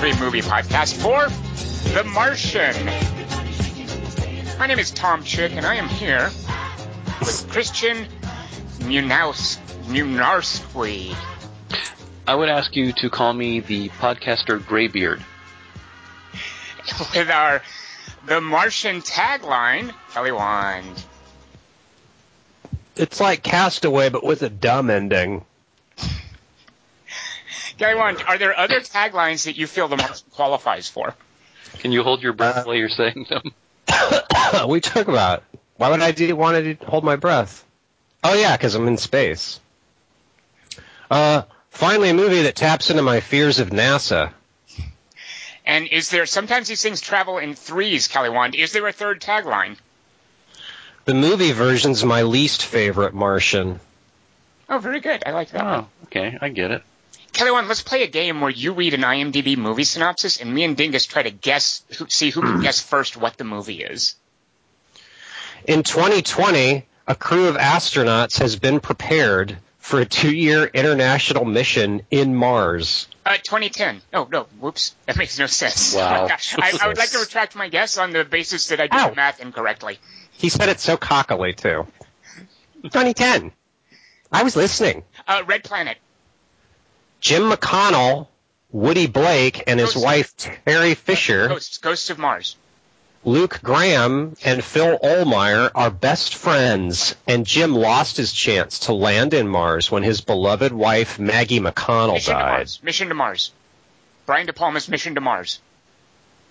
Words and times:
Three 0.00 0.18
Movie 0.18 0.40
Podcast 0.40 0.96
for 0.96 1.28
The 1.92 2.04
Martian. 2.04 2.86
My 4.58 4.66
name 4.66 4.78
is 4.78 4.90
Tom 4.92 5.22
Chick, 5.22 5.52
and 5.52 5.66
I 5.66 5.74
am 5.74 5.90
here 5.90 6.30
with 7.20 7.46
Christian 7.50 8.06
Munaus- 8.78 9.58
Munarski. 9.88 11.14
I 12.26 12.34
would 12.34 12.48
ask 12.48 12.74
you 12.74 12.94
to 12.94 13.10
call 13.10 13.34
me 13.34 13.60
the 13.60 13.90
podcaster 13.90 14.58
Graybeard. 14.64 15.22
with 17.14 17.28
our 17.28 17.60
The 18.24 18.40
Martian 18.40 19.02
tagline, 19.02 19.92
Kelly 20.14 20.32
Wand. 20.32 21.04
It's 22.96 23.20
like 23.20 23.42
Castaway, 23.42 24.08
but 24.08 24.24
with 24.24 24.40
a 24.42 24.48
dumb 24.48 24.88
ending. 24.88 25.44
Kelly 27.80 27.94
Wand, 27.94 28.22
are 28.28 28.36
there 28.36 28.58
other 28.58 28.80
taglines 28.80 29.46
that 29.46 29.56
you 29.56 29.66
feel 29.66 29.88
The 29.88 29.96
Martian 29.96 30.26
qualifies 30.32 30.86
for? 30.86 31.14
Can 31.78 31.92
you 31.92 32.02
hold 32.02 32.22
your 32.22 32.34
breath 32.34 32.58
Uh, 32.58 32.62
while 32.64 32.76
you're 32.76 32.90
saying 32.90 33.24
them? 33.30 33.54
we 34.68 34.82
talk 34.82 35.08
about. 35.08 35.44
Why 35.78 35.88
would 35.88 36.02
I 36.02 36.12
do, 36.12 36.36
want 36.36 36.78
to 36.78 36.86
hold 36.86 37.04
my 37.04 37.16
breath? 37.16 37.64
Oh 38.22 38.34
yeah, 38.34 38.54
because 38.54 38.74
I'm 38.74 38.86
in 38.86 38.98
space. 38.98 39.60
Uh, 41.10 41.44
finally, 41.70 42.10
a 42.10 42.14
movie 42.14 42.42
that 42.42 42.54
taps 42.54 42.90
into 42.90 43.00
my 43.02 43.20
fears 43.20 43.60
of 43.60 43.70
NASA. 43.70 44.30
And 45.64 45.88
is 45.88 46.10
there, 46.10 46.26
sometimes 46.26 46.68
these 46.68 46.82
things 46.82 47.00
travel 47.00 47.38
in 47.38 47.54
threes, 47.54 48.08
Kelly 48.08 48.28
Wand. 48.28 48.56
Is 48.56 48.72
there 48.72 48.86
a 48.88 48.92
third 48.92 49.22
tagline? 49.22 49.78
The 51.06 51.14
movie 51.14 51.52
version's 51.52 52.04
my 52.04 52.24
least 52.24 52.62
favorite 52.62 53.14
Martian. 53.14 53.80
Oh, 54.68 54.76
very 54.76 55.00
good. 55.00 55.22
I 55.24 55.30
like 55.30 55.48
that 55.52 55.64
one. 55.64 55.74
Oh, 55.74 55.86
okay, 56.04 56.36
I 56.42 56.50
get 56.50 56.72
it. 56.72 56.82
Kelly 57.32 57.52
Wand, 57.52 57.68
let's 57.68 57.82
play 57.82 58.02
a 58.02 58.08
game 58.08 58.40
where 58.40 58.50
you 58.50 58.72
read 58.72 58.94
an 58.94 59.02
IMDb 59.02 59.56
movie 59.56 59.84
synopsis 59.84 60.40
and 60.40 60.52
me 60.52 60.64
and 60.64 60.76
Dingus 60.76 61.06
try 61.06 61.22
to 61.22 61.30
guess, 61.30 61.82
who, 61.98 62.06
see 62.08 62.30
who 62.30 62.42
can 62.42 62.60
guess 62.62 62.80
first 62.80 63.16
what 63.16 63.36
the 63.36 63.44
movie 63.44 63.82
is. 63.82 64.16
In 65.66 65.82
2020, 65.82 66.86
a 67.06 67.14
crew 67.14 67.48
of 67.48 67.56
astronauts 67.56 68.38
has 68.38 68.56
been 68.56 68.80
prepared 68.80 69.58
for 69.78 70.00
a 70.00 70.04
two-year 70.04 70.64
international 70.64 71.44
mission 71.44 72.02
in 72.10 72.34
Mars. 72.34 73.08
Uh, 73.24 73.36
2010. 73.36 74.00
Oh, 74.12 74.28
no. 74.30 74.44
Whoops. 74.60 74.94
That 75.06 75.16
makes 75.16 75.38
no 75.38 75.46
sense. 75.46 75.94
Wow. 75.94 76.28
I, 76.58 76.78
I 76.82 76.88
would 76.88 76.98
like 76.98 77.10
to 77.10 77.18
retract 77.20 77.56
my 77.56 77.68
guess 77.68 77.98
on 77.98 78.12
the 78.12 78.24
basis 78.24 78.68
that 78.68 78.80
I 78.80 78.86
did 78.86 78.94
Ow. 78.94 79.10
the 79.10 79.16
math 79.16 79.40
incorrectly. 79.40 79.98
He 80.32 80.48
said 80.48 80.68
it 80.68 80.80
so 80.80 80.96
cockily 80.96 81.52
too. 81.54 81.86
2010. 82.82 83.52
I 84.32 84.42
was 84.42 84.56
listening. 84.56 85.02
Uh, 85.26 85.42
Red 85.46 85.64
Planet. 85.64 85.98
Jim 87.20 87.50
McConnell, 87.50 88.28
Woody 88.70 89.06
Blake, 89.06 89.64
and 89.66 89.78
his 89.78 89.94
Ghost. 89.94 90.04
wife 90.04 90.36
Terry 90.36 90.94
Fisher, 90.94 91.48
Ghosts. 91.48 91.78
Ghosts 91.78 92.10
of 92.10 92.18
Mars. 92.18 92.56
Luke 93.22 93.60
Graham, 93.62 94.34
and 94.42 94.64
Phil 94.64 94.98
Ohlmyer 94.98 95.70
are 95.74 95.90
best 95.90 96.34
friends, 96.34 97.14
and 97.26 97.46
Jim 97.46 97.74
lost 97.74 98.16
his 98.16 98.32
chance 98.32 98.78
to 98.80 98.94
land 98.94 99.34
in 99.34 99.46
Mars 99.46 99.90
when 99.90 100.02
his 100.02 100.22
beloved 100.22 100.72
wife 100.72 101.18
Maggie 101.18 101.60
McConnell 101.60 102.14
Mission 102.14 102.34
to. 102.34 102.40
Mars. 102.40 102.80
Mission 102.82 103.08
to 103.08 103.14
Mars. 103.14 103.52
Brian 104.24 104.46
De 104.46 104.54
Palma's 104.54 104.88
Mission 104.88 105.14
to 105.16 105.20
Mars. 105.20 105.60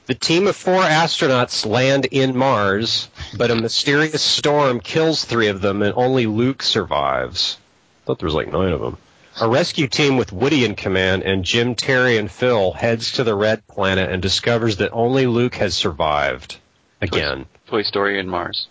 The 0.06 0.14
team 0.14 0.46
of 0.46 0.56
four 0.56 0.82
astronauts 0.82 1.66
land 1.66 2.06
in 2.06 2.38
Mars, 2.38 3.10
but 3.36 3.50
a 3.50 3.56
mysterious 3.56 4.22
storm 4.22 4.80
kills 4.80 5.26
three 5.26 5.48
of 5.48 5.62
them, 5.62 5.82
and 5.82 5.94
only 5.96 6.28
Luke 6.28 6.62
survives. 6.62 7.58
I 8.04 8.06
thought 8.06 8.20
there 8.20 8.28
was 8.28 8.36
like 8.36 8.52
nine 8.52 8.72
of 8.72 8.82
them. 8.82 8.98
A 9.42 9.48
rescue 9.50 9.88
team 9.88 10.18
with 10.18 10.34
Woody 10.34 10.66
in 10.66 10.76
command 10.76 11.24
and 11.24 11.46
Jim, 11.46 11.76
Terry, 11.76 12.18
and 12.18 12.30
Phil 12.30 12.72
heads 12.74 13.14
to 13.14 13.24
the 13.24 13.36
Red 13.36 13.66
Planet 13.68 14.12
and 14.12 14.22
discovers 14.22 14.78
that 14.78 14.92
only 14.92 15.26
Luke 15.28 15.56
has 15.56 15.74
survived. 15.76 16.58
Again. 17.02 17.46
Toy 17.68 17.84
Story 17.84 18.20
and 18.20 18.30
Mars. 18.30 18.68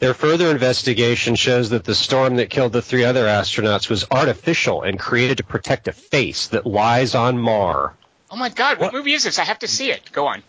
Their 0.00 0.14
further 0.14 0.50
investigation 0.50 1.36
shows 1.36 1.70
that 1.70 1.84
the 1.84 1.94
storm 1.94 2.36
that 2.36 2.50
killed 2.50 2.72
the 2.72 2.82
three 2.82 3.04
other 3.04 3.26
astronauts 3.26 3.88
was 3.88 4.04
artificial 4.10 4.82
and 4.82 4.98
created 4.98 5.36
to 5.36 5.44
protect 5.44 5.86
a 5.86 5.92
face 5.92 6.48
that 6.48 6.66
lies 6.66 7.14
on 7.14 7.38
Mars. 7.38 7.92
Oh 8.30 8.36
my 8.36 8.48
god, 8.48 8.78
what, 8.78 8.86
What? 8.92 8.94
movie 8.94 9.12
is 9.12 9.22
this? 9.24 9.38
I 9.38 9.44
have 9.44 9.60
to 9.60 9.68
see 9.68 9.92
it. 9.92 10.10
Go 10.10 10.26
on. 10.26 10.42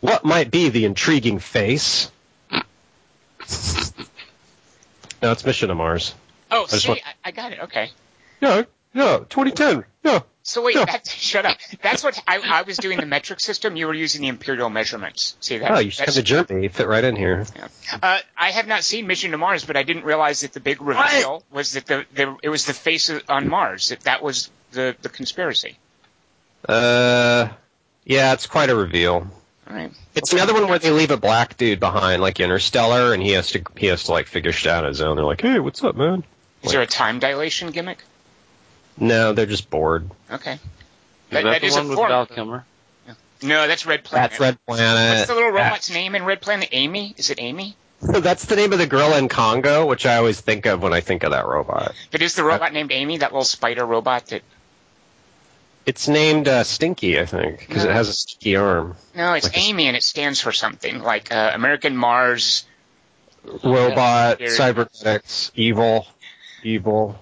What 0.00 0.24
might 0.24 0.50
be 0.50 0.70
the 0.70 0.86
intriguing 0.86 1.38
face? 1.40 2.10
no, 2.50 2.62
it's 5.32 5.44
Mission 5.44 5.68
to 5.68 5.74
Mars. 5.74 6.14
Oh, 6.50 6.66
just 6.70 6.84
see, 6.84 6.88
want- 6.88 7.02
I, 7.04 7.28
I 7.28 7.30
got 7.32 7.52
it. 7.52 7.58
Okay. 7.64 7.90
Yeah, 8.40 8.62
yeah, 8.94 9.18
2010. 9.28 9.84
Yeah. 10.04 10.20
So 10.42 10.62
wait, 10.62 10.76
Yeah. 10.76 10.86
that, 10.86 11.06
shut 11.06 11.44
up. 11.44 11.58
That's 11.82 12.02
what 12.02 12.18
I, 12.26 12.38
I 12.38 12.62
was 12.62 12.78
doing 12.78 12.98
the 12.98 13.04
metric 13.06 13.38
system. 13.40 13.76
You 13.76 13.86
were 13.86 13.92
using 13.94 14.22
the 14.22 14.28
imperial 14.28 14.70
measurements. 14.70 15.36
See 15.40 15.58
that? 15.58 15.70
Oh, 15.70 15.78
you 15.78 15.90
should 15.90 15.98
come 16.06 16.14
That's- 16.14 16.14
to 16.16 16.22
Germany. 16.22 16.62
You 16.62 16.68
fit 16.70 16.86
right 16.88 17.04
in 17.04 17.16
here. 17.16 17.44
Uh, 18.02 18.18
I 18.36 18.50
have 18.52 18.66
not 18.66 18.82
seen 18.82 19.06
Mission 19.06 19.32
to 19.32 19.38
Mars, 19.38 19.66
but 19.66 19.76
I 19.76 19.82
didn't 19.82 20.04
realize 20.04 20.40
that 20.40 20.54
the 20.54 20.60
big 20.60 20.80
reveal 20.80 21.42
was 21.52 21.72
that 21.72 21.84
the, 21.86 22.06
the 22.14 22.36
it 22.42 22.48
was 22.48 22.64
the 22.64 22.72
face 22.72 23.10
of- 23.10 23.22
on 23.28 23.48
Mars. 23.48 23.90
That 23.90 24.00
that 24.00 24.22
was 24.22 24.50
the 24.72 24.96
the 25.02 25.10
conspiracy. 25.10 25.76
Uh, 26.66 27.48
yeah, 28.04 28.32
it's 28.32 28.46
quite 28.46 28.70
a 28.70 28.74
reveal. 28.74 29.26
All 29.68 29.76
right. 29.76 29.92
It's 30.14 30.32
another 30.32 30.54
one 30.54 30.66
where 30.68 30.78
they 30.78 30.90
leave 30.90 31.10
a 31.10 31.16
black 31.18 31.56
dude 31.58 31.78
behind, 31.78 32.22
like 32.22 32.40
Interstellar, 32.40 33.12
and 33.12 33.22
he 33.22 33.32
has 33.32 33.50
to 33.50 33.62
he 33.76 33.86
has 33.86 34.04
to 34.04 34.12
like 34.12 34.26
figure 34.26 34.52
shit 34.52 34.72
out 34.72 34.84
on 34.84 34.88
his 34.88 35.00
own. 35.02 35.16
They're 35.16 35.24
like, 35.26 35.42
hey, 35.42 35.58
what's 35.58 35.84
up, 35.84 35.94
man? 35.94 36.24
Is 36.62 36.72
there 36.72 36.80
a 36.82 36.86
time 36.86 37.18
dilation 37.18 37.70
gimmick? 37.70 38.02
No, 39.00 39.32
they're 39.32 39.46
just 39.46 39.70
bored. 39.70 40.10
Okay. 40.30 40.54
Is 40.54 40.58
That- 41.30 41.44
that, 41.44 41.50
that 41.50 41.60
the 41.60 41.66
is 41.66 41.76
a 41.76 41.80
one 41.80 41.88
with. 41.90 41.98
Val 41.98 42.26
Kilmer? 42.26 42.64
No, 43.40 43.68
that's 43.68 43.86
Red 43.86 44.02
Planet. 44.02 44.30
That's 44.30 44.40
Red 44.40 44.58
Planet. 44.66 45.18
What's 45.18 45.28
the 45.28 45.34
little 45.34 45.50
Uh, 45.50 45.52
robot's 45.52 45.90
name 45.90 46.14
in 46.16 46.24
Red 46.24 46.40
Planet? 46.40 46.68
Amy? 46.72 47.14
Is 47.16 47.30
it 47.30 47.38
Amy? 47.40 47.76
So 48.00 48.20
That's 48.20 48.46
the 48.46 48.56
name 48.56 48.72
of 48.72 48.78
the 48.80 48.86
girl 48.86 49.14
in 49.14 49.28
Congo, 49.28 49.86
which 49.86 50.06
I 50.06 50.16
always 50.16 50.40
think 50.40 50.66
of 50.66 50.82
when 50.82 50.92
I 50.92 51.00
think 51.00 51.22
of 51.22 51.30
that 51.30 51.46
robot. 51.46 51.94
But 52.10 52.20
is 52.22 52.34
the 52.34 52.42
robot 52.42 52.72
named 52.72 52.90
Amy? 52.90 53.18
That 53.18 53.30
little 53.32 53.44
spider 53.44 53.84
robot 53.86 54.26
that? 54.28 54.42
It's 55.86 56.06
named 56.08 56.48
uh, 56.48 56.64
Stinky, 56.64 57.18
I 57.18 57.24
think, 57.26 57.60
because 57.60 57.84
it 57.84 57.90
has 57.92 58.08
a 58.08 58.12
stinky 58.12 58.56
arm. 58.56 58.96
No, 59.14 59.32
it's 59.34 59.46
Like 59.46 59.56
a- 59.56 59.60
Amy, 59.60 59.86
and 59.86 59.96
it 59.96 60.02
stands 60.02 60.40
for 60.40 60.52
something 60.52 61.00
like 61.02 61.32
uh, 61.32 61.52
American 61.54 61.96
Mars. 61.96 62.64
Robot, 63.64 64.40
Yeah. 64.40 64.48
cybernetics, 64.50 65.50
evil, 65.54 66.06
evil. 66.62 67.18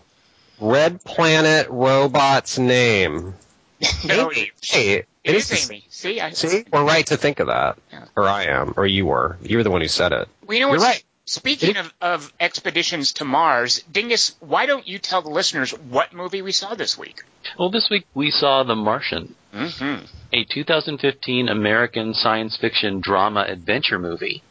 Red 0.61 1.03
Planet 1.05 1.69
robot's 1.71 2.59
name. 2.59 3.35
No, 4.07 4.33
Amy. 4.33 4.53
Hey, 4.63 5.05
it 5.23 5.35
is 5.35 5.71
Amy. 5.71 5.85
See, 5.91 6.19
I, 6.19 6.31
See, 6.31 6.65
we're 6.73 6.83
right 6.85 7.07
to 7.09 7.19
think 7.19 7.41
of 7.41 7.49
that. 7.49 7.77
Yeah. 7.93 8.05
Or 8.17 8.25
I 8.27 8.45
am, 8.45 8.73
or 8.79 8.87
you 8.87 9.05
were. 9.05 9.37
You 9.43 9.59
were 9.59 9.63
the 9.65 9.71
one 9.71 9.83
who 9.83 9.89
said 9.89 10.13
it. 10.13 10.29
Well, 10.47 10.55
you 10.57 10.65
know 10.65 10.73
You're 10.73 10.81
right. 10.81 11.05
Speaking 11.27 11.77
of, 11.77 11.93
of 12.01 12.33
expeditions 12.41 13.13
to 13.15 13.25
Mars, 13.27 13.83
Dingus, 13.93 14.35
why 14.41 14.65
don't 14.67 14.87
you 14.87 14.99
tell 14.99 15.21
the 15.23 15.29
listeners 15.29 15.73
what 15.73 16.15
movie 16.15 16.41
we 16.41 16.53
saw 16.53 16.75
this 16.75 16.97
week? 16.97 17.23
Well, 17.59 17.69
this 17.71 17.89
week 17.91 18.07
we 18.15 18.31
saw 18.31 18.63
The 18.63 18.77
Martian, 18.77 19.35
Mm-hmm. 19.53 20.05
a 20.33 20.45
2015 20.45 21.49
American 21.49 22.15
science 22.15 22.57
fiction 22.57 23.01
drama 23.01 23.45
adventure 23.49 23.99
movie 23.99 24.43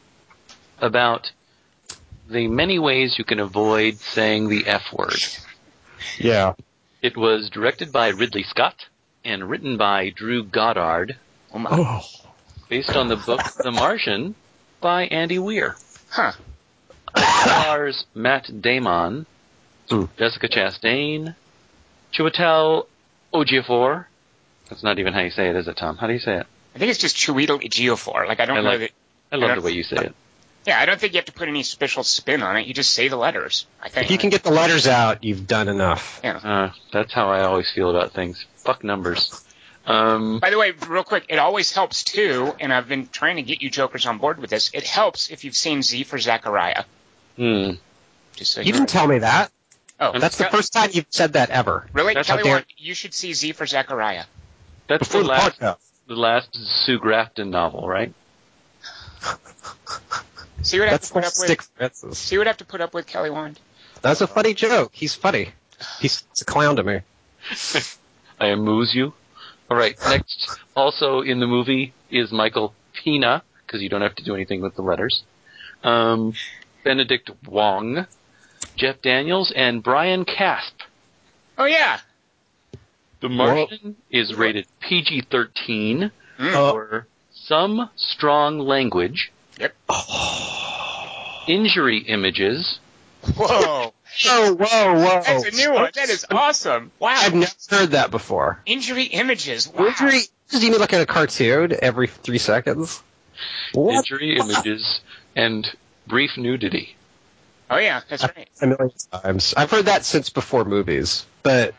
about 0.79 1.31
the 2.29 2.47
many 2.47 2.77
ways 2.77 3.15
you 3.17 3.23
can 3.23 3.39
avoid 3.39 3.95
saying 3.97 4.49
the 4.49 4.67
F 4.67 4.83
word. 4.93 5.15
Yeah. 6.17 6.53
It 7.01 7.15
was 7.17 7.49
directed 7.49 7.91
by 7.91 8.09
Ridley 8.09 8.43
Scott 8.43 8.85
and 9.23 9.49
written 9.49 9.77
by 9.77 10.09
Drew 10.09 10.43
Goddard, 10.43 11.17
Oh 11.53 11.59
my. 11.59 11.69
Oh. 11.71 12.01
based 12.69 12.95
on 12.95 13.07
the 13.07 13.15
book 13.15 13.41
The 13.63 13.71
Martian 13.71 14.35
by 14.81 15.05
Andy 15.05 15.39
Weir. 15.39 15.75
Huh. 16.09 16.31
stars 17.15 18.05
Matt 18.13 18.61
Damon, 18.61 19.25
Hmm. 19.89 20.05
Jessica 20.17 20.47
Chastain, 20.47 21.35
Chiwetel 22.13 22.87
Ejiofor. 23.33 24.05
That's 24.69 24.83
not 24.83 24.97
even 24.99 25.13
how 25.13 25.21
you 25.21 25.29
say 25.29 25.49
it, 25.49 25.55
is 25.55 25.67
it, 25.67 25.77
Tom? 25.77 25.97
How 25.97 26.07
do 26.07 26.13
you 26.13 26.19
say 26.19 26.37
it? 26.37 26.47
I 26.75 26.79
think 26.79 26.89
it's 26.89 26.99
just 26.99 27.15
Chiwetel 27.15 27.61
Ejiofor. 27.63 28.27
Like 28.27 28.39
I 28.39 28.45
don't 28.45 28.57
I 28.57 28.61
know 28.61 28.69
like- 28.69 28.79
that. 28.79 28.91
I 29.31 29.35
love 29.37 29.51
I 29.51 29.55
the 29.55 29.61
way 29.61 29.71
you 29.71 29.83
say 29.83 29.97
it. 29.97 30.15
Yeah, 30.65 30.79
I 30.79 30.85
don't 30.85 30.99
think 30.99 31.13
you 31.13 31.17
have 31.17 31.25
to 31.25 31.31
put 31.31 31.47
any 31.47 31.61
special 31.63 32.03
spin 32.03 32.41
on 32.41 32.57
it. 32.57 32.65
You 32.65 32.73
just 32.73 32.91
say 32.91 33.07
the 33.07 33.15
letters. 33.17 33.67
I 33.81 33.89
think. 33.89 34.05
If 34.05 34.11
you 34.11 34.17
can 34.17 34.29
get 34.31 34.43
the 34.43 34.51
letters 34.51 34.87
out, 34.87 35.23
you've 35.23 35.45
done 35.47 35.67
enough. 35.67 36.19
Yeah. 36.23 36.37
Uh, 36.37 36.71
that's 36.91 37.13
how 37.13 37.29
I 37.29 37.43
always 37.43 37.69
feel 37.71 37.89
about 37.89 38.13
things. 38.13 38.45
Fuck 38.57 38.83
numbers. 38.83 39.41
Um, 39.85 40.39
By 40.39 40.49
the 40.49 40.57
way, 40.57 40.71
real 40.87 41.03
quick, 41.03 41.25
it 41.29 41.37
always 41.37 41.71
helps 41.71 42.03
too, 42.03 42.51
and 42.59 42.73
I've 42.73 42.87
been 42.87 43.07
trying 43.07 43.35
to 43.35 43.43
get 43.43 43.61
you 43.61 43.69
jokers 43.69 44.07
on 44.07 44.17
board 44.17 44.39
with 44.39 44.49
this. 44.49 44.71
It 44.73 44.83
helps 44.87 45.29
if 45.29 45.43
you've 45.43 45.55
seen 45.55 45.83
Z 45.83 46.05
for 46.05 46.17
Zachariah. 46.17 46.85
hmm. 47.35 47.71
Just 48.35 48.53
so 48.53 48.61
You 48.61 48.73
didn't 48.73 48.89
tell 48.89 49.05
me 49.07 49.19
that. 49.19 49.51
Oh, 49.99 50.17
That's 50.19 50.37
the 50.37 50.45
first 50.45 50.73
time 50.73 50.89
you've 50.91 51.05
said 51.09 51.33
that 51.33 51.51
ever. 51.51 51.87
Really, 51.93 52.15
That's 52.15 52.27
Kelly? 52.27 52.49
how 52.49 52.61
you 52.77 52.93
should 52.95 53.13
see 53.13 53.33
Z 53.33 53.51
for 53.53 53.65
Zachariah. 53.65 54.25
That's 54.87 55.07
Before 55.07 55.21
the 55.21 55.27
the 55.27 55.33
last, 55.33 55.59
podcast. 55.59 55.77
the 56.07 56.15
last 56.15 56.49
Sue 56.85 56.97
Grafton 56.99 57.49
novel, 57.51 57.87
right? 57.87 58.11
See 60.65 60.79
what 60.79 60.87
I 60.89 60.91
have 60.91 60.99
That's 61.01 61.07
to 61.09 61.13
put 61.13 61.21
the 61.23 61.27
up 61.27 61.33
with. 61.37 61.45
stick 61.47 61.61
Francis. 61.77 62.17
See 62.17 62.37
what 62.37 62.47
I 62.47 62.49
have 62.49 62.57
to 62.57 62.65
put 62.65 62.81
up 62.81 62.93
with, 62.93 63.07
Kelly 63.07 63.29
Wand. 63.29 63.59
That's 64.01 64.21
a 64.21 64.27
funny 64.27 64.53
joke. 64.53 64.91
He's 64.93 65.13
funny. 65.15 65.49
He's 65.99 66.23
a 66.41 66.45
clown 66.45 66.75
to 66.77 66.83
me. 66.83 66.99
I 68.39 68.47
amuse 68.47 68.93
you. 68.93 69.13
All 69.69 69.77
right. 69.77 69.95
Next, 70.09 70.59
also 70.75 71.21
in 71.21 71.39
the 71.39 71.47
movie 71.47 71.93
is 72.11 72.31
Michael 72.31 72.73
Pena 72.93 73.43
because 73.65 73.81
you 73.81 73.89
don't 73.89 74.01
have 74.01 74.15
to 74.15 74.23
do 74.23 74.35
anything 74.35 74.61
with 74.61 74.75
the 74.75 74.81
letters. 74.81 75.23
Um, 75.83 76.33
Benedict 76.83 77.31
Wong, 77.47 78.05
Jeff 78.75 79.01
Daniels, 79.01 79.51
and 79.55 79.81
Brian 79.83 80.25
Casp. 80.25 80.75
Oh 81.57 81.65
yeah. 81.65 81.99
The 83.21 83.29
Martian 83.29 83.95
is 84.11 84.33
rated 84.35 84.65
PG-13 84.81 86.11
Mm. 86.37 86.51
for 86.51 87.07
some 87.33 87.89
strong 87.95 88.59
language, 88.59 89.31
Yep. 89.59 89.75
injury 91.47 91.99
images, 91.99 92.79
Whoa. 93.35 93.93
Whoa, 94.23 94.53
whoa, 94.55 94.55
whoa! 94.59 95.21
That's 95.25 95.45
a 95.45 95.51
new 95.51 95.73
one. 95.73 95.89
That 95.95 96.09
is 96.09 96.25
awesome. 96.29 96.91
Wow. 96.99 97.15
I've 97.17 97.33
never 97.33 97.51
heard 97.69 97.91
that 97.91 98.11
before. 98.11 98.61
Injury 98.65 99.03
images. 99.05 99.67
Wow. 99.67 99.87
Injury? 99.87 100.21
Does 100.51 100.61
he 100.61 100.69
mean 100.69 100.79
like 100.79 100.93
in 100.93 101.01
a 101.01 101.05
cartoon 101.05 101.73
every 101.81 102.07
three 102.07 102.37
seconds? 102.37 103.01
What? 103.73 103.95
injury 103.95 104.37
images, 104.37 105.01
and 105.35 105.67
brief 106.07 106.37
nudity. 106.37 106.95
Oh 107.69 107.77
yeah, 107.77 108.01
that's 108.07 108.23
right. 108.23 108.47
A 108.61 108.67
million 108.67 108.91
times. 109.11 109.53
I've 109.57 109.71
heard 109.71 109.85
that 109.85 110.05
since 110.05 110.29
before 110.29 110.65
movies, 110.65 111.25
but 111.41 111.73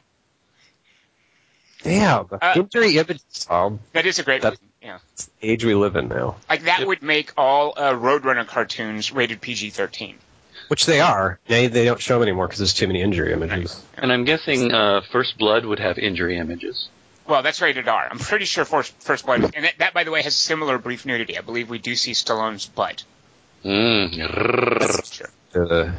damn, 1.82 2.26
Uh, 2.43 2.55
injury 2.56 2.99
images. 2.99 3.46
Um, 3.49 3.79
That 3.93 4.05
is 4.05 4.19
a 4.19 4.25
great 4.25 4.43
That- 4.43 4.58
movie. 4.86 4.98
Yeah. 5.42 5.50
age 5.50 5.64
we 5.64 5.74
live 5.74 5.96
in 5.96 6.08
now, 6.08 6.36
Like 6.48 6.64
that 6.64 6.80
Yep. 6.80 6.88
would 6.88 7.02
make 7.02 7.32
all 7.36 7.74
uh, 7.76 7.92
Roadrunner 7.92 8.46
cartoons 8.46 9.12
rated 9.12 9.40
PG-13. 9.40 10.14
which 10.68 10.86
they 10.86 11.00
are. 11.00 11.38
They 11.46 11.68
they 11.68 11.84
don't 11.84 12.00
show 12.00 12.14
them 12.14 12.22
anymore 12.22 12.46
because 12.48 12.58
there's 12.58 12.74
too 12.74 12.86
many 12.86 13.00
injury 13.02 13.32
images. 13.32 13.80
And 13.96 14.12
I'm 14.12 14.24
guessing 14.24 14.72
uh, 14.72 15.00
First 15.12 15.38
Blood 15.38 15.64
would 15.64 15.78
have 15.78 15.98
injury 15.98 16.38
images. 16.38 16.88
Well, 17.28 17.42
that's 17.42 17.60
rated 17.60 17.88
R. 17.88 18.08
I'm 18.10 18.18
pretty 18.20 18.44
sure 18.44 18.64
First, 18.64 18.92
First 19.02 19.26
Blood, 19.26 19.42
and 19.56 19.64
that, 19.64 19.74
that, 19.78 19.94
by 19.94 20.04
the 20.04 20.10
way, 20.12 20.22
has 20.22 20.34
similar 20.36 20.78
brief 20.78 21.04
nudity. 21.06 21.36
I 21.36 21.40
believe 21.40 21.68
we 21.68 21.78
do 21.78 21.94
see 21.96 22.12
Stallone's 22.12 22.66
butt. 22.66 23.02
Mm. 23.64 24.16
Uh, 25.54 25.92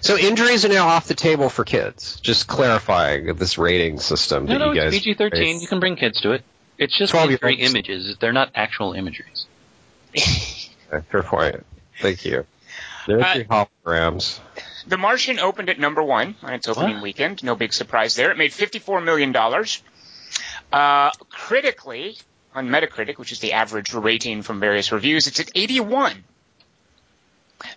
so 0.00 0.16
injuries 0.16 0.64
are 0.64 0.68
now 0.68 0.88
off 0.88 1.08
the 1.08 1.14
table 1.14 1.48
for 1.48 1.64
kids. 1.64 2.20
Just 2.20 2.46
clarifying 2.46 3.34
this 3.36 3.58
rating 3.58 3.98
system 3.98 4.44
No, 4.46 4.52
that 4.52 4.58
no, 4.58 4.72
you 4.72 4.80
it's 4.82 4.94
guys. 4.96 5.02
PG-13. 5.02 5.60
You 5.60 5.66
can 5.66 5.80
bring 5.80 5.96
kids 5.96 6.20
to 6.20 6.32
it. 6.32 6.44
It's 6.78 6.96
just 6.96 7.12
12 7.12 7.30
year 7.30 7.38
imagery 7.42 7.64
images. 7.64 8.16
They're 8.20 8.32
not 8.32 8.50
actual 8.54 8.92
imageries. 8.94 9.46
Okay, 10.94 11.06
Fair 11.10 11.22
point. 11.22 11.64
Thank 12.02 12.26
you. 12.26 12.44
They're 13.06 13.24
Uh, 13.24 13.38
the 13.38 13.44
holograms. 13.44 14.40
The 14.86 14.98
Martian 14.98 15.38
opened 15.38 15.70
at 15.70 15.78
number 15.78 16.02
one 16.02 16.34
on 16.42 16.52
its 16.52 16.68
opening 16.68 16.96
What? 16.96 17.02
weekend. 17.02 17.42
No 17.42 17.54
big 17.54 17.72
surprise 17.72 18.14
there. 18.14 18.30
It 18.30 18.36
made 18.36 18.50
$54 18.50 19.02
million. 19.02 19.34
Uh, 20.70 21.10
critically, 21.30 22.18
on 22.54 22.68
Metacritic, 22.68 23.16
which 23.16 23.32
is 23.32 23.40
the 23.40 23.54
average 23.54 23.94
rating 23.94 24.42
from 24.42 24.60
various 24.60 24.92
reviews, 24.92 25.26
it's 25.28 25.40
at 25.40 25.50
81. 25.54 26.24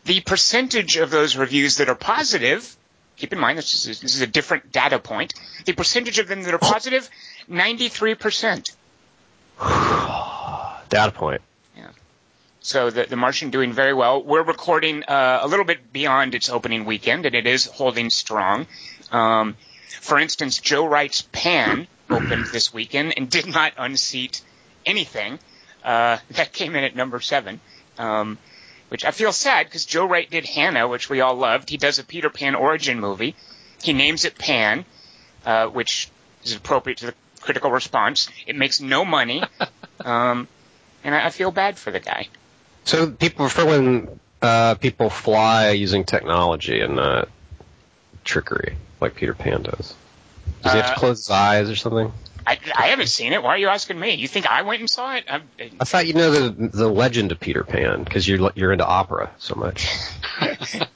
The 0.03 0.19
percentage 0.19 0.97
of 0.97 1.09
those 1.09 1.38
reviews 1.38 1.77
that 1.77 1.88
are 1.88 1.95
positive, 1.95 2.75
keep 3.15 3.31
in 3.31 3.39
mind 3.39 3.57
this 3.57 3.86
is, 3.88 4.01
this 4.01 4.15
is 4.15 4.21
a 4.21 4.27
different 4.27 4.74
data 4.74 5.00
point, 5.00 5.33
the 5.65 5.71
percentage 5.74 6.19
of 6.19 6.27
them 6.27 6.44
that 6.44 6.53
are 6.53 6.57
positive, 6.59 7.09
93%. 7.50 8.75
Data 10.90 11.12
point. 11.13 11.42
Yeah. 11.75 11.90
So 12.60 12.90
the, 12.90 13.06
the 13.06 13.16
Martian 13.16 13.50
doing 13.50 13.74
very 13.74 13.94
well. 13.94 14.22
We're 14.22 14.44
recording 14.44 15.04
uh, 15.04 15.40
a 15.42 15.48
little 15.48 15.66
bit 15.66 15.94
beyond 15.94 16.36
its 16.36 16.50
opening 16.50 16.86
weekend, 16.86 17.25
and 17.25 17.36
it 17.36 17.48
is 17.48 17.66
holding 17.66 18.10
strong. 18.10 18.68
Um, 19.12 19.56
for 20.02 20.19
instance, 20.19 20.60
Joe 20.60 20.86
Wright's 20.86 21.22
Pan 21.31 21.88
opened 22.10 22.48
this 22.48 22.74
weekend 22.74 23.13
and 23.18 23.30
did 23.30 23.48
not 23.48 23.74
unseat 23.78 24.42
anything. 24.86 25.40
Uh, 25.84 26.18
that 26.31 26.52
came 26.52 26.75
in 26.75 26.84
at 26.84 26.96
number 26.96 27.19
seven, 27.19 27.60
um, 28.00 28.40
which 28.90 29.06
I 29.06 29.12
feel 29.12 29.31
sad 29.31 29.68
because 29.68 29.86
Joe 29.86 30.07
Wright 30.07 30.30
did 30.30 30.46
Hannah, 30.46 30.88
which 30.88 31.10
we 31.10 31.22
all 31.22 31.36
loved. 31.36 31.69
He 31.69 31.78
does 31.78 32.00
a 32.00 32.04
Peter 32.04 32.30
Pan 32.30 32.56
origin 32.56 33.00
movie. 33.00 33.36
He 33.84 33.94
names 33.94 34.25
it 34.25 34.36
Pan, 34.38 34.84
uh, 35.46 35.68
which 35.68 36.10
is 36.44 36.56
appropriate 36.56 36.98
to 37.00 37.06
the 37.07 37.13
critical 37.45 37.71
response. 37.71 38.27
It 38.47 38.56
makes 38.56 38.81
no 38.81 39.06
money, 39.06 39.44
um, 40.03 40.47
and 41.03 41.15
I, 41.15 41.27
I 41.27 41.30
feel 41.30 41.51
bad 41.51 41.77
for 41.77 41.92
the 41.92 42.00
guy. 42.00 42.27
So 42.83 43.09
people 43.12 43.45
prefer 43.45 43.65
when 43.65 44.19
uh, 44.42 44.75
people 44.75 45.09
fly 45.09 45.71
using 45.71 46.03
technology 46.03 46.81
and 46.81 46.95
not 46.97 47.30
trickery, 48.24 48.75
like 49.00 49.15
Peter 49.15 49.33
Pan 49.33 49.62
does. 49.63 49.94
Does 50.63 50.71
he 50.74 50.77
have 50.80 50.88
Uh, 50.88 50.94
to 50.94 51.00
close 51.00 51.18
his 51.19 51.30
eyes 51.30 51.69
or 51.69 51.75
something? 51.75 52.12
I, 52.47 52.59
I 52.75 52.88
haven't 52.88 53.07
seen 53.07 53.33
it. 53.33 53.42
Why 53.42 53.50
are 53.50 53.57
you 53.57 53.69
asking 53.69 54.00
me? 54.00 54.13
You 54.15 54.27
think 54.27 54.45
I 54.47 54.62
went 54.62 54.80
and 54.80 54.89
saw 54.89 55.15
it? 55.15 55.25
I'm, 55.27 55.44
I 55.80 55.83
thought 55.83 56.06
you 56.06 56.13
know 56.13 56.31
the 56.31 56.69
the 56.69 56.88
legend 56.88 57.31
of 57.31 57.39
Peter 57.39 57.63
Pan 57.63 58.03
because 58.03 58.27
you're 58.27 58.51
you're 58.56 58.71
into 58.71 58.86
opera 58.86 59.31
so 59.39 59.56
much. 59.56 59.88
uh, 60.42 60.88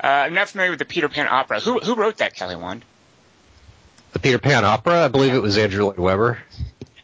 I'm 0.00 0.34
not 0.34 0.48
familiar 0.48 0.70
with 0.70 0.78
the 0.78 0.84
Peter 0.84 1.08
Pan 1.08 1.26
opera. 1.28 1.60
Who 1.60 1.80
who 1.80 1.94
wrote 1.96 2.18
that, 2.18 2.34
Kelly 2.34 2.56
Wand? 2.56 2.84
The 4.12 4.18
Peter 4.18 4.38
Pan 4.38 4.64
opera, 4.64 5.04
I 5.04 5.08
believe 5.08 5.34
it 5.34 5.42
was 5.42 5.58
Andrew 5.58 5.84
Lloyd 5.86 5.98
Webber. 5.98 6.38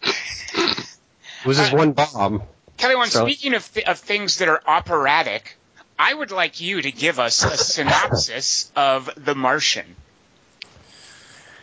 It 0.03 1.47
was 1.47 1.59
his 1.59 1.73
Uh, 1.73 1.77
one 1.77 1.93
bomb. 1.93 2.43
Kelly 2.79 2.97
Wand, 2.97 3.11
So- 3.12 3.25
speaking 3.27 3.55
of, 3.55 3.71
th- 3.73 3.87
of 3.87 3.99
things 3.99 4.39
that 4.39 4.49
are 4.49 4.62
operatic, 4.67 5.56
I 5.99 6.12
would 6.15 6.31
like 6.31 6.61
you 6.61 6.81
to 6.83 6.91
give 6.91 7.21
us 7.21 7.45
a 7.45 7.56
synopsis 7.56 8.71
of 8.75 9.11
The 9.17 9.35
Martian. 9.35 9.97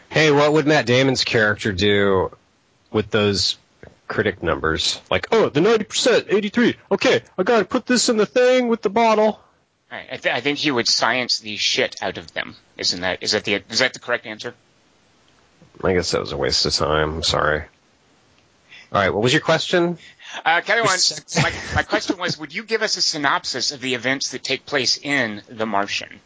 Hey, 0.09 0.31
what 0.31 0.53
would 0.53 0.67
Matt 0.67 0.85
Damon's 0.85 1.23
character 1.23 1.71
do 1.71 2.35
with 2.91 3.09
those 3.11 3.57
critic 4.07 4.43
numbers? 4.43 4.99
Like, 5.09 5.27
oh, 5.31 5.49
the 5.49 5.61
ninety 5.61 5.85
percent, 5.85 6.27
eighty 6.29 6.49
three. 6.49 6.75
Okay, 6.91 7.21
I 7.37 7.43
gotta 7.43 7.65
put 7.65 7.85
this 7.85 8.09
in 8.09 8.17
the 8.17 8.25
thing 8.25 8.67
with 8.67 8.81
the 8.81 8.89
bottle. 8.89 9.41
Right, 9.91 10.05
I, 10.11 10.17
th- 10.17 10.35
I 10.35 10.41
think 10.41 10.57
he 10.59 10.69
would 10.71 10.87
science 10.87 11.39
the 11.39 11.55
shit 11.57 11.95
out 12.01 12.17
of 12.17 12.33
them. 12.33 12.55
Isn't 12.77 13.01
that 13.01 13.23
is 13.23 13.31
that 13.31 13.45
the 13.45 13.63
is 13.69 13.79
that 13.79 13.93
the 13.93 13.99
correct 13.99 14.25
answer? 14.25 14.53
I 15.83 15.93
guess 15.93 16.11
that 16.11 16.21
was 16.21 16.31
a 16.31 16.37
waste 16.37 16.65
of 16.65 16.73
time. 16.73 17.15
I'm 17.15 17.23
sorry. 17.23 17.63
All 18.91 19.01
right, 19.01 19.09
what 19.09 19.23
was 19.23 19.31
your 19.31 19.41
question? 19.41 19.97
Uh, 20.45 20.61
Kelly 20.61 20.81
Wand, 20.81 21.23
my, 21.41 21.53
my 21.75 21.83
question 21.83 22.17
was, 22.17 22.37
would 22.37 22.53
you 22.53 22.63
give 22.63 22.81
us 22.81 22.97
a 22.97 23.01
synopsis 23.01 23.71
of 23.71 23.81
the 23.81 23.95
events 23.95 24.31
that 24.31 24.43
take 24.43 24.65
place 24.65 24.97
in 24.97 25.41
The 25.49 25.65
Martian? 25.65 26.19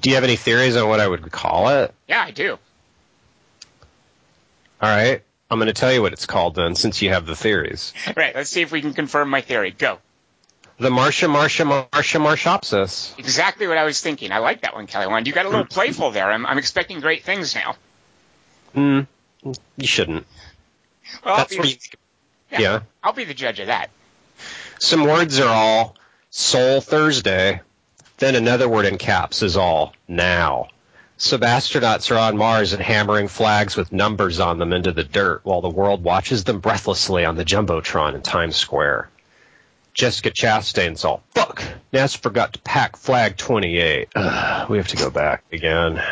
Do 0.00 0.10
you 0.10 0.16
have 0.16 0.24
any 0.24 0.36
theories 0.36 0.76
on 0.76 0.88
what 0.88 1.00
I 1.00 1.08
would 1.08 1.30
call 1.30 1.68
it? 1.68 1.94
Yeah, 2.08 2.22
I 2.22 2.30
do. 2.30 2.58
All 4.80 4.88
right, 4.88 5.22
I'm 5.50 5.58
going 5.58 5.68
to 5.68 5.72
tell 5.72 5.92
you 5.92 6.02
what 6.02 6.12
it's 6.12 6.26
called 6.26 6.56
then, 6.56 6.74
since 6.74 7.00
you 7.02 7.10
have 7.10 7.24
the 7.26 7.36
theories. 7.36 7.92
Right, 8.16 8.34
let's 8.34 8.50
see 8.50 8.62
if 8.62 8.72
we 8.72 8.80
can 8.80 8.94
confirm 8.94 9.30
my 9.30 9.40
theory. 9.40 9.70
Go. 9.70 9.98
The 10.82 10.90
Marcia, 10.90 11.28
Marcia, 11.28 11.64
Marcia, 11.64 12.18
Marshopsis. 12.18 13.16
Exactly 13.16 13.68
what 13.68 13.78
I 13.78 13.84
was 13.84 14.00
thinking. 14.00 14.32
I 14.32 14.38
like 14.38 14.62
that 14.62 14.74
one, 14.74 14.88
Kelly. 14.88 15.22
You 15.24 15.32
got 15.32 15.46
a 15.46 15.48
little 15.48 15.64
playful 15.64 16.10
there. 16.10 16.28
I'm, 16.28 16.44
I'm 16.44 16.58
expecting 16.58 16.98
great 16.98 17.22
things 17.22 17.54
now. 17.54 17.76
Hmm. 18.74 19.00
You 19.76 19.86
shouldn't. 19.86 20.26
Well, 21.24 21.36
I'll 21.36 21.46
be, 21.46 21.78
yeah, 22.50 22.58
Yeah. 22.58 22.80
I'll 23.00 23.12
be 23.12 23.22
the 23.22 23.32
judge 23.32 23.60
of 23.60 23.68
that. 23.68 23.90
Some 24.80 25.04
words 25.04 25.38
are 25.38 25.48
all 25.48 25.94
Sol 26.30 26.80
Thursday. 26.80 27.60
Then 28.18 28.34
another 28.34 28.68
word 28.68 28.86
in 28.86 28.98
caps 28.98 29.44
is 29.44 29.56
all 29.56 29.94
now. 30.08 30.66
Subastronauts 31.16 32.10
are 32.10 32.18
on 32.18 32.36
Mars 32.36 32.72
and 32.72 32.82
hammering 32.82 33.28
flags 33.28 33.76
with 33.76 33.92
numbers 33.92 34.40
on 34.40 34.58
them 34.58 34.72
into 34.72 34.90
the 34.90 35.04
dirt 35.04 35.42
while 35.44 35.60
the 35.60 35.70
world 35.70 36.02
watches 36.02 36.42
them 36.42 36.58
breathlessly 36.58 37.24
on 37.24 37.36
the 37.36 37.44
Jumbotron 37.44 38.16
in 38.16 38.22
Times 38.22 38.56
Square. 38.56 39.08
Jessica 39.94 40.30
Chastain's 40.30 41.04
all, 41.04 41.22
fuck, 41.34 41.62
NASA 41.92 42.16
forgot 42.16 42.54
to 42.54 42.60
pack 42.60 42.96
flag 42.96 43.36
28. 43.36 44.08
Ugh, 44.14 44.70
we 44.70 44.78
have 44.78 44.88
to 44.88 44.96
go 44.96 45.10
back 45.10 45.44
again. 45.52 46.02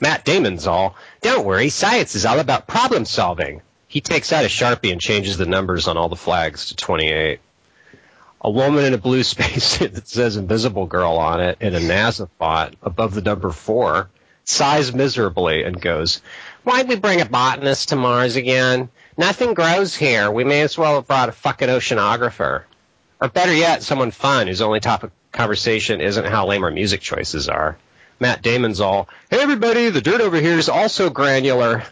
Matt 0.00 0.24
Damon's 0.24 0.66
all, 0.66 0.96
don't 1.20 1.46
worry, 1.46 1.68
science 1.68 2.14
is 2.14 2.26
all 2.26 2.38
about 2.38 2.66
problem 2.66 3.04
solving. 3.04 3.62
He 3.88 4.00
takes 4.00 4.32
out 4.32 4.44
a 4.44 4.48
Sharpie 4.48 4.92
and 4.92 5.00
changes 5.00 5.36
the 5.36 5.46
numbers 5.46 5.88
on 5.88 5.96
all 5.96 6.08
the 6.08 6.16
flags 6.16 6.66
to 6.66 6.76
28 6.76 7.40
a 8.40 8.50
woman 8.50 8.84
in 8.84 8.94
a 8.94 8.98
blue 8.98 9.22
spacesuit 9.24 9.94
that 9.94 10.08
says 10.08 10.36
Invisible 10.36 10.86
Girl 10.86 11.18
on 11.18 11.40
it 11.40 11.58
in 11.60 11.74
a 11.74 11.80
NASA 11.80 12.28
font 12.38 12.76
above 12.82 13.14
the 13.14 13.22
number 13.22 13.50
four 13.50 14.08
sighs 14.44 14.94
miserably 14.94 15.64
and 15.64 15.80
goes, 15.80 16.22
Why'd 16.62 16.88
we 16.88 16.96
bring 16.96 17.20
a 17.20 17.26
botanist 17.26 17.88
to 17.90 17.96
Mars 17.96 18.36
again? 18.36 18.88
Nothing 19.16 19.54
grows 19.54 19.96
here. 19.96 20.30
We 20.30 20.44
may 20.44 20.60
as 20.62 20.78
well 20.78 20.96
have 20.96 21.08
brought 21.08 21.28
a 21.28 21.32
fucking 21.32 21.68
oceanographer. 21.68 22.62
Or 23.20 23.28
better 23.28 23.54
yet, 23.54 23.82
someone 23.82 24.10
fun 24.10 24.46
whose 24.46 24.60
only 24.60 24.80
topic 24.80 25.10
conversation 25.32 26.00
isn't 26.00 26.26
how 26.26 26.46
lame 26.46 26.64
our 26.64 26.70
music 26.70 27.00
choices 27.00 27.48
are. 27.48 27.76
Matt 28.18 28.42
Damon's 28.42 28.80
all, 28.80 29.08
Hey 29.30 29.40
everybody, 29.40 29.90
the 29.90 30.00
dirt 30.00 30.20
over 30.20 30.40
here 30.40 30.58
is 30.58 30.68
also 30.68 31.10
granular. 31.10 31.82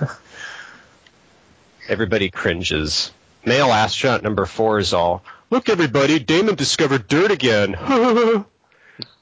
Everybody 1.88 2.28
cringes. 2.28 3.10
Male 3.46 3.72
astronaut 3.72 4.22
number 4.22 4.44
four 4.44 4.78
is 4.78 4.92
all, 4.92 5.24
Look 5.50 5.70
everybody, 5.70 6.18
Damon 6.18 6.56
discovered 6.56 7.08
dirt 7.08 7.30
again. 7.30 7.74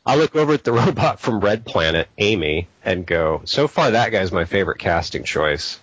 I 0.06 0.16
look 0.16 0.35
over 0.35 0.54
at 0.54 0.64
the 0.64 0.73
robot 0.85 1.21
from 1.21 1.40
Red 1.40 1.64
Planet, 1.64 2.09
Amy, 2.18 2.66
and 2.85 3.06
go, 3.06 3.42
so 3.45 3.68
far 3.68 3.92
that 3.92 4.11
guy's 4.11 4.33
my 4.33 4.45
favorite 4.45 4.78
casting 4.78 5.23
choice. 5.23 5.78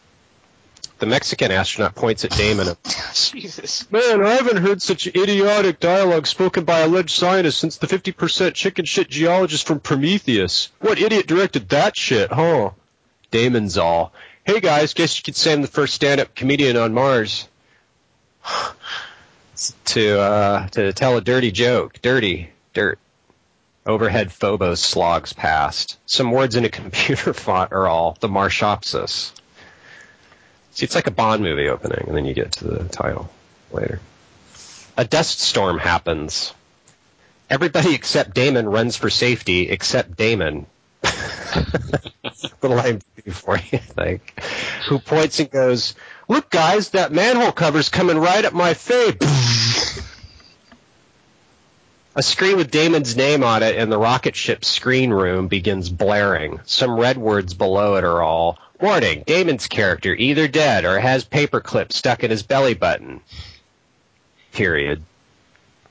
The 1.03 1.09
Mexican 1.09 1.51
astronaut 1.51 1.95
points 1.95 2.23
at 2.23 2.31
Damon. 2.31 2.69
and- 2.69 2.77
Jesus. 3.13 3.91
Man, 3.91 4.23
I 4.23 4.35
haven't 4.35 4.55
heard 4.55 4.81
such 4.81 5.05
idiotic 5.05 5.81
dialogue 5.81 6.25
spoken 6.27 6.63
by 6.63 6.79
alleged 6.79 7.09
scientists 7.09 7.57
since 7.57 7.75
the 7.75 7.87
50% 7.87 8.53
chicken 8.53 8.85
shit 8.85 9.09
geologist 9.09 9.67
from 9.67 9.81
Prometheus. 9.81 10.69
What 10.79 11.01
idiot 11.01 11.27
directed 11.27 11.67
that 11.69 11.97
shit, 11.97 12.31
huh? 12.31 12.69
Damon's 13.31 13.77
all, 13.77 14.13
hey 14.45 14.61
guys, 14.61 14.93
guess 14.93 15.17
you 15.17 15.23
could 15.23 15.35
say 15.35 15.51
I'm 15.51 15.61
the 15.61 15.67
first 15.67 15.93
stand-up 15.93 16.35
comedian 16.35 16.77
on 16.77 16.93
Mars. 16.93 17.49
to, 19.87 20.19
uh, 20.21 20.67
to 20.69 20.93
tell 20.93 21.17
a 21.17 21.21
dirty 21.21 21.51
joke. 21.51 22.01
Dirty. 22.01 22.49
Dirt. 22.73 22.97
Overhead 23.85 24.31
Phobos 24.31 24.79
slogs 24.79 25.33
past. 25.33 25.99
Some 26.05 26.31
words 26.31 26.55
in 26.55 26.63
a 26.63 26.69
computer 26.69 27.33
font 27.33 27.73
are 27.73 27.89
all 27.89 28.15
the 28.21 28.29
Marshopsis. 28.29 29.33
See, 30.73 30.85
it's 30.85 30.95
like 30.95 31.07
a 31.07 31.11
Bond 31.11 31.43
movie 31.43 31.69
opening, 31.69 32.05
and 32.07 32.17
then 32.17 32.25
you 32.25 32.33
get 32.33 32.53
to 32.53 32.65
the 32.65 32.83
title 32.85 33.29
later. 33.71 33.99
A 34.97 35.05
dust 35.05 35.39
storm 35.39 35.77
happens. 35.77 36.53
Everybody 37.49 37.93
except 37.93 38.33
Damon 38.33 38.67
runs 38.67 38.95
for 38.95 39.09
safety, 39.11 39.69
except 39.69 40.17
Damon. 40.17 40.65
Little 41.03 42.77
IMDb 42.77 43.31
for 43.31 43.57
you, 43.57 43.77
think. 43.77 44.41
Who 44.89 44.97
points 44.97 45.39
and 45.39 45.51
goes, 45.51 45.93
"Look, 46.27 46.49
guys, 46.49 46.89
that 46.91 47.11
manhole 47.11 47.51
cover's 47.51 47.89
coming 47.89 48.17
right 48.17 48.43
at 48.43 48.53
my 48.53 48.73
face." 48.73 50.01
A 52.15 52.23
screen 52.23 52.57
with 52.57 52.71
Damon's 52.71 53.15
name 53.15 53.43
on 53.43 53.63
it 53.63 53.75
in 53.75 53.89
the 53.89 53.97
rocket 53.97 54.35
ship 54.35 54.63
screen 54.63 55.09
room 55.11 55.47
begins 55.47 55.89
blaring. 55.89 56.59
Some 56.65 56.99
red 56.99 57.17
words 57.17 57.55
below 57.55 57.95
it 57.95 58.03
are 58.03 58.21
all 58.21 58.59
Warning, 58.79 59.23
Damon's 59.25 59.67
character 59.67 60.13
either 60.13 60.47
dead 60.47 60.85
or 60.85 60.99
has 60.99 61.23
paperclip 61.23 61.91
stuck 61.93 62.23
in 62.23 62.31
his 62.31 62.43
belly 62.43 62.73
button. 62.73 63.21
Period. 64.51 65.03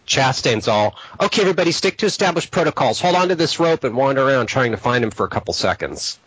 Chastain's 0.06 0.68
all, 0.68 0.96
okay, 1.20 1.42
everybody 1.42 1.72
stick 1.72 1.98
to 1.98 2.06
established 2.06 2.50
protocols. 2.50 3.00
Hold 3.00 3.14
on 3.14 3.28
to 3.28 3.34
this 3.34 3.60
rope 3.60 3.84
and 3.84 3.96
wander 3.96 4.22
around 4.22 4.46
trying 4.46 4.72
to 4.72 4.76
find 4.76 5.04
him 5.04 5.10
for 5.10 5.24
a 5.24 5.30
couple 5.30 5.54
seconds. 5.54 6.18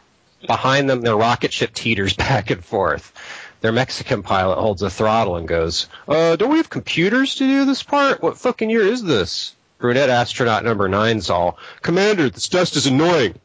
Behind 0.47 0.89
them, 0.89 1.01
their 1.01 1.15
rocket 1.15 1.51
ship 1.53 1.73
teeters 1.73 2.13
back 2.17 2.49
and 2.49 2.63
forth. 2.63 3.13
Their 3.61 3.71
Mexican 3.71 4.23
pilot 4.23 4.59
holds 4.59 4.81
a 4.81 4.89
throttle 4.89 5.37
and 5.37 5.47
goes, 5.47 5.87
uh, 6.07 6.35
don't 6.35 6.51
we 6.51 6.57
have 6.57 6.69
computers 6.69 7.35
to 7.35 7.47
do 7.47 7.65
this 7.65 7.83
part? 7.83 8.21
What 8.21 8.37
fucking 8.37 8.69
year 8.69 8.83
is 8.83 9.03
this? 9.03 9.55
Brunette 9.77 10.09
astronaut 10.09 10.63
number 10.63 10.87
nine's 10.87 11.29
all, 11.29 11.57
Commander, 11.81 12.29
this 12.29 12.47
dust 12.47 12.75
is 12.75 12.87
annoying. 12.87 13.35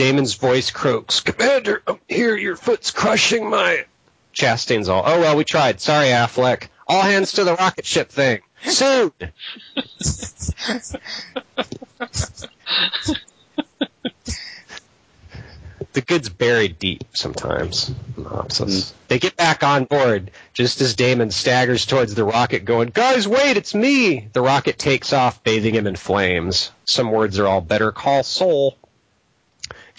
Damon's 0.00 0.32
voice 0.32 0.70
croaks, 0.70 1.20
Commander, 1.20 1.82
I'm 1.86 1.98
here, 2.08 2.34
your 2.34 2.56
foot's 2.56 2.90
crushing 2.90 3.50
my... 3.50 3.84
Chastain's 4.32 4.88
all, 4.88 5.02
oh 5.04 5.20
well, 5.20 5.36
we 5.36 5.44
tried. 5.44 5.78
Sorry, 5.78 6.06
Affleck. 6.06 6.68
All 6.88 7.02
hands 7.02 7.32
to 7.32 7.44
the 7.44 7.54
rocket 7.54 7.84
ship 7.84 8.08
thing. 8.08 8.40
Soon! 8.62 9.12
the 15.92 16.00
good's 16.06 16.30
buried 16.30 16.78
deep 16.78 17.04
sometimes. 17.12 17.92
Synopsis. 18.14 18.94
They 19.08 19.18
get 19.18 19.36
back 19.36 19.62
on 19.62 19.84
board 19.84 20.30
just 20.54 20.80
as 20.80 20.94
Damon 20.94 21.30
staggers 21.30 21.84
towards 21.84 22.14
the 22.14 22.24
rocket, 22.24 22.64
going, 22.64 22.88
Guys, 22.88 23.28
wait, 23.28 23.58
it's 23.58 23.74
me! 23.74 24.30
The 24.32 24.40
rocket 24.40 24.78
takes 24.78 25.12
off, 25.12 25.44
bathing 25.44 25.74
him 25.74 25.86
in 25.86 25.96
flames. 25.96 26.70
Some 26.86 27.10
words 27.10 27.38
are 27.38 27.46
all 27.46 27.60
better 27.60 27.92
call 27.92 28.22
soul. 28.22 28.78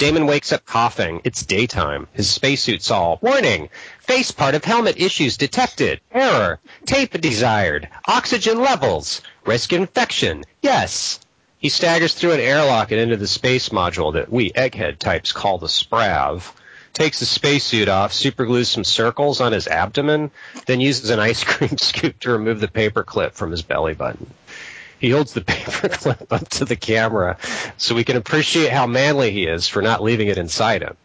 Damon 0.01 0.25
wakes 0.25 0.51
up 0.51 0.65
coughing. 0.65 1.21
It's 1.23 1.45
daytime. 1.45 2.07
His 2.13 2.27
spacesuit's 2.27 2.89
all, 2.89 3.19
warning! 3.21 3.69
Face 3.99 4.31
part 4.31 4.55
of 4.55 4.65
helmet 4.65 4.99
issues 4.99 5.37
detected. 5.37 6.01
Error. 6.11 6.59
Tape 6.87 7.21
desired. 7.21 7.87
Oxygen 8.07 8.59
levels. 8.59 9.21
Risk 9.45 9.73
infection. 9.73 10.43
Yes. 10.63 11.19
He 11.59 11.69
staggers 11.69 12.15
through 12.15 12.31
an 12.31 12.39
airlock 12.39 12.89
and 12.89 12.99
into 12.99 13.15
the 13.15 13.27
space 13.27 13.69
module 13.69 14.13
that 14.13 14.31
we 14.31 14.49
egghead 14.53 14.97
types 14.97 15.33
call 15.33 15.59
the 15.59 15.67
Sprav. 15.67 16.51
Takes 16.93 17.19
the 17.19 17.27
spacesuit 17.27 17.87
off, 17.87 18.11
superglues 18.11 18.71
some 18.71 18.83
circles 18.83 19.39
on 19.39 19.51
his 19.51 19.67
abdomen, 19.67 20.31
then 20.65 20.81
uses 20.81 21.11
an 21.11 21.19
ice 21.19 21.43
cream 21.43 21.77
scoop 21.79 22.19
to 22.21 22.31
remove 22.31 22.59
the 22.59 22.67
paperclip 22.67 23.33
from 23.33 23.51
his 23.51 23.61
belly 23.61 23.93
button. 23.93 24.33
He 25.01 25.09
holds 25.09 25.33
the 25.33 25.41
paperclip 25.41 26.31
up 26.31 26.47
to 26.49 26.65
the 26.65 26.75
camera 26.75 27.37
so 27.75 27.95
we 27.95 28.03
can 28.03 28.17
appreciate 28.17 28.71
how 28.71 28.85
manly 28.85 29.31
he 29.31 29.47
is 29.47 29.67
for 29.67 29.81
not 29.81 30.03
leaving 30.03 30.27
it 30.27 30.37
inside 30.37 30.83
him. 30.83 30.95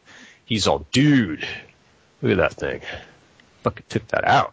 He's 0.45 0.67
all, 0.67 0.87
dude, 0.93 1.49
look 2.21 2.33
at 2.33 2.37
that 2.37 2.53
thing. 2.53 2.83
Fucking 3.63 3.87
took 3.89 4.07
that 4.09 4.27
out. 4.27 4.53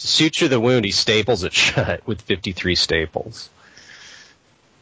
To 0.00 0.06
suture 0.08 0.48
the 0.48 0.58
wound, 0.58 0.84
he 0.84 0.90
staples 0.90 1.44
it 1.44 1.52
shut 1.54 2.04
with 2.08 2.20
53 2.22 2.74
staples 2.74 3.48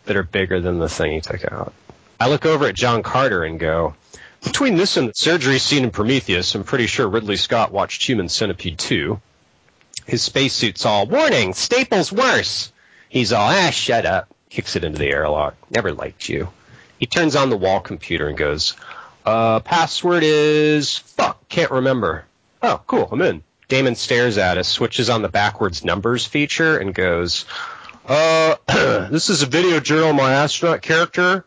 that 0.06 0.16
are 0.16 0.22
bigger 0.22 0.60
than 0.60 0.78
the 0.78 0.88
thing 0.88 1.12
he 1.12 1.20
took 1.20 1.44
out. 1.52 1.74
I 2.18 2.30
look 2.30 2.46
over 2.46 2.66
at 2.66 2.74
John 2.74 3.02
Carter 3.02 3.44
and 3.44 3.60
go, 3.60 3.94
between 4.42 4.76
this 4.76 4.96
and 4.96 5.10
the 5.10 5.14
surgery 5.14 5.58
scene 5.58 5.84
in 5.84 5.90
Prometheus, 5.90 6.54
I'm 6.54 6.64
pretty 6.64 6.86
sure 6.86 7.06
Ridley 7.06 7.36
Scott 7.36 7.70
watched 7.70 8.08
Human 8.08 8.30
Centipede 8.30 8.78
2. 8.78 9.20
His 10.06 10.22
spacesuit's 10.22 10.86
all, 10.86 11.06
warning, 11.06 11.52
staples 11.52 12.10
worse. 12.10 12.70
He's 13.08 13.32
all, 13.32 13.48
ah, 13.48 13.70
shut 13.70 14.06
up. 14.06 14.34
Kicks 14.50 14.76
it 14.76 14.84
into 14.84 14.98
the 14.98 15.10
airlock. 15.10 15.56
Never 15.70 15.92
liked 15.92 16.28
you. 16.28 16.48
He 16.98 17.06
turns 17.06 17.36
on 17.36 17.50
the 17.50 17.56
wall 17.56 17.80
computer 17.80 18.28
and 18.28 18.36
goes, 18.36 18.74
uh, 19.24 19.60
password 19.60 20.22
is, 20.24 20.98
fuck, 20.98 21.48
can't 21.48 21.70
remember. 21.70 22.24
Oh, 22.62 22.80
cool, 22.86 23.08
I'm 23.10 23.22
in. 23.22 23.42
Damon 23.68 23.94
stares 23.94 24.38
at 24.38 24.58
us, 24.58 24.68
switches 24.68 25.10
on 25.10 25.22
the 25.22 25.28
backwards 25.28 25.84
numbers 25.84 26.26
feature, 26.26 26.78
and 26.78 26.94
goes, 26.94 27.46
uh, 28.06 28.56
this 29.10 29.30
is 29.30 29.42
a 29.42 29.46
video 29.46 29.80
journal 29.80 30.10
of 30.10 30.16
my 30.16 30.34
astronaut 30.34 30.82
character. 30.82 31.44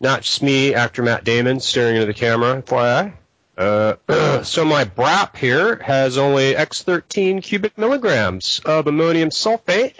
Not 0.00 0.22
just 0.22 0.42
me, 0.42 0.74
actor 0.74 1.02
Matt 1.02 1.24
Damon, 1.24 1.60
staring 1.60 1.96
into 1.96 2.06
the 2.06 2.14
camera, 2.14 2.62
FYI. 2.62 3.12
Uh, 3.56 4.42
so 4.42 4.64
my 4.64 4.84
BRAP 4.84 5.36
here 5.36 5.76
has 5.76 6.18
only 6.18 6.54
X13 6.54 7.42
cubic 7.42 7.78
milligrams 7.78 8.60
of 8.64 8.86
ammonium 8.86 9.30
sulfate. 9.30 9.94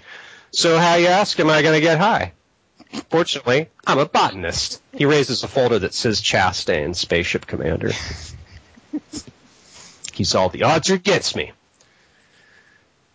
So 0.50 0.78
how 0.78 0.94
you 0.94 1.08
ask, 1.08 1.38
am 1.38 1.50
I 1.50 1.62
going 1.62 1.74
to 1.74 1.80
get 1.80 1.98
high? 1.98 2.32
Fortunately, 3.10 3.68
I'm 3.86 3.98
a 3.98 4.06
botanist. 4.06 4.80
He 4.92 5.04
raises 5.04 5.42
a 5.42 5.48
folder 5.48 5.78
that 5.80 5.94
says 5.94 6.20
Chastain, 6.20 6.94
Spaceship 6.94 7.46
Commander. 7.46 7.92
He's 10.12 10.34
all, 10.34 10.48
the 10.48 10.62
odds 10.62 10.90
are 10.90 10.94
against 10.94 11.36
me. 11.36 11.52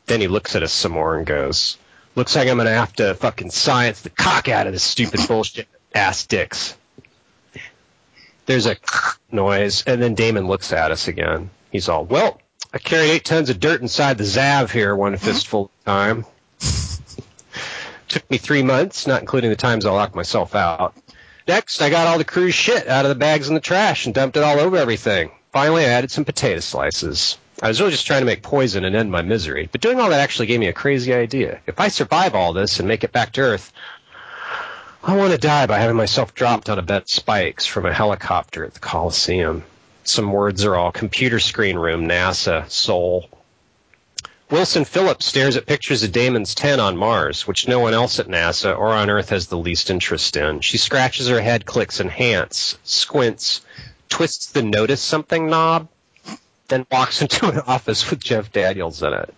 Then 0.06 0.22
he 0.22 0.28
looks 0.28 0.56
at 0.56 0.64
us 0.64 0.74
some 0.74 0.92
more 0.92 1.18
and 1.18 1.26
goes, 1.26 1.78
looks 2.16 2.36
like 2.36 2.48
I'm 2.48 2.58
going 2.58 2.68
to 2.68 2.74
have 2.74 2.94
to 2.94 3.16
fucking 3.16 3.52
science 3.52 4.02
the 4.02 4.10
cock 4.10 4.50
out 4.50 4.68
of 4.68 4.74
this 4.74 4.84
stupid 4.84 5.22
bullshit 5.28 5.68
ass 5.96 6.26
dicks. 6.26 6.76
There's 8.46 8.66
a 8.66 8.76
noise, 9.32 9.84
and 9.88 10.02
then 10.02 10.16
Damon 10.16 10.48
looks 10.48 10.74
at 10.74 10.92
us 10.92 11.08
again. 11.08 11.50
He's 11.72 11.88
all, 11.88 12.04
well, 12.04 12.42
I 12.74 12.80
carried 12.80 13.12
eight 13.12 13.26
tons 13.26 13.50
of 13.50 13.60
dirt 13.60 13.82
inside 13.82 14.18
the 14.18 14.26
Zav 14.26 14.70
here 14.70 14.96
one 14.96 15.16
fistful 15.18 15.66
of 15.66 15.86
time. 15.86 16.26
Took 18.12 18.30
me 18.30 18.38
three 18.38 18.62
months, 18.62 19.08
not 19.08 19.22
including 19.22 19.51
the 19.51 19.56
times 19.56 19.86
I 19.86 19.91
locked 19.91 20.15
myself 20.15 20.53
out. 20.53 20.94
Next, 21.48 21.82
I 21.82 21.89
got 21.89 22.08
all 22.08 22.18
the 22.18 22.25
crew's 22.25 22.53
shit 22.53 22.89
out 22.89 23.06
of 23.06 23.10
the 23.10 23.15
bags 23.15 23.48
in 23.48 23.53
the 23.53 23.62
trash 23.62 24.06
and 24.06 24.13
dumped 24.13 24.36
it 24.36 24.44
all 24.44 24.60
over 24.60 24.75
everything. 24.75 25.32
Finally, 25.53 25.86
I 25.86 25.89
added 25.89 26.12
some 26.12 26.25
potato 26.25 26.60
slices. 26.60 27.38
I 27.62 27.70
was 27.70 27.80
really 27.80 27.94
just 27.94 28.06
trying 28.06 28.20
to 28.20 28.25
make 28.25 28.41
poison 28.41 28.84
and 28.84 28.98
end 28.98 29.12
my 29.12 29.22
misery, 29.22 29.70
but 29.72 29.80
doing 29.80 29.98
all 29.98 30.10
that 30.10 30.20
actually 30.20 30.48
gave 30.48 30.60
me 30.60 30.68
a 30.68 30.74
crazy 30.74 31.13
idea. 31.13 31.62
If 31.68 31.80
I 31.80 31.88
survive 31.88 32.36
all 32.36 32.51
this 32.51 32.80
and 32.80 32.88
make 32.89 33.06
it 33.06 33.13
back 33.13 33.32
to 33.34 33.41
Earth, 33.41 33.72
I 35.01 35.15
want 35.15 35.32
to 35.32 35.38
die 35.38 35.65
by 35.68 35.80
having 35.80 35.96
myself 35.96 36.34
dropped 36.34 36.70
on 36.70 36.80
a 36.80 36.82
bed 36.82 37.03
of 37.03 37.10
spikes 37.10 37.65
from 37.65 37.86
a 37.86 37.94
helicopter 37.94 38.65
at 38.65 38.74
the 38.74 38.82
Coliseum. 38.82 39.63
Some 40.03 40.34
words 40.34 40.65
are 40.65 40.75
all 40.75 40.91
computer 40.91 41.39
screen 41.39 41.77
room, 41.77 42.10
NASA, 42.10 42.70
Seoul. 42.70 43.30
Wilson 44.51 44.84
Phillips 44.84 45.25
stares 45.25 45.55
at 45.55 45.65
pictures 45.65 46.03
of 46.03 46.12
Damon's 46.12 46.53
10 46.53 46.81
on 46.81 46.98
Mars, 46.98 47.48
which 47.48 47.70
no 47.70 47.79
one 47.79 47.93
else 47.93 48.20
at 48.20 48.27
NASA 48.27 48.77
or 48.77 48.89
on 48.89 49.10
Earth 49.10 49.29
has 49.29 49.48
the 49.48 49.58
least 49.58 49.89
interest 49.89 50.36
in. 50.36 50.60
She 50.60 50.77
scratches 50.77 51.29
her 51.29 51.39
head, 51.39 51.65
clicks 51.65 52.01
enhance, 52.01 52.77
squints, 52.84 53.62
twists 54.10 54.48
the 54.48 54.62
notice 54.62 55.01
something 55.01 55.50
knob, 55.50 55.88
then 56.67 56.86
walks 56.91 57.22
into 57.24 57.48
an 57.48 57.60
office 57.60 58.10
with 58.10 58.22
Jeff 58.22 58.51
Daniels 58.51 59.01
in 59.01 59.13
it. 59.13 59.34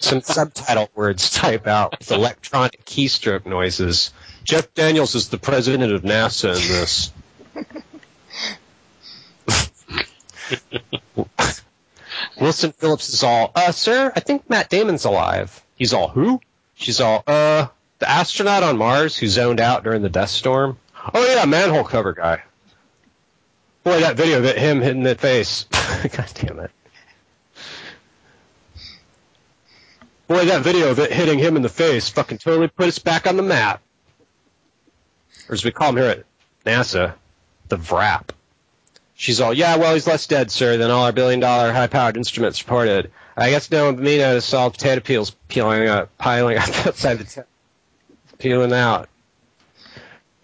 Some 0.00 0.22
subtitle 0.22 0.88
words 0.94 1.30
type 1.30 1.66
out 1.66 1.98
with 1.98 2.10
electronic 2.10 2.86
keystroke 2.86 3.44
noises. 3.44 4.14
Jeff 4.44 4.72
Daniels 4.72 5.14
is 5.14 5.28
the 5.28 5.36
president 5.36 5.92
of 5.92 6.02
NASA 6.02 6.56
in 6.56 6.68
this. 6.68 7.12
Wilson 12.40 12.72
Phillips 12.72 13.08
is 13.08 13.22
all, 13.22 13.50
uh, 13.54 13.72
sir, 13.72 14.12
I 14.14 14.20
think 14.20 14.48
Matt 14.48 14.70
Damon's 14.70 15.04
alive. 15.04 15.62
He's 15.76 15.92
all, 15.92 16.08
who? 16.08 16.40
She's 16.74 17.00
all, 17.00 17.24
uh, 17.26 17.66
The 17.98 18.08
astronaut 18.08 18.62
on 18.62 18.78
Mars 18.78 19.16
who 19.16 19.26
zoned 19.26 19.60
out 19.60 19.82
during 19.82 20.02
the 20.02 20.08
dust 20.08 20.36
storm. 20.36 20.78
Oh 21.12 21.26
yeah, 21.26 21.44
manhole 21.46 21.84
cover 21.84 22.12
guy. 22.12 22.42
Boy, 23.82 24.00
that 24.00 24.16
video 24.16 24.38
of 24.38 24.44
it, 24.44 24.58
him 24.58 24.80
hitting 24.80 25.02
the 25.02 25.14
face. 25.14 25.64
God 25.72 26.30
damn 26.34 26.60
it. 26.60 26.70
Boy, 30.28 30.44
that 30.44 30.62
video 30.62 30.90
of 30.90 30.98
it 30.98 31.10
hitting 31.10 31.38
him 31.38 31.56
in 31.56 31.62
the 31.62 31.68
face 31.68 32.08
fucking 32.10 32.38
totally 32.38 32.68
put 32.68 32.86
us 32.86 32.98
back 32.98 33.26
on 33.26 33.36
the 33.36 33.42
map. 33.42 33.80
Or 35.48 35.54
as 35.54 35.64
we 35.64 35.70
call 35.72 35.88
him 35.88 35.96
here 35.96 36.06
at 36.06 36.24
NASA, 36.66 37.14
the 37.68 37.78
VRAP. 37.78 38.28
She's 39.20 39.40
all, 39.40 39.52
yeah, 39.52 39.78
well, 39.78 39.94
he's 39.94 40.06
less 40.06 40.28
dead, 40.28 40.48
sir, 40.48 40.76
than 40.76 40.92
all 40.92 41.02
our 41.02 41.10
billion 41.10 41.40
dollar 41.40 41.72
high 41.72 41.88
powered 41.88 42.16
instruments 42.16 42.62
reported. 42.62 43.10
I 43.36 43.50
guess 43.50 43.68
no 43.68 43.86
one 43.86 44.00
me 44.00 44.18
noticed 44.18 44.54
all 44.54 44.70
potato 44.70 45.00
peels 45.00 45.32
peeling 45.48 45.88
up, 45.88 46.16
piling 46.18 46.56
up 46.56 46.68
outside 46.86 47.14
the 47.14 47.24
tent, 47.24 47.48
peeling 48.38 48.72
out. 48.72 49.08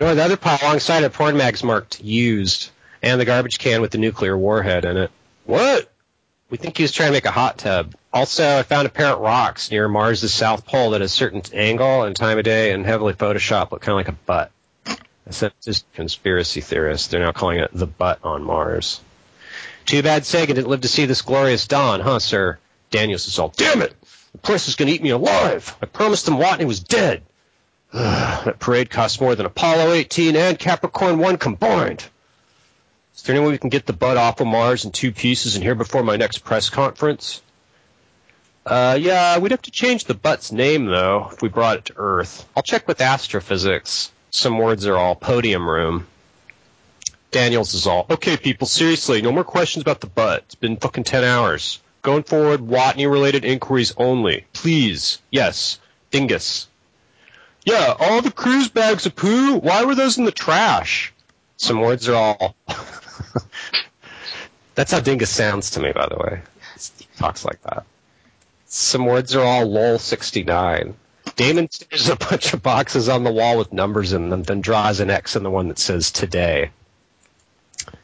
No, 0.00 0.16
the 0.16 0.24
other 0.24 0.36
pile 0.36 0.58
alongside 0.60 1.04
it, 1.04 1.12
porn 1.12 1.36
mags 1.36 1.62
marked 1.62 2.02
used, 2.02 2.70
and 3.00 3.20
the 3.20 3.24
garbage 3.24 3.60
can 3.60 3.80
with 3.80 3.92
the 3.92 3.98
nuclear 3.98 4.36
warhead 4.36 4.84
in 4.84 4.96
it. 4.96 5.12
What? 5.44 5.88
We 6.50 6.56
think 6.56 6.76
he 6.76 6.82
was 6.82 6.90
trying 6.90 7.10
to 7.10 7.12
make 7.12 7.26
a 7.26 7.30
hot 7.30 7.58
tub. 7.58 7.94
Also, 8.12 8.58
I 8.58 8.64
found 8.64 8.88
a 8.88 9.04
of 9.04 9.20
rocks 9.20 9.70
near 9.70 9.86
Mars' 9.86 10.34
south 10.34 10.66
pole 10.66 10.96
at 10.96 11.00
a 11.00 11.08
certain 11.08 11.42
angle 11.52 12.02
and 12.02 12.16
time 12.16 12.38
of 12.38 12.44
day 12.44 12.72
and 12.72 12.84
heavily 12.84 13.12
photoshopped 13.12 13.70
look 13.70 13.82
kind 13.82 13.92
of 13.92 13.98
like 13.98 14.08
a 14.08 14.18
butt. 14.26 14.50
Except 15.26 15.62
just 15.62 15.90
conspiracy 15.94 16.60
theorists. 16.60 17.08
They're 17.08 17.20
now 17.20 17.32
calling 17.32 17.58
it 17.58 17.70
the 17.72 17.86
butt 17.86 18.18
on 18.22 18.42
Mars. 18.42 19.00
Too 19.86 20.02
bad 20.02 20.24
Sagan 20.24 20.56
didn't 20.56 20.68
live 20.68 20.82
to 20.82 20.88
see 20.88 21.06
this 21.06 21.22
glorious 21.22 21.66
dawn, 21.66 22.00
huh, 22.00 22.18
sir? 22.18 22.58
Daniels 22.90 23.26
is 23.26 23.38
all, 23.38 23.52
damn 23.56 23.82
it! 23.82 23.94
The 24.32 24.38
press 24.38 24.68
is 24.68 24.76
going 24.76 24.88
to 24.88 24.94
eat 24.94 25.02
me 25.02 25.10
alive! 25.10 25.76
I 25.82 25.86
promised 25.86 26.26
them 26.26 26.36
Watney 26.36 26.66
was 26.66 26.80
dead! 26.80 27.22
that 27.92 28.58
parade 28.58 28.90
costs 28.90 29.20
more 29.20 29.34
than 29.34 29.46
Apollo 29.46 29.92
18 29.92 30.36
and 30.36 30.58
Capricorn 30.58 31.18
1 31.18 31.36
combined. 31.38 32.04
Is 33.14 33.22
there 33.22 33.36
any 33.36 33.44
way 33.44 33.52
we 33.52 33.58
can 33.58 33.70
get 33.70 33.86
the 33.86 33.92
butt 33.92 34.16
off 34.16 34.40
of 34.40 34.46
Mars 34.46 34.84
in 34.84 34.90
two 34.90 35.12
pieces 35.12 35.54
and 35.54 35.62
here 35.62 35.76
before 35.76 36.02
my 36.02 36.16
next 36.16 36.38
press 36.38 36.70
conference? 36.70 37.40
Uh, 38.66 38.98
yeah, 39.00 39.38
we'd 39.38 39.52
have 39.52 39.62
to 39.62 39.70
change 39.70 40.06
the 40.06 40.14
butt's 40.14 40.50
name 40.50 40.86
though 40.86 41.28
if 41.32 41.42
we 41.42 41.48
brought 41.48 41.78
it 41.78 41.84
to 41.86 41.94
Earth. 41.96 42.48
I'll 42.56 42.62
check 42.62 42.88
with 42.88 43.00
astrophysics. 43.00 44.10
Some 44.34 44.58
words 44.58 44.84
are 44.88 44.96
all 44.96 45.14
podium 45.14 45.64
room. 45.64 46.08
Daniels 47.30 47.74
is 47.74 47.86
all, 47.86 48.04
okay 48.10 48.36
people, 48.36 48.66
seriously, 48.66 49.22
no 49.22 49.30
more 49.30 49.44
questions 49.44 49.82
about 49.82 50.00
the 50.00 50.08
butt. 50.08 50.42
It's 50.46 50.56
been 50.56 50.76
fucking 50.76 51.04
10 51.04 51.22
hours. 51.22 51.80
Going 52.02 52.24
forward, 52.24 52.60
Watney 52.60 53.08
related 53.08 53.44
inquiries 53.44 53.94
only. 53.96 54.44
Please. 54.52 55.20
Yes. 55.30 55.78
Dingus. 56.10 56.66
Yeah, 57.64 57.94
all 57.96 58.22
the 58.22 58.32
cruise 58.32 58.68
bags 58.68 59.06
of 59.06 59.14
poo, 59.14 59.58
why 59.58 59.84
were 59.84 59.94
those 59.94 60.18
in 60.18 60.24
the 60.24 60.32
trash? 60.32 61.14
Some 61.56 61.80
words 61.80 62.08
are 62.08 62.16
all. 62.16 62.56
That's 64.74 64.90
how 64.90 64.98
Dingus 64.98 65.30
sounds 65.30 65.70
to 65.70 65.80
me, 65.80 65.92
by 65.92 66.08
the 66.08 66.16
way. 66.16 66.40
He 66.98 67.06
talks 67.18 67.44
like 67.44 67.62
that. 67.62 67.84
Some 68.66 69.06
words 69.06 69.36
are 69.36 69.44
all 69.44 69.64
lol 69.64 70.00
69. 70.00 70.96
Damon 71.36 71.70
stares 71.70 72.08
a 72.08 72.16
bunch 72.16 72.54
of 72.54 72.62
boxes 72.62 73.08
on 73.08 73.24
the 73.24 73.32
wall 73.32 73.58
with 73.58 73.72
numbers 73.72 74.12
in 74.12 74.30
them, 74.30 74.42
then 74.42 74.60
draws 74.60 75.00
an 75.00 75.10
X 75.10 75.36
in 75.36 75.42
the 75.42 75.50
one 75.50 75.68
that 75.68 75.78
says 75.78 76.10
today. 76.10 76.70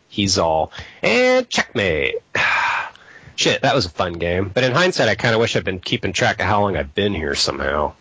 He's 0.09 0.39
all, 0.39 0.73
and 1.03 1.49
checkmate. 1.49 2.16
Shit, 3.37 3.62
that 3.62 3.75
was 3.75 3.87
a 3.87 3.90
fun 3.90 4.14
game. 4.14 4.51
But 4.53 4.64
in 4.64 4.73
hindsight, 4.73 5.09
I 5.09 5.14
kind 5.14 5.35
of 5.35 5.40
wish 5.40 5.57
I'd 5.57 5.64
been 5.64 5.79
keeping 5.79 6.12
track 6.12 6.40
of 6.40 6.47
how 6.47 6.61
long 6.61 6.77
I've 6.77 6.95
been 6.95 7.14
here 7.14 7.35
somehow. 7.35 7.95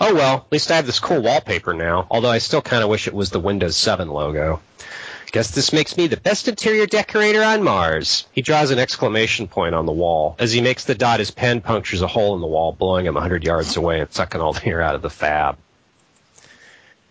Oh 0.00 0.14
well, 0.14 0.36
at 0.36 0.52
least 0.52 0.70
I 0.70 0.76
have 0.76 0.86
this 0.86 1.00
cool 1.00 1.20
wallpaper 1.20 1.74
now, 1.74 2.06
although 2.10 2.30
I 2.30 2.38
still 2.38 2.62
kind 2.62 2.82
of 2.82 2.88
wish 2.88 3.06
it 3.06 3.12
was 3.12 3.28
the 3.30 3.40
Windows 3.40 3.76
7 3.76 4.08
logo. 4.08 4.62
Guess 5.36 5.50
this 5.50 5.70
makes 5.70 5.98
me 5.98 6.06
the 6.06 6.16
best 6.16 6.48
interior 6.48 6.86
decorator 6.86 7.42
on 7.42 7.62
Mars. 7.62 8.26
He 8.32 8.40
draws 8.40 8.70
an 8.70 8.78
exclamation 8.78 9.48
point 9.48 9.74
on 9.74 9.84
the 9.84 9.92
wall. 9.92 10.34
As 10.38 10.50
he 10.50 10.62
makes 10.62 10.86
the 10.86 10.94
dot, 10.94 11.18
his 11.18 11.30
pen 11.30 11.60
punctures 11.60 12.00
a 12.00 12.06
hole 12.06 12.34
in 12.34 12.40
the 12.40 12.46
wall, 12.46 12.72
blowing 12.72 13.04
him 13.04 13.18
a 13.18 13.20
hundred 13.20 13.44
yards 13.44 13.76
away 13.76 14.00
and 14.00 14.10
sucking 14.10 14.40
all 14.40 14.54
the 14.54 14.66
air 14.66 14.80
out 14.80 14.94
of 14.94 15.02
the 15.02 15.10
fab. 15.10 15.58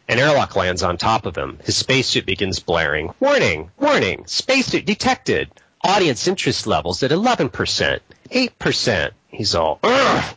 An 0.07 0.17
airlock 0.17 0.55
lands 0.55 0.81
on 0.81 0.97
top 0.97 1.27
of 1.27 1.37
him. 1.37 1.59
His 1.65 1.77
spacesuit 1.77 2.25
begins 2.25 2.59
blaring. 2.59 3.13
Warning! 3.19 3.69
Warning! 3.77 4.23
Spacesuit 4.25 4.87
detected! 4.87 5.51
Audience 5.83 6.27
interest 6.27 6.65
levels 6.65 7.03
at 7.03 7.11
11%, 7.11 7.99
8%. 8.31 9.11
He's 9.27 9.53
all, 9.53 9.77
Ugh! 9.83 10.35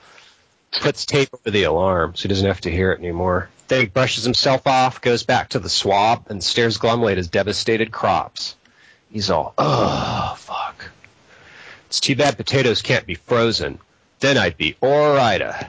puts 0.83 1.07
tape 1.07 1.31
over 1.33 1.51
the 1.51 1.62
alarm 1.62 2.14
so 2.14 2.24
he 2.24 2.29
doesn't 2.29 2.48
have 2.48 2.61
to 2.61 2.70
hear 2.70 2.92
it 2.92 2.98
anymore. 2.98 3.48
Then 3.68 3.81
he 3.81 3.87
brushes 3.87 4.24
himself 4.24 4.66
off, 4.66 5.00
goes 5.00 5.22
back 5.22 5.50
to 5.50 5.59
the 5.59 5.68
swab, 5.68 6.26
and 6.31 6.42
stares 6.42 6.78
glumly 6.78 7.12
at 7.12 7.18
his 7.18 7.28
devastated 7.28 7.92
crops. 7.92 8.57
He's 9.11 9.31
all, 9.31 9.54
oh, 9.59 10.35
fuck. 10.38 10.90
It's 11.87 12.00
too 12.00 12.16
bad 12.16 12.37
potatoes 12.37 12.83
can't 12.83 13.07
be 13.07 13.14
frozen. 13.14 13.78
Then 14.20 14.37
I'd 14.37 14.57
be 14.57 14.76
alrighta. 14.83 15.68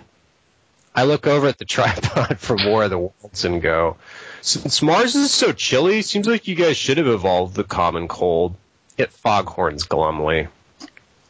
I 0.95 1.03
look 1.03 1.27
over 1.27 1.47
at 1.47 1.57
the 1.57 1.65
tripod 1.75 2.39
from 2.39 2.65
War 2.65 2.83
of 2.83 2.89
the 2.89 2.97
Worlds 2.97 3.45
and 3.45 3.61
go, 3.61 3.97
since 4.41 4.81
Mars 4.81 5.15
is 5.15 5.31
so 5.31 5.51
chilly, 5.51 6.01
seems 6.01 6.27
like 6.27 6.47
you 6.47 6.55
guys 6.55 6.77
should 6.77 6.97
have 6.97 7.07
evolved 7.07 7.55
the 7.55 7.63
common 7.63 8.07
cold. 8.07 8.55
It 8.97 9.11
foghorns 9.11 9.83
glumly. 9.83 10.47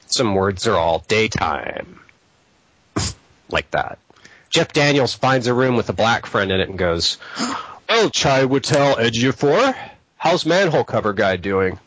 Some 0.08 0.34
words 0.34 0.67
are 0.67 0.77
all 0.77 1.03
daytime. 1.08 1.99
like 3.49 3.69
that. 3.71 3.99
Jeff 4.49 4.73
Daniels 4.73 5.13
finds 5.13 5.47
a 5.47 5.53
room 5.53 5.75
with 5.75 5.89
a 5.89 5.93
black 5.93 6.25
friend 6.25 6.51
in 6.51 6.59
it 6.59 6.69
and 6.69 6.77
goes, 6.77 7.17
Well, 7.88 8.09
Chai 8.09 8.43
would 8.43 8.63
tell 8.63 8.95
Edgefor, 8.95 9.75
how's 10.17 10.45
manhole 10.45 10.83
cover 10.83 11.13
guy 11.13 11.35
doing? 11.35 11.79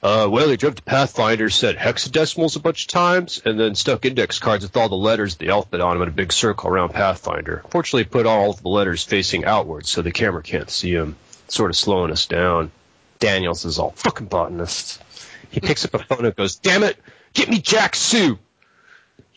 Uh, 0.00 0.28
well, 0.30 0.48
he 0.48 0.56
drove 0.56 0.76
to 0.76 0.82
Pathfinder, 0.82 1.50
said 1.50 1.76
hexadecimals 1.76 2.54
a 2.54 2.60
bunch 2.60 2.82
of 2.82 2.88
times, 2.88 3.42
and 3.44 3.58
then 3.58 3.74
stuck 3.74 4.04
index 4.04 4.38
cards 4.38 4.62
with 4.62 4.76
all 4.76 4.88
the 4.88 4.94
letters 4.94 5.32
of 5.32 5.38
the 5.40 5.48
alphabet 5.48 5.80
on 5.80 5.94
them 5.94 6.02
in 6.02 6.08
a 6.08 6.12
big 6.12 6.32
circle 6.32 6.70
around 6.70 6.90
Pathfinder. 6.90 7.64
Fortunately, 7.70 8.04
put 8.04 8.26
all 8.26 8.52
the 8.52 8.68
letters 8.68 9.02
facing 9.02 9.44
outwards 9.44 9.88
so 9.88 10.02
the 10.02 10.12
camera 10.12 10.42
can't 10.42 10.70
see 10.70 10.94
them, 10.94 11.16
sort 11.48 11.70
of 11.70 11.76
slowing 11.76 12.12
us 12.12 12.26
down. 12.26 12.70
Daniels 13.18 13.64
is 13.64 13.80
all 13.80 13.90
fucking 13.90 14.26
botanist. 14.26 15.02
He 15.50 15.58
picks 15.58 15.84
up 15.84 15.94
a 15.94 15.98
phone 15.98 16.24
and 16.24 16.36
goes, 16.36 16.56
"Damn 16.56 16.84
it, 16.84 16.96
get 17.32 17.48
me 17.48 17.58
Jack 17.58 17.96
Soo." 17.96 18.38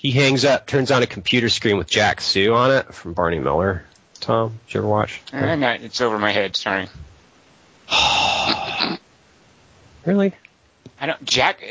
He 0.02 0.10
hangs 0.10 0.46
up, 0.46 0.66
turns 0.66 0.90
on 0.90 1.04
a 1.04 1.06
computer 1.06 1.48
screen 1.48 1.78
with 1.78 1.88
Jack 1.88 2.22
Soo 2.22 2.56
on 2.56 2.72
it 2.72 2.92
from 2.92 3.14
Barney 3.14 3.38
Miller. 3.38 3.84
Tom, 4.20 4.58
did 4.66 4.74
you 4.74 4.80
ever 4.80 4.88
watch? 4.88 5.22
Uh, 5.32 5.54
no, 5.54 5.70
it's 5.74 6.02
over 6.02 6.18
my 6.18 6.32
head. 6.32 6.56
Sorry. 6.56 6.88
really? 10.04 10.34
I 11.00 11.06
don't. 11.06 11.24
Jack 11.24 11.64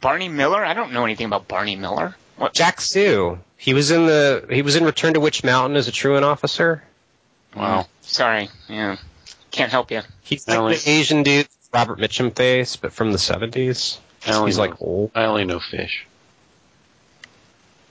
Barney 0.00 0.30
Miller. 0.30 0.64
I 0.64 0.72
don't 0.72 0.92
know 0.94 1.04
anything 1.04 1.26
about 1.26 1.46
Barney 1.46 1.76
Miller. 1.76 2.16
What? 2.38 2.54
Jack 2.54 2.80
Soo. 2.80 3.38
He 3.58 3.74
was 3.74 3.90
in 3.90 4.06
the. 4.06 4.46
He 4.48 4.62
was 4.62 4.76
in 4.76 4.84
Return 4.86 5.12
to 5.12 5.20
Witch 5.20 5.44
Mountain 5.44 5.76
as 5.76 5.86
a 5.86 5.92
truant 5.92 6.24
officer. 6.24 6.82
Wow. 7.54 7.86
Sorry. 8.00 8.48
Yeah. 8.66 8.96
Can't 9.50 9.70
help 9.70 9.90
you. 9.90 10.00
He's 10.22 10.48
like 10.48 10.82
the 10.82 10.90
Asian 10.90 11.22
dude, 11.22 11.48
Robert 11.70 11.98
Mitchum 11.98 12.34
face, 12.34 12.76
but 12.76 12.94
from 12.94 13.12
the 13.12 13.18
seventies. 13.18 14.00
He's 14.24 14.56
like 14.56 14.80
old. 14.80 15.10
I 15.14 15.24
only 15.26 15.44
know 15.44 15.60
fish. 15.60 16.06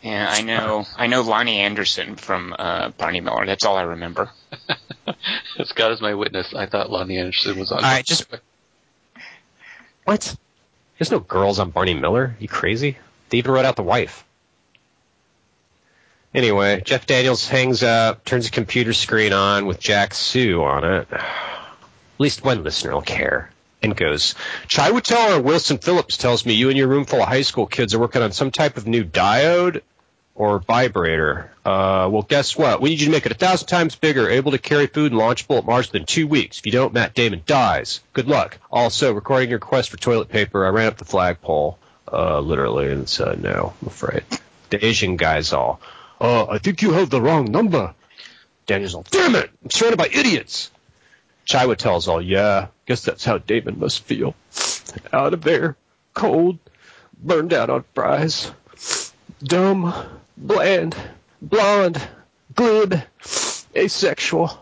Yeah, 0.04 0.28
I 0.30 0.42
know. 0.42 0.86
I 0.98 1.08
know 1.08 1.24
Loni 1.24 1.56
Anderson 1.56 2.18
from 2.18 2.54
uh, 2.60 2.89
Barney 2.89 3.22
Miller. 3.22 3.46
That's 3.46 3.63
all 3.63 3.78
I 3.78 3.84
remember. 3.84 4.30
Scott 5.63 5.94
is 5.94 6.02
my 6.02 6.13
witness. 6.13 6.54
I 6.54 6.66
thought 6.66 6.89
Loni 6.89 7.18
Anderson 7.18 7.58
was 7.58 7.72
on. 7.72 7.78
All 7.78 7.84
right, 7.84 8.06
just 8.06 8.28
what? 10.04 10.36
There's 11.00 11.10
no 11.10 11.22
girls 11.22 11.58
on 11.58 11.70
Barney 11.72 11.94
Miller. 11.94 12.36
You 12.38 12.50
crazy? 12.50 12.98
They 13.30 13.38
even 13.38 13.52
wrote 13.52 13.63
out 13.63 13.78
the 13.78 13.84
wife. 13.84 14.26
Anyway, 16.36 16.82
Jeff 16.82 17.06
Daniels 17.06 17.48
hangs 17.48 17.82
up, 17.82 18.26
turns 18.26 18.46
the 18.46 18.52
computer 18.52 18.92
screen 18.92 19.32
on 19.32 19.68
with 19.68 19.80
Jack 19.80 20.13
Soo 20.13 20.63
on 20.63 20.84
it. 20.84 21.08
At 21.12 21.24
least 22.18 22.44
one 22.44 22.63
listener 22.63 22.92
will 22.92 23.02
care. 23.02 23.52
And 23.82 23.96
goes, 23.96 24.36
Chai 24.68 24.92
would 24.92 25.10
or 25.12 25.42
Wilson 25.42 25.78
Phillips 25.78 26.18
tells 26.18 26.46
me 26.46 26.54
you 26.54 26.70
and 26.70 26.78
your 26.78 26.88
room 26.88 27.06
full 27.06 27.22
of 27.22 27.28
high 27.28 27.42
school 27.42 27.68
kids 27.68 27.94
are 27.94 28.00
working 28.00 28.22
on 28.22 28.32
some 28.32 28.50
type 28.50 28.78
of 28.78 28.88
new 28.88 29.04
diode 29.04 29.82
or 30.36 30.60
vibrator. 30.60 31.52
Uh, 31.63 32.10
well, 32.12 32.24
guess 32.24 32.58
what? 32.58 32.82
We 32.82 32.89
need 32.89 33.00
you 33.00 33.06
to 33.06 33.12
make 33.12 33.26
it 33.26 33.32
a 33.32 33.36
thousand 33.36 33.67
times 33.67 33.96
bigger, 33.96 34.30
able 34.30 34.52
to 34.52 34.58
carry 34.58 34.88
food 34.88 35.12
and 35.12 35.22
launchable 35.22 35.58
at 35.60 35.65
Mars 35.65 35.91
within 35.91 36.06
two 36.06 36.28
weeks. 36.28 36.60
If 36.60 36.65
you 36.65 36.72
don't, 36.72 36.93
Matt 36.93 37.13
Damon 37.13 37.43
dies. 37.46 38.02
Good 38.13 38.28
luck. 38.28 38.58
Also, 38.72 39.13
recording 39.13 39.50
your 39.50 39.60
request 39.60 39.89
for 39.89 39.98
toilet 39.98 40.30
paper, 40.30 40.65
I 40.65 40.69
ran 40.69 40.88
up 40.88 40.98
the 40.98 41.06
flagpole, 41.06 41.78
uh, 42.12 42.39
literally, 42.39 42.91
and 42.91 43.08
said 43.08 43.41
no, 43.41 43.74
I'm 43.82 43.88
afraid. 43.88 44.24
The 44.69 44.84
Asian 44.84 45.17
guy's 45.17 45.54
all, 45.54 45.80
uh, 46.19 46.48
I 46.48 46.58
think 46.58 46.82
you 46.82 46.93
have 46.93 47.10
the 47.10 47.22
wrong 47.22 47.46
number. 47.46 47.93
Daniel's 48.65 48.96
all, 48.96 49.06
damn 49.12 49.36
it! 49.36 49.52
I'm 49.63 49.69
surrounded 49.69 49.98
by 49.98 50.08
idiots! 50.08 50.72
Chiwetel's 51.46 51.84
tells 51.84 52.08
all, 52.08 52.22
yeah, 52.22 52.67
guess 52.86 53.04
that's 53.04 53.26
how 53.26 53.38
Damon 53.38 53.80
must 53.80 54.04
feel. 54.04 54.34
Out 55.12 55.34
of 55.34 55.41
there, 55.41 55.76
cold, 56.13 56.58
burned 57.22 57.54
out 57.54 57.69
on 57.69 57.84
fries, 57.93 58.52
dumb, 59.43 59.93
bland, 60.38 60.96
blonde, 61.41 62.02
glib, 62.56 63.02
asexual. 63.76 64.60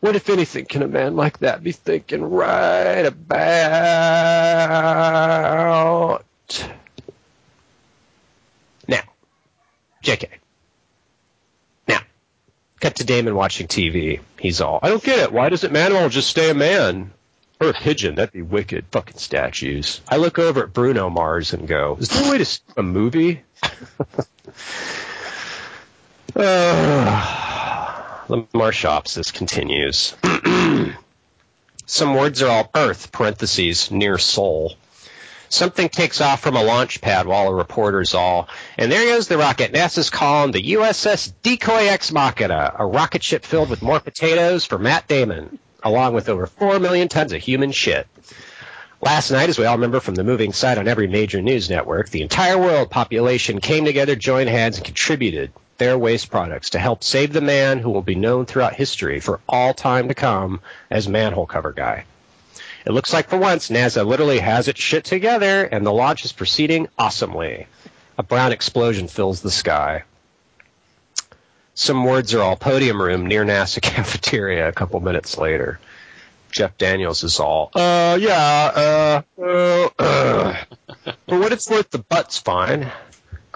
What, 0.00 0.16
if 0.16 0.28
anything, 0.30 0.66
can 0.66 0.82
a 0.82 0.88
man 0.88 1.16
like 1.16 1.38
that 1.38 1.62
be 1.62 1.72
thinking 1.72 2.22
right 2.22 3.04
about 3.04 3.48
now? 8.86 9.08
JK. 10.08 10.28
Now, 11.86 12.00
cut 12.80 12.96
to 12.96 13.04
Damon 13.04 13.34
watching 13.34 13.66
TV. 13.66 14.20
He's 14.38 14.60
all, 14.60 14.78
I 14.82 14.88
don't 14.88 15.02
get 15.02 15.18
it. 15.18 15.32
Why 15.32 15.48
doesn't 15.50 15.72
Manuel 15.72 16.08
just 16.08 16.30
stay 16.30 16.50
a 16.50 16.54
man? 16.54 17.12
Or 17.60 17.70
a 17.70 17.74
pigeon, 17.74 18.14
that'd 18.14 18.32
be 18.32 18.42
wicked. 18.42 18.86
Fucking 18.92 19.16
statues. 19.18 20.00
I 20.08 20.16
look 20.18 20.38
over 20.38 20.62
at 20.62 20.72
Bruno 20.72 21.10
Mars 21.10 21.52
and 21.52 21.66
go, 21.66 21.96
is 22.00 22.08
there 22.08 22.26
a 22.26 22.30
way 22.30 22.38
to 22.38 22.60
a 22.76 22.82
movie? 22.84 23.42
uh, 26.36 28.26
the 28.28 28.42
Marshopsis 28.54 29.32
continues. 29.32 30.14
Some 31.86 32.14
words 32.14 32.42
are 32.42 32.50
all 32.50 32.70
Earth, 32.74 33.12
parentheses, 33.12 33.90
near 33.90 34.18
Sol. 34.18 34.74
Something 35.48 35.88
takes 35.88 36.20
off 36.20 36.42
from 36.42 36.56
a 36.56 36.62
launch 36.62 37.00
pad 37.00 37.26
while 37.26 37.48
a 37.48 37.54
reporter's 37.54 38.12
all, 38.12 38.48
and 38.76 38.92
there 38.92 39.06
goes 39.06 39.28
the 39.28 39.38
rocket. 39.38 39.72
NASA's 39.72 40.10
calling 40.10 40.52
the 40.52 40.74
USS 40.74 41.32
Decoy 41.42 41.86
Ex 41.86 42.12
Machina, 42.12 42.74
a 42.78 42.84
rocket 42.84 43.22
ship 43.22 43.46
filled 43.46 43.70
with 43.70 43.80
more 43.80 44.00
potatoes 44.00 44.66
for 44.66 44.78
Matt 44.78 45.08
Damon, 45.08 45.58
along 45.82 46.12
with 46.12 46.28
over 46.28 46.46
4 46.46 46.78
million 46.78 47.08
tons 47.08 47.32
of 47.32 47.40
human 47.40 47.72
shit. 47.72 48.06
Last 49.00 49.30
night, 49.30 49.48
as 49.48 49.58
we 49.58 49.64
all 49.64 49.76
remember 49.76 50.00
from 50.00 50.16
the 50.16 50.24
moving 50.24 50.52
site 50.52 50.76
on 50.76 50.88
every 50.88 51.06
major 51.06 51.40
news 51.40 51.70
network, 51.70 52.10
the 52.10 52.20
entire 52.20 52.58
world 52.58 52.90
population 52.90 53.60
came 53.60 53.86
together, 53.86 54.14
joined 54.16 54.50
hands, 54.50 54.76
and 54.76 54.84
contributed 54.84 55.52
their 55.78 55.96
waste 55.96 56.30
products 56.30 56.70
to 56.70 56.78
help 56.78 57.02
save 57.02 57.32
the 57.32 57.40
man 57.40 57.78
who 57.78 57.90
will 57.90 58.02
be 58.02 58.14
known 58.14 58.46
throughout 58.46 58.74
history 58.74 59.20
for 59.20 59.40
all 59.48 59.72
time 59.74 60.08
to 60.08 60.14
come 60.14 60.60
as 60.90 61.08
manhole 61.08 61.46
cover 61.46 61.72
guy. 61.72 62.04
It 62.84 62.92
looks 62.92 63.12
like 63.12 63.28
for 63.28 63.38
once 63.38 63.70
NASA 63.70 64.06
literally 64.06 64.38
has 64.38 64.68
its 64.68 64.80
shit 64.80 65.04
together 65.04 65.64
and 65.64 65.84
the 65.84 65.92
launch 65.92 66.24
is 66.24 66.32
proceeding 66.32 66.88
awesomely. 66.98 67.66
A 68.16 68.22
brown 68.22 68.52
explosion 68.52 69.08
fills 69.08 69.40
the 69.40 69.50
sky. 69.50 70.04
Some 71.74 72.04
words 72.04 72.34
are 72.34 72.42
all 72.42 72.56
podium 72.56 73.00
room 73.00 73.26
near 73.26 73.44
NASA 73.44 73.80
cafeteria 73.82 74.68
a 74.68 74.72
couple 74.72 74.98
minutes 75.00 75.38
later. 75.38 75.78
Jeff 76.50 76.76
Daniels 76.78 77.22
is 77.24 77.40
all, 77.40 77.70
uh, 77.74 78.18
yeah, 78.20 79.22
uh, 79.38 79.42
uh, 79.42 79.88
uh. 79.98 80.56
For 81.28 81.38
what 81.38 81.52
it's 81.52 81.68
worth, 81.68 81.90
the 81.90 81.98
butt's 81.98 82.38
fine. 82.38 82.90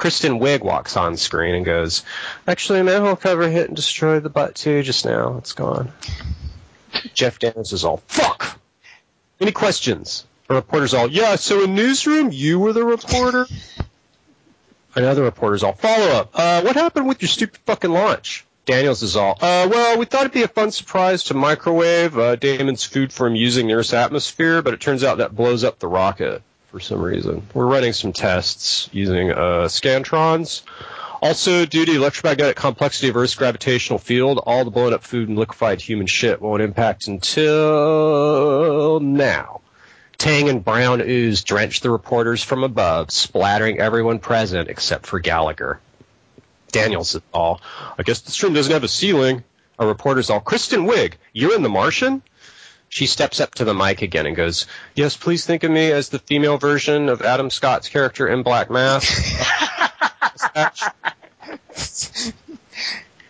Kristen 0.03 0.41
Wiig 0.41 0.63
walks 0.63 0.97
on 0.97 1.17
screen 1.17 1.55
and 1.55 1.65
goes, 1.65 2.03
actually, 2.49 2.83
manhole 2.83 3.15
cover 3.15 3.49
hit 3.49 3.69
and 3.69 3.77
destroyed 3.77 4.25
the 4.25 4.31
butt 4.31 4.57
too 4.57 4.83
just 4.83 5.05
now. 5.05 5.37
It's 5.39 5.53
gone. 5.53 5.93
Jeff 7.15 7.39
Daniels 7.39 7.73
is 7.73 7.85
all, 7.85 7.99
fuck! 8.09 8.59
Any 9.41 9.53
questions? 9.53 10.27
A 10.49 10.57
reporter's 10.57 10.93
all, 10.93 11.09
yeah, 11.09 11.37
so 11.37 11.63
in 11.63 11.77
newsroom, 11.77 12.33
you 12.33 12.59
were 12.59 12.73
the 12.73 12.85
reporter? 12.85 13.47
Another 14.97 15.23
reporter's 15.23 15.63
all, 15.63 15.75
follow 15.75 16.09
up, 16.09 16.31
uh, 16.35 16.63
what 16.63 16.75
happened 16.75 17.07
with 17.07 17.23
your 17.23 17.29
stupid 17.29 17.61
fucking 17.65 17.93
launch? 17.93 18.45
Daniels 18.65 19.05
is 19.05 19.15
all, 19.15 19.39
uh, 19.41 19.69
well, 19.71 20.01
we 20.01 20.05
thought 20.05 20.23
it'd 20.23 20.33
be 20.33 20.43
a 20.43 20.49
fun 20.49 20.73
surprise 20.73 21.23
to 21.25 21.35
microwave 21.35 22.19
uh, 22.19 22.35
Damon's 22.35 22.83
food 22.83 23.13
from 23.13 23.37
using 23.37 23.69
the 23.69 23.75
Earth's 23.75 23.93
atmosphere, 23.93 24.63
but 24.63 24.75
it 24.75 24.81
turns 24.81 25.05
out 25.05 25.19
that 25.19 25.37
blows 25.37 25.63
up 25.63 25.79
the 25.79 25.87
rocket 25.87 26.43
for 26.73 26.81
some 26.81 27.03
reason. 27.03 27.43
We're 27.53 27.67
running 27.67 27.93
some 27.93 28.15
tests 28.15 28.89
using 28.93 29.31
uh, 29.31 29.69
scantrons. 29.69 30.63
Also, 31.21 31.67
due 31.67 31.85
to 31.85 31.95
electromagnetic 31.95 32.57
complexity 32.57 33.11
of 33.11 33.17
Earth's 33.17 33.35
gravitational 33.35 33.99
field, 33.99 34.39
all 34.39 34.65
the 34.65 34.71
blown 34.71 34.95
up 34.95 35.05
food 35.05 35.29
and 35.29 35.39
liquefied 35.39 35.81
human 35.83 36.07
shit 36.07 36.41
won't 36.41 36.63
impact 36.63 37.07
until 37.07 38.99
now. 39.01 39.61
Tang 40.17 40.49
and 40.49 40.65
brown 40.65 41.03
ooze 41.03 41.45
drenched 41.45 41.83
the 41.83 41.91
reporters 41.91 42.43
from 42.43 42.65
above, 42.65 43.11
splattering 43.11 43.79
everyone 43.79 44.19
present 44.19 44.69
except 44.71 45.07
for 45.07 45.21
Gallagher. 45.21 45.79
Daniels 46.73 47.21
all, 47.35 47.61
I 47.99 48.03
guess 48.03 48.23
this 48.23 48.43
room 48.43 48.55
doesn't 48.55 48.73
have 48.73 48.83
a 48.83 48.89
ceiling. 48.89 49.45
A 49.79 49.87
reporter's 49.87 50.31
all, 50.31 50.41
Kristen 50.41 50.87
Wiig, 50.87 51.15
you're 51.35 51.55
in 51.55 51.63
The 51.63 51.69
Martian? 51.69 52.23
She 52.93 53.07
steps 53.07 53.41
up 53.41 53.55
to 53.55 53.65
the 53.65 53.73
mic 53.73 54.03
again 54.03 54.27
and 54.27 54.37
goes, 54.37 54.67
Yes, 54.95 55.17
please 55.17 55.47
think 55.47 55.65
of 55.65 55.71
me 55.71 55.91
as 55.91 56.11
the 56.11 56.19
female 56.19 56.59
version 56.59 57.09
of 57.09 57.23
Adam 57.23 57.49
Scott's 57.49 57.89
character 57.89 58.29
in 58.29 58.43
Black 58.43 58.71
Mass. 58.71 59.07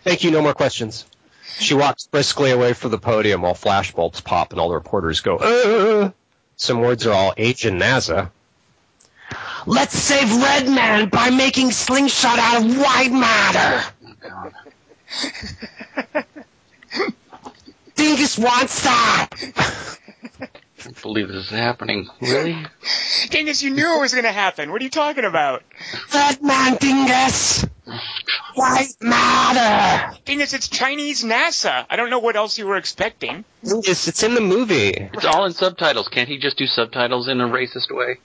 Thank 0.03 0.25
you. 0.25 0.31
No 0.31 0.41
more 0.41 0.53
questions. 0.53 1.05
She 1.59 1.75
walks 1.75 2.07
briskly 2.07 2.51
away 2.51 2.73
from 2.73 2.91
the 2.91 2.97
podium 2.97 3.41
while 3.41 3.53
flashbulbs 3.53 4.21
pop 4.21 4.51
and 4.51 4.59
all 4.59 4.67
the 4.67 4.75
reporters 4.75 5.21
go, 5.21 5.37
uh. 5.37 6.11
Some 6.57 6.81
words 6.81 7.07
are 7.07 7.13
all 7.13 7.33
H 7.37 7.63
and 7.63 7.81
NASA. 7.81 8.31
Let's 9.65 9.97
save 9.97 10.29
Red 10.41 10.67
Man 10.67 11.07
by 11.07 11.29
making 11.29 11.71
slingshot 11.71 12.37
out 12.37 12.65
of 12.65 12.77
white 12.77 13.13
matter. 13.13 13.85
Dingus 18.03 18.37
wants 18.37 18.83
that. 18.83 19.29
I 20.41 20.47
can't 20.77 21.01
believe 21.01 21.29
this 21.29 21.45
is 21.45 21.49
happening. 21.49 22.09
Really? 22.19 22.57
Dingus, 23.29 23.63
you 23.63 23.69
knew 23.69 23.97
it 23.97 24.01
was 24.01 24.11
going 24.11 24.25
to 24.25 24.31
happen. 24.33 24.73
What 24.73 24.81
are 24.81 24.83
you 24.83 24.89
talking 24.89 25.23
about? 25.23 25.63
Redman 26.13 26.75
Dingus. 26.81 27.65
White 28.55 28.97
matter. 28.99 30.17
Dingus, 30.25 30.53
it's 30.53 30.67
Chinese 30.67 31.23
NASA. 31.23 31.85
I 31.89 31.95
don't 31.95 32.09
know 32.09 32.19
what 32.19 32.35
else 32.35 32.57
you 32.57 32.67
were 32.67 32.75
expecting. 32.75 33.45
Dingus, 33.63 34.09
it's 34.09 34.21
in 34.21 34.35
the 34.35 34.41
movie. 34.41 34.89
It's 34.89 35.23
all 35.23 35.45
in 35.45 35.53
subtitles. 35.53 36.09
Can't 36.09 36.27
he 36.27 36.39
just 36.39 36.57
do 36.57 36.67
subtitles 36.67 37.29
in 37.29 37.39
a 37.39 37.47
racist 37.47 37.89
way? 37.89 38.17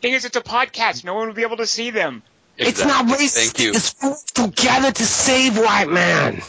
Dingus, 0.00 0.24
it's 0.24 0.36
a 0.38 0.40
podcast. 0.40 1.04
No 1.04 1.12
one 1.12 1.28
will 1.28 1.34
be 1.34 1.42
able 1.42 1.58
to 1.58 1.66
see 1.66 1.90
them. 1.90 2.22
It's 2.56 2.82
not 2.82 3.04
racist. 3.04 3.34
Thank 3.34 3.60
you. 3.60 3.72
It's 3.74 4.22
together 4.32 4.92
to 4.92 5.04
save 5.04 5.58
white 5.58 5.90
man. 5.90 6.40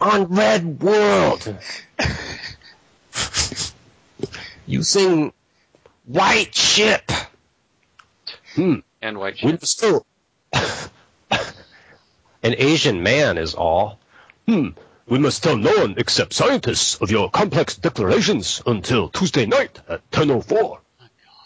On 0.00 0.24
Red 0.24 0.80
World. 0.82 1.56
you 4.66 4.78
Using 4.78 5.32
white 6.06 6.54
ship. 6.54 7.10
Hmm. 8.54 8.76
And 9.02 9.18
white 9.18 9.36
We 9.42 9.50
shit. 9.50 9.66
still. 9.66 10.06
An 12.42 12.54
Asian 12.56 13.02
man 13.02 13.36
is 13.36 13.54
all. 13.54 13.98
Hmm. 14.48 14.68
We 15.06 15.18
must 15.18 15.42
tell 15.42 15.56
no 15.56 15.74
one 15.76 15.94
except 15.98 16.32
scientists 16.32 16.94
of 16.96 17.10
your 17.10 17.28
complex 17.30 17.76
declarations 17.76 18.62
until 18.66 19.08
Tuesday 19.08 19.44
night 19.44 19.78
at 19.88 20.08
10.04. 20.12 20.78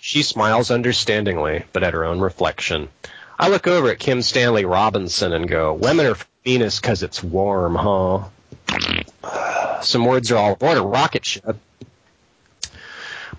She 0.01 0.23
smiles 0.23 0.71
understandingly, 0.71 1.65
but 1.73 1.83
at 1.83 1.95
her 1.95 2.05
own 2.05 2.21
reflection. 2.21 2.89
I 3.39 3.49
look 3.49 3.67
over 3.67 3.89
at 3.91 3.99
Kim 3.99 4.23
Stanley 4.23 4.65
Robinson 4.67 5.33
and 5.33 5.49
go, 5.49 5.73
women 5.73 6.07
are 6.07 6.17
Venus 6.45 6.79
'cause 6.79 7.03
it's 7.03 7.23
warm, 7.25 7.75
huh? 7.75 8.29
Some 9.83 10.05
words 10.05 10.31
are 10.33 10.37
all 10.37 10.53
aboard 10.53 10.79
a 10.79 10.83
rocket 10.83 11.25
ship. 11.25 11.57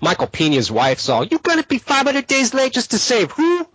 Michael 0.00 0.26
Pena's 0.26 0.70
wife's 0.70 1.08
all, 1.08 1.24
you 1.24 1.38
gonna 1.38 1.62
be 1.62 1.78
500 1.78 2.26
days 2.26 2.52
late 2.54 2.72
just 2.72 2.90
to 2.90 2.98
save 2.98 3.32
who? 3.32 3.66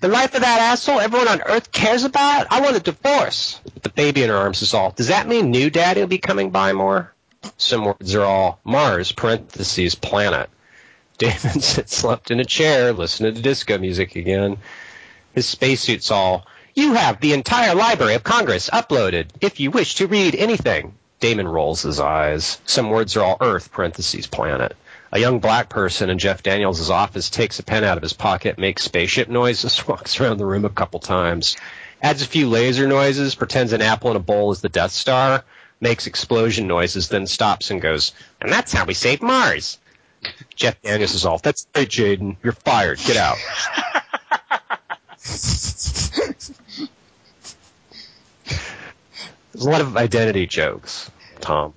The 0.00 0.08
life 0.08 0.34
of 0.34 0.42
that 0.42 0.60
asshole 0.60 1.00
everyone 1.00 1.28
on 1.28 1.42
Earth 1.42 1.72
cares 1.72 2.04
about? 2.04 2.46
I 2.50 2.60
want 2.60 2.76
a 2.76 2.80
divorce. 2.80 3.60
The 3.82 3.88
baby 3.88 4.22
in 4.22 4.28
her 4.28 4.36
arms 4.36 4.62
is 4.62 4.74
all, 4.74 4.90
does 4.90 5.08
that 5.08 5.26
mean 5.26 5.50
new 5.50 5.70
daddy 5.70 6.00
will 6.00 6.06
be 6.06 6.18
coming 6.18 6.50
by 6.50 6.72
more? 6.72 7.12
Some 7.56 7.84
words 7.84 8.14
are 8.14 8.24
all 8.24 8.60
Mars, 8.64 9.12
parentheses, 9.12 9.94
planet. 9.94 10.50
Sits 11.20 11.96
slumped 11.96 12.30
in 12.30 12.40
a 12.40 12.44
chair, 12.44 12.92
listening 12.92 13.34
to 13.34 13.42
disco 13.42 13.78
music 13.78 14.16
again. 14.16 14.58
His 15.34 15.46
spacesuit's 15.46 16.10
all, 16.10 16.46
you 16.74 16.94
have 16.94 17.20
the 17.20 17.34
entire 17.34 17.74
Library 17.74 18.14
of 18.14 18.24
Congress 18.24 18.68
uploaded 18.70 19.28
if 19.40 19.60
you 19.60 19.70
wish 19.70 19.96
to 19.96 20.06
read 20.06 20.34
anything. 20.34 20.94
Damon 21.24 21.48
rolls 21.48 21.80
his 21.80 22.00
eyes. 22.00 22.60
Some 22.66 22.90
words 22.90 23.16
are 23.16 23.24
all 23.24 23.38
Earth, 23.40 23.72
parentheses, 23.72 24.26
planet. 24.26 24.76
A 25.10 25.18
young 25.18 25.38
black 25.38 25.70
person 25.70 26.10
in 26.10 26.18
Jeff 26.18 26.42
Daniels' 26.42 26.90
office 26.90 27.30
takes 27.30 27.58
a 27.58 27.62
pen 27.62 27.82
out 27.82 27.96
of 27.96 28.02
his 28.02 28.12
pocket, 28.12 28.58
makes 28.58 28.82
spaceship 28.82 29.30
noises, 29.30 29.82
walks 29.88 30.20
around 30.20 30.36
the 30.36 30.44
room 30.44 30.66
a 30.66 30.68
couple 30.68 31.00
times, 31.00 31.56
adds 32.02 32.20
a 32.20 32.26
few 32.26 32.50
laser 32.50 32.86
noises, 32.86 33.34
pretends 33.34 33.72
an 33.72 33.80
apple 33.80 34.10
in 34.10 34.18
a 34.18 34.20
bowl 34.20 34.52
is 34.52 34.60
the 34.60 34.68
Death 34.68 34.90
Star, 34.90 35.42
makes 35.80 36.06
explosion 36.06 36.66
noises, 36.66 37.08
then 37.08 37.26
stops 37.26 37.70
and 37.70 37.80
goes, 37.80 38.12
and 38.42 38.52
that's 38.52 38.74
how 38.74 38.84
we 38.84 38.92
save 38.92 39.22
Mars. 39.22 39.78
Jeff 40.54 40.82
Daniels 40.82 41.14
is 41.14 41.24
off. 41.24 41.40
That's 41.40 41.66
great, 41.72 41.88
Jaden. 41.88 42.36
You're 42.42 42.52
fired. 42.52 42.98
Get 42.98 43.16
out. 43.16 43.38
There's 49.54 49.66
a 49.66 49.70
lot 49.70 49.80
of 49.80 49.96
identity 49.96 50.48
jokes, 50.48 51.12
Tom. 51.44 51.74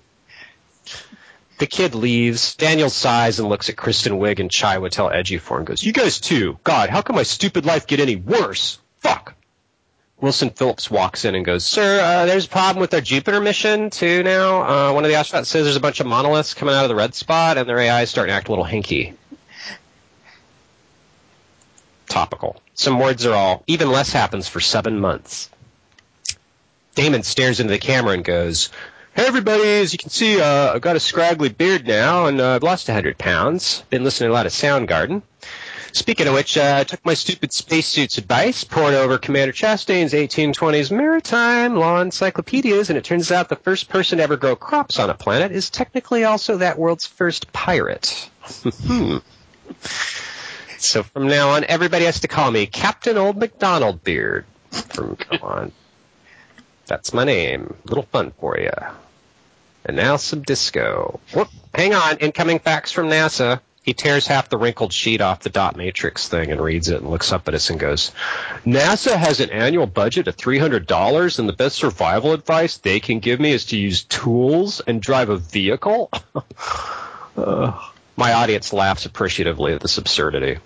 The 1.60 1.68
kid 1.68 1.94
leaves. 1.94 2.56
Daniel 2.56 2.90
sighs 2.90 3.40
and 3.40 3.50
looks 3.50 3.68
at 3.68 3.76
Kristen 3.76 4.14
Wiig 4.14 4.40
and 4.40 4.50
Chiwetel 4.50 5.14
Ejiofor 5.14 5.58
and 5.58 5.68
goes, 5.68 5.84
"You 5.84 5.92
guys 5.92 6.22
too. 6.22 6.58
God, 6.64 6.90
how 6.90 7.02
can 7.02 7.16
my 7.16 7.24
stupid 7.24 7.66
life 7.66 7.86
get 7.86 8.00
any 8.00 8.16
worse? 8.16 8.80
Fuck." 9.00 9.34
Wilson 10.22 10.52
Phillips 10.52 10.90
walks 10.90 11.26
in 11.26 11.36
and 11.36 11.44
goes, 11.44 11.66
"Sir, 11.66 12.00
uh, 12.00 12.26
there's 12.26 12.46
a 12.46 12.50
problem 12.50 12.80
with 12.80 12.94
our 12.94 13.02
Jupiter 13.02 13.42
mission 13.42 13.90
too 13.90 14.24
now. 14.24 14.90
Uh, 14.90 14.94
one 14.94 15.04
of 15.04 15.10
the 15.10 15.18
astronauts 15.18 15.48
says 15.48 15.66
there's 15.66 15.76
a 15.76 15.82
bunch 15.82 16.00
of 16.00 16.08
monoliths 16.08 16.54
coming 16.54 16.74
out 16.74 16.86
of 16.86 16.90
the 16.90 16.96
red 16.96 17.14
spot, 17.14 17.58
and 17.58 17.68
their 17.68 17.80
AI 17.80 18.04
is 18.04 18.10
starting 18.10 18.32
to 18.32 18.36
act 18.36 18.48
a 18.48 18.52
little 18.52 18.66
hinky." 18.66 19.16
Topical. 22.08 22.62
Some 22.74 23.00
words 23.00 23.26
are 23.26 23.34
all. 23.34 23.64
Even 23.68 23.92
less 23.92 24.14
happens 24.14 24.48
for 24.48 24.62
seven 24.62 25.00
months. 25.00 25.50
Damon 26.96 27.24
stares 27.24 27.60
into 27.60 27.74
the 27.74 27.80
camera 27.80 28.14
and 28.14 28.24
goes, 28.24 28.70
Hey 29.18 29.26
everybody, 29.26 29.64
as 29.64 29.94
you 29.94 29.98
can 29.98 30.12
see, 30.12 30.40
uh, 30.40 30.76
I've 30.76 30.82
got 30.84 30.96
a 30.96 31.00
scraggly 31.00 31.50
beard 31.50 31.88
now 31.88 32.28
and 32.28 32.40
uh, 32.40 32.54
I've 32.54 32.62
lost 32.62 32.88
100 32.88 33.18
pounds. 33.18 33.84
Been 33.90 34.04
listening 34.04 34.28
to 34.28 34.32
a 34.32 34.36
lot 34.36 34.46
of 34.46 34.52
Soundgarden. 34.52 35.24
Speaking 35.92 36.28
of 36.28 36.36
which, 36.36 36.56
uh, 36.56 36.76
I 36.78 36.84
took 36.84 37.04
my 37.04 37.16
stupid 37.16 37.52
spacesuit's 37.52 38.20
advice, 38.20 38.64
poured 38.64 38.94
over 38.94 39.18
Commander 39.18 39.54
Chastain's 39.54 40.14
1820s 40.14 40.96
maritime 40.96 41.78
law 41.78 42.00
encyclopedias, 42.00 42.92
and 42.92 42.98
it 42.98 43.06
turns 43.06 43.32
out 43.32 43.50
the 43.50 43.56
first 43.56 43.90
person 43.90 44.20
to 44.20 44.24
ever 44.24 44.38
grow 44.38 44.56
crops 44.56 45.00
on 45.00 45.10
a 45.10 45.16
planet 45.16 45.52
is 45.52 45.72
technically 45.72 46.24
also 46.24 46.58
that 46.58 46.78
world's 46.78 47.08
first 47.08 47.52
pirate. 47.52 48.30
Hmm. 48.84 49.18
so 50.78 51.02
from 51.02 51.28
now 51.28 51.50
on, 51.50 51.64
everybody 51.64 52.06
has 52.06 52.20
to 52.20 52.28
call 52.28 52.52
me 52.52 52.68
Captain 52.68 53.18
Old 53.18 53.38
McDonald 53.38 54.04
Beard. 54.04 54.46
From 54.70 55.18
now 55.32 55.40
on. 55.42 55.72
That's 56.86 57.16
my 57.16 57.24
name. 57.24 57.74
Little 57.86 58.04
fun 58.04 58.32
for 58.40 58.60
you. 58.60 58.70
And 59.88 59.96
now 59.96 60.18
some 60.18 60.42
disco. 60.42 61.20
Whoop, 61.34 61.48
hang 61.74 61.96
on. 61.96 62.18
Incoming 62.18 62.60
fax 62.60 62.92
from 62.92 63.08
NASA. 63.08 63.62
He 63.82 63.94
tears 63.94 64.28
half 64.28 64.50
the 64.50 64.58
wrinkled 64.58 64.92
sheet 64.92 65.22
off 65.22 65.40
the 65.40 65.50
dot 65.50 65.78
matrix 65.78 66.28
thing 66.28 66.52
and 66.52 66.60
reads 66.60 66.90
it 66.90 67.00
and 67.00 67.10
looks 67.10 67.32
up 67.32 67.48
at 67.48 67.54
us 67.54 67.70
and 67.70 67.80
goes, 67.80 68.12
NASA 68.66 69.16
has 69.16 69.40
an 69.40 69.50
annual 69.50 69.88
budget 69.88 70.28
of 70.28 70.36
$300 70.36 71.40
and 71.40 71.48
the 71.48 71.54
best 71.54 71.78
survival 71.78 72.34
advice 72.34 72.76
they 72.80 73.00
can 73.00 73.20
give 73.20 73.40
me 73.40 73.52
is 73.52 73.68
to 73.68 73.78
use 73.78 74.04
tools 74.04 74.82
and 74.82 75.02
drive 75.02 75.30
a 75.30 75.38
vehicle? 75.38 76.12
uh, 77.38 77.82
my 78.18 78.34
audience 78.34 78.74
laughs 78.74 79.06
appreciatively 79.06 79.72
at 79.74 79.80
this 79.80 79.98
absurdity. 79.98 80.60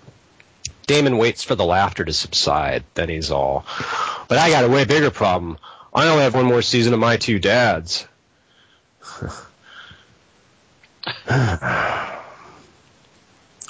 Damon 0.88 1.16
waits 1.16 1.44
for 1.44 1.54
the 1.54 1.64
laughter 1.64 2.04
to 2.04 2.12
subside. 2.12 2.82
Then 2.94 3.08
he's 3.08 3.30
all, 3.30 3.64
but 4.26 4.38
I 4.38 4.50
got 4.50 4.64
a 4.64 4.68
way 4.68 4.84
bigger 4.84 5.12
problem. 5.12 5.58
I 5.94 6.08
only 6.08 6.24
have 6.24 6.34
one 6.34 6.46
more 6.46 6.62
season 6.62 6.92
of 6.92 6.98
My 6.98 7.18
Two 7.18 7.38
Dads. 7.38 8.08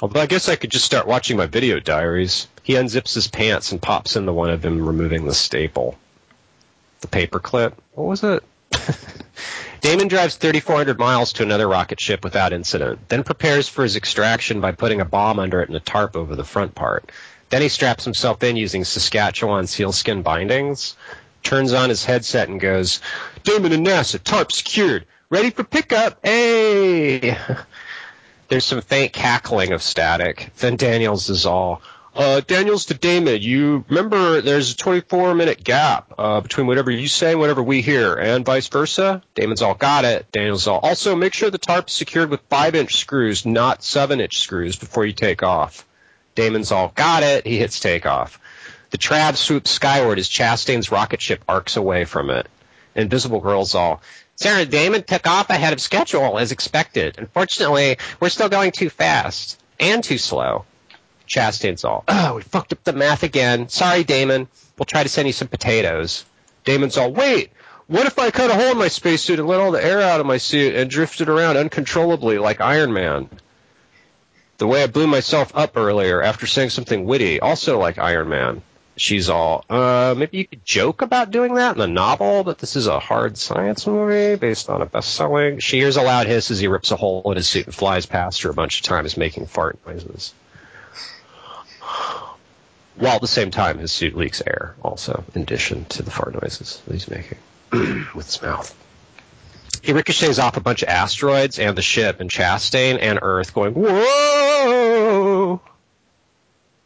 Although 0.01 0.19
I 0.19 0.25
guess 0.25 0.49
I 0.49 0.55
could 0.55 0.71
just 0.71 0.85
start 0.85 1.07
watching 1.07 1.37
my 1.37 1.45
video 1.45 1.79
diaries. 1.79 2.47
He 2.63 2.73
unzips 2.73 3.13
his 3.13 3.27
pants 3.27 3.71
and 3.71 3.81
pops 3.81 4.15
into 4.15 4.33
one 4.33 4.49
of 4.49 4.63
him 4.63 4.85
removing 4.85 5.25
the 5.25 5.33
staple. 5.33 5.97
The 7.01 7.07
paper 7.07 7.39
clip. 7.39 7.81
What 7.93 8.07
was 8.07 8.23
it? 8.23 8.43
Damon 9.81 10.07
drives 10.07 10.37
3,400 10.37 10.97
miles 10.97 11.33
to 11.33 11.43
another 11.43 11.67
rocket 11.67 11.99
ship 11.99 12.23
without 12.23 12.53
incident, 12.53 13.09
then 13.09 13.23
prepares 13.23 13.67
for 13.67 13.83
his 13.83 13.97
extraction 13.97 14.61
by 14.61 14.71
putting 14.71 15.01
a 15.01 15.05
bomb 15.05 15.39
under 15.39 15.61
it 15.61 15.67
and 15.67 15.75
a 15.75 15.81
tarp 15.81 16.15
over 16.15 16.37
the 16.37 16.45
front 16.45 16.73
part. 16.73 17.11
Then 17.49 17.61
he 17.61 17.67
straps 17.67 18.05
himself 18.05 18.41
in 18.43 18.55
using 18.55 18.85
Saskatchewan 18.85 19.67
sealskin 19.67 20.21
bindings, 20.21 20.95
turns 21.43 21.73
on 21.73 21.89
his 21.89 22.05
headset 22.05 22.47
and 22.47 22.61
goes, 22.61 23.01
Damon 23.43 23.73
and 23.73 23.85
NASA, 23.85 24.23
tarp 24.23 24.53
secured, 24.53 25.05
ready 25.33 25.49
for 25.49 25.63
pickup. 25.63 26.19
Hey! 26.23 27.35
There's 28.49 28.65
some 28.65 28.81
faint 28.81 29.13
cackling 29.13 29.73
of 29.73 29.81
static. 29.81 30.51
Then 30.57 30.75
Daniels 30.75 31.27
is 31.31 31.47
all, 31.47 31.81
uh, 32.15 32.41
Daniels 32.41 32.85
to 32.85 32.93
Damon, 32.93 33.41
you 33.41 33.83
remember 33.89 34.41
there's 34.41 34.73
a 34.73 34.77
24 34.77 35.33
minute 35.33 35.63
gap 35.63 36.13
uh, 36.19 36.41
between 36.41 36.67
whatever 36.67 36.91
you 36.91 37.07
say 37.07 37.31
and 37.31 37.39
whatever 37.39 37.63
we 37.63 37.81
hear, 37.81 38.13
and 38.13 38.45
vice 38.45 38.67
versa. 38.67 39.23
Damon's 39.33 39.63
all 39.63 39.73
got 39.73 40.05
it. 40.05 40.31
Daniels 40.31 40.67
all 40.67 40.79
also 40.83 41.15
make 41.15 41.33
sure 41.33 41.49
the 41.49 41.57
tarp's 41.57 41.93
secured 41.93 42.29
with 42.29 42.41
five 42.41 42.75
inch 42.75 42.97
screws, 42.97 43.43
not 43.43 43.83
seven 43.83 44.21
inch 44.21 44.39
screws, 44.39 44.75
before 44.75 45.03
you 45.03 45.13
take 45.13 45.41
off. 45.41 45.87
Damon's 46.35 46.71
all 46.71 46.91
got 46.93 47.23
it. 47.23 47.47
He 47.47 47.57
hits 47.57 47.79
takeoff. 47.79 48.39
The 48.91 48.99
Trav 48.99 49.35
swoops 49.35 49.71
skyward 49.71 50.19
as 50.19 50.29
Chastain's 50.29 50.91
rocket 50.91 51.21
ship 51.21 51.43
arcs 51.47 51.75
away 51.75 52.05
from 52.05 52.29
it. 52.29 52.47
Invisible 52.95 53.39
Girl's 53.39 53.73
all, 53.73 54.03
Sarah 54.35 54.65
Damon 54.65 55.03
took 55.03 55.27
off 55.27 55.49
ahead 55.49 55.73
of 55.73 55.81
schedule 55.81 56.39
as 56.39 56.51
expected. 56.51 57.15
Unfortunately, 57.17 57.97
we're 58.19 58.29
still 58.29 58.49
going 58.49 58.71
too 58.71 58.89
fast 58.89 59.61
and 59.79 60.03
too 60.03 60.17
slow. 60.17 60.65
Chastain's 61.27 61.83
all, 61.83 62.03
oh, 62.07 62.35
we 62.35 62.41
fucked 62.41 62.73
up 62.73 62.83
the 62.83 62.93
math 62.93 63.23
again. 63.23 63.69
Sorry, 63.69 64.03
Damon. 64.03 64.47
We'll 64.77 64.85
try 64.85 65.03
to 65.03 65.09
send 65.09 65.27
you 65.27 65.33
some 65.33 65.47
potatoes. 65.47 66.25
Damon's 66.63 66.97
all, 66.97 67.11
wait, 67.11 67.51
what 67.87 68.07
if 68.07 68.17
I 68.17 68.31
cut 68.31 68.49
a 68.49 68.55
hole 68.55 68.71
in 68.71 68.77
my 68.77 68.87
spacesuit 68.87 69.39
and 69.39 69.47
let 69.47 69.59
all 69.59 69.71
the 69.71 69.83
air 69.83 70.01
out 70.01 70.19
of 70.19 70.25
my 70.25 70.37
suit 70.37 70.75
and 70.75 70.89
drifted 70.89 71.29
around 71.29 71.57
uncontrollably 71.57 72.37
like 72.37 72.61
Iron 72.61 72.93
Man? 72.93 73.29
The 74.57 74.67
way 74.67 74.83
I 74.83 74.87
blew 74.87 75.07
myself 75.07 75.51
up 75.55 75.75
earlier 75.75 76.21
after 76.21 76.47
saying 76.47 76.69
something 76.69 77.05
witty, 77.05 77.39
also 77.39 77.79
like 77.79 77.97
Iron 77.97 78.29
Man. 78.29 78.61
She's 78.95 79.29
all, 79.29 79.65
uh, 79.69 80.13
maybe 80.15 80.37
you 80.37 80.45
could 80.45 80.63
joke 80.63 81.01
about 81.01 81.31
doing 81.31 81.55
that 81.55 81.71
in 81.71 81.79
the 81.79 81.87
novel, 81.87 82.43
but 82.43 82.59
this 82.59 82.75
is 82.75 82.85
a 82.85 82.99
hard 82.99 83.37
science 83.37 83.87
movie 83.87 84.35
based 84.35 84.69
on 84.69 84.83
a 84.83 84.85
best-selling. 84.85 85.59
She 85.59 85.79
hears 85.79 85.97
a 85.97 86.03
loud 86.03 86.27
hiss 86.27 86.51
as 86.51 86.59
he 86.59 86.67
rips 86.67 86.91
a 86.91 86.95
hole 86.95 87.23
in 87.31 87.37
his 87.37 87.47
suit 87.47 87.65
and 87.65 87.73
flies 87.73 88.05
past 88.05 88.43
her 88.43 88.51
a 88.51 88.53
bunch 88.53 88.79
of 88.79 88.85
times, 88.85 89.17
making 89.17 89.47
fart 89.47 89.79
noises 89.87 90.33
while 92.95 93.15
at 93.15 93.21
the 93.21 93.27
same 93.27 93.51
time 93.51 93.79
his 93.79 93.91
suit 93.91 94.15
leaks 94.15 94.41
air 94.45 94.75
also 94.81 95.23
in 95.35 95.41
addition 95.41 95.85
to 95.85 96.03
the 96.03 96.11
fart 96.11 96.39
noises 96.41 96.81
that 96.85 96.93
he's 96.93 97.09
making 97.09 97.37
with 98.15 98.25
his 98.25 98.41
mouth. 98.41 98.75
He 99.81 99.91
ricochets 99.93 100.39
off 100.39 100.55
a 100.55 100.61
bunch 100.61 100.83
of 100.83 100.89
asteroids 100.89 101.59
and 101.59 101.77
the 101.77 101.81
ship 101.81 102.19
and 102.19 102.29
Chastain 102.29 102.99
and 103.01 103.19
Earth 103.21 103.53
going, 103.53 103.73
whoa! 103.73 105.59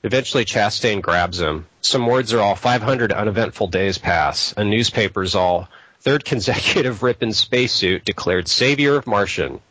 Eventually 0.04 0.46
Chastain 0.46 1.02
grabs 1.02 1.40
him. 1.40 1.68
Some 1.88 2.06
words 2.06 2.34
are 2.34 2.42
all 2.42 2.58
500 2.58 3.14
uneventful 3.14 3.68
days 3.68 3.98
pass. 3.98 4.54
A 4.58 4.66
newspaper's 4.66 5.36
all 5.36 5.70
third 6.02 6.26
consecutive 6.26 7.02
rip 7.02 7.24
in 7.24 7.32
spacesuit 7.32 8.04
declared 8.04 8.50
savior 8.50 8.98
of 8.98 9.08
Martian. 9.08 9.62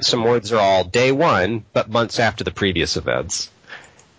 Some 0.00 0.24
words 0.24 0.52
are 0.52 0.58
all 0.58 0.82
day 0.82 1.12
one, 1.12 1.64
but 1.72 1.88
months 1.88 2.18
after 2.18 2.42
the 2.42 2.50
previous 2.50 2.96
events. 2.96 3.50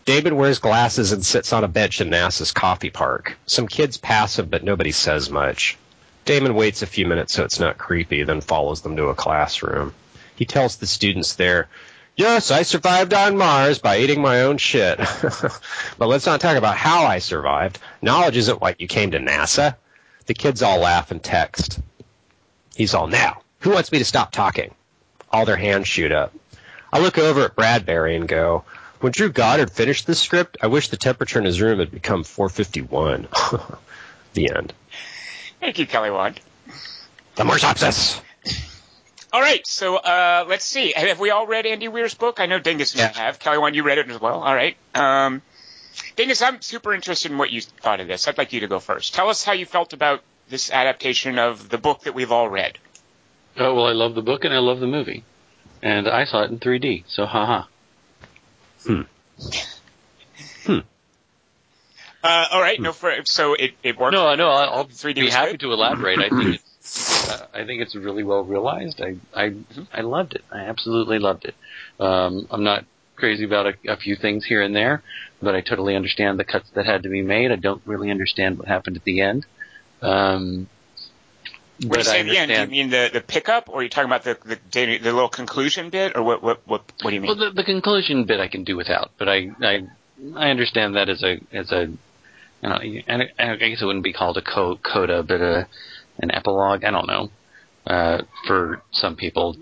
David 0.05 0.31
wears 0.31 0.59
glasses 0.59 1.11
and 1.11 1.25
sits 1.25 1.51
on 1.51 1.65
a 1.65 1.67
bench 1.67 1.99
in 1.99 2.09
NASA's 2.09 2.53
coffee 2.53 2.89
park. 2.89 3.37
Some 3.45 3.67
kids 3.67 3.97
pass 3.97 4.39
him, 4.39 4.45
but 4.45 4.63
nobody 4.63 4.93
says 4.93 5.29
much. 5.29 5.77
Damon 6.23 6.53
waits 6.53 6.81
a 6.81 6.87
few 6.87 7.05
minutes 7.05 7.33
so 7.33 7.43
it's 7.43 7.59
not 7.59 7.77
creepy, 7.77 8.23
then 8.23 8.39
follows 8.39 8.79
them 8.81 8.95
to 8.95 9.07
a 9.07 9.13
classroom. 9.13 9.93
He 10.37 10.45
tells 10.45 10.77
the 10.77 10.87
students 10.87 11.35
there, 11.35 11.67
Yes, 12.19 12.51
I 12.51 12.63
survived 12.63 13.13
on 13.13 13.37
Mars 13.37 13.79
by 13.79 13.99
eating 13.99 14.21
my 14.21 14.41
own 14.41 14.57
shit. 14.57 14.97
but 15.97 16.07
let's 16.09 16.25
not 16.25 16.41
talk 16.41 16.57
about 16.57 16.75
how 16.75 17.05
I 17.05 17.19
survived. 17.19 17.79
Knowledge 18.01 18.35
isn't 18.35 18.59
what 18.59 18.81
you 18.81 18.87
came 18.89 19.11
to 19.11 19.19
NASA. 19.19 19.77
The 20.25 20.33
kids 20.33 20.61
all 20.61 20.79
laugh 20.79 21.11
and 21.11 21.23
text. 21.23 21.79
He's 22.75 22.93
all, 22.93 23.07
now, 23.07 23.41
who 23.59 23.69
wants 23.69 23.93
me 23.93 23.99
to 23.99 24.03
stop 24.05 24.33
talking? 24.33 24.75
All 25.31 25.45
their 25.45 25.55
hands 25.55 25.87
shoot 25.87 26.11
up. 26.11 26.33
I 26.91 26.99
look 26.99 27.17
over 27.17 27.45
at 27.45 27.55
Bradbury 27.55 28.17
and 28.17 28.27
go, 28.27 28.65
when 28.99 29.13
Drew 29.13 29.29
Goddard 29.29 29.71
finished 29.71 30.05
this 30.05 30.19
script, 30.19 30.57
I 30.61 30.67
wish 30.67 30.89
the 30.89 30.97
temperature 30.97 31.39
in 31.39 31.45
his 31.45 31.61
room 31.61 31.79
had 31.79 31.89
become 31.89 32.25
451. 32.25 33.29
the 34.33 34.51
end. 34.53 34.73
Thank 35.61 35.79
you, 35.79 35.87
Kelly 35.87 36.11
Wand. 36.11 36.41
The 37.35 37.45
Marsopsis. 37.45 38.19
All 39.31 39.41
right, 39.41 39.65
so 39.67 39.95
uh, 39.97 40.45
let's 40.47 40.65
see. 40.65 40.93
Have 40.95 41.19
we 41.19 41.29
all 41.29 41.45
read 41.45 41.65
Andy 41.67 41.87
Weir's 41.87 42.15
book? 42.15 42.39
I 42.39 42.47
know 42.47 42.57
Dingus 42.59 42.93
and 42.93 43.01
Yeah. 43.01 43.11
I 43.15 43.25
have. 43.27 43.37
Kelly 43.39 43.59
Wand, 43.59 43.75
you 43.75 43.83
read 43.83 43.99
it 43.99 44.09
as 44.09 44.19
well. 44.19 44.41
All 44.41 44.55
right. 44.55 44.75
Um, 44.95 45.41
Dingus, 46.15 46.41
I'm 46.41 46.61
super 46.61 46.93
interested 46.93 47.31
in 47.31 47.37
what 47.37 47.51
you 47.51 47.61
thought 47.61 47.99
of 47.99 48.07
this. 48.07 48.27
I'd 48.27 48.37
like 48.39 48.53
you 48.53 48.61
to 48.61 48.67
go 48.67 48.79
first. 48.79 49.13
Tell 49.13 49.29
us 49.29 49.43
how 49.43 49.53
you 49.53 49.65
felt 49.65 49.93
about 49.93 50.21
this 50.49 50.71
adaptation 50.71 51.37
of 51.37 51.69
the 51.69 51.77
book 51.77 52.01
that 52.03 52.15
we've 52.15 52.31
all 52.31 52.49
read. 52.49 52.77
Oh 53.57 53.75
well, 53.75 53.85
I 53.85 53.91
love 53.91 54.15
the 54.15 54.21
book 54.23 54.45
and 54.45 54.53
I 54.53 54.59
love 54.59 54.79
the 54.79 54.87
movie, 54.87 55.23
and 55.83 56.07
I 56.07 56.23
saw 56.25 56.43
it 56.43 56.49
in 56.51 56.59
3D. 56.59 57.03
So 57.07 57.25
haha. 57.25 57.65
Uh, 62.21 62.45
all 62.51 62.61
right, 62.61 62.79
no, 62.81 62.91
for, 62.91 63.13
so 63.23 63.53
it, 63.53 63.71
it 63.81 63.97
worked. 63.97 64.13
No, 64.13 64.35
no, 64.35 64.49
I'll, 64.49 64.69
I'll 64.79 64.85
3D 64.85 65.15
be 65.15 65.29
happy 65.29 65.51
good? 65.51 65.59
to 65.61 65.71
elaborate. 65.73 66.19
I 66.19 66.27
think 66.29 66.55
it's, 66.55 67.18
uh, 67.29 67.45
I 67.53 67.65
think 67.65 67.81
it's 67.81 67.95
really 67.95 68.23
well 68.23 68.43
realized. 68.43 69.01
I, 69.01 69.17
I, 69.35 69.53
I 69.93 70.01
loved 70.01 70.33
it. 70.33 70.43
I 70.51 70.61
absolutely 70.61 71.19
loved 71.19 71.45
it. 71.45 71.55
Um, 71.99 72.47
I'm 72.49 72.63
not 72.63 72.85
crazy 73.15 73.43
about 73.45 73.67
a, 73.67 73.73
a 73.87 73.97
few 73.97 74.15
things 74.15 74.45
here 74.45 74.61
and 74.61 74.75
there, 74.75 75.03
but 75.41 75.53
I 75.55 75.61
totally 75.61 75.95
understand 75.95 76.39
the 76.39 76.43
cuts 76.43 76.69
that 76.75 76.85
had 76.85 77.03
to 77.03 77.09
be 77.09 77.21
made. 77.21 77.51
I 77.51 77.55
don't 77.57 77.81
really 77.85 78.09
understand 78.09 78.57
what 78.57 78.67
happened 78.67 78.97
at 78.97 79.03
the 79.03 79.21
end. 79.21 79.45
Um, 80.01 80.67
When 81.85 81.99
you 81.99 82.03
say 82.05 82.19
I 82.21 82.23
the 82.23 82.37
end, 82.37 82.49
do 82.49 82.61
you 82.61 82.67
mean 82.67 82.89
the, 82.89 83.09
the 83.13 83.21
pickup, 83.21 83.69
or 83.69 83.79
are 83.79 83.83
you 83.83 83.89
talking 83.89 84.09
about 84.09 84.23
the, 84.23 84.37
the 84.45 84.57
the 84.73 85.13
little 85.13 85.29
conclusion 85.29 85.89
bit, 85.89 86.15
or 86.15 86.23
what 86.23 86.41
what 86.41 86.67
what, 86.67 86.83
what 87.01 87.09
do 87.09 87.15
you 87.15 87.21
mean? 87.21 87.37
Well, 87.37 87.49
the, 87.49 87.51
the 87.55 87.63
conclusion 87.63 88.25
bit 88.25 88.39
I 88.39 88.47
can 88.47 88.63
do 88.63 88.75
without, 88.75 89.11
but 89.17 89.29
I, 89.29 89.49
I, 89.61 89.87
I 90.35 90.49
understand 90.49 90.95
that 90.95 91.09
as 91.09 91.23
a 91.23 91.39
as 91.53 91.71
a 91.71 91.87
you 92.61 92.69
know, 92.69 92.79
I 93.39 93.55
guess 93.55 93.81
it 93.81 93.85
wouldn't 93.85 94.03
be 94.03 94.13
called 94.13 94.37
a 94.37 94.41
co- 94.41 94.79
coda, 94.83 95.23
but 95.23 95.41
a 95.41 95.67
an 96.19 96.31
epilogue. 96.31 96.83
I 96.83 96.91
don't 96.91 97.07
know. 97.07 97.29
Uh, 97.87 98.21
for 98.45 98.83
some 98.91 99.15
people, 99.15 99.55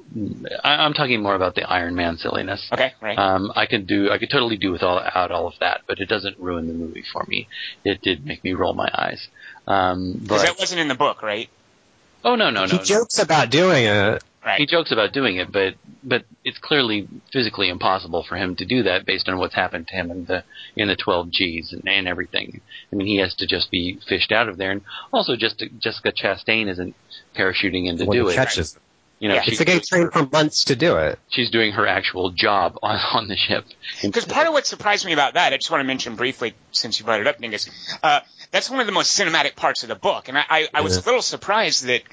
I, 0.63 0.83
I'm 0.83 0.93
talking 0.93 1.21
more 1.21 1.35
about 1.35 1.55
the 1.55 1.63
Iron 1.63 1.95
Man 1.95 2.17
silliness. 2.17 2.67
Okay, 2.73 2.93
right. 3.01 3.17
Um, 3.17 3.53
I 3.55 3.67
could 3.67 3.87
do, 3.87 4.11
I 4.11 4.17
could 4.17 4.29
totally 4.29 4.57
do 4.57 4.71
without 4.73 5.31
all 5.31 5.47
of 5.47 5.53
that, 5.61 5.81
but 5.87 5.99
it 5.99 6.09
doesn't 6.09 6.37
ruin 6.37 6.67
the 6.67 6.73
movie 6.73 7.05
for 7.13 7.23
me. 7.27 7.47
It 7.85 8.01
did 8.01 8.25
make 8.25 8.43
me 8.43 8.51
roll 8.51 8.73
my 8.73 8.89
eyes. 8.93 9.25
Um, 9.65 10.13
Because 10.13 10.41
but 10.41 10.45
that 10.47 10.59
wasn't 10.59 10.81
in 10.81 10.89
the 10.89 10.95
book, 10.95 11.21
right? 11.21 11.49
oh 12.25 12.35
no, 12.35 12.49
no, 12.49 12.65
no, 12.65 12.67
he 12.67 12.77
no. 12.77 12.83
jokes 12.83 13.19
about 13.19 13.49
doing 13.49 13.85
it. 13.85 14.23
Right. 14.47 14.59
he 14.59 14.65
jokes 14.65 14.91
about 14.93 15.11
doing 15.11 15.35
it, 15.35 15.51
but 15.51 15.75
but 16.03 16.23
it's 16.45 16.57
clearly 16.57 17.07
physically 17.33 17.67
impossible 17.67 18.23
for 18.23 18.37
him 18.37 18.55
to 18.55 18.65
do 18.65 18.83
that 18.83 19.05
based 19.05 19.27
on 19.27 19.37
what's 19.39 19.53
happened 19.53 19.89
to 19.89 19.93
him 19.93 20.09
in 20.09 20.23
the 20.25 20.43
in 20.77 20.87
the 20.87 20.95
12 20.95 21.27
Gs 21.31 21.73
and, 21.73 21.83
and 21.87 22.07
everything. 22.07 22.61
I 22.91 22.95
mean, 22.95 23.07
he 23.07 23.17
has 23.17 23.35
to 23.35 23.45
just 23.45 23.69
be 23.71 23.99
fished 24.07 24.31
out 24.31 24.47
of 24.47 24.57
there, 24.57 24.71
and 24.71 24.81
also 25.11 25.35
just 25.35 25.61
Jessica 25.79 26.13
Chastain 26.13 26.69
isn't 26.69 26.95
parachuting 27.35 27.87
in 27.89 27.97
to 27.97 28.05
when 28.05 28.17
do 28.17 28.27
he 28.27 28.33
it. 28.33 28.35
catches 28.35 28.75
it. 28.75 28.81
You 29.19 29.29
know, 29.29 29.35
Yeah. 29.35 29.41
she's, 29.41 29.53
It's 29.59 29.61
a 29.61 29.65
guy 29.65 29.79
trained 29.79 30.13
for 30.13 30.27
months 30.31 30.65
to 30.65 30.75
do 30.75 30.95
it. 30.97 31.17
she's 31.29 31.49
doing 31.49 31.71
her 31.73 31.85
actual 31.87 32.29
job 32.29 32.77
on, 32.83 32.95
on 33.13 33.27
the 33.27 33.35
ship. 33.35 33.65
Because 34.01 34.25
part 34.25 34.47
of 34.47 34.53
what 34.53 34.65
surprised 34.67 35.05
me 35.05 35.11
about 35.13 35.33
that, 35.33 35.51
I 35.53 35.57
just 35.57 35.71
want 35.71 35.81
to 35.81 35.85
mention 35.87 36.15
briefly, 36.15 36.53
since 36.71 36.99
you 36.99 37.05
brought 37.05 37.19
it 37.19 37.27
up, 37.27 37.39
Dingus, 37.39 37.67
uh, 38.03 38.19
that's 38.51 38.69
one 38.69 38.79
of 38.79 38.85
the 38.85 38.91
most 38.93 39.19
cinematic 39.19 39.55
parts 39.57 39.83
of 39.83 39.89
the 39.89 39.95
book, 39.95 40.29
and 40.29 40.37
I, 40.37 40.43
I, 40.49 40.67
I 40.75 40.81
was 40.81 40.95
Yeah. 40.95 41.03
a 41.03 41.05
little 41.05 41.21
surprised 41.21 41.85
that 41.85 42.03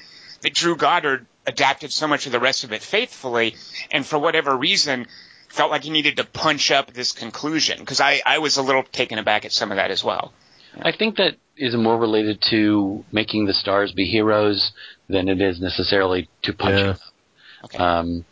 that 0.41 0.53
Drew 0.53 0.75
Goddard 0.75 1.27
adapted 1.47 1.91
so 1.91 2.07
much 2.07 2.25
of 2.25 2.31
the 2.31 2.39
rest 2.39 2.63
of 2.63 2.71
it 2.71 2.81
faithfully, 2.81 3.55
and 3.91 4.05
for 4.05 4.17
whatever 4.17 4.55
reason, 4.55 5.07
felt 5.49 5.71
like 5.71 5.83
he 5.83 5.89
needed 5.89 6.17
to 6.17 6.23
punch 6.23 6.71
up 6.71 6.93
this 6.93 7.11
conclusion. 7.11 7.79
Because 7.79 8.01
I, 8.01 8.21
I 8.25 8.39
was 8.39 8.57
a 8.57 8.61
little 8.61 8.83
taken 8.83 9.17
aback 9.17 9.45
at 9.45 9.51
some 9.51 9.71
of 9.71 9.77
that 9.77 9.91
as 9.91 10.03
well. 10.03 10.33
I 10.81 10.91
think 10.91 11.17
that 11.17 11.35
is 11.57 11.75
more 11.75 11.97
related 11.97 12.41
to 12.49 13.05
making 13.11 13.45
the 13.45 13.53
stars 13.53 13.93
be 13.93 14.05
heroes 14.05 14.73
than 15.07 15.29
it 15.29 15.41
is 15.41 15.61
necessarily 15.61 16.29
to 16.43 16.53
punching. 16.53 16.77
Yeah. 16.77 16.91
them. 16.93 16.99
Okay. 17.65 17.77
Um, 17.77 18.25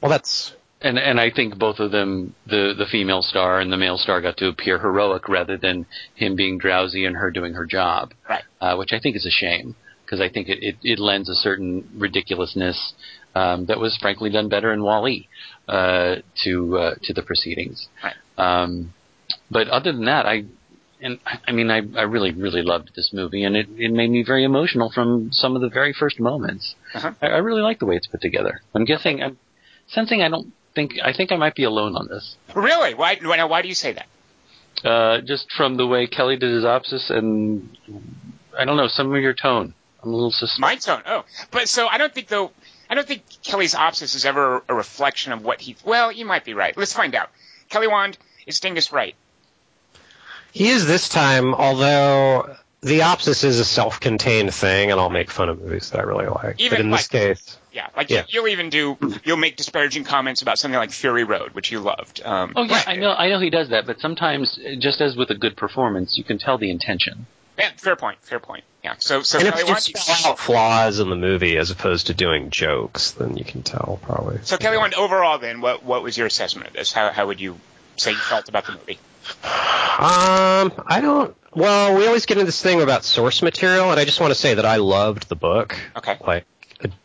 Well, 0.00 0.10
that's 0.10 0.54
and 0.80 0.96
and 0.96 1.20
I 1.20 1.30
think 1.30 1.58
both 1.58 1.80
of 1.80 1.90
them, 1.90 2.34
the 2.46 2.72
the 2.78 2.86
female 2.86 3.22
star 3.22 3.58
and 3.58 3.72
the 3.72 3.76
male 3.76 3.98
star, 3.98 4.20
got 4.20 4.36
to 4.36 4.46
appear 4.46 4.78
heroic 4.78 5.28
rather 5.28 5.56
than 5.56 5.86
him 6.14 6.36
being 6.36 6.58
drowsy 6.58 7.04
and 7.04 7.16
her 7.16 7.32
doing 7.32 7.54
her 7.54 7.66
job. 7.66 8.14
Right. 8.28 8.44
Uh, 8.60 8.76
which 8.76 8.92
I 8.92 9.00
think 9.00 9.16
is 9.16 9.26
a 9.26 9.30
shame 9.30 9.74
because 10.08 10.20
I 10.22 10.30
think 10.30 10.48
it, 10.48 10.58
it, 10.62 10.76
it 10.82 10.98
lends 10.98 11.28
a 11.28 11.34
certain 11.34 11.88
ridiculousness 11.94 12.94
um, 13.34 13.66
that 13.66 13.78
was 13.78 13.98
frankly 14.00 14.30
done 14.30 14.48
better 14.48 14.72
in 14.72 14.82
Wall-E 14.82 15.28
uh, 15.68 16.16
to 16.44 16.78
uh, 16.78 16.94
to 17.02 17.12
the 17.12 17.22
proceedings. 17.22 17.88
Right. 18.02 18.14
Um, 18.38 18.94
but 19.50 19.68
other 19.68 19.92
than 19.92 20.06
that, 20.06 20.24
I 20.24 20.44
and 21.02 21.18
I 21.46 21.52
mean 21.52 21.70
I, 21.70 21.82
I 21.96 22.02
really 22.02 22.32
really 22.32 22.62
loved 22.62 22.92
this 22.96 23.10
movie 23.12 23.44
and 23.44 23.54
it, 23.54 23.68
it 23.76 23.92
made 23.92 24.10
me 24.10 24.24
very 24.24 24.44
emotional 24.44 24.90
from 24.90 25.28
some 25.32 25.54
of 25.56 25.62
the 25.62 25.68
very 25.68 25.92
first 25.92 26.18
moments. 26.18 26.74
Uh-huh. 26.94 27.12
I, 27.20 27.26
I 27.26 27.36
really 27.38 27.62
like 27.62 27.78
the 27.78 27.86
way 27.86 27.96
it's 27.96 28.06
put 28.06 28.22
together. 28.22 28.62
I'm 28.74 28.86
guessing 28.86 29.22
I'm 29.22 29.38
sensing 29.88 30.22
I 30.22 30.28
don't 30.30 30.52
think 30.74 30.94
I 31.04 31.12
think 31.12 31.32
I 31.32 31.36
might 31.36 31.54
be 31.54 31.64
alone 31.64 31.96
on 31.96 32.08
this. 32.08 32.36
Really? 32.56 32.94
Why, 32.94 33.16
why, 33.22 33.44
why 33.44 33.62
do 33.62 33.68
you 33.68 33.74
say 33.74 33.92
that? 33.92 34.06
Uh, 34.88 35.20
just 35.20 35.46
from 35.56 35.76
the 35.76 35.86
way 35.86 36.06
Kelly 36.06 36.36
did 36.36 36.52
his 36.52 36.64
opsis 36.64 37.10
and 37.10 37.76
I 38.58 38.64
don't 38.64 38.76
know 38.76 38.88
some 38.88 39.14
of 39.14 39.20
your 39.20 39.34
tone. 39.34 39.74
I'm 40.02 40.10
a 40.10 40.12
little 40.14 40.30
suspicious. 40.30 40.58
My 40.60 40.76
tone. 40.76 41.02
Oh, 41.06 41.24
but 41.50 41.68
so 41.68 41.86
I 41.88 41.98
don't 41.98 42.14
think 42.14 42.28
though. 42.28 42.52
I 42.90 42.94
don't 42.94 43.06
think 43.06 43.22
Kelly's 43.42 43.74
opsis 43.74 44.14
is 44.14 44.24
ever 44.24 44.62
a 44.68 44.74
reflection 44.74 45.32
of 45.32 45.44
what 45.44 45.60
he. 45.60 45.76
Well, 45.84 46.10
you 46.10 46.24
might 46.24 46.44
be 46.44 46.54
right. 46.54 46.76
Let's 46.76 46.92
find 46.92 47.14
out. 47.14 47.28
Kelly 47.68 47.88
Wand 47.88 48.16
is 48.46 48.60
Dingus 48.60 48.92
right? 48.92 49.14
he 50.52 50.68
is 50.70 50.86
this 50.86 51.08
time. 51.08 51.54
Although 51.54 52.56
the 52.80 53.00
Opsis 53.00 53.44
is 53.44 53.58
a 53.58 53.64
self-contained 53.64 54.54
thing, 54.54 54.90
and 54.90 55.00
I'll 55.00 55.10
make 55.10 55.30
fun 55.30 55.48
of 55.48 55.60
movies 55.60 55.90
that 55.90 56.00
I 56.00 56.02
really 56.04 56.26
like. 56.26 56.60
Even 56.60 56.78
but 56.78 56.80
in 56.84 56.90
this 56.90 57.08
case, 57.08 57.58
Yeah, 57.72 57.88
like 57.96 58.08
Yeah. 58.08 58.24
you'll 58.28 58.48
even 58.48 58.70
do. 58.70 58.96
You'll 59.24 59.36
make 59.36 59.56
disparaging 59.56 60.04
comments 60.04 60.42
about 60.42 60.58
something 60.58 60.78
like 60.78 60.90
Fury 60.90 61.24
Road, 61.24 61.52
which 61.54 61.70
you 61.70 61.80
loved. 61.80 62.22
Um, 62.24 62.52
Oh 62.56 62.62
yeah, 62.62 62.82
I 62.86 62.96
know 62.96 63.12
I 63.12 63.28
know 63.28 63.38
he 63.40 63.50
does 63.50 63.68
that, 63.68 63.86
but 63.86 64.00
sometimes 64.00 64.58
just 64.78 65.00
as 65.00 65.16
with 65.16 65.30
a 65.30 65.34
good 65.34 65.56
performance, 65.56 66.16
you 66.16 66.24
can 66.24 66.38
tell 66.38 66.56
the 66.56 66.70
intention. 66.70 67.26
Yeah, 67.58 67.70
fair 67.76 67.96
point. 67.96 68.18
Fair 68.22 68.38
point. 68.38 68.64
Yeah. 68.84 68.94
So, 68.98 69.22
so 69.22 69.38
and 69.38 69.48
Kelly 69.48 69.62
if 69.62 69.88
you 69.88 69.94
spell 69.96 70.32
out 70.32 70.38
flaws 70.38 71.00
in 71.00 71.10
the 71.10 71.16
movie 71.16 71.56
as 71.56 71.70
opposed 71.70 72.06
to 72.06 72.14
doing 72.14 72.50
jokes, 72.50 73.10
then 73.12 73.36
you 73.36 73.44
can 73.44 73.62
tell 73.62 73.98
probably. 74.02 74.38
So 74.44 74.56
Kelly 74.56 74.78
Wand, 74.78 74.94
overall, 74.94 75.38
then, 75.38 75.60
what 75.60 75.82
what 75.82 76.02
was 76.02 76.16
your 76.16 76.26
assessment 76.26 76.68
of 76.68 76.72
this? 76.74 76.92
How 76.92 77.10
how 77.10 77.26
would 77.26 77.40
you 77.40 77.58
say 77.96 78.12
you 78.12 78.16
felt 78.16 78.48
about 78.48 78.66
the 78.66 78.72
movie? 78.72 78.98
Um, 79.98 80.72
I 80.86 81.00
don't. 81.02 81.36
Well, 81.54 81.96
we 81.96 82.06
always 82.06 82.26
get 82.26 82.36
into 82.36 82.46
this 82.46 82.62
thing 82.62 82.80
about 82.80 83.04
source 83.04 83.42
material, 83.42 83.90
and 83.90 83.98
I 83.98 84.04
just 84.04 84.20
want 84.20 84.30
to 84.30 84.38
say 84.38 84.54
that 84.54 84.64
I 84.64 84.76
loved 84.76 85.28
the 85.28 85.34
book. 85.34 85.76
Okay. 85.96 86.16
Like, 86.24 86.44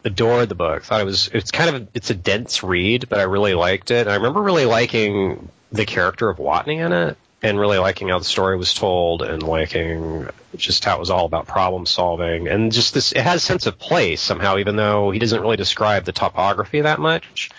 adored 0.06 0.50
the 0.50 0.56
book. 0.56 0.84
Thought 0.84 1.02
it 1.02 1.06
was. 1.06 1.30
It's 1.34 1.50
kind 1.50 1.76
of. 1.76 1.88
It's 1.96 2.12
a 2.12 2.16
dense 2.16 2.62
read, 2.62 3.10
but 3.10 3.20
I 3.20 3.24
really 3.24 3.56
liked 3.56 3.90
it. 3.90 4.02
And 4.02 4.12
I 4.12 4.16
remember 4.16 4.42
really 4.44 4.66
liking 4.66 5.50
the 5.72 5.86
character 5.86 6.30
of 6.30 6.38
Watney 6.38 6.86
in 6.86 6.94
it, 6.94 7.18
and 7.44 7.60
really 7.60 7.78
liking 7.78 8.08
how 8.08 8.18
the 8.18 8.26
story 8.26 8.58
was 8.58 8.74
told, 8.74 9.22
and 9.22 9.44
liking 9.44 10.28
just 10.56 10.86
how 10.86 10.96
it 10.96 11.00
was 11.00 11.10
all 11.10 11.26
about 11.26 11.46
problem 11.46 11.86
solving, 11.86 12.48
and 12.48 12.72
just 12.72 12.94
this. 12.94 13.12
It 13.12 13.22
has 13.22 13.44
a 13.44 13.46
sense 13.46 13.68
of 13.68 13.78
place 13.78 14.22
somehow, 14.22 14.58
even 14.58 14.78
though 14.78 15.12
he 15.12 15.20
doesn't 15.20 15.42
really 15.42 15.58
describe 15.58 16.06
the 16.06 16.14
topography 16.14 16.82
that 16.82 17.00
much. 17.00 17.50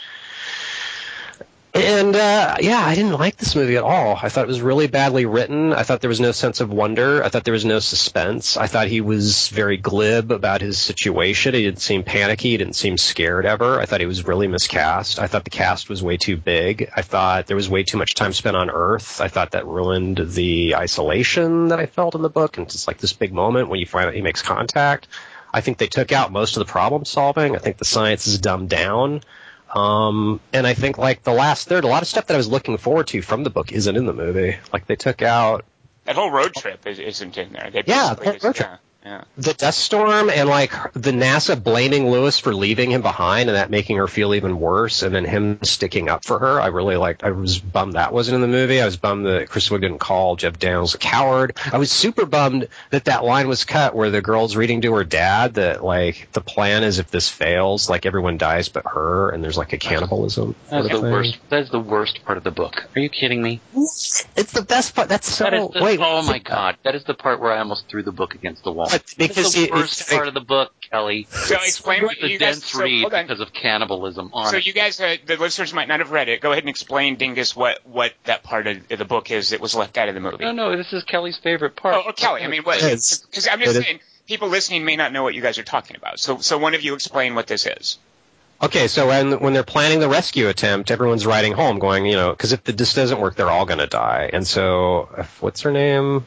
And 1.74 2.14
uh, 2.14 2.56
yeah, 2.60 2.78
I 2.78 2.94
didn't 2.94 3.18
like 3.18 3.36
this 3.36 3.56
movie 3.56 3.76
at 3.76 3.82
all. 3.82 4.16
I 4.22 4.28
thought 4.28 4.44
it 4.44 4.48
was 4.48 4.62
really 4.62 4.86
badly 4.86 5.26
written. 5.26 5.72
I 5.72 5.82
thought 5.82 6.00
there 6.00 6.08
was 6.08 6.20
no 6.20 6.30
sense 6.30 6.60
of 6.60 6.70
wonder. 6.70 7.24
I 7.24 7.30
thought 7.30 7.42
there 7.42 7.52
was 7.52 7.64
no 7.64 7.80
suspense. 7.80 8.56
I 8.56 8.68
thought 8.68 8.86
he 8.86 9.00
was 9.00 9.48
very 9.48 9.76
glib 9.76 10.30
about 10.30 10.60
his 10.60 10.78
situation. 10.78 11.52
He 11.52 11.62
didn't 11.64 11.80
seem 11.80 12.04
panicky. 12.04 12.50
He 12.50 12.56
didn't 12.58 12.76
seem 12.76 12.96
scared 12.96 13.44
ever. 13.44 13.80
I 13.80 13.86
thought 13.86 13.98
he 13.98 14.06
was 14.06 14.24
really 14.24 14.46
miscast. 14.46 15.18
I 15.18 15.26
thought 15.26 15.42
the 15.42 15.50
cast 15.50 15.88
was 15.88 16.00
way 16.00 16.16
too 16.16 16.36
big. 16.36 16.92
I 16.94 17.02
thought 17.02 17.48
there 17.48 17.56
was 17.56 17.68
way 17.68 17.82
too 17.82 17.98
much 17.98 18.14
time 18.14 18.32
spent 18.32 18.56
on 18.56 18.70
Earth. 18.70 19.20
I 19.20 19.26
thought 19.26 19.50
that 19.50 19.66
ruined 19.66 20.18
the 20.18 20.76
isolation 20.76 21.68
that 21.68 21.80
I 21.80 21.86
felt 21.86 22.14
in 22.14 22.22
the 22.22 22.30
book. 22.30 22.56
And 22.56 22.68
it's 22.68 22.86
like 22.86 22.98
this 22.98 23.12
big 23.12 23.32
moment 23.32 23.68
when 23.68 23.80
you 23.80 23.86
find 23.86 24.06
out 24.06 24.14
he 24.14 24.22
makes 24.22 24.42
contact. 24.42 25.08
I 25.52 25.60
think 25.60 25.78
they 25.78 25.88
took 25.88 26.12
out 26.12 26.30
most 26.30 26.56
of 26.56 26.64
the 26.64 26.70
problem 26.70 27.04
solving. 27.04 27.56
I 27.56 27.58
think 27.58 27.78
the 27.78 27.84
science 27.84 28.28
is 28.28 28.38
dumbed 28.38 28.68
down. 28.68 29.22
Um, 29.74 30.40
and 30.52 30.66
I 30.66 30.74
think 30.74 30.98
like 30.98 31.24
the 31.24 31.32
last 31.32 31.68
third, 31.68 31.84
a 31.84 31.88
lot 31.88 32.02
of 32.02 32.08
stuff 32.08 32.26
that 32.26 32.34
I 32.34 32.36
was 32.36 32.48
looking 32.48 32.76
forward 32.78 33.08
to 33.08 33.20
from 33.22 33.42
the 33.42 33.50
book 33.50 33.72
isn't 33.72 33.96
in 33.96 34.06
the 34.06 34.12
movie. 34.12 34.56
Like 34.72 34.86
they 34.86 34.96
took 34.96 35.20
out 35.20 35.64
That 36.04 36.14
whole 36.14 36.30
road 36.30 36.54
trip 36.54 36.86
is, 36.86 37.00
isn't 37.00 37.36
in 37.36 37.52
there. 37.52 37.70
They 37.72 37.82
Yeah, 37.86 38.14
the 38.14 38.24
road 38.24 38.40
trip. 38.40 38.56
Yeah, 38.60 38.76
yeah. 39.04 39.24
the 39.36 39.52
dust 39.52 39.80
storm 39.80 40.30
and 40.30 40.48
like 40.48 40.72
the 40.94 41.10
NASA 41.10 41.62
blaming 41.62 42.10
Lewis 42.10 42.38
for 42.38 42.54
leaving 42.54 42.90
him 42.90 43.02
behind 43.02 43.48
and 43.48 43.56
that 43.56 43.70
making 43.70 43.98
her 43.98 44.08
feel 44.08 44.34
even 44.34 44.58
worse 44.58 45.02
and 45.02 45.14
then 45.14 45.24
him 45.24 45.58
sticking 45.62 46.08
up 46.08 46.24
for 46.24 46.38
her. 46.38 46.60
I 46.60 46.68
really 46.68 46.96
liked, 46.96 47.22
I 47.22 47.30
was 47.30 47.58
bummed 47.58 47.94
that 47.94 48.12
wasn't 48.12 48.36
in 48.36 48.40
the 48.40 48.48
movie. 48.48 48.80
I 48.80 48.84
was 48.84 48.96
bummed 48.96 49.26
that 49.26 49.48
Chris 49.48 49.70
Wood 49.70 49.82
didn't 49.82 49.98
call 49.98 50.36
Jeff 50.36 50.58
Daniels 50.58 50.94
a 50.94 50.98
coward. 50.98 51.58
I 51.72 51.78
was 51.78 51.90
super 51.90 52.24
bummed 52.24 52.68
that 52.90 53.04
that 53.04 53.24
line 53.24 53.48
was 53.48 53.64
cut 53.64 53.94
where 53.94 54.10
the 54.10 54.22
girl's 54.22 54.56
reading 54.56 54.80
to 54.82 54.94
her 54.94 55.04
dad 55.04 55.54
that 55.54 55.84
like 55.84 56.28
the 56.32 56.40
plan 56.40 56.82
is 56.82 56.98
if 56.98 57.10
this 57.10 57.28
fails, 57.28 57.90
like 57.90 58.06
everyone 58.06 58.38
dies 58.38 58.68
but 58.68 58.86
her 58.86 59.30
and 59.30 59.44
there's 59.44 59.58
like 59.58 59.72
a 59.72 59.78
cannibalism. 59.78 60.54
That's 60.70 60.88
the 60.88 61.00
thing. 61.00 61.12
worst. 61.12 61.38
That's 61.50 61.70
the 61.70 61.80
worst 61.80 62.24
part 62.24 62.38
of 62.38 62.44
the 62.44 62.50
book. 62.50 62.86
Are 62.96 63.00
you 63.00 63.10
kidding 63.10 63.42
me? 63.42 63.60
It's 63.74 64.52
the 64.52 64.62
best 64.62 64.94
part. 64.94 65.08
That's 65.08 65.30
so. 65.30 65.44
That 65.44 65.72
the, 65.72 65.82
wait, 65.82 66.00
oh 66.02 66.22
my 66.22 66.38
god, 66.38 66.76
that 66.84 66.94
is 66.94 67.04
the 67.04 67.14
part 67.14 67.40
where 67.40 67.52
I 67.52 67.58
almost 67.58 67.88
threw 67.88 68.02
the 68.02 68.12
book 68.12 68.34
against 68.34 68.64
the 68.64 68.72
wall. 68.72 68.88
But 68.94 69.14
because 69.18 69.36
That's 69.36 69.54
the 69.54 69.64
it- 69.64 69.72
worst 69.72 70.00
it's- 70.02 70.14
part 70.16 70.28
of 70.28 70.34
the 70.34 70.40
book, 70.40 70.72
Kelly. 70.90 71.26
So 71.30 71.56
explain 71.56 72.02
what 72.04 72.16
the 72.20 72.28
you 72.30 72.38
guys. 72.38 72.56
dense 72.56 72.66
So, 72.72 72.82
read 72.82 73.04
because 73.10 73.40
of 73.40 73.52
cannibalism 73.52 74.30
on 74.32 74.50
So 74.50 74.56
it. 74.58 74.66
you 74.66 74.72
guys, 74.72 75.00
uh, 75.00 75.16
the 75.26 75.36
listeners 75.36 75.72
might 75.74 75.88
not 75.88 76.00
have 76.00 76.10
read 76.12 76.28
it. 76.28 76.40
Go 76.40 76.52
ahead 76.52 76.62
and 76.62 76.70
explain, 76.70 77.16
Dingus, 77.16 77.56
what 77.56 77.80
what 77.84 78.12
that 78.24 78.42
part 78.42 78.66
of 78.66 78.86
the 78.88 79.04
book 79.04 79.30
is 79.30 79.50
that 79.50 79.60
was 79.60 79.74
left 79.74 79.98
out 79.98 80.08
of 80.08 80.14
the 80.14 80.20
movie. 80.20 80.44
no, 80.44 80.52
no, 80.52 80.76
this 80.76 80.92
is 80.92 81.02
Kelly's 81.04 81.36
favorite 81.38 81.74
part. 81.76 81.94
Oh, 81.96 82.04
oh, 82.08 82.12
Kelly. 82.12 82.42
I 82.42 82.48
mean, 82.48 82.62
what? 82.62 82.76
Because 82.80 83.48
I'm 83.50 83.60
just 83.60 83.74
It 83.76 83.78
is. 83.80 83.84
saying, 83.84 84.00
people 84.28 84.48
listening 84.48 84.84
may 84.84 84.96
not 84.96 85.12
know 85.12 85.22
what 85.22 85.34
you 85.34 85.42
guys 85.42 85.58
are 85.58 85.64
talking 85.64 85.96
about. 85.96 86.20
So, 86.20 86.38
so 86.38 86.56
one 86.58 86.74
of 86.74 86.82
you 86.82 86.94
explain 86.94 87.34
what 87.34 87.46
this 87.46 87.66
is. 87.66 87.98
Okay, 88.62 88.86
so 88.86 89.08
when 89.08 89.40
when 89.40 89.52
they're 89.52 89.64
planning 89.64 89.98
the 89.98 90.08
rescue 90.08 90.48
attempt, 90.48 90.90
everyone's 90.92 91.26
riding 91.26 91.52
home, 91.52 91.80
going, 91.80 92.06
you 92.06 92.14
know, 92.14 92.30
because 92.30 92.52
if 92.52 92.62
the, 92.62 92.72
this 92.72 92.94
doesn't 92.94 93.20
work, 93.20 93.34
they're 93.34 93.50
all 93.50 93.66
going 93.66 93.80
to 93.80 93.86
die. 93.88 94.30
And 94.32 94.46
so, 94.46 95.08
if, 95.18 95.42
what's 95.42 95.62
her 95.62 95.72
name? 95.72 96.24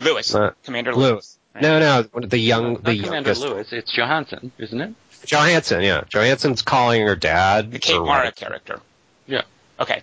Lewis, 0.00 0.34
Uh, 0.34 0.52
Commander 0.64 0.94
Lewis. 0.94 1.10
Lewis. 1.12 1.38
No, 1.60 1.78
no, 1.78 2.02
the 2.20 2.38
young, 2.38 2.74
Not 2.74 2.84
the 2.84 2.98
Commander 3.02 3.30
youngest, 3.30 3.42
Lewis. 3.42 3.72
It's 3.72 3.96
Johanssen, 3.96 4.50
isn't 4.58 4.80
it? 4.80 4.94
Johanssen. 5.26 5.82
Yeah, 5.82 6.02
Johanssen's 6.08 6.62
calling 6.62 7.06
her 7.06 7.16
dad. 7.16 7.72
the 7.72 7.78
Kate 7.78 8.00
Mara 8.00 8.26
what- 8.26 8.36
character. 8.36 8.80
Yeah. 9.26 9.42
Okay. 9.80 10.02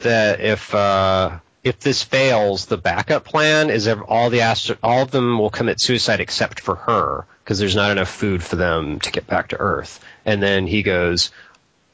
that 0.00 0.40
if 0.40 0.74
uh, 0.74 1.38
if 1.62 1.78
this 1.80 2.02
fails, 2.02 2.66
the 2.66 2.76
backup 2.76 3.24
plan 3.24 3.70
is 3.70 3.86
ev- 3.88 4.02
all 4.02 4.30
the 4.30 4.42
astro- 4.42 4.76
all 4.82 5.02
of 5.02 5.10
them 5.10 5.38
will 5.38 5.50
commit 5.50 5.80
suicide 5.80 6.20
except 6.20 6.60
for 6.60 6.74
her 6.74 7.26
because 7.42 7.58
there's 7.58 7.76
not 7.76 7.90
enough 7.90 8.08
food 8.10 8.42
for 8.42 8.56
them 8.56 8.98
to 9.00 9.10
get 9.10 9.26
back 9.26 9.48
to 9.48 9.56
Earth. 9.58 10.02
And 10.24 10.42
then 10.42 10.66
he 10.66 10.82
goes, 10.82 11.30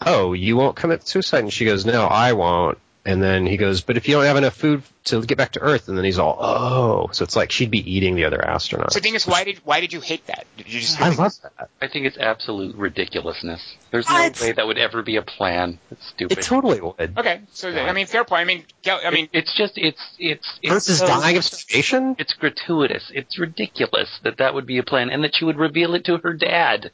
"Oh, 0.05 0.33
you 0.33 0.57
won't 0.57 0.77
commit 0.77 1.07
suicide?" 1.07 1.41
And 1.41 1.53
she 1.53 1.65
goes, 1.65 1.85
"No, 1.85 2.07
I 2.07 2.33
won't." 2.33 2.79
And 3.03 3.23
then 3.23 3.47
he 3.47 3.57
goes, 3.57 3.81
but 3.81 3.97
if 3.97 4.07
you 4.09 4.15
don't 4.15 4.25
have 4.27 4.37
enough 4.37 4.55
food 4.55 4.83
to 5.05 5.23
get 5.25 5.39
back 5.39 5.53
to 5.53 5.61
Earth, 5.61 5.89
and 5.89 5.97
then 5.97 6.05
he's 6.05 6.19
all, 6.19 6.37
oh, 6.39 7.09
so 7.13 7.25
it's 7.25 7.35
like 7.35 7.51
she'd 7.51 7.71
be 7.71 7.79
eating 7.91 8.15
the 8.15 8.27
other 8.27 8.37
astronauts. 8.37 8.93
So, 8.93 9.01
Dingus, 9.01 9.27
why 9.27 9.45
did 9.45 9.57
why 9.65 9.81
did 9.81 9.95
you 9.95 10.01
hate 10.03 10.27
that? 10.27 10.45
Did 10.59 10.71
you 10.71 10.81
just 10.81 11.01
I 11.01 11.09
love 11.09 11.33
that. 11.43 11.71
I 11.81 11.89
think 11.89 12.05
it's 12.05 12.19
absolute 12.19 12.77
ridiculousness. 12.77 13.63
There's 13.91 14.07
no 14.07 14.15
What? 14.15 14.41
way 14.43 14.53
that 14.53 14.67
would 14.67 14.77
ever 14.77 15.01
be 15.03 15.17
a 15.17 15.23
plan. 15.23 15.79
It's 15.91 16.09
stupid. 16.09 16.39
It 16.39 16.45
totally 16.45 16.83
would. 16.83 17.15
okay? 17.17 17.41
So, 17.53 17.71
I 17.71 17.93
mean, 17.95 18.07
fair 18.07 18.25
point. 18.25 18.43
I 18.43 18.45
mean, 18.45 18.65
Gal- 18.83 19.01
I 19.03 19.11
mean, 19.11 19.31
It- 19.33 19.39
it's 19.45 19.57
just 19.57 19.79
it's 19.79 20.01
it's 20.19 20.59
it's 20.63 20.71
Earth 20.73 20.89
is 20.91 20.99
so- 20.99 21.07
dying 21.07 21.39
of 21.39 21.45
starvation. 21.47 22.17
It's 22.19 22.35
gratuitous. 22.35 23.11
It's 23.15 23.39
ridiculous 23.39 24.11
that 24.25 24.37
that 24.37 24.53
would 24.53 24.67
be 24.67 24.77
a 24.77 24.83
plan, 24.83 25.09
and 25.09 25.25
that 25.25 25.35
she 25.35 25.47
would 25.47 25.57
reveal 25.57 25.95
it 25.95 26.05
to 26.05 26.19
her 26.19 26.35
dad. 26.35 26.91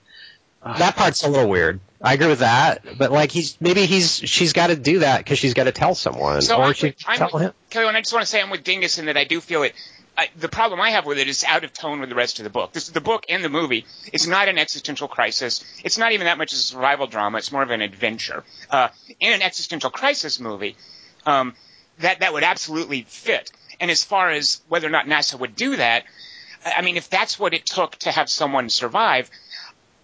That 0.65 0.97
part's 0.97 1.23
a 1.23 1.29
little 1.29 1.49
weird. 1.49 1.79
I 2.07 2.13
agree 2.15 2.29
with 2.29 2.39
that, 2.39 2.99
but 2.99 3.11
like 3.11 3.33
he's 3.33 3.61
maybe 3.61 3.85
he's 3.87 4.17
she's 4.19 4.53
got 4.53 4.69
to 4.69 4.77
do 4.77 5.01
that 5.01 5.19
because 5.19 5.39
she's 5.39 5.55
got 5.55 5.65
to 5.65 5.73
tell 5.73 5.95
someone, 5.95 6.41
So 6.43 6.57
or 6.57 6.65
I'm, 6.67 6.73
she 6.75 6.95
I'm 7.07 7.19
tell 7.19 7.31
with, 7.33 7.43
him. 7.43 7.53
Kelly, 7.71 7.89
and 7.89 7.97
I 7.97 8.01
just 8.01 8.13
want 8.13 8.23
to 8.25 8.31
say 8.31 8.41
I'm 8.41 8.51
with 8.51 8.63
Dingus 8.65 8.99
in 8.99 9.07
that 9.07 9.17
I 9.17 9.25
do 9.25 9.41
feel 9.41 9.63
it. 9.65 9.75
I, 10.19 10.29
the 10.39 10.49
problem 10.49 10.81
I 10.81 10.91
have 10.91 11.05
with 11.05 11.19
it 11.19 11.29
is 11.29 11.45
out 11.45 11.65
of 11.65 11.73
tone 11.75 12.01
with 12.01 12.09
the 12.09 12.15
rest 12.15 12.39
of 12.39 12.45
the 12.45 12.51
book. 12.51 12.73
This, 12.73 12.89
the 12.89 13.03
book 13.03 13.27
and 13.29 13.45
the 13.45 13.51
movie 13.51 13.85
is 14.15 14.27
not 14.27 14.49
an 14.49 14.57
existential 14.57 15.09
crisis. 15.09 15.63
It's 15.85 15.99
not 15.99 16.13
even 16.13 16.25
that 16.25 16.39
much 16.39 16.55
as 16.55 16.61
a 16.61 16.63
survival 16.63 17.07
drama. 17.07 17.37
It's 17.37 17.53
more 17.53 17.63
of 17.63 17.71
an 17.71 17.83
adventure. 17.83 18.43
Uh, 18.71 18.89
in 19.21 19.35
an 19.35 19.43
existential 19.43 19.91
crisis 19.91 20.41
movie, 20.41 20.77
um, 21.27 21.55
that 21.99 22.21
that 22.21 22.33
would 22.33 22.45
absolutely 22.45 23.03
fit. 23.03 23.51
And 23.79 23.91
as 23.91 24.05
far 24.05 24.31
as 24.31 24.63
whether 24.69 24.87
or 24.87 24.91
not 24.91 25.07
NASA 25.07 25.39
would 25.39 25.55
do 25.57 25.77
that, 25.77 26.05
I 26.65 26.75
I 26.79 26.83
mean, 26.83 26.97
if 26.97 27.11
that's 27.11 27.39
what 27.39 27.53
it 27.53 27.67
took 27.67 27.97
to 27.97 28.11
have 28.13 28.31
someone 28.31 28.71
survive, 28.71 29.29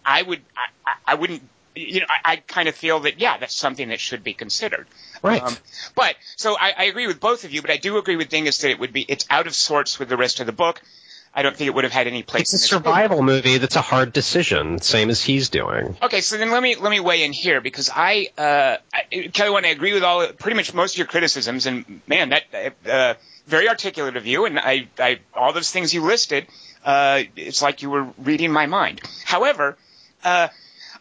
I 0.05 0.21
would, 0.21 0.41
I, 0.57 0.91
I- 0.91 1.13
I 1.13 1.15
wouldn't, 1.15 1.43
you 1.75 2.01
know, 2.01 2.07
I, 2.09 2.33
I 2.33 2.37
kind 2.37 2.69
of 2.69 2.75
feel 2.75 3.01
that, 3.01 3.21
yeah, 3.21 3.39
that's 3.39 3.55
something 3.55 3.89
that 3.89 4.01
should 4.01 4.23
be 4.23 4.35
considered. 4.35 4.87
Right. 5.23 5.43
Um, 5.43 5.57
but, 5.95 6.17
so 6.37 6.57
I, 6.59 6.73
I 6.77 6.85
agree 6.85 7.07
with 7.07 7.21
both 7.21 7.45
of 7.45 7.53
you, 7.53 7.63
but 7.63 7.71
I 7.71 7.77
do 7.77 7.97
agree 7.99 8.17
with 8.17 8.29
Dingus 8.29 8.59
that 8.59 8.71
it 8.71 8.79
would 8.79 8.93
be, 8.93 9.03
it's 9.09 9.27
out 9.31 9.47
of 9.47 9.55
sorts 9.55 9.99
with 9.99 10.09
the 10.09 10.17
rest 10.17 10.41
of 10.41 10.47
the 10.47 10.53
book. 10.53 10.83
I 11.35 11.41
don't 11.41 11.57
think 11.57 11.69
it 11.69 11.75
would 11.75 11.85
have 11.85 11.95
had 11.95 12.07
any 12.07 12.23
place 12.23 12.43
It's 12.43 12.53
a 12.53 12.57
in 12.57 12.61
this 12.61 12.73
movie. 12.73 12.85
survival 12.85 13.23
movie 13.23 13.57
that's 13.57 13.77
a 13.77 13.81
hard 13.81 14.13
decision, 14.13 14.81
same 14.81 15.09
as 15.09 15.23
he's 15.23 15.49
doing. 15.49 15.97
Okay, 16.03 16.21
so 16.21 16.37
then 16.37 16.51
let 16.51 16.63
me 16.63 16.77
let 16.77 16.91
me 16.91 17.01
weigh 17.01 17.25
in 17.25 17.33
here 17.33 17.63
because 17.63 17.89
I, 17.95 18.29
uh, 18.37 18.77
I 18.93 19.29
Kelly, 19.29 19.51
when 19.51 19.65
I 19.65 19.69
agree 19.69 19.95
with 19.95 20.03
all 20.03 20.27
pretty 20.27 20.57
much 20.57 20.75
most 20.75 20.95
of 20.95 20.99
your 20.99 21.07
criticisms, 21.07 21.65
and 21.65 22.03
man, 22.07 22.29
that 22.31 22.75
uh, 22.87 23.15
very 23.47 23.67
articulate 23.67 24.19
of 24.19 24.27
you, 24.27 24.45
and 24.45 24.59
I, 24.59 24.89
I 24.99 25.21
all 25.33 25.55
those 25.55 25.71
things 25.71 25.95
you 25.95 26.03
listed, 26.05 26.49
uh, 26.85 27.23
it's 27.35 27.63
like 27.63 27.81
you 27.81 27.89
were 27.89 28.09
reading 28.19 28.53
my 28.53 28.67
mind. 28.67 29.01
However, 29.25 29.79
uh, 30.23 30.49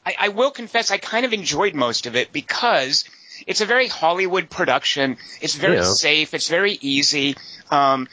I, 0.06 0.16
I 0.20 0.28
will 0.30 0.52
confess 0.52 0.92
I 0.92 0.98
kind 0.98 1.26
of 1.26 1.34
enjoyed 1.34 1.76
most 1.76 2.06
of 2.08 2.16
it 2.16 2.32
because 2.32 3.06
it's 3.48 3.62
a 3.62 3.66
very 3.66 3.88
Hollywood 3.88 4.50
production. 4.50 5.18
It's 5.42 5.56
very 5.56 5.78
Yeah. 5.78 5.84
safe. 5.84 6.34
It's 6.34 6.48
very 6.48 6.78
easy. 6.82 7.36
Um, 7.70 8.08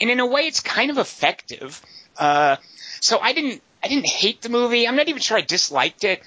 and 0.00 0.10
in 0.10 0.20
a 0.20 0.26
way, 0.26 0.42
it's 0.42 0.60
kind 0.60 0.90
of 0.90 0.98
effective. 0.98 1.80
Uh, 2.16 2.56
so 3.00 3.18
I 3.18 3.32
didn't, 3.32 3.62
I 3.82 3.88
didn't 3.88 4.06
hate 4.06 4.42
the 4.42 4.48
movie. 4.48 4.86
I'm 4.86 4.96
not 4.96 5.08
even 5.08 5.20
sure 5.22 5.36
I 5.36 5.42
disliked 5.42 6.04
it. 6.04 6.22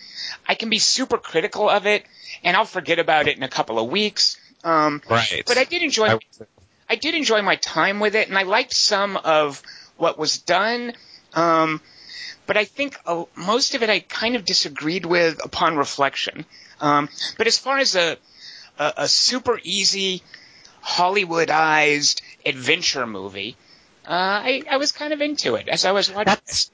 I 0.48 0.56
can 0.56 0.70
be 0.70 0.80
super 0.80 1.18
critical 1.18 1.70
of 1.70 1.86
it, 1.86 2.06
and 2.44 2.56
I'll 2.56 2.66
forget 2.66 3.00
about 3.00 3.28
it 3.28 3.38
in 3.38 3.44
a 3.44 3.50
couple 3.50 3.80
of 3.80 3.90
weeks. 3.90 4.38
Um, 4.64 5.02
Right. 5.10 5.44
but 5.46 5.58
I 5.58 5.64
did 5.66 5.82
enjoy, 5.82 6.10
I- 6.10 6.20
I 6.90 6.96
did 6.96 7.16
enjoy 7.16 7.42
my 7.42 7.56
time 7.58 8.00
with 8.00 8.16
it, 8.16 8.28
and 8.30 8.38
I 8.38 8.44
liked 8.44 8.74
some 8.74 9.18
of 9.18 9.62
what 9.98 10.18
was 10.18 10.38
done. 10.40 10.94
Um, 11.34 11.82
but 12.50 12.58
I 12.58 12.66
think 12.66 12.98
uh, 13.06 13.26
most 13.36 13.76
of 13.76 13.84
it 13.84 13.92
I 13.92 14.00
kind 14.00 14.36
of 14.36 14.44
disagreed 14.44 15.06
with 15.06 15.40
upon 15.46 15.78
reflection. 15.78 16.46
Um, 16.82 17.08
but 17.38 17.46
as 17.46 17.60
far 17.60 17.78
as 17.78 17.96
a, 17.96 18.18
a, 18.80 18.94
a 18.98 19.08
super 19.08 19.60
easy 19.62 20.24
Hollywoodized 20.84 22.24
adventure 22.44 23.06
movie, 23.06 23.56
uh, 24.08 24.42
I, 24.50 24.64
I 24.68 24.78
was 24.78 24.92
kind 24.92 25.14
of 25.14 25.22
into 25.22 25.54
it 25.58 25.70
as 25.70 25.86
I 25.86 25.92
was 25.92 26.10
watching. 26.10 26.26
That's 26.26 26.72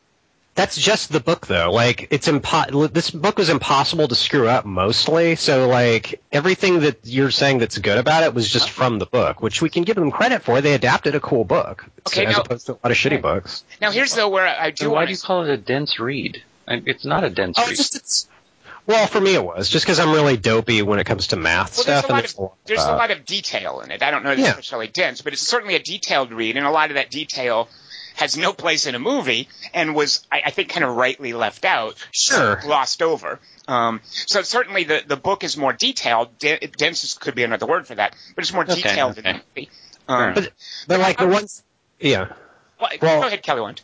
that's 0.56 0.78
just 0.78 1.12
the 1.12 1.20
book 1.20 1.48
though. 1.48 1.72
Like 1.72 2.08
it's 2.12 2.28
impo- 2.28 2.92
this 2.92 3.12
book 3.12 3.38
was 3.38 3.50
impossible 3.50 4.08
to 4.08 4.16
screw 4.16 4.48
up 4.48 4.66
mostly. 4.66 5.36
So 5.36 5.68
like 5.68 6.22
everything 6.32 6.80
that 6.82 7.00
you're 7.04 7.32
saying 7.32 7.60
that's 7.60 7.78
good 7.78 7.98
about 7.98 8.24
it 8.24 8.34
was 8.34 8.50
just 8.50 8.70
from 8.70 8.98
the 9.00 9.06
book, 9.06 9.42
which 9.42 9.62
we 9.62 9.70
can 9.70 9.84
give 9.84 9.96
them 9.98 10.12
credit 10.12 10.44
for. 10.44 10.62
They 10.62 10.74
adapted 10.74 11.14
a 11.16 11.20
cool 11.20 11.44
book 11.44 11.86
Okay, 12.08 12.26
as 12.26 12.36
now- 12.38 12.42
opposed 12.44 12.66
to 12.68 12.72
a 12.74 12.80
lot 12.84 12.92
of 12.92 12.98
shitty 12.98 13.22
books. 13.22 13.64
Now 13.82 13.92
here's 13.92 14.14
though 14.16 14.30
where 14.30 14.48
I, 14.48 14.68
I 14.68 14.70
do 14.72 14.86
So 14.86 14.90
why 14.92 15.06
do 15.06 15.12
you 15.12 15.18
call 15.18 15.44
it 15.44 15.50
a 15.50 15.58
dense 15.58 16.00
read? 16.00 16.42
I- 16.68 16.82
It's 16.86 17.06
not 17.06 17.24
a 17.24 17.30
dense 17.30 17.58
Oh, 17.60 17.68
read. 17.68 17.76
just 17.78 17.96
it's 17.96 18.30
well 18.88 19.08
for 19.08 19.20
me 19.20 19.34
it 19.34 19.44
was 19.44 19.68
just 19.70 19.84
because 19.86 20.00
I'm 20.00 20.12
really 20.14 20.38
dopey 20.38 20.82
when 20.84 21.00
it 21.00 21.06
comes 21.06 21.28
to 21.28 21.36
math 21.36 21.76
Well, 21.78 21.84
stuff. 21.84 22.08
there's 22.08 22.10
a 22.10 22.14
lot 22.14 22.18
and 22.18 22.26
of 22.52 22.58
there's 22.66 22.80
there's 22.80 22.88
a 22.90 22.96
lot 22.96 23.12
of 23.12 23.26
detail 23.26 23.82
in 23.82 23.92
it. 23.92 24.02
I 24.04 24.10
don't 24.12 24.24
know 24.24 24.32
if 24.32 24.40
it's 24.40 24.48
Yeah. 24.48 24.54
necessarily 24.56 24.88
dense, 24.88 25.22
but 25.22 25.34
it's 25.34 25.42
certainly 25.42 25.76
a 25.76 25.80
detailed 25.84 26.32
read, 26.32 26.56
and 26.56 26.66
a 26.66 26.72
lot 26.72 26.92
of 26.92 26.96
that 26.96 27.12
detail 27.12 27.68
has 28.16 28.38
no 28.38 28.54
place 28.54 28.86
in 28.88 28.96
a 28.96 29.00
movie 29.00 29.48
and 29.74 29.94
was, 29.96 30.26
I, 30.32 30.44
I 30.48 30.50
think, 30.52 30.70
kind 30.70 30.84
of 30.84 30.96
rightly 30.96 31.34
left 31.34 31.66
out. 31.66 31.96
Sure. 32.12 32.58
glossed 32.58 33.02
over. 33.02 33.40
Um, 33.68 34.02
so 34.04 34.42
certainly 34.42 34.84
the, 34.84 35.04
the 35.06 35.18
book 35.18 35.44
is 35.44 35.58
more 35.58 35.74
detailed. 35.74 36.38
De- 36.40 36.60
dense 36.78 37.14
could 37.16 37.36
be 37.36 37.44
another 37.44 37.66
word 37.66 37.88
for 37.88 37.96
that, 37.96 38.16
but 38.36 38.44
it's 38.44 38.54
more 38.54 38.64
Okay, 38.64 38.76
detailed 38.76 39.14
okay. 39.14 39.22
than 39.22 39.36
the 39.38 39.42
movie. 39.56 39.70
Um, 40.08 40.34
But 40.36 40.52
but 40.88 41.00
like 41.00 41.18
the 41.18 41.28
ones, 41.28 41.64
yeah. 42.00 42.34
well, 42.80 42.90
well- 43.02 43.22
go 43.22 43.28
ahead, 43.28 43.42
Kelly. 43.44 43.62
Wand. 43.62 43.82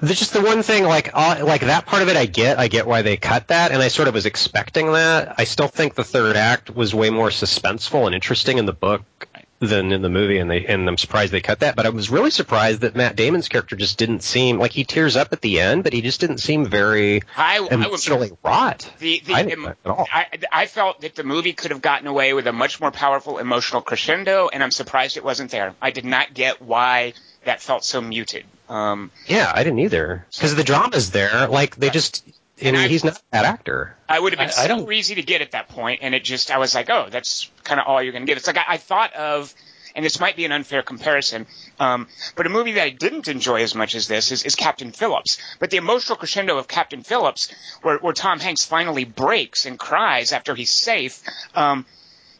There's 0.00 0.18
just 0.18 0.32
the 0.32 0.40
one 0.42 0.62
thing, 0.64 0.82
like, 0.84 1.10
uh, 1.14 1.42
like 1.44 1.60
that 1.60 1.86
part 1.86 2.02
of 2.02 2.08
it, 2.08 2.16
I 2.16 2.26
get. 2.26 2.58
I 2.58 2.66
get 2.66 2.88
why 2.88 3.02
they 3.02 3.16
cut 3.16 3.48
that, 3.48 3.70
and 3.70 3.80
I 3.80 3.86
sort 3.86 4.08
of 4.08 4.14
was 4.14 4.26
expecting 4.26 4.92
that. 4.92 5.36
I 5.38 5.44
still 5.44 5.68
think 5.68 5.94
the 5.94 6.02
third 6.02 6.34
act 6.36 6.74
was 6.74 6.92
way 6.92 7.10
more 7.10 7.28
suspenseful 7.28 8.04
and 8.06 8.12
interesting 8.12 8.58
in 8.58 8.66
the 8.66 8.72
book 8.72 9.25
than 9.58 9.92
in 9.92 10.02
the 10.02 10.08
movie, 10.08 10.38
and 10.38 10.50
they 10.50 10.66
and 10.66 10.88
I'm 10.88 10.98
surprised 10.98 11.32
they 11.32 11.40
cut 11.40 11.60
that. 11.60 11.76
But 11.76 11.86
I 11.86 11.90
was 11.90 12.10
really 12.10 12.30
surprised 12.30 12.82
that 12.82 12.94
Matt 12.94 13.16
Damon's 13.16 13.48
character 13.48 13.76
just 13.76 13.98
didn't 13.98 14.22
seem 14.22 14.58
like 14.58 14.72
he 14.72 14.84
tears 14.84 15.16
up 15.16 15.32
at 15.32 15.40
the 15.40 15.60
end, 15.60 15.84
but 15.84 15.92
he 15.92 16.02
just 16.02 16.20
didn't 16.20 16.38
seem 16.38 16.66
very 16.66 17.22
I, 17.36 17.58
I 17.58 17.74
emotionally 17.74 18.32
wrought. 18.42 18.90
The, 18.98 19.22
the, 19.24 19.34
I 19.34 19.42
didn't 19.42 19.64
that 19.64 19.76
at 19.84 19.90
all. 19.90 20.06
I, 20.12 20.26
I 20.52 20.66
felt 20.66 21.00
that 21.00 21.14
the 21.14 21.24
movie 21.24 21.52
could 21.52 21.70
have 21.70 21.82
gotten 21.82 22.06
away 22.06 22.34
with 22.34 22.46
a 22.46 22.52
much 22.52 22.80
more 22.80 22.90
powerful 22.90 23.38
emotional 23.38 23.82
crescendo, 23.82 24.48
and 24.52 24.62
I'm 24.62 24.70
surprised 24.70 25.16
it 25.16 25.24
wasn't 25.24 25.50
there. 25.50 25.74
I 25.80 25.90
did 25.90 26.04
not 26.04 26.34
get 26.34 26.60
why 26.60 27.14
that 27.44 27.60
felt 27.60 27.84
so 27.84 28.00
muted. 28.00 28.44
Um, 28.68 29.12
Yeah, 29.26 29.50
I 29.54 29.62
didn't 29.62 29.78
either 29.78 30.26
because 30.34 30.54
the 30.54 30.64
drama's 30.64 31.12
there. 31.12 31.46
Like 31.46 31.76
they 31.76 31.90
just, 31.90 32.24
and, 32.60 32.76
And 32.76 32.90
he's 32.90 33.04
not 33.04 33.20
that 33.32 33.44
actor. 33.44 33.96
I 34.08 34.18
would 34.18 34.32
have 34.32 34.38
been 34.38 34.50
I- 34.58 34.64
I 34.64 34.66
don't- 34.68 34.80
super 34.80 34.92
easy 34.92 35.16
to 35.16 35.22
get 35.22 35.40
at 35.42 35.52
that 35.52 35.68
point, 35.68 36.00
and 36.02 36.14
it 36.14 36.24
just 36.24 36.50
I 36.50 36.58
was 36.58 36.74
like, 36.74 36.88
oh, 36.90 37.08
that's 37.10 37.50
kind 37.64 37.80
of 37.80 37.86
all 37.86 38.02
you're 38.02 38.12
going 38.12 38.22
to 38.24 38.26
get. 38.26 38.36
It's 38.38 38.46
like 38.46 38.56
I, 38.58 38.64
I 38.68 38.76
thought 38.78 39.12
of, 39.14 39.54
and 39.94 40.04
this 40.04 40.20
might 40.20 40.36
be 40.36 40.44
an 40.44 40.52
unfair 40.52 40.82
comparison, 40.82 41.46
um, 41.80 42.06
but 42.34 42.46
a 42.46 42.48
movie 42.50 42.72
that 42.72 42.82
I 42.84 42.90
didn't 42.90 43.28
enjoy 43.28 43.62
as 43.62 43.74
much 43.74 43.94
as 43.94 44.08
this 44.08 44.32
is, 44.32 44.42
is 44.44 44.54
Captain 44.54 44.92
Phillips. 44.92 45.38
But 45.58 45.70
the 45.70 45.76
emotional 45.78 46.16
crescendo 46.16 46.58
of 46.58 46.68
Captain 46.68 47.02
Phillips, 47.02 47.50
where, 47.82 47.98
where 47.98 48.12
Tom 48.12 48.38
Hanks 48.40 48.64
finally 48.64 49.04
breaks 49.04 49.66
and 49.66 49.78
cries 49.78 50.32
after 50.32 50.54
he's 50.54 50.70
safe, 50.72 51.22
um, 51.54 51.84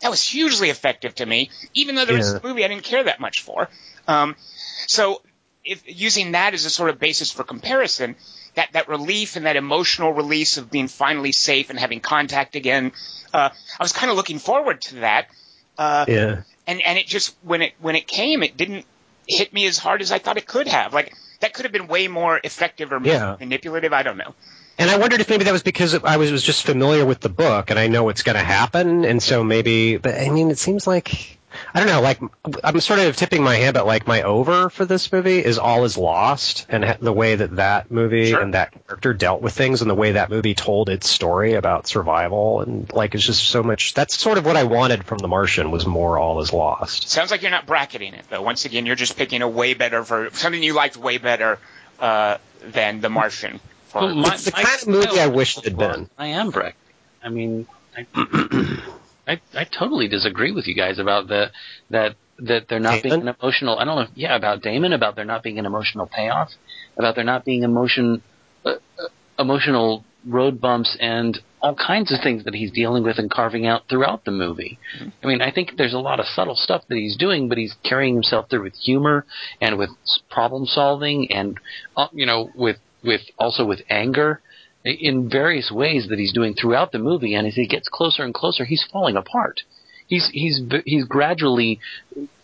that 0.01 0.11
was 0.11 0.23
hugely 0.23 0.69
effective 0.71 1.15
to 1.17 1.27
me. 1.27 1.51
Even 1.75 1.95
though 1.95 2.05
there 2.05 2.17
rest 2.17 2.31
Yeah. 2.31 2.37
of 2.37 2.43
the 2.43 2.49
movie 2.49 2.65
I 2.65 2.69
didn't 2.69 2.85
care 2.85 3.05
that 3.05 3.21
much 3.21 3.43
for. 3.43 3.69
Um, 4.07 4.37
so 4.87 5.23
if, 5.65 5.83
using 5.87 6.33
that 6.33 6.53
as 6.55 6.65
a 6.67 6.71
sort 6.71 6.91
of 6.91 6.99
basis 6.99 7.31
for 7.33 7.43
comparison, 7.43 8.17
that, 8.57 8.73
that 8.73 8.89
relief 8.89 9.37
and 9.37 9.47
that 9.47 9.57
emotional 9.57 10.13
release 10.13 10.57
of 10.57 10.71
being 10.71 10.89
finally 10.89 11.33
safe 11.33 11.71
and 11.71 11.79
having 11.79 12.01
contact 12.01 12.57
again, 12.57 12.93
uh, 13.33 13.51
I 13.79 13.83
was 13.83 13.93
kind 13.93 14.11
of 14.11 14.17
looking 14.17 14.39
forward 14.39 14.81
to 14.83 14.95
that. 14.97 15.29
Uh, 15.79 16.05
Yeah. 16.09 16.43
and, 16.67 16.81
and 16.83 16.99
it 16.99 17.07
just, 17.07 17.37
when 17.43 17.63
it, 17.63 17.73
when 17.81 17.97
it 17.97 18.07
came, 18.07 18.43
it 18.43 18.57
didn't 18.57 18.85
hit 19.29 19.53
me 19.53 19.67
as 19.67 19.79
hard 19.79 20.03
as 20.03 20.11
I 20.11 20.19
thought 20.19 20.37
it 20.37 20.47
could 20.47 20.69
have. 20.69 20.93
Like, 20.95 21.15
that 21.41 21.53
could 21.53 21.65
have 21.65 21.73
been 21.73 21.87
way 21.87 22.09
more 22.09 22.41
effective 22.43 22.93
or 22.93 23.01
Yeah. 23.03 23.37
manipulative. 23.39 23.93
I 23.93 24.03
don't 24.03 24.17
know. 24.17 24.35
And 24.79 24.91
I 24.91 24.99
wondered 24.99 25.21
if 25.21 25.31
maybe 25.31 25.45
that 25.45 25.53
was 25.53 25.63
because 25.63 25.95
I 26.05 26.17
was, 26.19 26.31
was 26.31 26.43
just 26.43 26.65
familiar 26.65 27.07
with 27.07 27.21
the 27.21 27.31
book 27.31 27.71
and 27.71 27.79
I 27.79 27.89
know 27.89 28.05
what's 28.05 28.23
going 28.23 28.37
to 28.37 28.45
happen, 28.45 29.05
and 29.07 29.23
so 29.23 29.43
maybe. 29.43 29.97
But 29.97 30.17
I 30.17 30.29
mean, 30.29 30.51
it 30.51 30.59
seems 30.59 30.87
like 30.87 31.39
I 31.77 31.81
don't 31.81 31.89
know. 31.89 32.01
Like 32.01 32.19
I'm 32.65 32.81
sort 32.81 33.01
of 33.01 33.17
tipping 33.17 33.43
my 33.43 33.55
hand, 33.57 33.75
but 33.75 33.85
like 33.87 34.07
my 34.07 34.23
over 34.23 34.71
for 34.71 34.87
this 34.87 35.13
movie 35.13 35.45
is 35.45 35.59
All 35.59 35.85
Is 35.85 35.99
Lost, 35.99 36.65
and 36.71 36.97
the 37.03 37.13
way 37.13 37.35
that 37.35 37.57
that 37.57 37.91
movie 37.91 38.31
Sure. 38.31 38.41
and 38.41 38.55
that 38.55 38.73
character 38.87 39.13
dealt 39.13 39.43
with 39.43 39.53
things, 39.53 39.83
and 39.83 39.91
the 39.91 39.95
way 39.95 40.13
that 40.13 40.31
movie 40.31 40.55
told 40.55 40.89
its 40.89 41.07
story 41.07 41.53
about 41.53 41.87
survival, 41.87 42.63
and 42.63 42.91
like 42.95 43.15
it's 43.15 43.27
just 43.27 43.45
so 43.45 43.63
much. 43.63 43.93
That's 43.93 44.19
sort 44.19 44.39
of 44.39 44.47
what 44.47 44.57
I 44.57 44.65
wanted 44.65 45.05
from 45.05 45.19
The 45.19 45.29
Martian 45.29 45.71
was 45.71 45.85
more 45.87 46.19
All 46.19 46.41
Is 46.41 46.51
Lost. 46.51 47.11
Sounds 47.11 47.31
like 47.31 47.43
you're 47.43 47.51
not 47.51 47.67
bracketing 47.67 48.15
it, 48.15 48.25
though. 48.31 48.41
Once 48.41 48.65
again, 48.65 48.87
you're 48.87 48.97
just 48.97 49.19
picking 49.19 49.43
a 49.43 49.49
way 49.49 49.75
better 49.75 50.03
for 50.03 50.31
something 50.33 50.63
you 50.63 50.73
liked 50.73 50.97
way 50.97 51.19
better 51.19 51.59
uh, 52.01 52.39
than 52.65 53.03
The 53.03 53.11
Martian. 53.11 53.61
For, 53.89 54.01
Well, 54.01 54.15
my- 54.15 54.33
It's 54.33 54.47
the 54.47 54.53
my 54.53 54.63
kind 54.63 54.81
of 54.81 54.89
movie 54.89 55.21
I 55.21 55.27
wish 55.27 55.59
it 55.59 55.65
had 55.65 55.77
been. 55.77 56.09
I 56.17 56.29
am 56.29 56.49
Breck. 56.49 56.75
I 57.23 57.29
mean, 57.29 57.67
I, 57.95 58.07
I, 59.27 59.41
I 59.55 59.65
totally 59.65 60.09
disagree 60.09 60.53
with 60.53 60.67
you 60.67 60.75
guys 60.75 60.99
about 60.99 61.29
the 61.29 61.51
that 61.91 62.17
that 62.39 62.69
there 62.69 62.81
not 62.81 63.03
being 63.03 63.23
an 63.23 63.35
emotional. 63.41 63.79
I 63.79 63.85
don't 63.85 63.97
know. 63.97 64.11
Yeah, 64.15 64.37
about 64.37 64.63
Damon, 64.63 64.93
about 64.93 65.17
there 65.17 65.25
not 65.25 65.43
being 65.43 65.59
an 65.59 65.67
emotional 65.67 66.07
payoff, 66.07 66.51
about 66.97 67.15
there 67.15 67.25
not 67.25 67.45
being 67.45 67.63
emotion, 67.63 68.23
uh, 68.65 68.71
uh, 68.71 69.09
emotional 69.39 70.05
road 70.27 70.61
bumps, 70.61 70.97
and 71.01 71.39
all 71.61 71.75
kinds 71.75 72.13
of 72.13 72.21
things 72.23 72.45
that 72.45 72.55
he's 72.55 72.71
dealing 72.71 73.03
with 73.03 73.19
and 73.19 73.31
carving 73.31 73.67
out 73.67 73.89
throughout 73.89 74.25
the 74.25 74.31
movie. 74.31 74.79
Mm-hmm. 74.99 75.09
I 75.23 75.27
mean, 75.27 75.43
I 75.43 75.51
think 75.51 75.73
there's 75.77 75.95
a 75.95 75.99
lot 75.99 76.21
of 76.21 76.27
subtle 76.27 76.57
stuff 76.57 76.83
that 76.89 76.97
he's 76.97 77.17
doing, 77.17 77.49
but 77.49 77.59
he's 77.59 77.75
carrying 77.83 78.15
himself 78.15 78.51
through 78.51 78.63
with 78.63 78.75
humor 78.75 79.25
and 79.61 79.79
with 79.79 79.91
problem 80.31 80.67
solving 80.67 81.33
and 81.33 81.59
uh, 81.97 82.09
you 82.13 82.27
know 82.27 82.51
with 82.55 82.77
with 83.03 83.23
also 83.39 83.65
with 83.65 83.81
anger 83.89 84.41
in 84.87 85.29
various 85.29 85.71
ways 85.71 86.07
that 86.09 86.19
he's 86.19 86.33
doing 86.33 86.55
throughout 86.55 86.93
the 86.93 86.99
movie. 86.99 87.35
And 87.35 87.47
as 87.47 87.55
he 87.55 87.67
gets 87.67 87.89
closer 87.89 88.23
and 88.23 88.33
closer, 88.33 88.65
he's 88.65 88.87
falling 88.91 89.17
apart. 89.17 89.63
He's 90.07 90.31
he's 90.33 90.63
he's 90.85 91.05
gradually 91.05 91.81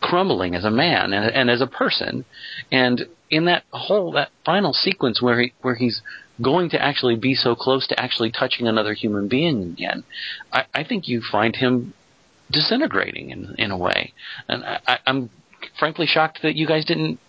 crumbling 0.00 0.56
as 0.56 0.64
a 0.64 0.70
man 0.70 1.12
and, 1.12 1.32
and 1.32 1.48
as 1.48 1.60
a 1.60 1.66
person. 1.68 2.24
And 2.72 3.06
in 3.30 3.44
that 3.44 3.62
whole 3.70 4.12
that 4.12 4.30
final 4.44 4.72
sequence 4.72 5.22
where 5.22 5.40
he 5.40 5.52
where 5.62 5.76
he's 5.76 6.02
going 6.40 6.70
to 6.70 6.82
actually 6.82 7.14
be 7.14 7.34
so 7.34 7.54
close 7.54 7.86
to 7.86 8.00
actually 8.00 8.32
touching 8.32 8.66
another 8.66 8.94
human 8.94 9.28
being 9.28 9.62
again, 9.62 10.02
I, 10.52 10.64
I 10.74 10.82
think 10.82 11.06
you 11.06 11.22
find 11.30 11.54
him 11.54 11.94
disintegrating 12.50 13.30
in 13.30 13.54
in 13.58 13.70
a 13.70 13.78
way. 13.78 14.12
And 14.48 14.64
I, 14.64 14.98
I'm 15.06 15.30
frankly 15.78 16.06
shocked 16.06 16.40
that 16.42 16.56
you 16.56 16.66
guys 16.66 16.84
didn't 16.84 17.20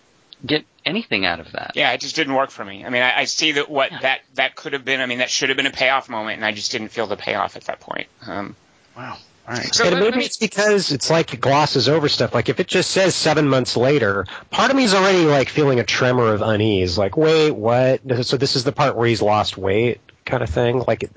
get 0.46 0.66
anything 0.86 1.26
out 1.26 1.40
of 1.40 1.52
that. 1.54 1.74
Yeah, 1.76 1.92
it 1.92 2.02
just 2.02 2.16
didn't 2.16 2.34
work 2.34 2.52
for 2.52 2.64
me. 2.64 2.86
I 2.86 2.90
mean, 2.90 3.02
I, 3.02 3.20
I 3.20 3.26
see 3.26 3.54
that 3.54 3.70
what 3.70 3.92
yeah. 3.92 4.00
that 4.02 4.22
that 4.36 4.56
could 4.56 4.74
have 4.74 4.86
been. 4.86 5.02
I 5.02 5.06
mean, 5.06 5.20
that 5.20 5.30
should 5.30 5.50
have 5.50 5.58
been 5.58 5.66
a 5.66 5.72
payoff 5.72 6.10
moment, 6.10 6.38
and 6.38 6.46
I 6.46 6.52
just 6.52 6.72
didn't 6.72 6.90
feel 6.90 7.08
the 7.08 7.18
payoff 7.18 7.56
at 7.56 7.66
that 7.66 7.80
point. 7.80 8.08
Um, 8.26 8.56
wow. 8.96 9.18
All 9.48 9.56
right. 9.56 9.74
So 9.76 9.86
and 9.86 10.00
maybe 10.00 10.18
me, 10.18 10.26
it's 10.26 10.38
because 10.38 10.92
it's 10.92 11.10
like 11.10 11.34
it 11.34 11.42
glosses 11.42 11.90
over 11.90 12.08
stuff. 12.08 12.34
Like 12.34 12.48
if 12.48 12.60
it 12.60 12.68
just 12.68 12.92
says 12.92 13.14
seven 13.14 13.48
months 13.48 13.76
later, 13.76 14.26
part 14.52 14.72
of 14.72 14.78
me 14.78 14.86
is 14.86 14.94
already 14.94 15.26
like 15.26 15.50
feeling 15.50 15.80
a 15.80 15.84
tremor 15.84 16.34
of 16.34 16.42
unease. 16.42 16.98
Like, 16.98 17.18
wait, 17.18 17.52
what? 17.52 18.02
So 18.26 18.38
this 18.38 18.56
is 18.56 18.64
the 18.64 18.72
part 18.72 18.96
where 18.96 19.08
he's 19.08 19.22
lost 19.22 19.58
weight, 19.58 20.00
kind 20.26 20.44
of 20.44 20.50
thing. 20.50 20.84
Like, 20.88 21.04
it, 21.04 21.12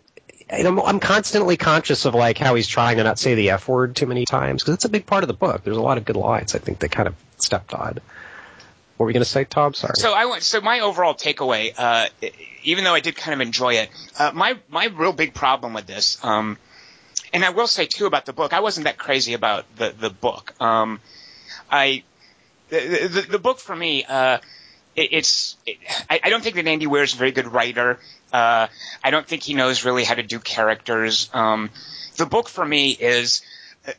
I'm, 0.50 0.80
I'm 0.80 1.00
constantly 1.00 1.56
conscious 1.56 2.04
of 2.04 2.14
like 2.14 2.38
how 2.38 2.54
he's 2.54 2.66
trying 2.66 2.96
to 2.96 3.04
not 3.04 3.18
say 3.18 3.34
the 3.34 3.50
f 3.50 3.68
word 3.68 3.94
too 3.94 4.06
many 4.06 4.24
times 4.24 4.62
because 4.62 4.74
that's 4.74 4.84
a 4.84 4.88
big 4.88 5.06
part 5.06 5.22
of 5.22 5.28
the 5.28 5.34
book. 5.34 5.62
There's 5.62 5.76
a 5.76 5.82
lot 5.82 5.98
of 5.98 6.04
good 6.04 6.16
lines. 6.16 6.54
I 6.54 6.58
think 6.58 6.80
they 6.80 6.88
kind 6.88 7.08
of 7.08 7.14
stepped 7.38 7.74
on. 7.74 7.98
What 8.96 9.04
were 9.04 9.10
you 9.10 9.14
going 9.14 9.24
to 9.24 9.30
say, 9.30 9.44
Tom? 9.44 9.74
Sorry. 9.74 9.92
So 9.96 10.12
I 10.12 10.24
went. 10.24 10.42
So 10.42 10.60
my 10.60 10.80
overall 10.80 11.14
takeaway, 11.14 11.74
uh, 11.76 12.08
even 12.62 12.84
though 12.84 12.94
I 12.94 13.00
did 13.00 13.14
kind 13.14 13.34
of 13.34 13.46
enjoy 13.46 13.74
it, 13.74 13.90
uh, 14.18 14.32
my 14.34 14.58
my 14.68 14.86
real 14.86 15.12
big 15.12 15.34
problem 15.34 15.74
with 15.74 15.86
this, 15.86 16.22
um, 16.24 16.56
and 17.32 17.44
I 17.44 17.50
will 17.50 17.66
say 17.66 17.86
too 17.86 18.06
about 18.06 18.24
the 18.24 18.32
book, 18.32 18.54
I 18.54 18.60
wasn't 18.60 18.84
that 18.84 18.96
crazy 18.96 19.34
about 19.34 19.64
the 19.76 19.90
the 19.90 20.08
book. 20.08 20.54
Um, 20.60 21.00
I 21.70 22.04
the, 22.68 23.08
the, 23.12 23.20
the 23.32 23.38
book 23.38 23.58
for 23.58 23.76
me, 23.76 24.04
uh, 24.04 24.38
it, 24.94 25.08
it's 25.12 25.56
it, 25.66 25.76
I, 26.08 26.20
I, 26.24 26.30
don't 26.30 26.42
think 26.42 26.56
that 26.56 26.66
Andy 26.66 26.86
Weir 26.86 27.02
is 27.02 27.14
a 27.14 27.16
very 27.16 27.32
good 27.32 27.48
writer. 27.48 27.98
Uh, 28.32 28.66
I 29.04 29.10
don't 29.10 29.26
think 29.26 29.42
he 29.42 29.54
knows 29.54 29.84
really 29.84 30.04
how 30.04 30.14
to 30.14 30.22
do 30.22 30.38
characters. 30.38 31.30
Um, 31.32 31.70
the 32.16 32.26
book 32.26 32.48
for 32.48 32.64
me 32.64 32.90
is 32.90 33.42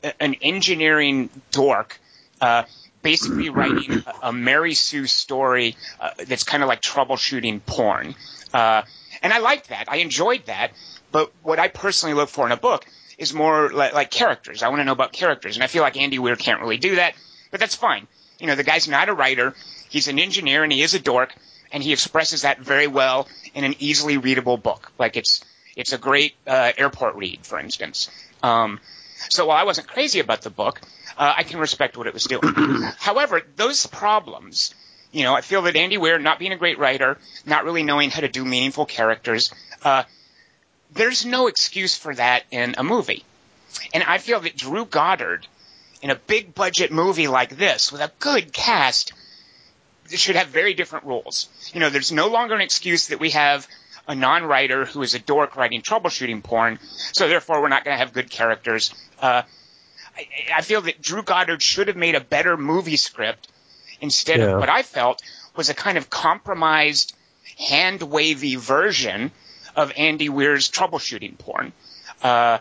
a, 0.03 0.21
an 0.21 0.35
engineering 0.41 1.29
dork. 1.51 1.99
Uh, 2.41 2.63
basically 3.01 3.49
writing 3.49 4.03
a, 4.05 4.27
a 4.27 4.33
Mary 4.33 4.73
Sue 4.73 5.07
story 5.07 5.75
uh, 5.99 6.11
that's 6.27 6.43
kind 6.43 6.63
of 6.63 6.69
like 6.69 6.81
troubleshooting 6.81 7.65
porn. 7.65 8.15
Uh, 8.53 8.81
and 9.21 9.33
I 9.33 9.39
liked 9.39 9.69
that. 9.69 9.85
I 9.87 9.97
enjoyed 9.97 10.45
that. 10.45 10.71
But 11.11 11.31
what 11.41 11.59
I 11.59 11.67
personally 11.67 12.13
look 12.13 12.29
for 12.29 12.45
in 12.45 12.51
a 12.51 12.57
book 12.57 12.85
is 13.17 13.33
more 13.33 13.69
like, 13.71 13.93
like 13.93 14.11
characters. 14.11 14.63
I 14.63 14.69
want 14.69 14.81
to 14.81 14.85
know 14.85 14.91
about 14.91 15.13
characters. 15.13 15.55
And 15.55 15.63
I 15.63 15.67
feel 15.67 15.81
like 15.81 15.97
Andy 15.97 16.19
Weir 16.19 16.35
can't 16.35 16.61
really 16.61 16.77
do 16.77 16.95
that, 16.95 17.15
but 17.51 17.59
that's 17.59 17.75
fine. 17.75 18.07
You 18.39 18.47
know, 18.47 18.55
the 18.55 18.63
guy's 18.63 18.87
not 18.87 19.09
a 19.09 19.13
writer. 19.13 19.55
He's 19.89 20.07
an 20.07 20.19
engineer 20.19 20.63
and 20.63 20.71
he 20.71 20.81
is 20.81 20.93
a 20.93 20.99
dork 20.99 21.33
and 21.71 21.81
he 21.81 21.93
expresses 21.93 22.43
that 22.43 22.59
very 22.59 22.87
well 22.87 23.27
in 23.53 23.63
an 23.63 23.75
easily 23.79 24.17
readable 24.17 24.57
book. 24.57 24.91
Like 24.99 25.17
it's, 25.17 25.43
it's 25.75 25.93
a 25.93 25.97
great, 25.97 26.35
uh, 26.45 26.73
airport 26.77 27.15
read, 27.15 27.45
for 27.45 27.59
instance. 27.59 28.09
Um, 28.43 28.79
so 29.29 29.47
while 29.47 29.57
I 29.57 29.63
wasn't 29.63 29.87
crazy 29.87 30.19
about 30.19 30.41
the 30.41 30.49
book, 30.49 30.81
uh, 31.17 31.33
I 31.37 31.43
can 31.43 31.59
respect 31.59 31.97
what 31.97 32.07
it 32.07 32.13
was 32.13 32.25
doing. 32.25 32.43
However, 32.97 33.41
those 33.55 33.85
problems, 33.87 34.73
you 35.11 35.23
know, 35.23 35.33
I 35.33 35.41
feel 35.41 35.63
that 35.63 35.75
Andy 35.75 35.97
Weir, 35.97 36.19
not 36.19 36.39
being 36.39 36.51
a 36.51 36.57
great 36.57 36.77
writer, 36.77 37.17
not 37.45 37.63
really 37.65 37.83
knowing 37.83 38.11
how 38.11 38.21
to 38.21 38.27
do 38.27 38.45
meaningful 38.45 38.85
characters, 38.85 39.51
uh, 39.83 40.03
there's 40.91 41.25
no 41.25 41.47
excuse 41.47 41.97
for 41.97 42.13
that 42.15 42.43
in 42.51 42.75
a 42.77 42.83
movie. 42.83 43.25
And 43.93 44.03
I 44.03 44.19
feel 44.19 44.39
that 44.41 44.55
Drew 44.55 44.85
Goddard, 44.85 45.47
in 46.01 46.09
a 46.09 46.15
big 46.15 46.53
budget 46.53 46.91
movie 46.91 47.27
like 47.27 47.57
this, 47.57 47.91
with 47.91 48.01
a 48.01 48.11
good 48.19 48.53
cast, 48.53 49.13
should 50.09 50.35
have 50.35 50.47
very 50.47 50.73
different 50.73 51.05
rules. 51.05 51.49
You 51.73 51.79
know, 51.79 51.89
there's 51.89 52.11
no 52.11 52.27
longer 52.27 52.55
an 52.55 52.61
excuse 52.61 53.07
that 53.07 53.19
we 53.19 53.31
have 53.31 53.67
a 54.07 54.15
non-writer 54.15 54.85
who 54.85 55.01
is 55.01 55.15
a 55.15 55.19
dork 55.19 55.57
writing 55.57 55.81
troubleshooting 55.81 56.41
porn, 56.41 56.79
so 57.11 57.27
therefore 57.27 57.61
we're 57.61 57.67
not 57.67 57.83
going 57.83 57.93
to 57.93 57.99
have 57.99 58.13
good 58.13 58.29
characters. 58.29 58.93
Uh, 59.19 59.41
I, 60.17 60.27
I, 60.57 60.61
feel 60.61 60.81
that 60.81 61.01
Drew 61.01 61.21
Goddard 61.21 61.61
should 61.61 61.87
have 61.87 61.97
made 61.97 62.15
a 62.15 62.21
better 62.21 62.57
movie 62.57 62.97
script 62.97 63.47
instead 64.01 64.39
yeah. 64.39 64.47
of 64.47 64.59
what 64.59 64.69
I 64.69 64.83
felt 64.83 65.21
was 65.55 65.69
a 65.69 65.73
kind 65.73 65.97
of 65.97 66.09
compromised, 66.09 67.15
hand 67.57 68.01
wavy 68.01 68.55
version 68.55 69.31
of 69.75 69.91
Andy 69.95 70.29
Weir's 70.29 70.69
troubleshooting 70.69 71.37
porn. 71.37 71.71
Uh, 72.21 72.59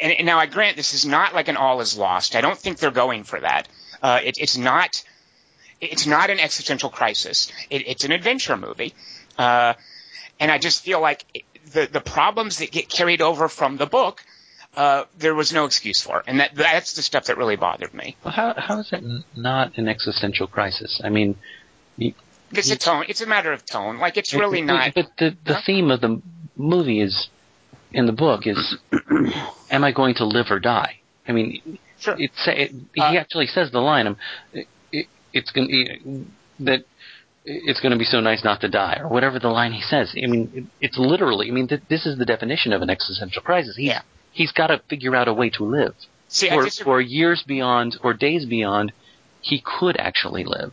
and, 0.00 0.12
and, 0.12 0.26
now 0.26 0.38
I 0.38 0.46
grant 0.46 0.76
this 0.76 0.94
is 0.94 1.04
not 1.04 1.34
like 1.34 1.48
an 1.48 1.56
all 1.56 1.80
is 1.80 1.98
lost. 1.98 2.36
I 2.36 2.40
don't 2.40 2.58
think 2.58 2.78
they're 2.78 2.90
going 2.90 3.24
for 3.24 3.40
that. 3.40 3.68
Uh, 4.02 4.20
it, 4.22 4.36
it's 4.38 4.56
not. 4.56 5.02
It's 5.80 6.06
not 6.06 6.30
an 6.30 6.40
existential 6.40 6.90
crisis. 6.90 7.52
It, 7.70 7.86
it's 7.86 8.04
an 8.04 8.10
adventure 8.10 8.56
movie. 8.56 8.94
Uh, 9.36 9.74
and 10.40 10.50
I 10.50 10.58
just 10.58 10.82
feel 10.82 11.00
like 11.00 11.24
the 11.72 11.88
the 11.90 12.00
problems 12.00 12.58
that 12.58 12.70
get 12.70 12.88
carried 12.88 13.22
over 13.22 13.48
from 13.48 13.76
the 13.76 13.86
book, 13.86 14.24
uh, 14.76 15.04
there 15.18 15.34
was 15.34 15.52
no 15.52 15.64
excuse 15.64 16.00
for, 16.02 16.22
and 16.26 16.40
that 16.40 16.54
that's 16.54 16.94
the 16.94 17.02
stuff 17.02 17.24
that 17.26 17.36
really 17.36 17.56
bothered 17.56 17.94
me. 17.94 18.16
Well, 18.24 18.32
how 18.32 18.54
how 18.56 18.80
is 18.80 18.88
it 18.92 19.02
not 19.36 19.76
an 19.76 19.88
existential 19.88 20.46
crisis? 20.46 21.00
I 21.02 21.08
mean, 21.08 21.36
you, 21.96 22.14
it's 22.52 22.68
you, 22.68 22.74
a 22.74 22.78
tone. 22.78 23.04
It's 23.08 23.20
a 23.20 23.26
matter 23.26 23.52
of 23.52 23.64
tone. 23.66 23.98
Like 23.98 24.16
it's 24.16 24.34
really 24.34 24.60
it, 24.60 24.66
not. 24.66 24.94
But 24.94 25.08
the 25.18 25.36
the 25.44 25.54
huh? 25.54 25.62
theme 25.66 25.90
of 25.90 26.00
the 26.00 26.22
movie 26.56 27.00
is 27.00 27.28
in 27.92 28.06
the 28.06 28.12
book 28.12 28.46
is, 28.46 28.76
am 29.70 29.84
I 29.84 29.92
going 29.92 30.14
to 30.16 30.26
live 30.26 30.46
or 30.50 30.60
die? 30.60 31.00
I 31.26 31.32
mean, 31.32 31.78
sure. 31.98 32.16
It's 32.18 32.46
it, 32.46 32.72
he 32.94 33.00
uh, 33.00 33.14
actually 33.14 33.46
says 33.46 33.70
the 33.70 33.80
line. 33.80 34.06
Um, 34.06 34.16
it, 34.52 35.06
it's 35.32 35.50
going 35.50 36.30
that 36.60 36.84
it's 37.44 37.80
going 37.80 37.92
to 37.92 37.98
be 37.98 38.04
so 38.04 38.20
nice 38.20 38.44
not 38.44 38.60
to 38.60 38.68
die, 38.68 38.98
or 39.00 39.08
whatever 39.08 39.38
the 39.38 39.48
line 39.48 39.72
he 39.72 39.82
says. 39.82 40.14
I 40.16 40.26
mean, 40.26 40.70
it's 40.80 40.98
literally. 40.98 41.48
I 41.48 41.52
mean, 41.52 41.68
th- 41.68 41.82
this 41.88 42.06
is 42.06 42.18
the 42.18 42.26
definition 42.26 42.72
of 42.72 42.82
an 42.82 42.90
existential 42.90 43.42
crisis. 43.42 43.76
He's, 43.76 43.88
yeah. 43.88 44.02
He's 44.32 44.52
got 44.52 44.68
to 44.68 44.80
figure 44.88 45.14
out 45.16 45.28
a 45.28 45.32
way 45.32 45.50
to 45.50 45.64
live. 45.64 45.94
See, 46.28 46.48
for, 46.48 46.68
for 46.70 47.00
years 47.00 47.42
beyond 47.42 47.98
or 48.02 48.12
days 48.12 48.44
beyond, 48.44 48.92
he 49.40 49.62
could 49.64 49.96
actually 49.96 50.44
live. 50.44 50.72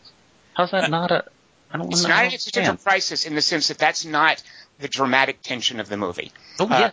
How's 0.54 0.70
that 0.70 0.84
uh, 0.84 0.88
not 0.88 1.10
a? 1.10 1.24
I 1.70 1.78
don't. 1.78 1.90
It's 1.90 2.02
not 2.02 2.24
an 2.24 2.32
existential 2.32 2.76
crisis 2.76 3.24
in 3.24 3.34
the 3.34 3.42
sense 3.42 3.68
that 3.68 3.78
that's 3.78 4.04
not 4.04 4.42
the 4.78 4.88
dramatic 4.88 5.42
tension 5.42 5.80
of 5.80 5.88
the 5.88 5.96
movie. 5.96 6.32
Oh 6.60 6.66
uh, 6.66 6.78
yeah. 6.78 6.90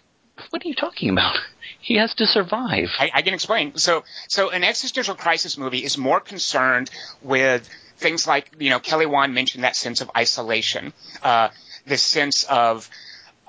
What 0.50 0.66
are 0.66 0.68
you 0.68 0.76
talking 0.76 1.10
about? 1.10 1.38
He 1.80 1.96
has 1.96 2.14
to 2.16 2.26
survive. 2.26 2.88
I, 2.98 3.12
I 3.14 3.22
can 3.24 3.34
explain. 3.34 3.76
So, 3.76 4.06
so 4.30 4.52
an 4.52 4.64
existential 4.64 5.16
crisis 5.16 5.58
movie 5.58 5.84
is 5.84 5.98
more 5.98 6.22
concerned 6.22 6.90
with 7.22 7.70
things 7.98 8.26
like, 8.26 8.52
you 8.58 8.70
know, 8.70 8.80
Kelly 8.80 9.06
Wand 9.06 9.34
mentioned 9.34 9.66
that 9.66 9.76
sense 9.76 10.00
of 10.00 10.10
isolation, 10.16 10.94
uh, 11.24 11.50
this 11.86 12.02
sense 12.02 12.46
of, 12.46 12.90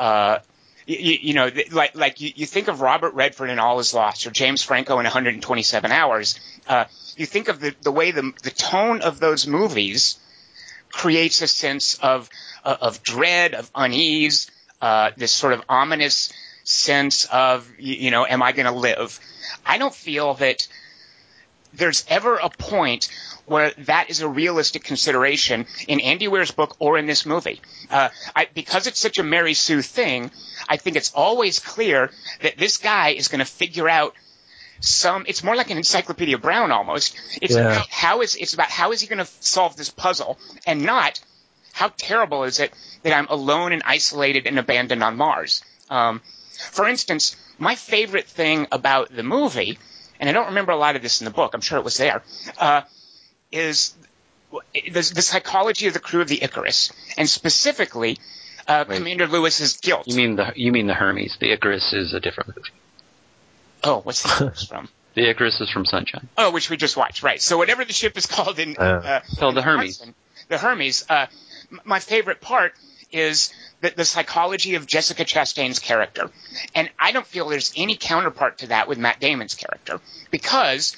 uh, 0.00 0.40
you, 0.86 1.18
you, 1.20 1.34
know, 1.34 1.50
like, 1.72 1.94
like 1.94 2.20
you, 2.20 2.32
you, 2.34 2.46
think 2.46 2.68
of 2.68 2.80
Robert 2.80 3.14
Redford 3.14 3.50
in 3.50 3.58
All 3.58 3.78
Is 3.78 3.94
Lost 3.94 4.26
or 4.26 4.30
James 4.30 4.62
Franco 4.62 4.98
in 4.98 5.04
127 5.04 5.90
Hours. 5.90 6.38
Uh, 6.68 6.84
you 7.16 7.26
think 7.26 7.48
of 7.48 7.60
the, 7.60 7.74
the 7.82 7.92
way 7.92 8.10
the, 8.10 8.32
the 8.42 8.50
tone 8.50 9.02
of 9.02 9.20
those 9.20 9.46
movies 9.46 10.18
creates 10.90 11.42
a 11.42 11.46
sense 11.46 11.98
of, 11.98 12.28
of 12.64 13.02
dread, 13.02 13.54
of 13.54 13.70
unease, 13.74 14.50
uh, 14.80 15.10
this 15.16 15.32
sort 15.32 15.52
of 15.52 15.62
ominous 15.68 16.32
sense 16.64 17.24
of, 17.26 17.70
you 17.78 18.10
know, 18.10 18.26
am 18.26 18.42
I 18.42 18.52
going 18.52 18.66
to 18.66 18.72
live? 18.72 19.18
I 19.64 19.78
don't 19.78 19.94
feel 19.94 20.34
that 20.34 20.66
there's 21.76 22.04
ever 22.08 22.36
a 22.36 22.48
point 22.48 23.08
where 23.46 23.72
that 23.78 24.10
is 24.10 24.20
a 24.20 24.28
realistic 24.28 24.84
consideration 24.84 25.66
in 25.86 26.00
Andy 26.00 26.28
Weir's 26.28 26.50
book 26.50 26.76
or 26.78 26.96
in 26.96 27.06
this 27.06 27.26
movie. 27.26 27.60
Uh, 27.90 28.08
I, 28.34 28.48
because 28.54 28.86
it's 28.86 28.98
such 28.98 29.18
a 29.18 29.22
Mary 29.22 29.54
Sue 29.54 29.82
thing, 29.82 30.30
I 30.68 30.76
think 30.76 30.96
it's 30.96 31.12
always 31.14 31.58
clear 31.58 32.10
that 32.42 32.56
this 32.56 32.78
guy 32.78 33.10
is 33.10 33.28
going 33.28 33.40
to 33.40 33.44
figure 33.44 33.88
out 33.88 34.14
some. 34.80 35.24
It's 35.28 35.44
more 35.44 35.56
like 35.56 35.70
an 35.70 35.76
Encyclopedia 35.76 36.38
Brown 36.38 36.70
almost. 36.70 37.16
It's 37.40 37.54
yeah. 37.54 37.72
about 37.72 37.88
how 37.88 38.22
is 38.22 38.34
it's 38.36 38.54
about 38.54 38.70
how 38.70 38.92
is 38.92 39.00
he 39.00 39.06
going 39.06 39.24
to 39.24 39.30
solve 39.40 39.76
this 39.76 39.90
puzzle, 39.90 40.38
and 40.66 40.82
not 40.82 41.20
how 41.72 41.90
terrible 41.96 42.44
is 42.44 42.60
it 42.60 42.72
that 43.02 43.12
I'm 43.12 43.26
alone 43.28 43.72
and 43.72 43.82
isolated 43.84 44.46
and 44.46 44.58
abandoned 44.58 45.02
on 45.02 45.16
Mars. 45.16 45.62
Um, 45.90 46.20
for 46.70 46.88
instance, 46.88 47.36
my 47.58 47.74
favorite 47.74 48.26
thing 48.26 48.66
about 48.72 49.14
the 49.14 49.22
movie, 49.22 49.78
and 50.20 50.28
I 50.28 50.32
don't 50.32 50.46
remember 50.46 50.72
a 50.72 50.76
lot 50.76 50.96
of 50.96 51.02
this 51.02 51.20
in 51.20 51.24
the 51.24 51.30
book. 51.30 51.54
I'm 51.54 51.60
sure 51.60 51.78
it 51.78 51.84
was 51.84 51.96
there. 51.96 52.22
Uh, 52.58 52.82
is 53.52 53.94
the, 54.74 54.90
the, 54.92 55.22
psychology 55.22 55.86
of 55.86 55.94
the 55.94 56.00
crew 56.00 56.20
of 56.20 56.28
the 56.28 56.42
Icarus, 56.42 56.92
and 57.16 57.28
specifically 57.28 58.18
uh, 58.66 58.84
Commander 58.84 59.26
Lewis's 59.26 59.76
guilt. 59.76 60.06
You 60.06 60.16
mean 60.16 60.36
the 60.36 60.52
you 60.56 60.72
mean 60.72 60.86
the 60.86 60.94
Hermes? 60.94 61.36
The 61.40 61.52
Icarus 61.52 61.92
is 61.92 62.14
a 62.14 62.20
different 62.20 62.56
movie. 62.56 62.68
oh, 63.84 64.00
what's 64.00 64.22
the 64.22 64.28
Icarus 64.46 64.64
from? 64.68 64.88
The 65.14 65.28
Icarus 65.30 65.60
is 65.60 65.70
from 65.70 65.84
Sunshine. 65.84 66.28
Oh, 66.36 66.50
which 66.50 66.70
we 66.70 66.76
just 66.76 66.96
watched, 66.96 67.22
right? 67.22 67.40
So 67.40 67.56
whatever 67.56 67.84
the 67.84 67.92
ship 67.92 68.16
is 68.16 68.26
called 68.26 68.58
in, 68.58 68.76
Uh, 68.76 68.82
uh, 68.82 69.20
called 69.38 69.54
the 69.54 69.62
Hermes. 69.62 69.98
Hudson, 69.98 70.14
the 70.48 70.58
Hermes. 70.58 71.04
Uh, 71.08 71.26
m- 71.70 71.80
my 71.84 72.00
favorite 72.00 72.40
part 72.40 72.74
is 73.14 73.52
the, 73.80 73.92
the 73.96 74.04
psychology 74.04 74.74
of 74.74 74.86
Jessica 74.86 75.24
Chastain's 75.24 75.78
character, 75.78 76.30
and 76.74 76.90
I 76.98 77.12
don't 77.12 77.26
feel 77.26 77.48
there's 77.48 77.72
any 77.76 77.96
counterpart 77.96 78.58
to 78.58 78.68
that 78.68 78.88
with 78.88 78.98
Matt 78.98 79.20
Damon's 79.20 79.54
character 79.54 80.00
because 80.30 80.96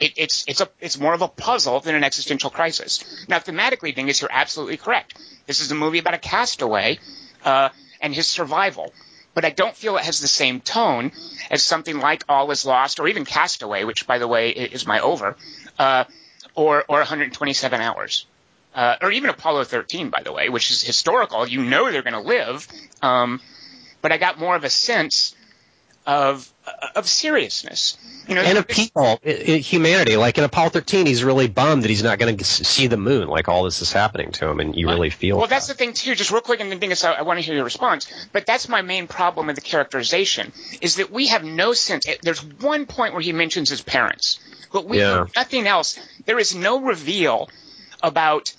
it, 0.00 0.14
it's 0.16 0.44
it's 0.48 0.60
a 0.60 0.68
it's 0.80 0.98
more 0.98 1.14
of 1.14 1.22
a 1.22 1.28
puzzle 1.28 1.80
than 1.80 1.94
an 1.94 2.04
existential 2.04 2.50
crisis. 2.50 3.04
Now, 3.28 3.38
thematically, 3.38 3.94
Dingus, 3.94 4.20
you're 4.20 4.32
absolutely 4.32 4.76
correct. 4.76 5.16
This 5.46 5.60
is 5.60 5.70
a 5.70 5.74
movie 5.74 5.98
about 5.98 6.14
a 6.14 6.18
castaway 6.18 6.98
uh, 7.44 7.68
and 8.00 8.14
his 8.14 8.26
survival. 8.28 8.92
But 9.34 9.46
I 9.46 9.50
don't 9.50 9.74
feel 9.74 9.96
it 9.96 10.04
has 10.04 10.20
the 10.20 10.28
same 10.28 10.60
tone 10.60 11.10
as 11.50 11.62
something 11.64 11.98
like 11.98 12.24
All 12.28 12.50
Is 12.50 12.66
Lost 12.66 13.00
or 13.00 13.08
even 13.08 13.24
Castaway, 13.24 13.84
which, 13.84 14.06
by 14.06 14.18
the 14.18 14.28
way, 14.28 14.50
is 14.50 14.86
my 14.86 15.00
over, 15.00 15.36
uh, 15.78 16.04
or 16.54 16.84
or 16.86 16.98
127 16.98 17.80
Hours, 17.80 18.26
uh, 18.74 18.96
or 19.02 19.10
even 19.10 19.30
Apollo 19.30 19.64
13, 19.64 20.10
by 20.10 20.22
the 20.22 20.32
way, 20.32 20.48
which 20.48 20.70
is 20.70 20.82
historical. 20.82 21.46
You 21.46 21.62
know 21.62 21.90
they're 21.90 22.02
going 22.02 22.14
to 22.14 22.20
live, 22.20 22.66
um, 23.02 23.40
but 24.00 24.12
I 24.12 24.18
got 24.18 24.38
more 24.38 24.56
of 24.56 24.64
a 24.64 24.70
sense 24.70 25.34
of 26.06 26.50
of 26.94 27.08
seriousness. 27.08 27.96
You 28.28 28.36
know, 28.36 28.42
and 28.42 28.58
of 28.58 28.68
people, 28.68 29.18
humanity. 29.24 30.16
Like 30.16 30.38
in 30.38 30.44
Apollo 30.44 30.70
13, 30.70 31.06
he's 31.06 31.24
really 31.24 31.48
bummed 31.48 31.82
that 31.82 31.90
he's 31.90 32.02
not 32.04 32.18
going 32.18 32.36
to 32.36 32.44
see 32.44 32.86
the 32.86 32.96
moon. 32.96 33.28
Like 33.28 33.48
all 33.48 33.64
this 33.64 33.82
is 33.82 33.92
happening 33.92 34.30
to 34.32 34.48
him, 34.48 34.60
and 34.60 34.74
you 34.76 34.88
really 34.88 35.10
feel. 35.10 35.38
Well, 35.38 35.48
that's 35.48 35.66
the 35.66 35.74
thing 35.74 35.92
too. 35.92 36.14
Just 36.14 36.30
real 36.30 36.40
quick, 36.40 36.60
and 36.60 36.70
then 36.70 36.78
Dingus, 36.78 37.04
I, 37.04 37.12
I 37.12 37.22
want 37.22 37.38
to 37.40 37.44
hear 37.44 37.54
your 37.54 37.64
response. 37.64 38.06
But 38.32 38.46
that's 38.46 38.68
my 38.68 38.82
main 38.82 39.06
problem 39.08 39.48
with 39.48 39.56
the 39.56 39.62
characterization 39.62 40.52
is 40.80 40.96
that 40.96 41.10
we 41.10 41.28
have 41.28 41.44
no 41.44 41.72
sense. 41.72 42.06
There's 42.22 42.42
one 42.42 42.86
point 42.86 43.12
where 43.12 43.22
he 43.22 43.32
mentions 43.32 43.68
his 43.68 43.82
parents, 43.82 44.38
but 44.72 44.86
we 44.86 44.98
Yeah. 44.98 45.26
nothing 45.36 45.66
else. 45.66 45.98
There 46.24 46.38
is 46.38 46.54
no 46.54 46.80
reveal 46.80 47.50
about 48.02 48.52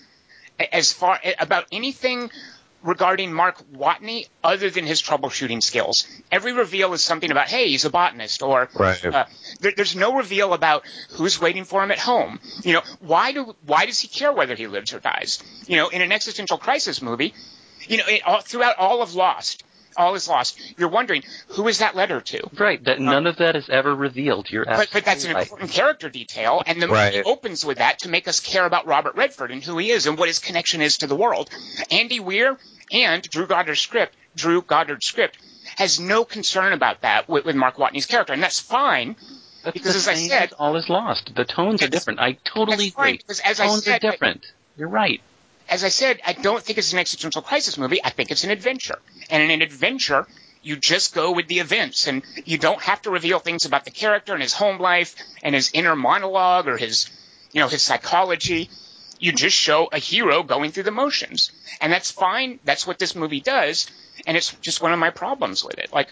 as 0.71 0.91
far 0.93 1.19
about 1.39 1.65
anything 1.71 2.29
regarding 2.83 3.31
Mark 3.31 3.63
Watney 3.71 4.27
other 4.43 4.69
than 4.69 4.85
his 4.85 5.01
troubleshooting 5.01 5.63
skills. 5.63 6.05
Every 6.31 6.51
reveal 6.51 6.91
is 6.93 7.01
something 7.01 7.31
about, 7.31 7.47
hey, 7.47 7.69
he's 7.69 7.85
a 7.85 7.89
botanist, 7.89 8.41
or 8.43 8.69
Right. 8.73 9.05
uh, 9.05 9.25
there, 9.61 9.71
there's 9.75 9.95
no 9.95 10.15
reveal 10.17 10.53
about 10.53 10.83
who's 11.11 11.39
waiting 11.39 11.63
for 11.63 11.81
him 11.81 11.91
at 11.91 11.99
home. 11.99 12.41
You 12.63 12.73
know, 12.73 12.81
why 12.99 13.31
do 13.31 13.55
why 13.65 13.85
does 13.85 13.99
he 13.99 14.09
care 14.09 14.33
whether 14.33 14.53
he 14.55 14.67
lives 14.67 14.93
or 14.93 14.99
dies? 14.99 15.41
You 15.65 15.77
know, 15.77 15.87
in 15.89 16.01
an 16.01 16.11
existential 16.11 16.57
crisis 16.57 17.01
movie, 17.01 17.33
you 17.87 17.97
know, 17.99 18.03
it, 18.07 18.21
all, 18.25 18.41
throughout 18.41 18.77
all 18.77 19.01
of 19.01 19.15
Lost, 19.15 19.63
all 19.97 20.15
is 20.15 20.27
lost. 20.27 20.59
You're 20.77 20.89
wondering 20.89 21.23
who 21.49 21.67
is 21.67 21.79
that 21.79 21.95
letter 21.95 22.21
to? 22.21 22.41
Right. 22.57 22.83
That 22.83 22.97
um, 22.99 23.05
none 23.05 23.27
of 23.27 23.37
that 23.37 23.55
is 23.55 23.69
ever 23.69 23.93
revealed. 23.95 24.49
You're 24.51 24.65
But, 24.65 24.89
but 24.91 25.05
that's 25.05 25.25
an 25.25 25.33
right. 25.33 25.43
important 25.43 25.71
character 25.71 26.09
detail, 26.09 26.61
and 26.65 26.81
the 26.81 26.87
Right. 26.87 27.13
movie 27.15 27.23
opens 27.25 27.65
with 27.65 27.77
that 27.79 27.99
to 27.99 28.09
make 28.09 28.27
us 28.27 28.39
care 28.39 28.65
about 28.65 28.85
Robert 28.87 29.15
Redford 29.15 29.51
and 29.51 29.63
who 29.63 29.77
he 29.77 29.89
is 29.91 30.05
and 30.07 30.17
what 30.17 30.27
his 30.27 30.39
connection 30.39 30.81
is 30.81 30.99
to 30.99 31.07
the 31.07 31.15
world. 31.15 31.49
Andy 31.91 32.19
Weir 32.19 32.57
and 32.91 33.21
Drew 33.29 33.47
Goddard's 33.47 33.81
script, 33.81 34.15
Drew 34.35 34.61
Goddard's 34.61 35.05
script, 35.05 35.37
has 35.77 35.99
no 35.99 36.23
concern 36.25 36.73
about 36.73 37.01
that 37.01 37.27
with, 37.29 37.45
with 37.45 37.55
Mark 37.55 37.77
Watney's 37.77 38.05
character, 38.05 38.33
and 38.33 38.43
that's 38.43 38.59
fine. 38.59 39.15
That's 39.63 39.73
because 39.73 39.95
as 39.95 40.07
I 40.07 40.15
said- 40.15 40.53
all 40.59 40.75
is 40.75 40.89
lost. 40.89 41.33
The 41.35 41.45
tones 41.45 41.81
are 41.81 41.87
different. 41.87 42.19
I 42.19 42.33
totally 42.43 42.87
agree. 42.89 43.13
because 43.17 43.39
as 43.39 43.59
I 43.59 43.67
tones 43.67 43.85
said, 43.85 44.03
are 44.03 44.11
different. 44.11 44.45
You're 44.77 44.89
right. 44.89 45.21
As 45.69 45.83
I 45.83 45.89
said, 45.89 46.19
I 46.25 46.33
don't 46.33 46.61
think 46.61 46.77
it's 46.77 46.93
an 46.93 46.99
existential 46.99 47.41
crisis 47.41 47.77
movie. 47.77 48.03
I 48.03 48.09
think 48.09 48.31
it's 48.31 48.43
an 48.43 48.51
adventure, 48.51 48.99
and 49.29 49.41
in 49.43 49.49
an 49.51 49.61
adventure, 49.61 50.27
you 50.61 50.75
just 50.75 51.13
go 51.13 51.31
with 51.31 51.47
the 51.47 51.59
events, 51.59 52.07
and 52.07 52.23
you 52.45 52.57
don't 52.57 52.81
have 52.81 53.01
to 53.03 53.09
reveal 53.09 53.39
things 53.39 53.65
about 53.65 53.85
the 53.85 53.91
character 53.91 54.33
and 54.33 54.41
his 54.41 54.53
home 54.53 54.79
life 54.79 55.15
and 55.41 55.53
his 55.55 55.71
inner 55.73 55.95
monologue 55.95 56.67
or 56.67 56.77
his, 56.77 57.09
you 57.51 57.61
know, 57.61 57.67
his 57.67 57.81
psychology. 57.81 58.69
You 59.19 59.31
just 59.31 59.55
show 59.55 59.87
a 59.91 59.99
hero 59.99 60.43
going 60.43 60.71
through 60.71 60.83
the 60.83 60.91
motions, 60.91 61.51
and 61.81 61.91
that's 61.91 62.11
fine. 62.11 62.59
That's 62.65 62.85
what 62.85 62.99
this 62.99 63.15
movie 63.15 63.39
does, 63.39 63.87
and 64.27 64.35
it's 64.35 64.53
just 64.55 64.81
one 64.81 64.91
of 64.91 64.99
my 64.99 65.11
problems 65.11 65.63
with 65.63 65.79
it. 65.79 65.93
Like, 65.93 66.09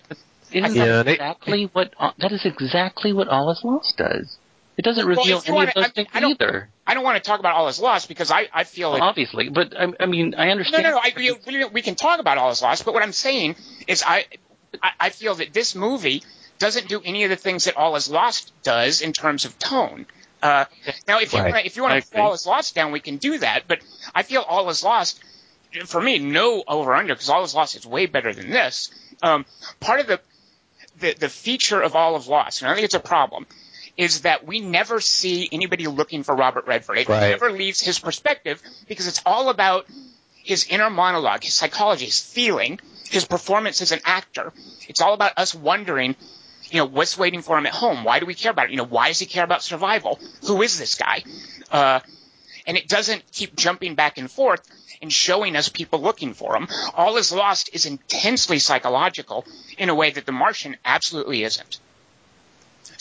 Isn't 0.52 0.76
Yeah, 0.76 0.86
that 0.98 1.06
they- 1.06 1.14
exactly 1.14 1.64
what 1.72 1.94
uh, 1.98 2.12
that 2.20 2.32
is 2.32 2.46
exactly 2.46 3.14
what 3.14 3.28
all 3.28 3.52
is 3.52 3.62
lost 3.64 3.96
does. 3.98 4.38
It 4.82 4.86
doesn't 4.86 5.06
reveal 5.06 5.44
any 5.46 5.54
wanna- 5.56 5.68
of 5.68 5.74
those 5.76 5.86
I- 5.86 5.90
things 5.90 6.08
I 6.12 6.20
don't- 6.22 6.32
either. 6.32 6.68
I 6.88 6.96
don't 6.96 7.04
want 7.04 7.24
to 7.24 7.28
talk 7.28 7.40
about 7.40 7.54
all 7.56 7.68
is 7.68 7.80
lost 7.80 8.08
because 8.08 8.32
I, 8.32 8.50
I 8.52 8.64
feel 8.64 8.90
like 8.90 9.02
Obviously, 9.04 9.50
but 9.50 9.80
I, 9.80 9.94
I 10.00 10.08
mean, 10.08 10.34
I 10.36 10.50
understand. 10.50 10.82
no, 10.82 10.90
no. 10.90 10.98
I, 10.98 11.14
we, 11.16 11.66
we, 11.66 11.82
can 11.84 11.94
talk 11.94 12.20
about 12.20 12.40
all 12.40 12.50
is 12.50 12.64
lost, 12.64 12.84
but 12.84 12.96
what 12.96 13.04
I'm 13.04 13.12
saying 13.14 13.58
is 13.88 14.04
I, 14.06 14.26
I, 15.00 15.12
feel 15.12 15.36
that 15.36 15.54
this 15.54 15.76
movie 15.76 16.24
doesn't 16.58 16.88
do 16.88 17.00
any 17.06 17.24
of 17.24 17.30
the 17.30 17.36
things 17.36 17.66
that 17.66 17.78
all 17.78 17.96
is 17.96 18.10
lost 18.10 18.52
does 18.64 19.02
in 19.02 19.14
terms 19.14 19.46
of 19.46 19.60
tone. 19.60 20.08
Uh, 20.42 20.66
now, 21.08 21.20
if 21.20 21.32
you 21.34 21.40
Right. 21.40 21.52
wanna, 21.54 21.64
if 21.64 21.76
you 21.78 21.84
want 21.84 22.04
to 22.04 22.10
fall 22.10 22.34
is 22.34 22.48
lost 22.48 22.74
down, 22.74 22.92
we 22.92 23.02
can 23.02 23.18
do 23.18 23.38
that. 23.38 23.66
But 23.68 23.82
I 24.16 24.24
feel 24.24 24.42
all 24.42 24.68
is 24.72 24.84
lost. 24.84 25.22
For 25.86 26.02
me, 26.02 26.18
no 26.18 26.64
over 26.68 26.96
under 26.96 27.14
because 27.14 27.30
all 27.30 27.44
is 27.44 27.54
lost 27.54 27.76
is 27.76 27.86
way 27.86 28.08
better 28.08 28.34
than 28.34 28.50
this. 28.50 28.90
Um, 29.22 29.46
part 29.80 30.00
of 30.00 30.08
the, 30.08 30.20
the 31.00 31.14
the 31.14 31.30
feature 31.30 31.80
of 31.80 31.96
all 31.96 32.16
of 32.16 32.28
lost, 32.28 32.64
and 32.64 32.72
I 32.72 32.74
think 32.74 32.86
it's 32.86 32.96
a 32.96 33.00
problem, 33.00 33.46
is 33.98 34.22
that 34.22 34.46
we 34.46 34.60
never 34.60 35.00
see 35.00 35.50
anybody 35.52 35.88
looking 35.88 36.24
for 36.24 36.36
Robert 36.36 36.66
Redford. 36.68 36.98
It 36.98 37.10
Right. 37.10 37.30
never 37.32 37.52
leaves 37.52 37.82
his 37.82 38.00
perspective 38.00 38.62
because 38.88 39.08
it's 39.08 39.22
all 39.26 39.50
about 39.50 39.86
his 40.44 40.66
inner 40.66 40.90
monologue, 40.90 41.44
his 41.44 41.54
psychology, 41.54 42.06
his 42.06 42.20
feeling, 42.20 42.80
his 43.10 43.26
performance 43.26 43.82
as 43.82 43.92
an 43.92 44.00
actor. 44.06 44.54
It's 44.88 45.02
all 45.02 45.14
about 45.14 45.34
us 45.38 45.54
wondering, 45.54 46.16
you 46.70 46.78
know, 46.78 46.86
what's 46.86 47.18
waiting 47.18 47.42
for 47.42 47.58
him 47.58 47.66
at 47.66 47.74
home? 47.74 48.04
Why 48.04 48.20
do 48.20 48.26
we 48.26 48.34
care 48.34 48.52
about 48.52 48.66
it? 48.66 48.72
You 48.72 48.78
know, 48.78 48.86
why 48.86 49.10
does 49.10 49.20
he 49.20 49.26
care 49.26 49.44
about 49.44 49.62
survival? 49.62 50.20
Who 50.46 50.62
is 50.62 50.80
this 50.80 50.96
guy? 50.96 51.24
Uh, 51.70 52.00
and 52.66 52.78
it 52.78 52.88
doesn't 52.88 53.24
keep 53.32 53.56
jumping 53.56 53.96
back 53.96 54.18
and 54.18 54.32
forth 54.32 54.62
and 55.02 55.12
showing 55.12 55.56
us 55.56 55.70
people 55.70 56.02
looking 56.02 56.34
for 56.34 56.56
him. 56.56 56.68
All 56.96 57.18
is 57.18 57.32
Lost 57.32 57.70
is 57.74 57.86
intensely 57.86 58.60
psychological 58.60 59.46
in 59.78 59.90
a 59.90 59.96
way 59.96 60.12
that 60.12 60.26
The 60.26 60.32
Martian 60.32 60.78
absolutely 60.86 61.44
isn't. 61.44 61.80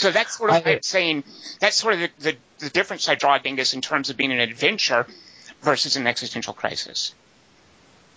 So 0.00 0.10
that's 0.10 0.38
sort 0.38 0.48
of 0.48 0.66
I, 0.66 0.70
I'm 0.76 0.82
saying 0.82 1.24
that's 1.60 1.76
sort 1.76 1.92
of 1.92 2.00
the, 2.00 2.10
the, 2.20 2.36
the 2.58 2.70
difference 2.70 3.06
I 3.06 3.16
draw, 3.16 3.36
Dingus, 3.36 3.74
in 3.74 3.82
terms 3.82 4.08
of 4.08 4.16
being 4.16 4.32
an 4.32 4.40
adventure 4.40 5.06
versus 5.60 5.96
an 5.96 6.06
existential 6.06 6.54
crisis. 6.54 7.14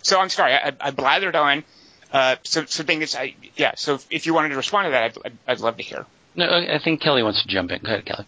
So 0.02 0.18
I'm 0.18 0.30
sorry, 0.30 0.54
I, 0.54 0.72
I 0.80 0.92
blathered 0.92 1.36
on. 1.36 1.66
Uh, 2.10 2.38
so, 2.44 2.64
so 2.64 2.84
Dingus, 2.84 3.18
I, 3.18 3.36
yeah. 3.58 3.74
So 3.76 3.96
if, 3.96 4.08
if 4.10 4.26
you 4.26 4.34
wanted 4.34 4.50
to 4.50 4.56
respond 4.56 4.86
to 4.86 4.92
that, 4.92 5.04
I'd, 5.04 5.18
I'd, 5.26 5.38
I'd 5.46 5.60
love 5.60 5.76
to 5.76 5.84
hear. 5.84 6.06
No, 6.36 6.46
I 6.46 6.76
I 6.76 6.80
think 6.80 7.02
Kelly 7.02 7.22
wants 7.22 7.42
to 7.42 7.50
jump 7.50 7.70
in. 7.72 7.82
Go 7.82 7.92
ahead, 7.92 8.06
Kelly. 8.06 8.26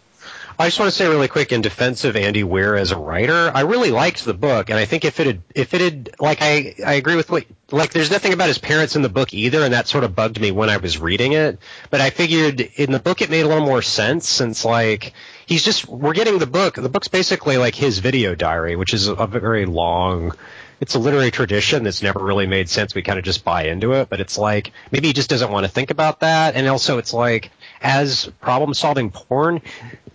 I 0.58 0.68
just 0.68 0.78
want 0.78 0.90
to 0.90 0.96
say 0.96 1.06
really 1.06 1.28
quick 1.28 1.52
in 1.52 1.60
defense 1.60 2.04
of 2.04 2.16
Andy 2.16 2.42
Weir 2.42 2.76
as 2.76 2.90
a 2.90 2.96
writer, 2.96 3.50
I 3.54 3.60
really 3.62 3.90
liked 3.90 4.24
the 4.24 4.32
book, 4.32 4.70
and 4.70 4.78
I 4.78 4.86
think 4.86 5.04
if 5.04 5.20
it 5.20 5.26
had, 5.26 5.42
if 5.54 5.74
it 5.74 5.80
had, 5.82 6.10
like, 6.18 6.38
I, 6.40 6.74
I 6.84 6.94
agree 6.94 7.14
with 7.14 7.30
what, 7.30 7.44
like, 7.70 7.92
there's 7.92 8.10
nothing 8.10 8.32
about 8.32 8.48
his 8.48 8.56
parents 8.56 8.96
in 8.96 9.02
the 9.02 9.10
book 9.10 9.34
either, 9.34 9.62
and 9.62 9.74
that 9.74 9.86
sort 9.86 10.04
of 10.04 10.14
bugged 10.14 10.40
me 10.40 10.52
when 10.52 10.70
I 10.70 10.78
was 10.78 10.98
reading 10.98 11.32
it. 11.32 11.58
But 11.90 12.00
I 12.00 12.08
figured 12.08 12.60
in 12.60 12.90
the 12.90 12.98
book 12.98 13.20
it 13.20 13.28
made 13.28 13.42
a 13.42 13.48
little 13.48 13.66
more 13.66 13.82
sense 13.82 14.28
since, 14.28 14.64
like, 14.64 15.12
he's 15.44 15.62
just, 15.62 15.86
we're 15.88 16.14
getting 16.14 16.38
the 16.38 16.46
book. 16.46 16.76
The 16.76 16.88
book's 16.88 17.08
basically 17.08 17.58
like 17.58 17.74
his 17.74 17.98
video 17.98 18.34
diary, 18.34 18.76
which 18.76 18.94
is 18.94 19.08
a 19.08 19.26
very 19.26 19.66
long, 19.66 20.32
it's 20.80 20.94
a 20.94 20.98
literary 20.98 21.30
tradition 21.30 21.84
that's 21.84 22.02
never 22.02 22.20
really 22.20 22.46
made 22.46 22.70
sense. 22.70 22.94
We 22.94 23.02
kind 23.02 23.18
of 23.18 23.26
just 23.26 23.44
buy 23.44 23.64
into 23.64 23.92
it, 23.92 24.08
but 24.08 24.20
it's 24.20 24.38
like 24.38 24.72
maybe 24.90 25.08
he 25.08 25.12
just 25.12 25.28
doesn't 25.28 25.50
want 25.50 25.66
to 25.66 25.70
think 25.70 25.90
about 25.90 26.20
that. 26.20 26.54
And 26.54 26.66
also, 26.66 26.96
it's 26.96 27.12
like 27.12 27.50
as 27.82 28.30
problem-solving 28.40 29.10
porn, 29.10 29.60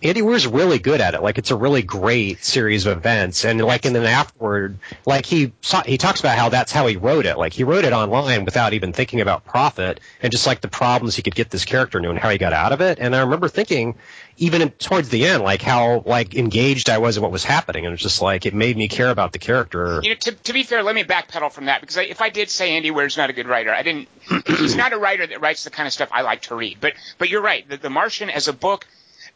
Andy 0.02 0.20
Weir's 0.20 0.46
really 0.46 0.78
good 0.78 1.00
at 1.00 1.14
it. 1.14 1.22
Like 1.22 1.38
it's 1.38 1.50
a 1.50 1.56
really 1.56 1.82
great 1.82 2.44
series 2.44 2.86
of 2.86 2.98
events, 2.98 3.44
and 3.44 3.60
like 3.60 3.84
and 3.84 3.94
then 3.94 4.04
afterward, 4.04 4.78
like 5.06 5.26
he 5.26 5.52
he 5.86 5.98
talks 5.98 6.20
about 6.20 6.36
how 6.36 6.48
that's 6.48 6.72
how 6.72 6.86
he 6.86 6.96
wrote 6.96 7.24
it. 7.24 7.38
Like 7.38 7.52
he 7.52 7.62
wrote 7.62 7.84
it 7.84 7.92
online 7.92 8.44
without 8.44 8.72
even 8.72 8.92
thinking 8.92 9.20
about 9.20 9.44
profit, 9.44 10.00
and 10.20 10.32
just 10.32 10.46
like 10.46 10.60
the 10.60 10.68
problems 10.68 11.14
he 11.14 11.22
could 11.22 11.34
get 11.34 11.50
this 11.50 11.64
character 11.64 11.98
into 11.98 12.10
and 12.10 12.18
how 12.18 12.30
he 12.30 12.38
got 12.38 12.52
out 12.52 12.72
of 12.72 12.80
it. 12.80 12.98
And 12.98 13.14
I 13.14 13.20
remember 13.20 13.48
thinking, 13.48 13.94
even 14.38 14.62
in, 14.62 14.70
towards 14.70 15.08
the 15.08 15.26
end, 15.26 15.44
like 15.44 15.62
how 15.62 16.02
like 16.04 16.34
engaged 16.34 16.90
I 16.90 16.98
was 16.98 17.16
in 17.16 17.22
what 17.22 17.30
was 17.30 17.44
happening, 17.44 17.86
and 17.86 17.94
it's 17.94 18.02
just 18.02 18.20
like 18.20 18.44
it 18.44 18.54
made 18.54 18.76
me 18.76 18.88
care 18.88 19.10
about 19.10 19.32
the 19.32 19.38
character. 19.38 20.00
You 20.02 20.10
know, 20.10 20.16
to, 20.16 20.32
to 20.32 20.52
be 20.52 20.64
fair, 20.64 20.82
let 20.82 20.96
me 20.96 21.04
backpedal 21.04 21.52
from 21.52 21.66
that 21.66 21.80
because 21.80 21.96
I, 21.96 22.02
if 22.02 22.20
I 22.20 22.30
did 22.30 22.50
say 22.50 22.72
Andy 22.72 22.90
Weir's 22.90 23.16
not 23.16 23.30
a 23.30 23.32
good 23.32 23.46
writer, 23.46 23.72
I 23.72 23.82
didn't. 23.82 24.08
he's 24.46 24.74
not 24.74 24.92
a 24.92 24.98
writer 24.98 25.26
that 25.26 25.40
writes 25.40 25.62
the 25.62 25.70
kind 25.70 25.86
of 25.86 25.92
stuff 25.92 26.08
I 26.10 26.22
like 26.22 26.42
to 26.42 26.56
read. 26.56 26.78
But 26.80 26.94
but 27.18 27.28
you're 27.28 27.42
right. 27.42 27.68
The, 27.68 27.76
the 27.76 27.90
Martian 27.90 28.30
as 28.30 28.48
a 28.48 28.52
book, 28.52 28.86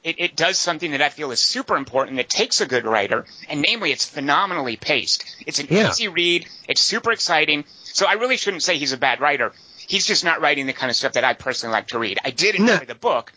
it, 0.07 0.20
it 0.20 0.36
does 0.36 0.57
something 0.59 0.92
that 0.92 1.02
I 1.02 1.09
feel 1.09 1.30
is 1.32 1.40
super 1.40 1.76
important. 1.76 2.16
That 2.16 2.28
takes 2.28 2.61
a 2.61 2.66
good 2.66 2.84
writer, 2.84 3.26
and 3.48 3.61
namely, 3.61 3.90
it's 3.92 4.09
phenomenally 4.09 4.76
paced. 4.76 5.24
It's 5.46 5.59
an 5.59 5.66
Yeah. 5.68 5.90
easy 5.90 6.09
read. 6.09 6.46
It's 6.68 6.80
super 6.80 7.11
exciting. 7.12 7.64
So 7.84 8.07
I 8.07 8.12
really 8.14 8.36
shouldn't 8.36 8.62
say 8.62 8.78
he's 8.78 8.92
a 8.92 8.96
bad 8.96 9.20
writer. 9.20 9.52
He's 9.88 10.07
just 10.07 10.24
not 10.24 10.40
writing 10.40 10.66
the 10.66 10.72
kind 10.72 10.90
of 10.90 10.96
stuff 10.96 11.12
that 11.14 11.24
I 11.24 11.34
personally 11.34 11.72
like 11.72 11.88
to 11.88 11.98
read. 11.98 12.18
I 12.24 12.30
did 12.30 12.54
enjoy 12.54 12.78
No. 12.78 12.84
the 12.84 12.94
book, 12.94 13.32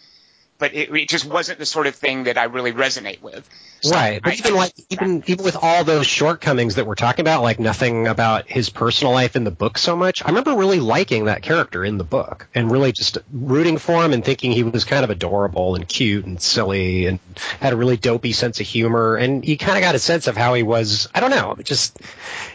but 0.59 0.73
it, 0.73 0.95
it 0.95 1.09
just 1.09 1.25
wasn't 1.25 1.59
the 1.59 1.65
sort 1.65 1.87
of 1.87 1.95
thing 1.95 2.25
that 2.25 2.37
I 2.37 2.43
really 2.45 2.71
resonate 2.73 3.21
with. 3.21 3.49
So 3.81 3.95
right, 3.95 4.21
but 4.21 4.33
I- 4.33 4.35
even 4.35 4.55
like 4.55 4.73
even 4.89 5.23
even 5.27 5.43
with 5.45 5.57
all 5.61 5.83
those 5.83 6.05
shortcomings 6.05 6.75
that 6.75 6.85
we're 6.85 6.95
talking 6.95 7.21
about, 7.21 7.41
like 7.43 7.59
nothing 7.59 8.07
about 8.07 8.49
his 8.49 8.69
personal 8.69 9.13
life 9.13 9.35
in 9.35 9.43
the 9.43 9.51
book 9.51 9.77
so 9.77 9.95
much. 9.95 10.23
I 10.23 10.29
remember 10.29 10.55
really 10.55 10.79
liking 10.79 11.25
that 11.25 11.41
character 11.41 11.85
in 11.85 11.97
the 11.97 12.03
book 12.03 12.47
and 12.53 12.71
really 12.71 12.91
just 12.91 13.17
rooting 13.31 13.77
for 13.77 14.03
him 14.03 14.13
and 14.13 14.23
thinking 14.23 14.51
he 14.51 14.63
was 14.63 14.83
kind 14.85 15.03
of 15.03 15.09
adorable 15.09 15.75
and 15.75 15.87
cute 15.87 16.25
and 16.25 16.41
silly 16.41 17.05
and 17.05 17.19
had 17.59 17.73
a 17.73 17.77
really 17.77 17.97
dopey 17.97 18.33
sense 18.33 18.59
of 18.59 18.67
humor. 18.67 19.15
And 19.15 19.47
you 19.47 19.57
kind 19.57 19.77
of 19.77 19.81
got 19.83 19.95
a 19.95 19.99
sense 19.99 20.27
of 20.27 20.35
how 20.35 20.53
he 20.53 20.63
was. 20.63 21.07
I 21.13 21.19
don't 21.19 21.31
know, 21.31 21.55
just 21.63 21.97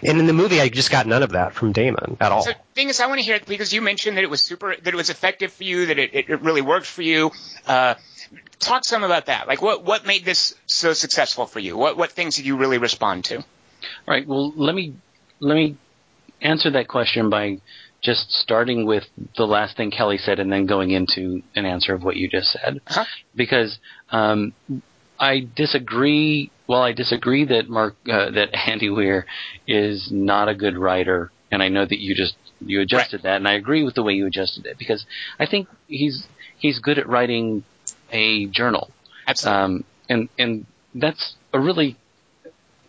and 0.03 0.19
in 0.19 0.27
the 0.27 0.33
movie, 0.33 0.61
I 0.61 0.69
just 0.69 0.91
got 0.91 1.07
none 1.07 1.23
of 1.23 1.31
that 1.31 1.55
from 1.55 1.73
Damon 1.73 2.17
at 2.21 2.33
all. 2.33 2.43
So, 2.43 2.51
the 2.51 2.57
thing 2.75 2.89
is, 2.89 3.01
I 3.01 3.07
want 3.07 3.21
to 3.21 3.25
hear 3.25 3.41
because 3.47 3.73
you 3.73 3.81
mentioned 3.81 4.17
that 4.17 4.25
it 4.25 4.31
was 4.31 4.43
super, 4.43 4.75
that 4.77 4.87
it 4.93 4.97
was 4.97 5.11
effective 5.11 5.53
for 5.53 5.65
you, 5.65 5.87
that 5.87 5.99
it, 5.99 6.11
it, 6.15 6.31
it 6.31 6.41
really 6.43 6.63
worked 6.63 6.87
for 6.87 7.03
you. 7.03 7.31
Uh, 7.67 7.95
talk 8.59 8.85
some 8.85 9.05
about 9.05 9.27
that. 9.27 9.47
Like, 9.49 9.63
what 9.63 9.85
what 9.85 10.07
made 10.07 10.25
this 10.25 10.55
so 10.67 10.93
successful 10.93 11.47
for 11.47 11.61
you? 11.61 11.77
What 11.77 11.97
what 11.97 12.13
things 12.13 12.37
did 12.37 12.47
you 12.47 12.57
really 12.57 12.79
respond 12.79 13.25
to? 13.27 13.37
All 13.39 13.45
right. 14.09 14.27
Well, 14.27 14.53
let 14.57 14.75
me 14.75 14.95
let 15.41 15.55
me 15.55 15.77
answer 16.41 16.71
that 16.73 16.89
question 16.89 17.31
by 17.31 17.61
just 18.03 18.31
starting 18.31 18.87
with 18.87 19.05
the 19.37 19.47
last 19.47 19.77
thing 19.77 19.91
Kelly 19.91 20.19
said, 20.19 20.39
and 20.39 20.53
then 20.53 20.67
going 20.67 20.91
into 20.91 21.43
an 21.55 21.65
answer 21.65 21.95
of 21.95 22.03
what 22.03 22.17
you 22.17 22.29
just 22.29 22.53
said. 22.53 22.81
Uh-huh. 22.87 23.05
Because 23.35 23.79
um, 24.11 24.53
I 25.19 25.49
disagree. 25.57 26.51
Well, 26.67 26.83
I 26.83 26.93
disagree 26.93 27.45
that 27.47 27.69
Mark 27.69 27.97
uh, 28.11 28.31
that 28.31 28.55
Andy 28.69 28.91
Weir 28.91 29.27
is 29.67 30.09
not 30.13 30.49
a 30.49 30.55
good 30.55 30.77
writer, 30.77 31.33
and 31.51 31.63
I 31.63 31.69
know 31.69 31.85
that 31.85 31.99
you 31.99 32.15
just 32.15 32.37
you 32.61 32.81
adjusted 32.81 33.23
that, 33.23 33.37
and 33.37 33.49
I 33.49 33.55
agree 33.55 33.83
with 33.83 33.95
the 33.95 34.03
way 34.03 34.13
you 34.13 34.27
adjusted 34.27 34.67
it 34.67 34.79
because 34.79 35.07
I 35.39 35.47
think 35.47 35.69
he's 35.89 36.27
he's 36.59 36.79
good 36.79 36.99
at 36.99 37.09
writing 37.09 37.65
a 38.11 38.47
journal. 38.47 38.91
Absolutely. 39.27 39.63
Um, 39.63 39.85
and 40.09 40.29
and 40.39 40.67
that's 40.95 41.35
a 41.53 41.61
really 41.61 41.97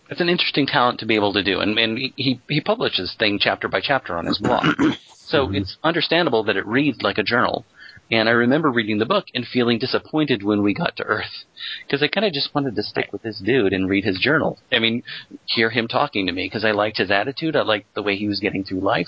that's 0.09 0.21
an 0.21 0.29
interesting 0.29 0.67
talent 0.67 0.99
to 0.99 1.05
be 1.05 1.15
able 1.15 1.33
to 1.33 1.43
do. 1.43 1.59
And 1.59 1.77
and 1.77 1.97
he 2.15 2.39
he 2.47 2.61
publishes 2.61 3.15
thing 3.17 3.39
chapter 3.39 3.67
by 3.67 3.81
chapter 3.81 4.17
on 4.17 4.25
his 4.25 4.39
blog, 4.39 4.65
so 5.13 5.51
it's 5.51 5.77
understandable 5.83 6.43
that 6.43 6.57
it 6.57 6.65
reads 6.65 7.01
like 7.01 7.17
a 7.17 7.23
journal. 7.23 7.65
And 8.11 8.29
I 8.29 8.33
remember 8.33 8.69
reading 8.69 8.99
the 8.99 9.05
book 9.05 9.25
and 9.33 9.47
feeling 9.47 9.79
disappointed 9.79 10.43
when 10.43 10.61
we 10.61 10.75
got 10.75 10.95
to 10.97 11.03
Earth, 11.03 11.45
because 11.85 12.03
I 12.03 12.07
kind 12.07 12.25
of 12.25 12.33
just 12.33 12.53
wanted 12.53 12.75
to 12.75 12.83
stick 12.83 13.11
with 13.11 13.23
this 13.23 13.41
dude 13.43 13.73
and 13.73 13.89
read 13.89 14.05
his 14.05 14.19
journal. 14.19 14.59
I 14.71 14.77
mean, 14.77 15.01
hear 15.45 15.71
him 15.71 15.87
talking 15.87 16.27
to 16.27 16.31
me 16.31 16.45
because 16.45 16.63
I 16.63 16.71
liked 16.71 16.99
his 16.99 17.09
attitude. 17.09 17.55
I 17.55 17.63
liked 17.63 17.93
the 17.95 18.03
way 18.03 18.15
he 18.15 18.27
was 18.27 18.39
getting 18.39 18.63
through 18.63 18.81
life. 18.81 19.07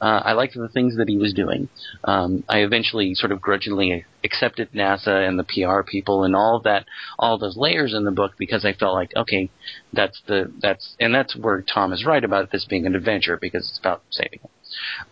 Uh, 0.00 0.22
I 0.24 0.32
liked 0.32 0.54
the 0.54 0.68
things 0.68 0.96
that 0.96 1.08
he 1.08 1.16
was 1.16 1.34
doing. 1.34 1.68
Um, 2.04 2.44
I 2.48 2.58
eventually 2.58 3.14
sort 3.14 3.32
of 3.32 3.40
grudgingly 3.40 4.04
accepted 4.22 4.70
NASA 4.72 5.26
and 5.26 5.38
the 5.38 5.44
PR 5.44 5.82
people 5.82 6.22
and 6.24 6.36
all 6.36 6.56
of 6.56 6.64
that, 6.64 6.84
all 7.18 7.38
those 7.38 7.56
layers 7.56 7.94
in 7.94 8.04
the 8.04 8.10
book 8.12 8.32
because 8.38 8.64
I 8.64 8.74
felt 8.74 8.94
like, 8.94 9.10
okay, 9.16 9.50
that's 9.92 10.20
the 10.26 10.52
that's 10.60 10.94
and 11.00 11.14
that's 11.14 11.34
where 11.34 11.62
Tom 11.62 11.92
is 11.92 12.04
right 12.04 12.22
about 12.22 12.52
this 12.52 12.64
being 12.68 12.86
an 12.86 12.94
adventure 12.94 13.38
because 13.40 13.68
it's 13.68 13.78
about 13.78 14.02
saving 14.10 14.40
him. 14.40 14.50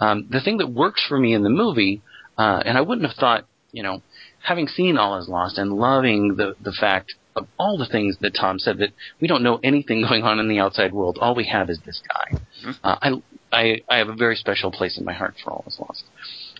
Um, 0.00 0.26
the 0.30 0.40
thing 0.40 0.58
that 0.58 0.70
works 0.70 1.04
for 1.08 1.18
me 1.18 1.32
in 1.34 1.42
the 1.42 1.50
movie, 1.50 2.02
uh, 2.38 2.62
and 2.64 2.76
I 2.76 2.80
wouldn't 2.80 3.06
have 3.06 3.16
thought, 3.16 3.46
you 3.72 3.82
know, 3.82 4.02
having 4.42 4.68
seen 4.68 4.96
All 4.96 5.18
Is 5.18 5.28
Lost 5.28 5.58
and 5.58 5.72
loving 5.72 6.36
the 6.36 6.54
the 6.60 6.72
fact 6.72 7.14
of 7.36 7.46
all 7.58 7.76
the 7.76 7.86
things 7.86 8.16
that 8.20 8.34
Tom 8.38 8.58
said 8.58 8.78
that 8.78 8.90
we 9.20 9.26
don't 9.26 9.42
know 9.42 9.58
anything 9.64 10.02
going 10.08 10.22
on 10.22 10.38
in 10.38 10.48
the 10.48 10.58
outside 10.58 10.92
world. 10.92 11.18
All 11.20 11.34
we 11.34 11.46
have 11.46 11.70
is 11.70 11.80
this 11.84 12.02
guy. 12.08 12.38
Uh, 12.82 12.96
I, 13.02 13.22
I 13.52 13.80
I 13.88 13.98
have 13.98 14.08
a 14.08 14.14
very 14.14 14.36
special 14.36 14.70
place 14.70 14.98
in 14.98 15.04
my 15.04 15.12
heart 15.12 15.34
for 15.42 15.50
All 15.50 15.64
Is 15.66 15.78
Lost. 15.80 16.04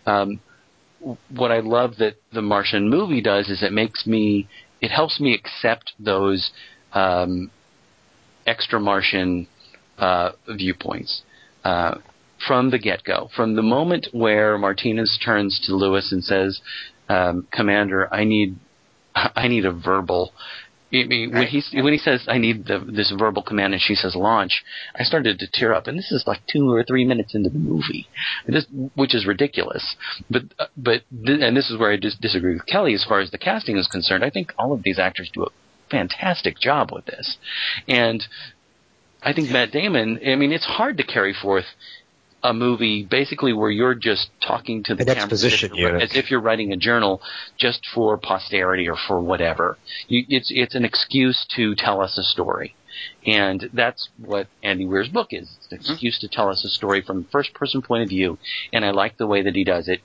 Um, 0.06 0.40
what 1.30 1.50
I 1.50 1.60
love 1.60 1.96
that 1.98 2.14
the 2.32 2.42
Martian 2.42 2.88
movie 2.88 3.20
does 3.20 3.48
is 3.48 3.62
it 3.62 3.72
makes 3.72 4.06
me, 4.06 4.48
it 4.80 4.90
helps 4.90 5.20
me 5.20 5.34
accept 5.34 5.92
those 5.98 6.50
um, 6.92 7.50
extra 8.46 8.80
Martian 8.80 9.46
uh, 9.98 10.30
viewpoints 10.48 11.22
uh, 11.64 11.96
from 12.46 12.70
the 12.70 12.78
get 12.78 13.04
go. 13.04 13.28
From 13.34 13.54
the 13.54 13.62
moment 13.62 14.08
where 14.12 14.58
Martinez 14.58 15.18
turns 15.24 15.60
to 15.66 15.74
Lewis 15.74 16.12
and 16.12 16.22
says, 16.22 16.60
um, 17.08 17.46
"Commander, 17.52 18.12
I 18.12 18.24
need, 18.24 18.56
I 19.14 19.48
need 19.48 19.64
a 19.64 19.72
verbal." 19.72 20.32
I 20.94 21.04
mean, 21.06 21.32
when 21.32 21.46
he 21.48 21.62
when 21.80 21.92
he 21.92 21.98
says 21.98 22.24
I 22.28 22.38
need 22.38 22.66
the, 22.66 22.78
this 22.78 23.12
verbal 23.18 23.42
command 23.42 23.72
and 23.72 23.82
she 23.82 23.94
says 23.96 24.14
launch, 24.14 24.62
I 24.94 25.02
started 25.02 25.40
to 25.40 25.46
tear 25.52 25.74
up, 25.74 25.88
and 25.88 25.98
this 25.98 26.12
is 26.12 26.24
like 26.26 26.40
two 26.46 26.72
or 26.72 26.84
three 26.84 27.04
minutes 27.04 27.34
into 27.34 27.50
the 27.50 27.58
movie, 27.58 28.06
this, 28.46 28.66
which 28.94 29.14
is 29.14 29.26
ridiculous. 29.26 29.96
But 30.30 30.42
but 30.76 31.02
th- 31.26 31.40
and 31.40 31.56
this 31.56 31.70
is 31.70 31.78
where 31.78 31.90
I 31.90 31.96
just 31.96 32.20
disagree 32.20 32.54
with 32.54 32.66
Kelly 32.66 32.94
as 32.94 33.04
far 33.04 33.20
as 33.20 33.30
the 33.30 33.38
casting 33.38 33.76
is 33.76 33.88
concerned. 33.88 34.24
I 34.24 34.30
think 34.30 34.52
all 34.56 34.72
of 34.72 34.84
these 34.84 34.98
actors 34.98 35.30
do 35.32 35.42
a 35.42 35.50
fantastic 35.90 36.60
job 36.60 36.92
with 36.92 37.06
this, 37.06 37.38
and 37.88 38.24
I 39.20 39.32
think 39.32 39.50
Matt 39.50 39.72
Damon. 39.72 40.20
I 40.24 40.36
mean, 40.36 40.52
it's 40.52 40.66
hard 40.66 40.98
to 40.98 41.02
carry 41.02 41.34
forth 41.34 41.66
a 42.44 42.52
movie 42.52 43.02
basically 43.02 43.54
where 43.54 43.70
you're 43.70 43.94
just 43.94 44.28
talking 44.46 44.82
to 44.84 44.94
the 44.94 45.00
An 45.00 45.06
camera 45.06 45.22
exposition 45.22 45.72
as 45.72 45.72
if, 45.72 45.78
you're- 45.78 45.92
unit. 45.92 46.10
as 46.10 46.16
if 46.16 46.30
you're 46.30 46.40
writing 46.40 46.72
a 46.72 46.76
journal 46.76 47.22
just 47.56 47.86
for 47.86 48.18
posterity 48.18 48.86
or 48.88 48.96
for 48.96 49.18
whatever. 49.20 49.78
You, 50.08 50.24
it's 50.28 50.52
it's 50.54 50.74
an 50.74 50.84
excuse 50.84 51.46
to 51.56 51.74
tell 51.74 52.02
us 52.02 52.18
a 52.18 52.22
story, 52.22 52.76
and 53.26 53.70
that's 53.72 54.10
what 54.18 54.46
Andy 54.62 54.84
Weir's 54.84 55.08
book 55.08 55.28
is. 55.30 55.56
It's 55.56 55.72
an 55.72 55.78
mm-hmm. 55.78 55.92
excuse 55.92 56.18
to 56.20 56.28
tell 56.28 56.50
us 56.50 56.64
a 56.64 56.68
story 56.68 57.00
from 57.00 57.20
a 57.20 57.30
first 57.32 57.54
person 57.54 57.80
point 57.80 58.02
of 58.02 58.10
view, 58.10 58.38
and 58.72 58.84
I 58.84 58.90
like 58.90 59.16
the 59.16 59.26
way 59.26 59.42
that 59.42 59.56
he 59.56 59.64
does 59.64 59.88
it, 59.88 60.02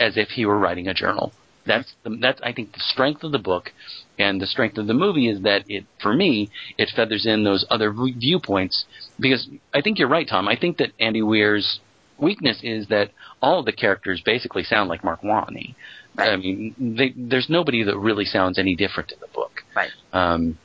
as 0.00 0.16
if 0.16 0.30
he 0.30 0.46
were 0.46 0.58
writing 0.58 0.88
a 0.88 0.94
journal. 0.94 1.32
That's 1.68 1.94
the, 2.02 2.18
that's 2.20 2.40
I 2.42 2.52
think 2.52 2.72
the 2.72 2.80
strength 2.80 3.22
of 3.22 3.30
the 3.30 3.38
book, 3.38 3.70
and 4.18 4.40
the 4.40 4.46
strength 4.46 4.78
of 4.78 4.88
the 4.88 4.94
movie 4.94 5.28
is 5.28 5.42
that 5.42 5.62
it 5.68 5.84
for 6.02 6.12
me 6.12 6.50
it 6.76 6.90
feathers 6.96 7.26
in 7.26 7.44
those 7.44 7.64
other 7.70 7.92
viewpoints 7.92 8.86
because 9.20 9.48
I 9.72 9.82
think 9.82 9.98
you're 9.98 10.08
right, 10.08 10.26
Tom. 10.28 10.48
I 10.48 10.56
think 10.56 10.78
that 10.78 10.90
Andy 10.98 11.22
Weir's 11.22 11.80
weakness 12.18 12.60
is 12.62 12.88
that 12.88 13.10
all 13.40 13.60
of 13.60 13.66
the 13.66 13.72
characters 13.72 14.20
basically 14.24 14.64
sound 14.64 14.88
like 14.88 15.04
Mark 15.04 15.22
Watney. 15.22 15.74
I 16.18 16.36
mean, 16.36 16.74
they, 16.98 17.14
there's 17.16 17.48
nobody 17.48 17.84
that 17.84 17.96
really 17.96 18.24
sounds 18.24 18.58
any 18.58 18.74
different 18.74 19.12
in 19.12 19.20
the 19.20 19.28
book. 19.28 19.62
Right. 19.76 19.90
Um, 20.12 20.58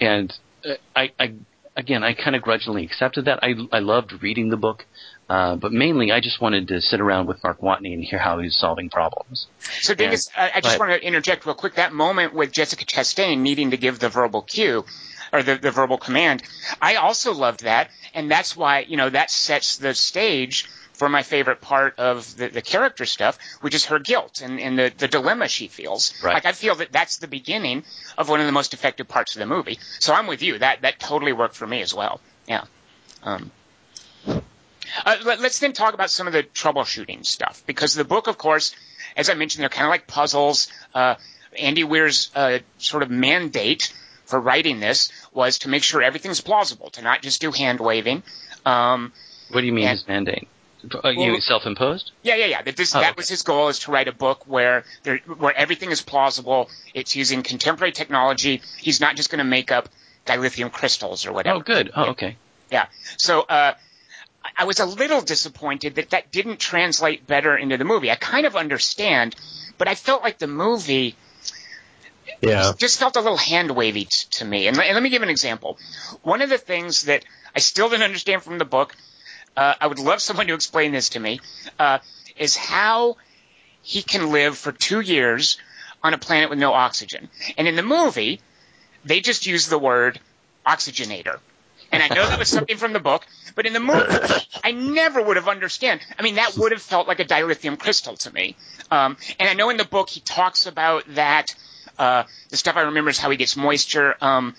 and 0.00 0.32
uh, 0.64 0.74
I, 0.96 1.12
I, 1.20 1.34
again, 1.76 2.02
I 2.02 2.14
kind 2.14 2.34
of 2.34 2.42
grudgingly 2.42 2.84
accepted 2.84 3.26
that. 3.26 3.40
I, 3.42 3.54
I 3.70 3.80
loved 3.80 4.14
reading 4.22 4.48
the 4.48 4.56
book, 4.56 4.86
uh, 5.28 5.56
but 5.56 5.72
mainly 5.72 6.10
I 6.10 6.20
just 6.20 6.40
wanted 6.40 6.68
to 6.68 6.80
sit 6.80 7.00
around 7.00 7.26
with 7.26 7.42
Mark 7.42 7.60
Watney 7.60 7.92
and 7.92 8.02
hear 8.02 8.18
how 8.18 8.38
he's 8.38 8.56
solving 8.56 8.88
problems. 8.88 9.46
So, 9.80 9.94
Dingus, 9.94 10.30
I, 10.36 10.52
I 10.56 10.60
just 10.60 10.78
want 10.78 10.92
to 10.92 11.06
interject 11.06 11.44
real 11.44 11.54
quick. 11.54 11.74
That 11.74 11.92
moment 11.92 12.32
with 12.34 12.50
Jessica 12.52 12.84
Chastain 12.84 13.40
needing 13.40 13.72
to 13.72 13.76
give 13.76 13.98
the 13.98 14.08
verbal 14.08 14.42
cue 14.42 14.84
or 15.32 15.42
the, 15.42 15.56
the 15.56 15.70
verbal 15.70 15.98
command, 15.98 16.42
I 16.80 16.94
also 16.94 17.34
loved 17.34 17.64
that, 17.64 17.90
and 18.14 18.30
that's 18.30 18.56
why 18.56 18.80
you 18.80 18.96
know 18.96 19.10
that 19.10 19.30
sets 19.30 19.76
the 19.76 19.94
stage 19.94 20.66
for 20.98 21.08
my 21.08 21.22
favorite 21.22 21.60
part 21.60 21.98
of 21.98 22.36
the, 22.36 22.48
the 22.48 22.62
character 22.62 23.06
stuff, 23.06 23.38
which 23.60 23.72
is 23.72 23.84
her 23.84 24.00
guilt 24.00 24.40
and, 24.42 24.58
and 24.58 24.76
the, 24.76 24.92
the 24.98 25.06
dilemma 25.06 25.46
she 25.46 25.68
feels. 25.68 26.12
Right. 26.24 26.34
Like 26.34 26.44
I 26.44 26.50
feel 26.50 26.74
that 26.76 26.90
that's 26.90 27.18
the 27.18 27.28
beginning 27.28 27.84
of 28.16 28.28
one 28.28 28.40
of 28.40 28.46
the 28.46 28.52
most 28.52 28.74
effective 28.74 29.06
parts 29.06 29.36
of 29.36 29.38
the 29.38 29.46
movie. 29.46 29.78
So 30.00 30.12
I'm 30.12 30.26
with 30.26 30.42
you. 30.42 30.58
That 30.58 30.82
that 30.82 30.98
totally 30.98 31.32
worked 31.32 31.54
for 31.54 31.66
me 31.66 31.82
as 31.82 31.94
well. 31.94 32.20
Yeah. 32.48 32.64
Um, 33.22 33.52
uh, 35.04 35.16
let, 35.24 35.40
us 35.40 35.58
then 35.58 35.72
talk 35.72 35.94
about 35.94 36.10
some 36.10 36.26
of 36.26 36.32
the 36.32 36.42
troubleshooting 36.42 37.24
stuff 37.24 37.62
because 37.66 37.94
the 37.94 38.04
book, 38.04 38.26
of 38.26 38.38
course, 38.38 38.74
as 39.16 39.30
I 39.30 39.34
mentioned, 39.34 39.62
they're 39.62 39.68
kind 39.68 39.86
of 39.86 39.90
like 39.90 40.06
puzzles. 40.06 40.68
Uh, 40.94 41.16
Andy 41.58 41.84
Weir's 41.84 42.30
uh, 42.34 42.58
sort 42.78 43.02
of 43.02 43.10
mandate 43.10 43.92
for 44.26 44.38
writing 44.38 44.80
this 44.80 45.10
was 45.32 45.60
to 45.60 45.68
make 45.68 45.82
sure 45.82 46.02
everything's 46.02 46.40
plausible, 46.40 46.90
to 46.90 47.02
not 47.02 47.22
just 47.22 47.40
do 47.40 47.50
hand 47.50 47.80
waving. 47.80 48.22
Um, 48.66 49.12
What 49.50 49.60
do 49.62 49.66
you 49.66 49.72
mean 49.72 49.84
And- 49.88 49.98
his 49.98 50.06
mandate? 50.06 50.48
Uh, 51.02 51.08
you 51.08 51.32
Well- 51.32 51.40
self-imposed? 51.40 52.12
yeah, 52.22 52.36
yeah, 52.36 52.46
yeah. 52.46 52.62
That, 52.62 52.76
this, 52.76 52.94
Oh, 52.94 53.00
that 53.00 53.10
okay. 53.10 53.14
was 53.16 53.28
his 53.28 53.42
goal: 53.42 53.68
is 53.68 53.80
to 53.80 53.90
write 53.90 54.06
a 54.06 54.12
book 54.12 54.42
where 54.46 54.84
there, 55.02 55.16
where 55.18 55.52
everything 55.56 55.90
is 55.90 56.02
plausible. 56.02 56.70
It's 56.94 57.16
using 57.16 57.42
contemporary 57.42 57.90
technology. 57.90 58.62
He's 58.76 59.00
not 59.00 59.16
just 59.16 59.28
going 59.28 59.40
to 59.40 59.44
make 59.44 59.72
up 59.72 59.88
dilithium 60.24 60.70
crystals 60.70 61.26
or 61.26 61.32
whatever. 61.32 61.56
Oh, 61.56 61.60
good. 61.60 61.90
Oh, 61.96 62.10
okay. 62.10 62.36
Yeah. 62.70 62.86
So 63.16 63.40
uh, 63.40 63.74
I- 64.56 64.64
was 64.64 64.80
a 64.80 64.86
little 64.86 65.20
disappointed 65.20 65.96
that 65.96 66.10
that 66.10 66.30
didn't 66.32 66.58
translate 66.58 67.26
better 67.26 67.56
into 67.56 67.76
the 67.76 67.84
movie. 67.84 68.10
I 68.10 68.16
kind 68.16 68.46
of 68.46 68.56
understand, 68.56 69.34
but 69.78 69.88
I 69.88 69.94
felt 69.94 70.22
like 70.22 70.38
the 70.38 70.46
movie 70.46 71.16
Yeah. 72.40 72.72
just 72.78 72.98
felt 72.98 73.16
a 73.16 73.20
little 73.20 73.36
hand 73.38 73.70
wavy 73.70 74.04
t- 74.04 74.26
to 74.32 74.44
me. 74.44 74.66
And, 74.68 74.76
let- 74.76 74.86
and 74.86 74.94
let 74.94 75.02
me 75.02 75.08
give 75.08 75.22
an 75.22 75.28
example. 75.30 75.78
One 76.22 76.42
of 76.42 76.50
the 76.50 76.58
things 76.58 77.02
that 77.02 77.24
I 77.54 77.60
still 77.60 77.88
didn't 77.88 78.04
understand 78.04 78.42
from 78.42 78.58
the 78.58 78.64
book, 78.64 78.94
uh, 79.56 79.74
I 79.80 79.86
would 79.86 79.98
love 79.98 80.20
someone 80.22 80.46
to 80.46 80.54
explain 80.54 80.92
this 80.92 81.10
to 81.10 81.20
me, 81.20 81.40
uh, 81.78 81.98
is 82.36 82.56
how 82.56 83.16
he 83.82 84.02
can 84.02 84.30
live 84.30 84.56
for 84.58 84.70
two 84.72 85.00
years 85.00 85.58
on 86.02 86.14
a 86.14 86.18
planet 86.18 86.50
with 86.50 86.58
no 86.58 86.72
oxygen. 86.74 87.28
And 87.56 87.66
in 87.66 87.74
the 87.74 87.82
movie, 87.82 88.40
they 89.04 89.20
just 89.20 89.46
use 89.46 89.66
the 89.68 89.78
word 89.78 90.20
oxygenator. 90.66 91.40
And 91.90 92.02
I 92.02 92.08
know 92.08 92.26
that 92.26 92.38
was 92.38 92.48
something 92.48 92.76
from 92.76 92.92
the 92.92 93.00
book, 93.00 93.26
but 93.54 93.66
in 93.66 93.72
the 93.72 93.80
movie, 93.80 94.02
I 94.62 94.72
never 94.72 95.22
would 95.22 95.36
have 95.36 95.48
understood. 95.48 96.00
I 96.18 96.22
mean, 96.22 96.34
that 96.36 96.56
would 96.56 96.72
have 96.72 96.82
felt 96.82 97.08
like 97.08 97.20
a 97.20 97.24
dilithium 97.24 97.78
crystal 97.78 98.16
to 98.16 98.32
me. 98.32 98.56
Um, 98.90 99.16
and 99.38 99.48
I 99.48 99.54
know 99.54 99.70
in 99.70 99.76
the 99.76 99.84
book 99.84 100.10
he 100.10 100.20
talks 100.20 100.66
about 100.66 101.04
that 101.14 101.54
Uh, 101.98 102.22
the 102.50 102.56
stuff 102.56 102.76
I 102.76 102.82
remember 102.82 103.10
is 103.10 103.18
how 103.18 103.28
he 103.30 103.36
gets 103.36 103.56
moisture. 103.56 104.14
Um, 104.20 104.54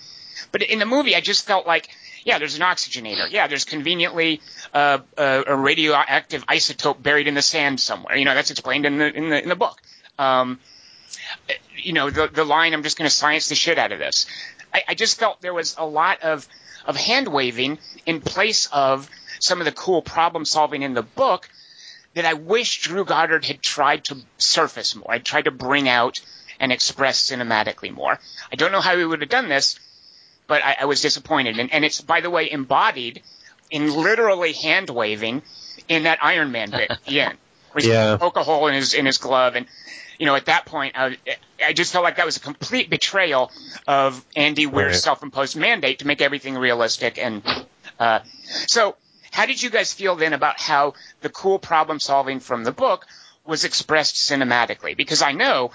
but 0.52 0.60
in 0.62 0.78
the 0.78 0.84
movie, 0.84 1.16
I 1.16 1.22
just 1.22 1.46
felt 1.46 1.66
like, 1.66 1.88
yeah, 2.22 2.38
there's 2.38 2.54
an 2.56 2.60
oxygenator. 2.60 3.30
Yeah, 3.30 3.48
there's 3.48 3.64
conveniently 3.64 4.42
uh, 4.74 4.98
a, 5.16 5.44
a 5.46 5.56
radioactive 5.56 6.44
isotope 6.46 7.02
buried 7.02 7.28
in 7.28 7.34
the 7.34 7.42
sand 7.42 7.80
somewhere. 7.80 8.18
You 8.18 8.26
know, 8.26 8.34
that's 8.34 8.50
explained 8.50 8.84
in 8.84 8.98
the 8.98 9.08
in 9.16 9.30
the 9.30 9.42
in 9.42 9.48
the 9.48 9.56
book. 9.56 9.80
Um, 10.18 10.60
you 11.76 11.94
know, 11.94 12.10
the 12.10 12.28
the 12.28 12.44
line, 12.44 12.74
I'm 12.74 12.82
just 12.82 12.98
going 12.98 13.08
to 13.08 13.14
science 13.14 13.48
the 13.48 13.54
shit 13.54 13.78
out 13.78 13.92
of 13.92 13.98
this. 13.98 14.26
I, 14.74 14.82
I 14.88 14.94
just 14.94 15.18
felt 15.18 15.40
there 15.40 15.54
was 15.54 15.76
a 15.78 15.86
lot 15.86 16.20
of 16.22 16.46
of 16.86 16.96
hand 16.96 17.28
waving 17.28 17.78
in 18.06 18.20
place 18.20 18.68
of 18.72 19.08
some 19.38 19.60
of 19.60 19.64
the 19.64 19.72
cool 19.72 20.02
problem 20.02 20.44
solving 20.44 20.82
in 20.82 20.94
the 20.94 21.02
book 21.02 21.48
that 22.14 22.24
I 22.24 22.34
wish 22.34 22.82
Drew 22.82 23.04
Goddard 23.04 23.44
had 23.44 23.62
tried 23.62 24.04
to 24.04 24.16
surface 24.38 24.94
more. 24.96 25.10
I 25.10 25.18
tried 25.18 25.44
to 25.44 25.50
bring 25.50 25.88
out 25.88 26.20
and 26.58 26.72
express 26.72 27.30
cinematically 27.30 27.92
more. 27.92 28.18
I 28.52 28.56
don't 28.56 28.72
know 28.72 28.80
how 28.80 28.96
he 28.96 29.04
would 29.04 29.20
have 29.20 29.30
done 29.30 29.48
this, 29.48 29.78
but 30.46 30.62
I, 30.64 30.76
I 30.80 30.84
was 30.86 31.00
disappointed. 31.00 31.58
And, 31.58 31.72
and, 31.72 31.84
it's, 31.84 32.00
by 32.00 32.20
the 32.20 32.30
way, 32.30 32.50
embodied 32.50 33.22
in 33.70 33.94
literally 33.94 34.52
hand 34.52 34.90
waving 34.90 35.42
in 35.88 36.02
that 36.02 36.18
Iron 36.22 36.52
Man 36.52 36.70
bit 36.70 36.90
at 36.90 37.04
the 37.06 37.20
end. 37.20 37.38
Where 37.72 37.84
yeah. 37.84 38.16
poke 38.16 38.36
a 38.36 38.42
hole 38.42 38.66
in 38.66 38.74
his 38.74 38.94
in 38.94 39.06
his 39.06 39.18
glove, 39.18 39.54
and 39.54 39.66
you 40.20 40.26
know 40.26 40.36
at 40.36 40.44
that 40.44 40.66
point, 40.66 40.92
I, 40.96 41.16
I 41.64 41.72
just 41.72 41.92
felt 41.92 42.04
like 42.04 42.16
that 42.16 42.26
was 42.26 42.36
a 42.36 42.40
complete 42.40 42.90
betrayal 42.90 43.50
of 43.88 44.22
Andy 44.36 44.66
Weir's 44.66 44.92
right. 44.92 45.02
self-imposed 45.02 45.56
mandate 45.56 46.00
to 46.00 46.06
make 46.06 46.20
everything 46.20 46.56
realistic. 46.56 47.18
And 47.18 47.42
uh, 47.98 48.20
so, 48.44 48.96
how 49.32 49.46
did 49.46 49.62
you 49.62 49.70
guys 49.70 49.94
feel 49.94 50.16
then 50.16 50.34
about 50.34 50.60
how 50.60 50.92
the 51.22 51.30
cool 51.30 51.58
problem 51.58 51.98
solving 52.00 52.38
from 52.38 52.64
the 52.64 52.70
book 52.70 53.06
was 53.46 53.64
expressed 53.64 54.16
cinematically? 54.16 54.94
Because 54.94 55.22
I 55.22 55.32
know 55.32 55.70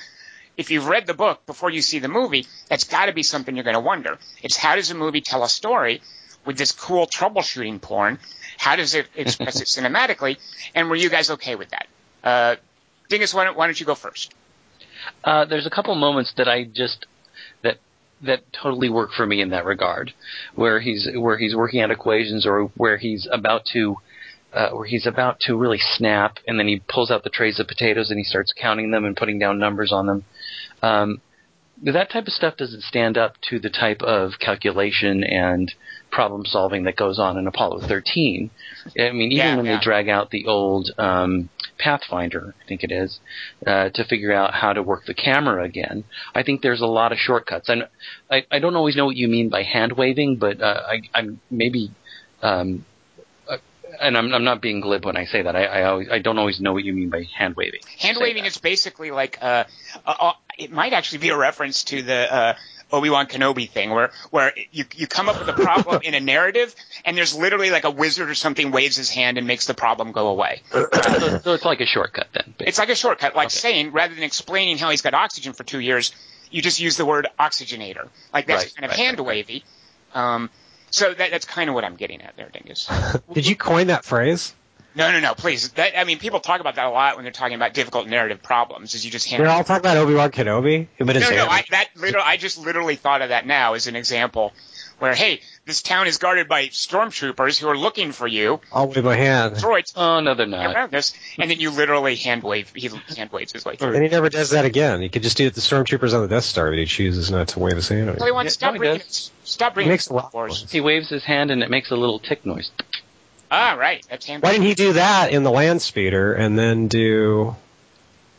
if 0.57 0.69
you've 0.69 0.87
read 0.87 1.07
the 1.07 1.15
book 1.15 1.43
before 1.47 1.71
you 1.71 1.81
see 1.81 1.97
the 1.97 2.07
movie, 2.07 2.45
that's 2.69 2.83
got 2.83 3.07
to 3.07 3.13
be 3.13 3.23
something 3.23 3.55
you're 3.55 3.63
going 3.63 3.73
to 3.73 3.79
wonder. 3.79 4.19
It's 4.43 4.57
how 4.57 4.75
does 4.75 4.91
a 4.91 4.95
movie 4.95 5.21
tell 5.21 5.43
a 5.43 5.49
story 5.49 6.03
with 6.45 6.55
this 6.55 6.71
cool 6.71 7.07
troubleshooting 7.07 7.81
porn? 7.81 8.19
How 8.59 8.75
does 8.75 8.93
it 8.93 9.07
express 9.15 9.59
it 9.59 9.65
cinematically? 9.75 10.37
And 10.75 10.87
were 10.87 10.95
you 10.95 11.09
guys 11.09 11.31
okay 11.31 11.55
with 11.55 11.69
that? 11.71 11.87
Uh, 12.23 12.55
Dingus, 13.09 13.33
why 13.33 13.45
don't, 13.45 13.57
why 13.57 13.67
don't 13.67 13.79
you 13.79 13.85
go 13.85 13.95
first? 13.95 14.33
Uh, 15.23 15.45
there's 15.45 15.67
a 15.67 15.69
couple 15.69 15.93
moments 15.95 16.33
that 16.37 16.47
I 16.47 16.63
just 16.63 17.05
that 17.61 17.77
that 18.21 18.41
totally 18.51 18.89
work 18.89 19.11
for 19.11 19.25
me 19.25 19.41
in 19.41 19.49
that 19.49 19.65
regard, 19.65 20.13
where 20.55 20.79
he's 20.79 21.07
where 21.15 21.37
he's 21.37 21.55
working 21.55 21.81
out 21.81 21.91
equations 21.91 22.45
or 22.45 22.71
where 22.75 22.97
he's 22.97 23.27
about 23.31 23.65
to 23.73 23.97
uh, 24.53 24.69
where 24.69 24.87
he's 24.87 25.05
about 25.05 25.39
to 25.41 25.55
really 25.55 25.79
snap, 25.79 26.37
and 26.47 26.57
then 26.57 26.67
he 26.67 26.81
pulls 26.87 27.11
out 27.11 27.23
the 27.23 27.29
trays 27.29 27.59
of 27.59 27.67
potatoes 27.67 28.09
and 28.09 28.17
he 28.17 28.23
starts 28.23 28.53
counting 28.59 28.91
them 28.91 29.05
and 29.05 29.15
putting 29.15 29.37
down 29.37 29.59
numbers 29.59 29.91
on 29.91 30.07
them. 30.07 30.25
Um, 30.81 31.21
that 31.83 32.09
type 32.09 32.25
of 32.25 32.33
stuff 32.33 32.55
doesn't 32.55 32.83
stand 32.83 33.17
up 33.17 33.35
to 33.49 33.59
the 33.59 33.69
type 33.69 34.01
of 34.01 34.39
calculation 34.39 35.23
and 35.25 35.73
problem 36.09 36.45
solving 36.45 36.83
that 36.85 36.95
goes 36.95 37.19
on 37.19 37.37
in 37.37 37.47
Apollo 37.47 37.81
13. 37.81 38.49
I 38.97 39.11
mean, 39.11 39.31
even 39.31 39.35
yeah, 39.35 39.55
when 39.57 39.65
yeah. 39.65 39.77
they 39.77 39.83
drag 39.83 40.07
out 40.07 40.29
the 40.29 40.47
old 40.47 40.89
um, 40.97 41.49
Pathfinder, 41.77 42.55
I 42.63 42.67
think 42.67 42.83
it 42.83 42.91
is, 42.91 43.19
uh, 43.65 43.89
to 43.89 44.03
figure 44.05 44.31
out 44.31 44.53
how 44.53 44.73
to 44.73 44.81
work 44.81 45.05
the 45.05 45.13
camera 45.13 45.63
again, 45.63 46.03
I 46.33 46.43
think 46.43 46.61
there's 46.61 46.81
a 46.81 46.87
lot 46.87 47.11
of 47.11 47.17
shortcuts. 47.17 47.69
And 47.69 47.87
I, 48.29 48.45
I 48.51 48.59
don't 48.59 48.75
always 48.75 48.95
know 48.95 49.05
what 49.05 49.15
you 49.15 49.27
mean 49.27 49.49
by 49.49 49.63
hand 49.63 49.93
waving, 49.93 50.37
but 50.37 50.61
uh, 50.61 50.81
I, 50.87 51.01
I'm 51.13 51.39
maybe. 51.49 51.91
Um, 52.41 52.85
uh, 53.49 53.57
and 53.99 54.17
I'm, 54.17 54.33
I'm 54.33 54.43
not 54.43 54.61
being 54.61 54.81
glib 54.81 55.05
when 55.05 55.17
I 55.17 55.25
say 55.25 55.41
that. 55.41 55.55
I, 55.55 55.65
I, 55.65 55.83
always, 55.83 56.09
I 56.09 56.19
don't 56.19 56.37
always 56.37 56.59
know 56.59 56.73
what 56.73 56.83
you 56.83 56.93
mean 56.93 57.09
by 57.09 57.23
hand 57.37 57.55
waving. 57.55 57.81
Hand 57.99 58.17
waving 58.19 58.45
is 58.45 58.57
basically 58.57 59.11
like 59.11 59.37
uh, 59.41 59.65
uh, 60.05 60.15
uh, 60.19 60.33
it 60.57 60.71
might 60.71 60.93
actually 60.93 61.19
be 61.19 61.29
a 61.29 61.37
reference 61.37 61.83
to 61.85 62.01
the 62.01 62.33
uh, 62.33 62.55
Obi 62.95 63.09
Wan 63.09 63.27
Kenobi 63.27 63.69
thing, 63.69 63.89
where 63.91 64.11
where 64.31 64.53
you 64.71 64.85
you 64.95 65.05
come 65.07 65.29
up 65.29 65.39
with 65.39 65.49
a 65.49 65.53
problem 65.53 65.99
in 66.03 66.13
a 66.13 66.19
narrative, 66.19 66.73
and 67.03 67.17
there's 67.17 67.35
literally 67.35 67.69
like 67.71 67.83
a 67.83 67.91
wizard 67.91 68.29
or 68.29 68.35
something 68.35 68.71
waves 68.71 68.95
his 68.95 69.09
hand 69.09 69.37
and 69.37 69.45
makes 69.45 69.67
the 69.67 69.73
problem 69.73 70.11
go 70.11 70.27
away. 70.29 70.61
so, 70.71 71.39
so 71.43 71.53
it's 71.53 71.65
like 71.65 71.81
a 71.81 71.85
shortcut 71.85 72.27
then. 72.33 72.55
It's 72.59 72.79
like 72.79 72.89
a 72.89 72.95
shortcut, 72.95 73.35
like 73.35 73.47
Okay. 73.47 73.57
saying 73.57 73.91
rather 73.91 74.15
than 74.15 74.23
explaining 74.23 74.77
how 74.77 74.89
he's 74.89 75.01
got 75.01 75.13
oxygen 75.13 75.53
for 75.53 75.63
two 75.63 75.79
years, 75.79 76.13
you 76.49 76.61
just 76.61 76.79
use 76.79 76.95
the 76.97 77.05
word 77.05 77.27
oxygenator. 77.39 78.07
Like 78.33 78.47
that's 78.47 78.63
Right, 78.63 78.75
kind 78.75 78.85
of 78.85 78.91
right, 78.91 78.99
hand 78.99 79.19
right, 79.19 79.27
wavy. 79.27 79.63
Um, 80.13 80.49
so 80.91 81.13
that, 81.13 81.31
that's 81.31 81.45
kind 81.45 81.69
of 81.69 81.75
what 81.75 81.83
I'm 81.83 81.95
getting 81.97 82.21
at 82.21 82.37
there, 82.37 82.49
Dingus. 82.49 82.89
Did 83.33 83.45
you 83.45 83.55
coin 83.55 83.87
that 83.87 84.05
phrase? 84.05 84.53
No, 84.95 85.11
no, 85.11 85.19
no, 85.19 85.33
please. 85.33 85.69
That, 85.71 85.99
I 85.99 86.05
mean, 86.05 86.19
people 86.19 86.39
talk 86.39 86.61
about 86.61 86.75
that 86.75 86.85
a 86.85 86.89
lot 86.89 87.15
when 87.15 87.25
they're 87.25 87.33
talking 87.33 87.55
about 87.55 87.73
difficult 87.73 88.07
narrative 88.07 88.41
problems. 88.41 88.95
Is 88.95 89.03
you 89.03 89.11
just 89.11 89.29
hand. 89.29 89.43
We're 89.43 89.49
all 89.49 89.63
talking 89.63 89.81
about 89.81 89.97
Obi 89.97 90.13
Wan 90.13 90.31
Kenobi, 90.31 90.87
but 90.97 91.15
it's 91.17 91.29
No, 91.29 91.35
no, 91.35 91.47
I, 91.47 91.63
that 91.71 91.89
literally, 91.95 92.25
I 92.25 92.37
just 92.37 92.57
literally 92.57 92.95
thought 92.95 93.21
of 93.21 93.29
that 93.29 93.45
now 93.45 93.73
as 93.73 93.87
an 93.87 93.97
example, 93.97 94.53
where 94.99 95.13
hey, 95.13 95.41
this 95.65 95.81
town 95.81 96.07
is 96.07 96.17
guarded 96.17 96.47
by 96.47 96.67
stormtroopers 96.67 97.59
who 97.59 97.67
are 97.67 97.77
looking 97.77 98.13
for 98.13 98.25
you, 98.25 98.61
I'll 98.71 98.87
wave 98.87 99.03
my 99.03 99.15
hand. 99.15 99.55
droids 99.55 99.91
Oh 99.97 100.21
no, 100.21 100.33
they're 100.33 100.45
not. 100.45 100.73
around 100.73 100.91
this, 100.91 101.13
and 101.37 101.51
then 101.51 101.59
you 101.59 101.71
literally 101.71 102.15
hand 102.15 102.43
wave, 102.43 102.71
he 102.73 102.89
hand 103.17 103.31
waves 103.33 103.51
his 103.51 103.65
way 103.65 103.75
through. 103.75 103.95
And 103.95 104.03
he 104.03 104.09
never 104.09 104.29
does 104.29 104.51
that 104.51 104.63
again. 104.63 105.01
He 105.01 105.09
could 105.09 105.23
just 105.23 105.35
do 105.35 105.45
it 105.45 105.49
to 105.49 105.55
the 105.55 105.61
stormtroopers 105.61 106.13
on 106.13 106.21
the 106.21 106.29
Death 106.29 106.45
Star, 106.45 106.69
but 106.69 106.79
he 106.79 106.85
chooses 106.85 107.29
not 107.29 107.49
to 107.49 107.59
wave 107.59 107.75
his 107.75 107.89
hand. 107.89 108.17
Tell 108.17 108.27
you 108.27 108.33
what, 108.33 108.45
Yeah, 108.45 108.49
stop 108.51 108.69
no, 108.69 108.73
he 108.73 108.77
bringing, 108.79 108.99
does. 108.99 109.31
stop 109.43 109.73
He 109.73 109.75
bringing 109.75 109.91
makes 109.91 110.07
the 110.07 110.13
rock 110.13 110.33
wars. 110.33 110.71
He 110.71 110.79
waves 110.79 111.09
his 111.09 111.25
hand 111.25 111.51
and 111.51 111.61
it 111.63 111.69
makes 111.69 111.91
a 111.91 111.95
little 111.97 112.19
tick 112.19 112.45
noise. 112.45 112.71
Ah, 113.51 113.75
right, 113.79 114.05
that's. 114.09 114.27
Why 114.27 114.51
didn't 114.51 114.65
he 114.65 114.73
do 114.73 114.93
that 114.93 115.31
in 115.31 115.43
the 115.43 115.51
land 115.51 115.81
speeder 115.81 116.33
and 116.33 116.57
then 116.57 116.87
do 116.87 117.55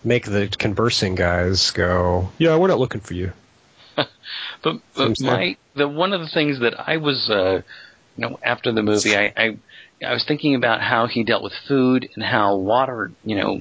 make 0.04 0.24
the 0.24 0.48
conversing 0.48 1.14
guys 1.14 1.70
go? 1.70 2.30
Yeah, 2.38 2.56
we're 2.56 2.68
not 2.68 2.78
looking 2.78 3.00
for 3.00 3.14
you. 3.14 3.32
But, 4.62 4.80
but 4.96 5.20
my 5.20 5.56
the 5.76 5.86
one 5.86 6.12
of 6.12 6.20
the 6.20 6.28
things 6.28 6.58
that 6.60 6.74
I 6.78 6.96
was, 6.96 7.30
uh, 7.30 7.62
you 8.16 8.20
know, 8.28 8.38
after 8.42 8.72
the 8.72 8.82
movie, 8.82 9.16
I, 9.16 9.32
I 9.36 9.58
I 10.04 10.12
was 10.12 10.24
thinking 10.26 10.54
about 10.54 10.80
how 10.80 11.06
he 11.06 11.24
dealt 11.24 11.42
with 11.42 11.52
food 11.68 12.08
and 12.14 12.24
how 12.24 12.56
water, 12.56 13.12
you 13.24 13.36
know, 13.36 13.60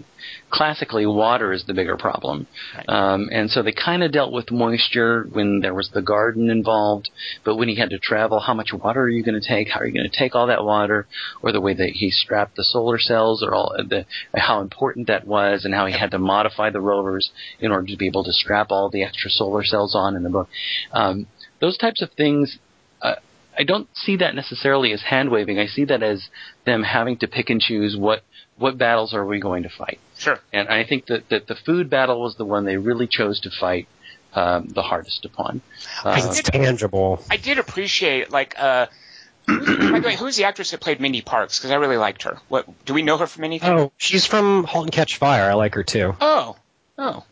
classically 0.55 1.05
water 1.05 1.51
is 1.51 1.65
the 1.65 1.73
bigger 1.73 1.97
problem, 1.97 2.47
Right. 2.75 2.87
um, 2.87 3.29
and 3.31 3.51
so 3.51 3.61
they 3.61 3.73
kind 3.73 4.03
of 4.03 4.11
dealt 4.13 4.31
with 4.31 4.51
moisture 4.51 5.27
when 5.33 5.59
there 5.59 5.73
was 5.73 5.89
the 5.89 6.01
garden 6.01 6.49
involved. 6.49 7.09
But 7.43 7.57
when 7.57 7.67
he 7.67 7.75
had 7.75 7.89
to 7.89 7.99
travel, 7.99 8.39
how 8.39 8.53
much 8.53 8.71
water 8.71 9.01
are 9.01 9.09
you 9.09 9.21
going 9.21 9.39
to 9.39 9.45
take? 9.45 9.67
How 9.69 9.81
are 9.81 9.85
you 9.85 9.93
going 9.93 10.09
to 10.09 10.17
take 10.17 10.33
all 10.33 10.47
that 10.47 10.63
water? 10.63 11.07
Or 11.43 11.51
the 11.51 11.59
way 11.59 11.73
that 11.73 11.89
he 11.89 12.09
strapped 12.09 12.55
the 12.55 12.63
solar 12.63 12.99
cells, 12.99 13.43
or 13.43 13.53
all 13.53 13.75
the 13.77 14.05
how 14.33 14.61
important 14.61 15.07
that 15.07 15.27
was, 15.27 15.65
and 15.65 15.73
how 15.73 15.85
he 15.87 15.93
had 15.97 16.11
to 16.11 16.19
modify 16.19 16.69
the 16.69 16.81
rovers 16.81 17.31
in 17.59 17.71
order 17.71 17.87
to 17.87 17.97
be 17.97 18.07
able 18.07 18.23
to 18.23 18.31
strap 18.31 18.67
all 18.69 18.89
the 18.89 19.03
extra 19.03 19.29
solar 19.29 19.63
cells 19.63 19.93
on 19.93 20.15
in 20.15 20.23
the 20.23 20.29
book. 20.29 20.47
Um, 20.93 21.27
those 21.59 21.77
types 21.77 22.01
of 22.01 22.11
things, 22.13 22.57
uh, 23.01 23.15
I 23.57 23.63
don't 23.63 23.87
see 23.93 24.17
that 24.17 24.35
necessarily 24.35 24.93
as 24.93 25.01
hand 25.01 25.29
waving. 25.31 25.59
I 25.59 25.67
see 25.67 25.85
that 25.85 26.03
as 26.03 26.29
them 26.65 26.83
having 26.83 27.17
to 27.19 27.27
pick 27.27 27.49
and 27.49 27.59
choose 27.59 27.95
what 27.97 28.23
what 28.57 28.77
battles 28.77 29.13
are 29.13 29.25
we 29.25 29.37
going 29.41 29.63
to 29.63 29.69
fight. 29.69 29.99
Sure. 30.25 30.39
And 30.51 30.67
I 30.69 30.83
think 30.83 31.05
that, 31.05 31.29
that 31.29 31.45
the 31.45 31.53
food 31.55 31.87
battle 31.89 32.19
was 32.19 32.35
the 32.35 32.45
one 32.45 32.65
they 32.65 32.77
really 32.77 33.05
chose 33.07 33.39
to 33.41 33.51
fight 33.51 33.87
um, 34.33 34.65
the 34.67 34.81
hardest 34.81 35.23
upon. 35.23 35.61
Uh, 36.03 36.15
it's 36.17 36.41
tangible. 36.41 37.23
I 37.29 37.37
did 37.37 37.59
appreciate 37.59 38.31
like. 38.31 38.55
uh 38.57 38.87
By 39.47 39.53
the 39.99 40.01
way, 40.03 40.15
who's 40.15 40.35
the 40.37 40.45
actress 40.45 40.71
that 40.71 40.81
played 40.81 40.99
Mindy 40.99 41.21
Parks? 41.21 41.59
Because 41.59 41.69
I 41.69 41.75
really 41.75 41.97
liked 41.97 42.23
her. 42.23 42.39
What 42.47 42.65
do 42.85 42.95
we 42.95 43.03
know 43.03 43.17
her 43.17 43.27
from 43.27 43.43
anything? 43.43 43.69
Oh, 43.69 43.91
she's 43.97 44.25
from 44.25 44.63
*Halt 44.63 44.85
and 44.85 44.91
Catch 44.91 45.17
Fire*. 45.17 45.47
I 45.47 45.53
like 45.53 45.75
her 45.75 45.83
too. 45.83 46.15
Oh, 46.19 46.55
oh. 46.97 47.23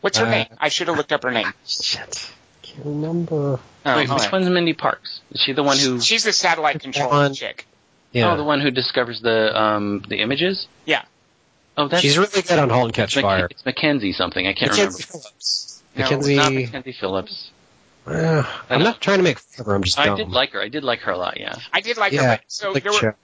What's 0.00 0.18
her 0.18 0.26
Uh, 0.26 0.30
name? 0.30 0.46
I 0.58 0.68
should 0.68 0.86
have 0.86 0.96
looked 0.96 1.10
up 1.10 1.24
her 1.24 1.32
name. 1.32 1.52
Shit, 1.66 2.30
can't 2.62 2.86
remember. 2.86 3.58
Oh, 3.84 3.96
wait, 3.96 4.08
which 4.08 4.10
right. 4.20 4.32
one's 4.32 4.48
Mindy 4.48 4.74
Parks? 4.74 5.22
Is 5.32 5.40
she 5.44 5.52
the 5.52 5.64
one 5.64 5.76
who? 5.76 6.00
She's 6.00 6.22
the 6.22 6.32
satellite 6.32 6.78
control 6.78 7.34
chick. 7.34 7.66
Yeah, 8.12 8.32
Oh, 8.32 8.36
the 8.36 8.44
one 8.44 8.60
who 8.60 8.70
discovers 8.70 9.20
the 9.20 9.60
um 9.60 10.04
the 10.08 10.20
images. 10.20 10.68
Yeah. 10.84 11.02
Oh, 11.80 11.88
that's 11.88 12.02
she's 12.02 12.18
really 12.18 12.42
good 12.42 12.58
on 12.58 12.68
*Halt 12.70 12.84
and 12.86 12.94
Catch 12.94 13.16
Mac- 13.16 13.22
Fire*. 13.24 13.48
It's 13.50 13.64
Mackenzie 13.64 14.12
something. 14.12 14.46
I 14.46 14.52
can't 14.52 14.70
Mackenzie 14.72 15.04
remember. 15.08 15.26
Phillips. 15.28 15.82
No, 15.96 16.02
it's 16.02 16.10
Mackenzie. 16.10 16.36
Not 16.36 16.52
Mackenzie 16.52 16.92
Phillips. 16.92 17.50
Uh, 18.06 18.42
I'm 18.68 18.82
not 18.82 19.00
trying 19.00 19.18
to 19.18 19.22
make 19.24 19.38
fun 19.38 19.60
of 19.60 19.66
her. 19.66 19.74
I'm 19.74 19.82
just 19.82 19.98
I 19.98 20.06
dumb. 20.06 20.16
did 20.16 20.28
like 20.30 20.52
her. 20.52 20.60
I 20.60 20.68
did 20.68 20.84
like 20.84 21.00
her 21.00 21.12
a 21.12 21.18
lot. 21.18 21.38
Yeah. 21.38 21.54
I 21.72 21.80
did 21.80 21.96
like 21.96 22.12
her. 22.12 22.20
yeah, 22.22 22.36
But, 22.36 22.44
so 22.48 22.72
like 22.72 22.82
there 22.82 22.92
were 22.92 22.98
Chuck. 22.98 23.16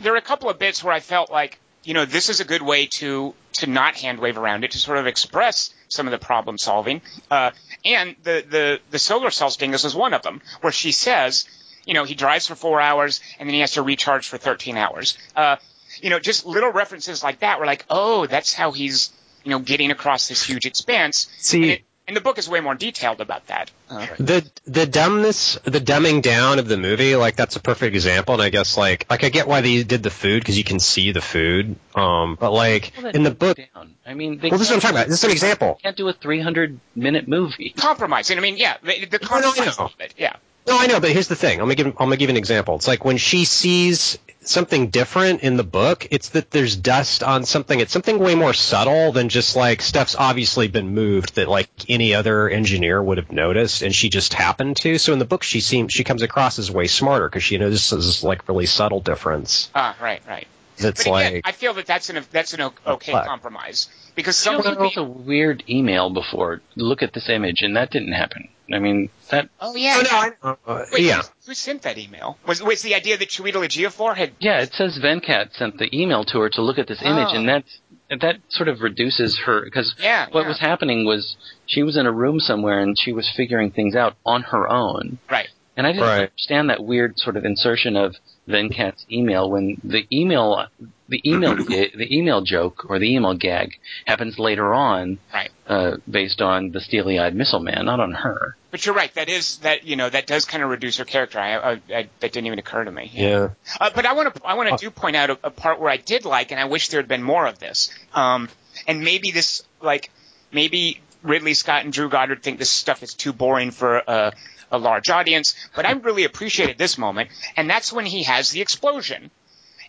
there 0.00 0.12
were 0.12 0.18
a 0.18 0.22
couple 0.22 0.48
of 0.50 0.58
bits 0.58 0.82
where 0.82 0.92
I 0.94 1.00
felt 1.00 1.30
like 1.30 1.58
you 1.84 1.94
know 1.94 2.04
this 2.04 2.28
is 2.28 2.40
a 2.40 2.44
good 2.44 2.62
way 2.62 2.86
to 2.86 3.34
to 3.54 3.66
not 3.66 3.96
hand 3.96 4.18
wave 4.18 4.38
around 4.38 4.64
it 4.64 4.72
to 4.72 4.78
sort 4.78 4.98
of 4.98 5.06
express 5.06 5.72
some 5.88 6.06
of 6.06 6.10
the 6.12 6.18
problem 6.18 6.58
solving. 6.58 7.00
Uh, 7.30 7.50
and 7.84 8.16
the 8.22 8.44
the 8.48 8.80
the 8.90 8.98
solar 8.98 9.30
cells 9.30 9.56
dingus 9.56 9.84
was 9.84 9.94
one 9.94 10.14
of 10.14 10.22
them 10.22 10.40
where 10.62 10.72
she 10.72 10.90
says 10.92 11.46
you 11.84 11.94
know 11.94 12.04
he 12.04 12.14
drives 12.14 12.46
for 12.46 12.54
four 12.54 12.80
hours 12.80 13.20
and 13.38 13.48
then 13.48 13.54
he 13.54 13.60
has 13.60 13.72
to 13.72 13.82
recharge 13.82 14.26
for 14.28 14.38
13 14.38 14.76
hours. 14.76 15.16
Uh, 15.36 15.56
you 16.02 16.10
know 16.10 16.18
just 16.18 16.46
little 16.46 16.70
references 16.72 17.22
like 17.22 17.40
that 17.40 17.60
were 17.60 17.66
like 17.66 17.84
oh 17.90 18.26
that's 18.26 18.52
how 18.54 18.72
he's 18.72 19.10
you 19.44 19.50
know 19.50 19.58
getting 19.58 19.90
across 19.90 20.28
this 20.28 20.42
huge 20.42 20.66
expanse. 20.66 21.28
See- 21.38 21.62
and 21.62 21.70
it, 21.72 21.82
And 22.08 22.16
the 22.16 22.22
book 22.22 22.38
is 22.38 22.48
way 22.48 22.60
more 22.60 22.74
detailed 22.74 23.20
about 23.20 23.46
that. 23.48 23.70
Uh, 23.90 24.06
The 24.18 24.50
the 24.64 24.86
dumbness, 24.86 25.58
the 25.64 25.78
dumbing 25.80 26.22
down 26.22 26.58
of 26.58 26.66
the 26.66 26.78
movie, 26.78 27.14
like 27.16 27.36
that's 27.36 27.56
a 27.56 27.60
perfect 27.60 27.94
example. 27.94 28.32
And 28.34 28.42
I 28.42 28.48
guess 28.48 28.76
like 28.78 29.04
like 29.10 29.24
I 29.24 29.28
get 29.28 29.46
why 29.46 29.60
they 29.60 29.82
did 29.84 30.02
the 30.02 30.10
food 30.10 30.40
because 30.40 30.56
you 30.56 30.64
can 30.64 30.80
see 30.80 31.12
the 31.12 31.20
food. 31.20 31.76
Um, 31.94 32.36
but 32.40 32.50
like 32.52 32.92
Well, 32.96 33.08
in 33.14 33.24
the 33.24 33.30
book, 33.30 33.58
down. 33.58 33.94
I 34.06 34.14
mean, 34.14 34.38
they 34.38 34.48
well, 34.48 34.58
this 34.58 34.68
is 34.68 34.70
what 34.70 34.76
I'm 34.76 34.80
talking 34.80 34.96
about. 34.96 35.08
This 35.08 35.18
is 35.18 35.24
an 35.24 35.30
example. 35.32 35.78
Can't 35.82 35.96
do 35.98 36.08
a 36.08 36.14
300 36.14 36.80
minute 36.96 37.28
movie. 37.28 37.74
compromise. 37.76 38.30
And 38.30 38.40
I 38.40 38.42
mean, 38.42 38.56
yeah, 38.56 38.78
the, 38.82 39.04
the 39.04 39.18
No, 39.22 39.28
no, 39.28 39.36
I 39.36 39.42
compromise 39.42 39.78
know. 39.78 39.84
of 39.86 40.00
it. 40.00 40.14
Yeah. 40.16 40.36
No, 40.68 40.78
I 40.78 40.86
know, 40.86 41.00
but 41.00 41.10
here's 41.10 41.28
the 41.28 41.36
thing. 41.36 41.58
I'm 41.60 41.64
gonna 41.66 41.74
give 41.74 41.86
I'm 41.86 41.92
gonna 41.94 42.16
give 42.16 42.30
an 42.30 42.36
example. 42.36 42.76
It's 42.76 42.86
like 42.88 43.04
when 43.04 43.16
she 43.16 43.44
sees 43.44 44.18
something 44.40 44.88
different 44.88 45.42
in 45.42 45.56
the 45.56 45.64
book, 45.64 46.06
it's 46.10 46.30
that 46.30 46.50
there's 46.50 46.76
dust 46.76 47.22
on 47.22 47.44
something. 47.44 47.80
It's 47.80 47.92
something 47.92 48.18
way 48.18 48.34
more 48.34 48.54
subtle 48.54 49.12
than 49.12 49.28
just 49.28 49.56
like 49.56 49.82
stuff's 49.82 50.14
obviously 50.16 50.68
been 50.68 50.94
moved 50.94 51.34
that 51.36 51.48
like 51.48 51.68
any 51.88 52.14
other 52.14 52.48
engineer 52.48 53.02
would 53.02 53.18
have 53.18 53.32
noticed, 53.32 53.82
and 53.82 53.94
she 53.94 54.08
just 54.08 54.34
happened 54.34 54.76
to. 54.78 54.98
So 54.98 55.12
in 55.12 55.18
the 55.18 55.24
book, 55.24 55.42
she 55.42 55.60
seems 55.60 55.92
she 55.92 56.04
comes 56.04 56.22
across 56.22 56.58
as 56.58 56.70
way 56.70 56.86
smarter 56.86 57.28
because 57.28 57.42
she 57.42 57.58
notices 57.58 58.06
this 58.06 58.22
like 58.22 58.46
really 58.48 58.66
subtle 58.66 59.00
difference. 59.00 59.70
Ah, 59.74 59.96
right, 60.00 60.22
right. 60.28 60.46
That's 60.76 61.04
But 61.04 61.10
again, 61.10 61.32
like 61.34 61.42
I 61.46 61.52
feel 61.52 61.74
that 61.74 61.86
that's 61.86 62.08
an 62.10 62.22
that's 62.30 62.52
an 62.54 62.70
okay 62.86 63.12
What? 63.12 63.26
compromise 63.26 63.88
because 64.14 64.36
She 64.36 64.44
some 64.44 64.62
people. 64.62 64.74
got 64.90 64.96
a 64.96 65.02
weird 65.04 65.64
email 65.68 66.10
before. 66.10 66.60
Look 66.76 67.02
at 67.02 67.12
this 67.14 67.28
image, 67.28 67.62
and 67.62 67.76
that 67.76 67.90
didn't 67.90 68.12
happen. 68.12 68.48
I 68.72 68.78
mean, 68.78 69.08
that 69.30 69.48
Oh 69.60 69.74
yeah. 69.74 69.96
oh, 69.98 70.02
no, 70.02 70.16
I, 70.46 70.56
uh, 70.72 70.84
Wait, 70.92 71.02
yeah. 71.04 71.22
who, 71.22 71.28
who 71.46 71.54
sent 71.54 71.82
that 71.82 71.96
email? 71.98 72.36
Was 72.46 72.62
was 72.62 72.82
the 72.82 72.94
idea 72.94 73.16
that 73.16 73.28
Chiwetel 73.28 73.64
Ejiofor 73.66 74.16
had? 74.16 74.32
yeah, 74.40 74.60
it 74.60 74.72
says 74.74 74.98
Venkat 75.02 75.54
sent 75.54 75.78
the 75.78 75.88
email 75.98 76.24
to 76.24 76.40
her 76.40 76.50
to 76.50 76.62
look 76.62 76.78
at 76.78 76.86
this 76.86 77.00
image, 77.02 77.28
Oh. 77.30 77.36
and 77.36 77.48
that's 77.48 77.78
that 78.10 78.36
sort 78.48 78.68
of 78.68 78.80
reduces 78.80 79.38
her 79.44 79.62
because 79.64 79.94
Yeah. 79.98 80.26
what 80.30 80.42
yeah. 80.42 80.48
was 80.48 80.58
happening 80.60 81.04
was 81.06 81.36
she 81.66 81.82
was 81.82 81.96
in 81.96 82.06
a 82.06 82.12
room 82.12 82.40
somewhere 82.40 82.80
and 82.80 82.94
she 82.98 83.12
was 83.12 83.28
figuring 83.36 83.70
things 83.70 83.94
out 83.94 84.16
on 84.24 84.42
her 84.44 84.68
own. 84.70 85.18
Right. 85.30 85.48
And 85.78 85.86
I 85.86 85.92
didn't 85.92 86.04
Right. 86.08 86.20
understand 86.24 86.68
that 86.70 86.82
weird 86.84 87.18
sort 87.20 87.36
of 87.36 87.44
insertion 87.44 87.96
of 87.96 88.16
Venkat's 88.48 89.06
email 89.12 89.48
when 89.50 89.80
the 89.84 90.06
email 90.12 90.66
the 91.08 91.22
email 91.24 91.54
the 91.56 92.08
email 92.10 92.40
joke 92.42 92.84
or 92.90 92.98
the 92.98 93.14
email 93.14 93.34
gag 93.34 93.78
happens 94.04 94.38
later 94.38 94.74
on 94.74 95.18
Right. 95.32 95.50
uh, 95.68 95.96
based 96.10 96.42
on 96.42 96.72
the 96.72 96.80
steely-eyed 96.80 97.34
missile 97.34 97.60
man, 97.60 97.84
not 97.86 98.00
on 98.00 98.12
her. 98.12 98.56
But 98.72 98.84
you're 98.84 98.94
right. 98.94 99.14
That 99.14 99.28
is 99.28 99.58
that 99.58 99.84
you 99.84 99.94
know 99.96 100.10
that 100.10 100.26
does 100.26 100.44
kind 100.46 100.64
of 100.64 100.68
reduce 100.70 100.96
her 100.98 101.04
character. 101.04 101.38
I, 101.38 101.54
I, 101.56 101.70
I 101.72 102.08
that 102.20 102.32
didn't 102.32 102.46
even 102.46 102.58
occur 102.58 102.82
to 102.84 102.90
me. 102.90 103.10
Yeah. 103.14 103.50
Uh, 103.80 103.90
but 103.94 104.04
I 104.04 104.14
want 104.14 104.34
to 104.34 104.44
I 104.44 104.54
want 104.54 104.68
to 104.76 104.84
do 104.84 104.90
point 104.90 105.14
out 105.14 105.30
a, 105.30 105.38
a 105.44 105.50
part 105.50 105.78
where 105.80 105.90
I 105.90 105.96
did 105.96 106.24
like, 106.24 106.50
and 106.50 106.58
I 106.60 106.64
wish 106.64 106.88
there 106.88 107.00
had 107.00 107.08
been 107.08 107.22
more 107.22 107.46
of 107.46 107.60
this. 107.60 107.90
Um, 108.14 108.48
and 108.88 109.00
maybe 109.02 109.30
this 109.30 109.62
like 109.80 110.10
maybe 110.50 111.00
Ridley 111.22 111.54
Scott 111.54 111.84
and 111.84 111.92
Drew 111.92 112.08
Goddard 112.08 112.42
think 112.42 112.58
this 112.58 112.70
stuff 112.70 113.02
is 113.04 113.14
too 113.14 113.32
boring 113.32 113.70
for 113.70 113.98
a, 114.06 114.32
a 114.70 114.78
large 114.78 115.08
audience. 115.10 115.54
But 115.74 115.86
I 115.86 115.92
really 115.92 116.24
appreciated 116.24 116.78
this 116.78 116.98
moment, 116.98 117.30
and 117.56 117.68
that's 117.68 117.92
when 117.92 118.06
he 118.06 118.24
has 118.24 118.50
the 118.50 118.60
explosion, 118.60 119.30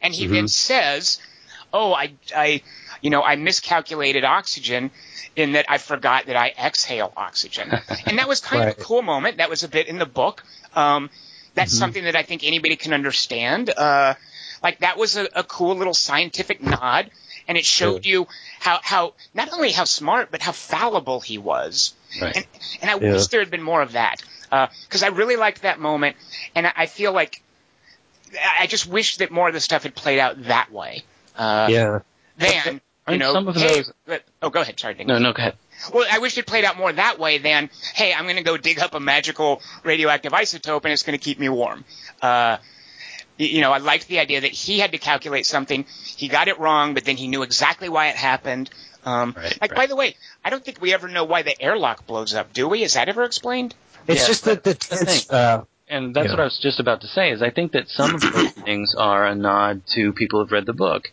and 0.02 0.14
he 0.14 0.28
then 0.28 0.48
says, 0.48 1.20
"Oh, 1.74 1.94
I 1.94 2.14
I 2.36 2.62
you 3.02 3.10
know 3.10 3.22
I 3.24 3.36
miscalculated 3.36 4.24
oxygen." 4.24 4.92
In 5.36 5.54
that 5.54 5.66
I 5.70 5.78
forgot 5.78 6.26
that 6.26 6.36
I 6.36 6.50
exhale 6.60 7.14
oxygen, 7.16 7.72
and 8.08 8.18
that 8.18 8.28
was 8.28 8.42
kind 8.42 8.64
of 8.64 8.78
a 8.78 8.84
cool 8.84 9.02
moment. 9.02 9.38
That 9.38 9.50
was 9.50 9.64
a 9.64 9.70
bit 9.70 9.88
in 9.88 9.98
the 10.00 10.06
book. 10.06 10.44
Um, 10.76 11.10
that's 11.54 11.78
something 11.78 12.04
that 12.04 12.16
I 12.16 12.24
think 12.24 12.44
anybody 12.44 12.76
can 12.76 12.94
understand. 12.94 13.70
Uh, 13.70 14.16
like 14.62 14.80
that 14.80 14.98
was 14.98 15.16
a, 15.16 15.28
a 15.36 15.44
cool 15.44 15.76
little 15.76 15.94
scientific 15.94 16.62
nod, 16.62 17.12
and 17.48 17.58
it 17.58 17.64
showed 17.66 18.06
you 18.06 18.28
how 18.60 18.80
how 18.82 19.14
not 19.34 19.54
only 19.54 19.72
how 19.72 19.86
smart 19.86 20.30
but 20.32 20.42
how 20.42 20.52
fallible 20.52 21.22
he 21.22 21.38
was. 21.38 21.94
Right. 22.22 22.36
And 22.36 22.46
and 22.82 22.92
I 22.92 22.96
Yeah. 22.96 23.14
wish 23.14 23.28
there 23.28 23.40
had 23.40 23.52
been 23.52 23.62
more 23.64 23.82
of 23.82 23.94
that 23.94 24.22
because 24.50 25.04
I 25.04 25.08
really 25.08 25.36
liked 25.36 25.62
that 25.64 25.80
moment, 25.80 26.16
and 26.56 26.68
I, 26.68 26.74
I 26.76 26.86
feel 26.88 27.12
like 27.14 27.42
I 28.60 28.68
just 28.68 28.88
wish 28.88 29.18
that 29.18 29.32
more 29.32 29.48
of 29.48 29.54
the 29.54 29.60
stuff 29.60 29.84
had 29.84 29.96
played 29.96 30.20
out 30.20 30.44
that 30.44 30.72
way. 30.72 31.04
Uh, 31.36 31.68
Yeah. 31.70 32.00
Than 32.38 32.80
you 33.10 33.18
know, 33.18 33.34
some 33.34 33.48
of 33.48 33.56
hey, 33.56 33.68
those- 33.82 33.94
but- 34.06 34.24
oh, 34.42 34.50
go 34.50 34.62
ahead. 34.62 34.80
Sorry, 34.80 34.94
Dingus. 34.94 35.08
No, 35.14 35.20
no, 35.20 35.34
go 35.34 35.42
ahead. 35.42 35.56
Well, 35.94 36.06
I 36.12 36.20
wish 36.20 36.38
it 36.38 36.46
played 36.46 36.64
out 36.64 36.78
more 36.78 36.92
that 36.94 37.20
way 37.20 37.38
than, 37.40 37.70
hey, 37.94 38.14
I'm 38.14 38.26
going 38.26 38.36
to 38.38 38.44
go 38.44 38.56
dig 38.58 38.80
up 38.80 38.94
a 38.94 39.00
magical 39.00 39.62
radioactive 39.84 40.32
isotope 40.32 40.84
and 40.84 40.94
it's 40.94 41.04
going 41.04 41.18
to 41.18 41.24
keep 41.24 41.40
me 41.40 41.50
warm. 41.50 41.84
Uh, 42.22 42.58
you 43.38 43.62
know, 43.62 43.72
I 43.72 43.78
liked 43.80 44.08
the 44.08 44.20
idea 44.20 44.42
that 44.42 44.52
he 44.52 44.80
had 44.80 44.92
to 44.92 44.98
calculate 44.98 45.46
something. 45.46 45.86
He 46.18 46.28
got 46.28 46.50
it 46.50 46.60
wrong, 46.60 46.94
but 46.94 47.04
then 47.06 47.16
he 47.18 47.28
knew 47.28 47.42
exactly 47.44 47.88
why 47.90 48.08
it 48.08 48.16
happened. 48.16 48.70
Um, 49.06 49.34
Right, 49.38 49.58
like, 49.62 49.72
right. 49.72 49.78
by 49.78 49.86
the 49.88 49.96
way, 49.96 50.16
I 50.44 50.50
don't 50.50 50.64
think 50.64 50.82
we 50.82 50.94
ever 50.94 51.08
know 51.08 51.24
why 51.24 51.42
the 51.42 51.60
airlock 51.62 52.06
blows 52.06 52.34
up, 52.34 52.52
do 52.54 52.68
we? 52.68 52.84
Is 52.84 52.94
that 52.96 53.08
ever 53.10 53.24
explained? 53.24 53.74
It's 54.10 54.22
Yeah, 54.22 54.28
just 54.28 54.44
that 54.46 54.64
the 54.64 54.72
the 54.72 54.76
tense. 54.76 55.26
thing. 55.28 55.36
Uh, 55.36 55.64
And 55.92 56.16
that's 56.16 56.28
Yeah. 56.28 56.34
what 56.34 56.40
I 56.42 56.44
was 56.44 56.60
just 56.62 56.80
about 56.80 57.02
to 57.02 57.08
say. 57.08 57.32
Is 57.32 57.42
I 57.42 57.50
think 57.50 57.72
that 57.72 57.88
some 57.90 58.14
of 58.16 58.22
those 58.22 58.52
things 58.66 58.94
are 58.98 59.26
a 59.26 59.36
nod 59.36 59.82
to 59.96 60.14
people 60.14 60.40
who've 60.40 60.52
read 60.52 60.66
the 60.68 60.74
book, 60.74 61.04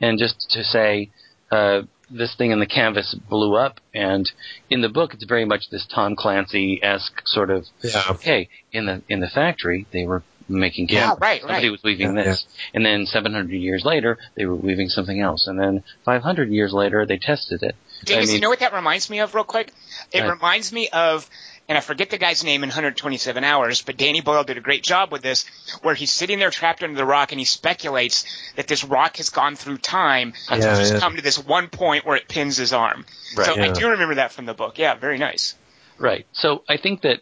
and 0.00 0.18
just 0.18 0.36
to 0.50 0.64
say 0.64 1.10
uh, 1.50 1.82
this 2.08 2.34
thing 2.36 2.50
in 2.50 2.58
the 2.60 2.66
canvas 2.66 3.14
blew 3.28 3.56
up, 3.56 3.78
and 3.94 4.24
in 4.70 4.80
the 4.80 4.88
book 4.88 5.12
it's 5.14 5.24
very 5.24 5.44
much 5.44 5.64
this 5.70 5.86
Tom 5.86 6.16
Clancy 6.16 6.80
esque 6.82 7.20
sort 7.26 7.50
of 7.50 7.66
yeah. 7.84 8.04
okay 8.10 8.48
in 8.72 8.86
the 8.86 9.02
in 9.08 9.20
the 9.20 9.28
factory 9.28 9.86
they 9.92 10.06
were 10.06 10.24
making 10.48 10.86
Yeah, 10.88 11.08
canvas. 11.08 11.20
right, 11.20 11.40
Somebody 11.42 11.68
right. 11.68 11.70
was 11.72 11.82
weaving 11.84 12.14
Yeah, 12.16 12.24
this, 12.24 12.46
and 12.74 12.84
then 12.84 13.04
700 13.06 13.50
years 13.52 13.84
later 13.84 14.18
they 14.36 14.46
were 14.46 14.56
weaving 14.56 14.88
something 14.88 15.20
else, 15.20 15.46
and 15.46 15.58
then 15.60 15.84
500 16.06 16.50
years 16.50 16.72
later 16.72 17.04
they 17.06 17.18
tested 17.18 17.62
it. 17.62 17.74
Dingus, 18.06 18.24
I 18.24 18.26
mean, 18.26 18.34
you 18.36 18.40
know 18.40 18.48
what 18.48 18.60
that 18.60 18.72
reminds 18.72 19.08
me 19.10 19.20
of, 19.20 19.34
real 19.34 19.44
quick? 19.44 19.72
It 20.12 20.20
Right. 20.20 20.30
reminds 20.30 20.72
me 20.72 20.88
of, 20.88 21.28
and 21.72 21.78
I 21.78 21.80
forget 21.80 22.10
the 22.10 22.18
guy's 22.18 22.44
name 22.44 22.62
in 22.64 22.68
127 22.68 23.44
Hours, 23.44 23.80
but 23.80 23.96
Danny 23.96 24.20
Boyle 24.20 24.44
did 24.44 24.58
a 24.58 24.60
great 24.60 24.82
job 24.82 25.10
with 25.10 25.22
this, 25.22 25.46
where 25.80 25.94
he's 25.94 26.12
sitting 26.12 26.38
there 26.38 26.50
trapped 26.50 26.82
under 26.82 26.94
the 26.94 27.06
rock 27.06 27.32
and 27.32 27.38
he 27.38 27.46
speculates 27.46 28.26
that 28.56 28.68
this 28.68 28.84
rock 28.84 29.16
has 29.16 29.30
gone 29.30 29.56
through 29.56 29.78
time 29.78 30.34
and 30.50 30.62
Yeah, 30.62 30.74
just 30.78 30.92
yeah. 30.92 31.00
come 31.00 31.16
to 31.16 31.22
this 31.22 31.38
one 31.38 31.68
point 31.68 32.04
where 32.04 32.14
it 32.14 32.28
pins 32.28 32.58
his 32.58 32.74
arm. 32.74 33.06
Right, 33.38 33.46
so 33.46 33.58
I 33.58 33.72
do 33.72 33.88
remember 33.88 34.16
that 34.16 34.32
from 34.32 34.44
the 34.44 34.52
book. 34.52 34.78
Yeah, 34.78 34.96
very 34.96 35.16
nice. 35.16 35.54
Right. 35.98 36.26
So 36.34 36.62
I 36.68 36.76
think 36.76 37.00
that 37.00 37.20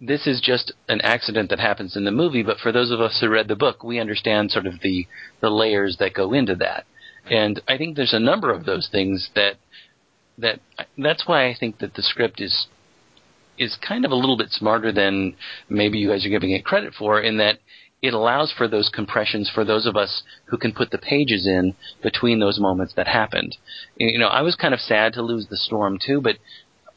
this 0.00 0.28
is 0.28 0.40
just 0.40 0.70
an 0.88 1.00
accident 1.00 1.50
that 1.50 1.58
happens 1.58 1.96
in 1.96 2.04
the 2.04 2.12
movie, 2.12 2.44
but 2.44 2.58
for 2.60 2.70
those 2.70 2.92
of 2.92 3.00
us 3.00 3.18
who 3.20 3.28
read 3.28 3.48
the 3.48 3.56
book, 3.56 3.82
we 3.82 3.98
understand 3.98 4.52
sort 4.52 4.66
of 4.68 4.78
the 4.78 5.08
the 5.40 5.50
layers 5.50 5.96
that 5.98 6.14
go 6.14 6.32
into 6.32 6.54
that. 6.54 6.84
And 7.28 7.60
I 7.66 7.78
think 7.78 7.96
there's 7.96 8.14
a 8.14 8.20
number 8.20 8.52
of 8.52 8.64
those 8.64 8.88
things 8.92 9.30
that 9.34 9.56
that 10.38 10.60
that's 10.96 11.26
why 11.26 11.48
I 11.48 11.56
think 11.58 11.78
that 11.80 11.94
the 11.94 12.02
script 12.02 12.40
is 12.40 12.68
is 13.58 13.76
kind 13.86 14.04
of 14.04 14.10
a 14.10 14.16
little 14.16 14.36
bit 14.36 14.50
smarter 14.50 14.92
than 14.92 15.36
maybe 15.68 15.98
you 15.98 16.08
guys 16.08 16.24
are 16.26 16.30
giving 16.30 16.52
it 16.52 16.64
credit 16.64 16.94
for 16.94 17.20
in 17.20 17.38
that 17.38 17.58
it 18.00 18.12
allows 18.12 18.52
for 18.56 18.66
those 18.66 18.90
compressions 18.92 19.48
for 19.48 19.64
those 19.64 19.86
of 19.86 19.96
us 19.96 20.22
who 20.46 20.58
can 20.58 20.72
put 20.72 20.90
the 20.90 20.98
pages 20.98 21.46
in 21.46 21.74
between 22.02 22.40
those 22.40 22.58
moments 22.58 22.94
that 22.94 23.06
happened. 23.06 23.56
You 23.96 24.18
know, 24.18 24.26
I 24.26 24.42
was 24.42 24.56
kind 24.56 24.74
of 24.74 24.80
sad 24.80 25.12
to 25.14 25.22
lose 25.22 25.46
the 25.48 25.56
storm 25.56 25.98
too, 26.04 26.20
but 26.20 26.36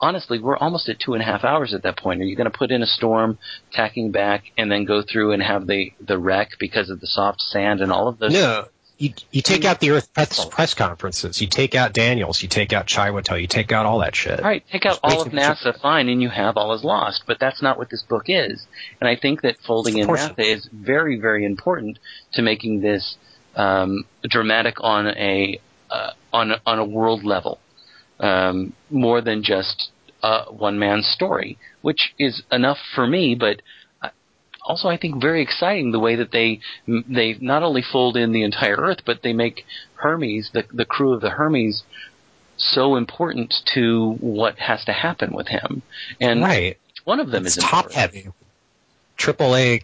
honestly, 0.01 0.39
we're 0.39 0.57
almost 0.57 0.89
at 0.89 0.99
two 0.99 1.13
and 1.13 1.21
a 1.21 1.25
half 1.25 1.43
hours 1.43 1.73
at 1.73 1.83
that 1.83 1.97
point. 1.97 2.21
Are 2.21 2.25
you 2.25 2.35
going 2.35 2.51
to 2.51 2.57
put 2.57 2.71
in 2.71 2.81
a 2.81 2.87
storm, 2.87 3.37
tacking 3.71 4.11
back, 4.11 4.45
and 4.57 4.71
then 4.71 4.85
go 4.85 5.03
through 5.03 5.33
and 5.33 5.43
have 5.43 5.67
the 5.67 5.91
the 6.05 6.17
wreck 6.17 6.49
because 6.59 6.89
of 6.89 6.99
the 6.99 7.07
soft 7.07 7.39
sand 7.39 7.81
and 7.81 7.91
all 7.91 8.07
of 8.07 8.17
those? 8.17 8.33
No, 8.33 8.65
you 8.97 9.13
you 9.31 9.41
take 9.41 9.65
out 9.65 9.79
the 9.79 9.91
Earth 9.91 10.13
press, 10.13 10.45
press 10.45 10.73
conferences. 10.73 11.41
You 11.41 11.47
take 11.47 11.75
out 11.75 11.93
Daniels. 11.93 12.41
You 12.41 12.47
take 12.47 12.71
out 12.71 12.87
Chiwetel. 12.87 13.41
You 13.41 13.47
take 13.47 13.71
out 13.71 13.85
all 13.85 13.99
that 13.99 14.15
shit. 14.15 14.39
All 14.39 14.45
right, 14.45 14.63
take 14.71 14.85
out 14.85 14.99
all 15.03 15.21
of 15.21 15.29
NASA, 15.29 15.79
fine, 15.81 16.07
and 16.07 16.21
you 16.21 16.29
have 16.29 16.55
all 16.57 16.73
is 16.73 16.83
lost. 16.83 17.23
But 17.27 17.37
that's 17.39 17.61
not 17.61 17.77
what 17.77 17.89
this 17.89 18.03
book 18.03 18.25
is. 18.27 18.65
And 19.01 19.09
I 19.09 19.15
think 19.15 19.41
that 19.41 19.57
folding 19.65 19.97
in. 19.97 20.07
NASA 20.07 20.39
is 20.39 20.69
very, 20.71 21.19
very 21.19 21.45
important 21.45 21.99
to 22.33 22.41
making 22.41 22.81
this 22.81 23.17
um, 23.55 24.05
dramatic 24.23 24.75
on 24.79 25.07
a 25.07 25.59
uh, 25.89 26.11
on 26.31 26.51
a, 26.51 26.61
on 26.65 26.79
a 26.79 26.85
world 26.85 27.23
level, 27.23 27.59
um, 28.19 28.73
more 28.89 29.21
than 29.21 29.43
just 29.43 29.89
a 30.23 30.45
one 30.51 30.79
man's 30.79 31.07
story, 31.07 31.57
which 31.81 32.13
is 32.17 32.43
enough 32.51 32.77
for 32.93 33.05
me. 33.05 33.35
But 33.35 33.57
uh, 33.57 33.61
also, 34.65 34.87
I 34.89 34.97
think 34.97 35.21
very 35.21 35.41
exciting 35.41 35.91
the 35.91 35.99
way 35.99 36.15
that 36.15 36.31
they 36.31 36.59
they 36.87 37.37
not 37.39 37.63
only 37.63 37.81
fold 37.83 38.17
in 38.17 38.31
the 38.31 38.43
entire 38.43 38.75
Earth, 38.75 38.99
but 39.05 39.21
they 39.23 39.33
make 39.33 39.63
Hermes, 39.95 40.49
the 40.53 40.65
the 40.73 40.85
crew 40.85 41.13
of 41.13 41.21
the 41.21 41.29
Hermes, 41.29 41.83
so 42.57 42.95
important 42.95 43.53
to 43.73 44.13
what 44.19 44.57
has 44.59 44.83
to 44.85 44.93
happen 44.93 45.33
with 45.33 45.47
him. 45.47 45.83
And 46.19 46.41
Right. 46.41 46.77
one 47.03 47.19
of 47.19 47.29
them 47.31 47.45
It's 47.45 47.57
is 47.57 47.63
top 47.63 47.85
important. 47.85 47.93
heavy. 47.93 48.27
Triple 49.17 49.55
A 49.55 49.81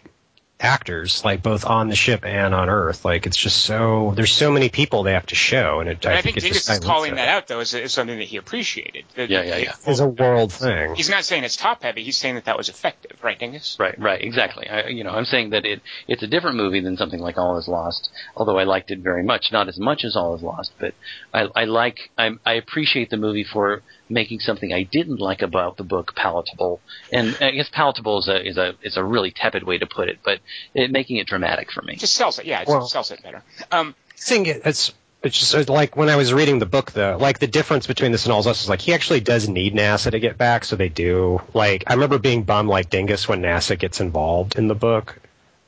actors, 0.62 1.26
like 1.26 1.41
both 1.41 1.66
on 1.66 1.89
the 1.89 1.95
ship 1.95 2.24
and 2.24 2.53
on 2.53 2.70
Earth. 2.70 3.03
Like 3.03 3.26
it's 3.26 3.38
just 3.38 3.57
so 3.57 4.14
there's 4.16 4.32
so 4.32 4.51
many 4.51 4.70
people 4.70 5.03
they 5.03 5.14
have 5.14 5.26
to 5.28 5.36
show, 5.36 5.80
and 5.80 5.89
it, 5.89 6.05
And 6.05 6.14
I, 6.14 6.20
I, 6.20 6.22
think 6.22 6.38
it 6.38 6.41
Dingus 6.41 6.70
is 6.70 6.80
calling 6.80 7.16
that 7.16 7.28
out, 7.28 7.47
though, 7.47 7.59
as, 7.59 7.74
as 7.74 7.91
something 7.93 8.18
that 8.18 8.28
he 8.28 8.38
appreciated. 8.38 9.05
That- 9.16 9.30
Yeah, 9.30 9.43
yeah, 9.43 9.57
yeah. 9.57 9.76
It's 9.86 9.99
a 9.99 10.07
world 10.07 10.53
thing. 10.53 10.95
He's 10.95 11.09
not 11.09 11.26
saying 11.26 11.43
it's 11.43 11.55
top 11.55 11.84
heavy. 11.84 12.03
He's 12.03 12.18
saying 12.18 12.36
that 12.36 12.45
that 12.45 12.57
was 12.57 12.70
effective, 12.70 13.18
right, 13.24 13.38
Dingus? 13.38 13.78
Right, 13.80 13.99
right, 13.99 14.22
exactly. 14.22 14.70
I, 14.70 14.88
you 14.88 15.03
know, 15.03 15.12
I'm 15.12 15.26
saying 15.26 15.51
that 15.51 15.66
it 15.66 15.82
it's 16.07 16.24
a 16.24 16.28
different 16.28 16.57
movie 16.57 16.82
than 16.82 16.97
something 16.97 17.20
like 17.20 17.38
All 17.38 17.57
Is 17.57 17.68
Lost. 17.68 18.09
Although 18.36 18.57
I 18.57 18.64
liked 18.64 18.91
it 18.91 18.99
very 18.99 19.24
much, 19.24 19.51
not 19.51 19.68
as 19.68 19.80
much 19.80 20.03
as 20.05 20.16
All 20.16 20.36
Is 20.36 20.41
Lost, 20.43 20.72
but 20.80 20.93
I, 21.34 21.47
I 21.55 21.64
like 21.66 22.12
I, 22.18 22.32
I 22.45 22.53
appreciate 22.53 23.09
the 23.09 23.18
movie 23.18 23.43
for 23.43 23.82
making 24.12 24.39
something 24.39 24.74
I 24.74 24.84
didn't 24.84 25.20
like 25.20 25.41
about 25.41 25.78
the 25.78 25.84
book 25.84 26.16
palatable. 26.16 26.82
And 27.12 27.38
I 27.41 27.51
guess 27.51 27.70
palatable 27.70 28.20
is 28.20 28.28
a 28.28 28.47
is 28.47 28.57
a 28.57 28.76
is 28.84 28.97
a 28.97 29.03
really 29.03 29.32
tepid 29.32 29.64
way 29.64 29.78
to 29.78 29.86
put 29.88 30.09
it, 30.09 30.20
but 30.24 30.39
it, 30.74 30.91
making 30.91 31.18
it 31.18 31.28
dramatic 31.28 31.72
for 31.72 31.82
me. 31.82 31.95
Just 31.95 32.14
sells 32.14 32.39
it. 32.39 32.45
Yeah, 32.45 32.62
it 32.62 32.68
Well- 32.68 32.88
sells 32.88 33.12
it 33.12 33.24
better. 33.24 33.43
Um, 33.72 33.95
thing 34.18 34.45
it's 34.45 34.93
it's 35.24 35.39
just 35.39 35.70
like 35.70 35.95
when 35.95 36.09
I 36.09 36.16
was 36.16 36.34
reading 36.34 36.59
the 36.59 36.66
book 36.66 36.91
though, 36.91 37.18
like 37.20 37.39
the 37.39 37.47
difference 37.47 37.88
between 37.88 38.12
this 38.12 38.26
and 38.26 38.34
all 38.34 38.47
us 38.47 38.64
is 38.64 38.70
like 38.70 38.82
he 38.82 38.93
actually 38.93 39.20
does 39.20 39.47
need 39.47 39.74
NASA 39.74 40.12
to 40.12 40.20
get 40.20 40.38
back, 40.38 40.66
so 40.66 40.76
they 40.76 40.89
do. 40.89 41.41
Like 41.53 41.84
I 41.88 41.93
remember 41.93 42.18
being 42.18 42.43
bummed 42.43 42.70
like 42.70 42.89
Dingus 42.89 43.28
when 43.28 43.41
NASA 43.41 43.78
gets 43.78 43.99
involved 43.99 44.57
in 44.57 44.68
the 44.68 44.76
book. 44.76 45.18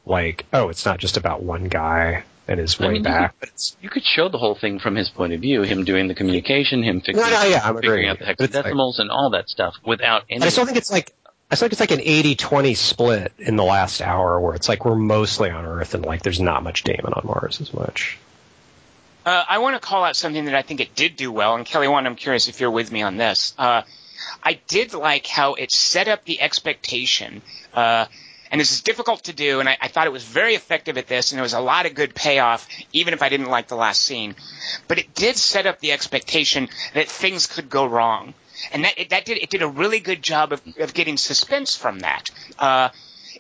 Like, 0.06 0.46
oh, 0.52 0.68
it's 0.68 0.86
not 0.86 1.00
just 1.00 1.16
about 1.16 1.44
one 1.44 1.70
guy 1.70 2.24
and 2.48 2.60
his 2.60 2.80
I 2.80 2.84
way 2.84 2.94
mean, 2.94 2.98
you 2.98 3.04
back, 3.04 3.36
but 3.40 3.50
it's 3.50 3.78
You 3.82 3.90
could 3.90 4.04
show 4.04 4.30
the 4.30 4.38
whole 4.38 4.56
thing 4.56 4.80
from 4.80 4.96
his 4.96 5.10
point 5.10 5.34
of 5.34 5.42
view, 5.42 5.62
him 5.62 5.84
doing 5.84 6.08
the 6.08 6.16
communication, 6.16 6.84
him 6.84 7.02
fixing, 7.02 7.24
No, 7.24 7.30
no, 7.30 7.44
yeah, 7.44 7.62
I'm 7.64 7.76
figuring 7.76 8.08
out 8.08 8.20
the 8.20 8.26
But 8.38 8.46
it's 8.46 8.56
like- 8.56 8.66
and 9.00 9.12
all 9.12 9.32
that 9.32 9.50
stuff 9.50 9.76
without 9.86 10.24
any. 10.30 10.46
I 10.46 10.50
still 10.50 10.66
think 10.66 10.78
it's 10.78 10.92
like 10.92 11.14
I 11.52 11.56
still 11.56 11.68
think 11.70 11.74
it's 11.74 11.80
like 11.82 11.92
an 11.92 12.00
80-20 12.00 12.76
split 12.76 13.32
in 13.38 13.56
the 13.58 13.64
last 13.64 14.02
hour 14.02 14.40
where 14.40 14.56
it's 14.56 14.68
like 14.68 14.86
we're 14.86 14.96
mostly 14.96 15.52
on 15.52 15.66
Earth 15.66 15.94
and 15.94 16.04
like 16.04 16.24
there's 16.24 16.42
not 16.42 16.64
much 16.64 16.84
Damon 16.84 17.14
on 17.14 17.26
Mars 17.26 17.62
as 17.62 17.74
much. 17.74 18.18
Uh, 19.26 19.44
I 19.48 19.60
want 19.60 19.76
to 19.76 19.80
call 19.80 20.04
out 20.04 20.16
something 20.16 20.46
that 20.46 20.56
I 20.56 20.64
think 20.64 20.82
it 20.82 20.96
did 20.96 21.16
do 21.16 21.32
well, 21.32 21.56
and 21.56 21.66
Kelly 21.66 21.88
Wand, 21.88 22.08
I'm 22.08 22.16
curious 22.16 22.48
if 22.50 22.60
you're 22.60 22.72
with 22.72 22.92
me 22.92 23.04
on 23.04 23.18
this. 23.18 23.54
Uh, 23.58 23.84
I 24.44 24.60
did 24.68 24.94
like 24.94 25.28
how 25.28 25.54
it 25.54 25.72
set 25.72 26.08
up 26.08 26.26
the 26.26 26.42
expectation, 26.42 27.42
uh, 27.74 28.08
and 28.54 28.62
this 28.62 28.72
is 28.72 28.82
difficult 28.82 29.24
to 29.24 29.34
do, 29.34 29.60
and 29.62 29.68
I, 29.68 29.78
I 29.82 29.88
thought 29.88 30.06
it 30.06 30.14
was 30.14 30.24
very 30.24 30.54
effective 30.54 31.00
at 31.00 31.08
this, 31.08 31.32
and 31.32 31.40
there 31.40 31.44
was 31.44 31.54
a 31.54 31.60
lot 31.60 31.88
of 31.88 31.96
good 31.96 32.14
payoff, 32.14 32.68
even 32.92 33.16
if 33.16 33.24
I 33.24 33.30
didn't 33.30 33.50
like 33.50 33.68
the 33.68 33.76
last 33.76 34.04
scene. 34.04 34.36
But 34.88 35.00
it 35.00 35.16
did 35.16 35.38
set 35.38 35.66
up 35.66 35.80
the 35.80 35.92
expectation 35.92 36.70
that 36.94 37.10
things 37.10 37.48
could 37.48 37.68
go 37.68 37.88
wrong, 37.88 38.36
and 38.72 38.86
that 38.86 39.00
it, 39.00 39.10
that 39.10 39.26
did 39.26 39.40
it 39.40 39.50
did 39.50 39.64
a 39.64 39.68
really 39.68 40.00
good 40.00 40.22
job 40.22 40.54
of, 40.54 40.62
of 40.78 40.94
getting 40.94 41.18
suspense 41.18 41.76
from 41.76 42.02
that. 42.02 42.30
Uh, 42.60 42.90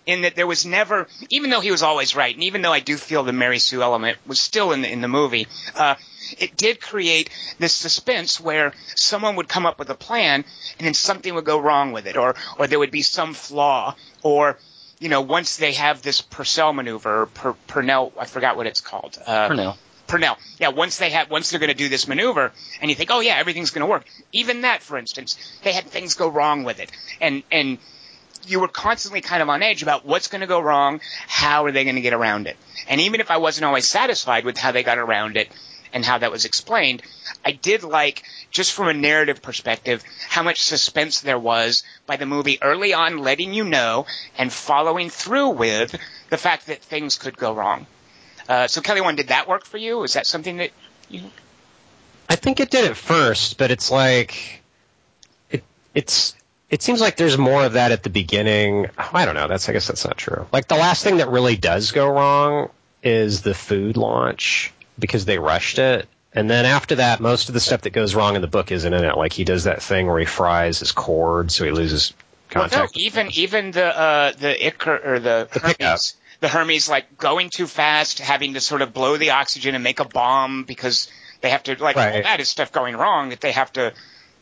in 0.08 0.24
that 0.24 0.36
there 0.36 0.48
was 0.48 0.66
never, 0.66 1.08
even 1.30 1.52
though 1.52 1.62
he 1.62 1.70
was 1.70 1.84
always 1.84 2.16
right, 2.16 2.34
and 2.34 2.44
even 2.44 2.64
though 2.64 2.74
I 2.74 2.80
do 2.80 2.98
feel 2.98 3.22
the 3.24 3.32
Mary 3.32 3.60
Sue 3.60 3.84
element 3.84 4.18
was 4.26 4.42
still 4.42 4.72
in 4.72 4.82
the, 4.82 4.92
in 4.92 5.02
the 5.02 5.08
movie, 5.08 5.46
uh, 5.76 5.94
it 6.40 6.58
did 6.58 6.82
create 6.82 7.30
this 7.60 7.74
suspense 7.74 8.40
where 8.40 8.74
someone 8.96 9.36
would 9.36 9.48
come 9.48 9.68
up 9.68 9.78
with 9.78 9.92
a 9.92 9.96
plan 9.96 10.44
and 10.80 10.88
then 10.88 10.96
something 10.96 11.36
would 11.36 11.46
go 11.46 11.62
wrong 11.62 11.92
with 11.92 12.08
it, 12.08 12.18
or 12.18 12.34
or 12.58 12.66
there 12.66 12.80
would 12.80 12.90
be 12.90 13.04
some 13.04 13.36
flaw, 13.36 13.96
or 14.24 14.58
you 15.04 15.10
know, 15.10 15.20
once 15.20 15.58
they 15.58 15.74
have 15.74 16.02
this 16.02 16.22
Purcell 16.22 16.72
maneuver, 16.72 17.26
per, 17.26 17.52
Purnell, 17.68 18.14
I 18.18 18.24
forgot 18.24 18.56
what 18.56 18.68
it's 18.68 18.80
called. 18.80 19.18
Uh, 19.28 19.50
Purnell. 19.50 19.78
Purnell. 20.08 20.38
Yeah, 20.60 20.70
once 20.70 20.98
they 20.98 21.10
have, 21.10 21.30
once 21.30 21.50
they're 21.50 21.60
going 21.60 21.72
to 21.72 21.76
do 21.76 21.90
this 21.90 22.08
maneuver, 22.08 22.54
and 22.80 22.90
you 22.90 22.96
think, 22.96 23.10
oh 23.12 23.20
yeah, 23.20 23.36
everything's 23.36 23.72
going 23.72 23.82
to 23.82 23.86
work. 23.86 24.06
Even 24.32 24.62
that, 24.62 24.82
for 24.82 24.98
instance, 24.98 25.38
they 25.62 25.74
had 25.74 25.84
things 25.84 26.14
go 26.14 26.30
wrong 26.30 26.64
with 26.64 26.80
it, 26.80 26.90
and 27.20 27.44
and 27.52 27.80
you 28.48 28.62
were 28.62 28.70
constantly 28.70 29.20
kind 29.20 29.42
of 29.42 29.50
on 29.50 29.62
edge 29.62 29.84
about 29.84 30.06
what's 30.06 30.30
going 30.30 30.40
to 30.40 30.48
go 30.48 30.62
wrong, 30.62 31.02
how 31.28 31.66
are 31.66 31.74
they 31.74 31.84
going 31.84 31.96
to 31.96 32.02
get 32.02 32.14
around 32.14 32.48
it. 32.48 32.56
And 32.88 33.02
even 33.02 33.20
if 33.20 33.30
I 33.30 33.38
wasn't 33.38 33.66
always 33.66 33.86
satisfied 33.86 34.46
with 34.46 34.58
how 34.58 34.72
they 34.72 34.84
got 34.84 34.98
around 34.98 35.36
it 35.36 35.50
and 35.94 36.04
how 36.04 36.18
that 36.18 36.32
was 36.32 36.46
explained, 36.46 37.04
I 37.46 37.52
did 37.52 37.84
like, 37.84 38.24
just 38.52 38.74
from 38.74 38.88
a 38.88 38.94
narrative 38.94 39.42
perspective, 39.42 40.04
how 40.28 40.44
much 40.44 40.64
suspense 40.64 41.22
there 41.22 41.40
was 41.40 41.84
by 42.06 42.18
the 42.18 42.26
movie 42.26 42.58
early 42.62 42.94
on 42.94 43.20
letting 43.20 43.54
you 43.54 43.64
know 43.64 44.06
and 44.38 44.52
following 44.52 45.10
through 45.10 45.50
with 45.50 45.96
the 46.30 46.38
fact 46.38 46.68
that 46.68 46.82
things 46.82 47.18
could 47.18 47.38
go 47.38 47.54
wrong. 47.54 47.86
Uh, 48.50 48.68
so 48.68 48.82
Kelly 48.82 49.02
Wand, 49.02 49.18
did 49.18 49.30
that 49.30 49.48
work 49.48 49.66
for 49.66 49.78
you? 49.78 50.04
Is 50.04 50.14
that 50.14 50.26
something 50.26 50.58
that 50.58 50.72
you? 51.10 51.22
I 52.30 52.36
think 52.36 52.60
it 52.60 52.72
did 52.72 52.90
at 52.90 52.98
first, 52.98 53.58
but 53.58 53.72
it's 53.72 53.92
like 53.92 54.62
it 55.50 55.64
it's 55.94 56.36
it 56.70 56.82
seems 56.82 57.00
like 57.00 57.16
there's 57.16 57.38
more 57.38 57.64
of 57.64 57.74
that 57.74 57.92
at 57.92 58.04
the 58.04 58.10
beginning. 58.10 58.88
I 58.98 59.26
don't 59.26 59.36
know. 59.36 59.48
That's 59.48 59.70
I 59.70 59.74
guess 59.74 59.88
that's 59.88 60.06
not 60.06 60.18
true. 60.18 60.48
Like 60.52 60.68
the 60.68 60.76
last 60.76 61.04
thing 61.04 61.18
that 61.18 61.30
really 61.30 61.56
does 61.56 61.92
go 61.92 62.08
wrong 62.10 62.70
is 63.02 63.42
the 63.42 63.54
food 63.54 63.96
launch 63.96 64.74
because 65.00 65.26
they 65.26 65.40
rushed 65.40 65.80
it. 65.80 66.08
And 66.36 66.50
then 66.50 66.66
after 66.66 66.96
that, 66.96 67.20
most 67.20 67.50
of 67.50 67.54
the 67.54 67.60
stuff 67.60 67.82
that 67.82 67.92
goes 67.92 68.16
wrong 68.16 68.36
in 68.36 68.42
the 68.42 68.48
book 68.48 68.72
isn't 68.72 68.92
in 68.92 69.04
it. 69.06 69.16
Like 69.18 69.34
he 69.34 69.44
does 69.44 69.66
that 69.66 69.84
thing 69.84 70.08
where 70.08 70.20
he 70.20 70.26
fries 70.26 70.80
his 70.80 70.92
cord, 70.92 71.52
so 71.52 71.64
he 71.66 71.72
loses 71.72 72.14
Well, 72.56 72.64
no, 72.66 72.70
contact. 72.70 72.98
even 72.98 73.30
even 73.34 73.72
the 73.72 73.86
uh, 73.86 74.32
the 74.32 74.56
Icar 74.56 75.06
or 75.06 75.20
the, 75.20 75.48
The 75.54 75.60
pickup. 75.60 75.82
Hermes, 75.82 76.16
the 76.40 76.48
Hermes 76.48 76.90
like 76.90 77.18
going 77.18 77.50
too 77.52 77.68
fast, 77.68 78.18
having 78.20 78.56
to 78.56 78.62
sort 78.62 78.82
of 78.82 78.94
blow 78.94 79.18
the 79.18 79.30
oxygen 79.32 79.76
and 79.76 79.84
make 79.84 80.00
a 80.00 80.06
bomb 80.06 80.64
because 80.64 81.08
they 81.42 81.52
have 81.52 81.62
to 81.64 81.76
like 81.82 81.96
Right. 81.98 82.16
all 82.16 82.24
that 82.24 82.40
is 82.40 82.50
stuff 82.50 82.72
going 82.72 82.96
wrong 82.96 83.30
that 83.30 83.42
they 83.42 83.52
have 83.52 83.72
to 83.74 83.94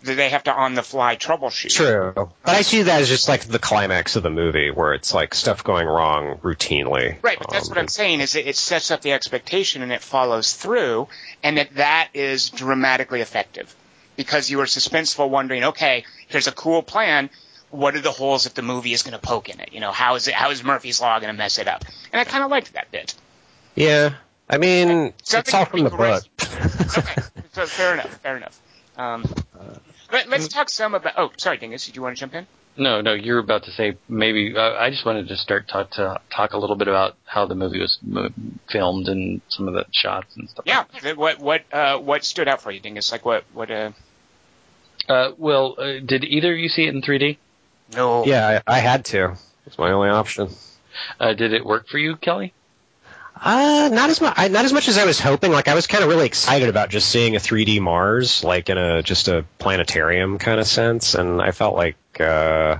that 0.03 0.15
they 0.15 0.29
have 0.29 0.43
to 0.43 0.53
on 0.53 0.73
the 0.73 0.83
fly 0.83 1.15
troubleshoot. 1.15 1.69
True. 1.69 2.13
But 2.15 2.55
I 2.55 2.61
see 2.61 2.83
that 2.83 3.01
as 3.01 3.07
just 3.09 3.27
like 3.29 3.45
the 3.45 3.59
climax 3.59 4.15
of 4.15 4.23
the 4.23 4.29
movie 4.29 4.71
where 4.71 4.93
it's 4.93 5.13
like 5.13 5.33
stuff 5.33 5.63
going 5.63 5.87
wrong 5.87 6.37
routinely. 6.39 7.17
Right, 7.21 7.37
but 7.37 7.49
that's 7.49 7.67
Um, 7.67 7.71
what 7.71 7.77
I'm 7.77 7.87
saying 7.87 8.21
is 8.21 8.35
it, 8.35 8.47
it 8.47 8.55
sets 8.55 8.91
up 8.91 9.01
the 9.01 9.13
expectation 9.13 9.81
and 9.81 9.91
it 9.91 10.01
follows 10.01 10.53
through, 10.53 11.07
and 11.43 11.57
that 11.57 11.75
that 11.75 12.09
is 12.13 12.49
dramatically 12.49 13.21
effective 13.21 13.73
because 14.15 14.49
you 14.49 14.59
are 14.61 14.65
suspenseful, 14.65 15.29
wondering, 15.29 15.63
okay, 15.63 16.03
here's 16.27 16.47
a 16.47 16.51
cool 16.51 16.81
plan. 16.83 17.29
What 17.69 17.95
are 17.95 18.01
the 18.01 18.11
holes 18.11 18.43
that 18.43 18.53
the 18.55 18.61
movie 18.61 18.91
is 18.93 19.03
going 19.03 19.13
to 19.13 19.25
poke 19.25 19.49
in 19.49 19.59
it? 19.61 19.71
You 19.71 19.79
know, 19.79 19.91
how 19.91 20.15
is 20.15 20.27
it? 20.27 20.33
How 20.33 20.51
is 20.51 20.63
Murphy's 20.63 20.99
Law 20.99 21.19
going 21.19 21.31
to 21.33 21.37
mess 21.37 21.57
it 21.57 21.67
up? 21.67 21.85
And 22.11 22.19
I 22.19 22.25
kind 22.25 22.43
of 22.43 22.51
liked 22.51 22.73
that 22.73 22.91
bit. 22.91 23.15
Yeah. 23.75 24.13
I 24.49 24.57
mean, 24.57 25.13
Something 25.23 25.39
it's 25.47 25.53
all 25.53 25.63
from 25.65 25.83
the 25.85 25.89
book. 25.89 26.23
okay, 26.97 27.21
so 27.53 27.65
fair 27.65 27.93
enough, 27.93 28.09
fair 28.17 28.35
enough. 28.35 28.59
Um, 28.97 29.23
let, 30.11 30.29
let's 30.29 30.47
talk 30.47 30.69
some 30.69 30.93
about. 30.95 31.13
Oh, 31.17 31.31
sorry, 31.37 31.57
Dingus, 31.57 31.85
did 31.85 31.95
you 31.95 32.01
want 32.01 32.15
to 32.15 32.19
jump 32.19 32.33
in? 32.35 32.47
No, 32.77 33.01
no, 33.01 33.13
you're 33.13 33.39
about 33.39 33.63
to 33.65 33.71
say 33.71 33.97
maybe. 34.07 34.53
Uh, 34.55 34.73
I 34.75 34.89
just 34.89 35.05
wanted 35.05 35.27
to 35.27 35.35
start 35.37 35.67
talk 35.67 35.91
to 35.91 36.19
talk 36.33 36.53
a 36.53 36.57
little 36.57 36.77
bit 36.77 36.87
about 36.87 37.17
how 37.25 37.45
the 37.45 37.55
movie 37.55 37.79
was 37.79 37.97
mo- 38.01 38.29
filmed 38.69 39.07
and 39.09 39.41
some 39.49 39.67
of 39.67 39.73
the 39.73 39.85
shots 39.91 40.35
and 40.37 40.49
stuff. 40.49 40.63
Yeah. 40.65 40.85
th- 41.01 41.17
What 41.17 41.39
what 41.39 41.63
uh, 41.73 41.97
what 41.97 42.23
stood 42.23 42.47
out 42.47 42.61
for 42.61 42.71
you, 42.71 42.79
Dingus? 42.79 43.11
Like 43.11 43.25
what 43.25 43.43
what 43.53 43.69
uh? 43.69 43.91
Uh, 45.09 45.31
well, 45.37 45.75
uh, 45.77 45.99
did 46.05 46.23
either 46.23 46.53
of 46.53 46.59
you 46.59 46.69
see 46.69 46.85
it 46.85 46.93
in 46.95 47.01
3D? 47.01 47.37
No. 47.95 48.23
Yeah, 48.23 48.61
I, 48.67 48.77
I 48.77 48.79
had 48.79 49.03
to. 49.05 49.35
It's 49.65 49.77
my 49.77 49.91
only 49.91 50.09
option. 50.09 50.49
Uh, 51.19 51.33
did 51.33 51.53
it 51.53 51.65
work 51.65 51.87
for 51.87 51.97
you, 51.97 52.15
Kelly? 52.15 52.53
Uh, 53.43 53.89
not 53.91 54.09
as 54.11 54.21
much. 54.21 54.37
Not 54.51 54.65
as 54.65 54.71
much 54.71 54.87
as 54.87 54.99
I 54.99 55.05
was 55.05 55.19
hoping. 55.19 55.51
Like 55.51 55.67
I 55.67 55.73
was 55.73 55.87
kind 55.87 56.03
of 56.03 56.09
really 56.09 56.27
excited 56.27 56.69
about 56.69 56.89
just 56.89 57.09
seeing 57.09 57.35
a 57.35 57.39
3D 57.39 57.79
Mars, 57.81 58.43
like 58.43 58.69
in 58.69 58.77
a 58.77 59.01
just 59.01 59.27
a 59.29 59.45
planetarium 59.57 60.37
kind 60.37 60.59
of 60.59 60.67
sense, 60.67 61.15
and 61.15 61.41
I 61.41 61.49
felt 61.51 61.75
like, 61.75 61.95
uh, 62.19 62.77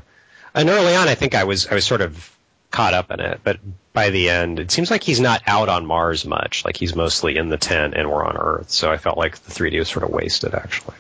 and 0.53 0.70
early 0.70 0.95
on, 0.95 1.07
I 1.07 1.16
think 1.16 1.34
I 1.34 1.45
was 1.45 1.66
I 1.66 1.74
was 1.74 1.86
sort 1.86 2.01
of 2.01 2.32
caught 2.70 2.93
up 2.93 3.09
in 3.09 3.20
it, 3.20 3.41
but 3.43 3.59
by 3.91 4.12
the 4.12 4.30
end, 4.30 4.59
it 4.59 4.72
seems 4.72 4.91
like 4.91 5.03
he's 5.03 5.20
not 5.20 5.41
out 5.47 5.68
on 5.68 5.86
Mars 5.88 6.26
much. 6.26 6.64
Like 6.64 6.78
he's 6.78 6.95
mostly 6.95 7.38
in 7.38 7.49
the 7.49 7.57
tent, 7.57 7.95
and 7.95 8.09
we're 8.12 8.24
on 8.24 8.38
Earth. 8.38 8.70
So 8.70 8.91
I 8.91 8.97
felt 8.97 9.18
like 9.18 9.39
the 9.39 9.51
3D 9.51 9.80
was 9.80 9.89
sort 9.89 10.03
of 10.03 10.12
wasted. 10.12 10.53
Actually, 10.53 10.95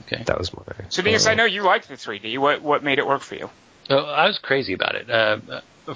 Okay. 0.00 0.24
that 0.24 0.36
was 0.36 0.52
my. 0.52 0.62
So, 0.88 1.02
Dingus, 1.02 1.26
uh, 1.26 1.30
I 1.30 1.34
know 1.34 1.44
you 1.44 1.62
liked 1.62 1.88
the 1.88 1.94
3D. 1.94 2.38
What 2.38 2.60
what 2.62 2.82
made 2.82 2.98
it 2.98 3.06
work 3.06 3.22
for 3.22 3.36
you? 3.36 3.50
Oh, 3.88 3.98
I 4.04 4.26
was 4.26 4.38
crazy 4.38 4.72
about 4.72 4.96
it. 4.96 5.08
Uh, 5.08 5.38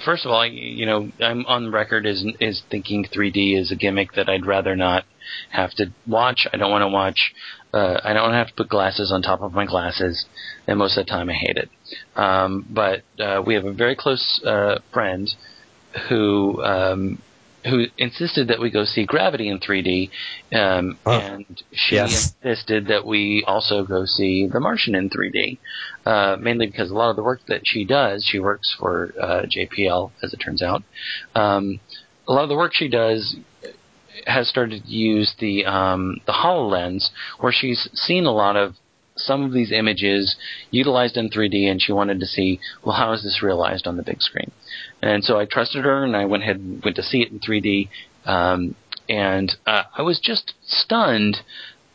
first 0.03 0.25
of 0.25 0.31
all, 0.31 0.45
you 0.45 0.85
know, 0.85 1.11
I'm 1.19 1.45
on 1.45 1.71
record 1.71 2.05
as 2.05 2.25
is 2.39 2.63
thinking 2.69 3.05
3D 3.05 3.59
is 3.59 3.71
a 3.71 3.75
gimmick 3.75 4.13
that 4.13 4.29
I'd 4.29 4.45
rather 4.45 4.75
not 4.75 5.05
have 5.51 5.71
to 5.71 5.91
watch. 6.07 6.47
I 6.51 6.57
don't 6.57 6.71
want 6.71 6.83
to 6.83 6.87
watch. 6.87 7.33
Uh, 7.73 7.99
I 8.03 8.13
don't 8.13 8.33
have 8.33 8.47
to 8.47 8.53
put 8.53 8.69
glasses 8.69 9.11
on 9.11 9.21
top 9.21 9.41
of 9.41 9.53
my 9.53 9.65
glasses, 9.65 10.25
and 10.67 10.79
most 10.79 10.97
of 10.97 11.05
the 11.05 11.09
time 11.09 11.29
I 11.29 11.33
hate 11.33 11.57
it. 11.57 11.69
Um, 12.15 12.65
but 12.69 13.03
uh, 13.19 13.41
we 13.45 13.55
have 13.55 13.65
a 13.65 13.73
very 13.73 13.95
close 13.95 14.41
uh, 14.45 14.79
friend 14.93 15.29
who 16.09 16.63
um, 16.63 17.21
who 17.69 17.85
insisted 17.97 18.47
that 18.49 18.59
we 18.59 18.69
go 18.69 18.85
see 18.85 19.05
Gravity 19.05 19.47
in 19.49 19.59
3D, 19.59 20.09
um, 20.53 20.99
Oh. 21.05 21.19
and 21.19 21.45
she 21.73 21.95
Yes. 21.95 22.33
insisted 22.43 22.87
that 22.87 23.05
we 23.05 23.43
also 23.47 23.83
go 23.83 24.05
see 24.05 24.47
The 24.47 24.59
Martian 24.59 24.95
in 24.95 25.09
3D. 25.09 25.59
Uh, 26.05 26.37
mainly 26.39 26.67
because 26.67 26.91
a 26.91 26.93
lot 26.95 27.09
of 27.09 27.15
the 27.15 27.23
work 27.23 27.41
that 27.47 27.61
she 27.65 27.83
does, 27.85 28.23
she 28.25 28.39
works 28.39 28.73
for 28.77 29.13
uh, 29.19 29.41
JPL, 29.47 30.11
as 30.23 30.33
it 30.33 30.37
turns 30.37 30.61
out. 30.61 30.83
Um, 31.33 31.79
a 32.27 32.33
lot 32.33 32.43
of 32.43 32.49
the 32.49 32.55
work 32.55 32.73
she 32.73 32.87
does 32.87 33.35
has 34.27 34.47
started 34.47 34.83
to 34.83 34.89
use 34.89 35.35
the 35.39 35.65
um, 35.65 36.17
the 36.25 36.31
HoloLens, 36.33 37.09
where 37.39 37.51
she's 37.51 37.89
seen 37.93 38.25
a 38.25 38.31
lot 38.31 38.55
of 38.55 38.75
some 39.17 39.43
of 39.43 39.53
these 39.53 39.71
images 39.71 40.35
utilized 40.71 41.15
in 41.17 41.29
3D, 41.29 41.69
and 41.69 41.81
she 41.81 41.91
wanted 41.93 42.19
to 42.19 42.25
see, 42.25 42.59
well, 42.83 42.95
how 42.95 43.13
is 43.13 43.23
this 43.23 43.41
realized 43.41 43.87
on 43.87 43.95
the 43.97 44.03
big 44.03 44.21
screen? 44.21 44.51
And 45.05 45.23
so 45.23 45.39
I 45.39 45.45
trusted 45.45 45.85
her, 45.85 46.03
and 46.03 46.15
I 46.17 46.25
went 46.25 46.43
ahead 46.43 46.55
and 46.57 46.83
went 46.83 46.95
to 46.95 47.03
see 47.03 47.21
it 47.21 47.31
in 47.31 47.39
3D. 47.39 47.89
Um, 48.25 48.75
and 49.07 49.55
uh, 49.67 49.83
I 49.95 50.01
was 50.01 50.19
just 50.19 50.55
stunned 50.65 51.37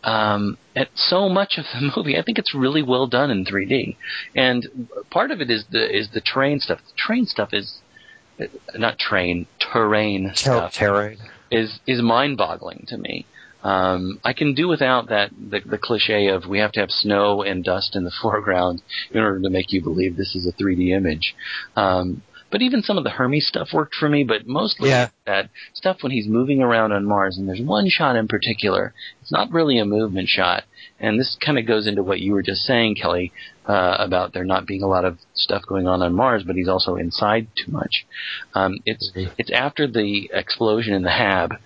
um, 0.05 0.59
at 0.77 0.89
so 0.95 1.29
much 1.29 1.59
of 1.59 1.65
the 1.75 1.93
movie. 1.97 2.17
I 2.17 2.23
think 2.23 2.39
it's 2.39 2.55
really 2.55 2.83
well 2.83 3.07
done 3.09 3.31
in 3.31 3.45
3D, 3.45 3.97
and 4.35 4.89
part 5.11 5.31
of 5.31 5.41
it 5.41 5.51
is 5.51 5.65
the 5.71 5.97
is 5.97 6.11
the 6.15 6.21
train 6.21 6.61
stuff. 6.61 6.79
The 6.87 6.97
train 6.97 7.27
stuff 7.27 7.51
is 7.53 7.79
not 8.77 8.99
train 8.99 9.47
terrain 9.59 10.29
Ter- 10.29 10.35
stuff 10.35 10.75
terrain. 10.75 11.19
is 11.51 11.81
is 11.87 12.01
mind 12.01 12.39
boggling 12.39 12.85
to 12.89 12.97
me. 12.97 13.27
Um, 13.63 14.21
I 14.25 14.33
can 14.33 14.55
do 14.55 14.69
without 14.69 15.11
that 15.11 15.33
the, 15.33 15.61
the 15.61 15.77
cliche 15.77 16.29
of 16.29 16.47
we 16.47 16.61
have 16.61 16.73
to 16.73 16.81
have 16.81 16.91
snow 16.91 17.43
and 17.43 17.63
dust 17.63 17.95
in 17.95 18.05
the 18.05 18.13
foreground 18.23 18.83
in 19.11 19.21
order 19.21 19.41
to 19.41 19.51
make 19.51 19.73
you 19.73 19.83
believe 19.83 20.17
this 20.17 20.35
is 20.35 20.47
a 20.47 20.53
3D 20.53 20.97
image. 20.97 21.35
Um, 21.77 22.23
but 22.51 22.63
even 22.63 22.83
some 22.83 22.99
of 22.99 23.05
the 23.05 23.11
Hermes 23.11 23.47
stuff 23.47 23.73
worked 23.73 23.95
for 23.95 24.09
me, 24.09 24.25
but 24.25 24.47
mostly 24.47 24.91
Yeah. 24.91 25.09
that 25.27 25.51
stuff 25.75 26.03
when 26.03 26.13
he's 26.13 26.27
moving 26.29 26.63
around 26.63 26.93
on 26.93 27.05
Mars. 27.05 27.39
And 27.39 27.49
there's 27.49 27.61
one 27.61 27.89
shot 27.89 28.17
in 28.17 28.29
particular. 28.29 28.93
It's 29.23 29.33
not 29.33 29.51
really 29.53 29.79
a 29.79 29.85
movement 29.85 30.29
shot, 30.29 30.65
and 30.99 31.19
this 31.19 31.37
kind 31.45 31.59
of 31.59 31.67
goes 31.67 31.87
into 31.87 32.03
what 32.03 32.21
you 32.21 32.33
were 32.33 32.43
just 32.43 32.63
saying, 32.63 32.97
Kelly, 32.97 33.33
uh, 33.67 33.97
about 33.99 34.33
there 34.33 34.45
not 34.45 34.67
being 34.67 34.83
a 34.83 34.89
lot 34.89 35.05
of 35.05 35.19
stuff 35.35 35.63
going 35.67 35.87
on 35.87 36.03
on 36.03 36.15
Mars, 36.15 36.43
but 36.45 36.57
he's 36.57 36.69
also 36.69 36.97
inside 36.97 37.47
too 37.57 37.71
much. 37.71 38.05
Um, 38.55 38.79
it's 38.85 39.13
Mhm. 39.15 39.31
it's 39.39 39.51
after 39.51 39.87
the 39.87 40.31
explosion 40.33 40.95
in 40.95 41.03
the 41.03 41.11
Hab 41.11 41.57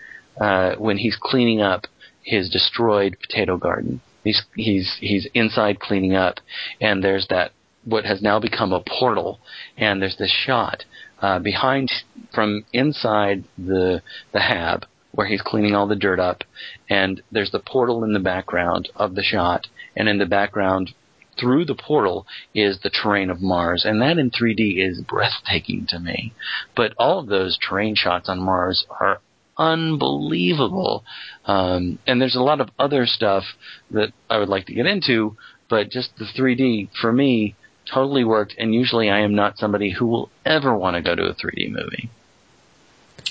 uh, 0.41 0.75
when 0.77 0.99
he's 0.99 1.17
cleaning 1.17 1.61
up 1.63 1.87
his 2.23 2.51
destroyed 2.51 3.17
potato 3.21 3.57
garden. 3.57 4.01
He's 4.25 4.43
he's 4.55 4.95
he's 5.01 5.27
inside 5.35 5.81
cleaning 5.81 6.15
up, 6.15 6.41
and 6.81 7.03
there's 7.05 7.27
that 7.29 7.53
what 7.85 8.07
has 8.07 8.23
now 8.23 8.39
become 8.41 8.73
a 8.73 8.81
portal, 8.81 9.39
and 9.77 10.01
there's 10.01 10.17
this 10.17 10.33
shot 10.33 10.85
uh, 11.21 11.39
behind 11.39 11.91
from 12.35 12.65
inside 12.73 13.45
the 13.59 14.03
the 14.33 14.41
Hab 14.41 14.87
where 15.13 15.27
he's 15.27 15.43
cleaning 15.43 15.75
all 15.75 15.87
the 15.87 15.95
dirt 15.95 16.19
up, 16.19 16.43
and 16.91 17.23
there's 17.31 17.53
the 17.53 17.61
portal 17.61 18.03
in 18.03 18.13
the 18.13 18.21
background 18.21 18.89
of 18.97 19.15
the 19.15 19.23
shot, 19.23 19.69
and 19.97 20.09
in 20.09 20.19
the 20.19 20.27
background 20.27 20.93
through 21.39 21.65
the 21.65 21.75
portal 21.75 22.27
is 22.55 22.81
the 22.81 22.91
terrain 22.91 23.31
of 23.31 23.41
Mars, 23.41 23.85
and 23.85 24.01
that 24.01 24.19
in 24.19 24.31
3D 24.31 24.77
is 24.77 25.01
breathtaking 25.03 25.87
to 25.89 25.99
me. 25.99 26.33
But 26.77 26.95
all 26.99 27.21
of 27.21 27.27
those 27.27 27.59
terrain 27.59 27.95
shots 27.95 28.29
on 28.29 28.41
Mars 28.41 28.87
are 29.01 29.21
unbelievable. 29.57 31.05
Um, 31.45 31.99
and 32.07 32.21
there's 32.21 32.37
a 32.37 32.43
lot 32.43 32.61
of 32.61 32.71
other 32.79 33.07
stuff 33.07 33.45
that 33.91 34.13
I 34.29 34.39
would 34.39 34.49
like 34.49 34.67
to 34.67 34.75
get 34.75 34.87
into, 34.87 35.37
but 35.69 35.91
just 35.91 36.11
the 36.19 36.25
3D 36.25 36.91
for 37.01 37.13
me 37.13 37.55
totally 37.87 38.25
worked. 38.25 38.55
And 38.59 38.75
usually 38.75 39.11
I 39.11 39.21
am 39.21 39.35
not 39.35 39.59
somebody 39.59 39.91
who 39.91 40.07
will 40.07 40.31
ever 40.45 40.75
want 40.77 40.97
to 40.97 41.03
go 41.03 41.15
to 41.15 41.25
a 41.25 41.35
3D 41.35 41.71
movie. 41.71 42.09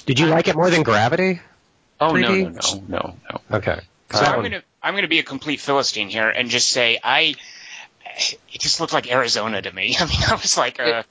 Did 0.06 0.20
you 0.20 0.28
like 0.28 0.48
it 0.48 0.56
more 0.56 0.70
than 0.70 0.84
Gravity? 0.84 1.40
Oh 2.00 2.16
no, 2.16 2.34
no, 2.34 2.50
no, 2.50 2.84
no, 2.88 3.16
no. 3.32 3.42
Okay. 3.58 3.80
'Cause 4.10 4.20
So 4.20 4.26
that 4.26 4.36
I'm 4.36 4.44
gonna 4.44 4.64
I'm 4.82 4.96
gonna 4.96 5.08
be 5.08 5.20
a 5.20 5.24
complete 5.24 5.60
philistine 5.62 6.10
here 6.10 6.28
and 6.30 6.50
just 6.50 6.70
say 6.70 7.00
I 7.04 7.36
it 8.52 8.60
just 8.62 8.80
looked 8.80 8.94
like 8.94 9.10
Arizona 9.10 9.62
to 9.62 9.72
me. 9.72 9.96
I 10.00 10.06
mean, 10.06 10.20
I 10.28 10.34
was 10.36 10.58
like, 10.58 10.80
uh, 10.80 11.04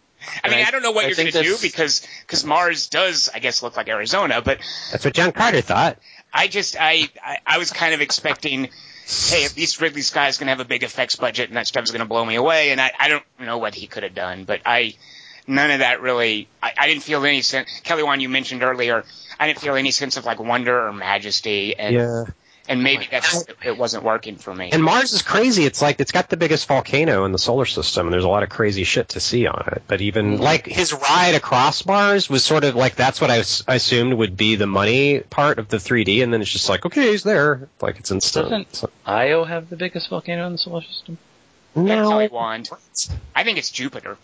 I 0.45 0.49
mean, 0.49 0.59
I- 0.59 0.69
I, 0.69 0.71
don't 0.71 0.83
know 0.83 0.93
what 0.93 1.05
I 1.05 1.09
you're 1.09 1.17
gonna 1.17 1.31
do 1.31 1.57
because 1.63 2.07
because 2.21 2.45
Mars 2.45 2.89
does, 2.89 3.29
I 3.35 3.39
guess, 3.39 3.63
look 3.63 3.77
like 3.77 3.89
Arizona, 3.89 4.43
but 4.43 4.59
That's 4.91 5.05
what 5.05 5.15
John 5.15 5.33
Carter 5.33 5.63
thought. 5.63 5.99
I 6.33 6.49
just 6.49 6.77
I 6.79 7.09
I, 7.25 7.39
I 7.47 7.59
was 7.59 7.71
kind 7.73 7.95
of 7.95 8.01
expecting. 8.01 8.69
Hey, 9.07 9.45
at 9.45 9.57
least 9.57 9.81
Ridley 9.81 10.03
Scott's 10.03 10.39
gonna 10.39 10.51
have 10.51 10.61
a 10.61 10.65
big 10.65 10.83
effects 10.83 11.17
budget, 11.17 11.49
and 11.49 11.57
that 11.57 11.67
stuff's 11.67 11.91
gonna 11.91 12.07
blow 12.07 12.25
me 12.25 12.37
away. 12.37 12.71
And 12.71 12.81
I, 12.81 12.93
I 12.99 13.09
don't 13.09 13.25
know 13.41 13.59
what 13.59 13.75
he 13.75 13.87
could 13.87 14.03
have 14.03 14.15
done, 14.15 14.45
but 14.45 14.61
I, 14.65 14.95
none 15.47 15.71
of 15.71 15.81
that 15.81 16.01
really. 16.01 16.49
I, 16.63 16.73
I 16.79 16.87
didn't 16.87 17.03
feel 17.03 17.25
any 17.25 17.43
sense. 17.43 17.69
Kelly 17.83 18.03
Wand, 18.03 18.23
you 18.23 18.29
mentioned 18.29 18.63
earlier, 18.63 19.05
I 19.39 19.47
didn't 19.47 19.61
feel 19.61 19.75
any 19.75 19.91
sense 19.91 20.17
of 20.17 20.25
like 20.25 20.39
wonder 20.39 20.87
or 20.87 20.93
majesty, 20.93 21.77
and 21.77 21.95
Yeah. 21.95 22.25
And 22.69 22.81
oh 22.81 22.83
maybe 22.83 23.09
that's 23.11 23.45
it 23.65 23.77
wasn't 23.77 24.05
working 24.05 24.37
for 24.37 24.55
me. 24.55 24.71
And 24.73 24.83
Mars 24.83 25.13
is 25.13 25.23
crazy. 25.23 25.65
It's 25.65 25.83
like 25.83 26.01
it's 26.01 26.13
got 26.13 26.29
the 26.29 26.37
biggest 26.37 26.67
volcano 26.67 27.25
in 27.25 27.33
the 27.33 27.39
solar 27.39 27.67
system, 27.67 28.07
and 28.07 28.13
there's 28.13 28.25
a 28.25 28.29
lot 28.29 28.43
of 28.43 28.49
crazy 28.49 28.85
shit 28.85 29.11
to 29.11 29.21
see 29.21 29.47
on 29.47 29.65
it. 29.73 29.83
But 29.87 30.01
even 30.01 30.35
mm-hmm. 30.35 30.43
like 30.43 30.67
his 30.67 30.93
ride 30.93 31.35
across 31.35 31.85
Mars 31.85 32.31
was 32.31 32.45
sort 32.45 32.65
of 32.65 32.75
like 32.75 32.95
that's 32.95 33.21
what 33.21 33.31
I, 33.31 33.39
I 33.67 33.77
assumed 33.77 34.15
would 34.15 34.37
be 34.37 34.57
the 34.57 34.67
money 34.67 35.21
part 35.21 35.59
of 35.59 35.69
the 35.69 35.79
3D, 35.79 36.23
and 36.23 36.33
then 36.33 36.41
it's 36.41 36.51
just 36.51 36.69
like 36.69 36.87
okay, 36.87 37.11
he's 37.11 37.23
there, 37.23 37.69
like 37.81 37.99
it's 37.99 38.11
instant. 38.11 38.51
Doesn't 38.51 38.77
So- 38.77 38.91
Io 39.07 39.45
have 39.45 39.69
the 39.69 39.77
biggest 39.77 40.09
volcano 40.09 40.47
in 40.47 40.53
the 40.53 40.59
solar 40.59 40.83
system? 40.83 41.19
That's 41.75 42.07
all 42.07 42.19
I 42.19 42.27
no, 42.27 42.35
want. 42.35 42.71
I 43.35 43.45
think 43.45 43.59
it's 43.59 43.71
Jupiter. 43.71 44.19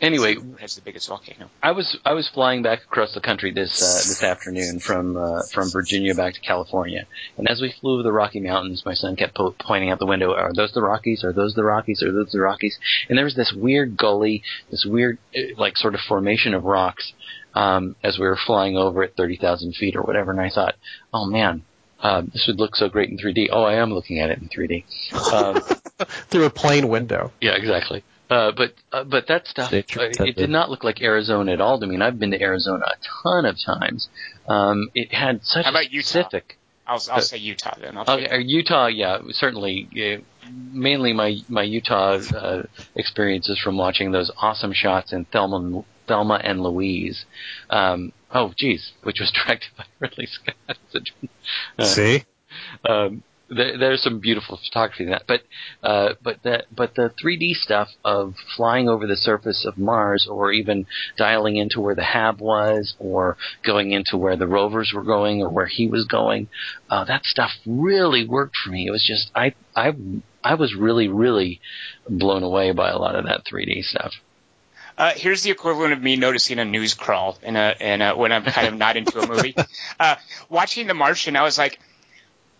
Anyway, 0.00 0.36
has 0.60 0.76
the 0.76 0.80
biggest 0.80 1.08
volcano. 1.08 1.50
I 1.62 1.72
was 1.72 1.98
I 2.06 2.14
was 2.14 2.28
flying 2.28 2.62
back 2.62 2.82
across 2.84 3.12
the 3.12 3.20
country 3.20 3.52
this 3.52 3.82
uh, 3.82 3.98
this 4.08 4.22
afternoon 4.22 4.80
from 4.80 5.16
uh, 5.16 5.42
from 5.52 5.70
Virginia 5.70 6.14
back 6.14 6.34
to 6.34 6.40
California, 6.40 7.06
and 7.36 7.46
as 7.48 7.60
we 7.60 7.70
flew 7.80 7.94
over 7.94 8.02
the 8.02 8.12
Rocky 8.12 8.40
Mountains, 8.40 8.82
my 8.86 8.94
son 8.94 9.14
kept 9.16 9.34
po- 9.34 9.54
pointing 9.60 9.90
out 9.90 9.98
the 9.98 10.06
window, 10.06 10.32
"Are 10.32 10.52
those 10.54 10.72
the 10.72 10.80
Rockies? 10.82 11.22
Are 11.22 11.34
those 11.34 11.54
the 11.54 11.64
Rockies? 11.64 12.02
Are 12.02 12.12
those 12.12 12.32
the 12.32 12.40
Rockies?" 12.40 12.78
And 13.08 13.18
there 13.18 13.26
was 13.26 13.34
this 13.34 13.52
weird 13.52 13.98
gully, 13.98 14.42
this 14.70 14.86
weird 14.88 15.18
uh, 15.36 15.40
like 15.58 15.76
sort 15.76 15.94
of 15.94 16.00
formation 16.00 16.54
of 16.54 16.64
rocks 16.64 17.12
um, 17.54 17.94
as 18.02 18.18
we 18.18 18.26
were 18.26 18.38
flying 18.46 18.78
over 18.78 19.02
at 19.02 19.16
thirty 19.16 19.36
thousand 19.36 19.74
feet 19.74 19.96
or 19.96 20.02
whatever, 20.02 20.30
and 20.30 20.40
I 20.40 20.48
thought, 20.48 20.76
"Oh 21.12 21.26
man." 21.26 21.62
Um, 22.02 22.30
this 22.32 22.46
would 22.46 22.58
look 22.58 22.76
so 22.76 22.88
great 22.88 23.10
in 23.10 23.18
3D. 23.18 23.48
Oh, 23.52 23.62
I 23.62 23.74
am 23.74 23.92
looking 23.92 24.20
at 24.20 24.30
it 24.30 24.38
in 24.38 24.48
3D. 24.48 24.84
Um, 25.34 25.60
through 26.30 26.46
a 26.46 26.50
plane 26.50 26.88
window. 26.88 27.30
yeah, 27.42 27.52
exactly. 27.52 28.02
Uh, 28.30 28.52
but 28.52 28.74
uh, 28.92 29.02
but 29.04 29.26
that 29.26 29.46
stuff, 29.48 29.72
Nature 29.72 30.00
uh, 30.02 30.24
it 30.24 30.36
did 30.36 30.50
not 30.50 30.70
look 30.70 30.84
like 30.84 31.02
Arizona 31.02 31.52
at 31.52 31.60
all 31.60 31.80
to 31.80 31.86
me. 31.86 31.96
And 31.96 32.04
I've 32.04 32.18
been 32.18 32.30
to 32.30 32.40
Arizona 32.40 32.84
a 32.86 32.96
ton 33.24 33.44
of 33.44 33.56
times. 33.60 34.08
Um, 34.48 34.88
it 34.94 35.12
had 35.12 35.44
such 35.44 35.64
How 35.64 35.70
about 35.72 35.86
a 35.86 35.90
Utah? 35.92 36.06
specific. 36.08 36.56
I'll 36.86 37.02
I'll 37.10 37.18
Uh, 37.18 37.20
say 37.22 37.38
Utah 37.38 37.74
then. 37.80 37.96
I'll 37.98 38.08
Okay, 38.08 38.40
Utah, 38.42 38.86
yeah, 38.86 39.18
certainly. 39.32 39.88
Uh, 39.94 40.22
mainly 40.72 41.12
my 41.12 41.36
my 41.48 41.62
Utah 41.62 42.18
uh, 42.34 42.62
experiences 42.94 43.58
from 43.58 43.76
watching 43.76 44.12
those 44.12 44.30
awesome 44.40 44.72
shots 44.72 45.12
in 45.12 45.24
Thelma 45.26 45.56
and, 45.56 45.84
Thelma 46.08 46.40
and 46.42 46.62
Louise. 46.62 47.24
Um, 47.68 48.12
oh, 48.32 48.52
geez, 48.56 48.92
which 49.02 49.20
was 49.20 49.30
directed 49.46 49.70
by 49.76 49.84
Ridley 49.98 50.26
Scott. 50.26 50.78
Uh, 51.78 51.84
See, 51.84 52.24
um, 52.88 53.22
there, 53.50 53.76
there's 53.76 54.02
some 54.02 54.20
beautiful 54.20 54.56
photography 54.56 55.04
in 55.04 55.10
that, 55.10 55.24
but 55.26 55.42
uh, 55.82 56.14
but 56.22 56.42
the 56.42 56.64
but 56.74 56.94
the 56.94 57.12
3D 57.22 57.54
stuff 57.54 57.88
of 58.04 58.34
flying 58.56 58.88
over 58.88 59.06
the 59.06 59.16
surface 59.16 59.64
of 59.66 59.76
Mars, 59.76 60.26
or 60.30 60.52
even 60.52 60.86
dialing 61.16 61.56
into 61.56 61.80
where 61.80 61.94
the 61.94 62.04
Hab 62.04 62.40
was, 62.40 62.94
or 62.98 63.36
going 63.64 63.92
into 63.92 64.16
where 64.16 64.36
the 64.36 64.46
rovers 64.46 64.92
were 64.94 65.02
going, 65.02 65.42
or 65.42 65.48
where 65.48 65.66
he 65.66 65.88
was 65.88 66.06
going, 66.06 66.48
uh, 66.88 67.04
that 67.04 67.24
stuff 67.24 67.50
really 67.66 68.26
worked 68.26 68.56
for 68.56 68.70
me. 68.70 68.86
It 68.86 68.92
was 68.92 69.04
just 69.04 69.30
I 69.34 69.54
I 69.74 69.94
I 70.44 70.54
was 70.54 70.74
really 70.74 71.08
really 71.08 71.60
blown 72.08 72.42
away 72.42 72.72
by 72.72 72.90
a 72.90 72.98
lot 72.98 73.16
of 73.16 73.24
that 73.26 73.44
3D 73.44 73.84
stuff. 73.84 74.12
Uh, 74.96 75.12
here's 75.16 75.42
the 75.42 75.50
equivalent 75.50 75.94
of 75.94 76.02
me 76.02 76.16
noticing 76.16 76.58
a 76.58 76.64
news 76.64 76.92
crawl 76.92 77.38
in 77.42 77.56
a, 77.56 77.74
in 77.80 78.02
a 78.02 78.14
when 78.14 78.32
I'm 78.32 78.44
kind 78.44 78.68
of 78.68 78.74
not 78.74 78.98
into 78.98 79.18
a 79.18 79.26
movie. 79.26 79.54
Uh, 79.98 80.16
watching 80.48 80.86
The 80.86 80.94
Martian, 80.94 81.36
I 81.36 81.42
was 81.42 81.58
like, 81.58 81.78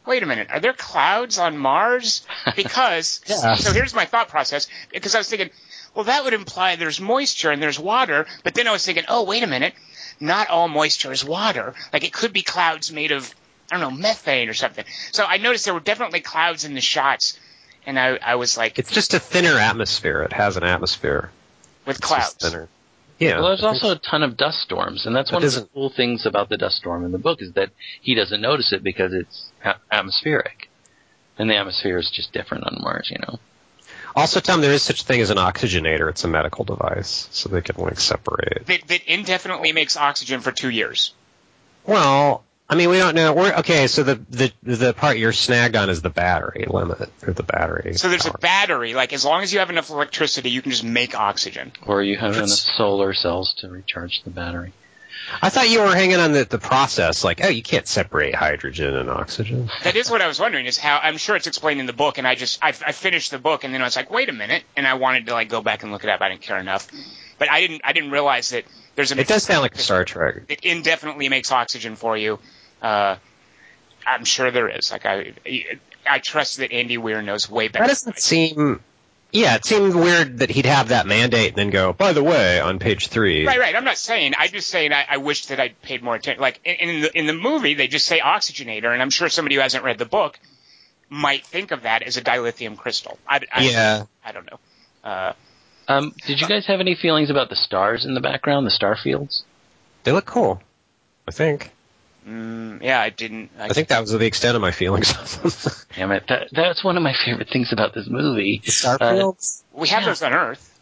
wait 0.06 0.22
a 0.22 0.26
minute, 0.26 0.48
are 0.50 0.60
there 0.60 0.72
clouds 0.72 1.38
on 1.38 1.56
Mars? 1.58 2.26
Because 2.56 3.20
Yeah. 3.26 3.54
so 3.54 3.72
here's 3.72 3.94
my 3.94 4.04
thought 4.06 4.28
process. 4.28 4.66
Because 4.92 5.14
I 5.14 5.18
was 5.18 5.28
thinking, 5.28 5.50
well, 5.94 6.04
that 6.06 6.24
would 6.24 6.32
imply 6.34 6.76
there's 6.76 7.00
moisture 7.00 7.50
and 7.50 7.62
there's 7.62 7.78
water. 7.78 8.26
But 8.44 8.54
then 8.54 8.66
I 8.68 8.72
was 8.72 8.84
thinking, 8.84 9.04
oh, 9.08 9.24
wait 9.24 9.42
a 9.42 9.46
minute, 9.46 9.74
not 10.20 10.48
all 10.48 10.68
moisture 10.68 11.12
is 11.12 11.24
water. 11.24 11.74
Like 11.92 12.04
it 12.04 12.12
could 12.12 12.32
be 12.32 12.42
clouds 12.42 12.92
made 12.92 13.12
of 13.12 13.34
I 13.70 13.78
don't 13.78 13.80
know 13.92 13.96
methane 13.96 14.48
or 14.48 14.54
something. 14.54 14.84
So 15.12 15.24
I 15.24 15.36
noticed 15.36 15.64
there 15.64 15.74
were 15.74 15.80
definitely 15.80 16.20
clouds 16.20 16.64
in 16.64 16.74
the 16.74 16.80
shots, 16.80 17.38
and 17.86 17.98
I 17.98 18.18
I 18.20 18.34
was 18.34 18.56
like, 18.58 18.78
it's 18.78 18.90
just 18.90 19.14
a 19.14 19.20
thinner 19.20 19.56
atmosphere. 19.58 20.22
It 20.22 20.32
has 20.32 20.56
an 20.56 20.64
atmosphere. 20.64 21.30
with 21.86 21.98
It's 21.98 22.06
clouds. 22.06 22.34
thinner. 22.34 22.68
Yeah. 23.20 23.38
Well, 23.38 23.48
there's 23.48 23.62
also 23.62 23.90
a 23.90 23.98
ton 23.98 24.22
of 24.22 24.36
dust 24.38 24.60
storms, 24.60 25.04
and 25.04 25.14
that's 25.14 25.30
one 25.30 25.44
of 25.44 25.52
the 25.52 25.68
cool 25.74 25.90
things 25.90 26.24
about 26.24 26.48
the 26.48 26.56
dust 26.56 26.78
storm 26.78 27.04
in 27.04 27.12
the 27.12 27.18
book 27.18 27.42
is 27.42 27.52
that 27.52 27.68
he 28.00 28.14
doesn't 28.14 28.40
notice 28.40 28.72
it 28.72 28.82
because 28.82 29.12
it's 29.12 29.52
a- 29.62 29.76
atmospheric, 29.92 30.70
and 31.38 31.50
the 31.50 31.56
atmosphere 31.56 31.98
is 31.98 32.10
just 32.10 32.32
different 32.32 32.64
on 32.64 32.78
Mars, 32.80 33.08
you 33.10 33.18
know. 33.18 33.38
Also, 34.16 34.40
Tom, 34.40 34.62
there 34.62 34.72
is 34.72 34.82
such 34.82 35.02
a 35.02 35.04
thing 35.04 35.20
as 35.20 35.28
an 35.30 35.36
oxygenator. 35.36 36.08
It's 36.08 36.24
a 36.24 36.28
medical 36.28 36.64
device, 36.64 37.28
so 37.30 37.50
they 37.50 37.60
can 37.60 37.76
like 37.76 38.00
separate. 38.00 38.64
That, 38.66 38.88
that 38.88 39.02
indefinitely 39.06 39.72
makes 39.72 39.96
oxygen 39.96 40.40
for 40.40 40.50
two 40.50 40.70
years. 40.70 41.12
Well, 41.86 42.42
I 42.70 42.76
mean, 42.76 42.88
we 42.88 42.98
don't 42.98 43.16
know. 43.16 43.32
We're 43.32 43.52
okay. 43.56 43.88
So 43.88 44.04
the 44.04 44.14
the 44.30 44.52
the 44.62 44.94
part 44.94 45.18
you're 45.18 45.32
snagged 45.32 45.74
on 45.74 45.90
is 45.90 46.02
the 46.02 46.08
battery 46.10 46.66
limit 46.68 47.10
or 47.26 47.32
the 47.32 47.42
battery. 47.42 47.94
So 47.94 48.08
there's 48.08 48.26
a 48.26 48.32
battery. 48.32 48.94
Like 48.94 49.12
as 49.12 49.24
long 49.24 49.42
as 49.42 49.52
you 49.52 49.58
have 49.58 49.70
enough 49.70 49.90
electricity, 49.90 50.50
you 50.50 50.62
can 50.62 50.70
just 50.70 50.84
make 50.84 51.18
oxygen. 51.18 51.72
Or 51.84 52.00
you 52.00 52.16
have 52.16 52.36
enough 52.36 52.48
solar 52.48 53.12
cells 53.12 53.54
to 53.58 53.68
recharge 53.68 54.22
the 54.22 54.30
battery. 54.30 54.72
I 55.42 55.48
thought 55.48 55.68
you 55.68 55.80
were 55.80 55.94
hanging 55.94 56.16
on 56.18 56.30
the 56.32 56.44
the 56.44 56.58
process. 56.58 57.24
Like, 57.24 57.44
oh, 57.44 57.48
you 57.48 57.62
can't 57.62 57.88
separate 57.88 58.36
hydrogen 58.36 58.94
and 58.96 59.10
oxygen. 59.10 59.68
That 59.82 59.96
is 59.96 60.08
what 60.08 60.22
I 60.22 60.28
was 60.28 60.38
wondering. 60.38 60.66
Is 60.66 60.78
how 60.78 60.98
I'm 61.02 61.16
sure 61.16 61.34
it's 61.34 61.48
explained 61.48 61.80
in 61.80 61.86
the 61.86 61.92
book, 61.92 62.18
and 62.18 62.26
I 62.26 62.36
just 62.36 62.62
I, 62.62 62.68
I 62.68 62.92
finished 62.92 63.32
the 63.32 63.38
book, 63.38 63.64
and 63.64 63.74
then 63.74 63.82
I 63.82 63.84
was 63.84 63.96
like, 63.96 64.12
wait 64.12 64.28
a 64.28 64.32
minute, 64.32 64.62
and 64.76 64.86
I 64.86 64.94
wanted 64.94 65.26
to 65.26 65.32
like 65.32 65.48
go 65.48 65.60
back 65.60 65.82
and 65.82 65.90
look 65.90 66.04
it 66.04 66.10
up. 66.10 66.20
I 66.20 66.28
didn't 66.28 66.42
care 66.42 66.58
enough, 66.58 66.86
but 67.38 67.50
I 67.50 67.60
didn't 67.60 67.80
I 67.84 67.92
didn't 67.92 68.12
realize 68.12 68.50
that 68.50 68.64
there's 68.94 69.10
a 69.10 69.18
It 69.18 69.26
does 69.26 69.42
sound 69.42 69.62
like 69.62 69.76
Star 69.76 70.04
Trek. 70.04 70.42
it 70.48 70.60
indefinitely 70.64 71.28
makes 71.28 71.50
oxygen 71.50 71.96
for 71.96 72.16
you. 72.16 72.38
Uh, 72.82 73.16
I'm 74.06 74.24
sure 74.24 74.50
there 74.50 74.68
is. 74.68 74.90
Like 74.90 75.06
I 75.06 75.34
I 76.08 76.18
trust 76.18 76.58
that 76.58 76.72
Andy 76.72 76.98
Weir 76.98 77.22
knows 77.22 77.48
way 77.50 77.68
better. 77.68 77.84
That 77.84 77.88
doesn't 77.90 78.18
seem 78.18 78.80
Yeah, 79.32 79.54
it 79.56 79.64
seemed 79.64 79.94
weird 79.94 80.38
that 80.38 80.50
he'd 80.50 80.66
have 80.66 80.88
that 80.88 81.06
mandate 81.06 81.48
and 81.48 81.56
then 81.56 81.70
go, 81.70 81.92
by 81.92 82.12
the 82.12 82.22
way, 82.22 82.60
on 82.60 82.78
page 82.78 83.08
three. 83.08 83.46
Right, 83.46 83.60
right. 83.60 83.76
I'm 83.76 83.84
not 83.84 83.98
saying. 83.98 84.32
I'm 84.36 84.50
just 84.50 84.68
saying. 84.68 84.92
I, 84.92 85.04
I 85.10 85.16
wish 85.18 85.46
that 85.46 85.60
I'd 85.60 85.80
paid 85.82 86.02
more 86.02 86.14
attention. 86.14 86.40
Like 86.40 86.60
in, 86.64 86.74
in 86.88 87.00
the 87.02 87.18
in 87.18 87.26
the 87.26 87.34
movie, 87.34 87.74
they 87.74 87.86
just 87.86 88.06
say 88.06 88.20
oxygenator, 88.20 88.92
and 88.92 89.00
I'm 89.02 89.10
sure 89.10 89.28
somebody 89.28 89.54
who 89.56 89.60
hasn't 89.60 89.84
read 89.84 89.98
the 89.98 90.06
book 90.06 90.38
might 91.08 91.44
think 91.44 91.70
of 91.72 91.82
that 91.82 92.02
as 92.02 92.16
a 92.16 92.22
dilithium 92.22 92.76
crystal. 92.76 93.18
I, 93.28 93.40
I, 93.52 93.64
Yeah. 93.64 94.04
I 94.24 94.32
don't 94.32 94.48
know. 94.50 94.58
Uh, 95.02 95.32
Um, 95.88 96.14
did 96.26 96.40
you 96.40 96.46
guys 96.46 96.66
have 96.66 96.78
any 96.80 96.94
feelings 96.94 97.30
about 97.30 97.48
the 97.50 97.56
stars 97.56 98.04
in 98.04 98.14
the 98.14 98.20
background, 98.20 98.64
the 98.64 98.70
star 98.70 98.96
fields? 98.96 99.44
They 100.04 100.12
look 100.12 100.24
cool. 100.26 100.62
I 101.26 101.32
think. 101.32 101.72
Mm, 102.30 102.82
yeah, 102.82 103.00
I 103.00 103.10
didn't. 103.10 103.50
I, 103.58 103.66
I 103.66 103.68
think 103.70 103.88
that 103.88 104.00
was 104.00 104.12
the 104.12 104.24
extent 104.24 104.56
of 104.56 104.62
my 104.62 104.72
feelings 104.72 105.10
of 105.10 105.42
them. 105.62 105.72
Damn 105.96 106.12
it, 106.12 106.24
that, 106.28 106.48
that's 106.52 106.84
one 106.84 106.96
of 106.96 107.02
my 107.02 107.14
favorite 107.24 107.48
things 107.48 107.72
about 107.72 107.94
this 107.94 108.08
movie. 108.08 108.62
Starfields? 108.64 109.62
we 109.72 109.88
have 109.88 110.02
yeah. 110.02 110.08
those 110.08 110.22
on 110.22 110.32
Earth. 110.32 110.80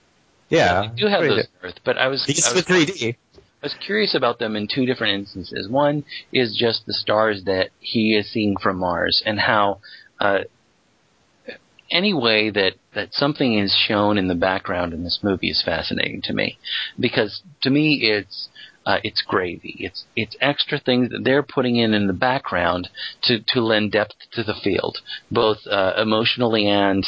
yeah. 0.49 0.83
We 0.83 1.01
do 1.01 1.07
have 1.07 1.21
Pretty 1.21 1.35
those 1.37 1.47
on 1.63 1.69
Earth, 1.69 1.81
but 1.85 1.99
I 1.99 2.09
was, 2.09 2.25
These 2.27 2.47
I 2.47 2.51
for 2.51 2.57
was 2.57 2.65
3D. 2.65 3.17
I 3.61 3.67
was 3.67 3.75
curious 3.85 4.15
about 4.15 4.39
them 4.39 4.55
in 4.55 4.69
two 4.73 4.87
different 4.87 5.15
instances. 5.15 5.69
One 5.69 6.05
is 6.33 6.57
just 6.57 6.87
the 6.87 6.95
stars 6.95 7.43
that 7.45 7.71
he 7.81 8.15
is 8.15 8.31
seeing 8.31 8.57
from 8.57 8.79
Mars 8.79 9.21
and 9.27 9.41
how 9.41 9.81
uh, 10.21 10.41
any 11.91 12.15
way 12.15 12.51
that, 12.51 12.75
that 12.95 13.15
something 13.15 13.59
is 13.59 13.75
shown 13.75 14.17
in 14.17 14.29
the 14.29 14.37
background 14.37 14.93
in 14.93 15.03
this 15.03 15.21
movie 15.23 15.51
is 15.51 15.63
fascinating 15.65 16.23
to 16.23 16.33
me. 16.33 16.59
Because 17.01 17.43
to 17.63 17.71
me 17.71 18.01
it's 18.03 18.49
uh, 18.89 18.99
it's 19.05 19.23
gravy. 19.23 19.77
It's 19.81 20.07
it's 20.17 20.35
extra 20.41 20.81
things 20.81 21.11
that 21.11 21.23
they're 21.23 21.43
putting 21.43 21.77
in 21.77 21.93
in 21.93 22.07
the 22.07 22.15
background 22.15 22.89
to, 23.25 23.41
to 23.49 23.61
lend 23.61 23.93
depth 23.93 24.15
to 24.33 24.43
the 24.43 24.55
field, 24.65 24.99
both 25.31 25.59
uh, 25.71 25.93
emotionally 25.99 26.67
and 26.67 27.07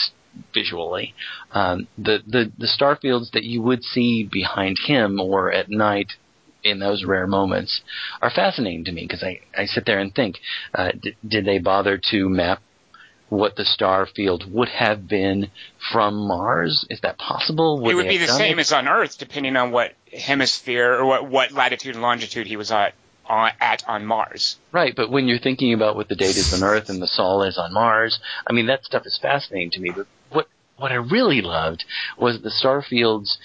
visually. 0.53 1.15
Um, 1.53 1.89
the, 1.97 2.19
the 2.27 2.53
the 2.59 2.67
star 2.67 2.97
fields 2.97 3.31
that 3.33 3.45
you 3.45 3.63
would 3.63 3.83
see 3.83 4.29
behind 4.31 4.77
him 4.87 5.19
or 5.19 5.51
at 5.51 5.71
night 5.71 6.09
in 6.63 6.81
those 6.81 7.05
rare 7.05 7.27
moments 7.27 7.81
are 8.21 8.31
fascinating 8.31 8.85
to 8.85 8.93
me 8.93 9.07
because 9.09 9.23
I, 9.23 9.41
I 9.57 9.65
sit 9.65 9.87
there 9.87 9.99
and 9.99 10.15
think, 10.15 10.37
uh, 10.75 10.91
d- 11.03 11.17
did 11.27 11.47
they 11.47 11.59
bother 11.59 11.99
to 12.11 12.29
map 12.29 12.61
what 13.31 13.57
the 13.57 13.65
star 13.65 14.07
field 14.07 14.45
would 14.53 14.69
have 14.69 15.09
been 15.09 15.51
from 15.93 16.27
Mars? 16.27 16.85
Is 16.91 17.01
that 17.01 17.17
possible? 17.17 17.89
it 17.89 17.95
would 17.95 18.09
be 18.09 18.19
the 18.19 18.27
same 18.27 18.59
it? 18.59 18.63
as 18.63 18.73
on 18.73 18.89
Earth, 18.89 19.17
depending 19.19 19.57
on 19.57 19.71
what 19.71 19.95
hemisphere 20.13 20.95
or 20.95 21.07
what, 21.07 21.31
what 21.31 21.53
latitude 21.53 21.95
and 21.95 22.03
longitude 22.03 22.47
he 22.47 22.57
was 22.57 22.71
at 22.71 22.95
on, 23.27 23.53
at 23.61 23.89
on 23.89 24.05
Mars. 24.05 24.57
Right, 24.73 24.95
but 24.95 25.11
when 25.11 25.29
you're 25.29 25.39
thinking 25.39 25.73
about 25.73 25.97
what 25.97 26.09
the 26.09 26.17
date 26.17 26.37
is 26.37 26.53
on 26.53 26.69
Earth 26.69 26.91
and 26.91 27.01
the 27.01 27.07
Sol 27.07 27.45
is 27.45 27.57
on 27.57 27.73
Mars, 27.73 28.19
I 28.47 28.53
mean 28.53 28.67
that 28.67 28.85
stuff 28.85 29.07
is 29.07 29.19
fascinating 29.23 29.71
to 29.71 29.81
me. 29.81 29.93
But 29.95 30.07
what 30.31 30.49
what 30.77 30.93
I 30.93 30.97
really 30.97 31.41
loved 31.41 31.85
was 32.19 32.43
the 32.43 32.51
star 32.51 32.83
fields 32.83 33.39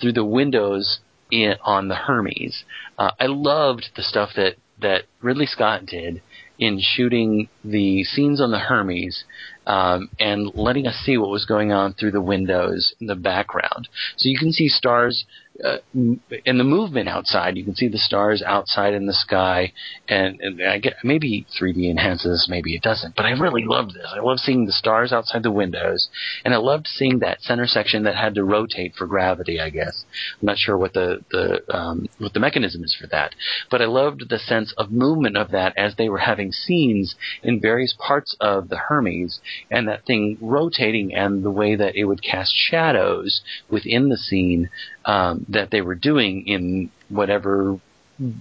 through 0.00 0.12
the 0.12 0.24
windows 0.24 1.00
in, 1.30 1.54
on 1.62 1.88
the 1.88 1.94
Hermes. 1.94 2.64
Uh, 2.96 3.10
I 3.18 3.26
loved 3.26 3.90
the 3.96 4.02
stuff 4.02 4.30
that 4.36 4.56
that 4.80 5.02
Ridley 5.20 5.46
Scott 5.46 5.86
did 5.86 6.22
in 6.62 6.78
shooting 6.80 7.48
the 7.64 8.04
scenes 8.04 8.40
on 8.40 8.52
the 8.52 8.58
Hermes 8.58 9.24
um, 9.66 10.08
and 10.20 10.54
letting 10.54 10.86
us 10.86 10.94
see 11.04 11.18
what 11.18 11.28
was 11.28 11.44
going 11.44 11.72
on 11.72 11.94
through 11.94 12.12
the 12.12 12.20
windows 12.20 12.94
in 13.00 13.08
the 13.08 13.16
background. 13.16 13.88
So 14.16 14.28
you 14.28 14.38
can 14.38 14.52
see 14.52 14.68
stars 14.68 15.24
uh, 15.62 15.78
m- 15.94 16.20
in 16.44 16.58
the 16.58 16.64
movement 16.64 17.08
outside. 17.08 17.56
You 17.56 17.64
can 17.64 17.74
see 17.74 17.88
the 17.88 17.98
stars 17.98 18.42
outside 18.42 18.94
in 18.94 19.06
the 19.06 19.12
sky, 19.12 19.72
and, 20.08 20.40
and 20.40 20.62
I 20.62 20.78
get 20.78 20.94
maybe 21.04 21.46
3D 21.60 21.90
enhances, 21.90 22.46
maybe 22.48 22.74
it 22.74 22.82
doesn't. 22.82 23.14
But 23.16 23.26
I 23.26 23.30
really 23.32 23.64
loved 23.64 23.94
this. 23.94 24.06
I 24.14 24.20
love 24.20 24.38
seeing 24.38 24.66
the 24.66 24.72
stars 24.72 25.12
outside 25.12 25.42
the 25.42 25.50
windows, 25.50 26.08
and 26.44 26.54
I 26.54 26.56
loved 26.56 26.86
seeing 26.86 27.18
that 27.20 27.42
center 27.42 27.66
section 27.66 28.04
that 28.04 28.16
had 28.16 28.34
to 28.34 28.44
rotate 28.44 28.94
for 28.96 29.06
gravity. 29.06 29.60
I 29.60 29.70
guess 29.70 30.04
I'm 30.40 30.46
not 30.46 30.58
sure 30.58 30.76
what 30.76 30.94
the 30.94 31.24
the 31.30 31.62
um, 31.74 32.06
what 32.18 32.32
the 32.32 32.40
mechanism 32.40 32.82
is 32.84 32.96
for 32.98 33.06
that, 33.08 33.34
but 33.70 33.82
I 33.82 33.86
loved 33.86 34.28
the 34.28 34.38
sense 34.38 34.72
of 34.76 34.90
movement 34.90 35.36
of 35.36 35.50
that 35.50 35.74
as 35.76 35.96
they 35.96 36.08
were 36.08 36.18
having 36.18 36.52
scenes 36.52 37.14
in 37.42 37.60
various 37.60 37.94
parts 37.98 38.36
of 38.40 38.68
the 38.68 38.78
Hermes, 38.78 39.40
and 39.70 39.88
that 39.88 40.06
thing 40.06 40.38
rotating 40.40 41.14
and 41.14 41.44
the 41.44 41.50
way 41.50 41.74
that 41.76 41.96
it 41.96 42.04
would 42.04 42.22
cast 42.22 42.52
shadows 42.54 43.42
within 43.68 44.08
the 44.08 44.16
scene 44.16 44.70
um, 45.04 45.46
that 45.48 45.70
they 45.70 45.80
were 45.80 45.94
doing 45.94 46.46
in 46.46 46.90
whatever 47.08 47.78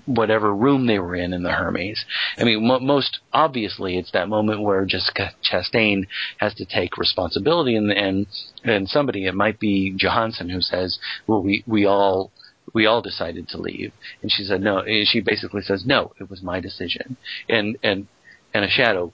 whatever 0.05 0.53
room 0.53 0.85
they 0.85 0.99
were 0.99 1.15
in 1.15 1.33
in 1.33 1.43
the 1.43 1.51
Hermes. 1.51 2.05
I 2.37 2.43
mean, 2.43 2.67
mo- 2.67 2.79
most 2.79 3.19
obviously, 3.33 3.97
it's 3.97 4.11
that 4.11 4.29
moment 4.29 4.61
where 4.61 4.85
Jessica 4.85 5.31
Chastain 5.49 6.07
has 6.37 6.53
to 6.55 6.65
take 6.65 6.97
responsibility, 6.97 7.75
and 7.75 7.91
and 7.91 8.27
and 8.63 8.87
somebody, 8.87 9.25
it 9.25 9.33
might 9.35 9.59
be 9.59 9.95
Johanssen, 9.97 10.51
who 10.51 10.61
says, 10.61 10.99
"Well, 11.27 11.41
we 11.41 11.63
we 11.67 11.85
all." 11.85 12.31
We 12.73 12.85
all 12.85 13.01
decided 13.01 13.49
to 13.49 13.57
leave, 13.57 13.91
and 14.21 14.31
she 14.31 14.45
said 14.45 14.61
no. 14.61 14.83
She 15.03 15.19
basically 15.19 15.61
says 15.61 15.83
no. 15.85 16.13
It 16.21 16.29
was 16.29 16.41
my 16.41 16.61
decision, 16.61 17.17
and 17.49 17.75
and 17.83 18.07
and 18.53 18.63
a 18.63 18.69
shadow 18.69 19.11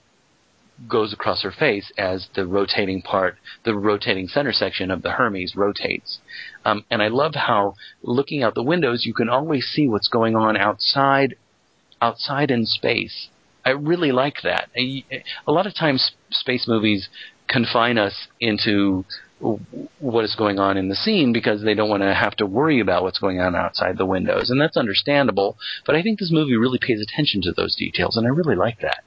goes 0.86 1.12
across 1.12 1.42
her 1.42 1.50
face 1.50 1.90
as 1.98 2.28
the 2.34 2.46
rotating 2.46 3.02
part, 3.02 3.36
the 3.64 3.74
rotating 3.74 4.28
center 4.28 4.52
section 4.52 4.90
of 4.90 5.02
the 5.02 5.12
Hermes 5.12 5.56
rotates. 5.56 6.20
Um, 6.64 6.84
and 6.90 7.02
I 7.02 7.08
love 7.08 7.34
how 7.34 7.74
looking 8.02 8.42
out 8.42 8.54
the 8.54 8.62
windows, 8.62 9.04
you 9.04 9.14
can 9.14 9.28
always 9.28 9.64
see 9.64 9.88
what's 9.88 10.08
going 10.08 10.36
on 10.36 10.56
outside, 10.56 11.34
outside 12.00 12.50
in 12.50 12.64
space. 12.66 13.28
I 13.64 13.70
really 13.70 14.12
like 14.12 14.42
that. 14.44 14.70
A 14.76 15.52
lot 15.52 15.66
of 15.66 15.74
times, 15.74 16.12
space 16.30 16.66
movies 16.68 17.08
confine 17.48 17.98
us 17.98 18.28
into 18.40 19.04
what 20.00 20.24
is 20.24 20.34
going 20.34 20.58
on 20.58 20.76
in 20.76 20.88
the 20.88 20.94
scene 20.94 21.32
because 21.32 21.62
they 21.62 21.74
don't 21.74 21.88
want 21.88 22.02
to 22.02 22.14
have 22.14 22.34
to 22.36 22.46
worry 22.46 22.80
about 22.80 23.02
what's 23.02 23.18
going 23.18 23.40
on 23.40 23.54
outside 23.54 23.98
the 23.98 24.06
windows, 24.06 24.50
and 24.50 24.60
that's 24.60 24.76
understandable. 24.76 25.56
But 25.86 25.96
I 25.96 26.02
think 26.02 26.18
this 26.18 26.32
movie 26.32 26.56
really 26.56 26.78
pays 26.80 27.00
attention 27.00 27.42
to 27.42 27.52
those 27.52 27.76
details, 27.76 28.16
and 28.16 28.26
I 28.26 28.30
really 28.30 28.56
like 28.56 28.80
that. 28.80 29.04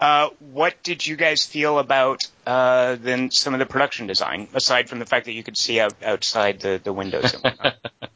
Uh, 0.00 0.30
what 0.52 0.82
did 0.82 1.06
you 1.06 1.14
guys 1.14 1.44
feel 1.44 1.78
about 1.78 2.22
uh, 2.46 2.96
then 3.00 3.30
some 3.30 3.52
of 3.52 3.60
the 3.60 3.66
production 3.66 4.06
design, 4.06 4.48
aside 4.54 4.88
from 4.88 4.98
the 4.98 5.04
fact 5.06 5.26
that 5.26 5.32
you 5.32 5.42
could 5.42 5.58
see 5.58 5.78
out, 5.78 5.92
outside 6.02 6.60
the, 6.60 6.80
the 6.82 6.92
windows 6.92 7.34
and 7.34 7.42
whatnot? 7.42 7.76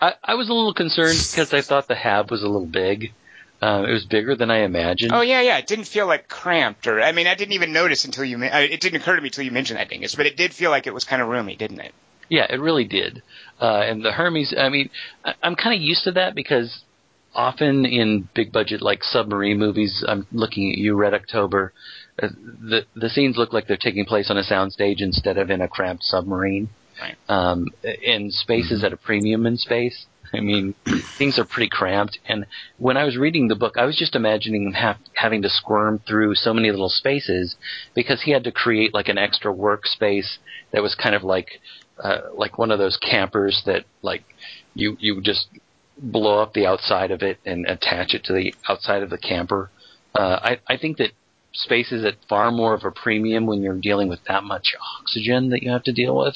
I, 0.00 0.14
I 0.24 0.34
was 0.34 0.48
a 0.48 0.52
little 0.54 0.72
concerned 0.72 1.18
because 1.30 1.52
I 1.52 1.60
thought 1.60 1.88
the 1.88 1.94
hab 1.94 2.30
was 2.30 2.42
a 2.42 2.46
little 2.48 2.66
big. 2.66 3.12
Uh, 3.62 3.84
it 3.86 3.92
was 3.92 4.06
bigger 4.06 4.34
than 4.34 4.50
I 4.50 4.60
imagined. 4.60 5.12
oh 5.12 5.20
yeah, 5.20 5.42
yeah. 5.42 5.58
It 5.58 5.66
didn't 5.66 5.84
feel 5.84 6.06
like 6.06 6.28
cramped, 6.28 6.86
or 6.86 7.02
I 7.02 7.12
mean, 7.12 7.26
I 7.26 7.34
didn't 7.34 7.52
even 7.52 7.74
notice 7.74 8.06
until 8.06 8.24
you. 8.24 8.38
uh, 8.42 8.48
It 8.60 8.80
didn't 8.80 9.02
occur 9.02 9.16
to 9.16 9.20
me 9.20 9.28
until 9.28 9.44
you 9.44 9.50
mentioned 9.50 9.78
that, 9.78 9.90
Dingus. 9.90 10.14
But 10.14 10.24
it 10.24 10.38
did 10.38 10.54
feel 10.54 10.70
like 10.70 10.86
it 10.86 10.94
was 10.94 11.04
kind 11.04 11.20
of 11.20 11.28
roomy, 11.28 11.56
didn't 11.56 11.80
it? 11.80 11.92
Yeah, 12.30 12.46
it 12.48 12.58
really 12.58 12.84
did. 12.84 13.22
Uh, 13.60 13.80
and 13.84 14.02
the 14.02 14.12
Hermes, 14.12 14.54
I 14.56 14.70
mean, 14.70 14.88
I, 15.22 15.34
I'm 15.42 15.56
kind 15.56 15.74
of 15.76 15.82
used 15.82 16.04
to 16.04 16.12
that 16.12 16.34
because 16.34 16.82
often 17.34 17.84
in 17.84 18.28
big 18.34 18.52
budget 18.52 18.82
like 18.82 19.02
submarine 19.02 19.58
movies, 19.58 20.04
I'm 20.06 20.26
looking 20.32 20.72
at 20.72 20.78
you, 20.78 20.94
Red 20.94 21.14
October. 21.14 21.72
Uh, 22.20 22.28
the 22.28 22.86
the 22.94 23.08
scenes 23.08 23.36
look 23.36 23.52
like 23.52 23.66
they're 23.66 23.76
taking 23.76 24.04
place 24.04 24.30
on 24.30 24.36
a 24.36 24.42
soundstage 24.42 25.00
instead 25.00 25.38
of 25.38 25.50
in 25.50 25.60
a 25.60 25.68
cramped 25.68 26.04
submarine. 26.04 26.68
Right. 27.00 27.16
Um, 27.28 27.68
and 28.06 28.32
space 28.32 28.70
is 28.70 28.84
at 28.84 28.92
a 28.92 28.96
premium 28.96 29.46
in 29.46 29.56
space. 29.56 30.06
I 30.32 30.40
mean, 30.40 30.74
things 31.18 31.38
are 31.38 31.44
pretty 31.44 31.68
cramped. 31.70 32.18
And 32.28 32.46
when 32.78 32.96
I 32.96 33.04
was 33.04 33.16
reading 33.16 33.48
the 33.48 33.56
book, 33.56 33.74
I 33.76 33.84
was 33.84 33.96
just 33.96 34.14
imagining 34.14 34.66
him 34.66 34.72
have, 34.72 34.98
having 35.14 35.42
to 35.42 35.48
squirm 35.48 36.00
through 36.06 36.34
so 36.34 36.52
many 36.52 36.70
little 36.70 36.90
spaces 36.90 37.56
because 37.94 38.22
he 38.22 38.32
had 38.32 38.44
to 38.44 38.52
create 38.52 38.94
like 38.94 39.08
an 39.08 39.18
extra 39.18 39.52
workspace 39.52 40.38
that 40.72 40.82
was 40.82 40.94
kind 40.94 41.14
of 41.14 41.24
like 41.24 41.60
uh, 42.02 42.20
like 42.34 42.58
one 42.58 42.70
of 42.70 42.78
those 42.78 42.96
campers 42.96 43.62
that 43.66 43.84
like 44.02 44.24
you 44.74 44.96
you 45.00 45.20
just 45.20 45.48
blow 46.00 46.42
up 46.42 46.54
the 46.54 46.66
outside 46.66 47.10
of 47.10 47.22
it 47.22 47.38
and 47.44 47.66
attach 47.66 48.14
it 48.14 48.24
to 48.24 48.32
the 48.32 48.54
outside 48.68 49.02
of 49.02 49.10
the 49.10 49.18
camper. 49.18 49.70
Uh, 50.14 50.38
I 50.42 50.60
I 50.66 50.76
think 50.76 50.96
that 50.98 51.10
space 51.52 51.92
is 51.92 52.04
at 52.04 52.14
far 52.28 52.50
more 52.50 52.74
of 52.74 52.84
a 52.84 52.90
premium 52.90 53.46
when 53.46 53.62
you're 53.62 53.78
dealing 53.78 54.08
with 54.08 54.20
that 54.28 54.44
much 54.44 54.74
oxygen 55.00 55.50
that 55.50 55.62
you 55.62 55.70
have 55.70 55.84
to 55.84 55.92
deal 55.92 56.16
with. 56.16 56.34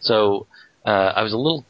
So 0.00 0.46
uh, 0.84 1.12
I 1.14 1.22
was 1.22 1.32
a 1.32 1.36
little 1.36 1.64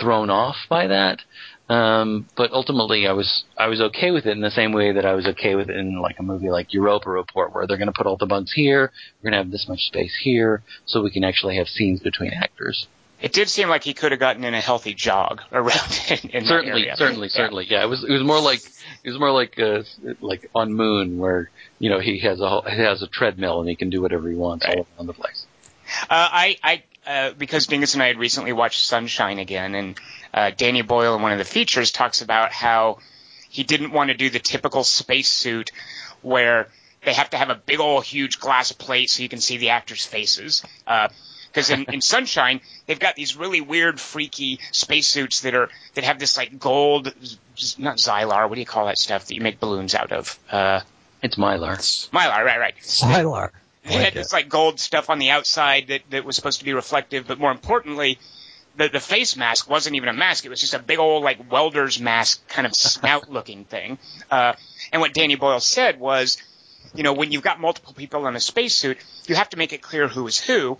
thrown 0.00 0.30
off 0.30 0.56
by 0.68 0.86
that. 0.86 1.20
Um, 1.68 2.26
but 2.34 2.50
ultimately, 2.52 3.06
I 3.06 3.12
was 3.12 3.44
I 3.58 3.66
was 3.66 3.80
okay 3.80 4.10
with 4.10 4.24
it 4.24 4.30
in 4.30 4.40
the 4.40 4.50
same 4.50 4.72
way 4.72 4.92
that 4.92 5.04
I 5.04 5.12
was 5.14 5.26
okay 5.26 5.54
with 5.54 5.68
it 5.68 5.76
in 5.76 6.00
like 6.00 6.18
a 6.18 6.22
movie 6.22 6.48
like 6.48 6.72
Europa 6.72 7.10
Report, 7.10 7.54
where 7.54 7.66
they're 7.66 7.76
going 7.76 7.92
to 7.92 7.96
put 7.96 8.06
all 8.06 8.16
the 8.16 8.24
bugs 8.24 8.52
here, 8.54 8.90
we're 9.22 9.30
going 9.30 9.38
to 9.38 9.44
have 9.44 9.52
this 9.52 9.66
much 9.68 9.80
space 9.80 10.18
here, 10.22 10.62
so 10.86 11.02
we 11.02 11.10
can 11.10 11.24
actually 11.24 11.56
have 11.56 11.66
scenes 11.66 12.00
between 12.00 12.32
actors. 12.32 12.86
It 13.20 13.32
did 13.32 13.48
seem 13.48 13.68
like 13.68 13.82
he 13.82 13.94
could 13.94 14.12
have 14.12 14.20
gotten 14.20 14.44
in 14.44 14.54
a 14.54 14.60
healthy 14.60 14.94
jog 14.94 15.42
around 15.50 16.00
in, 16.10 16.30
in 16.30 16.44
certainly, 16.46 16.88
certainly, 16.96 17.26
Yeah. 17.28 17.32
certainly. 17.34 17.66
Yeah, 17.68 17.82
it 17.82 17.88
was 17.88 18.04
it 18.04 18.10
was 18.12 18.22
more 18.22 18.40
like 18.40 18.60
it 19.04 19.10
was 19.10 19.18
more 19.18 19.32
like 19.32 19.58
uh, 19.58 19.82
like 20.20 20.48
on 20.54 20.72
Moon, 20.72 21.18
where 21.18 21.50
you 21.78 21.90
know 21.90 21.98
he 21.98 22.20
has 22.20 22.40
a 22.40 22.62
he 22.70 22.76
has 22.80 23.02
a 23.02 23.06
treadmill 23.08 23.60
and 23.60 23.68
he 23.68 23.74
can 23.76 23.90
do 23.90 24.00
whatever 24.02 24.28
he 24.28 24.36
wants 24.36 24.64
Right. 24.66 24.78
all 24.78 24.86
around 24.96 25.06
the 25.06 25.14
place. 25.14 25.46
Uh, 26.02 26.06
I, 26.10 26.56
I, 26.62 26.82
uh, 27.06 27.32
because 27.38 27.66
Dingus 27.66 27.94
and 27.94 28.02
I 28.02 28.08
had 28.08 28.18
recently 28.18 28.52
watched 28.52 28.84
Sunshine 28.84 29.38
again, 29.38 29.74
and 29.74 30.00
uh, 30.34 30.50
Danny 30.56 30.82
Boyle 30.82 31.16
in 31.16 31.22
one 31.22 31.32
of 31.32 31.38
the 31.38 31.44
features 31.46 31.90
talks 31.90 32.20
about 32.20 32.52
how 32.52 32.98
he 33.48 33.62
didn't 33.64 33.92
want 33.92 34.08
to 34.10 34.14
do 34.14 34.28
the 34.28 34.38
typical 34.38 34.84
spacesuit 34.84 35.70
where 36.20 36.68
they 37.06 37.14
have 37.14 37.30
to 37.30 37.38
have 37.38 37.48
a 37.48 37.54
big 37.54 37.80
old 37.80 38.04
huge 38.04 38.38
glass 38.38 38.70
plate 38.72 39.08
so 39.08 39.22
you 39.22 39.28
can 39.30 39.40
see 39.40 39.56
the 39.56 39.70
actors' 39.70 40.04
faces. 40.04 40.62
Because 41.48 41.70
in, 41.70 41.84
in 41.92 42.00
Sunshine, 42.02 42.60
they've 42.86 42.98
got 42.98 43.16
these 43.16 43.36
really 43.36 43.60
weird, 43.60 44.00
freaky 44.00 44.60
spacesuits 44.72 45.40
that 45.42 45.54
are 45.54 45.68
that 45.94 46.04
have 46.04 46.18
this 46.18 46.36
like 46.36 46.58
gold, 46.58 47.12
not 47.78 47.96
Xylar. 47.96 48.48
What 48.48 48.54
do 48.54 48.60
you 48.60 48.66
call 48.66 48.86
that 48.86 48.98
stuff 48.98 49.26
that 49.26 49.34
you 49.34 49.40
make 49.40 49.60
balloons 49.60 49.94
out 49.94 50.12
of? 50.12 50.38
Uh, 50.50 50.80
It's 51.22 51.36
Mylar. 51.36 51.76
Mylar, 52.12 52.44
right, 52.44 52.60
right. 52.60 52.74
Sylar. 52.80 53.50
They 53.84 53.94
had 53.94 54.12
this 54.14 54.32
like 54.32 54.48
gold 54.48 54.78
stuff 54.78 55.08
on 55.08 55.18
the 55.18 55.30
outside 55.30 55.86
that, 55.88 56.02
that 56.10 56.24
was 56.24 56.36
supposed 56.36 56.58
to 56.58 56.64
be 56.64 56.74
reflective, 56.74 57.26
but 57.26 57.38
more 57.38 57.50
importantly, 57.50 58.18
the 58.76 58.88
the 58.88 59.00
face 59.00 59.34
mask 59.36 59.68
wasn't 59.68 59.96
even 59.96 60.08
a 60.08 60.12
mask. 60.12 60.44
It 60.44 60.50
was 60.50 60.60
just 60.60 60.74
a 60.74 60.78
big 60.78 60.98
old 60.98 61.24
like 61.24 61.50
welder's 61.50 61.98
mask 61.98 62.46
kind 62.48 62.66
of 62.66 62.74
snout 62.74 63.30
looking 63.30 63.64
thing. 63.64 63.98
Uh, 64.30 64.52
and 64.92 65.00
what 65.00 65.14
Danny 65.14 65.36
Boyle 65.36 65.60
said 65.60 65.98
was, 65.98 66.36
you 66.94 67.02
know, 67.02 67.14
when 67.14 67.32
you've 67.32 67.42
got 67.42 67.60
multiple 67.60 67.94
people 67.94 68.26
in 68.26 68.36
a 68.36 68.40
spacesuit, 68.40 68.98
you 69.26 69.34
have 69.34 69.48
to 69.50 69.56
make 69.56 69.72
it 69.72 69.80
clear 69.82 70.06
who 70.06 70.26
is 70.26 70.38
who. 70.38 70.78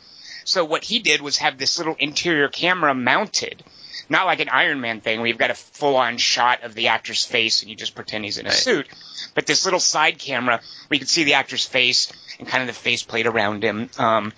So 0.48 0.64
what 0.64 0.82
he 0.82 0.98
did 1.00 1.20
was 1.20 1.36
have 1.38 1.58
this 1.58 1.76
little 1.76 1.94
interior 1.98 2.48
camera 2.48 2.94
mounted. 2.94 3.62
Not 4.08 4.24
like 4.24 4.40
an 4.40 4.48
Iron 4.48 4.80
Man 4.80 5.02
thing 5.02 5.18
where 5.18 5.26
you've 5.28 5.36
got 5.36 5.50
a 5.50 5.54
full 5.54 5.96
on 5.96 6.16
shot 6.16 6.62
of 6.62 6.74
the 6.74 6.88
actor's 6.88 7.22
face 7.24 7.60
and 7.60 7.68
you 7.68 7.76
just 7.76 7.94
pretend 7.94 8.24
he's 8.24 8.38
in 8.38 8.46
a 8.46 8.48
Right. 8.48 8.58
suit. 8.58 8.88
But 9.34 9.44
this 9.46 9.66
little 9.66 9.80
side 9.80 10.18
camera 10.18 10.60
where 10.86 10.94
you 10.94 11.00
can 11.00 11.06
see 11.06 11.24
the 11.24 11.34
actor's 11.34 11.66
face 11.66 12.10
and 12.38 12.48
kind 12.48 12.62
of 12.62 12.66
the 12.66 12.72
faceplate 12.72 13.26
around 13.26 13.62
him. 13.62 13.90
Um, 13.98 14.32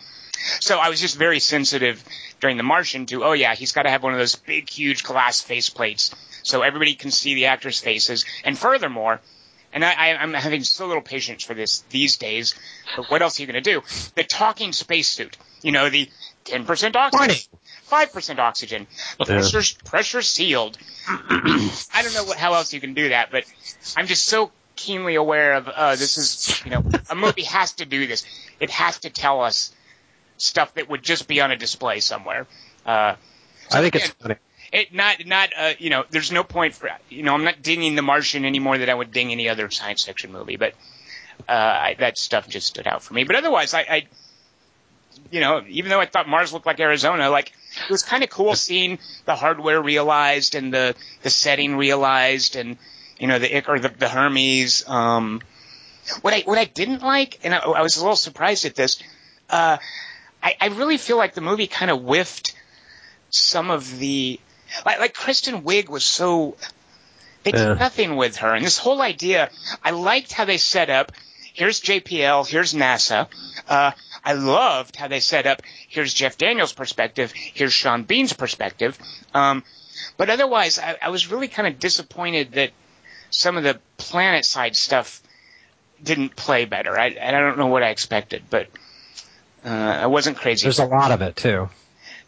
so 0.58 0.78
I 0.80 0.88
was 0.88 1.00
just 1.00 1.16
very 1.16 1.38
sensitive 1.38 2.02
during 2.40 2.56
The 2.56 2.64
Martian 2.64 3.06
to, 3.06 3.22
oh 3.22 3.32
yeah, 3.32 3.54
he's 3.54 3.70
got 3.70 3.82
to 3.84 3.90
have 3.90 4.02
one 4.02 4.12
of 4.12 4.18
those 4.18 4.34
big, 4.34 4.68
huge 4.68 5.04
glass 5.04 5.40
faceplates 5.40 6.12
so 6.42 6.62
everybody 6.62 6.94
can 6.94 7.12
see 7.12 7.34
the 7.34 7.46
actors' 7.46 7.78
faces. 7.78 8.24
And 8.44 8.58
furthermore, 8.58 9.20
and 9.72 9.84
I, 9.84 10.12
I'm 10.12 10.32
having 10.34 10.64
so 10.64 10.86
little 10.86 11.02
patience 11.02 11.44
for 11.44 11.54
this 11.54 11.80
these 11.90 12.16
days, 12.16 12.54
but 12.96 13.10
what 13.10 13.22
else 13.22 13.38
are 13.38 13.42
you 13.42 13.46
going 13.46 13.62
to 13.62 13.72
do? 13.72 13.82
The 14.16 14.24
talking 14.24 14.72
spacesuit, 14.72 15.36
you 15.62 15.72
know, 15.72 15.88
the 15.90 16.08
10% 16.44 16.96
oxygen, 16.96 17.36
5% 17.90 18.38
oxygen, 18.38 18.86
pressure, 19.18 19.62
pressure 19.84 20.22
sealed. 20.22 20.78
I 21.08 22.00
don't 22.02 22.14
know 22.14 22.24
what, 22.24 22.36
how 22.36 22.54
else 22.54 22.72
you 22.72 22.80
can 22.80 22.94
do 22.94 23.10
that, 23.10 23.30
but 23.30 23.44
I'm 23.96 24.06
just 24.06 24.24
so 24.24 24.50
keenly 24.76 25.14
aware 25.14 25.54
of, 25.54 25.68
uh, 25.68 25.96
this 25.96 26.18
is, 26.18 26.64
you 26.64 26.70
know, 26.70 26.84
a 27.08 27.14
movie 27.14 27.44
has 27.44 27.72
to 27.74 27.84
do 27.84 28.06
this. 28.06 28.24
It 28.58 28.70
has 28.70 29.00
to 29.00 29.10
tell 29.10 29.42
us 29.42 29.72
stuff 30.38 30.74
that 30.74 30.88
would 30.88 31.02
just 31.02 31.28
be 31.28 31.40
on 31.40 31.50
a 31.50 31.56
display 31.56 32.00
somewhere. 32.00 32.46
Uh, 32.86 33.14
I 33.72 33.82
think 33.82 33.94
it's 33.94 34.08
funny. 34.08 34.36
It 34.72 34.94
not 34.94 35.26
not 35.26 35.50
uh, 35.56 35.72
you 35.78 35.90
know 35.90 36.04
there's 36.10 36.32
no 36.32 36.44
point 36.44 36.74
for 36.74 36.90
you 37.08 37.22
know 37.22 37.34
I'm 37.34 37.44
not 37.44 37.62
dinging 37.62 37.94
The 37.96 38.02
Martian 38.02 38.44
any 38.44 38.58
more 38.58 38.78
than 38.78 38.88
I 38.88 38.94
would 38.94 39.12
ding 39.12 39.32
any 39.32 39.48
other 39.48 39.70
science 39.70 40.04
fiction 40.04 40.32
movie, 40.32 40.56
but 40.56 40.74
uh, 41.48 41.52
I, 41.52 41.96
that 41.98 42.18
stuff 42.18 42.48
just 42.48 42.66
stood 42.66 42.86
out 42.86 43.02
for 43.02 43.14
me. 43.14 43.24
But 43.24 43.36
otherwise, 43.36 43.74
I, 43.74 43.80
I 43.80 44.06
you 45.30 45.40
know 45.40 45.62
even 45.68 45.90
though 45.90 46.00
I 46.00 46.06
thought 46.06 46.28
Mars 46.28 46.52
looked 46.52 46.66
like 46.66 46.78
Arizona, 46.80 47.30
like 47.30 47.52
it 47.84 47.90
was 47.90 48.02
kind 48.02 48.22
of 48.22 48.30
cool 48.30 48.54
seeing 48.54 48.98
the 49.24 49.34
hardware 49.34 49.82
realized 49.82 50.54
and 50.54 50.72
the 50.72 50.94
the 51.22 51.30
setting 51.30 51.76
realized 51.76 52.56
and 52.56 52.76
you 53.18 53.26
know 53.26 53.38
the 53.38 53.68
or 53.68 53.78
the, 53.78 53.88
the 53.88 54.08
Hermes. 54.08 54.88
Um, 54.88 55.40
what 56.22 56.32
I 56.32 56.40
what 56.40 56.58
I 56.58 56.64
didn't 56.64 57.02
like, 57.02 57.40
and 57.42 57.54
I, 57.54 57.58
I 57.58 57.82
was 57.82 57.96
a 57.96 58.00
little 58.00 58.16
surprised 58.16 58.64
at 58.64 58.74
this. 58.74 59.02
Uh, 59.48 59.78
I, 60.42 60.56
I 60.60 60.66
really 60.68 60.96
feel 60.96 61.16
like 61.16 61.34
the 61.34 61.40
movie 61.40 61.66
kind 61.66 61.90
of 61.90 62.00
whiffed 62.00 62.54
some 63.30 63.70
of 63.70 63.98
the 63.98 64.40
like, 64.86 64.98
like 65.00 65.14
Kristen 65.14 65.62
Wiig 65.62 65.88
was 65.88 66.04
so 66.04 66.56
they 67.42 67.52
did 67.52 67.60
Yeah. 67.60 67.74
nothing 67.74 68.16
with 68.16 68.36
her, 68.36 68.54
and 68.54 68.64
this 68.64 68.76
whole 68.78 69.00
idea. 69.00 69.50
I 69.82 69.90
liked 69.92 70.32
how 70.32 70.44
they 70.44 70.58
set 70.58 70.90
up. 70.90 71.12
Here's 71.54 71.80
JPL. 71.80 72.46
Here's 72.46 72.74
NASA. 72.74 73.28
Uh, 73.68 73.92
I 74.24 74.34
loved 74.34 74.96
how 74.96 75.08
they 75.08 75.20
set 75.20 75.46
up. 75.46 75.62
Here's 75.88 76.12
Jeff 76.14 76.36
Daniels' 76.38 76.72
perspective. 76.72 77.32
Here's 77.32 77.72
Sean 77.72 78.02
Bean's 78.04 78.32
perspective. 78.34 78.98
Um, 79.34 79.64
but 80.16 80.28
otherwise, 80.30 80.78
I, 80.78 80.96
I 81.02 81.08
was 81.08 81.30
really 81.30 81.48
kind 81.48 81.66
of 81.66 81.78
disappointed 81.78 82.52
that 82.52 82.70
some 83.30 83.56
of 83.56 83.62
the 83.64 83.78
planet 83.96 84.44
side 84.44 84.76
stuff 84.76 85.22
didn't 86.02 86.36
play 86.36 86.64
better. 86.66 86.98
I, 86.98 87.16
I 87.22 87.30
don't 87.30 87.58
know 87.58 87.66
what 87.66 87.82
I 87.82 87.88
expected, 87.90 88.44
but 88.50 88.68
uh, 89.64 89.68
I 89.68 90.06
wasn't 90.06 90.36
crazy. 90.36 90.64
There's 90.64 90.78
a 90.78 90.84
lot 90.86 91.10
of 91.10 91.20
it 91.22 91.36
too. 91.36 91.68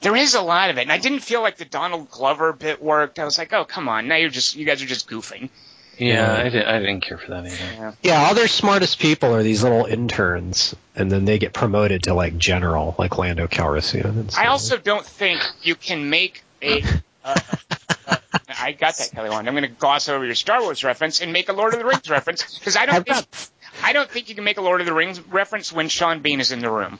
There 0.02 0.16
is 0.16 0.34
a 0.34 0.42
lot 0.42 0.70
of 0.70 0.78
it, 0.78 0.82
and 0.82 0.92
I 0.92 0.98
didn't 0.98 1.20
feel 1.20 1.42
like 1.42 1.56
the 1.56 1.64
Donald 1.64 2.10
Glover 2.10 2.52
bit 2.52 2.82
worked. 2.82 3.18
I 3.18 3.24
was 3.24 3.38
like, 3.38 3.52
oh 3.52 3.64
come 3.64 3.88
on, 3.88 4.08
now 4.08 4.16
you're 4.16 4.30
just 4.30 4.56
you 4.56 4.66
guys 4.66 4.82
are 4.82 4.86
just 4.86 5.08
goofing. 5.08 5.48
Yeah, 5.98 6.34
I, 6.34 6.48
did, 6.48 6.64
I 6.64 6.78
didn't 6.78 7.02
care 7.02 7.18
for 7.18 7.28
that 7.32 7.46
either. 7.46 7.96
Yeah, 8.02 8.22
all 8.22 8.34
their 8.34 8.48
smartest 8.48 8.98
people 8.98 9.34
are 9.34 9.42
these 9.42 9.62
little 9.62 9.84
interns, 9.84 10.74
and 10.96 11.12
then 11.12 11.26
they 11.26 11.38
get 11.38 11.52
promoted 11.52 12.04
to 12.04 12.14
like 12.14 12.38
general, 12.38 12.94
like 12.98 13.18
Lando 13.18 13.46
Calrissian. 13.46 14.04
And 14.06 14.34
I 14.36 14.46
also 14.46 14.78
don't 14.78 15.04
think 15.04 15.40
you 15.62 15.74
can 15.74 16.08
make 16.08 16.42
a. 16.62 16.82
Uh, 17.24 17.38
uh, 18.06 18.16
I 18.48 18.72
got 18.72 18.96
that, 18.96 19.10
Kelly 19.12 19.30
Wand. 19.30 19.46
I'm 19.46 19.54
going 19.54 19.62
to 19.64 19.68
gloss 19.68 20.08
over 20.08 20.24
your 20.24 20.34
Star 20.34 20.62
Wars 20.62 20.82
reference 20.82 21.20
and 21.20 21.32
make 21.32 21.48
a 21.48 21.52
Lord 21.52 21.74
of 21.74 21.78
the 21.78 21.86
Rings 21.86 22.08
reference 22.08 22.58
because 22.58 22.76
I 22.76 22.86
don't 22.86 23.06
think 23.06 23.26
I 23.82 23.92
don't 23.92 24.10
think 24.10 24.28
you 24.28 24.34
can 24.34 24.44
make 24.44 24.58
a 24.58 24.62
Lord 24.62 24.80
of 24.80 24.86
the 24.86 24.94
Rings 24.94 25.20
reference 25.20 25.72
when 25.72 25.88
Sean 25.88 26.20
Bean 26.20 26.40
is 26.40 26.52
in 26.52 26.60
the 26.60 26.70
room. 26.70 26.98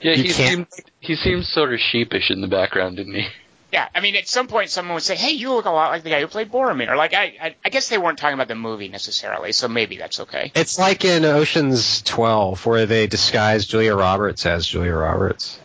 Yeah, 0.00 0.12
You 0.14 0.22
he 0.24 0.32
can't- 0.32 0.50
seemed 0.72 0.86
he 1.00 1.16
seemed 1.16 1.44
sort 1.44 1.72
of 1.72 1.80
sheepish 1.80 2.30
in 2.30 2.40
the 2.40 2.48
background, 2.48 2.96
didn't 2.96 3.14
he? 3.14 3.26
Yeah, 3.72 3.86
I 3.94 4.00
mean, 4.00 4.16
at 4.16 4.26
some 4.26 4.48
point, 4.48 4.68
someone 4.70 4.94
would 4.94 5.04
say, 5.04 5.14
"Hey, 5.14 5.30
you 5.30 5.52
look 5.52 5.64
a 5.64 5.70
lot 5.70 5.92
like 5.92 6.02
the 6.02 6.10
guy 6.10 6.18
who 6.20 6.26
played 6.26 6.50
Boromir." 6.50 6.88
Or 6.90 6.96
Like, 6.96 7.14
I, 7.14 7.36
I, 7.40 7.54
I 7.64 7.68
guess 7.68 7.88
they 7.88 7.98
weren't 7.98 8.18
talking 8.18 8.34
about 8.34 8.48
the 8.48 8.56
movie 8.56 8.88
necessarily, 8.88 9.52
so 9.52 9.68
maybe 9.68 9.96
that's 9.96 10.18
okay. 10.18 10.50
It's 10.56 10.76
like 10.76 11.04
in 11.04 11.24
Ocean's 11.24 12.02
12, 12.02 12.66
where 12.66 12.86
they 12.86 13.06
disguise 13.06 13.66
Julia 13.66 13.94
Roberts 13.94 14.44
as 14.44 14.66
Julia 14.66 14.92
Roberts. 14.96 15.60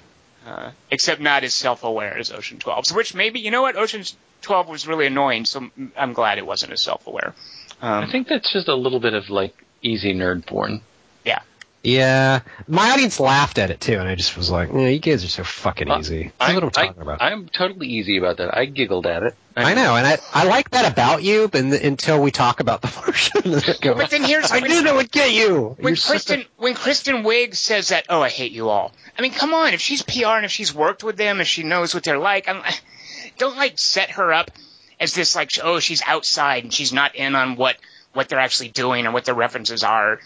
uh, 0.45 0.69
except 0.91 1.19
not 1.19 1.43
as 1.43 1.55
self-aware 1.55 2.15
as 2.15 2.31
Ocean 2.31 2.59
12. 2.59 2.91
Which 2.93 3.15
maybe 3.15 3.39
you 3.39 3.49
know 3.49 3.63
what 3.63 3.75
Ocean 3.75 4.03
12 4.43 4.67
was 4.69 4.85
really 4.85 5.07
annoying, 5.07 5.45
so 5.45 5.67
I'm 5.97 6.13
glad 6.13 6.37
it 6.37 6.45
wasn't 6.45 6.73
as 6.73 6.83
self-aware. 6.83 7.33
I 7.81 8.03
Um, 8.03 8.11
think 8.11 8.27
that's 8.27 8.53
just 8.53 8.67
a 8.67 8.75
little 8.75 8.99
bit 8.99 9.15
of 9.15 9.31
like 9.31 9.55
easy 9.81 10.13
nerd 10.13 10.45
porn. 10.45 10.81
Yeah, 11.23 11.39
my 12.67 12.91
audience 12.91 13.19
laughed 13.19 13.57
at 13.57 13.69
it 13.69 13.79
too, 13.79 13.93
and 13.99 14.07
I 14.07 14.15
just 14.15 14.35
was 14.35 14.49
like, 14.49 14.69
yeah, 14.73 14.87
"You 14.87 14.99
guys 14.99 15.23
are 15.23 15.27
so 15.29 15.43
fucking 15.43 15.89
Uh, 15.89 15.99
easy." 15.99 16.31
That's 16.39 16.53
what 16.53 16.63
I'm 16.63 16.69
talking 16.71 17.01
about. 17.01 17.21
I, 17.21 17.31
am 17.31 17.47
totally 17.47 17.87
easy 17.87 18.17
about 18.17 18.37
that. 18.37 18.57
I 18.57 18.65
giggled 18.65 19.05
at 19.05 19.23
it. 19.23 19.35
I 19.57 19.73
know, 19.73 19.95
and 19.95 20.05
I, 20.05 20.17
I 20.33 20.43
like 20.45 20.71
that 20.71 20.91
about 20.91 21.23
you, 21.23 21.47
but 21.47 21.61
n- 21.61 21.73
until 21.73 22.21
we 22.21 22.31
talk 22.31 22.59
about 22.59 22.81
the 22.81 22.91
Martian. 22.95 23.77
Go, 23.81 23.93
But 23.95 24.09
then 24.09 24.23
here's- 24.23 24.51
I 24.51 24.59
knew 24.59 24.83
that 24.83 24.95
would 24.95 25.11
get 25.11 25.31
you. 25.31 25.75
when 25.79 25.91
You're 25.91 25.95
such 25.95 26.09
a- 26.09 26.11
Kristen 26.33 26.45
when 26.57 26.73
Kristen 26.73 27.23
Wiig 27.23 27.55
says 27.55 27.89
that, 27.89 28.05
"Oh, 28.09 28.21
I 28.21 28.29
hate 28.29 28.51
you 28.51 28.69
all." 28.69 28.91
I 29.17 29.21
mean, 29.21 29.31
come 29.31 29.53
on, 29.53 29.73
if 29.73 29.79
she's 29.81 30.01
PR 30.01 30.25
and 30.37 30.45
if 30.45 30.51
she's 30.51 30.73
worked 30.73 31.03
with 31.03 31.15
them, 31.17 31.39
if 31.39 31.47
she 31.47 31.63
knows 31.63 31.93
what 31.93 32.03
they're 32.03 32.19
like, 32.19 32.49
I'm, 32.49 32.61
don't 33.37 33.55
like 33.57 33.77
set 33.79 34.11
her 34.11 34.33
up 34.33 34.51
as 34.99 35.13
this 35.13 35.35
like, 35.35 35.51
oh, 35.63 35.79
she's 35.79 36.01
outside 36.05 36.63
and 36.63 36.73
she's 36.73 36.91
not 36.93 37.15
in 37.15 37.35
on 37.35 37.55
what 37.55 37.77
what 38.13 38.29
they're 38.29 38.39
actually 38.39 38.69
doing 38.69 39.05
and 39.05 39.13
what 39.13 39.25
their 39.25 39.35
references 39.35 39.83
are. 39.83 40.19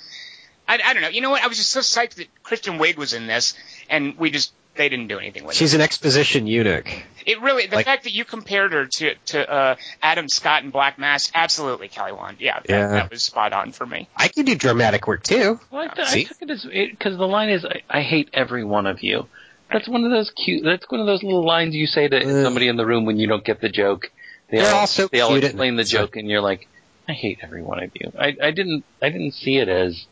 I, 0.69 0.79
I 0.85 0.93
don't 0.93 1.01
know. 1.01 1.09
You 1.09 1.21
know 1.21 1.31
what? 1.31 1.43
I 1.43 1.47
was 1.47 1.57
just 1.57 1.71
so 1.71 1.79
psyched 1.81 2.15
that 2.15 2.27
Kristen 2.43 2.77
Wiig 2.79 2.95
was 2.95 3.13
in 3.13 3.27
this, 3.27 3.55
and 3.89 4.17
we 4.17 4.29
just 4.31 4.53
they 4.75 4.87
didn't 4.87 5.07
do 5.07 5.17
anything 5.19 5.43
with 5.43 5.55
it. 5.55 5.57
She's 5.57 5.73
an 5.73 5.81
exposition 5.81 6.47
eunuch. 6.47 6.87
It 7.25 7.41
really 7.41 7.65
the 7.67 7.75
Like- 7.77 7.85
fact 7.85 8.03
that 8.03 8.13
you 8.13 8.23
compared 8.23 8.71
her 8.71 8.85
to 8.85 9.15
to 9.15 9.51
uh, 9.51 9.75
Adam 10.01 10.29
Scott 10.29 10.63
in 10.63 10.69
Black 10.69 10.97
Mass, 10.99 11.31
absolutely, 11.35 11.87
Kelly 11.89 12.13
Wand. 12.13 12.37
Yeah, 12.39 12.59
that, 12.59 12.69
Yeah. 12.69 12.87
that 12.87 13.09
was 13.11 13.23
spot 13.23 13.51
on 13.51 13.71
for 13.73 13.85
me. 13.85 14.07
I 14.15 14.27
can 14.29 14.45
do 14.45 14.55
dramatic 14.55 15.07
work 15.07 15.23
too. 15.23 15.59
Well, 15.71 15.89
I, 15.89 16.01
I 16.01 16.05
See? 16.05 16.23
took 16.25 16.41
it 16.41 16.49
as 16.51 16.63
because 16.65 17.17
the 17.17 17.27
line 17.27 17.49
is 17.49 17.65
I, 17.65 17.81
I 17.89 18.01
hate 18.01 18.29
every 18.33 18.63
one 18.63 18.85
of 18.85 19.03
you. 19.03 19.27
That's 19.71 19.87
one 19.87 20.05
of 20.05 20.11
those 20.11 20.31
cute. 20.31 20.63
That's 20.63 20.89
one 20.89 20.99
of 21.01 21.07
those 21.07 21.23
little 21.23 21.45
lines 21.45 21.75
you 21.75 21.85
say 21.87 22.07
to 22.07 22.17
Ugh. 22.17 22.43
somebody 22.43 22.67
in 22.67 22.77
the 22.77 22.85
room 22.85 23.05
when 23.05 23.17
you 23.17 23.27
don't 23.27 23.43
get 23.43 23.59
the 23.61 23.69
joke. 23.69 24.11
They 24.49 24.57
They're 24.59 24.73
all, 24.73 24.81
all 24.81 24.87
so 24.87 25.07
they 25.07 25.19
all 25.21 25.29
cute, 25.29 25.43
explain 25.43 25.75
the 25.75 25.83
joke, 25.83 26.15
and 26.15 26.27
you're 26.27 26.41
like, 26.41 26.67
I 27.07 27.13
hate 27.13 27.39
every 27.43 27.61
one 27.61 27.83
of 27.83 27.91
you. 27.93 28.11
I, 28.17 28.35
I 28.41 28.51
didn't 28.51 28.83
I 29.01 29.09
didn't 29.09 29.33
see 29.33 29.57
it 29.57 29.67
as 29.67 30.05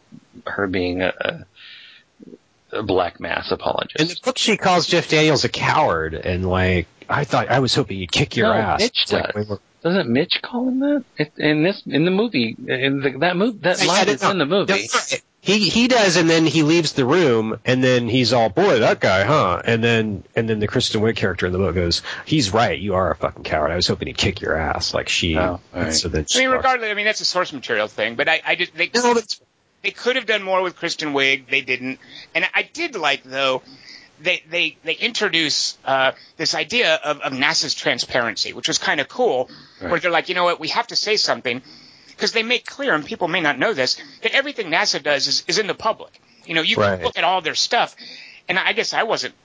her 0.45 0.67
being 0.67 1.01
a, 1.01 1.13
a, 2.71 2.77
a 2.79 2.83
black 2.83 3.19
mass 3.19 3.51
apologist. 3.51 3.99
In 3.99 4.07
the 4.07 4.15
book, 4.23 4.37
she 4.37 4.57
calls 4.57 4.87
Jeff 4.87 5.09
Daniels 5.09 5.43
a 5.45 5.49
coward, 5.49 6.13
and 6.13 6.47
like, 6.49 6.87
I 7.09 7.23
thought 7.23 7.49
I 7.49 7.59
was 7.59 7.73
hoping 7.73 7.97
you'd 7.97 8.11
kick 8.11 8.35
your 8.35 8.47
No, 8.47 8.53
ass. 8.53 8.79
Mitch 8.81 8.99
It's 9.03 9.13
like, 9.13 9.33
does. 9.33 9.35
we 9.35 9.49
were- 9.49 9.61
Doesn't 9.83 10.09
Mitch 10.09 10.41
call 10.41 10.67
him 10.67 10.79
that 10.79 11.03
it, 11.17 11.31
in 11.37 11.63
this 11.63 11.81
in 11.85 12.03
the 12.03 12.11
movie? 12.11 12.55
In 12.67 12.99
the, 13.01 13.11
that 13.19 13.37
movie, 13.37 13.59
that 13.59 13.79
I- 13.81 13.83
I 13.83 13.87
line 13.87 14.05
don't 14.07 14.15
is 14.15 14.21
know. 14.21 14.31
in 14.31 14.37
the 14.39 14.45
movie. 14.45 14.73
No, 14.73 14.99
He 15.39 15.69
he 15.69 15.87
does, 15.87 16.17
and 16.17 16.29
then 16.29 16.45
he 16.45 16.63
leaves 16.63 16.91
the 16.91 17.05
room, 17.05 17.57
and 17.63 17.81
then 17.81 18.09
he's 18.09 18.33
all, 18.33 18.49
"Boy, 18.49 18.79
that 18.79 18.99
guy, 18.99 19.23
huh?" 19.23 19.61
And 19.63 19.81
then 19.81 20.23
and 20.35 20.49
then 20.49 20.59
the 20.59 20.67
Kristen 20.67 20.99
Wiig 20.99 21.15
character 21.15 21.45
in 21.45 21.53
the 21.53 21.57
book 21.59 21.73
goes, 21.75 22.01
"He's 22.25 22.51
right. 22.51 22.77
You 22.77 22.95
are 22.95 23.11
a 23.11 23.15
fucking 23.15 23.43
coward. 23.43 23.71
I 23.71 23.77
was 23.77 23.87
hoping 23.87 24.07
he'd 24.07 24.17
kick 24.17 24.41
your 24.41 24.57
ass." 24.57 24.93
Like 24.93 25.07
she. 25.07 25.37
Oh, 25.37 25.61
all 25.73 25.81
right. 25.83 25.93
So 25.93 26.09
then 26.09 26.25
I 26.35 26.39
mean, 26.39 26.49
regardless, 26.49 26.89
I 26.91 26.95
mean 26.95 27.05
that's 27.05 27.21
a 27.21 27.25
source 27.25 27.53
material 27.53 27.87
thing, 27.87 28.15
but 28.15 28.27
I, 28.27 28.41
I 28.45 28.55
just 28.55 28.75
they 28.75 28.89
No, 28.93 29.13
but 29.13 29.39
they 29.83 29.91
could 29.91 30.15
have 30.15 30.25
done 30.25 30.43
more 30.43 30.61
with 30.61 30.75
Kristen 30.75 31.13
Wiig. 31.13 31.49
They 31.49 31.61
didn't, 31.61 31.99
and 32.35 32.45
I 32.53 32.63
did 32.63 32.95
like 32.95 33.23
though. 33.23 33.61
They 34.19 34.41
they 34.49 34.77
they 34.83 34.93
introduce 34.93 35.77
uh, 35.85 36.13
this 36.37 36.55
idea 36.55 36.95
of, 36.95 37.21
of 37.21 37.33
NASA's 37.33 37.75
transparency, 37.75 38.53
which 38.53 38.67
was 38.67 38.79
kind 38.79 38.99
of 38.99 39.07
cool. 39.07 39.49
Where 39.79 39.99
they're 39.99 40.09
like, 40.11 40.27
you 40.29 40.35
know 40.35 40.43
what, 40.45 40.59
we 40.59 40.69
have 40.69 40.87
to 40.87 40.95
say 40.95 41.17
something 41.17 41.61
because 42.07 42.31
they 42.31 42.41
make 42.41 42.65
clear, 42.65 42.95
and 42.95 43.05
people 43.05 43.27
may 43.27 43.41
not 43.41 43.59
know 43.59 43.73
this, 43.73 44.01
that 44.23 44.33
everything 44.33 44.67
NASA 44.71 45.01
does 45.03 45.27
is, 45.27 45.43
is 45.47 45.59
in 45.59 45.67
the 45.67 45.75
public. 45.75 46.19
You 46.47 46.55
know, 46.55 46.61
you 46.63 46.75
Right. 46.77 46.95
can 46.95 47.03
look 47.05 47.17
at 47.17 47.23
all 47.23 47.41
their 47.41 47.53
stuff, 47.53 47.95
and 48.49 48.57
I 48.57 48.73
guess 48.73 48.91
I 48.93 49.03
wasn't 49.03 49.35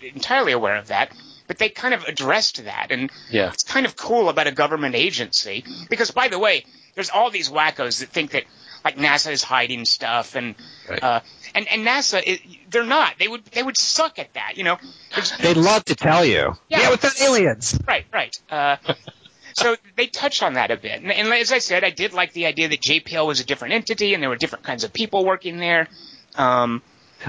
entirely 0.00 0.52
aware 0.52 0.76
of 0.76 0.86
that, 0.88 1.12
but 1.46 1.58
they 1.58 1.68
kind 1.68 1.92
of 1.92 2.04
addressed 2.04 2.64
that, 2.64 2.86
and 2.90 3.10
Yeah. 3.30 3.52
it's 3.52 3.62
kind 3.62 3.84
of 3.84 3.94
cool 3.96 4.30
about 4.30 4.46
a 4.46 4.52
government 4.52 4.94
agency 4.94 5.64
because, 5.90 6.10
by 6.12 6.28
the 6.28 6.38
way, 6.38 6.64
there's 6.94 7.10
all 7.10 7.30
these 7.30 7.50
wackos 7.50 8.00
that 8.00 8.08
think 8.08 8.30
that 8.30 8.44
like 8.84 8.96
NASA 8.96 9.32
is 9.32 9.42
hiding 9.42 9.84
stuff, 9.84 10.34
and 10.36 10.54
Right. 10.88 11.02
uh, 11.02 11.20
and 11.54 11.66
and 11.68 11.86
NASA, 11.86 12.22
it, 12.24 12.40
they're 12.70 12.84
not. 12.84 13.14
They 13.18 13.28
would 13.28 13.44
they 13.46 13.62
would 13.62 13.76
suck 13.78 14.18
at 14.18 14.32
that, 14.34 14.56
you 14.58 14.64
know. 14.64 14.78
They'd 15.40 15.56
love 15.56 15.84
to 15.86 15.94
tell 15.94 16.24
you. 16.24 16.54
Yeah. 16.68 16.90
with 16.90 17.00
the 17.00 17.12
aliens. 17.24 17.78
Right, 17.86 18.04
right. 18.12 18.36
Uh, 18.50 18.76
so 19.54 19.76
they 19.96 20.06
touched 20.06 20.42
on 20.42 20.54
that 20.54 20.70
a 20.70 20.76
bit, 20.76 21.00
and, 21.02 21.10
and 21.10 21.32
as 21.32 21.52
I 21.52 21.58
said, 21.58 21.84
I 21.84 21.90
did 21.90 22.12
like 22.12 22.32
the 22.32 22.46
idea 22.46 22.68
that 22.68 22.80
JPL 22.80 23.26
was 23.26 23.40
a 23.40 23.44
different 23.44 23.74
entity, 23.74 24.12
and 24.14 24.22
there 24.22 24.30
were 24.30 24.36
different 24.36 24.64
kinds 24.64 24.84
of 24.84 24.92
people 24.92 25.24
working 25.24 25.58
there. 25.58 25.88
Um, 26.36 26.82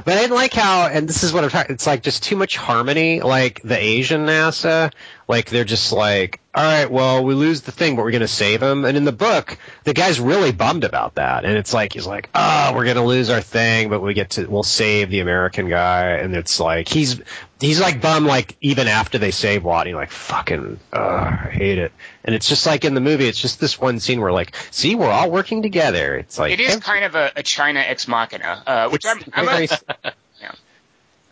But 0.04 0.18
I 0.18 0.22
didn't 0.22 0.36
like 0.36 0.54
how, 0.54 0.88
and 0.88 1.08
this 1.08 1.24
is 1.24 1.32
what 1.32 1.44
I'm 1.44 1.50
talking. 1.50 1.74
It's 1.74 1.88
like 1.88 2.04
just 2.04 2.24
too 2.24 2.36
much 2.36 2.58
harmony. 2.58 3.22
Like 3.22 3.62
the 3.62 3.78
Asian 3.78 4.26
NASA, 4.26 4.92
like 5.28 5.50
they're 5.50 5.64
just 5.64 5.92
like, 5.92 6.42
all 6.54 6.64
right, 6.64 6.90
well, 6.90 7.24
we 7.24 7.34
lose 7.34 7.62
the 7.62 7.72
thing, 7.72 7.96
but 7.96 8.04
we're 8.04 8.12
gonna 8.12 8.28
save 8.28 8.62
him. 8.62 8.86
And 8.86 8.98
in 8.98 9.06
the 9.06 9.12
book, 9.12 9.58
the 9.84 9.94
guy's 9.94 10.20
really 10.20 10.52
bummed 10.52 10.84
about 10.84 11.16
that, 11.16 11.46
and 11.46 11.58
it's 11.58 11.74
like 11.74 11.94
he's 11.94 12.08
like, 12.08 12.30
oh, 12.36 12.74
we're 12.76 12.86
gonna 12.86 13.06
lose 13.06 13.30
our 13.30 13.42
thing, 13.42 13.90
but 13.90 14.02
we 14.02 14.14
get 14.14 14.32
to, 14.32 14.46
we'll 14.46 14.64
save 14.64 15.10
the 15.10 15.20
American 15.20 15.70
guy, 15.70 16.12
and 16.12 16.36
it's 16.36 16.60
like 16.60 16.88
he's 16.88 17.22
he's 17.60 17.80
like 17.80 18.02
bummed, 18.02 18.28
like 18.28 18.58
even 18.62 18.88
after 18.88 19.18
they 19.18 19.32
save 19.32 19.64
Watt, 19.64 19.88
like, 19.88 20.12
fucking, 20.12 20.80
uh, 20.94 20.98
I 21.46 21.50
hate 21.52 21.78
it. 21.78 21.92
And 22.26 22.36
it's 22.36 22.50
just 22.50 22.66
like 22.66 22.84
in 22.84 22.96
the 22.96 23.02
movie, 23.02 23.28
it's 23.28 23.40
just 23.40 23.60
this 23.60 23.80
one 23.80 24.00
scene 24.00 24.20
where 24.20 24.32
like, 24.32 24.56
see, 24.72 24.96
we're 24.96 25.10
all 25.10 25.32
working 25.32 25.62
together. 25.62 26.18
It's 26.18 26.38
like 26.38 26.52
it 26.52 26.60
is 26.60 26.78
kind 26.78 27.06
of 27.06 27.16
a, 27.16 27.32
a 27.36 27.44
China 27.44 27.80
ex 27.80 28.08
machina, 28.08 28.64
uh, 28.66 28.90
which 28.90 29.06
I'm, 29.06 29.22
I'm 29.34 29.46
very- 29.46 29.68
a, 30.04 30.12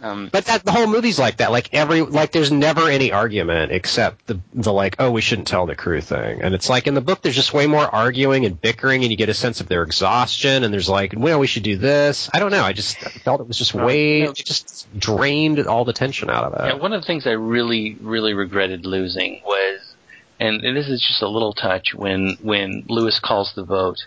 um, 0.03 0.30
But 0.32 0.45
that 0.45 0.65
the 0.65 0.72
whole 0.72 0.86
movie's 0.86 1.18
like 1.18 1.38
that. 1.38 1.52
Like 1.52 1.74
every 1.74 2.02
like 2.02 2.34
there's 2.34 2.52
never 2.52 2.90
any 2.90 3.14
argument 3.14 3.72
except 3.72 4.28
the 4.28 4.40
the 4.53 4.74
like 4.74 4.98
oh 4.99 5.11
we 5.11 5.22
shouldn't 5.22 5.48
tell 5.48 5.65
the 5.65 5.76
crew 5.76 6.02
thing. 6.02 6.41
And 6.41 6.53
it's 6.53 6.70
like 6.70 6.88
in 6.88 6.94
the 6.94 7.02
book 7.02 7.22
there's 7.22 7.36
just 7.36 7.53
way 7.53 7.68
more 7.68 7.84
arguing 7.84 8.45
and 8.45 8.60
bickering 8.60 9.03
and 9.03 9.11
you 9.11 9.18
get 9.18 9.30
a 9.30 9.34
sense 9.34 9.61
of 9.61 9.70
their 9.70 9.82
exhaustion 9.84 10.65
and 10.65 10.74
there's 10.74 10.90
like 10.90 11.14
well 11.15 11.40
we 11.40 11.48
should 11.48 11.64
do 11.64 11.78
this. 11.78 12.30
I 12.34 12.40
don't 12.40 12.52
know. 12.52 12.64
I 12.64 12.74
just 12.74 12.98
felt 12.98 13.40
it 13.40 13.48
was 13.48 13.57
just 13.57 13.74
way 13.74 14.24
no. 14.24 14.32
it 14.32 14.36
just 14.36 14.88
drained 14.99 15.65
all 15.65 15.86
the 15.86 15.94
tension 15.94 16.30
out 16.30 16.44
of 16.44 16.53
it. 16.53 16.68
Yeah, 16.68 16.82
one 16.82 16.91
of 16.91 17.02
the 17.02 17.07
things 17.07 17.26
I 17.26 17.32
really, 17.32 17.95
really 18.02 18.34
regretted 18.34 18.86
losing 18.86 19.41
was, 19.45 19.80
and, 20.39 20.64
and 20.64 20.76
this 20.76 20.88
is 20.88 21.03
just 21.07 21.22
a 21.22 21.27
little 21.27 21.53
touch 21.53 21.93
when 21.95 22.38
when 22.41 22.84
Lewis 22.88 23.19
calls 23.23 23.53
the 23.55 23.64
vote, 23.64 23.97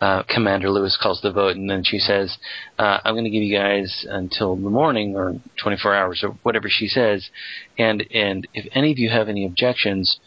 uh, 0.00 0.22
Commander 0.28 0.70
Lewis 0.70 0.98
calls 1.00 1.20
the 1.22 1.32
vote, 1.32 1.56
and 1.56 1.70
then 1.70 1.82
she 1.84 1.98
says, 1.98 2.36
uh, 2.78 2.98
"I'm 3.04 3.14
going 3.14 3.24
to 3.24 3.30
give 3.30 3.42
you 3.42 3.56
guys 3.56 4.06
until 4.08 4.56
the 4.56 4.70
morning 4.70 5.16
or 5.16 5.40
24 5.62 5.94
hours 5.94 6.22
or 6.22 6.30
whatever 6.42 6.68
she 6.68 6.86
says, 6.86 7.30
and 7.78 8.06
and 8.12 8.46
if 8.52 8.66
any 8.72 8.92
of 8.92 8.98
you 8.98 9.10
have 9.10 9.28
any 9.28 9.46
objections, 9.46 10.20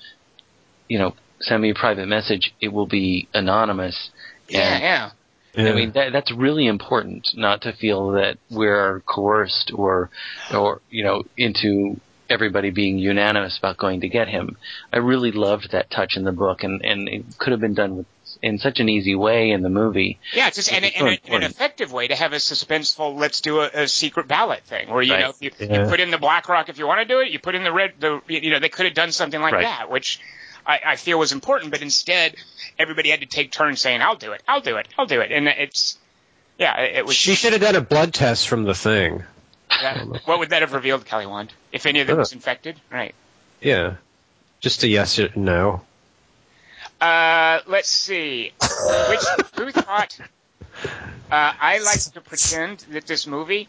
you 0.88 0.98
know, 0.98 1.14
send 1.40 1.62
me 1.62 1.72
a 1.72 1.76
private 1.76 2.08
message. 2.08 2.54
It 2.62 2.70
will 2.70 2.88
be 2.88 3.28
anonymous." 3.34 4.12
yeah, 4.48 4.80
yeah. 4.80 5.10
Yeah. 5.56 5.72
I 5.72 5.76
mean 5.76 5.92
that 5.94 6.12
that's 6.14 6.32
really 6.32 6.68
important 6.68 7.28
not 7.36 7.62
to 7.64 7.74
feel 7.74 8.12
that 8.12 8.38
we're 8.52 9.02
coerced 9.02 9.72
or 9.74 10.10
or 10.54 10.82
you 10.92 11.04
know 11.04 11.24
into 11.38 12.00
everybody 12.30 12.70
being 12.70 12.98
unanimous 12.98 13.58
about 13.58 13.78
going 13.78 14.02
to 14.02 14.10
get 14.10 14.28
him. 14.28 14.58
I 14.94 14.98
really 14.98 15.32
loved 15.32 15.72
that 15.72 15.90
touch 15.90 16.16
in 16.18 16.24
the 16.24 16.32
book 16.32 16.64
and 16.64 16.84
and 16.86 17.08
it 17.10 17.26
could 17.38 17.52
have 17.52 17.60
been 17.62 17.74
done 17.74 17.98
with 17.98 18.06
in 18.42 18.60
such 18.60 18.80
an 18.80 18.88
easy 18.90 19.16
way 19.16 19.50
in 19.50 19.64
the 19.64 19.70
movie. 19.70 20.20
Yeah, 20.34 20.48
it's 20.48 20.56
just 20.58 20.72
and, 20.72 20.86
It's 20.86 20.96
and, 20.96 21.20
so 21.26 21.34
and 21.34 21.44
an 21.44 21.50
effective 21.50 21.92
way 21.92 22.08
to 22.08 22.16
have 22.16 22.32
a 22.34 22.38
suspenseful 22.38 23.18
let's 23.18 23.42
do 23.42 23.62
a, 23.62 23.70
a 23.74 23.88
secret 23.88 24.28
ballot 24.28 24.62
thing 24.64 24.90
where 24.90 25.02
you 25.02 25.14
Right. 25.14 25.22
know 25.22 25.34
you, 25.40 25.52
Yeah. 25.60 25.84
you 25.84 25.90
put 25.90 26.00
in 26.00 26.12
the 26.12 26.18
BlackRock 26.20 26.70
if 26.70 26.78
you 26.78 26.86
want 26.88 27.00
to 27.02 27.06
do 27.06 27.20
it, 27.22 27.32
you 27.32 27.40
put 27.40 27.56
in 27.56 27.64
the 27.64 27.72
red 27.72 27.94
the 28.00 28.22
you 28.28 28.52
know 28.52 28.60
they 28.60 28.70
could 28.70 28.86
have 28.86 28.96
done 28.96 29.12
something 29.12 29.42
like 29.42 29.54
Right. 29.54 29.64
that, 29.64 29.90
which 29.90 30.20
I, 30.66 30.80
I 30.86 30.96
feel 30.98 31.18
was 31.18 31.32
important, 31.32 31.72
but 31.72 31.82
instead 31.82 32.36
everybody 32.78 33.10
had 33.10 33.22
to 33.22 33.26
take 33.26 33.52
turns 33.52 33.82
saying 33.82 34.02
I'll 34.02 34.16
do 34.18 34.34
it, 34.34 34.44
I'll 34.48 34.62
do 34.62 34.78
it, 34.78 34.88
I'll 34.98 35.08
do 35.08 35.22
it, 35.22 35.32
and 35.32 35.48
it's 35.48 35.98
yeah, 36.60 36.80
it, 36.82 36.98
it 36.98 37.06
was. 37.06 37.16
she 37.16 37.34
should 37.36 37.54
have 37.54 37.62
done 37.62 37.76
a 37.76 37.82
blood 37.82 38.14
test 38.14 38.48
from 38.48 38.64
the 38.64 38.76
thing. 38.76 39.24
That- 39.70 40.26
what 40.26 40.40
would 40.40 40.50
that 40.50 40.62
have 40.62 40.74
revealed, 40.74 41.06
Kelly 41.06 41.26
Wand? 41.26 41.54
If 41.72 41.86
any 41.86 42.00
of 42.02 42.08
them 42.08 42.18
was 42.18 42.34
infected, 42.34 42.80
right? 42.92 43.14
Yeah. 43.62 43.96
Just 44.60 44.84
a 44.84 44.88
yes 44.88 45.20
or 45.20 45.30
no. 45.36 45.82
Uh, 47.00 47.60
let's 47.68 47.90
see. 47.90 48.52
Which 49.10 49.22
who 49.56 49.72
thought? 49.82 50.18
Uh, 51.32 51.54
I 51.62 51.80
like 51.80 52.00
to 52.14 52.22
pretend 52.22 52.80
that 52.92 53.06
this 53.08 53.26
movie 53.28 53.68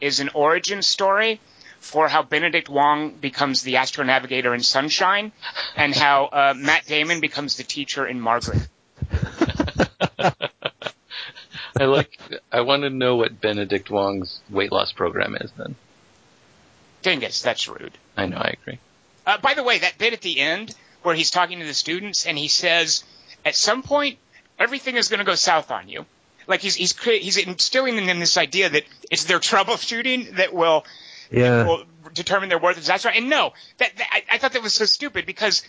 is 0.00 0.20
an 0.20 0.30
origin 0.34 0.80
story 0.82 1.40
for 1.80 2.08
how 2.08 2.22
Benedict 2.22 2.68
Wong 2.68 3.10
becomes 3.10 3.62
the 3.62 3.74
astronavigator 3.76 4.54
in 4.54 4.62
Sunshine, 4.62 5.32
and 5.76 5.94
how 5.94 6.26
uh, 6.26 6.54
Matt 6.56 6.84
Damon 6.86 7.20
becomes 7.20 7.56
the 7.56 7.64
teacher 7.64 8.06
in 8.06 8.20
Margaret. 8.20 8.66
I 11.78 11.84
like 11.84 12.18
I 12.52 12.62
want 12.62 12.82
to 12.82 12.90
know 12.90 13.16
what 13.16 13.40
Benedict 13.40 13.90
Wong's 13.90 14.40
weight 14.50 14.72
loss 14.72 14.92
program 14.92 15.36
is 15.36 15.50
then. 15.56 15.74
Dingus, 17.02 17.42
that's 17.42 17.68
rude. 17.68 17.92
I 18.16 18.26
know, 18.26 18.36
I 18.36 18.56
agree. 18.60 18.78
Uh, 19.26 19.38
by 19.38 19.54
the 19.54 19.62
way, 19.62 19.78
that 19.78 19.96
bit 19.98 20.12
at 20.12 20.20
the 20.20 20.38
end 20.40 20.74
where 21.02 21.14
he's 21.14 21.30
talking 21.30 21.60
to 21.60 21.64
the 21.66 21.74
students 21.74 22.26
and 22.26 22.36
he 22.36 22.48
says, 22.48 23.04
at 23.44 23.54
some 23.54 23.82
point, 23.82 24.18
everything 24.58 24.96
is 24.96 25.08
going 25.08 25.18
to 25.20 25.24
go 25.24 25.34
south 25.34 25.70
on 25.70 25.88
you. 25.88 26.04
Like 26.46 26.60
he's 26.60 26.74
he's 26.74 26.92
cre- 26.92 27.12
he's 27.20 27.36
instilling 27.36 27.96
in 27.96 28.06
them 28.06 28.18
this 28.18 28.36
idea 28.36 28.68
that 28.68 28.82
it's 29.10 29.24
their 29.24 29.38
troubleshooting 29.38 30.36
that 30.36 30.52
will 30.52 30.84
Yeah. 31.30 31.64
will 31.64 31.84
determine 32.12 32.48
their 32.48 32.58
worth. 32.58 32.84
That's 32.84 33.04
right. 33.04 33.16
And 33.16 33.30
no, 33.30 33.52
that, 33.78 33.96
that 33.96 34.08
I, 34.10 34.24
I 34.34 34.38
thought 34.38 34.52
that 34.54 34.62
was 34.62 34.74
so 34.74 34.84
stupid 34.84 35.26
because 35.26 35.62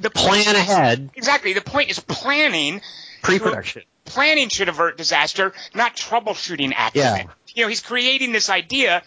the 0.00 0.10
point 0.10 0.42
Plan 0.44 0.56
ahead. 0.56 1.10
exactly 1.14 1.52
the 1.52 1.60
point 1.60 1.90
is 1.90 2.00
planning. 2.00 2.80
Pre-production. 3.22 3.82
Planning 4.04 4.48
should 4.48 4.68
avert 4.68 4.96
disaster, 4.96 5.52
not 5.74 5.96
troubleshooting 5.96 6.72
accident. 6.74 7.30
You 7.54 7.64
know, 7.64 7.68
he's 7.68 7.80
creating 7.80 8.32
this 8.32 8.48
idea. 8.48 9.02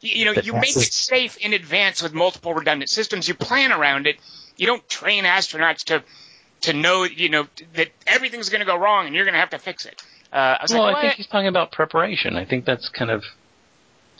You, 0.00 0.18
you 0.18 0.24
know, 0.24 0.34
That 0.34 0.46
you 0.46 0.54
make 0.54 0.76
it 0.76 0.92
safe 0.92 1.36
in 1.38 1.52
advance 1.52 2.02
with 2.02 2.14
multiple 2.14 2.54
redundant 2.54 2.90
systems. 2.90 3.28
You 3.28 3.34
plan 3.34 3.72
around 3.72 4.06
it. 4.06 4.16
You 4.56 4.66
don't 4.66 4.86
train 4.88 5.24
astronauts 5.24 5.84
to 5.84 6.02
to 6.62 6.72
know, 6.72 7.04
you 7.04 7.28
know, 7.28 7.46
that 7.74 7.88
everything's 8.06 8.48
going 8.48 8.60
to 8.60 8.66
go 8.66 8.76
wrong 8.76 9.06
and 9.06 9.14
you're 9.14 9.24
going 9.24 9.34
to 9.34 9.40
have 9.40 9.50
to 9.50 9.58
fix 9.58 9.84
it. 9.84 10.02
Uh, 10.32 10.36
I 10.36 10.58
was 10.62 10.72
Well, 10.72 10.82
like, 10.84 10.96
I 10.96 11.00
think 11.02 11.14
he's 11.14 11.26
talking 11.26 11.48
about 11.48 11.72
preparation. 11.72 12.36
I 12.36 12.46
think 12.46 12.64
that's 12.64 12.88
kind 12.88 13.10
of 13.10 13.22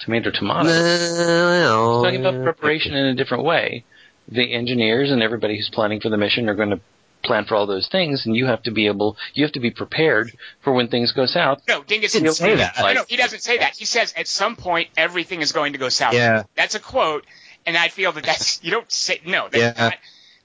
tomato 0.01 0.31
tomato. 0.31 0.69
No. 0.69 2.03
He's 2.03 2.05
talking 2.05 2.27
about 2.27 2.43
preparation 2.45 2.95
in 2.95 3.07
a 3.07 3.15
different 3.15 3.45
way. 3.45 3.85
The 4.29 4.53
engineers 4.55 5.11
and 5.11 5.23
everybody 5.23 5.57
who's 5.57 5.71
planning 5.71 6.01
for 6.01 6.11
the 6.11 6.17
mission 6.19 6.49
are 6.49 6.55
going 6.55 6.71
to 6.71 6.81
plan 7.25 7.45
for 7.45 7.57
all 7.57 7.67
those 7.67 7.89
things, 7.89 8.27
and 8.27 8.37
you 8.37 8.47
have 8.47 8.63
to 8.65 8.71
be 8.71 8.87
able, 8.87 9.17
you 9.33 9.45
have 9.45 9.53
to 9.53 9.61
be 9.61 9.71
prepared 9.71 10.37
for 10.61 10.73
when 10.73 10.89
things 10.89 11.13
go 11.13 11.27
south. 11.27 11.63
No, 11.67 11.83
Dingus 11.83 12.13
Didn't 12.13 12.33
say 12.33 12.57
that. 12.57 12.75
No, 12.79 12.93
no, 12.93 13.05
he 13.09 13.17
doesn't 13.17 13.41
say 13.41 13.59
that. 13.59 13.75
He 13.77 13.85
says 13.85 14.15
at 14.17 14.29
some 14.29 14.57
point 14.57 14.89
everything 14.97 15.41
is 15.41 15.53
going 15.53 15.73
to 15.73 15.79
go 15.79 15.89
south. 15.89 16.15
Yeah. 16.15 16.45
That's 16.55 16.75
a 16.75 16.81
quote, 16.81 17.25
and 17.67 17.77
I 17.77 17.89
feel 17.89 18.13
that 18.13 18.25
that's 18.25 18.63
you 18.63 18.71
don't 18.71 18.91
say 18.91 19.21
no. 19.27 19.49
That's 19.51 19.57
Yeah. 19.79 19.85
not, 19.85 19.95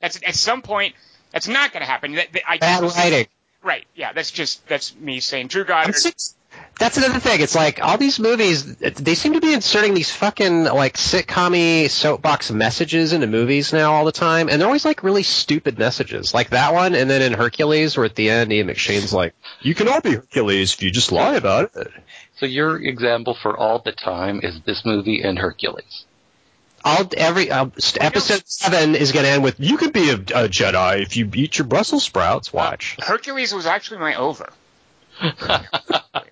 that's 0.02 0.20
at 0.26 0.36
some 0.36 0.62
point 0.62 0.96
that's 1.32 1.48
not 1.48 1.72
going 1.72 1.82
to 1.82 1.88
happen. 1.88 2.16
That, 2.16 2.34
that, 2.34 2.42
I, 2.48 2.58
Bad 2.58 2.84
writing. 2.84 3.28
Right. 3.62 3.86
Yeah. 3.96 4.14
That's 4.14 4.32
just 4.32 4.68
that's 4.68 4.96
me 4.96 5.20
saying 5.20 5.48
Drew 5.48 5.66
I'm 5.68 5.94
six- 5.94 6.36
That's 6.80 6.96
another 6.96 7.20
thing. 7.20 7.42
It's 7.42 7.56
like 7.56 7.82
all 7.82 7.98
these 7.98 8.20
movies, 8.20 8.78
they 8.78 9.16
seem 9.16 9.34
to 9.34 9.42
be 9.42 9.54
inserting 9.54 9.94
these 9.94 10.12
fucking 10.12 10.64
like 10.64 10.96
sitcom 10.96 11.90
soapbox 11.90 12.52
messages 12.52 13.12
into 13.12 13.28
movies 13.28 13.74
now 13.74 13.94
all 13.94 14.06
the 14.06 14.14
time, 14.14 14.48
and 14.48 14.62
they're 14.62 14.68
always 14.68 14.86
like 14.86 15.04
really 15.04 15.24
stupid 15.24 15.78
messages, 15.78 16.34
like 16.34 16.52
that 16.52 16.74
one. 16.74 16.96
And 16.96 17.10
then 17.10 17.22
in 17.22 17.34
Hercules, 17.34 17.98
where 17.98 18.06
at 18.06 18.16
the 18.16 18.30
end 18.30 18.54
Ian 18.54 18.68
McShane's 18.68 19.14
like, 19.14 19.36
"You 19.62 19.76
can 19.76 19.90
all 19.90 20.00
be 20.00 20.12
Hercules 20.12 20.74
if 20.74 20.82
you 20.82 20.90
just 20.90 21.12
lie 21.12 21.36
about 21.36 21.72
it." 21.76 21.92
So 22.38 22.46
your 22.46 22.82
example 22.82 23.36
for 23.42 23.58
all 23.58 23.80
the 23.80 23.92
time 23.92 24.40
is 24.42 24.62
this 24.66 24.84
movie 24.86 25.22
and 25.22 25.38
Hercules. 25.38 26.06
All 26.86 27.10
every 27.18 27.52
uh, 27.52 27.66
episode 28.00 28.44
seven 28.46 28.96
is 28.96 29.12
going 29.12 29.26
to 29.26 29.32
end 29.32 29.44
with, 29.44 29.60
"You 29.60 29.76
could 29.76 29.92
be 29.92 30.12
a, 30.12 30.16
a 30.16 30.48
Jedi 30.48 31.02
if 31.02 31.18
you 31.18 31.30
eat 31.34 31.58
your 31.58 31.68
Brussels 31.68 32.06
sprouts." 32.06 32.54
Watch. 32.54 32.96
Hercules 33.02 33.54
was 33.54 33.66
actually 33.66 34.00
my 34.00 34.16
over. 34.16 34.50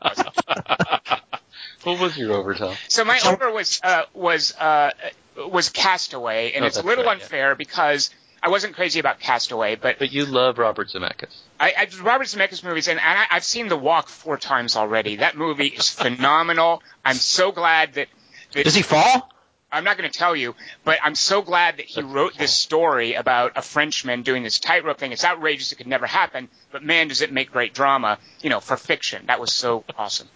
What 1.84 2.00
was 2.00 2.18
your 2.18 2.34
overtime? 2.34 2.76
So 2.88 3.06
my 3.06 3.20
over 3.26 3.52
was 3.52 3.80
uh, 3.84 4.04
was 4.14 4.56
uh, 4.56 4.92
was 5.38 5.70
Castaway, 5.70 6.54
and 6.54 6.64
Oh, 6.64 6.68
it's 6.68 6.78
a 6.78 6.82
little 6.84 7.04
right, 7.06 7.18
yeah. 7.18 7.24
unfair 7.24 7.56
because 7.56 8.10
I 8.42 8.50
wasn't 8.50 8.76
crazy 8.76 9.00
about 9.00 9.20
Castaway, 9.20 9.76
but 9.76 10.00
But 10.00 10.12
you 10.12 10.26
love 10.26 10.58
Robert 10.58 10.90
Zemeckis. 10.90 11.36
I, 11.60 11.74
I 11.78 11.88
Robert 12.02 12.28
Zemeckis 12.28 12.64
movies, 12.64 12.88
and, 12.88 13.00
and 13.00 13.20
I, 13.20 13.26
I've 13.32 13.44
seen 13.44 13.68
The 13.68 13.78
Walk 13.78 14.10
four 14.10 14.38
times 14.38 14.76
already. 14.76 15.18
That 15.18 15.36
movie 15.38 15.68
is 15.68 15.90
phenomenal. 16.04 16.82
I'm 17.04 17.16
so 17.16 17.52
glad 17.52 17.94
that. 17.96 18.08
that 18.54 18.64
Does 18.64 18.76
he 18.76 18.84
fall? 18.84 19.30
I'm 19.70 19.84
not 19.84 19.98
going 19.98 20.10
to 20.10 20.18
tell 20.18 20.34
you, 20.34 20.56
but 20.86 20.98
I'm 21.04 21.16
so 21.16 21.42
glad 21.42 21.78
that 21.78 21.88
he 21.88 22.02
wrote 22.02 22.38
this 22.38 22.54
story 22.54 23.16
about 23.16 23.58
a 23.58 23.62
Frenchman 23.62 24.22
doing 24.22 24.42
this 24.42 24.60
tightrope 24.60 24.98
thing. 24.98 25.12
It's 25.12 25.26
outrageous; 25.26 25.74
it 25.74 25.76
could 25.76 25.88
never 25.88 26.06
happen. 26.08 26.48
But 26.72 26.84
man, 26.84 27.10
does 27.10 27.22
it 27.22 27.34
make 27.34 27.52
great 27.52 27.74
drama, 27.74 28.18
you 28.42 28.50
know, 28.50 28.62
for 28.62 28.78
fiction. 28.78 29.26
That 29.28 29.42
was 29.42 29.52
so 29.54 29.84
awesome. 29.98 30.30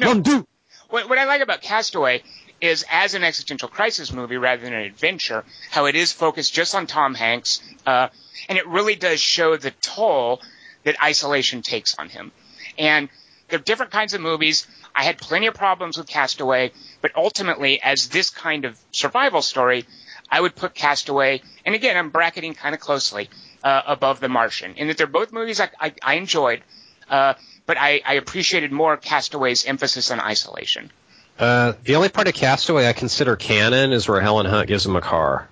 No, 0.00 0.06
Mon 0.14 0.22
Dieu. 0.22 0.46
What, 0.88 1.08
what 1.08 1.18
I 1.18 1.24
like 1.24 1.42
about 1.42 1.60
Castaway 1.60 2.22
is 2.60 2.84
as 2.90 3.14
an 3.14 3.22
existential 3.22 3.68
crisis 3.68 4.12
movie 4.12 4.36
rather 4.36 4.62
than 4.62 4.72
an 4.72 4.82
adventure, 4.82 5.44
how 5.70 5.86
it 5.86 5.94
is 5.94 6.12
focused 6.12 6.54
just 6.54 6.74
on 6.74 6.86
Tom 6.86 7.14
Hanks, 7.14 7.62
uh, 7.86 8.08
and 8.48 8.58
it 8.58 8.66
really 8.66 8.94
does 8.94 9.20
show 9.20 9.56
the 9.56 9.70
toll 9.82 10.40
that 10.84 11.02
isolation 11.02 11.62
takes 11.62 11.98
on 11.98 12.08
him. 12.08 12.32
And 12.78 13.08
they're 13.48 13.58
different 13.58 13.92
kinds 13.92 14.14
of 14.14 14.20
movies. 14.20 14.66
I 14.94 15.04
had 15.04 15.18
plenty 15.18 15.46
of 15.46 15.54
problems 15.54 15.98
with 15.98 16.06
Castaway, 16.06 16.72
but 17.00 17.12
ultimately, 17.14 17.80
as 17.82 18.08
this 18.08 18.30
kind 18.30 18.64
of 18.64 18.78
survival 18.90 19.42
story, 19.42 19.84
I 20.30 20.40
would 20.40 20.56
put 20.56 20.74
Castaway, 20.74 21.42
and 21.64 21.74
again, 21.74 21.96
I'm 21.96 22.10
bracketing 22.10 22.54
kind 22.54 22.74
of 22.74 22.80
closely, 22.80 23.28
uh, 23.62 23.82
above 23.86 24.20
The 24.20 24.28
Martian, 24.28 24.74
in 24.76 24.88
that 24.88 24.96
they're 24.96 25.06
both 25.06 25.32
movies 25.32 25.60
I, 25.60 25.70
I, 25.80 25.92
I 26.02 26.14
enjoyed, 26.14 26.62
uh, 27.08 27.34
but 27.66 27.76
I, 27.78 28.00
I 28.06 28.14
appreciated 28.14 28.72
more 28.72 28.96
Castaway's 28.96 29.64
emphasis 29.64 30.10
on 30.10 30.20
isolation. 30.20 30.90
Uh, 31.38 31.74
the 31.84 31.96
only 31.96 32.08
part 32.08 32.28
of 32.28 32.34
Castaway 32.34 32.88
I 32.88 32.92
consider 32.94 33.36
canon 33.36 33.92
is 33.92 34.08
where 34.08 34.20
Helen 34.20 34.46
Hunt 34.46 34.68
gives 34.68 34.86
him 34.86 34.96
a 34.96 35.00
car 35.02 35.46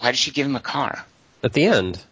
Why 0.00 0.10
did 0.10 0.18
she 0.18 0.30
give 0.30 0.46
him 0.46 0.56
a 0.56 0.60
car? 0.60 1.04
at 1.42 1.52
the 1.54 1.64
end. 1.64 2.02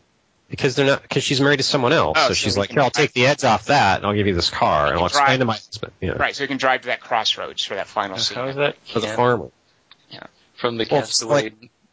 Because 0.48 0.74
they're 0.74 0.86
not, 0.86 1.02
because 1.02 1.22
she's 1.22 1.42
married 1.42 1.58
to 1.58 1.62
someone 1.62 1.92
else. 1.92 2.16
Oh, 2.18 2.22
so 2.22 2.28
so 2.28 2.34
she's 2.34 2.56
like, 2.56 2.70
can 2.70 2.78
I'll 2.78 2.88
take 2.90 3.12
the 3.12 3.26
edge 3.26 3.44
off 3.44 3.66
that, 3.66 3.98
and 3.98 4.06
I'll 4.06 4.14
give 4.14 4.26
you 4.26 4.34
this 4.34 4.48
car, 4.48 4.86
and 4.86 4.96
I'll 4.98 5.04
explain 5.04 5.26
drive- 5.26 5.38
to 5.40 5.44
my 5.44 5.52
husband. 5.52 5.92
Yeah. 6.00 6.12
Right, 6.12 6.34
so 6.34 6.42
he 6.44 6.48
can 6.48 6.56
drive 6.56 6.80
to 6.82 6.86
that 6.86 7.00
crossroads 7.00 7.62
for 7.64 7.74
that 7.74 7.86
final 7.86 8.16
scene. 8.16 8.38
is 8.48 8.56
that 8.56 8.76
For 8.86 9.00
the 9.00 9.06
canon? 9.08 9.16
farmer. 9.16 9.50
from 10.56 10.78
the 10.78 10.86
Well, 10.90 11.00
it's 11.00 11.08
Castaway 11.20 11.52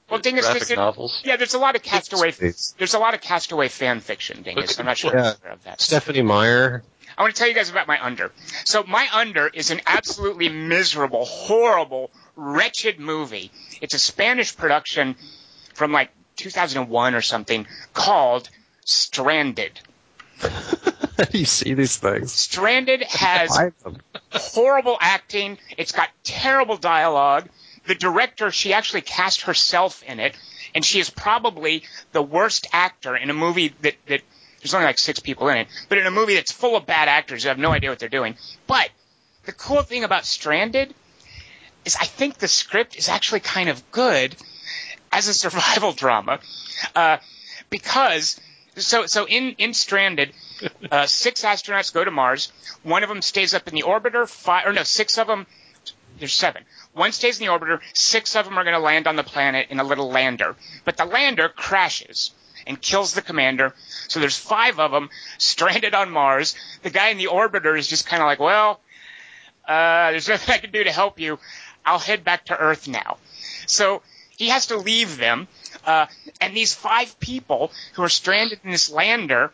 Well, 0.10 0.20
thing 0.22 0.38
is, 0.38 0.46
graphic 0.46 0.68
there's- 0.68 0.78
novels? 0.78 1.22
yeah, 1.26 1.36
there's 1.38 1.56
a 1.56 1.60
lot 1.60 1.76
of 1.76 1.82
Castaway. 1.84 2.32
There's 2.32 2.94
a 2.94 3.00
lot 3.00 3.14
of 3.16 3.22
Castaway 3.22 3.70
fan 3.70 4.00
fiction, 4.02 4.44
Dingus. 4.44 4.80
I'm 4.80 4.86
not 4.86 4.98
sure 4.98 5.12
Yeah. 5.16 5.24
you're 5.24 5.36
aware 5.42 5.54
of 5.54 5.64
that. 5.64 5.82
Stephenie 5.82 6.22
Meyer. 6.22 6.84
I 7.18 7.22
want 7.22 7.34
to 7.34 7.40
tell 7.40 7.48
you 7.48 7.54
guys 7.56 7.70
about 7.70 7.88
my 7.88 8.04
under. 8.04 8.32
So 8.66 8.84
my 8.84 9.08
under 9.14 9.48
is 9.48 9.72
an 9.72 9.82
absolutely 9.88 10.50
miserable, 10.50 11.26
horrible, 11.26 12.12
wretched 12.36 13.00
movie. 13.00 13.52
It's 13.82 13.94
a 13.94 14.00
Spanish 14.00 14.56
production 14.56 15.16
from 15.74 15.92
like 15.92 16.10
2001 16.36 17.16
or 17.16 17.22
something 17.22 17.66
called 17.94 18.50
Stranded. 18.84 19.80
You 21.32 21.46
see 21.46 21.74
these 21.76 21.96
things? 21.96 22.34
Stranded 22.34 23.02
has 23.04 23.58
horrible 24.34 24.98
acting. 25.00 25.58
It's 25.78 25.94
got 25.94 26.10
terrible 26.26 26.76
dialogue. 26.76 27.48
The 27.88 27.96
director, 27.96 28.52
she 28.52 28.74
actually 28.74 29.02
cast 29.02 29.42
herself 29.42 30.04
in 30.04 30.20
it, 30.20 30.36
and 30.74 30.84
she 30.84 31.00
is 31.00 31.10
probably 31.10 31.84
the 32.12 32.22
worst 32.22 32.68
actor 32.74 33.16
in 33.16 33.30
a 33.30 33.34
movie 33.34 33.74
that, 33.82 33.96
that 34.08 34.22
there's 34.62 34.74
only 34.74 34.88
like 34.88 34.98
six 34.98 35.20
people 35.20 35.48
in 35.50 35.60
it, 35.60 35.68
but 35.90 35.98
in 36.00 36.08
a 36.08 36.12
movie 36.12 36.36
that's 36.36 36.52
full 36.52 36.76
of 36.76 36.86
bad 36.86 37.08
actors 37.08 37.44
who 37.44 37.50
have 37.50 37.60
no 37.60 37.72
idea 37.72 37.90
what 37.90 38.00
they're 38.00 38.10
doing. 38.10 38.36
But 38.66 38.90
the 39.46 39.52
cool 39.52 39.84
thing 39.84 40.04
about 40.04 40.26
Stranded 40.26 40.94
is 41.86 41.96
I 41.96 42.06
think 42.06 42.40
the 42.40 42.48
script 42.48 42.96
is 42.96 43.08
actually 43.08 43.42
kind 43.42 43.70
of 43.70 43.92
good 43.92 44.36
as 45.12 45.28
a 45.28 45.34
survival 45.34 45.94
drama, 46.04 46.40
uh, 46.96 47.18
because 47.70 48.40
so 48.76 49.06
so 49.06 49.28
in 49.28 49.56
in 49.60 49.74
Stranded, 49.74 50.34
uh, 50.92 51.06
six 51.06 51.44
astronauts 51.44 51.94
go 51.94 52.04
to 52.04 52.12
Mars. 52.12 52.52
One 52.84 53.04
of 53.04 53.10
them 53.10 53.22
stays 53.22 53.54
up 53.54 53.68
in 53.68 53.76
the 53.76 53.84
orbiter. 53.84 54.28
Five 54.28 54.68
or 54.68 54.74
no, 54.74 54.84
six 54.84 55.18
of 55.18 55.28
them. 55.28 55.46
There's 56.20 56.34
seven. 56.34 56.64
One 56.94 57.12
stays 57.12 57.40
in 57.40 57.46
the 57.46 57.52
orbiter. 57.52 57.80
Six 57.94 58.36
of 58.36 58.46
them 58.46 58.58
are 58.58 58.64
going 58.64 58.76
to 58.76 58.80
land 58.80 59.08
on 59.08 59.16
the 59.16 59.24
planet 59.24 59.68
in 59.70 59.80
a 59.80 59.84
little 59.84 60.10
lander, 60.10 60.56
but 60.86 60.98
the 60.98 61.06
lander 61.06 61.50
crashes 61.50 62.32
and 62.66 62.82
kills 62.82 63.14
the 63.14 63.22
commander. 63.22 63.74
So 64.08 64.20
there's 64.20 64.38
five 64.38 64.80
of 64.80 64.92
them 64.92 65.10
stranded 65.38 65.94
on 65.94 66.12
Mars. 66.12 66.56
The 66.84 66.90
guy 66.90 67.10
in 67.10 67.18
the 67.18 67.28
orbiter 67.28 67.78
is 67.78 67.88
just 67.88 68.08
kind 68.08 68.22
of 68.22 68.28
like, 68.28 68.40
well, 68.40 68.80
uh, 69.68 70.12
there's 70.12 70.30
nothing 70.30 70.54
I 70.54 70.58
can 70.58 70.72
do 70.72 70.84
to 70.84 70.92
help 70.92 71.20
you. 71.20 71.40
I'll 71.86 72.00
head 72.00 72.24
back 72.24 72.46
to 72.46 72.58
Earth 72.58 72.88
now. 72.88 73.18
So 73.68 74.02
he 74.38 74.50
has 74.50 74.68
to 74.68 74.78
leave 74.78 75.18
them. 75.18 75.48
Uh, 75.86 76.08
and 76.42 76.56
these 76.56 76.74
five 76.74 77.20
people 77.20 77.72
who 77.94 78.04
are 78.04 78.10
stranded 78.10 78.60
in 78.64 78.72
this 78.72 78.90
lander, 78.90 79.52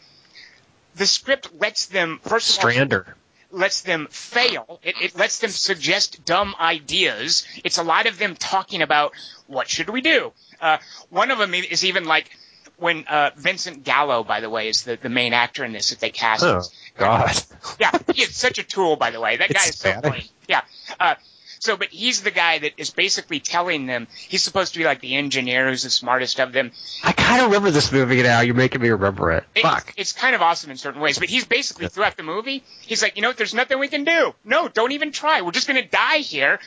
the 0.96 1.06
script 1.06 1.50
lets 1.60 1.88
them 1.88 2.20
first 2.24 2.58
of 2.58 2.66
all 2.66 2.72
Strander. 2.72 3.14
Lets 3.52 3.82
them 3.82 4.08
fail. 4.10 4.80
It, 4.84 4.96
it 5.02 5.16
lets 5.18 5.40
them 5.40 5.50
suggest 5.50 6.26
dumb 6.26 6.56
ideas. 6.60 7.46
It's 7.64 7.78
a 7.78 7.84
lot 7.84 8.08
of 8.08 8.18
them 8.18 8.36
talking 8.36 8.82
about 8.82 9.14
what 9.48 9.70
should 9.70 9.90
we 9.90 10.02
do. 10.02 10.32
Uh, 10.60 10.78
one 11.10 11.32
of 11.32 11.38
them 11.38 11.54
is 11.54 11.86
even 11.86 12.06
like 12.06 12.30
when 12.78 13.06
uh, 13.06 13.32
Vincent 13.36 13.84
Gallo, 13.84 14.24
by 14.24 14.40
the 14.40 14.50
way, 14.50 14.68
is 14.68 14.84
the, 14.84 14.98
the 15.02 15.10
main 15.10 15.34
actor 15.34 15.64
in 15.64 15.72
this 15.72 15.92
that 15.92 16.00
they 16.00 16.10
cast. 16.10 16.44
Oh, 16.44 16.62
God. 16.98 17.32
Yeah, 17.80 17.92
he 18.14 18.24
is 18.24 18.36
such 18.36 18.58
a 18.58 18.64
tool, 18.64 18.96
by 18.96 19.12
the 19.12 19.20
way. 19.20 19.38
That 19.38 19.50
guy 19.50 19.60
It's 19.66 19.70
is 19.70 19.78
so 19.78 20.02
funny. 20.02 20.26
Yeah. 20.48 20.62
Uh, 21.00 21.16
so, 21.62 21.78
but 21.78 21.90
he's 21.90 22.22
the 22.24 22.32
guy 22.32 22.58
that 22.58 22.74
is 22.78 22.90
basically 22.90 23.40
telling 23.40 23.86
them. 23.86 24.08
He's 24.18 24.44
supposed 24.44 24.74
to 24.74 24.80
be 24.80 24.86
like 24.86 25.00
the 25.00 25.16
engineer 25.16 25.70
who's 25.70 25.84
the 25.84 25.92
smartest 25.92 26.40
of 26.40 26.54
them. 26.54 26.72
I 27.04 27.12
kind 27.12 27.40
of 27.42 27.48
remember 27.50 27.70
this 27.70 27.92
movie 27.92 28.24
now. 28.24 28.42
You're 28.42 28.56
making 28.56 28.82
me 28.82 28.90
remember 28.90 29.32
it. 29.32 29.44
It- 29.54 29.62
Fuck. 29.62 29.94
It's 29.96 30.12
kind 30.12 30.34
of 30.34 30.42
awesome 30.42 30.72
in 30.72 30.78
certain 30.78 31.02
ways, 31.02 31.20
but 31.20 31.30
he's 31.30 31.46
basically 31.46 31.88
throughout 31.88 32.18
the 32.18 32.24
movie, 32.24 32.64
he's 32.82 33.04
like, 33.04 33.16
you 33.16 33.22
know, 33.22 33.32
there's 33.32 33.54
nothing 33.54 33.78
we 33.78 33.90
can 33.90 34.06
do. 34.06 34.34
No, 34.44 34.70
don't 34.70 34.92
even 34.92 35.12
try. 35.12 35.42
We're 35.42 35.52
just 35.52 35.68
gonna 35.68 35.86
die 35.88 36.18
here. 36.18 36.60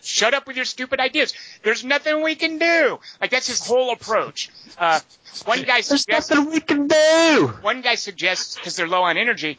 Shut 0.00 0.32
up 0.32 0.46
with 0.46 0.56
your 0.56 0.64
stupid 0.64 0.98
ideas. 0.98 1.34
There's 1.62 1.84
nothing 1.84 2.22
we 2.22 2.34
can 2.34 2.56
do. 2.56 3.00
Like 3.20 3.30
that's 3.30 3.48
his 3.48 3.66
whole 3.66 3.92
approach. 3.92 4.48
Uh, 4.78 5.00
one 5.44 5.58
guy 5.62 5.82
There's 5.82 5.86
suggests 6.00 6.30
nothing 6.30 6.50
we 6.50 6.60
can 6.60 6.86
do. 6.86 7.52
one 7.60 7.82
guy 7.82 7.96
suggests 7.96 8.54
because 8.56 8.76
they're 8.76 8.88
low 8.88 9.02
on 9.02 9.18
energy, 9.18 9.58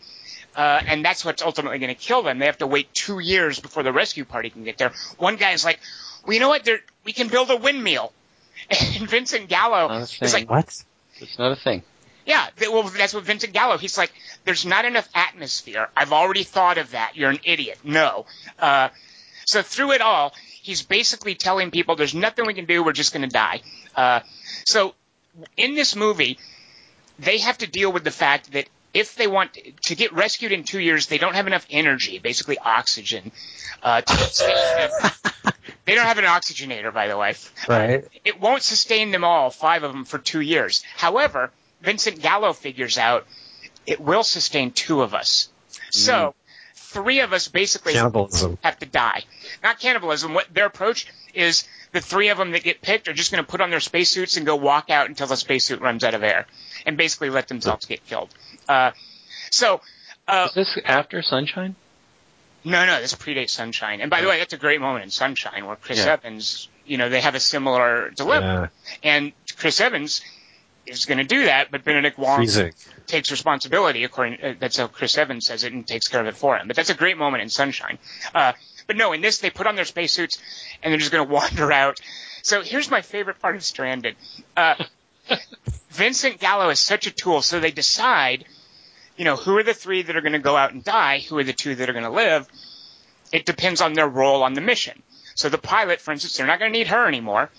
uh, 0.59 0.81
and 0.87 1.05
that's 1.05 1.23
what's 1.23 1.41
ultimately 1.41 1.79
going 1.79 1.95
to 1.95 1.99
kill 1.99 2.21
them. 2.21 2.37
They 2.39 2.45
have 2.47 2.57
to 2.57 2.67
wait 2.67 2.93
two 2.93 3.19
years 3.19 3.59
before 3.59 3.83
the 3.83 3.93
rescue 3.93 4.25
party 4.25 4.49
can 4.49 4.63
get 4.65 4.77
there. 4.77 4.91
One 5.17 5.37
guy 5.37 5.51
is 5.51 5.63
like, 5.63 5.79
well, 6.25 6.33
you 6.33 6.39
know 6.41 6.49
what? 6.49 6.65
There, 6.65 6.79
we 7.05 7.13
can 7.13 7.29
build 7.29 7.49
a 7.49 7.55
windmill. 7.57 8.11
And 8.69 9.09
Vincent 9.09 9.47
Gallo 9.47 9.89
is 10.01 10.33
like, 10.33 10.49
What? 10.49 10.83
It's 11.21 11.39
not 11.39 11.51
a 11.51 11.55
thing. 11.55 11.81
yeah, 12.25 12.47
th- 12.57 12.69
well, 12.69 12.83
that's 12.83 13.13
what 13.13 13.23
Vincent 13.23 13.53
Gallo. 13.53 13.77
He's 13.77 13.97
like, 13.97 14.11
there's 14.45 14.65
not 14.65 14.83
enough 14.85 15.07
atmosphere. 15.15 15.87
I've 15.95 16.11
already 16.11 16.43
thought 16.43 16.77
of 16.77 16.91
that. 16.91 17.13
You're 17.15 17.31
an 17.31 17.39
idiot. 17.45 17.79
No. 17.83 18.25
Uh, 18.59 18.89
so 19.45 19.61
through 19.61 19.93
it 19.93 20.01
all, 20.01 20.33
he's 20.61 20.83
basically 20.83 21.35
telling 21.35 21.71
people 21.71 21.95
there's 21.95 22.13
nothing 22.13 22.45
we 22.45 22.53
can 22.53 22.65
do. 22.65 22.83
We're 22.83 22.91
just 22.91 23.13
going 23.13 23.27
to 23.27 23.33
die. 23.33 23.61
Uh, 23.95 24.19
so 24.65 24.93
in 25.57 25.73
this 25.73 25.95
movie, 25.95 26.37
they 27.17 27.39
have 27.39 27.57
to 27.59 27.67
deal 27.67 27.91
with 27.91 28.03
the 28.03 28.11
fact 28.11 28.51
that 28.51 28.67
if 28.93 29.15
they 29.15 29.27
want 29.27 29.57
to 29.83 29.95
get 29.95 30.13
rescued 30.13 30.51
in 30.51 30.63
two 30.63 30.79
years, 30.79 31.07
they 31.07 31.17
don't 31.17 31.35
have 31.35 31.47
enough 31.47 31.65
energy, 31.69 32.19
basically 32.19 32.57
oxygen, 32.57 33.31
uh, 33.83 34.01
to 34.01 34.13
sustain 34.13 34.55
them. 35.01 35.11
They 35.89 35.95
don't 35.95 36.05
have 36.05 36.19
an 36.19 36.25
oxygenator, 36.25 36.93
by 36.93 37.07
the 37.07 37.17
way. 37.17 37.33
Right. 37.67 38.05
It 38.23 38.39
won't 38.39 38.61
sustain 38.61 39.09
them 39.09 39.23
all, 39.23 39.49
five 39.49 39.81
of 39.81 39.91
them, 39.91 40.05
for 40.05 40.19
two 40.19 40.39
years. 40.39 40.83
However, 40.95 41.49
Vincent 41.81 42.21
Gallo 42.21 42.53
figures 42.53 42.99
out 42.99 43.25
it 43.87 43.99
will 43.99 44.21
sustain 44.21 44.69
two 44.69 45.01
of 45.01 45.15
us. 45.15 45.49
So, 45.89 46.35
three 46.75 47.21
of 47.21 47.33
us 47.33 47.47
basically 47.47 47.93
Cannibalism. 47.93 48.59
have 48.61 48.77
to 48.79 48.85
die. 48.85 49.23
Not 49.63 49.79
cannibalism. 49.79 50.35
What 50.35 50.53
their 50.53 50.67
approach 50.67 51.07
is 51.33 51.67
the 51.91 52.01
three 52.01 52.29
of 52.29 52.37
them 52.37 52.51
that 52.51 52.63
get 52.63 52.83
picked 52.83 53.07
are 53.07 53.13
just 53.13 53.31
going 53.31 53.43
to 53.43 53.49
put 53.49 53.59
on 53.61 53.71
their 53.71 53.79
spacesuits 53.79 54.37
and 54.37 54.45
go 54.45 54.55
walk 54.55 54.91
out 54.91 55.09
until 55.09 55.25
the 55.25 55.37
spacesuit 55.37 55.81
runs 55.81 56.03
out 56.03 56.13
of 56.13 56.21
air, 56.21 56.45
and 56.85 56.97
basically 56.97 57.29
let 57.29 57.47
themselves 57.47 57.85
get 57.85 58.05
killed. 58.05 58.29
Uh, 58.67 58.91
so, 59.51 59.81
uh, 60.27 60.45
Is 60.49 60.53
this 60.55 60.77
after 60.85 61.21
Sunshine? 61.21 61.75
no, 62.63 62.85
no, 62.85 63.01
this 63.01 63.15
predates 63.15 63.51
Sunshine. 63.51 64.01
And 64.01 64.09
by 64.09 64.21
the 64.21 64.27
way, 64.27 64.37
that's 64.39 64.53
a 64.53 64.57
great 64.57 64.81
moment 64.81 65.03
in 65.05 65.09
Sunshine 65.09 65.65
where 65.65 65.75
Chris 65.75 65.99
Yeah. 65.99 66.13
Evans, 66.13 66.67
you 66.85 66.97
know, 66.97 67.09
they 67.09 67.21
have 67.21 67.35
a 67.35 67.39
similar 67.39 68.09
dilemma. 68.11 68.69
Yeah. 69.03 69.11
And 69.11 69.31
Chris 69.57 69.79
Evans 69.81 70.21
is 70.85 71.05
going 71.05 71.19
to 71.19 71.23
do 71.23 71.45
that, 71.45 71.71
but 71.71 71.83
Benedict 71.83 72.17
Wong 72.17 72.37
Freezing. 72.37 72.73
takes 73.07 73.31
responsibility. 73.31 74.03
According, 74.03 74.43
uh, 74.43 74.53
that's 74.59 74.77
how 74.77 74.87
Chris 74.87 75.17
Evans 75.17 75.45
says 75.45 75.63
it, 75.63 75.71
and 75.71 75.85
takes 75.87 76.07
care 76.07 76.19
of 76.21 76.27
it 76.27 76.35
for 76.35 76.57
him. 76.57 76.67
But 76.67 76.75
that's 76.75 76.89
a 76.89 76.95
great 76.95 77.17
moment 77.17 77.43
in 77.43 77.49
Sunshine. 77.49 77.97
Uh, 78.35 78.53
but 78.87 78.97
no, 78.97 79.13
in 79.13 79.21
this, 79.21 79.37
they 79.37 79.51
put 79.51 79.67
on 79.67 79.75
their 79.75 79.85
spacesuits 79.85 80.39
and 80.83 80.91
they're 80.91 80.99
just 80.99 81.11
going 81.11 81.25
to 81.27 81.31
wander 81.33 81.71
out. 81.71 81.99
So 82.41 82.61
here's 82.61 82.89
my 82.89 83.01
favorite 83.01 83.39
part 83.39 83.55
of 83.55 83.63
Stranded. 83.63 84.15
Uh, 84.57 84.75
Vincent 85.89 86.39
Gallo 86.39 86.69
is 86.69 86.79
such 86.79 87.07
a 87.07 87.11
tool, 87.11 87.41
so 87.41 87.59
they 87.59 87.71
decide, 87.71 88.45
you 89.17 89.25
know, 89.25 89.35
who 89.35 89.57
are 89.57 89.63
the 89.63 89.73
three 89.73 90.01
that 90.03 90.15
are 90.15 90.21
going 90.21 90.33
to 90.33 90.39
go 90.39 90.55
out 90.55 90.71
and 90.71 90.83
die, 90.83 91.19
who 91.19 91.37
are 91.37 91.43
the 91.43 91.53
two 91.53 91.75
that 91.75 91.89
are 91.89 91.93
going 91.93 92.05
to 92.05 92.11
live. 92.11 92.47
It 93.31 93.45
depends 93.45 93.81
on 93.81 93.93
their 93.93 94.07
role 94.07 94.43
on 94.43 94.53
the 94.53 94.61
mission. 94.61 95.01
So 95.35 95.49
the 95.49 95.57
pilot, 95.57 96.01
for 96.01 96.11
instance, 96.11 96.37
they're 96.37 96.47
not 96.47 96.59
going 96.59 96.71
to 96.71 96.77
need 96.77 96.87
her 96.87 97.07
anymore. 97.07 97.49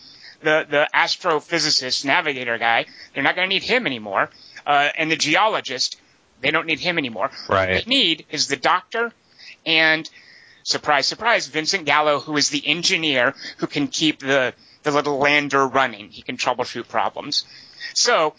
The 0.43 0.67
the 0.69 0.89
astrophysicist 0.95 2.05
navigator 2.05 2.57
guy, 2.59 2.87
they're 3.15 3.23
not 3.23 3.37
going 3.37 3.49
to 3.49 3.55
need 3.55 3.63
him 3.63 3.87
anymore. 3.87 4.31
Uh, 4.67 4.89
and 4.97 5.11
the 5.11 5.17
geologist, 5.17 6.01
they 6.41 6.51
don't 6.51 6.67
need 6.67 6.81
him 6.81 6.99
anymore. 6.99 7.31
What 7.47 7.57
Right. 7.57 7.85
they 7.85 7.89
need 7.91 8.27
is 8.31 8.49
the 8.49 8.57
doctor 8.57 9.13
and 9.67 10.09
surprise, 10.63 11.07
surprise, 11.07 11.47
Vincent 11.47 11.85
Gallo, 11.85 12.21
who 12.21 12.37
is 12.37 12.51
the 12.51 12.67
engineer 12.67 13.35
who 13.59 13.67
can 13.67 13.89
keep 13.89 14.21
the, 14.21 14.55
the 14.83 14.91
little 14.91 15.19
lander 15.19 15.67
running. 15.67 16.09
He 16.09 16.23
can 16.23 16.37
troubleshoot 16.37 16.89
problems. 16.89 17.45
So, 17.95 18.35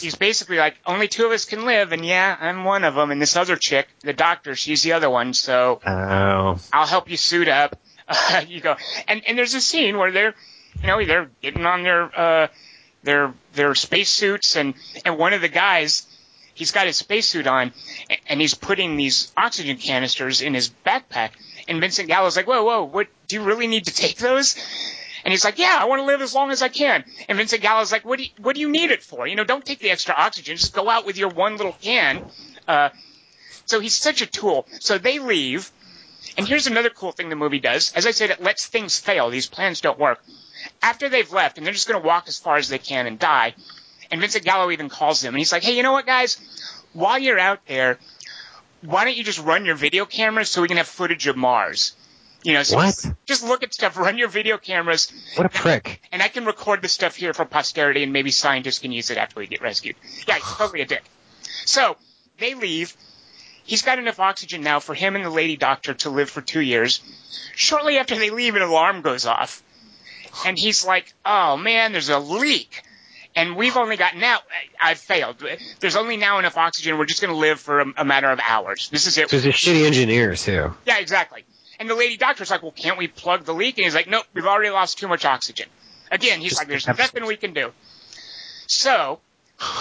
he's 0.00 0.14
basically 0.14 0.56
like, 0.58 0.76
only 0.86 1.08
two 1.08 1.26
of 1.26 1.32
us 1.32 1.44
can 1.44 1.64
live, 1.64 1.92
and 1.92 2.04
yeah, 2.04 2.36
I'm 2.40 2.64
one 2.64 2.84
of 2.84 2.94
them. 2.94 3.10
And 3.10 3.20
this 3.20 3.36
other 3.36 3.56
chick, 3.56 3.88
the 4.00 4.12
doctor, 4.12 4.54
she's 4.56 4.82
the 4.82 4.92
other 4.92 5.10
one. 5.10 5.34
So 5.34 5.80
Oh. 5.86 6.58
I'll 6.72 6.86
help 6.86 7.10
you 7.10 7.16
suit 7.16 7.48
up. 7.48 7.78
Uh, 8.08 8.42
you 8.48 8.60
go, 8.60 8.76
and 9.08 9.22
and 9.26 9.36
there's 9.36 9.54
a 9.54 9.60
scene 9.60 9.96
where 9.98 10.12
they're, 10.12 10.34
you 10.80 10.86
know, 10.86 11.04
they're 11.04 11.30
getting 11.42 11.66
on 11.66 11.82
their 11.82 12.18
uh, 12.18 12.48
their 13.02 13.32
their 13.54 13.74
spacesuits, 13.74 14.56
and 14.56 14.74
and 15.04 15.18
one 15.18 15.32
of 15.32 15.40
the 15.40 15.48
guys, 15.48 16.06
he's 16.54 16.70
got 16.72 16.86
his 16.86 16.96
spacesuit 16.96 17.46
on, 17.46 17.72
and 18.28 18.40
he's 18.40 18.54
putting 18.54 18.96
these 18.96 19.32
oxygen 19.36 19.76
canisters 19.76 20.40
in 20.40 20.54
his 20.54 20.70
backpack, 20.84 21.30
and 21.68 21.80
Vincent 21.80 22.08
Gallo's 22.08 22.36
like, 22.36 22.46
whoa, 22.46 22.62
whoa, 22.64 22.84
what? 22.84 23.08
Do 23.28 23.36
you 23.36 23.42
really 23.42 23.66
need 23.66 23.86
to 23.86 23.94
take 23.94 24.18
those? 24.18 24.56
And 25.26 25.32
he's 25.32 25.44
like, 25.44 25.58
yeah, 25.58 25.76
I 25.80 25.86
want 25.86 25.98
to 25.98 26.06
live 26.06 26.22
as 26.22 26.36
long 26.36 26.52
as 26.52 26.62
I 26.62 26.68
can. 26.68 27.04
And 27.28 27.36
Vincent 27.36 27.60
Gallo's 27.60 27.90
like, 27.90 28.04
what 28.04 28.20
do 28.20 28.26
you, 28.26 28.30
what 28.40 28.54
do 28.54 28.60
you 28.60 28.70
need 28.70 28.92
it 28.92 29.02
for? 29.02 29.26
You 29.26 29.34
know, 29.34 29.42
don't 29.42 29.66
take 29.66 29.80
the 29.80 29.90
extra 29.90 30.14
oxygen. 30.16 30.56
Just 30.56 30.72
go 30.72 30.88
out 30.88 31.04
with 31.04 31.18
your 31.18 31.30
one 31.30 31.56
little 31.56 31.76
can. 31.82 32.24
Uh, 32.68 32.90
so 33.64 33.80
he's 33.80 33.96
such 33.96 34.22
a 34.22 34.26
tool. 34.26 34.68
So 34.78 34.98
they 34.98 35.18
leave. 35.18 35.72
And 36.38 36.46
here's 36.46 36.68
another 36.68 36.90
cool 36.90 37.10
thing 37.10 37.28
the 37.28 37.34
movie 37.34 37.58
does. 37.58 37.92
As 37.94 38.06
I 38.06 38.12
said, 38.12 38.30
it 38.30 38.40
lets 38.40 38.66
things 38.66 39.00
fail. 39.00 39.28
These 39.28 39.48
plans 39.48 39.80
don't 39.80 39.98
work. 39.98 40.22
After 40.80 41.08
they've 41.08 41.32
left, 41.32 41.58
and 41.58 41.66
they're 41.66 41.74
just 41.74 41.88
going 41.88 42.00
to 42.00 42.06
walk 42.06 42.28
as 42.28 42.38
far 42.38 42.54
as 42.54 42.68
they 42.68 42.78
can 42.78 43.08
and 43.08 43.18
die, 43.18 43.56
and 44.12 44.20
Vincent 44.20 44.44
Gallo 44.44 44.70
even 44.70 44.88
calls 44.88 45.22
them, 45.22 45.34
and 45.34 45.38
he's 45.38 45.50
like, 45.50 45.64
hey, 45.64 45.76
you 45.76 45.82
know 45.82 45.90
what, 45.90 46.06
guys? 46.06 46.36
While 46.92 47.18
you're 47.18 47.40
out 47.40 47.66
there, 47.66 47.98
why 48.82 49.04
don't 49.04 49.16
you 49.16 49.24
just 49.24 49.40
run 49.40 49.64
your 49.64 49.74
video 49.74 50.04
cameras 50.04 50.50
so 50.50 50.62
we 50.62 50.68
can 50.68 50.76
have 50.76 50.86
footage 50.86 51.26
of 51.26 51.36
Mars? 51.36 51.96
You 52.46 52.52
know, 52.52 52.62
so 52.62 52.76
What? 52.76 52.84
Just, 52.86 53.12
just 53.26 53.44
look 53.44 53.64
at 53.64 53.74
stuff, 53.74 53.96
run 53.96 54.18
your 54.18 54.28
video 54.28 54.56
cameras, 54.56 55.12
What 55.34 55.46
a 55.46 55.48
prick. 55.48 56.00
and 56.12 56.22
I 56.22 56.28
can 56.28 56.44
record 56.44 56.80
the 56.80 56.86
stuff 56.86 57.16
here 57.16 57.34
for 57.34 57.44
posterity, 57.44 58.04
and 58.04 58.12
maybe 58.12 58.30
scientists 58.30 58.78
can 58.78 58.92
use 58.92 59.10
it 59.10 59.18
after 59.18 59.40
we 59.40 59.48
get 59.48 59.62
rescued. 59.62 59.96
Yeah, 60.28 60.36
he's 60.36 60.44
totally 60.54 60.80
a 60.82 60.86
dick. 60.86 61.02
So 61.64 61.96
they 62.38 62.54
leave. 62.54 62.96
He's 63.64 63.82
got 63.82 63.98
enough 63.98 64.20
oxygen 64.20 64.60
now 64.62 64.78
for 64.78 64.94
him 64.94 65.16
and 65.16 65.24
the 65.24 65.30
lady 65.30 65.56
doctor 65.56 65.94
to 65.94 66.10
live 66.10 66.30
for 66.30 66.40
two 66.40 66.60
years. 66.60 67.00
Shortly 67.56 67.98
after 67.98 68.14
they 68.14 68.30
leave, 68.30 68.54
an 68.54 68.62
alarm 68.62 69.02
goes 69.02 69.26
off, 69.26 69.60
and 70.46 70.56
he's 70.56 70.86
like, 70.86 71.12
"Oh 71.24 71.56
man, 71.56 71.90
there's 71.90 72.10
a 72.10 72.20
leak." 72.20 72.82
And 73.34 73.56
we've 73.56 73.76
only 73.76 73.96
got 73.96 74.16
now. 74.16 74.38
I've 74.80 74.98
failed. 74.98 75.44
There's 75.80 75.96
only 75.96 76.16
now 76.16 76.38
enough 76.38 76.56
oxygen. 76.56 76.96
We're 76.96 77.06
just 77.06 77.20
going 77.20 77.34
to 77.34 77.40
live 77.40 77.58
for 77.58 77.80
a, 77.80 77.86
a 77.96 78.04
matter 78.04 78.30
of 78.30 78.38
hours. 78.38 78.88
This 78.90 79.08
is 79.08 79.18
it. 79.18 79.24
Because 79.24 79.44
a 79.44 79.48
shitty 79.48 79.84
engineers 79.84 80.44
too. 80.44 80.72
Yeah, 80.86 81.00
exactly. 81.00 81.44
And 81.78 81.88
the 81.90 81.94
lady 81.94 82.16
doctor's 82.16 82.50
like, 82.50 82.62
well, 82.62 82.72
can't 82.72 82.98
we 82.98 83.06
plug 83.08 83.44
the 83.44 83.52
leak? 83.54 83.76
And 83.78 83.84
he's 83.84 83.94
like, 83.94 84.08
nope, 84.08 84.24
we've 84.34 84.46
already 84.46 84.70
lost 84.70 84.98
too 84.98 85.08
much 85.08 85.24
oxygen. 85.24 85.66
Again, 86.10 86.40
he's 86.40 86.50
Just 86.52 86.60
like, 86.62 86.68
there's 86.68 86.86
have- 86.86 86.98
nothing 86.98 87.26
we 87.26 87.36
can 87.36 87.52
do. 87.52 87.72
So 88.66 89.20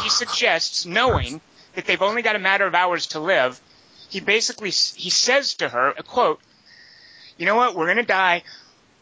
he 0.04 0.10
suggests, 0.10 0.86
knowing 0.86 1.42
that 1.76 1.86
they've 1.86 2.02
only 2.02 2.22
got 2.22 2.36
a 2.36 2.40
matter 2.40 2.66
of 2.66 2.76
hours 2.76 3.08
to 3.08 3.20
live, 3.20 3.60
he 4.10 4.20
basically 4.20 4.70
he 4.70 5.10
says 5.10 5.56
to 5.56 5.68
her, 5.70 5.90
a 5.98 6.04
quote, 6.04 6.40
"You 7.38 7.46
know 7.48 7.56
what? 7.56 7.76
We're 7.76 7.88
gonna 7.88 8.04
die. 8.04 8.44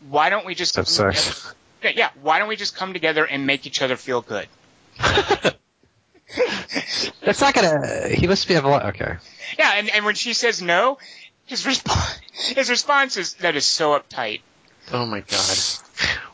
Why 0.09 0.29
don't 0.29 0.45
we 0.45 0.55
just 0.55 0.75
Have 0.77 0.85
come 0.85 0.91
sex. 1.13 1.25
together- 1.25 1.55
Yeah, 1.83 1.91
yeah. 1.95 2.09
Why 2.21 2.39
don't 2.39 2.47
we 2.47 2.55
just 2.55 2.75
come 2.75 2.93
together 2.93 3.25
and 3.25 3.45
make 3.45 3.65
each 3.67 3.81
other 3.81 3.97
feel 3.97 4.21
good?" 4.21 4.47
That's 7.21 7.41
not 7.41 7.53
gonna. 7.53 8.07
He 8.09 8.27
must 8.27 8.47
be 8.47 8.53
have 8.55 8.65
a 8.65 8.69
lot. 8.69 8.85
Okay. 8.87 9.15
Yeah, 9.59 9.73
and, 9.75 9.89
and 9.89 10.05
when 10.05 10.15
she 10.15 10.33
says 10.33 10.61
no, 10.61 10.97
his 11.53 11.65
response 11.67 12.19
his 12.33 12.69
response 12.69 13.17
is 13.17 13.35
that 13.35 13.55
is 13.55 13.65
so 13.65 13.97
uptight. 13.99 14.41
Oh 14.91 15.05
my 15.05 15.21
god. 15.21 15.57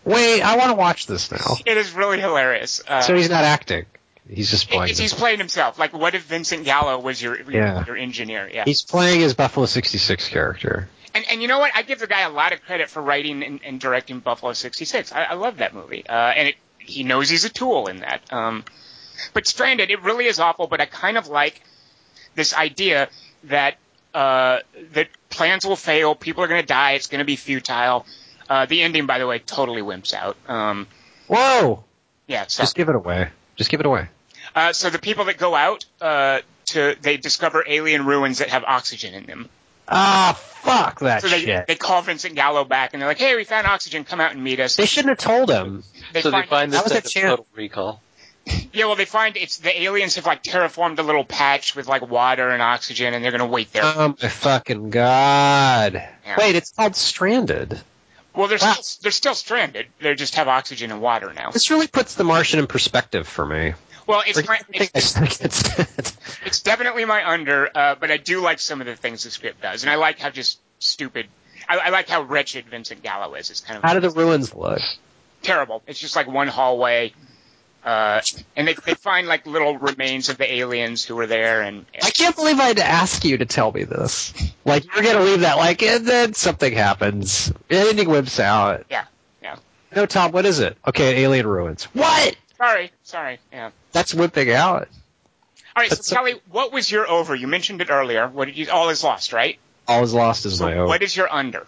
Wait, 0.06 0.42
I 0.42 0.56
want 0.58 0.70
to 0.70 0.76
watch 0.76 1.06
this 1.08 1.30
now. 1.32 1.56
It 1.66 1.78
is 1.78 1.92
really 1.92 2.20
hilarious. 2.20 2.82
Uh, 2.88 3.02
So 3.02 3.16
he's 3.16 3.30
not 3.30 3.44
acting. 3.44 3.86
He's 4.28 4.50
just 4.50 4.70
playing. 4.70 4.96
He's 4.96 5.14
playing 5.14 5.40
himself. 5.40 5.78
Like, 5.78 5.92
what 5.92 6.16
if 6.16 6.24
Vincent 6.24 6.64
Gallo 6.64 7.00
was 7.00 7.22
your 7.22 7.36
your, 7.42 7.52
Yeah. 7.52 7.86
your 7.86 7.98
engineer? 7.98 8.50
Yeah. 8.52 8.64
He's 8.66 8.84
playing 8.84 9.20
his 9.20 9.34
Buffalo 9.34 9.66
66 9.66 10.30
character. 10.30 10.88
And 11.14 11.26
and 11.30 11.42
you 11.42 11.48
know 11.48 11.60
what? 11.60 11.72
I 11.76 11.82
give 11.82 12.00
the 12.00 12.08
guy 12.08 12.22
a 12.22 12.30
lot 12.30 12.54
of 12.54 12.62
credit 12.64 12.90
for 12.90 13.02
writing 13.02 13.44
and, 13.44 13.60
and 13.64 13.80
directing 13.80 14.20
Buffalo 14.20 14.54
'66. 14.54 15.12
I, 15.12 15.24
I 15.24 15.34
love 15.34 15.58
that 15.58 15.74
movie. 15.74 16.06
Uh, 16.08 16.14
and 16.14 16.48
it, 16.50 16.56
he 16.80 17.04
knows 17.04 17.30
he's 17.30 17.46
a 17.46 17.50
tool 17.50 17.88
in 17.88 17.98
that. 18.02 18.22
Um, 18.32 18.64
but 19.34 19.46
Stranded, 19.48 19.92
it 19.92 20.02
really 20.04 20.26
is 20.28 20.40
awful. 20.40 20.68
But 20.68 20.80
I 20.82 20.86
kind 20.86 21.18
of 21.18 21.28
like 21.28 21.62
this 22.36 22.54
idea 22.54 23.10
that 23.46 23.76
uh, 24.14 24.60
that 24.94 25.08
plans 25.30 25.66
will 25.66 25.76
fail, 25.76 26.16
people 26.16 26.44
are 26.44 26.48
going 26.48 26.62
to 26.62 26.68
die, 26.68 26.94
it's 26.94 27.08
going 27.08 27.20
to 27.20 27.26
be 27.26 27.36
futile. 27.36 28.06
Uh, 28.50 28.66
the 28.66 28.82
ending, 28.82 29.06
by 29.06 29.20
the 29.20 29.28
way, 29.28 29.40
totally 29.40 29.82
wimps 29.82 30.14
out. 30.14 30.36
Um, 30.48 30.88
Whoa! 31.28 31.84
yeah, 32.28 32.46
so 32.48 32.64
Just 32.64 32.76
give 32.76 32.90
it 32.90 32.96
away. 32.96 33.30
Just 33.56 33.70
give 33.70 33.80
it 33.80 33.86
away. 33.86 34.08
Uh, 34.56 34.74
so 34.74 34.90
the 34.90 34.98
people 35.00 35.26
that 35.26 35.38
go 35.38 35.54
out 35.54 35.86
uh, 36.02 36.40
to 36.68 36.96
they 37.02 37.18
discover 37.18 37.64
alien 37.68 38.06
ruins 38.06 38.40
that 38.40 38.50
have 38.50 38.64
oxygen 38.64 39.14
in 39.14 39.26
them. 39.26 39.50
Ah, 39.88 40.34
fuck 40.40 41.00
that 41.00 41.22
So 41.22 41.30
they 41.30 41.42
shit. 41.42 41.68
they 41.68 41.76
call 41.76 42.02
Vincent 42.02 42.36
Gallo 42.36 42.64
back 42.64 42.94
and 42.94 43.02
they're 43.02 43.10
like, 43.10 43.18
"Hey, 43.20 43.36
we 43.36 43.44
found 43.44 43.68
oxygen. 43.68 44.04
Come 44.04 44.20
out 44.22 44.32
and 44.32 44.44
meet 44.44 44.60
us." 44.60 44.76
They 44.76 44.86
shouldn't 44.86 45.20
have 45.20 45.32
told 45.32 45.50
him. 45.50 45.84
They 46.14 46.22
so 46.22 46.32
find, 46.32 46.44
they 46.44 46.48
find 46.48 46.74
How 46.74 46.82
this 46.82 46.84
was 46.84 46.92
at 46.92 46.96
that 46.96 47.04
the 47.06 47.10
chance? 47.10 47.30
Total 47.32 47.48
Recall. 47.56 48.02
Yeah, 48.74 48.86
well, 48.86 48.96
they 48.96 49.06
find 49.06 49.38
it's 49.38 49.58
the 49.58 49.82
aliens 49.84 50.16
have 50.16 50.26
like 50.26 50.44
terraformed 50.44 51.00
a 51.00 51.04
little 51.04 51.24
patch 51.24 51.76
with 51.76 51.88
like 51.88 52.08
water 52.10 52.50
and 52.50 52.62
oxygen, 52.62 53.14
and 53.14 53.24
they're 53.24 53.32
gonna 53.32 53.46
wait 53.46 53.72
there. 53.74 53.84
Oh 53.84 54.16
my 54.22 54.28
fucking 54.30 54.90
god! 54.90 55.94
Yeah. 55.94 56.36
Wait, 56.38 56.56
it's 56.56 56.72
called 56.72 56.96
Stranded. 56.96 57.80
well, 58.36 58.48
they're 58.48 58.58
wow. 58.62 58.74
still, 58.74 59.04
they're 59.04 59.12
still 59.12 59.36
stranded. 59.36 59.88
They 60.00 60.16
just 60.16 60.36
have 60.36 60.48
oxygen 60.48 60.92
and 60.92 61.02
water 61.02 61.34
now. 61.34 61.52
This 61.52 61.70
really 61.72 61.88
puts 61.88 62.16
The 62.16 62.24
Martian 62.24 62.60
in 62.60 62.68
perspective 62.68 63.28
for 63.28 63.46
me. 63.46 63.74
Well, 64.08 64.24
it's 64.26 64.48
my, 64.48 64.60
it's, 64.70 64.74
everything 64.74 64.90
I 64.96 65.00
said. 65.00 65.46
It's- 65.46 66.18
it's 66.46 66.62
definitely 66.62 67.06
my 67.06 67.30
under, 67.30 67.70
uh, 67.76 67.96
but 68.00 68.10
I 68.12 68.18
do 68.18 68.42
like 68.42 68.60
some 68.60 68.82
of 68.82 68.88
the 68.88 68.96
things 68.96 69.24
the 69.24 69.30
script 69.32 69.62
does, 69.62 69.84
and 69.84 69.92
I 69.92 69.96
like 69.96 70.20
how 70.20 70.30
just 70.32 70.60
stupid. 70.80 71.28
I, 71.68 71.78
I 71.78 71.90
like 71.90 72.10
how 72.10 72.24
wretched 72.24 72.66
Vincent 72.66 73.04
Gallo 73.04 73.36
is. 73.36 73.52
It's 73.52 73.60
kind 73.60 73.78
of 73.78 73.84
How 73.84 73.94
do 73.94 74.00
the 74.00 74.10
ruins 74.10 74.56
look? 74.56 74.82
terrible. 75.44 75.84
It's 75.86 76.00
just 76.00 76.16
like 76.16 76.28
one 76.28 76.48
hallway, 76.48 77.14
uh, 77.84 78.22
and 78.56 78.68
they 78.68 78.74
they 78.74 78.94
find 78.94 79.28
like 79.28 79.46
little 79.46 79.78
remains 79.78 80.30
of 80.30 80.38
the 80.38 80.52
aliens 80.54 81.04
who 81.04 81.16
were 81.16 81.28
there, 81.28 81.62
and 81.62 81.86
I 82.04 82.10
can't 82.12 82.36
believe 82.36 82.60
I 82.60 82.66
had 82.66 82.78
to 82.78 82.86
ask 82.86 83.24
you 83.24 83.38
to 83.38 83.46
tell 83.46 83.72
me 83.72 83.84
this. 83.84 84.34
Like 84.66 84.84
you're 84.94 85.04
gonna 85.04 85.22
leave 85.24 85.42
that 85.42 85.58
like, 85.58 85.82
and 85.84 86.06
then 86.06 86.34
something 86.34 86.74
happens. 86.74 87.52
Ending 87.70 88.10
whips 88.10 88.40
out. 88.40 88.86
Yeah, 88.90 89.06
yeah. 89.42 89.56
No, 89.96 90.06
Tom, 90.06 90.32
what 90.32 90.46
is 90.46 90.60
it? 90.60 90.78
Okay, 90.88 91.24
alien 91.24 91.48
ruins. 91.48 91.86
What? 91.94 92.36
sorry, 92.58 92.92
sorry, 93.04 93.40
yeah. 93.54 93.72
That's 93.94 94.14
whipping 94.14 94.52
out. 94.52 94.90
All 95.76 95.82
right, 95.84 95.90
That's 95.90 96.08
so- 96.08 96.16
Kelly, 96.18 96.34
what 96.52 96.74
was 96.74 96.92
your 96.92 97.10
over? 97.10 97.34
You 97.34 97.48
mentioned 97.48 97.82
it 97.82 97.90
earlier. 97.90 98.28
What 98.28 98.46
did 98.46 98.58
you? 98.58 98.70
All 98.70 98.90
is 98.90 99.04
lost, 99.04 99.32
right? 99.34 99.58
All 99.88 100.04
is 100.04 100.14
lost 100.14 100.46
is 100.46 100.58
So 100.58 100.66
my 100.66 100.74
over. 100.74 100.88
what 100.88 101.02
is 101.02 101.16
your 101.16 101.32
under? 101.34 101.66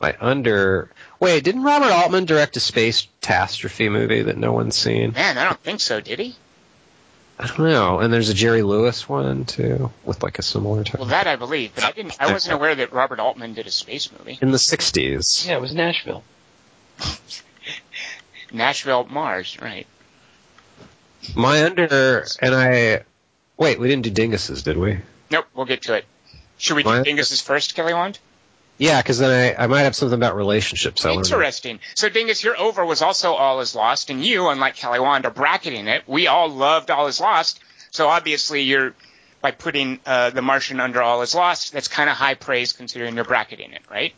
My 0.00 0.14
under. 0.20 0.90
Wait, 1.18 1.42
didn't 1.44 1.62
Robert 1.62 1.90
Altman 1.90 2.24
direct 2.26 2.56
a 2.56 2.60
space 2.60 3.06
catastrophe 3.20 3.88
movie 3.88 4.22
that 4.22 4.36
no 4.36 4.52
one's 4.52 4.76
seen? 4.76 5.12
Man, 5.12 5.38
I 5.38 5.44
don't 5.44 5.60
think 5.60 5.80
so. 5.80 6.00
Did 6.00 6.18
he? 6.18 6.36
I 7.38 7.46
don't 7.46 7.58
know. 7.70 7.98
And 8.00 8.12
there's 8.12 8.28
a 8.30 8.34
Jerry 8.34 8.62
Lewis 8.62 9.08
one 9.08 9.44
too, 9.44 9.90
with 10.04 10.22
like 10.22 10.38
a 10.38 10.42
similar 10.42 10.84
title. 10.84 11.00
Well, 11.00 11.10
that 11.10 11.26
I 11.26 11.36
believe, 11.36 11.74
but 11.74 11.84
I 11.84 11.92
didn't. 11.92 12.16
I 12.20 12.32
wasn't 12.32 12.54
aware 12.54 12.74
that 12.74 12.92
Robert 12.92 13.18
Altman 13.20 13.54
did 13.54 13.66
a 13.66 13.70
space 13.70 14.10
movie. 14.12 14.38
in 14.40 14.50
the 14.50 14.56
'60s. 14.58 15.46
Yeah, 15.46 15.56
it 15.56 15.60
was 15.60 15.74
Nashville. 15.74 16.22
Nashville, 18.52 19.04
Mars, 19.04 19.58
right? 19.60 19.86
My 21.34 21.64
under, 21.64 22.24
and 22.40 22.54
I. 22.54 23.02
Wait, 23.56 23.80
we 23.80 23.88
didn't 23.88 24.04
do 24.04 24.10
dinguses, 24.10 24.62
did 24.62 24.76
we? 24.76 24.98
Nope, 25.30 25.46
we'll 25.54 25.66
get 25.66 25.82
to 25.82 25.94
it. 25.94 26.04
Should 26.58 26.76
we 26.76 26.82
do 26.84 26.88
My- 26.90 27.02
Dingus's 27.02 27.40
first, 27.40 27.74
Kelly 27.74 27.92
Wand? 27.94 28.18
Yeah, 28.78 29.00
because 29.00 29.18
then 29.18 29.54
I, 29.58 29.64
I 29.64 29.66
might 29.68 29.82
have 29.82 29.96
something 29.96 30.18
about 30.18 30.36
relationships. 30.36 31.04
I. 31.04 31.12
Interesting. 31.12 31.80
So, 31.94 32.08
Dingus, 32.08 32.44
your 32.44 32.58
over 32.58 32.84
was 32.84 33.00
also 33.00 33.32
All 33.32 33.60
Is 33.60 33.74
Lost, 33.74 34.10
and 34.10 34.24
you, 34.24 34.48
unlike 34.48 34.76
Kelly 34.76 35.00
Wand, 35.00 35.24
are 35.24 35.30
bracketing 35.30 35.86
it. 35.88 36.02
We 36.06 36.26
all 36.26 36.48
loved 36.48 36.90
All 36.90 37.06
Is 37.06 37.20
Lost, 37.20 37.60
so 37.90 38.08
obviously 38.08 38.62
you're 38.62 38.94
by 39.40 39.50
putting 39.52 40.00
uh, 40.04 40.30
The 40.30 40.42
Martian 40.42 40.80
under 40.80 41.00
All 41.00 41.22
Is 41.22 41.34
Lost. 41.34 41.72
That's 41.72 41.88
kind 41.88 42.10
of 42.10 42.16
high 42.16 42.34
praise 42.34 42.72
considering 42.72 43.14
you're 43.14 43.24
bracketing 43.24 43.72
it, 43.72 43.82
right? 43.90 44.12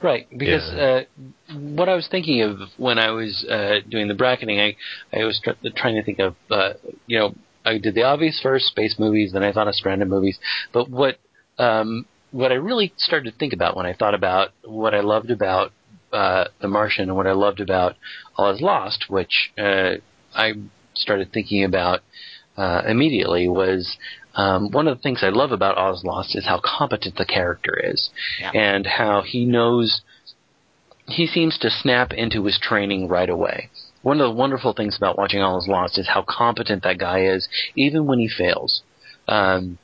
Right, 0.00 0.26
because 0.36 0.70
Yeah. 0.72 1.02
uh, 1.50 1.54
what 1.54 1.88
I 1.88 1.94
was 1.94 2.06
thinking 2.08 2.42
of 2.42 2.60
when 2.76 2.98
I 2.98 3.10
was 3.10 3.44
uh, 3.44 3.80
doing 3.88 4.08
the 4.08 4.14
bracketing, 4.14 4.60
I, 4.60 4.76
I 5.12 5.24
was 5.24 5.40
tr- 5.40 5.68
trying 5.76 5.96
to 5.96 6.02
think 6.02 6.18
of, 6.18 6.34
uh, 6.50 6.74
you 7.06 7.18
know, 7.18 7.34
I 7.64 7.78
did 7.78 7.94
the 7.94 8.02
obvious 8.02 8.40
first, 8.40 8.66
space 8.66 8.98
movies, 8.98 9.32
then 9.32 9.42
I 9.42 9.52
thought 9.52 9.68
of 9.68 9.74
stranded 9.74 10.08
movies. 10.08 10.38
But 10.72 10.88
what 10.88 11.18
um, 11.58 12.06
what 12.32 12.50
I 12.50 12.56
really 12.56 12.92
started 12.96 13.30
to 13.32 13.38
think 13.38 13.52
about 13.52 13.76
when 13.76 13.86
I 13.86 13.92
thought 13.92 14.14
about 14.14 14.48
what 14.64 14.94
I 14.94 15.00
loved 15.00 15.30
about 15.30 15.72
uh, 16.12 16.44
The 16.60 16.68
Martian 16.68 17.08
and 17.08 17.16
what 17.16 17.26
I 17.26 17.32
loved 17.32 17.60
about 17.60 17.94
All 18.36 18.50
Is 18.50 18.60
Lost, 18.60 19.04
which 19.08 19.52
uh, 19.58 19.92
I 20.34 20.52
started 20.94 21.32
thinking 21.32 21.64
about 21.64 22.00
uh, 22.56 22.82
immediately, 22.86 23.48
was 23.48 23.96
um, 24.34 24.70
one 24.70 24.88
of 24.88 24.96
the 24.98 25.02
things 25.02 25.20
I 25.22 25.28
love 25.28 25.52
about 25.52 25.76
All 25.78 25.94
Is 25.94 26.04
Lost 26.04 26.34
is 26.36 26.46
how 26.46 26.60
competent 26.62 27.16
the 27.16 27.24
character 27.24 27.78
is, 27.82 28.10
Yeah. 28.40 28.50
and 28.52 28.86
how 28.86 29.22
he 29.22 29.44
knows. 29.44 30.02
He 31.06 31.26
seems 31.26 31.58
to 31.58 31.70
snap 31.70 32.12
into 32.12 32.44
his 32.44 32.58
training 32.60 33.08
right 33.08 33.28
away. 33.28 33.70
One 34.02 34.20
of 34.20 34.28
the 34.30 34.34
wonderful 34.36 34.72
things 34.72 34.96
about 34.96 35.16
watching 35.18 35.40
All 35.42 35.58
Is 35.58 35.68
Lost 35.68 35.98
is 35.98 36.08
how 36.08 36.24
competent 36.28 36.82
that 36.82 36.98
guy 36.98 37.24
is, 37.26 37.48
even 37.76 38.06
when 38.06 38.18
he 38.18 38.28
fails. 38.28 38.82
Um, 39.28 39.78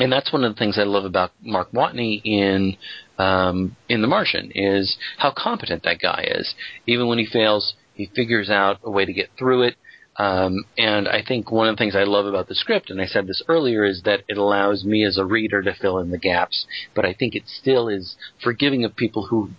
and 0.00 0.10
that's 0.10 0.32
one 0.32 0.44
of 0.44 0.54
the 0.54 0.58
things 0.58 0.78
I 0.78 0.84
love 0.84 1.04
about 1.04 1.30
Mark 1.42 1.72
Watney 1.72 2.20
in 2.24 2.76
um, 3.18 3.76
in 3.88 4.00
The 4.00 4.08
Martian 4.08 4.50
is 4.54 4.96
how 5.18 5.32
competent 5.36 5.82
that 5.84 6.00
guy 6.00 6.26
is. 6.26 6.54
Even 6.86 7.06
when 7.06 7.18
he 7.18 7.26
fails, 7.26 7.74
he 7.94 8.10
figures 8.16 8.48
out 8.48 8.78
a 8.82 8.90
way 8.90 9.04
to 9.04 9.12
get 9.12 9.28
through 9.38 9.64
it. 9.64 9.76
Um, 10.16 10.64
and 10.76 11.06
I 11.06 11.22
think 11.26 11.50
one 11.50 11.68
of 11.68 11.76
the 11.76 11.78
things 11.78 11.94
I 11.94 12.04
love 12.04 12.26
about 12.26 12.48
the 12.48 12.54
script, 12.54 12.90
and 12.90 13.00
I 13.00 13.06
said 13.06 13.26
this 13.26 13.42
earlier, 13.46 13.84
is 13.84 14.02
that 14.04 14.22
it 14.26 14.38
allows 14.38 14.84
me 14.84 15.04
as 15.04 15.18
a 15.18 15.24
reader 15.24 15.62
to 15.62 15.74
fill 15.74 15.98
in 15.98 16.10
the 16.10 16.18
gaps. 16.18 16.66
But 16.94 17.04
I 17.04 17.12
think 17.12 17.34
it 17.34 17.44
still 17.46 17.88
is 17.88 18.16
forgiving 18.42 18.84
of 18.84 18.96
people 18.96 19.26
who 19.26 19.50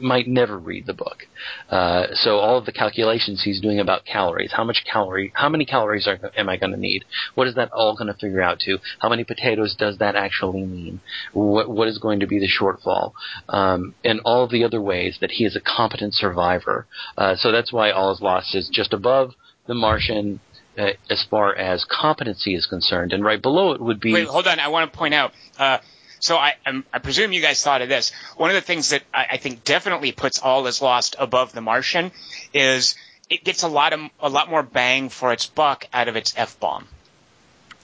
might 0.00 0.26
never 0.26 0.58
read 0.58 0.86
the 0.86 0.94
book. 0.94 1.26
Uh, 1.70 2.06
so 2.12 2.38
all 2.38 2.58
of 2.58 2.66
the 2.66 2.72
calculations 2.72 3.42
he's 3.44 3.60
doing 3.60 3.80
about 3.80 4.04
calories, 4.04 4.52
how 4.52 4.64
much 4.64 4.84
calorie, 4.90 5.32
how 5.34 5.48
many 5.48 5.64
calories 5.64 6.06
are, 6.06 6.18
am 6.36 6.48
I 6.48 6.56
going 6.56 6.72
to 6.72 6.78
need? 6.78 7.04
What 7.34 7.48
is 7.48 7.54
that 7.54 7.70
all 7.72 7.96
going 7.96 8.12
to 8.12 8.18
figure 8.18 8.42
out 8.42 8.60
to? 8.60 8.78
How 9.00 9.08
many 9.08 9.24
potatoes 9.24 9.74
does 9.78 9.98
that 9.98 10.16
actually 10.16 10.64
mean? 10.64 11.00
What 11.32 11.68
what 11.68 11.88
is 11.88 11.98
going 11.98 12.20
to 12.20 12.26
be 12.26 12.38
the 12.38 12.48
shortfall? 12.48 13.12
Um, 13.48 13.94
and 14.04 14.20
all 14.24 14.48
the 14.48 14.64
other 14.64 14.80
ways 14.80 15.18
that 15.20 15.32
he 15.32 15.44
is 15.44 15.56
a 15.56 15.60
competent 15.60 16.14
survivor. 16.14 16.86
Uh, 17.16 17.36
so 17.36 17.52
that's 17.52 17.72
why 17.72 17.90
All 17.90 18.12
Is 18.12 18.20
Lost 18.20 18.54
is 18.54 18.68
just 18.72 18.92
above 18.92 19.32
The 19.66 19.74
Martian. 19.74 20.40
Uh, 20.76 20.90
as 21.10 21.26
far 21.28 21.56
as 21.56 21.84
competency 21.90 22.54
is 22.54 22.64
concerned, 22.66 23.12
and 23.12 23.24
right 23.24 23.42
below 23.42 23.72
it 23.72 23.80
would 23.80 23.98
be 23.98 24.12
Wait, 24.12 24.28
hold 24.28 24.46
on. 24.46 24.60
I 24.60 24.68
want 24.68 24.92
to 24.92 24.96
point 24.96 25.12
out. 25.12 25.32
Uh, 25.58 25.78
so 26.20 26.36
I, 26.36 26.54
I'm, 26.66 26.84
I 26.92 26.98
presume 26.98 27.32
you 27.32 27.40
guys 27.40 27.62
thought 27.62 27.82
of 27.82 27.88
this. 27.88 28.12
One 28.36 28.50
of 28.50 28.54
the 28.54 28.60
things 28.60 28.90
that 28.90 29.02
I, 29.12 29.26
I 29.32 29.36
think 29.36 29.64
definitely 29.64 30.12
puts 30.12 30.38
All 30.38 30.66
Is 30.66 30.82
Lost 30.82 31.16
above 31.18 31.52
The 31.52 31.60
Martian 31.60 32.12
is 32.52 32.94
it 33.30 33.44
gets 33.44 33.62
a 33.62 33.68
lot 33.68 33.92
of 33.92 34.00
a 34.20 34.28
lot 34.28 34.50
more 34.50 34.62
bang 34.62 35.08
for 35.08 35.32
its 35.32 35.46
buck 35.46 35.86
out 35.92 36.08
of 36.08 36.16
its 36.16 36.34
f 36.36 36.58
bomb. 36.58 36.86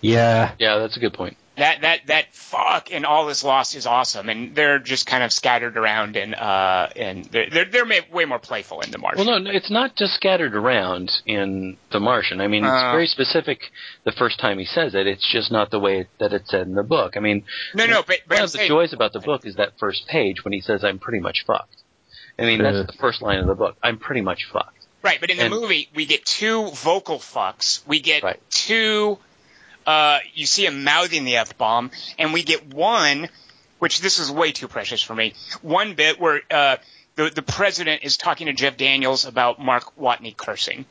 Yeah. 0.01 0.52
yeah, 0.59 0.78
that's 0.78 0.97
a 0.97 1.01
good 1.01 1.15
point. 1.15 1.36
That 1.57 1.83
that 1.83 2.07
that 2.09 2.35
fuck 2.35 2.93
and 2.93 3.07
All 3.07 3.29
Is 3.29 3.45
Lost 3.45 3.77
is 3.77 3.87
awesome, 3.87 4.29
and 4.29 4.57
they're 4.57 4.81
just 4.81 5.07
kind 5.07 5.23
of 5.23 5.33
scattered 5.33 5.77
around, 5.77 6.17
and 6.17 6.35
uh, 6.35 6.89
and 6.97 7.25
they're 7.27 7.49
they're, 7.49 7.65
they're 7.67 7.87
way 8.11 8.25
more 8.25 8.41
playful 8.41 8.81
in 8.81 8.91
The 8.91 8.99
Martian. 8.99 9.25
Well, 9.25 9.39
no, 9.39 9.45
no, 9.51 9.57
it's 9.57 9.71
not 9.71 9.95
just 9.95 10.15
scattered 10.15 10.57
around 10.57 11.13
in 11.27 11.77
The 11.93 12.01
Martian. 12.01 12.41
I 12.41 12.49
mean, 12.49 12.65
it's 12.65 12.73
Uh. 12.73 12.91
very 12.91 13.07
specific 13.07 13.61
the 14.03 14.11
first 14.11 14.41
time 14.41 14.59
he 14.59 14.65
says 14.65 14.97
it. 14.97 15.07
It's 15.07 15.31
just 15.31 15.53
not 15.53 15.71
the 15.71 15.79
way 15.79 16.09
that 16.19 16.33
it's 16.33 16.51
said 16.51 16.67
in 16.67 16.75
the 16.75 16.83
book. 16.83 17.17
I 17.17 17.21
mean, 17.21 17.45
no, 17.73 17.87
no, 17.87 18.03
but, 18.03 18.19
but 18.27 18.35
one 18.35 18.39
I'm 18.41 18.45
of 18.47 18.53
the 18.53 18.59
saying, 18.59 18.69
joys 18.69 18.93
about 18.93 19.13
the 19.13 19.21
book 19.21 19.47
is 19.47 19.55
that 19.55 19.79
first 19.79 20.09
page 20.09 20.45
when 20.45 20.53
he 20.53 20.61
says, 20.61 20.83
I'm 20.83 20.99
pretty 20.99 21.21
much 21.21 21.45
fucked. 21.47 21.77
I 22.37 22.43
mean, 22.47 22.61
Uh. 22.65 22.73
that's 22.73 22.87
the 22.93 22.99
first 22.99 23.23
line 23.23 23.39
of 23.39 23.47
the 23.47 23.55
book. 23.55 23.77
I'm 23.81 23.99
pretty 23.99 24.23
much 24.23 24.47
fucked. 24.53 24.87
Right, 25.03 25.21
but 25.21 25.31
in 25.31 25.37
the 25.37 25.45
And- 25.45 25.55
movie, 25.55 25.89
we 25.95 26.05
get 26.07 26.25
two 26.25 26.71
vocal 26.71 27.19
fucks. 27.21 27.87
We 27.87 28.01
get 28.01 28.25
Right. 28.25 28.41
two. 28.51 29.19
Uh, 29.86 30.19
you 30.35 30.47
see 30.47 30.65
him 30.66 30.85
mouthing 30.85 31.24
the 31.24 31.36
f 31.36 31.56
bomb, 31.59 31.90
and 32.19 32.32
we 32.32 32.43
get 32.43 32.73
one, 32.73 33.28
which 33.78 34.01
this 34.01 34.19
is 34.19 34.31
way 34.31 34.52
too 34.52 34.69
precious 34.69 35.02
for 35.02 35.15
me. 35.15 35.35
One 35.62 35.94
bit 35.94 36.19
where 36.19 36.40
uh, 36.51 36.77
the 37.16 37.31
the 37.31 37.43
president 37.43 38.02
is 38.02 38.16
talking 38.16 38.47
to 38.47 38.52
Jeff 38.52 38.77
Daniels 38.77 39.24
about 39.27 39.61
Mark 39.61 39.97
Watney 39.97 40.36
cursing, 40.36 40.85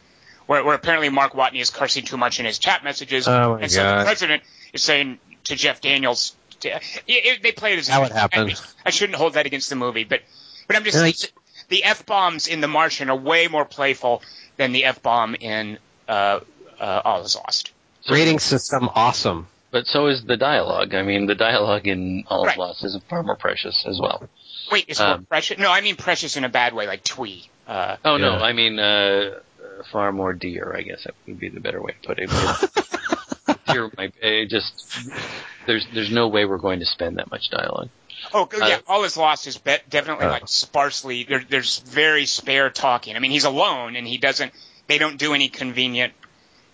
where, 0.45 0.63
where 0.63 0.75
apparently 0.75 1.09
Mark 1.09 1.33
Watney 1.33 1.59
is 1.59 1.69
cursing 1.71 2.05
too 2.05 2.17
much 2.17 2.39
in 2.39 2.45
his 2.45 2.59
chat 2.59 2.83
messages, 2.83 3.27
Oh, 3.27 3.55
and 3.55 3.71
so 3.71 3.81
the 3.99 4.03
president 4.05 4.43
is 4.73 4.83
saying 4.83 5.17
to 5.45 5.55
Jeff 5.55 5.81
Daniels. 5.81 6.35
To, 6.61 6.69
it, 6.69 6.81
it- 7.07 7.43
they 7.43 7.51
play 7.51 7.73
it 7.73 7.79
as 7.79 7.87
That 7.87 7.99
would 7.99 8.11
happen. 8.11 8.51
I 8.85 8.89
shouldn't 8.91 9.17
hold 9.17 9.33
that 9.33 9.45
against 9.45 9.69
the 9.69 9.75
movie, 9.75 10.05
but 10.05 10.21
but 10.67 10.77
I'm 10.77 10.83
just 10.85 10.97
Like- 10.97 11.33
the 11.69 11.83
f 11.83 12.05
bombs 12.05 12.47
in 12.47 12.61
The 12.61 12.67
Martian 12.69 13.09
are 13.09 13.15
way 13.17 13.47
more 13.47 13.65
playful 13.65 14.21
than 14.55 14.71
the 14.71 14.85
f 14.85 15.01
bomb 15.01 15.35
in 15.35 15.77
uh, 16.07 16.39
uh, 16.79 17.01
All 17.03 17.21
Is 17.23 17.35
Lost. 17.35 17.71
Rating 18.09 18.39
system 18.39 18.89
awesome. 18.93 19.47
But 19.71 19.87
so 19.87 20.07
is 20.07 20.23
the 20.23 20.37
dialogue. 20.37 20.93
I 20.93 21.01
mean, 21.01 21.25
the 21.25 21.35
dialogue 21.35 21.87
in 21.87 22.25
All 22.27 22.45
Right. 22.45 22.53
Is 22.53 22.57
Lost 22.59 22.83
is 22.83 22.97
far 23.09 23.23
more 23.23 23.35
precious 23.35 23.85
as 23.87 23.99
well. 23.99 24.29
Wait, 24.71 24.85
is 24.87 24.99
more 24.99 25.09
Um, 25.09 25.25
precious? 25.25 25.57
No, 25.57 25.71
I 25.71 25.81
mean 25.81 25.95
precious 25.95 26.37
in 26.37 26.43
a 26.43 26.49
bad 26.49 26.73
way, 26.73 26.85
like 26.87 27.03
twee. 27.03 27.49
Uh, 27.67 27.95
Oh, 28.05 28.17
no, 28.17 28.33
Yeah. 28.37 28.43
I 28.43 28.53
mean, 28.53 28.77
uh, 28.79 28.83
uh, 28.83 29.83
far 29.91 30.11
more 30.11 30.33
dear, 30.33 30.73
I 30.77 30.81
guess 30.83 31.03
that 31.05 31.15
would 31.27 31.39
be 31.39 31.49
the 31.49 31.59
better 31.59 31.81
way 31.81 31.93
to 32.01 32.07
put 32.07 32.19
it. 32.19 32.29
dear, 33.67 33.89
my, 33.97 34.11
it 34.21 34.49
just, 34.49 34.73
there's, 35.65 35.85
there's 35.93 36.11
no 36.11 36.27
way 36.27 36.45
we're 36.45 36.57
going 36.57 36.79
to 36.79 36.85
spend 36.85 37.17
that 37.17 37.31
much 37.31 37.49
dialogue. 37.49 37.89
oh, 38.33 38.47
yeah, 38.57 38.75
uh, 38.75 38.79
All 38.87 39.03
Is 39.05 39.17
Lost 39.17 39.47
is 39.47 39.57
be- 39.57 39.77
definitely 39.89 40.25
Uh. 40.27 40.31
like 40.31 40.47
sparsely. 40.47 41.23
There, 41.23 41.43
there's 41.49 41.79
very 41.79 42.25
spare 42.25 42.69
talking. 42.69 43.15
I 43.15 43.19
mean, 43.19 43.31
he's 43.31 43.45
alone, 43.45 43.95
and 43.95 44.05
he 44.07 44.17
doesn't. 44.17 44.51
They 44.87 44.97
don't 44.97 45.17
do 45.17 45.33
any 45.33 45.49
convenient, 45.49 46.13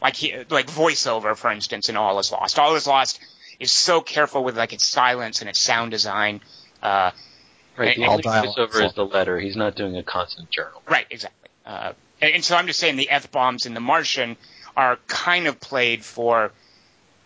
like 0.01 0.15
he, 0.15 0.34
like 0.49 0.67
voiceover, 0.67 1.35
for 1.35 1.51
instance, 1.51 1.89
in 1.89 1.97
All 1.97 2.19
Is 2.19 2.31
Lost. 2.31 2.57
All 2.59 2.76
Is 2.76 2.88
Lost 2.88 3.19
is 3.59 3.71
so 3.71 4.01
careful 4.01 4.43
with 4.43 4.57
like 4.57 4.73
its 4.73 4.88
silence 4.88 5.41
and 5.41 5.49
its 5.49 5.59
sound 5.59 5.91
design. 5.91 6.41
Uh, 6.81 7.11
Right, 7.77 7.95
the 7.95 8.03
And- 8.03 8.11
All 8.11 8.17
dialogue. 8.17 8.57
voiceover 8.57 8.85
is 8.85 8.93
the 8.93 9.05
letter. 9.05 9.39
He's 9.39 9.55
not 9.55 9.73
doing 9.76 9.95
a 9.95 10.03
constant 10.03 10.49
journal. 10.51 10.81
Right, 10.85 11.05
exactly. 11.09 11.49
Uh, 11.65 11.93
and, 12.21 12.34
and 12.35 12.43
so 12.43 12.57
I'm 12.57 12.67
just 12.67 12.77
saying 12.77 12.97
the 12.97 13.09
f 13.09 13.31
bombs 13.31 13.65
in 13.65 13.73
The 13.73 13.80
Martian 13.80 14.35
are 14.76 14.97
kind 15.07 15.47
of 15.47 15.61
played 15.61 16.03
for 16.03 16.51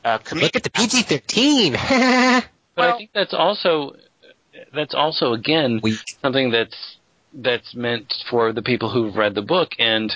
uh, 0.06 0.20
comedic. 0.20 0.42
Look 0.44 0.56
at 0.58 0.64
the 0.64 0.70
PG 0.70 1.02
thirteen. 1.04 1.74
But 2.76 2.82
Well- 2.82 2.94
I 2.94 2.98
think 2.98 3.10
that's 3.16 3.34
also 3.34 3.96
that's 4.74 4.94
also 4.94 5.34
again 5.34 5.80
Weak. 5.82 6.18
something 6.22 6.52
that's 6.52 6.98
that's 7.34 7.74
meant 7.74 8.14
for 8.30 8.52
the 8.54 8.62
people 8.62 8.92
who've 8.92 9.16
read 9.16 9.34
the 9.34 9.42
book 9.42 9.72
and 9.80 10.16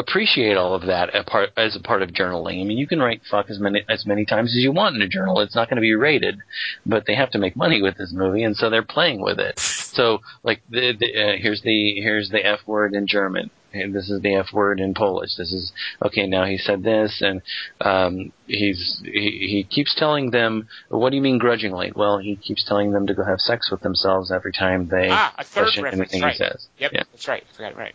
appreciate 0.00 0.56
all 0.56 0.74
of 0.74 0.82
that 0.86 1.14
a 1.14 1.22
part, 1.22 1.50
as 1.56 1.76
a 1.76 1.80
part 1.80 2.02
of 2.02 2.10
journaling. 2.10 2.60
I 2.60 2.64
mean, 2.64 2.78
you 2.78 2.86
can 2.86 2.98
write 2.98 3.22
fuck 3.30 3.48
as 3.50 3.58
many 3.60 3.84
as 3.88 4.04
many 4.06 4.24
times 4.24 4.50
as 4.50 4.62
you 4.62 4.72
want 4.72 4.96
in 4.96 5.02
a 5.02 5.08
journal. 5.08 5.40
It's 5.40 5.54
not 5.54 5.68
going 5.68 5.76
to 5.76 5.82
be 5.82 5.94
rated, 5.94 6.38
but 6.84 7.06
they 7.06 7.14
have 7.14 7.30
to 7.30 7.38
make 7.38 7.54
money 7.56 7.80
with 7.80 7.96
this 7.96 8.12
movie, 8.12 8.42
and 8.42 8.56
so 8.56 8.68
they're 8.70 8.82
playing 8.82 9.20
with 9.20 9.38
it. 9.38 9.58
So, 9.58 10.20
like, 10.42 10.62
the, 10.70 10.94
the, 10.98 11.06
uh, 11.06 11.36
here's 11.38 11.62
the 11.62 12.00
here's 12.00 12.30
the 12.30 12.44
f 12.44 12.60
word 12.66 12.94
in 12.94 13.06
German. 13.06 13.50
And 13.72 13.94
this 13.94 14.10
is 14.10 14.20
the 14.20 14.34
F 14.34 14.52
word 14.52 14.80
in 14.80 14.94
Polish. 14.94 15.36
This 15.38 15.52
is 15.52 15.72
okay. 16.04 16.26
Now 16.26 16.44
he 16.44 16.58
said 16.58 16.82
this, 16.82 17.22
and 17.22 17.40
um, 17.80 18.32
he's 18.48 19.00
he, 19.04 19.46
he 19.48 19.62
keeps 19.70 19.94
telling 19.94 20.32
them, 20.32 20.66
"What 20.88 21.10
do 21.10 21.16
you 21.16 21.22
mean 21.22 21.38
grudgingly?" 21.38 21.92
Well, 21.94 22.18
he 22.18 22.34
keeps 22.34 22.64
telling 22.64 22.90
them 22.90 23.06
to 23.06 23.14
go 23.14 23.22
have 23.22 23.38
sex 23.38 23.70
with 23.70 23.80
themselves 23.82 24.32
every 24.32 24.52
time 24.52 24.88
they 24.88 25.06
ah, 25.12 25.32
a 25.38 25.44
third 25.44 25.62
question 25.62 25.84
reference. 25.84 26.12
anything 26.12 26.22
Right. 26.22 26.32
he 26.32 26.38
says. 26.38 26.66
Yep, 26.78 26.90
Yeah. 26.94 27.02
that's 27.12 27.28
right. 27.28 27.44
I 27.48 27.56
forgot 27.56 27.70
it 27.70 27.78
right. 27.78 27.94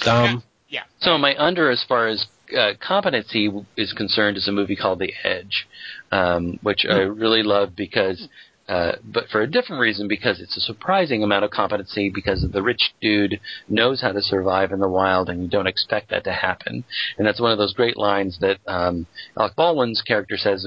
Dumb. 0.00 0.42
Yeah. 0.76 0.82
So 1.00 1.16
my 1.16 1.34
under, 1.38 1.70
as 1.70 1.82
far 1.88 2.06
as 2.06 2.26
uh, 2.54 2.72
competency 2.86 3.50
is 3.78 3.94
concerned, 3.94 4.36
is 4.36 4.46
a 4.46 4.52
movie 4.52 4.76
called 4.76 4.98
The 4.98 5.10
Edge, 5.24 5.66
um, 6.12 6.58
which 6.62 6.84
I 6.86 6.98
really 6.98 7.42
love 7.42 7.74
because, 7.74 8.28
uh, 8.68 8.92
but 9.04 9.28
for 9.28 9.42
a 9.42 9.46
different 9.46 9.80
reason, 9.80 10.08
because 10.08 10.40
it's 10.40 10.56
a 10.56 10.60
surprising 10.60 11.22
amount 11.22 11.44
of 11.44 11.50
competency. 11.50 12.10
Because 12.10 12.44
the 12.50 12.62
rich 12.62 12.94
dude 13.00 13.40
knows 13.68 14.00
how 14.00 14.12
to 14.12 14.22
survive 14.22 14.72
in 14.72 14.80
the 14.80 14.88
wild, 14.88 15.28
and 15.28 15.42
you 15.42 15.48
don't 15.48 15.66
expect 15.66 16.10
that 16.10 16.24
to 16.24 16.32
happen. 16.32 16.84
And 17.16 17.26
that's 17.26 17.40
one 17.40 17.52
of 17.52 17.58
those 17.58 17.74
great 17.74 17.96
lines 17.96 18.38
that 18.40 18.58
um, 18.66 19.06
Alec 19.38 19.56
Baldwin's 19.56 20.02
character 20.02 20.36
says. 20.36 20.66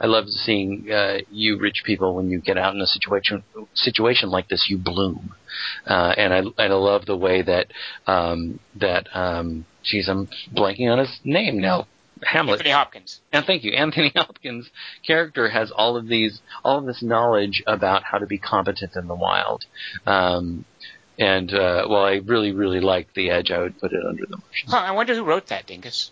I 0.00 0.06
love 0.06 0.28
seeing 0.28 0.90
uh, 0.92 1.18
you 1.30 1.58
rich 1.58 1.82
people 1.84 2.14
when 2.14 2.30
you 2.30 2.40
get 2.40 2.58
out 2.58 2.74
in 2.74 2.80
a 2.80 2.86
situation 2.86 3.42
situation 3.74 4.30
like 4.30 4.48
this, 4.48 4.66
you 4.68 4.78
bloom. 4.78 5.34
Uh, 5.86 6.14
and 6.16 6.32
I 6.32 6.38
and 6.38 6.54
I 6.58 6.74
love 6.74 7.06
the 7.06 7.16
way 7.16 7.42
that 7.42 7.66
um, 8.06 8.60
that 8.78 9.08
um, 9.14 9.66
geez, 9.82 10.08
I'm 10.08 10.28
blanking 10.54 10.90
on 10.90 10.98
his 10.98 11.20
name 11.24 11.58
now. 11.58 11.86
Hamlet. 12.22 12.60
Anthony 12.60 12.70
Hopkins. 12.70 13.20
And 13.32 13.44
thank 13.46 13.64
you. 13.64 13.72
Anthony 13.72 14.12
Hopkins' 14.14 14.70
character 15.06 15.48
has 15.48 15.70
all 15.70 15.96
of 15.96 16.06
these, 16.06 16.40
all 16.64 16.78
of 16.78 16.86
this 16.86 17.02
knowledge 17.02 17.62
about 17.66 18.02
how 18.04 18.18
to 18.18 18.26
be 18.26 18.38
competent 18.38 18.96
in 18.96 19.08
the 19.08 19.14
wild. 19.14 19.64
Um, 20.06 20.64
and 21.18 21.52
uh, 21.52 21.86
well, 21.88 22.04
I 22.04 22.16
really, 22.16 22.52
really 22.52 22.80
like 22.80 23.12
the 23.14 23.30
edge. 23.30 23.50
I 23.50 23.60
would 23.60 23.78
put 23.78 23.92
it 23.92 24.04
under 24.04 24.24
the 24.26 24.36
Martian. 24.36 24.68
Huh, 24.68 24.78
I 24.78 24.92
wonder 24.92 25.14
who 25.14 25.24
wrote 25.24 25.46
that, 25.48 25.66
Dingus. 25.66 26.10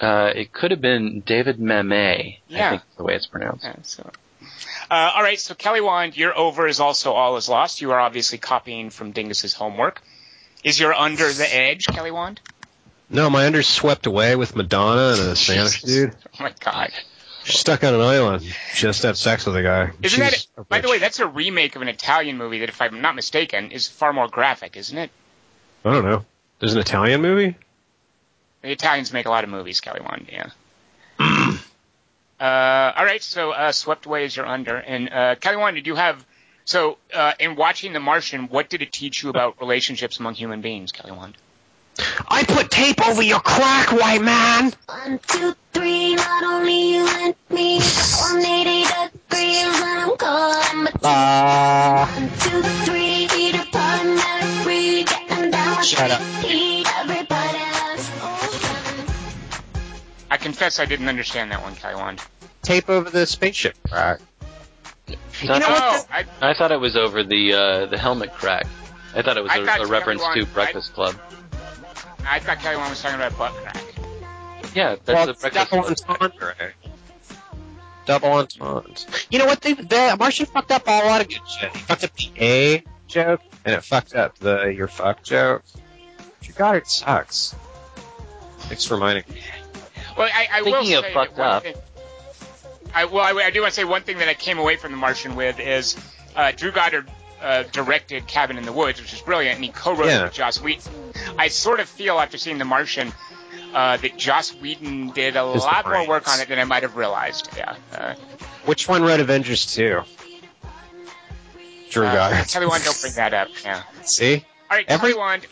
Uh, 0.00 0.32
it 0.34 0.52
could 0.52 0.70
have 0.70 0.80
been 0.80 1.22
David 1.24 1.58
Mamet. 1.58 2.38
Yeah. 2.48 2.66
I 2.66 2.70
think 2.70 2.82
is 2.82 2.96
the 2.96 3.04
way 3.04 3.14
it's 3.14 3.26
pronounced. 3.26 3.64
Yeah, 3.64 3.76
so. 3.82 4.10
Uh, 4.90 5.12
all 5.14 5.22
right, 5.22 5.38
so 5.38 5.54
Kelly 5.54 5.80
Wand, 5.80 6.16
your 6.16 6.36
over 6.36 6.66
is 6.66 6.80
also 6.80 7.12
all 7.12 7.36
is 7.36 7.48
lost. 7.48 7.80
You 7.80 7.92
are 7.92 8.00
obviously 8.00 8.38
copying 8.38 8.90
from 8.90 9.12
Dingus's 9.12 9.54
homework. 9.54 10.02
Is 10.64 10.78
your 10.78 10.92
under 10.94 11.32
the 11.32 11.54
edge, 11.54 11.86
Kelly 11.86 12.10
Wand? 12.10 12.40
No, 13.12 13.28
my 13.30 13.46
under's 13.46 13.68
swept 13.68 14.06
away 14.06 14.34
with 14.36 14.56
Madonna 14.56 15.12
and 15.20 15.30
a 15.32 15.36
Spanish 15.36 15.82
Jesus. 15.82 15.82
dude. 16.10 16.16
Oh 16.40 16.44
my 16.44 16.54
god! 16.60 16.90
She's 17.44 17.60
stuck 17.60 17.84
on 17.84 17.94
an 17.94 18.00
island. 18.00 18.44
Just 18.74 19.02
had 19.02 19.16
sex 19.16 19.44
with 19.46 19.56
a 19.56 19.62
guy. 19.62 19.90
Isn't 20.02 20.20
that? 20.20 20.32
She's 20.32 20.48
a 20.56 20.64
By 20.64 20.80
the 20.80 20.88
way, 20.88 20.98
that's 20.98 21.20
a 21.20 21.26
remake 21.26 21.76
of 21.76 21.82
an 21.82 21.88
Italian 21.88 22.38
movie 22.38 22.60
that, 22.60 22.68
if 22.68 22.80
I'm 22.80 23.00
not 23.00 23.14
mistaken, 23.14 23.70
is 23.70 23.86
far 23.88 24.12
more 24.12 24.28
graphic, 24.28 24.76
isn't 24.76 24.96
it? 24.96 25.10
I 25.84 25.90
don't 25.92 26.04
know. 26.04 26.24
There's 26.60 26.74
an 26.74 26.80
Italian 26.80 27.20
movie. 27.20 27.56
The 28.62 28.70
Italians 28.70 29.12
make 29.12 29.26
a 29.26 29.30
lot 29.30 29.42
of 29.44 29.50
movies, 29.50 29.80
Kelly 29.80 30.00
Wand. 30.00 30.28
Yeah. 30.32 31.58
Uh, 32.40 32.92
all 32.96 33.04
right, 33.04 33.22
so 33.22 33.52
uh, 33.52 33.70
swept 33.70 34.04
away 34.04 34.24
is 34.24 34.34
your 34.36 34.44
under. 34.46 34.74
And 34.76 35.08
uh, 35.12 35.34
Kelly 35.36 35.58
Wand, 35.58 35.76
did 35.76 35.86
you 35.86 35.94
have 35.94 36.26
so 36.64 36.98
uh, 37.14 37.34
in 37.38 37.54
watching 37.54 37.92
The 37.92 38.00
Martian? 38.00 38.48
What 38.48 38.68
did 38.68 38.82
it 38.82 38.90
teach 38.90 39.22
you 39.22 39.28
about 39.30 39.60
relationships 39.60 40.18
among 40.18 40.34
human 40.34 40.60
beings, 40.60 40.90
Kelly 40.90 41.12
Wand? 41.12 41.36
I 42.28 42.44
put 42.44 42.70
tape 42.70 43.06
over 43.06 43.22
your 43.22 43.40
crack, 43.40 43.92
white 43.92 44.22
man. 44.22 44.72
One, 44.86 45.20
two, 45.26 45.54
three, 45.72 46.14
not 46.14 46.42
only 46.44 46.94
you 46.94 47.06
and 47.06 47.34
me, 47.50 47.78
180 47.78 48.84
degrees 48.84 49.64
and 49.66 49.84
I'm 49.84 50.16
calling, 50.16 50.84
but 50.84 51.04
Uh, 51.04 52.06
one, 52.06 52.28
two, 52.40 52.62
three, 52.84 53.28
Peter 53.30 53.64
Pan, 53.70 54.16
never 54.16 54.46
free, 54.62 55.04
getting 55.04 55.50
down 55.50 55.76
with 55.76 55.86
Shut 55.86 56.10
up. 56.10 56.22
Pete, 56.40 56.86
everybody 56.98 57.58
loves 57.58 58.10
ocean. 58.22 59.14
I 60.30 60.36
confess 60.38 60.80
I 60.80 60.86
didn't 60.86 61.08
understand 61.08 61.52
that 61.52 61.62
one, 61.62 61.74
Kelly 61.76 61.96
Wand. 61.96 62.20
tape 62.62 62.88
over 62.88 63.10
the 63.10 63.26
spaceship 63.26 63.76
crack. 63.88 64.20
You 65.08 65.48
know 65.48 65.58
what 65.58 65.64
Oh, 65.68 66.04
I, 66.10 66.24
I 66.40 66.54
thought 66.54 66.72
it 66.72 66.80
was 66.80 66.96
over 66.96 67.22
the 67.24 67.52
uh, 67.52 67.86
the 67.86 67.98
helmet 67.98 68.32
crack. 68.32 68.66
I 69.14 69.20
thought 69.22 69.36
it 69.36 69.42
was 69.42 69.50
I 69.52 69.56
a, 69.58 69.82
a 69.82 69.86
reference 69.86 70.22
everyone- 70.22 70.38
to 70.38 70.54
Breakfast 70.54 70.94
Club. 70.94 71.16
I 72.28 72.38
thought 72.38 72.58
Kelly 72.60 72.76
Wand 72.76 72.90
was 72.90 73.00
talking 73.02 73.16
about 73.16 73.36
butt 73.38 73.52
crack. 73.54 73.84
Yeah, 74.74 74.96
that's 75.04 75.06
well, 75.08 75.26
the 75.26 75.32
it's 75.32 75.40
Breakfast 75.42 75.70
double 75.70 75.84
Club. 75.84 76.32
entendre. 76.32 76.72
Double 78.06 78.28
entendre. 78.32 78.94
You 79.30 79.38
know 79.38 79.46
what? 79.46 79.60
They, 79.60 79.74
the 79.74 80.16
Martian 80.18 80.46
fucked 80.46 80.70
up 80.72 80.86
a 80.86 81.06
lot 81.06 81.20
of 81.20 81.28
good 81.28 81.40
shit. 81.48 81.70
He 81.74 81.78
fucked 81.80 82.04
up 82.04 82.10
the 82.16 82.30
A 82.40 82.84
joke, 83.06 83.40
and 83.64 83.74
it 83.74 83.84
fucked 83.84 84.14
up 84.14 84.38
the 84.38 84.64
your 84.66 84.88
fuck 84.88 85.22
joke. 85.22 85.62
Your 86.42 86.54
God, 86.56 86.76
it 86.76 86.86
sucks. 86.88 87.54
Thanks 88.60 88.84
for 88.84 88.94
reminding 88.94 89.24
me. 89.28 89.40
Well, 90.16 90.28
I, 90.32 90.48
I 90.52 90.62
will 90.62 90.80
Speaking 90.82 90.94
of 90.98 91.04
say 91.04 91.14
fucked 91.14 91.38
one 91.38 91.48
up. 91.48 91.62
thing- 91.62 91.74
I, 92.94 93.06
well, 93.06 93.24
I, 93.24 93.44
I 93.44 93.50
do 93.50 93.60
want 93.62 93.72
to 93.72 93.74
say 93.80 93.84
one 93.84 94.02
thing 94.02 94.18
that 94.18 94.28
I 94.28 94.34
came 94.34 94.58
away 94.58 94.76
from 94.76 94.90
The 94.92 94.98
Martian 94.98 95.34
with 95.34 95.58
is 95.58 95.96
uh, 96.36 96.52
Drew 96.52 96.70
Goddard 96.72 97.10
uh, 97.42 97.64
directed 97.72 98.26
Cabin 98.26 98.56
in 98.58 98.64
the 98.64 98.72
Woods, 98.72 99.00
which 99.00 99.12
is 99.12 99.20
brilliant, 99.20 99.56
and 99.56 99.64
he 99.64 99.70
co-wrote 99.70 100.06
Yeah. 100.06 100.20
it 100.20 100.24
with 100.24 100.32
Joss 100.34 100.60
Whedon. 100.60 100.82
I 101.38 101.48
sort 101.48 101.80
of 101.80 101.88
feel 101.88 102.18
after 102.18 102.38
seeing 102.38 102.58
The 102.58 102.64
Martian 102.64 103.12
uh, 103.74 103.96
that 103.96 104.16
Joss 104.16 104.54
Whedon 104.54 105.10
did 105.10 105.36
a 105.36 105.44
lot 105.44 105.86
more 105.86 106.06
work 106.06 106.28
on 106.28 106.40
it 106.40 106.48
than 106.48 106.58
I 106.58 106.64
might 106.64 106.82
have 106.82 106.96
realized. 106.96 107.48
Yeah. 107.56 107.74
Uh, 107.92 108.14
Which 108.66 108.88
one 108.88 109.02
wrote 109.02 109.20
Avengers 109.20 109.66
2? 109.74 110.02
Drew 111.90 112.06
uh, 112.06 112.14
Goddard. 112.14 112.48
Kelly 112.48 112.66
Wand, 112.66 112.84
don't 112.84 113.00
bring 113.00 113.12
that 113.14 113.34
up. 113.34 113.48
Yeah. 113.64 113.82
See? 114.02 114.44
All 114.70 114.76
right, 114.76 114.86
Every- 114.88 115.10
Kelly 115.12 115.18
Wand. 115.20 115.46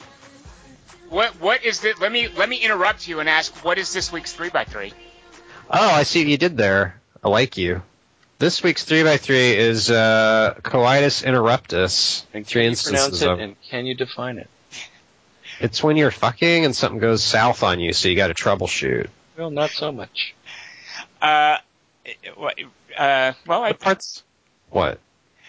What 1.09 1.41
what 1.41 1.65
is 1.65 1.81
the? 1.81 1.93
Let 2.01 2.13
me 2.13 2.29
let 2.29 2.49
me 2.49 2.57
interrupt 2.59 3.09
you 3.09 3.19
and 3.19 3.29
ask 3.29 3.53
what 3.65 3.79
is 3.79 3.93
this 3.93 4.13
week's 4.13 4.33
three 4.33 4.49
by 4.49 4.63
three? 4.63 4.93
Oh, 5.69 5.91
I 5.91 6.05
see 6.05 6.21
what 6.23 6.29
you 6.29 6.37
did 6.39 6.57
there. 6.57 7.01
I 7.25 7.29
like 7.29 7.57
you. 7.57 7.83
This 8.41 8.63
week's 8.63 8.87
3x3 8.87 9.55
is 9.55 9.91
uh, 9.91 10.55
coitus 10.63 11.21
interruptus. 11.21 12.25
And 12.33 12.47
Three 12.47 12.63
can 12.63 12.65
you 12.65 12.69
instances 12.71 13.19
pronounce 13.21 13.23
it 13.23 13.29
of 13.29 13.39
and 13.39 13.61
can 13.69 13.85
you 13.85 13.95
define 13.95 14.39
it? 14.39 14.49
It's 15.61 15.83
when 15.83 15.99
you're 15.99 16.11
fucking 16.11 16.65
and 16.65 16.75
something 16.75 17.01
goes 17.01 17.23
south 17.23 17.63
on 17.63 17.81
you, 17.81 17.93
so 17.93 18.09
you 18.09 18.17
got 18.17 18.29
to 18.29 18.35
troubleshoot. 18.35 19.09
Well, 19.37 19.51
not 19.51 19.69
so 19.69 19.93
much. 19.93 20.35
Uh, 21.21 21.59
uh, 22.97 23.33
well, 23.47 23.63
I 23.63 23.73
What 23.73 23.79
parts? 23.79 24.23
What? 24.71 25.01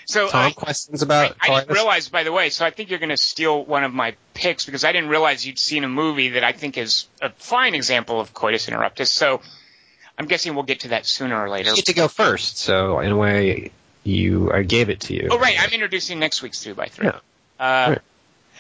so 0.04 0.28
Tom, 0.28 0.48
I, 0.48 0.52
questions 0.52 1.02
about 1.02 1.38
I 1.40 1.62
didn't 1.62 1.74
realize, 1.74 2.10
by 2.10 2.24
the 2.24 2.34
way, 2.34 2.50
so 2.50 2.66
I 2.66 2.72
think 2.72 2.90
you're 2.90 3.00
going 3.00 3.08
to 3.08 3.16
steal 3.16 3.64
one 3.64 3.86
of 3.86 3.94
my 3.94 4.18
picks 4.34 4.66
because 4.66 4.84
I 4.84 4.92
didn't 4.92 5.10
realize 5.10 5.48
you'd 5.48 5.60
seen 5.60 5.86
a 5.86 5.90
movie 5.90 6.32
that 6.32 6.44
I 6.44 6.52
think 6.52 6.78
is 6.78 7.08
a 7.22 7.30
fine 7.30 7.74
example 7.74 8.20
of 8.20 8.34
coitus 8.34 8.68
interruptus. 8.68 9.08
So 9.08 9.40
I'm 10.22 10.28
guessing 10.28 10.54
we'll 10.54 10.64
get 10.64 10.82
to 10.82 10.90
that 10.90 11.08
sooner 11.08 11.36
or 11.36 11.50
later. 11.50 11.72
You 11.72 11.78
get 11.78 11.88
to 11.88 11.94
go 11.94 12.08
first, 12.08 12.60
so 12.60 13.00
in 13.00 13.12
a 13.12 13.18
way, 13.18 13.72
you 14.04 14.52
I 14.54 14.62
gave 14.62 14.92
it 14.92 15.00
to 15.02 15.16
you. 15.16 15.30
Oh, 15.32 15.40
right. 15.40 15.56
I'm 15.60 15.72
introducing 15.72 16.20
next 16.20 16.44
week's 16.44 16.64
three 16.64 16.74
by 16.74 16.90
three. 16.90 17.08
Yeah. 17.08 17.20
Uh, 17.60 17.90
Right. 17.90 18.00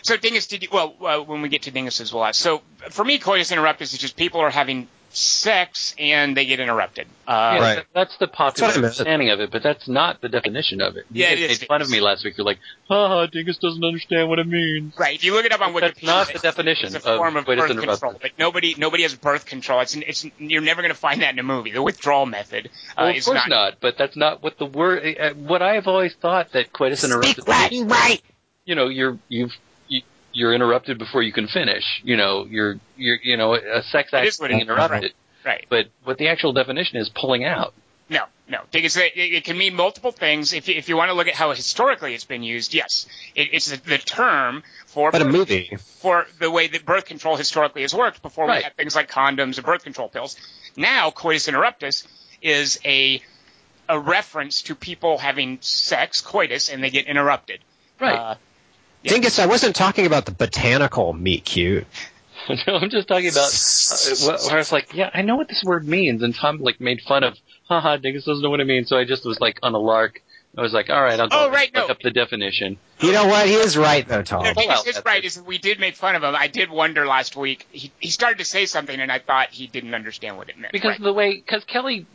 So 0.02 0.18
Dingus, 0.18 0.48
did 0.48 0.64
you? 0.64 0.70
Well, 0.72 0.96
uh, 1.00 1.20
when 1.20 1.44
we 1.44 1.50
get 1.50 1.62
to 1.64 1.72
Dingus's, 1.72 2.12
we'll 2.12 2.26
ask. 2.26 2.42
So 2.42 2.64
for 2.90 3.06
me, 3.06 3.20
coitus 3.20 3.52
interruptus 3.52 3.94
is 3.94 4.00
just 4.00 4.16
people 4.18 4.42
are 4.42 4.50
having 4.50 4.88
sex 5.14 5.94
and 5.98 6.36
they 6.36 6.46
get 6.46 6.60
interrupted. 6.60 7.08
Uh, 7.28 7.32
Yeah, 7.32 7.60
Right. 7.62 7.76
that- 7.76 7.86
that's 7.94 8.18
the 8.18 8.28
popular 8.28 8.52
That's 8.52 8.60
what 8.62 8.68
I 8.70 8.74
meant. 8.82 8.86
understanding 8.86 9.30
of 9.30 9.40
it, 9.40 9.52
but 9.52 9.64
that's 9.64 9.88
not 9.88 10.22
the 10.22 10.30
definition 10.30 10.82
of 10.82 10.96
it. 10.98 11.06
You 11.12 11.24
Yeah, 11.24 11.30
guys 11.32 11.40
it 11.40 11.52
is. 11.52 11.62
made 11.62 11.68
fun 11.68 11.82
of 11.82 11.90
me 11.90 12.00
last 12.02 12.24
week. 12.24 12.38
You're 12.38 12.46
like, 12.46 12.60
haha, 12.88 13.26
Dingus 13.28 13.58
doesn't 13.58 13.84
understand 13.84 14.30
what 14.30 14.40
it 14.40 14.48
means. 14.48 14.94
Right. 14.98 15.16
If 15.16 15.24
you 15.24 15.34
look 15.34 15.46
it 15.46 15.52
up 15.52 15.62
on 15.62 15.74
Wikipedia, 15.74 15.82
That's 15.82 16.04
not 16.04 16.34
the 16.34 16.40
definition 16.40 16.96
It's 16.96 17.06
a 17.06 17.18
form 17.18 17.36
of 17.38 17.46
coitus 17.46 17.68
birth 17.68 17.80
control, 17.86 18.18
but 18.22 18.32
nobody 18.38 18.76
nobody 18.78 19.04
has 19.04 19.16
birth 19.16 19.46
control. 19.46 19.80
It's, 19.82 19.96
it's 19.96 20.26
you're 20.38 20.62
never 20.62 20.82
going 20.82 20.94
to 20.94 21.00
find 21.00 21.22
that 21.22 21.34
in 21.34 21.40
a 21.40 21.44
movie. 21.44 21.72
The 21.72 21.82
withdrawal 21.82 22.26
method 22.26 22.70
uh, 22.92 22.94
Well, 22.98 23.08
of 23.10 23.16
is 23.16 23.26
course 23.26 23.36
not. 23.36 23.50
not. 23.50 23.74
but 23.82 23.98
that's 23.98 24.16
not 24.16 24.42
what 24.44 24.58
the 24.58 24.66
word. 24.66 25.18
Uh, 25.20 25.34
what 25.34 25.62
I 25.62 25.76
have 25.76 25.88
always 25.88 26.14
thought 26.16 26.52
that 26.54 26.74
coitus 26.74 27.04
interruptus. 27.04 27.48
Latin 27.48 27.88
right. 27.88 28.22
You 28.66 28.76
know, 28.76 28.88
you're 28.88 29.18
you've 29.30 29.52
you, 29.52 29.58
you're 30.34 30.54
interrupted 30.54 30.98
before 30.98 31.22
you 31.24 31.34
can 31.34 31.48
finish. 31.48 31.84
You 32.04 32.18
know, 32.18 32.46
you're 32.50 32.78
you're 32.98 33.18
you 33.22 33.38
know 33.38 33.56
a 33.56 33.84
sex 33.84 34.14
act 34.14 34.28
is 34.28 34.40
what 34.40 34.50
being 34.50 34.62
interrupted. 34.62 35.14
Right. 35.46 35.66
But 35.70 35.88
what 36.04 36.18
the 36.18 36.28
actual 36.28 36.54
definition 36.54 36.98
is 36.98 37.10
pulling 37.10 37.44
out. 37.46 37.74
No, 38.10 38.26
no. 38.50 38.60
Because 38.72 38.98
it, 38.98 39.14
it 39.16 39.44
can 39.46 39.58
mean 39.58 39.74
multiple 39.74 40.12
things. 40.12 40.52
If 40.54 40.68
you, 40.68 40.76
if 40.76 40.90
you 40.90 40.98
want 40.98 41.10
to 41.10 41.14
look 41.14 41.28
at 41.28 41.34
how 41.34 41.52
historically 41.54 42.14
it's 42.14 42.26
been 42.26 42.44
used, 42.44 42.74
yes, 42.74 43.08
it, 43.36 43.50
it's 43.54 43.72
the, 43.72 43.78
the 43.78 43.98
term 43.98 44.64
for 44.86 45.12
But 45.12 45.22
a 45.22 45.26
movie. 45.26 45.78
for 46.02 46.28
the 46.40 46.52
way 46.52 46.68
that 46.68 46.86
birth 46.86 47.06
control 47.06 47.38
historically 47.38 47.84
has 47.84 47.94
worked 47.96 48.22
before 48.22 48.48
Right. 48.48 48.58
we 48.58 48.64
had 48.64 48.76
things 48.76 48.96
like 48.96 49.10
condoms 49.10 49.56
and 49.58 49.66
birth 49.66 49.84
control 49.84 50.10
pills. 50.10 50.36
Now, 50.76 51.10
coitus 51.10 51.48
interruptus 51.48 52.06
is 52.42 52.80
a 52.86 53.22
a 53.90 53.98
reference 54.00 54.62
to 54.64 54.76
people 54.76 55.18
having 55.18 55.58
sex, 55.62 56.22
coitus, 56.22 56.70
and 56.70 56.84
they 56.84 56.90
get 56.92 57.08
interrupted. 57.08 57.62
Right. 58.00 58.16
Uh, 58.20 58.36
Yeah. 59.04 59.12
Dingus, 59.14 59.40
I 59.40 59.48
wasn't 59.48 59.76
talking 59.76 60.06
about 60.06 60.26
the 60.26 60.32
botanical 60.32 61.14
meat 61.14 61.44
cute. 61.46 61.88
no, 62.68 62.76
I'm 62.78 62.90
just 62.90 63.08
talking 63.08 63.30
about 63.30 63.50
uh, 63.54 64.38
where 64.46 64.54
I 64.56 64.58
was 64.58 64.72
like, 64.72 64.94
yeah, 64.94 65.10
I 65.14 65.22
know 65.22 65.36
what 65.36 65.48
this 65.48 65.64
word 65.64 65.88
means, 65.88 66.24
and 66.24 66.34
Tom 66.36 66.58
like 66.60 66.80
made 66.82 67.02
fun 67.02 67.24
of, 67.24 67.38
haha, 67.68 67.98
Dingus 67.98 68.26
doesn't 68.26 68.42
know 68.44 68.50
what 68.50 68.60
it 68.60 68.68
means. 68.68 68.90
So 68.90 68.98
I 68.98 69.06
just 69.06 69.26
was 69.26 69.40
like 69.40 69.60
on 69.64 69.74
a 69.74 69.80
lark. 69.80 70.22
I 70.58 70.62
was 70.62 70.74
like, 70.74 70.90
all 70.90 71.02
right, 71.02 71.18
I'll 71.18 71.30
go 71.30 71.40
Oh, 71.40 71.44
look 71.46 71.54
right, 71.54 71.74
no. 71.74 71.88
up 71.88 72.00
the 72.02 72.12
definition. 72.12 72.78
You 73.00 73.14
know 73.14 73.26
what? 73.26 73.48
He 73.48 73.54
is 73.54 73.78
right 73.78 74.06
though, 74.06 74.22
Tom. 74.22 74.44
The 74.44 74.54
thing 74.54 74.68
well, 74.68 74.82
is, 74.82 74.88
is 74.88 74.94
that's 74.96 75.06
right 75.06 75.24
it. 75.24 75.28
is 75.28 75.42
we 75.42 75.58
did 75.60 75.80
make 75.80 75.96
fun 75.96 76.16
of 76.16 76.24
him. 76.24 76.36
I 76.36 76.48
did 76.48 76.70
wonder 76.70 77.06
last 77.08 77.38
week. 77.38 77.66
He 77.72 77.92
he 78.00 78.10
started 78.10 78.40
to 78.40 78.46
say 78.46 78.66
something, 78.66 79.00
and 79.00 79.10
I 79.12 79.20
thought 79.20 79.52
he 79.52 79.68
didn't 79.68 79.94
understand 79.96 80.36
what 80.38 80.50
it 80.50 80.58
meant. 80.60 80.74
Because 80.74 80.90
Right. 80.90 80.98
of 81.00 81.04
the 81.06 81.14
way, 81.14 81.36
because 81.36 81.64
Kelly, 81.64 82.06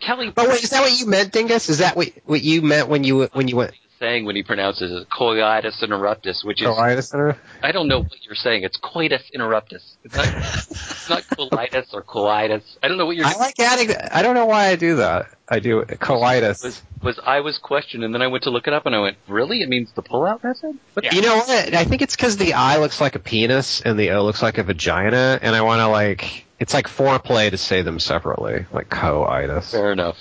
Kelly 0.00 0.30
But 0.30 0.48
wait, 0.48 0.64
is 0.64 0.70
that 0.70 0.80
what 0.80 0.98
you 0.98 1.06
meant, 1.06 1.30
Dingus? 1.32 1.68
Is 1.68 1.78
that 1.78 1.94
what 1.94 2.10
what 2.24 2.40
you 2.42 2.62
meant 2.62 2.88
when 2.88 3.04
you 3.04 3.24
when 3.34 3.48
you 3.48 3.56
went 3.56 3.72
saying 3.98 4.24
when 4.24 4.36
he 4.36 4.42
pronounces 4.42 4.92
it 4.92 5.08
coitus 5.10 5.80
interruptus, 5.82 6.44
which 6.44 6.60
is 6.60 6.68
coitus? 6.68 7.12
inter- 7.12 7.36
I 7.62 7.72
don't 7.72 7.88
know 7.88 8.00
what 8.00 8.24
you're 8.24 8.34
saying. 8.34 8.64
It's 8.64 8.76
coitus 8.76 9.22
interruptus. 9.34 9.82
It's 10.04 10.16
not, 10.16 10.26
it's 10.26 11.08
not 11.08 11.22
colitis 11.24 11.92
or 11.92 12.02
colitis. 12.02 12.62
I 12.82 12.88
don't 12.88 12.98
know 12.98 13.06
what 13.06 13.16
you're. 13.16 13.26
I 13.26 13.34
like 13.36 13.58
adding. 13.58 13.94
I 14.12 14.22
don't 14.22 14.34
know 14.34 14.46
why 14.46 14.66
I 14.66 14.76
do 14.76 14.96
that. 14.96 15.28
I 15.48 15.58
do 15.58 15.84
coitus. 15.84 16.62
was 16.62 16.82
was 17.02 17.20
I 17.24 17.40
was 17.40 17.58
questioned, 17.58 18.04
and 18.04 18.14
then 18.14 18.22
I 18.22 18.28
went 18.28 18.44
to 18.44 18.50
look 18.50 18.66
it 18.66 18.72
up, 18.72 18.86
and 18.86 18.94
I 18.94 19.00
went, 19.00 19.16
"Really? 19.28 19.62
It 19.62 19.68
means 19.68 19.92
the 19.94 20.02
pullout 20.02 20.42
method?" 20.42 20.78
What 20.94 21.04
Yeah. 21.04 21.14
You 21.14 21.22
know 21.22 21.36
what? 21.36 21.74
I 21.74 21.84
think 21.84 22.02
it's 22.02 22.16
because 22.16 22.36
the 22.36 22.54
I 22.54 22.78
looks 22.78 23.00
like 23.00 23.14
a 23.14 23.18
penis 23.18 23.80
and 23.82 23.98
the 23.98 24.10
O 24.12 24.24
looks 24.24 24.42
like 24.42 24.58
a 24.58 24.62
vagina, 24.62 25.38
and 25.40 25.54
I 25.54 25.62
want 25.62 25.80
to 25.80 25.88
like. 25.88 26.46
It's 26.60 26.72
like 26.72 26.86
foreplay 26.86 27.50
to 27.50 27.58
say 27.58 27.82
them 27.82 27.98
separately, 27.98 28.64
like 28.72 28.88
coitus. 28.88 29.72
Fair 29.72 29.92
enough. 29.92 30.16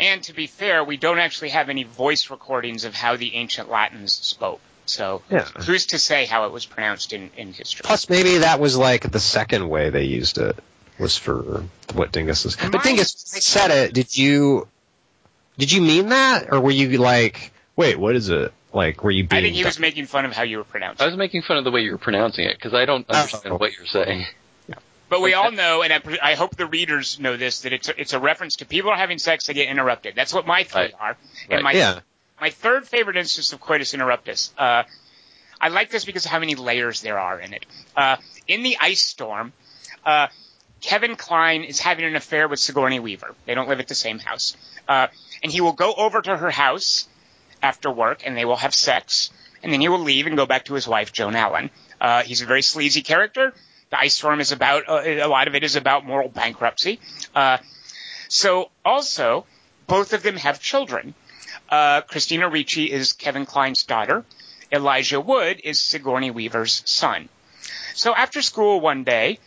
And 0.00 0.22
to 0.24 0.32
be 0.32 0.46
fair, 0.46 0.82
we 0.84 0.96
don't 0.96 1.18
actually 1.18 1.50
have 1.50 1.68
any 1.68 1.84
voice 1.84 2.30
recordings 2.30 2.84
of 2.84 2.94
how 2.94 3.16
the 3.16 3.34
ancient 3.34 3.70
Latins 3.70 4.12
spoke. 4.12 4.60
So 4.86 5.22
Yeah. 5.30 5.44
who's 5.44 5.86
to 5.86 5.98
say 5.98 6.26
how 6.26 6.46
it 6.46 6.52
was 6.52 6.66
pronounced 6.66 7.12
in, 7.12 7.30
in 7.36 7.52
history? 7.52 7.82
Plus, 7.84 8.10
maybe 8.10 8.38
that 8.38 8.60
was 8.60 8.76
like 8.76 9.10
the 9.10 9.20
second 9.20 9.68
way 9.68 9.90
they 9.90 10.04
used 10.04 10.38
it 10.38 10.58
was 10.98 11.16
for 11.16 11.64
what 11.94 12.12
Dingus 12.12 12.44
is. 12.44 12.56
But 12.56 12.72
Mine- 12.72 12.82
Dingus, 12.82 13.14
said 13.16 13.70
it, 13.70 13.94
did 13.94 14.16
you 14.16 14.68
did 15.56 15.70
you 15.72 15.80
mean 15.80 16.08
that, 16.08 16.52
or 16.52 16.60
were 16.60 16.70
you 16.72 16.98
like, 16.98 17.52
wait, 17.76 17.96
what 17.98 18.16
is 18.16 18.28
it? 18.28 18.52
Like, 18.72 19.04
were 19.04 19.10
you 19.12 19.24
being? 19.24 19.38
I 19.38 19.42
think 19.46 19.54
he 19.54 19.64
was 19.64 19.78
making 19.78 20.06
fun 20.06 20.24
of 20.24 20.32
how 20.32 20.42
you 20.42 20.58
were 20.58 20.64
pronouncing 20.64 21.02
I 21.02 21.06
it. 21.06 21.10
was 21.12 21.16
making 21.18 21.42
fun 21.42 21.58
of 21.58 21.64
the 21.64 21.70
way 21.70 21.82
you 21.82 21.92
were 21.92 21.98
pronouncing 21.98 22.44
it 22.44 22.56
because 22.56 22.74
I 22.74 22.84
don't 22.86 23.06
oh. 23.08 23.14
understand 23.14 23.54
Oh. 23.54 23.56
what 23.58 23.72
you're 23.76 23.86
saying. 23.86 24.26
But 25.08 25.20
we 25.20 25.34
all 25.34 25.52
know, 25.52 25.82
and 25.82 25.92
I, 25.92 26.00
I 26.22 26.34
hope 26.34 26.56
the 26.56 26.66
readers 26.66 27.20
know 27.20 27.36
this, 27.36 27.60
that 27.60 27.72
it's 27.72 27.88
a, 27.88 28.00
it's 28.00 28.12
a 28.14 28.18
reference 28.18 28.56
to 28.56 28.64
people 28.66 28.90
are 28.90 28.96
having 28.96 29.18
sex, 29.18 29.46
they 29.46 29.54
get 29.54 29.68
interrupted. 29.68 30.14
That's 30.14 30.32
what 30.32 30.46
my 30.46 30.64
three 30.64 30.82
Right. 30.82 30.94
are. 30.98 31.08
Right. 31.08 31.16
And 31.50 31.62
my 31.62 31.72
yeah. 31.72 32.00
my 32.40 32.50
third 32.50 32.86
favorite 32.88 33.16
instance 33.16 33.52
of 33.52 33.60
coitus 33.60 33.92
interruptus. 33.92 34.50
Uh, 34.58 34.84
I 35.60 35.68
like 35.68 35.90
this 35.90 36.04
because 36.04 36.24
of 36.24 36.30
how 36.30 36.38
many 36.40 36.54
layers 36.54 37.00
there 37.02 37.18
are 37.18 37.38
in 37.38 37.52
it. 37.54 37.66
Uh, 37.96 38.16
in 38.48 38.62
the 38.62 38.76
ice 38.80 39.02
storm, 39.02 39.52
uh, 40.04 40.28
Kevin 40.80 41.16
Kline 41.16 41.64
is 41.64 41.80
having 41.80 42.04
an 42.04 42.16
affair 42.16 42.48
with 42.48 42.58
Sigourney 42.58 42.98
Weaver. 43.00 43.34
They 43.46 43.54
don't 43.54 43.68
live 43.68 43.80
at 43.80 43.88
the 43.88 43.94
same 43.94 44.18
house, 44.18 44.56
uh, 44.88 45.06
and 45.42 45.52
he 45.52 45.60
will 45.60 45.72
go 45.72 45.94
over 45.94 46.20
to 46.20 46.36
her 46.36 46.50
house 46.50 47.06
after 47.62 47.90
work, 47.90 48.22
and 48.26 48.36
they 48.36 48.44
will 48.44 48.56
have 48.56 48.74
sex, 48.74 49.30
and 49.62 49.72
then 49.72 49.80
he 49.80 49.88
will 49.88 50.00
leave 50.00 50.26
and 50.26 50.36
go 50.36 50.44
back 50.44 50.66
to 50.66 50.74
his 50.74 50.88
wife 50.88 51.12
Joan 51.12 51.36
Allen. 51.36 51.70
Uh, 52.00 52.22
he's 52.22 52.42
a 52.42 52.46
very 52.46 52.62
sleazy 52.62 53.02
character. 53.02 53.54
Ice 53.94 54.14
storm 54.14 54.40
is 54.40 54.52
about 54.52 54.88
uh, 54.88 55.02
a 55.04 55.26
lot 55.26 55.48
of 55.48 55.54
it 55.54 55.64
is 55.64 55.76
about 55.76 56.04
moral 56.04 56.28
bankruptcy. 56.28 57.00
Uh, 57.34 57.58
So 58.28 58.70
also, 58.84 59.46
both 59.86 60.12
of 60.12 60.22
them 60.22 60.36
have 60.36 60.60
children. 60.60 61.14
Uh, 61.68 62.00
Christina 62.02 62.48
Ricci 62.48 62.90
is 62.90 63.12
Kevin 63.12 63.46
Kline's 63.46 63.84
daughter. 63.84 64.24
Elijah 64.72 65.20
Wood 65.20 65.60
is 65.62 65.80
Sigourney 65.80 66.30
Weaver's 66.30 66.82
son. 66.84 67.28
So 67.94 68.14
after 68.14 68.42
school 68.42 68.80
one 68.80 69.04
day, 69.04 69.38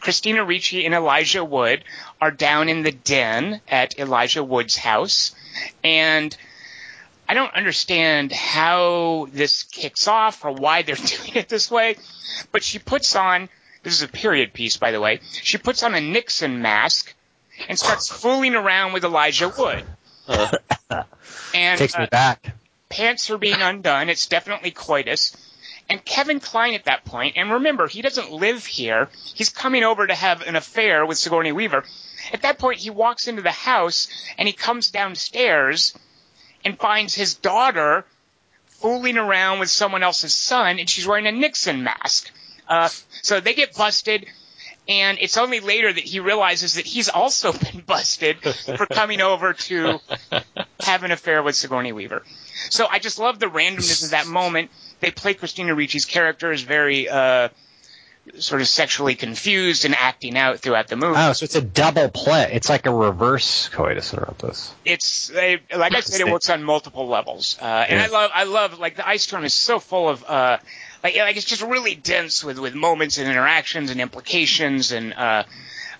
Christina 0.00 0.44
Ricci 0.44 0.84
and 0.84 0.94
Elijah 0.94 1.44
Wood 1.44 1.84
are 2.20 2.30
down 2.30 2.68
in 2.68 2.82
the 2.82 2.92
den 2.92 3.60
at 3.68 3.98
Elijah 3.98 4.44
Wood's 4.44 4.76
house, 4.76 5.34
and 5.82 6.36
I 7.28 7.34
don't 7.34 7.54
understand 7.54 8.32
how 8.32 9.28
this 9.32 9.62
kicks 9.64 10.06
off 10.06 10.44
or 10.44 10.52
why 10.52 10.82
they're 10.82 10.96
doing 11.16 11.34
it 11.34 11.48
this 11.48 11.70
way, 11.70 11.96
but 12.52 12.62
she 12.62 12.78
puts 12.78 13.16
on 13.16 13.48
this 13.82 13.94
is 13.94 14.02
a 14.02 14.08
period 14.08 14.52
piece, 14.52 14.76
by 14.76 14.90
the 14.92 15.00
way. 15.00 15.20
She 15.30 15.58
puts 15.58 15.82
on 15.82 15.94
a 15.94 16.00
Nixon 16.00 16.62
mask 16.62 17.14
and 17.68 17.78
starts 17.78 18.08
fooling 18.22 18.54
around 18.54 18.92
with 18.92 19.04
Elijah 19.04 19.48
Wood. 19.56 19.84
and 21.54 21.78
Takes 21.78 21.96
me 21.96 22.04
uh, 22.04 22.08
back. 22.08 22.54
pants 22.88 23.30
are 23.30 23.38
being 23.38 23.60
undone. 23.60 24.08
It's 24.08 24.26
definitely 24.26 24.70
coitus. 24.70 25.36
And 25.90 26.04
Kevin 26.04 26.38
Kline 26.38 26.74
at 26.74 26.84
that 26.84 27.06
point, 27.06 27.36
and 27.38 27.50
remember, 27.50 27.86
he 27.88 28.02
doesn't 28.02 28.30
live 28.30 28.66
here. 28.66 29.08
He's 29.34 29.48
coming 29.48 29.84
over 29.84 30.06
to 30.06 30.14
have 30.14 30.42
an 30.42 30.54
affair 30.54 31.06
with 31.06 31.16
Sigourney 31.16 31.52
Weaver. 31.52 31.82
At 32.30 32.42
that 32.42 32.58
point, 32.58 32.78
he 32.78 32.90
walks 32.90 33.26
into 33.26 33.40
the 33.40 33.50
house 33.50 34.08
and 34.36 34.46
he 34.46 34.52
comes 34.52 34.90
downstairs 34.90 35.96
and 36.62 36.78
finds 36.78 37.14
his 37.14 37.34
daughter 37.34 38.04
fooling 38.66 39.16
around 39.16 39.60
with 39.60 39.70
someone 39.70 40.02
else's 40.02 40.34
son, 40.34 40.78
and 40.78 40.88
she's 40.90 41.06
wearing 41.06 41.26
a 41.26 41.32
Nixon 41.32 41.82
mask. 41.82 42.30
Uh, 42.68 42.88
so 43.28 43.40
they 43.40 43.52
get 43.52 43.76
busted, 43.76 44.26
and 44.88 45.18
it's 45.20 45.36
only 45.36 45.60
later 45.60 45.92
that 45.92 46.02
he 46.02 46.18
realizes 46.18 46.74
that 46.74 46.86
he's 46.86 47.10
also 47.10 47.52
been 47.72 47.82
busted 47.86 48.38
for 48.38 48.86
coming 48.86 49.20
over 49.20 49.52
to 49.52 50.00
have 50.80 51.04
an 51.04 51.10
affair 51.10 51.42
with 51.42 51.54
Sigourney 51.54 51.92
Weaver. 51.92 52.22
So 52.70 52.86
I 52.90 52.98
just 52.98 53.18
love 53.18 53.38
the 53.38 53.46
randomness 53.46 54.04
of 54.04 54.10
that 54.10 54.26
moment. 54.26 54.70
They 55.00 55.10
play 55.10 55.34
Christina 55.34 55.74
Ricci's 55.74 56.06
character 56.06 56.50
as 56.50 56.62
very 56.62 57.08
uh, 57.08 57.50
sort 58.38 58.62
of 58.62 58.68
sexually 58.68 59.14
confused 59.14 59.84
and 59.84 59.94
acting 59.94 60.36
out 60.36 60.60
throughout 60.60 60.88
the 60.88 60.96
movie. 60.96 61.14
Oh, 61.18 61.34
so 61.34 61.44
it's 61.44 61.54
a 61.54 61.60
double 61.60 62.08
play. 62.08 62.50
It's 62.52 62.70
like 62.70 62.86
a 62.86 62.90
reverse 62.90 63.68
coitus 63.68 64.12
interruptus. 64.12 64.70
it's 64.86 65.28
they, 65.28 65.60
like 65.76 65.94
I 65.94 66.00
said, 66.00 66.26
it 66.26 66.30
works 66.30 66.48
on 66.48 66.62
multiple 66.62 67.06
levels, 67.08 67.58
uh, 67.60 67.64
and 67.88 68.00
I 68.00 68.06
love 68.06 68.30
I 68.34 68.44
love 68.44 68.78
like 68.78 68.96
the 68.96 69.06
ice 69.06 69.24
storm 69.24 69.44
is 69.44 69.54
so 69.54 69.78
full 69.78 70.08
of 70.08 70.24
uh, 70.24 70.58
like 71.02 71.16
like 71.16 71.36
it's 71.36 71.46
just 71.46 71.62
really 71.62 71.94
dense 71.94 72.42
with 72.44 72.58
with 72.58 72.74
moments 72.74 73.18
and 73.18 73.28
interactions 73.28 73.90
and 73.90 74.00
implications 74.00 74.92
and 74.92 75.12
uh, 75.14 75.16
uh, 75.16 75.44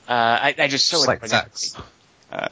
I, 0.09 0.55
I 0.59 0.69
just 0.69 0.87
so 0.87 0.99
It's 0.99 1.07
like 1.07 1.27
sex. 1.27 1.75
movie. 2.33 2.47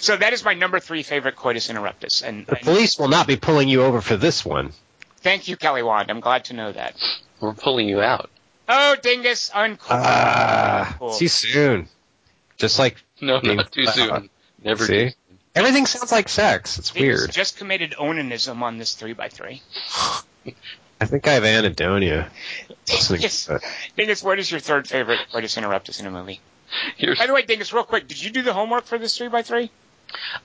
So 0.00 0.16
that 0.16 0.32
is 0.32 0.44
my 0.44 0.54
number 0.54 0.78
three 0.78 1.02
favorite 1.02 1.34
coitus 1.36 1.68
interruptus, 1.68 2.22
and, 2.22 2.46
The 2.46 2.56
and 2.56 2.64
police 2.64 2.96
will 2.98 3.08
not 3.08 3.26
be 3.26 3.36
pulling 3.36 3.68
you 3.68 3.82
over 3.82 4.00
for 4.00 4.16
this 4.16 4.44
one. 4.44 4.72
thank 5.18 5.48
you, 5.48 5.56
Kelly 5.56 5.82
Wand. 5.82 6.10
I'm 6.10 6.20
glad 6.20 6.44
to 6.46 6.52
know 6.54 6.70
that. 6.70 6.94
We're 7.40 7.54
pulling 7.54 7.88
you 7.88 8.00
out. 8.00 8.30
Oh, 8.68 8.94
dingus, 9.02 9.50
uncool. 9.50 9.78
Ah, 9.90 10.94
Cool. 10.98 11.14
too 11.14 11.26
soon. 11.26 11.88
Just 12.56 12.78
like 12.78 12.96
No, 13.20 13.40
Being 13.40 13.56
not 13.56 13.72
too 13.72 13.84
put 13.86 13.94
soon. 13.94 14.30
Never 14.62 14.84
See? 14.86 14.92
too 14.92 15.08
soon. 15.08 15.14
everything 15.56 15.86
sounds 15.86 16.12
like 16.12 16.28
sex. 16.28 16.78
It's 16.78 16.90
Dingus 16.92 17.20
weird. 17.22 17.32
just 17.32 17.58
committed 17.58 17.92
onanism 17.98 18.62
on 18.62 18.78
this 18.78 18.94
three 18.94 19.12
by 19.14 19.28
three. 19.28 19.60
I 21.00 21.06
think 21.06 21.26
I 21.26 21.32
have 21.32 21.42
anhedonia. 21.44 22.28
listening 22.88 23.20
Dingus. 23.20 23.48
Dingus, 23.96 24.22
what 24.22 24.38
is 24.38 24.50
your 24.50 24.60
third 24.60 24.86
favorite 24.86 25.20
coitus 25.32 25.56
interruptus 25.56 26.00
in 26.00 26.06
a 26.06 26.10
movie? 26.10 26.40
Here's, 26.96 27.18
By 27.18 27.26
the 27.26 27.32
way, 27.34 27.42
Dingus, 27.42 27.72
real 27.72 27.84
quick, 27.84 28.06
did 28.06 28.22
you 28.22 28.30
do 28.30 28.42
the 28.42 28.52
homework 28.52 28.84
for 28.84 28.98
this 28.98 29.16
three 29.16 29.28
by 29.28 29.42
three? 29.42 29.70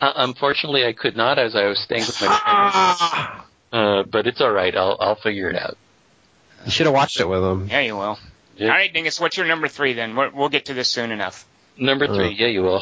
uh, 0.02 0.14
unfortunately, 0.16 0.86
I 0.86 0.94
could 0.94 1.16
not 1.18 1.40
as 1.40 1.56
I 1.56 1.66
was 1.66 1.80
staying 1.80 2.02
with 2.02 2.22
my 2.22 2.28
parents. 2.46 3.46
Uh, 3.74 4.04
but 4.10 4.28
it's 4.28 4.40
all 4.42 4.52
right. 4.52 4.76
I'll 4.76 4.96
I'll 5.00 5.16
figure 5.16 5.50
it 5.50 5.56
out. 5.58 5.78
You 6.66 6.72
should 6.72 6.86
have 6.86 6.96
watched 6.96 7.20
it 7.20 7.28
with 7.28 7.44
him. 7.44 7.68
Yeah, 7.70 7.82
you 7.82 7.96
will. 7.98 8.18
Yeah. 8.58 8.68
All 8.70 8.74
right, 8.76 8.92
Dingus, 8.94 9.20
what's 9.20 9.36
your 9.38 9.46
number 9.48 9.68
three 9.68 9.94
then? 9.94 10.16
We're, 10.16 10.30
we'll 10.30 10.50
get 10.50 10.66
to 10.66 10.74
this 10.74 10.88
soon 10.88 11.12
enough. 11.12 11.46
Number 11.78 12.08
three, 12.08 12.28
Uh. 12.28 12.30
yeah, 12.30 12.48
you 12.48 12.62
will. 12.64 12.82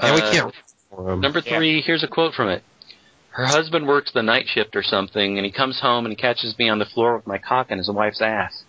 Yeah, 0.00 0.14
we 0.14 0.20
Uh, 0.22 0.30
can't. 0.32 0.54
For. 0.90 1.16
Number 1.16 1.40
three, 1.40 1.80
here's 1.82 2.04
a 2.04 2.08
quote 2.08 2.34
from 2.34 2.48
it. 2.50 2.62
Her 3.38 3.46
husband 3.46 3.86
works 3.86 4.10
the 4.10 4.24
night 4.24 4.48
shift 4.48 4.74
or 4.74 4.82
something, 4.82 5.38
and 5.38 5.44
he 5.46 5.52
comes 5.52 5.78
home 5.78 6.04
and 6.04 6.10
he 6.10 6.16
catches 6.16 6.58
me 6.58 6.68
on 6.68 6.80
the 6.80 6.84
floor 6.86 7.14
with 7.18 7.26
my 7.28 7.38
cock 7.38 7.70
in 7.70 7.78
his 7.78 7.88
wife's 7.88 8.20
ass. 8.20 8.64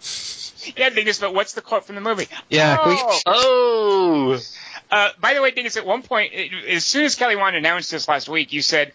Yeah, 0.76 0.88
Dingus, 0.90 1.20
but 1.20 1.32
what's 1.32 1.52
the 1.52 1.60
quote 1.60 1.84
from 1.84 1.94
the 1.94 2.00
movie? 2.00 2.26
Yeah, 2.48 2.76
can 2.78 2.88
we- 2.88 2.96
Oh! 3.00 3.20
Oh! 4.34 4.38
Uh, 4.90 5.10
by 5.20 5.34
the 5.34 5.40
way, 5.42 5.52
Dingus, 5.52 5.76
at 5.76 5.86
one 5.86 6.02
point, 6.02 6.32
as 6.34 6.84
soon 6.84 7.04
as 7.04 7.14
Kelly 7.14 7.36
Wand 7.36 7.54
announced 7.54 7.90
this 7.92 8.08
last 8.08 8.28
week, 8.28 8.52
you 8.52 8.62
said, 8.62 8.92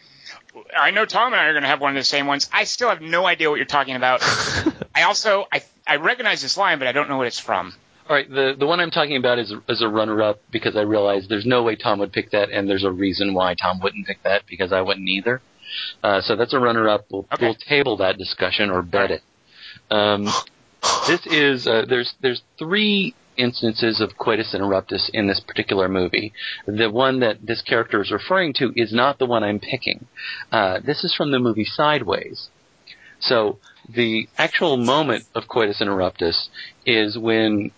I 0.78 0.92
know 0.92 1.06
Tom 1.06 1.32
and 1.32 1.40
I 1.40 1.46
are 1.46 1.54
going 1.54 1.62
to 1.64 1.70
have 1.70 1.80
one 1.80 1.96
of 1.96 2.02
the 2.02 2.04
same 2.04 2.28
ones. 2.28 2.50
I 2.52 2.66
still 2.66 2.90
have 2.90 3.02
no 3.02 3.26
idea 3.26 3.50
what 3.50 3.56
you're 3.56 3.66
talking 3.66 3.96
about. 3.96 4.22
I 4.96 5.04
also, 5.04 5.48
I, 5.54 5.64
I 5.88 5.96
recognize 5.98 6.42
this 6.42 6.58
line, 6.58 6.78
but 6.80 6.90
I 6.90 6.92
don't 6.92 7.08
know 7.08 7.18
what 7.18 7.28
it's 7.28 7.40
from. 7.40 7.74
All 8.12 8.18
right, 8.18 8.30
the 8.30 8.56
the 8.60 8.68
one 8.68 8.82
I'm 8.82 8.92
talking 8.92 9.16
about 9.16 9.40
is 9.40 9.54
is 9.70 9.82
a 9.82 9.88
runner-up 9.88 10.42
because 10.52 10.76
I 10.76 10.82
realized 10.82 11.30
there's 11.30 11.46
no 11.46 11.64
way 11.64 11.78
Tom 11.78 11.98
would 12.00 12.12
pick 12.12 12.32
that, 12.32 12.50
and 12.52 12.68
there's 12.70 12.84
a 12.84 12.92
reason 12.92 13.34
why 13.34 13.56
Tom 13.56 13.80
wouldn't 13.80 14.06
pick 14.06 14.22
that 14.24 14.44
because 14.50 14.74
I 14.74 14.82
wouldn't 14.82 15.08
either. 15.08 15.42
Uh, 16.04 16.20
so 16.20 16.36
that's 16.36 16.54
a 16.54 16.60
runner-up. 16.60 17.06
We'll, 17.10 17.26
Okay. 17.32 17.46
we'll 17.46 17.56
table 17.56 17.96
that 17.98 18.18
discussion 18.18 18.70
or 18.70 18.82
bet 18.82 19.12
it. 19.12 19.22
Um, 19.90 20.26
this 21.08 21.26
is 21.26 21.66
uh, 21.66 21.86
there's 21.88 22.14
there's 22.20 22.42
three 22.60 23.16
instances 23.38 24.02
of 24.02 24.18
coitus 24.18 24.54
interruptus 24.54 25.10
in 25.14 25.28
this 25.28 25.40
particular 25.40 25.88
movie. 25.88 26.34
The 26.68 26.92
one 26.92 27.22
that 27.22 27.38
this 27.42 27.62
character 27.62 28.02
is 28.02 28.12
referring 28.12 28.52
to 28.56 28.74
is 28.76 28.92
not 28.92 29.20
the 29.20 29.26
one 29.26 29.42
I'm 29.42 29.62
picking. 29.62 30.06
Uh, 30.52 30.82
this 30.84 31.06
is 31.06 31.16
from 31.16 31.32
the 31.32 31.40
movie 31.40 31.64
Sideways. 31.64 32.50
So 33.22 33.60
the 33.88 34.28
actual 34.38 34.76
moment 34.76 35.24
of 35.34 35.48
coitus 35.48 35.80
interruptus 35.80 36.50
is 36.86 37.18
when 37.18 37.72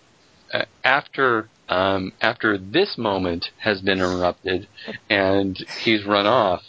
after 0.82 1.48
um, 1.68 2.12
after 2.20 2.58
this 2.58 2.98
moment 2.98 3.50
has 3.58 3.80
been 3.80 3.98
interrupted 3.98 4.68
and 5.08 5.56
he's 5.82 6.04
run 6.04 6.26
off, 6.26 6.62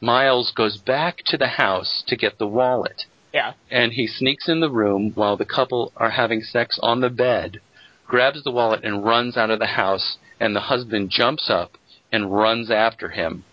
Miles 0.00 0.52
goes 0.52 0.78
back 0.78 1.18
to 1.26 1.36
the 1.36 1.46
house 1.48 2.02
to 2.06 2.16
get 2.16 2.38
the 2.38 2.46
wallet, 2.46 3.04
Yeah. 3.32 3.52
and 3.70 3.92
he 3.92 4.06
sneaks 4.06 4.48
in 4.48 4.60
the 4.60 4.70
room 4.70 5.12
while 5.14 5.36
the 5.36 5.44
couple 5.44 5.92
are 5.96 6.10
having 6.10 6.42
sex 6.42 6.78
on 6.82 7.00
the 7.00 7.10
bed, 7.10 7.60
grabs 8.06 8.42
the 8.42 8.50
wallet 8.50 8.84
and 8.84 9.04
runs 9.04 9.36
out 9.36 9.50
of 9.50 9.58
the 9.58 9.66
house, 9.66 10.16
and 10.40 10.56
the 10.56 10.60
husband 10.60 11.10
jumps 11.10 11.50
up 11.50 11.76
and 12.10 12.32
runs 12.32 12.70
after 12.70 13.10
him 13.10 13.44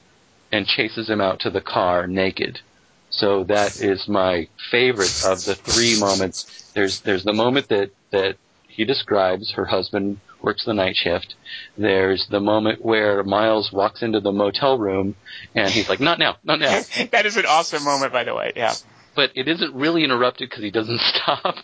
and 0.52 0.68
chases 0.68 1.10
him 1.10 1.20
out 1.20 1.40
to 1.41 1.49
the 1.49 1.62
car 1.62 2.07
naked. 2.07 2.62
So 3.10 3.44
that 3.45 3.82
is 3.82 4.07
my 4.07 4.48
favorite 4.72 5.24
of 5.26 5.44
the 5.45 5.56
three 5.56 5.99
moments. 5.99 6.72
There's 6.74 7.02
there's 7.02 7.24
the 7.24 7.34
moment 7.34 7.68
that 7.70 7.91
that 8.12 8.38
he 8.76 8.85
describes 8.85 9.52
her 9.52 9.65
husband 9.65 10.19
works 10.41 10.65
the 10.65 10.73
night 10.73 10.95
shift. 10.95 11.35
There's 11.77 12.27
the 12.30 12.39
moment 12.39 12.84
where 12.84 13.23
Miles 13.23 13.72
walks 13.72 14.02
into 14.02 14.19
the 14.19 14.31
motel 14.31 14.77
room 14.77 15.15
and 15.53 15.69
he's 15.69 15.89
like, 15.89 15.99
"Not 15.99 16.19
now, 16.19 16.38
not 16.43 16.60
now." 16.60 16.81
that 17.11 17.26
is 17.26 17.38
an 17.38 17.45
awesome 17.45 17.84
moment, 17.84 18.14
by 18.14 18.23
the 18.23 18.35
way. 18.35 18.52
Yeah. 18.56 18.73
But 19.15 19.31
it 19.35 19.47
isn't 19.47 19.73
really 19.73 20.03
interrupted 20.03 20.49
because 20.49 20.64
he 20.64 20.72
doesn't 20.72 20.99
stop. 21.14 21.56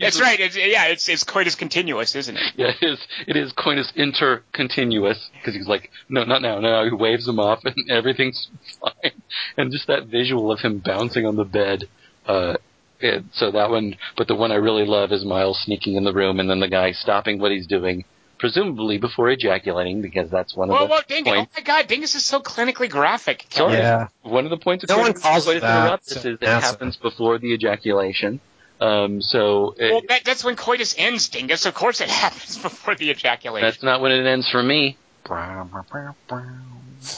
That's 0.00 0.20
right. 0.20 0.40
It's, 0.40 0.56
yeah, 0.56 0.86
it's, 0.86 1.08
it's 1.08 1.24
coitus 1.24 1.54
continuous, 1.54 2.14
isn't 2.14 2.36
it? 2.36 2.52
Yeah, 2.56 2.72
it 2.80 2.82
is. 2.82 2.98
It 3.26 3.36
is 3.36 3.52
coitus 3.52 3.92
intercontinuous 3.94 5.30
because 5.34 5.54
he's 5.54 5.68
like, 5.68 5.90
no, 6.08 6.24
not 6.24 6.40
now, 6.40 6.58
no. 6.58 6.84
He 6.84 6.92
waves 6.92 7.28
him 7.28 7.38
off 7.38 7.60
and 7.64 7.90
everything's 7.90 8.48
fine. 8.80 9.12
And 9.58 9.70
just 9.70 9.88
that 9.88 10.06
visual 10.06 10.50
of 10.50 10.60
him 10.60 10.78
bouncing 10.78 11.26
on 11.26 11.36
the 11.36 11.44
bed. 11.44 11.84
Uh, 12.26 12.56
it, 13.00 13.24
so 13.32 13.50
that 13.50 13.70
one, 13.70 13.96
but 14.16 14.28
the 14.28 14.34
one 14.34 14.52
I 14.52 14.56
really 14.56 14.84
love 14.86 15.12
is 15.12 15.24
Miles 15.24 15.60
sneaking 15.64 15.96
in 15.96 16.04
the 16.04 16.12
room 16.12 16.40
and 16.40 16.48
then 16.50 16.60
the 16.60 16.68
guy 16.68 16.92
stopping 16.92 17.38
what 17.38 17.50
he's 17.52 17.66
doing, 17.66 18.04
presumably 18.38 18.98
before 18.98 19.28
ejaculating 19.30 20.02
because 20.02 20.30
that's 20.30 20.54
one 20.56 20.70
of 20.70 20.74
Whoa, 20.76 20.84
the 20.86 20.90
whoa, 20.90 21.00
Dingus. 21.08 21.32
Oh 21.36 21.46
my 21.56 21.62
god, 21.62 21.86
Dingus 21.86 22.14
is 22.14 22.24
so 22.24 22.40
clinically 22.40 22.88
graphic. 22.90 23.46
Sorry. 23.50 23.74
Yeah. 23.74 24.08
One 24.22 24.44
of 24.44 24.50
the 24.50 24.56
points 24.58 24.84
of 24.84 24.90
No 24.90 24.98
one 24.98 25.06
coitus- 25.12 25.22
calls 25.22 25.48
it 25.48 25.60
that. 25.60 26.00
interruptus 26.00 26.16
It's 26.16 26.24
is 26.24 26.38
it 26.40 26.48
happens 26.48 26.96
before 26.96 27.38
the 27.38 27.52
ejaculation. 27.52 28.40
Um, 28.80 29.20
so 29.20 29.74
it, 29.78 29.90
Well, 29.92 30.00
that, 30.08 30.24
that's 30.24 30.42
when 30.42 30.56
coitus 30.56 30.94
ends, 30.96 31.28
Dingus. 31.28 31.66
Of 31.66 31.74
course 31.74 32.00
it 32.00 32.08
happens 32.24 32.56
before 32.56 32.94
the 32.94 33.10
ejaculation. 33.10 33.66
that's 33.68 33.82
not 33.82 34.00
when 34.00 34.10
it 34.12 34.24
ends 34.26 34.48
for 34.48 34.62
me. 34.62 34.96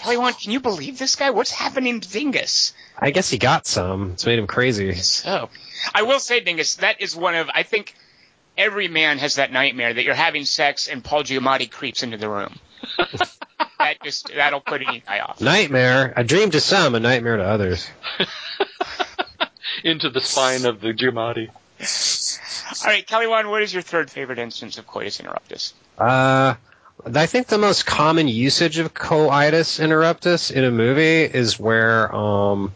Kelly 0.01 0.17
Wand, 0.17 0.37
can 0.39 0.53
you 0.53 0.61
believe 0.61 0.99
this 0.99 1.17
guy? 1.17 1.31
What's 1.31 1.51
happening 1.51 2.01
to 2.01 2.09
Dingus? 2.09 2.73
I 2.99 3.11
guess 3.11 3.31
he 3.31 3.39
got 3.39 3.67
some. 3.67 4.13
It's 4.13 4.27
made 4.27 4.39
him 4.39 4.47
crazy. 4.47 4.93
So, 4.95 5.49
I 5.95 6.03
will 6.03 6.21
say, 6.21 6.41
Dingus, 6.41 6.77
that 6.77 7.01
is 7.01 7.15
one 7.17 7.35
of, 7.35 7.49
I 7.53 7.63
think, 7.63 7.95
every 8.57 8.89
man 8.89 9.19
has 9.19 9.37
that 9.37 9.53
nightmare 9.53 9.95
that 9.95 10.05
you're 10.05 10.15
having 10.15 10.45
sex 10.45 10.89
and 10.89 11.03
Paul 11.03 11.25
Giamatti 11.25 11.71
creeps 11.71 12.03
into 12.03 12.17
the 12.17 12.29
room. 12.29 12.59
that 13.79 14.03
just, 14.03 14.31
that'll 14.35 14.61
put 14.61 14.83
any 14.87 15.01
guy 15.01 15.21
off. 15.21 15.41
Nightmare. 15.41 16.13
A 16.17 16.25
dream 16.25 16.51
to 16.51 16.61
some, 16.61 16.95
a 16.95 17.01
nightmare 17.01 17.37
to 17.37 17.45
others. 17.45 17.89
into 19.85 20.11
the 20.11 20.21
spine 20.21 20.65
of 20.65 20.81
the 20.81 20.93
Giamatti. 20.93 21.49
All 22.85 22.91
right, 22.91 23.07
Kelly 23.07 23.27
Wand, 23.27 23.51
what 23.51 23.63
is 23.63 23.73
your 23.73 23.83
third 23.83 24.11
favorite 24.11 24.39
instance 24.39 24.79
of 24.79 24.87
coitus 24.87 25.21
interruptus? 25.21 25.73
Uh, 25.99 26.55
I 27.15 27.27
think 27.27 27.49
the 27.49 27.59
most 27.59 27.87
common 27.87 28.29
usage 28.29 28.79
of 28.79 28.95
coitus 28.95 29.79
interruptus 29.79 30.51
in 30.51 30.65
a 30.65 30.71
movie 30.71 31.23
is 31.25 31.59
where 31.59 32.15
um, 32.15 32.73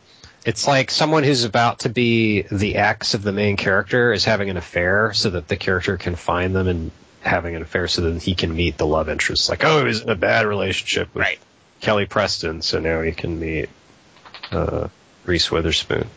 it's 0.47 0.69
like 0.69 0.93
someone 0.93 1.25
who's 1.25 1.43
about 1.43 1.81
to 1.81 1.89
be 1.89 2.43
the 2.43 2.77
ex 2.77 3.15
of 3.15 3.23
the 3.23 3.33
main 3.33 3.57
character 3.57 4.13
is 4.13 4.25
having 4.25 4.49
an 4.49 4.57
affair, 4.57 5.13
so 5.13 5.31
that 5.31 5.49
the 5.49 5.57
character 5.57 5.97
can 5.97 6.15
find 6.15 6.55
them 6.55 6.69
and 6.69 6.93
having 7.21 7.57
an 7.57 7.63
affair, 7.63 7.89
so 7.89 8.03
that 8.03 8.23
he 8.23 8.37
can 8.37 8.55
meet 8.55 8.79
the 8.79 8.87
love 8.87 9.09
interest. 9.09 9.49
Like, 9.49 9.65
oh, 9.65 9.85
he's 9.85 10.03
in 10.03 10.09
a 10.09 10.15
bad 10.15 10.47
relationship 10.47 11.13
with 11.13 11.23
Right. 11.23 11.41
Kelly 11.81 12.07
Preston, 12.07 12.63
so 12.63 12.79
now 12.79 13.03
he 13.03 13.11
can 13.11 13.41
meet 13.41 13.69
uh, 14.53 14.87
Reese 15.25 15.51
Witherspoon. 15.51 16.09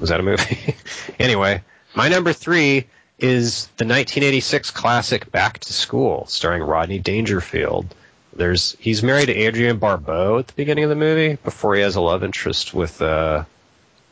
Was 0.00 0.08
that 0.08 0.18
a 0.18 0.24
movie? 0.24 0.74
anyway, 1.20 1.62
my 1.94 2.08
number 2.08 2.32
three 2.32 2.86
is 3.20 3.66
the 3.76 3.84
1986 3.84 4.72
classic 4.72 5.30
Back 5.30 5.60
to 5.60 5.72
School, 5.72 6.26
starring 6.26 6.62
Rodney 6.64 6.98
Dangerfield. 6.98 7.94
There's 8.34 8.76
he's 8.80 9.04
married 9.04 9.26
to 9.26 9.46
Adrienne 9.46 9.78
Barbeau 9.78 10.38
at 10.38 10.48
the 10.48 10.54
beginning 10.54 10.84
of 10.84 10.90
the 10.90 10.96
movie 10.96 11.36
before 11.36 11.76
he 11.76 11.82
has 11.82 11.94
a 11.94 12.00
love 12.00 12.24
interest 12.24 12.74
with 12.74 13.00
uh, 13.02 13.44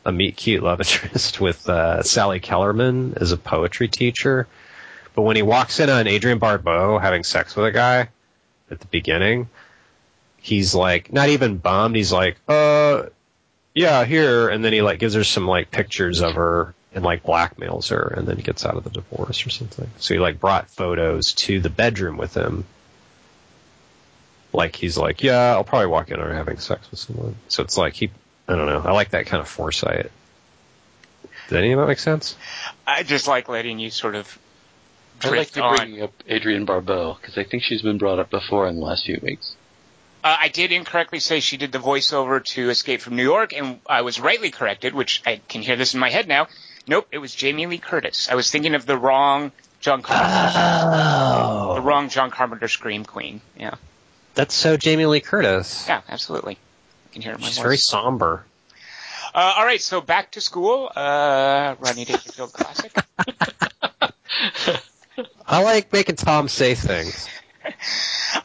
a 0.09 0.11
meet 0.11 0.35
cute 0.35 0.61
love 0.61 0.79
interest 0.81 1.39
with 1.39 1.69
uh, 1.69 2.03
Sally 2.03 2.39
Kellerman 2.39 3.13
as 3.17 3.31
a 3.31 3.37
poetry 3.37 3.87
teacher. 3.87 4.47
But 5.15 5.21
when 5.21 5.35
he 5.35 5.41
walks 5.41 5.79
in 5.79 5.89
on 5.89 6.07
Adrienne 6.07 6.39
Barbeau 6.39 6.97
having 6.97 7.23
sex 7.23 7.55
with 7.55 7.65
a 7.65 7.71
guy 7.71 8.09
at 8.69 8.79
the 8.79 8.87
beginning, 8.87 9.49
he's 10.37 10.75
like 10.75 11.11
not 11.11 11.29
even 11.29 11.57
bummed. 11.57 11.95
He's 11.95 12.11
like, 12.11 12.37
uh, 12.47 13.03
yeah, 13.73 14.03
here, 14.05 14.49
and 14.49 14.63
then 14.63 14.73
he 14.73 14.81
like 14.81 14.99
gives 14.99 15.13
her 15.13 15.23
some 15.23 15.47
like 15.47 15.71
pictures 15.71 16.21
of 16.21 16.35
her 16.35 16.73
and 16.93 17.03
like 17.03 17.23
blackmails 17.23 17.89
her, 17.89 18.13
and 18.17 18.27
then 18.27 18.37
he 18.37 18.43
gets 18.43 18.65
out 18.65 18.75
of 18.75 18.83
the 18.83 18.89
divorce 18.89 19.45
or 19.45 19.49
something. 19.49 19.89
So 19.99 20.13
he 20.15 20.19
like 20.19 20.39
brought 20.39 20.69
photos 20.69 21.33
to 21.33 21.59
the 21.59 21.69
bedroom 21.69 22.17
with 22.17 22.35
him. 22.35 22.65
Like 24.51 24.75
he's 24.75 24.97
like, 24.97 25.21
yeah, 25.21 25.51
I'll 25.51 25.63
probably 25.63 25.87
walk 25.87 26.09
in 26.09 26.19
on 26.19 26.31
having 26.31 26.57
sex 26.57 26.89
with 26.89 26.99
someone. 26.99 27.35
So 27.47 27.63
it's 27.63 27.77
like 27.77 27.93
he, 27.93 28.09
I 28.49 28.55
don't 28.55 28.65
know. 28.65 28.81
I 28.83 28.91
like 28.91 29.11
that 29.11 29.27
kind 29.27 29.39
of 29.41 29.47
foresight. 29.47 30.11
Did 31.49 31.57
any 31.57 31.71
of 31.71 31.79
that 31.79 31.87
make 31.87 31.99
sense? 31.99 32.35
I 32.85 33.03
just 33.03 33.27
like 33.27 33.47
letting 33.47 33.79
you 33.79 33.89
sort 33.91 34.15
of 34.15 34.37
I 35.23 35.29
like 35.29 35.55
you 35.55 35.61
bringing 35.61 36.01
up 36.01 36.13
Adrienne 36.29 36.65
Barbeau 36.65 37.15
because 37.21 37.37
I 37.37 37.43
think 37.43 37.63
she's 37.63 37.81
been 37.81 37.97
brought 37.97 38.19
up 38.19 38.29
before 38.29 38.67
in 38.67 38.75
the 38.79 38.81
last 38.85 39.05
few 39.05 39.19
weeks. 39.21 39.55
Uh, 40.23 40.35
I 40.39 40.47
did 40.49 40.71
incorrectly 40.71 41.19
say 41.19 41.39
she 41.39 41.57
did 41.57 41.71
the 41.71 41.77
voiceover 41.79 42.43
to 42.43 42.69
Escape 42.69 43.01
from 43.01 43.15
New 43.15 43.23
York, 43.23 43.53
and 43.53 43.79
I 43.87 44.01
was 44.01 44.19
rightly 44.19 44.51
corrected, 44.51 44.93
which 44.93 45.21
I 45.25 45.39
can 45.47 45.61
hear 45.61 45.75
this 45.77 45.93
in 45.93 45.99
my 45.99 46.09
head 46.09 46.27
now. 46.27 46.47
Nope, 46.87 47.07
it 47.11 47.19
was 47.19 47.33
Jamie 47.35 47.67
Lee 47.67 47.77
Curtis. 47.77 48.29
I 48.29 48.35
was 48.35 48.49
thinking 48.51 48.75
of 48.75 48.85
the 48.85 48.97
wrong 48.97 49.51
John 49.79 50.01
Carpenter, 50.01 50.59
the 50.59 51.79
Oh, 51.79 51.79
wrong 51.81 52.09
John 52.09 52.31
Carpenter 52.31 52.67
Scream 52.67 53.05
Queen. 53.05 53.41
Yeah, 53.57 53.75
that's 54.33 54.53
so 54.55 54.75
Jamie 54.75 55.05
Lee 55.05 55.21
Curtis. 55.21 55.85
yeah, 55.87 56.01
absolutely. 56.09 56.57
I 57.09 57.13
can 57.13 57.21
hear 57.21 57.31
it 57.31 57.35
in 57.35 57.41
my 57.41 57.47
She's 57.47 57.57
voice. 57.57 57.63
very 57.63 57.77
somber. 57.77 58.45
Uh, 59.33 59.53
all 59.57 59.65
right, 59.65 59.81
so 59.81 60.01
back 60.01 60.31
to 60.31 60.41
school. 60.41 60.91
Uh, 60.95 61.75
Rodney 61.79 62.05
Dangerfield 62.05 62.51
classic. 62.53 62.91
I 65.45 65.63
like 65.63 65.91
making 65.91 66.15
Tom 66.15 66.47
say 66.47 66.75
things. 66.75 67.27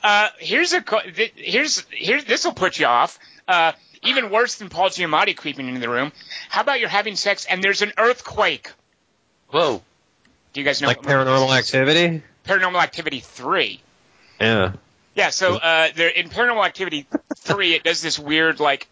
Uh, 0.03 0.29
here's 0.39 0.73
a 0.73 0.81
co- 0.83 1.01
th- 1.01 1.33
here's 1.37 1.85
here's 1.91 2.25
this 2.25 2.45
will 2.45 2.53
put 2.55 2.79
you 2.79 2.87
off. 2.87 3.19
Uh, 3.47 3.73
even 4.03 4.31
worse 4.31 4.57
than 4.57 4.69
Paul 4.71 4.89
Giamatti 4.89 5.37
creeping 5.37 5.69
into 5.69 5.81
the 5.81 5.89
room. 5.91 6.11
How 6.49 6.63
about 6.63 6.81
you're 6.81 6.89
having 6.89 7.17
sex 7.17 7.45
and 7.49 7.63
there's 7.63 7.81
an 7.83 7.93
earthquake? 7.99 8.71
Whoa! 9.49 9.83
Do 10.53 10.61
you 10.61 10.65
guys 10.65 10.81
know 10.83 10.89
Like 10.89 10.99
what 10.99 11.07
Paranormal? 11.07 11.57
Activity. 11.57 12.23
Paranormal 12.47 12.83
Activity 12.83 13.21
three. 13.21 13.81
Yeah. 14.41 14.73
Yeah, 15.15 15.31
so 15.31 15.57
uh, 15.57 15.89
there 15.95 16.09
in 16.09 16.29
Paranormal 16.29 16.65
Activity 16.65 17.07
three, 17.37 17.75
it 17.75 17.85
does 17.85 18.03
this 18.03 18.19
weird 18.19 18.59
like 18.59 18.89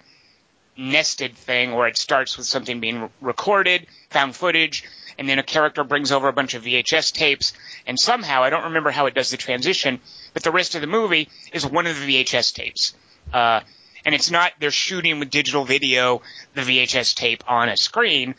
nested 0.77 1.37
thing 1.37 1.73
where 1.73 1.89
it 1.89 1.99
starts 1.99 2.37
with 2.37 2.47
something 2.47 2.81
being 2.81 3.03
re- 3.03 3.09
recorded, 3.21 3.87
found 4.11 4.37
footage, 4.37 4.85
and 5.19 5.29
then 5.29 5.39
a 5.39 5.43
character 5.43 5.85
brings 5.85 6.13
over 6.13 6.29
a 6.29 6.33
bunch 6.33 6.55
of 6.55 6.63
VHS 6.63 7.13
tapes, 7.13 7.53
and 7.87 7.99
somehow 7.99 8.43
I 8.43 8.51
don't 8.51 8.65
remember 8.65 8.91
how 8.91 9.07
it 9.07 9.15
does 9.15 9.31
the 9.31 9.37
transition, 9.37 10.01
but 10.33 10.43
the 10.43 10.53
rest 10.53 10.75
of 10.75 10.81
the 10.81 10.87
movie 10.87 11.29
is 11.53 11.67
one 11.67 11.87
of 11.87 11.99
the 11.99 12.07
VHS 12.25 12.55
tapes. 12.55 12.95
Uh, 13.33 13.61
and 14.05 14.15
it's 14.15 14.31
not 14.31 14.53
they're 14.61 14.71
shooting 14.71 15.19
with 15.19 15.31
digital 15.31 15.65
video 15.65 16.23
the 16.55 16.63
VHS 16.63 17.15
tape 17.15 17.43
on 17.49 17.69
a 17.69 17.77
screen. 17.77 18.35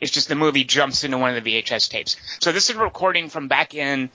It's 0.00 0.10
just 0.10 0.28
the 0.28 0.34
movie 0.34 0.64
jumps 0.64 1.04
into 1.04 1.18
one 1.18 1.34
of 1.34 1.42
the 1.42 1.62
VHS 1.62 1.90
tapes. 1.90 2.16
So 2.40 2.52
this 2.52 2.70
is 2.70 2.76
a 2.76 2.78
recording 2.78 3.28
from 3.28 3.48
back 3.48 3.74
in 3.74 4.10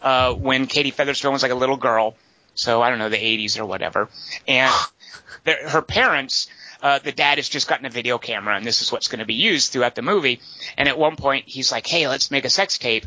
uh, 0.00 0.34
when 0.34 0.66
Katie 0.66 0.90
Featherston 0.90 1.32
was 1.32 1.42
like 1.42 1.52
a 1.52 1.56
little 1.56 1.76
girl. 1.76 2.16
So 2.54 2.82
I 2.82 2.90
don't 2.90 2.98
know 2.98 3.08
the 3.08 3.16
80s 3.16 3.58
or 3.58 3.64
whatever. 3.64 4.08
And 4.46 4.72
her 5.46 5.82
parents, 5.82 6.48
uh, 6.82 6.98
the 6.98 7.12
dad 7.12 7.38
has 7.38 7.48
just 7.48 7.68
gotten 7.68 7.86
a 7.86 7.90
video 7.90 8.18
camera, 8.18 8.56
and 8.56 8.66
this 8.66 8.82
is 8.82 8.90
what's 8.90 9.08
going 9.08 9.20
to 9.20 9.24
be 9.24 9.34
used 9.34 9.72
throughout 9.72 9.94
the 9.94 10.02
movie. 10.02 10.40
And 10.76 10.88
at 10.88 10.98
one 10.98 11.16
point, 11.16 11.44
he's 11.46 11.70
like, 11.70 11.86
"Hey, 11.86 12.08
let's 12.08 12.30
make 12.30 12.44
a 12.44 12.50
sex 12.50 12.78
tape." 12.78 13.06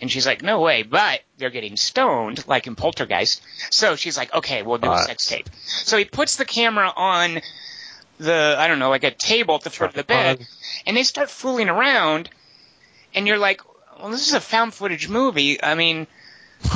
And 0.00 0.10
she's 0.10 0.26
like, 0.26 0.42
"No 0.42 0.60
way!" 0.60 0.82
But 0.82 1.20
they're 1.36 1.50
getting 1.50 1.76
stoned, 1.76 2.46
like 2.48 2.66
in 2.66 2.76
Poltergeist. 2.76 3.42
So 3.70 3.96
she's 3.96 4.16
like, 4.16 4.32
"Okay, 4.32 4.62
we'll 4.62 4.78
do 4.78 4.90
a 4.90 5.02
sex 5.04 5.26
tape." 5.26 5.50
So 5.66 5.98
he 5.98 6.06
puts 6.06 6.36
the 6.36 6.46
camera 6.46 6.90
on 6.94 7.42
the 8.18 8.56
I 8.58 8.68
don't 8.68 8.78
know, 8.78 8.90
like 8.90 9.04
a 9.04 9.10
table 9.10 9.56
at 9.56 9.62
the 9.62 9.70
foot 9.70 9.88
of 9.88 9.94
the 9.94 10.04
bed, 10.04 10.46
and 10.86 10.96
they 10.96 11.02
start 11.02 11.30
fooling 11.30 11.68
around. 11.68 12.30
And 13.14 13.26
you're 13.26 13.38
like, 13.38 13.60
"Well, 13.98 14.10
this 14.10 14.28
is 14.28 14.34
a 14.34 14.40
found 14.40 14.72
footage 14.74 15.08
movie. 15.08 15.62
I 15.62 15.74
mean." 15.74 16.06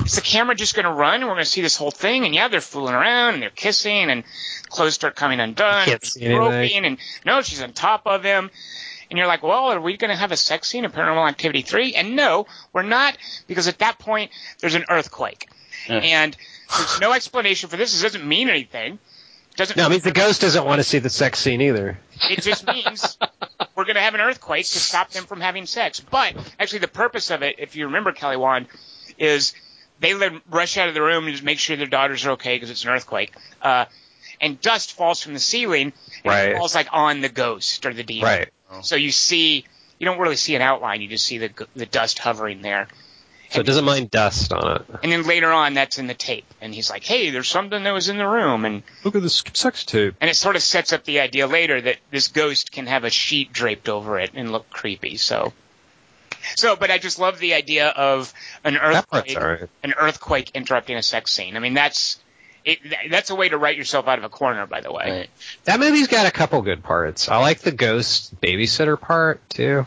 Is 0.05 0.15
the 0.15 0.21
camera 0.21 0.55
just 0.55 0.75
going 0.75 0.85
to 0.85 0.93
run 0.93 1.17
and 1.17 1.25
we're 1.25 1.35
going 1.35 1.45
to 1.45 1.51
see 1.51 1.61
this 1.61 1.77
whole 1.77 1.91
thing? 1.91 2.25
And 2.25 2.35
yeah, 2.35 2.49
they're 2.49 2.61
fooling 2.61 2.95
around 2.95 3.35
and 3.35 3.43
they're 3.43 3.51
kissing 3.51 4.11
and 4.11 4.25
clothes 4.69 4.95
start 4.95 5.17
coming 5.17 5.41
undone. 5.41 5.85
Can't 5.85 6.03
and 6.03 6.05
see 6.05 6.25
anything. 6.25 6.41
groping, 6.41 6.85
and 6.85 6.99
no, 7.25 7.43
she's 7.43 7.63
on 7.63 7.73
top 7.73 8.03
of 8.07 8.23
him. 8.23 8.51
And 9.11 9.19
you're 9.19 9.27
like, 9.27 9.43
well, 9.43 9.71
are 9.71 9.81
we 9.81 9.97
going 9.97 10.11
to 10.11 10.17
have 10.17 10.33
a 10.33 10.37
sex 10.37 10.69
scene 10.69 10.85
in 10.85 10.91
Paranormal 10.91 11.29
Activity 11.29 11.63
3? 11.63 11.95
And 11.95 12.17
no, 12.17 12.47
we're 12.73 12.83
not, 12.83 13.17
because 13.47 13.69
at 13.69 13.79
that 13.79 13.99
point, 13.99 14.31
there's 14.61 14.75
an 14.75 14.85
earthquake. 14.89 15.49
Yeah. 15.89 15.97
And 15.99 16.37
there's 16.77 17.01
no 17.01 17.13
explanation 17.13 17.69
for 17.69 17.77
this. 17.77 17.99
It 17.99 18.03
doesn't 18.03 18.27
mean 18.27 18.49
anything. 18.49 18.95
It 19.51 19.57
doesn't 19.57 19.77
No, 19.77 19.87
it 19.87 19.91
means 19.91 20.03
the 20.03 20.11
ghost 20.11 20.41
doesn't 20.41 20.65
want 20.65 20.79
to 20.79 20.85
see 20.85 20.99
the 20.99 21.11
sex 21.11 21.39
scene 21.39 21.61
either. 21.61 21.99
it 22.31 22.43
just 22.43 22.67
means 22.67 23.19
we're 23.77 23.85
going 23.85 23.97
to 23.97 24.03
have 24.03 24.15
an 24.15 24.21
earthquake 24.21 24.65
to 24.65 24.79
stop 24.79 25.11
them 25.11 25.25
from 25.25 25.41
having 25.41 25.67
sex. 25.67 26.01
But 26.01 26.35
actually, 26.59 26.81
the 26.81 26.89
purpose 26.89 27.31
of 27.31 27.43
it, 27.43 27.57
if 27.59 27.77
you 27.77 27.87
remember 27.87 28.13
Kelly 28.13 28.37
Wand, 28.37 28.67
is 29.19 29.53
they 30.01 30.15
let 30.15 30.33
rush 30.51 30.77
out 30.77 30.89
of 30.89 30.95
the 30.95 31.03
room 31.03 31.25
and 31.25 31.33
just 31.33 31.45
make 31.45 31.59
sure 31.59 31.77
their 31.77 31.87
daughters 31.87 32.25
are 32.27 32.33
okay 32.33 32.57
because 32.57 32.71
it's 32.71 32.85
an 32.85 32.91
earthquake. 32.91 33.33
Uh, 33.63 33.85
and 34.41 34.61
dust 34.61 34.93
falls 34.93 35.23
from 35.23 35.33
the 35.35 35.41
ceiling 35.41 35.93
and 36.25 36.33
Right. 36.33 36.49
it 36.51 36.57
falls 36.57 36.75
like 36.75 36.89
on 36.93 37.21
the 37.21 37.29
ghost 37.29 37.87
or 37.87 37.95
the 37.95 38.03
demon. 38.03 38.25
Right. 38.25 38.49
So 38.83 38.97
you 38.97 39.13
see, 39.13 39.65
you 39.99 40.05
don't 40.05 40.19
really 40.19 40.37
see 40.37 40.57
an 40.57 40.63
outline. 40.63 41.01
You 41.01 41.09
just 41.09 41.25
see 41.25 41.39
the 41.39 41.51
the 41.77 41.87
dust 41.87 42.19
hovering 42.19 42.61
there. 42.63 42.89
So 43.51 43.61
it 43.61 43.67
doesn't 43.67 43.85
mind 43.85 44.11
dust 44.11 44.53
on 44.53 44.77
it. 44.81 44.83
And 45.05 45.13
then 45.13 45.23
later 45.23 45.53
on, 45.53 45.75
that's 45.75 45.99
in 46.01 46.09
the 46.09 46.15
tape. 46.15 46.47
And 46.61 46.75
he's 46.75 46.91
like, 46.91 47.05
"Hey, 47.05 47.31
there's 47.31 47.47
something 47.47 47.85
that 47.85 47.93
was 47.93 48.09
in 48.09 48.19
the 48.19 48.27
room." 48.27 48.65
And 48.65 48.83
Look 49.05 49.15
at 49.15 49.23
this 49.23 49.45
sex 49.53 49.85
tape. 49.85 50.17
and 50.21 50.29
it 50.29 50.35
sort 50.35 50.57
of 50.57 50.63
sets 50.63 50.93
up 50.93 51.05
the 51.05 51.21
idea 51.21 51.47
later 51.47 51.81
that 51.81 51.99
this 52.11 52.27
ghost 52.29 52.73
can 52.73 52.89
have 52.89 53.05
a 53.05 53.11
sheet 53.11 53.53
draped 53.53 53.89
over 53.89 54.19
it 54.19 54.33
and 54.35 54.51
look 54.51 54.69
creepy. 54.71 55.17
So, 55.19 55.53
so, 56.57 56.77
but 56.77 56.91
I 56.91 56.99
just 56.99 57.19
love 57.19 57.39
the 57.39 57.55
idea 57.55 57.89
of 57.89 58.33
an 58.65 58.77
earthquake, 58.77 59.37
alright. 59.37 59.69
an 59.83 59.95
earthquake 59.99 60.51
interrupting 60.55 60.97
a 60.97 61.03
sex 61.03 61.33
scene. 61.33 61.57
I 61.57 61.61
mean, 61.61 61.75
that's 61.75 62.19
it. 62.65 62.79
That's 63.11 63.31
a 63.31 63.35
way 63.35 63.49
to 63.49 63.59
write 63.59 63.77
yourself 63.77 64.09
out 64.09 64.19
of 64.19 64.25
a 64.25 64.29
corner, 64.29 64.67
by 64.67 64.81
the 64.81 64.93
way. 64.93 65.11
Right. 65.11 65.31
That 65.65 65.81
movie's 65.81 66.09
got 66.09 66.27
a 66.27 66.31
couple 66.31 66.61
good 66.63 66.83
parts. 66.83 67.29
I 67.29 67.39
like 67.39 67.61
the 67.61 67.73
ghost 67.73 68.41
babysitter 68.41 69.01
part 69.01 69.41
too. 69.51 69.87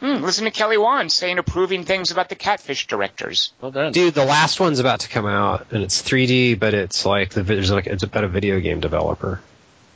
Hmm, 0.00 0.22
listen 0.22 0.44
to 0.44 0.52
Kelly 0.52 0.78
Wand 0.78 1.10
saying 1.10 1.38
approving 1.38 1.84
things 1.84 2.12
about 2.12 2.28
the 2.28 2.36
Catfish 2.36 2.86
directors. 2.86 3.52
Well 3.60 3.72
done. 3.72 3.92
Dude, 3.92 4.14
the 4.14 4.24
last 4.24 4.60
one's 4.60 4.78
about 4.78 5.00
to 5.00 5.08
come 5.08 5.26
out, 5.26 5.66
and 5.72 5.82
it's 5.82 6.00
3D, 6.02 6.56
but 6.58 6.72
it's 6.72 7.04
like 7.04 7.30
the 7.30 7.42
there's 7.42 7.72
like 7.72 7.88
it's 7.88 8.04
about 8.04 8.22
a 8.22 8.28
video 8.28 8.60
game 8.60 8.78
developer. 8.78 9.40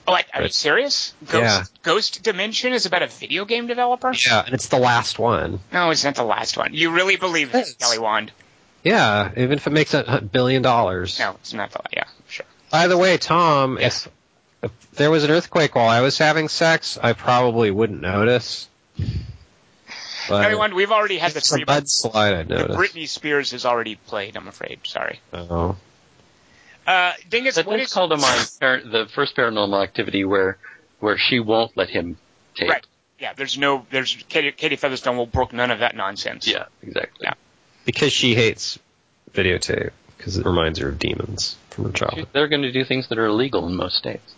Oh, 0.07 0.15
I- 0.15 0.24
are 0.35 0.43
you 0.43 0.49
serious? 0.49 1.15
Ghost, 1.29 1.43
Yeah. 1.45 1.65
Ghost 1.83 2.23
Dimension 2.23 2.73
is 2.73 2.87
about 2.87 3.03
a 3.03 3.07
video 3.07 3.45
game 3.45 3.66
developer? 3.69 4.12
Yeah, 4.12 4.43
and 4.45 4.55
it's 4.55 4.66
the 4.69 4.79
last 4.79 5.19
one. 5.19 5.61
No, 5.73 5.91
it's 5.91 6.03
not 6.05 6.16
the 6.16 6.24
last 6.24 6.57
one. 6.57 6.74
You 6.74 6.91
really 6.91 7.16
believe 7.16 7.53
this, 7.53 7.74
Kelly 7.74 7.99
Wand? 7.99 8.33
Yeah, 8.83 9.31
even 9.37 9.53
if 9.53 9.66
it 9.66 9.70
makes 9.70 9.95
a 9.95 10.20
billion 10.20 10.62
dollars. 10.62 11.19
No, 11.20 11.33
it's 11.41 11.53
not 11.53 11.70
the. 11.70 11.81
Yeah, 11.93 12.05
sure. 12.29 12.47
By 12.70 12.89
the 12.89 12.99
way, 12.99 13.16
Tom, 13.16 13.79
Yes. 13.81 14.07
if, 14.62 14.70
if 14.73 14.91
there 14.93 15.11
was 15.11 15.23
an 15.23 15.31
earthquake 15.31 15.74
while 15.77 15.89
I 15.89 16.01
was 16.01 16.19
having 16.19 16.49
sex, 16.49 16.99
I 17.01 17.12
probably 17.12 17.70
wouldn't 17.70 18.01
notice. 18.01 18.69
But 20.29 20.43
Kelly 20.43 20.55
Wand, 20.57 20.74
we've 20.74 20.91
already 20.93 21.19
had 21.19 21.33
the 21.33 21.41
three. 21.41 21.65
mudslide, 21.65 22.35
I'd 22.35 22.49
The. 22.49 22.74
Britney 22.74 23.09
Spears 23.09 23.51
has 23.53 23.65
already 23.66 23.97
played. 23.97 24.37
I'm 24.37 24.49
afraid. 24.49 24.81
Sorry. 24.85 25.20
Oh. 25.33 25.77
Uh, 26.87 27.13
Dingus, 27.29 27.55
That 27.57 27.67
what 27.67 27.77
does 27.77 27.89
is 27.89 27.93
call 27.93 28.09
to 28.09 28.17
mind 28.17 28.49
the 28.93 29.09
first 29.15 29.37
paranormal 29.37 29.83
activity 29.83 30.25
where 30.25 30.59
where 31.01 31.19
she 31.19 31.41
won't 31.41 31.77
let 31.77 31.89
him 31.89 32.17
tape. 32.55 32.69
right? 32.71 32.87
Yeah, 33.19 33.33
there's 33.35 33.57
no, 33.57 33.87
there's 33.91 34.17
Katie, 34.29 34.51
Katie 34.53 34.77
Featherston 34.77 35.17
will 35.17 35.27
brook 35.27 35.53
none 35.53 35.71
of 35.71 35.79
that 35.81 35.95
nonsense. 35.95 36.47
Yeah, 36.47 36.65
exactly. 36.83 37.21
Yeah. 37.23 37.35
Because 37.85 38.13
she 38.13 38.35
hates 38.35 38.79
videotape. 39.33 39.91
because 40.17 40.37
it 40.37 40.45
reminds 40.45 40.79
her 40.81 40.89
of 40.89 40.99
demons 40.99 41.57
from 41.71 41.85
her 41.85 41.93
childhood. 41.93 42.29
They're 42.33 42.49
going 42.49 42.63
to 42.63 42.73
do 42.73 42.85
things 42.85 43.09
that 43.09 43.19
are 43.19 43.27
illegal 43.27 43.67
in 43.67 43.77
most 43.77 43.97
states. 43.97 44.35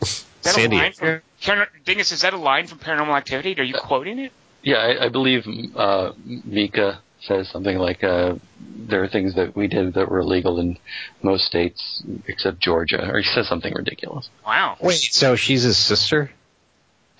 Is 0.00 0.24
that 0.42 0.58
a 0.58 0.68
line 0.68 0.92
from, 0.92 1.66
Dingus, 1.84 2.10
is 2.10 2.22
that 2.22 2.34
a 2.34 2.36
line 2.36 2.66
from 2.66 2.78
Paranormal 2.78 3.16
Activity? 3.16 3.54
Are 3.60 3.64
you 3.64 3.74
quoting 3.74 4.18
it? 4.18 4.32
Yeah, 4.62 4.76
I, 4.76 5.06
I 5.06 5.08
believe 5.08 5.46
uh, 5.76 6.12
Micah 6.24 7.00
says 7.22 7.48
something 7.48 7.78
like, 7.78 8.02
uh, 8.04 8.34
"There 8.60 9.02
are 9.02 9.08
things 9.08 9.34
that 9.36 9.54
we 9.56 9.66
did 9.68 9.94
that 9.94 10.08
were 10.08 10.20
illegal 10.20 10.58
in 10.58 10.78
most 11.22 11.44
states 11.46 12.02
except 12.26 12.60
Georgia," 12.60 13.08
or 13.10 13.18
he 13.18 13.28
says 13.34 13.48
something 13.48 13.72
ridiculous. 13.74 14.28
Wow. 14.46 14.76
Wait, 14.80 14.98
so 14.98 15.36
she's 15.36 15.62
his 15.62 15.76
sister? 15.76 16.30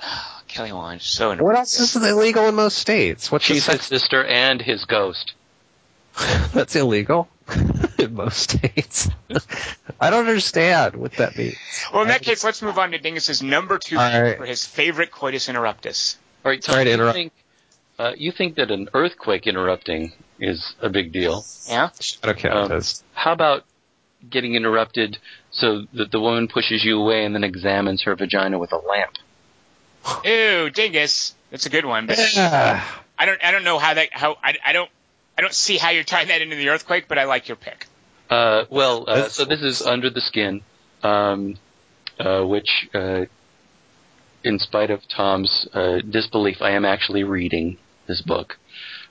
Kelly 0.49 0.73
Wand, 0.73 1.01
so 1.01 1.35
What 1.37 1.57
else 1.57 1.81
is 1.81 1.97
illegal 1.97 2.47
in 2.47 2.55
most 2.55 2.77
states? 2.77 3.33
What's 3.33 3.49
the 3.49 3.55
She's 3.55 3.67
his 3.67 3.83
sister 3.83 4.23
and 4.23 4.61
his 4.61 4.85
ghost. 4.85 5.33
That's 6.53 6.77
illegal 6.77 7.29
in 7.99 8.15
most 8.15 8.51
states. 8.51 9.09
I 10.01 10.11
don't 10.11 10.27
understand 10.27 10.97
what 10.97 11.13
that 11.13 11.39
means. 11.39 11.57
Well, 11.91 12.03
in 12.03 12.09
that 12.09 12.21
case, 12.21 12.45
let's 12.45 12.61
move 12.61 12.79
on 12.79 12.91
to 12.91 12.99
Dingus's 12.99 13.43
number 13.43 13.79
two 13.79 13.97
All 13.97 14.23
right. 14.23 14.37
for 14.37 14.45
his 14.45 14.67
favorite 14.67 15.11
coitus 15.11 15.49
interruptus. 15.49 16.17
All 16.45 16.51
right, 16.51 16.61
Tom, 16.61 16.75
Sorry 16.75 16.85
to 16.85 16.93
interrupt. 16.93 17.15
think 17.15 17.33
uh, 17.99 18.13
you 18.17 18.33
think 18.33 18.57
that 18.57 18.71
an 18.71 18.89
earthquake 18.95 19.47
interrupting 19.47 20.13
is 20.41 20.75
a 20.81 20.89
big 20.89 21.13
deal? 21.13 21.45
Yeah? 21.69 21.91
Shadow 22.01 22.35
Cat 22.35 22.53
Um, 22.57 22.69
does. 22.69 23.03
How 23.15 23.33
about 23.33 23.65
getting 24.29 24.55
interrupted 24.55 25.19
so 25.51 25.83
that 25.95 26.11
the 26.11 26.21
woman 26.21 26.49
pushes 26.49 26.85
you 26.85 27.01
away 27.01 27.25
and 27.25 27.35
then 27.35 27.45
examines 27.45 28.03
her 28.03 28.15
vagina 28.15 28.59
with 28.59 28.73
a 28.73 28.77
lamp? 28.79 29.13
Ew, 30.25 30.71
Dingus. 30.71 31.35
That's 31.51 31.67
a 31.67 31.71
good 31.71 31.85
one. 31.85 32.07
But 32.07 32.19
Yeah. 32.35 32.85
I 33.19 33.27
don't, 33.27 33.43
I 33.45 33.51
don't 33.53 33.65
know 33.65 33.79
how 33.79 33.95
that, 33.95 34.09
how, 34.13 34.37
I, 34.43 34.57
I 34.65 34.73
don't, 34.73 34.91
I 35.39 35.43
don't 35.43 35.55
see 35.55 35.77
how 35.79 35.91
you're 35.91 36.03
tying 36.05 36.29
that 36.29 36.43
into 36.43 36.57
the 36.57 36.71
earthquake, 36.71 37.07
but 37.09 37.19
I 37.19 37.25
like 37.25 37.49
your 37.49 37.57
pick. 37.57 37.87
Uh, 38.29 38.65
well, 38.71 39.05
uh, 39.07 39.29
so 39.29 39.45
this 39.45 39.63
is 39.63 39.83
Under 39.83 40.11
the 40.11 40.21
Skin, 40.21 40.63
um, 41.03 41.57
uh, 42.19 42.43
which, 42.43 42.89
uh, 42.95 43.27
in 44.45 44.59
spite 44.59 44.91
of 44.91 45.01
Tom's 45.09 45.69
uh, 45.73 45.99
disbelief, 46.09 46.59
I 46.61 46.71
am 46.73 46.85
actually 46.85 47.25
reading 47.25 47.79
this 48.07 48.21
book, 48.23 48.57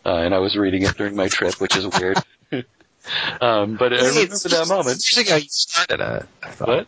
uh, 0.06 0.10
and 0.16 0.34
I 0.34 0.40
was 0.40 0.56
reading 0.56 0.84
it 0.84 0.96
during 0.98 1.16
my 1.16 1.28
trip, 1.28 1.56
which 1.60 1.76
is 1.76 1.88
weird. 2.00 2.18
um, 3.42 3.78
but 3.78 3.94
I 3.94 4.08
remember 4.08 4.36
that 4.36 4.66
moment. 4.68 5.04
Years 5.12 5.18
ago, 5.18 5.36
you 5.38 5.48
started 5.50 6.00
it. 6.00 6.26
I 6.44 6.52
thought. 6.52 6.68
What? 6.68 6.88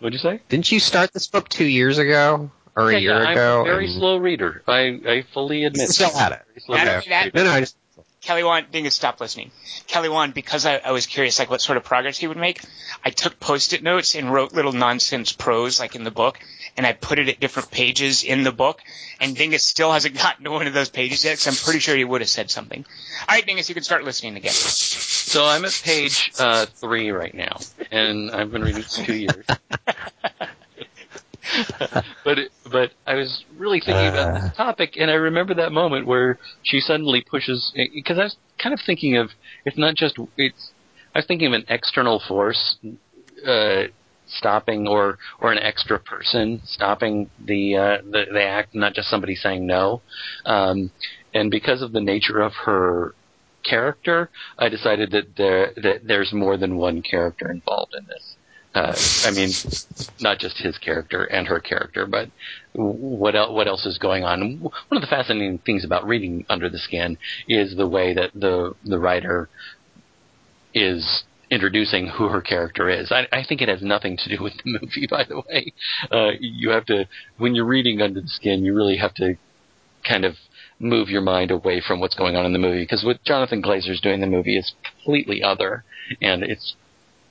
What'd 0.00 0.14
you 0.14 0.18
say? 0.18 0.40
Didn't 0.48 0.70
you 0.72 0.80
start 0.80 1.12
this 1.12 1.28
book 1.28 1.48
two 1.48 1.64
years 1.64 1.98
ago 1.98 2.50
or 2.74 2.90
a 2.90 2.94
Yeah, 2.94 2.98
year 2.98 3.22
yeah, 3.22 3.30
ago? 3.32 3.54
I'm 3.60 3.60
a 3.60 3.64
very 3.64 3.86
and- 3.86 3.94
slow 3.94 4.16
reader. 4.16 4.62
I, 4.66 5.00
I 5.06 5.24
fully 5.32 5.64
admit. 5.64 5.88
Still 5.90 6.10
that. 6.10 6.32
at 6.32 6.40
it. 6.40 6.46
Very 6.48 6.60
slow 6.60 6.76
reader. 6.76 7.02
only 7.06 7.30
No, 7.34 7.44
no, 7.44 7.50
I 7.50 7.60
just 7.60 7.76
Kelly 8.22 8.44
Wand, 8.44 8.66
Dingus, 8.70 8.94
stop 8.94 9.20
listening. 9.20 9.50
Kelly 9.88 10.08
Wand, 10.08 10.32
because 10.32 10.64
I, 10.64 10.76
I 10.76 10.92
was 10.92 11.06
curious, 11.06 11.40
like, 11.40 11.50
what 11.50 11.60
sort 11.60 11.76
of 11.76 11.82
progress 11.82 12.16
he 12.16 12.28
would 12.28 12.36
make, 12.36 12.60
I 13.04 13.10
took 13.10 13.40
post-it 13.40 13.82
notes 13.82 14.14
and 14.14 14.32
wrote 14.32 14.52
little 14.52 14.72
nonsense 14.72 15.32
prose, 15.32 15.80
like 15.80 15.96
in 15.96 16.04
the 16.04 16.12
book, 16.12 16.38
and 16.76 16.86
I 16.86 16.92
put 16.92 17.18
it 17.18 17.28
at 17.28 17.40
different 17.40 17.72
pages 17.72 18.22
in 18.22 18.44
the 18.44 18.52
book, 18.52 18.80
and 19.20 19.36
Dingus 19.36 19.64
still 19.64 19.92
hasn't 19.92 20.14
gotten 20.22 20.44
to 20.44 20.52
one 20.52 20.68
of 20.68 20.72
those 20.72 20.88
pages 20.88 21.24
yet, 21.24 21.40
so 21.40 21.50
I'm 21.50 21.56
pretty 21.56 21.80
sure 21.80 21.96
he 21.96 22.04
would 22.04 22.20
have 22.20 22.30
said 22.30 22.48
something. 22.48 22.84
All 23.28 23.34
right, 23.34 23.44
Dingus, 23.44 23.68
you 23.68 23.74
can 23.74 23.84
start 23.84 24.04
listening 24.04 24.36
again. 24.36 24.52
So 24.52 25.44
I'm 25.44 25.64
at 25.64 25.80
page 25.84 26.30
uh, 26.38 26.66
three 26.66 27.10
right 27.10 27.34
now, 27.34 27.58
and 27.90 28.30
I've 28.30 28.52
been 28.52 28.62
reading 28.62 28.82
for 28.82 29.04
two 29.04 29.16
years. 29.16 29.46
but 32.24 32.38
it, 32.38 32.52
but 32.70 32.92
I 33.06 33.14
was 33.14 33.44
really 33.56 33.80
thinking 33.80 34.06
about 34.06 34.34
Uh. 34.36 34.40
this 34.40 34.56
topic, 34.56 34.94
and 34.96 35.10
I 35.10 35.14
remember 35.14 35.54
that 35.54 35.72
moment 35.72 36.06
where 36.06 36.38
she 36.62 36.80
suddenly 36.80 37.20
pushes 37.28 37.72
because 37.94 38.18
I 38.18 38.24
was 38.24 38.36
kind 38.62 38.72
of 38.72 38.80
thinking 38.84 39.16
of 39.16 39.30
it's 39.64 39.78
not 39.78 39.94
just 39.94 40.18
it's 40.36 40.72
I 41.14 41.18
was 41.18 41.26
thinking 41.26 41.48
of 41.48 41.52
an 41.52 41.64
external 41.68 42.20
force 42.26 42.76
uh, 43.46 43.84
stopping 44.26 44.86
or 44.86 45.18
or 45.40 45.52
an 45.52 45.58
extra 45.58 45.98
person 45.98 46.60
stopping 46.64 47.30
the 47.44 47.76
uh, 47.76 47.98
the, 48.02 48.24
the 48.32 48.42
act, 48.42 48.74
not 48.74 48.94
just 48.94 49.08
somebody 49.08 49.34
saying 49.34 49.66
no. 49.66 50.02
Um, 50.46 50.90
and 51.34 51.50
because 51.50 51.82
of 51.82 51.92
the 51.92 52.00
nature 52.00 52.40
of 52.40 52.52
her 52.64 53.14
character, 53.64 54.30
I 54.58 54.68
decided 54.68 55.10
that 55.12 55.36
there 55.36 55.72
that 55.76 56.06
there's 56.06 56.32
more 56.32 56.56
than 56.56 56.76
one 56.76 57.02
character 57.02 57.50
involved 57.50 57.94
in 57.98 58.06
this. 58.06 58.36
Uh, 58.74 58.96
I 59.26 59.30
mean, 59.32 59.50
not 60.20 60.38
just 60.38 60.56
his 60.58 60.78
character 60.78 61.24
and 61.24 61.46
her 61.46 61.60
character, 61.60 62.06
but 62.06 62.30
what 62.72 63.36
else, 63.36 63.52
what 63.52 63.68
else 63.68 63.84
is 63.84 63.98
going 63.98 64.24
on? 64.24 64.60
One 64.60 64.72
of 64.92 65.02
the 65.02 65.08
fascinating 65.08 65.58
things 65.58 65.84
about 65.84 66.06
reading 66.06 66.46
Under 66.48 66.70
the 66.70 66.78
Skin 66.78 67.18
is 67.48 67.76
the 67.76 67.86
way 67.86 68.14
that 68.14 68.30
the 68.34 68.74
the 68.84 68.98
writer 68.98 69.50
is 70.72 71.24
introducing 71.50 72.06
who 72.06 72.28
her 72.28 72.40
character 72.40 72.88
is. 72.88 73.12
I, 73.12 73.26
I 73.30 73.44
think 73.46 73.60
it 73.60 73.68
has 73.68 73.82
nothing 73.82 74.16
to 74.16 74.36
do 74.36 74.42
with 74.42 74.54
the 74.56 74.78
movie, 74.80 75.06
by 75.10 75.24
the 75.24 75.42
way. 75.46 75.74
Uh, 76.10 76.30
you 76.40 76.70
have 76.70 76.86
to, 76.86 77.06
when 77.36 77.54
you're 77.54 77.66
reading 77.66 78.00
Under 78.00 78.22
the 78.22 78.28
Skin, 78.28 78.64
you 78.64 78.74
really 78.74 78.96
have 78.96 79.12
to 79.16 79.36
kind 80.08 80.24
of 80.24 80.36
move 80.80 81.10
your 81.10 81.20
mind 81.20 81.50
away 81.50 81.82
from 81.86 82.00
what's 82.00 82.14
going 82.14 82.36
on 82.36 82.46
in 82.46 82.54
the 82.54 82.58
movie 82.58 82.82
because 82.82 83.04
what 83.04 83.22
Jonathan 83.24 83.62
Glazer's 83.62 84.00
doing 84.00 84.14
in 84.14 84.20
the 84.20 84.26
movie 84.26 84.56
is 84.56 84.72
completely 84.82 85.42
other, 85.42 85.84
and 86.22 86.42
it's 86.42 86.74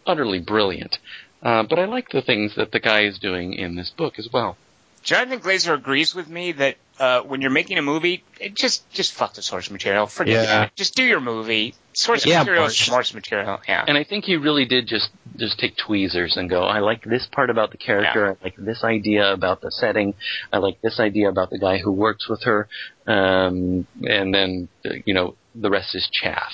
utterly 0.06 0.40
brilliant. 0.40 0.98
Uh, 1.42 1.64
but 1.64 1.80
I 1.80 1.86
like 1.86 2.10
the 2.10 2.22
things 2.22 2.56
that 2.56 2.72
the 2.72 2.80
guy 2.80 3.06
is 3.06 3.18
doing 3.20 3.54
in 3.54 3.76
this 3.76 3.90
book 3.90 4.20
as 4.20 4.30
well. 4.32 4.58
Jonathan 5.04 5.40
Glazer 5.40 5.74
agrees 5.74 6.14
with 6.14 6.30
me 6.30 6.52
that 6.52 6.76
uh, 7.00 7.22
when 7.22 7.42
you're 7.42 7.50
making 7.50 7.80
a 7.80 7.82
movie, 7.82 8.24
it 8.40 8.54
just 8.54 8.88
just 8.92 9.14
fuck 9.14 9.34
the 9.34 9.42
source 9.42 9.72
material. 9.72 10.06
Forget 10.06 10.44
Yeah. 10.44 10.64
it. 10.66 10.76
Just 10.76 10.96
do 10.96 11.04
your 11.04 11.20
movie. 11.20 11.74
Source 11.94 12.26
Yeah, 12.26 12.40
material 12.40 12.66
is 12.66 12.78
source 12.78 13.14
material. 13.14 13.60
Yeah. 13.68 13.84
And 13.88 13.98
I 13.98 14.04
think 14.04 14.26
he 14.26 14.36
really 14.36 14.66
did 14.66 14.88
just 14.88 15.10
just 15.36 15.58
take 15.58 15.76
tweezers 15.78 16.38
and 16.38 16.48
go, 16.48 16.62
I 16.62 16.80
like 16.80 17.04
this 17.04 17.28
part 17.32 17.50
about 17.50 17.72
the 17.72 17.78
character, 17.78 18.28
I 18.40 18.44
like 18.44 18.56
this 18.58 18.84
idea 18.84 19.34
about 19.34 19.62
the 19.62 19.72
setting, 19.72 20.14
I 20.54 20.60
like 20.60 20.80
this 20.82 21.00
idea 21.00 21.30
about 21.30 21.50
the 21.50 21.58
guy 21.58 21.80
who 21.80 21.92
works 21.92 22.30
with 22.30 22.44
her, 22.44 22.68
um, 23.08 23.88
and 24.04 24.34
then 24.34 24.70
uh, 24.86 24.90
you 25.06 25.16
know 25.16 25.36
the 25.54 25.70
rest 25.70 25.96
is 25.96 26.10
chaff. 26.12 26.52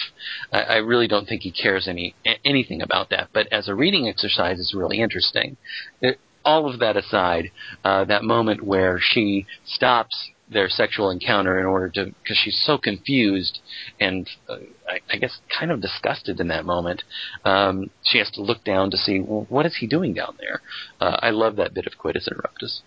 I, 0.52 0.62
I 0.62 0.76
really 0.78 1.08
don't 1.08 1.28
think 1.28 1.42
he 1.42 1.52
cares 1.52 1.88
any 1.88 2.16
anything 2.44 2.82
about 2.82 3.10
that. 3.12 3.30
But 3.34 3.48
as 3.52 3.68
a 3.68 3.76
reading 3.76 4.08
exercise, 4.08 4.60
it's 4.60 4.74
really 4.74 5.00
interesting. 5.00 5.58
It, 6.02 6.20
all 6.44 6.72
of 6.72 6.80
that 6.80 6.96
aside, 6.96 7.52
uh, 7.84 8.06
that 8.06 8.24
moment 8.24 8.64
where 8.64 9.00
she 9.02 9.46
stops 9.66 10.30
their 10.50 10.70
sexual 10.70 11.10
encounter 11.10 11.60
in 11.60 11.66
order 11.66 11.90
to, 11.90 12.06
because 12.06 12.38
she's 12.38 12.62
so 12.66 12.78
confused 12.78 13.60
and 14.00 14.30
uh, 14.48 14.56
I, 14.88 15.00
I 15.12 15.18
guess 15.18 15.40
kind 15.60 15.72
of 15.72 15.82
disgusted 15.82 16.40
in 16.40 16.48
that 16.48 16.66
moment. 16.66 17.04
Um, 17.44 17.90
she 18.04 18.18
has 18.20 18.32
to 18.32 18.42
look 18.42 18.64
down 18.64 18.92
to 18.92 18.98
see 18.98 19.20
well, 19.20 19.46
what 19.50 19.66
is 19.66 19.76
he 19.76 19.88
doing 19.88 20.14
down 20.14 20.38
there. 20.40 20.62
Uh, 21.02 21.18
I 21.22 21.32
love 21.32 21.58
that 21.58 21.74
bit 21.74 21.86
of 21.86 21.98
Coitus 21.98 22.30
Interruptus. 22.32 22.80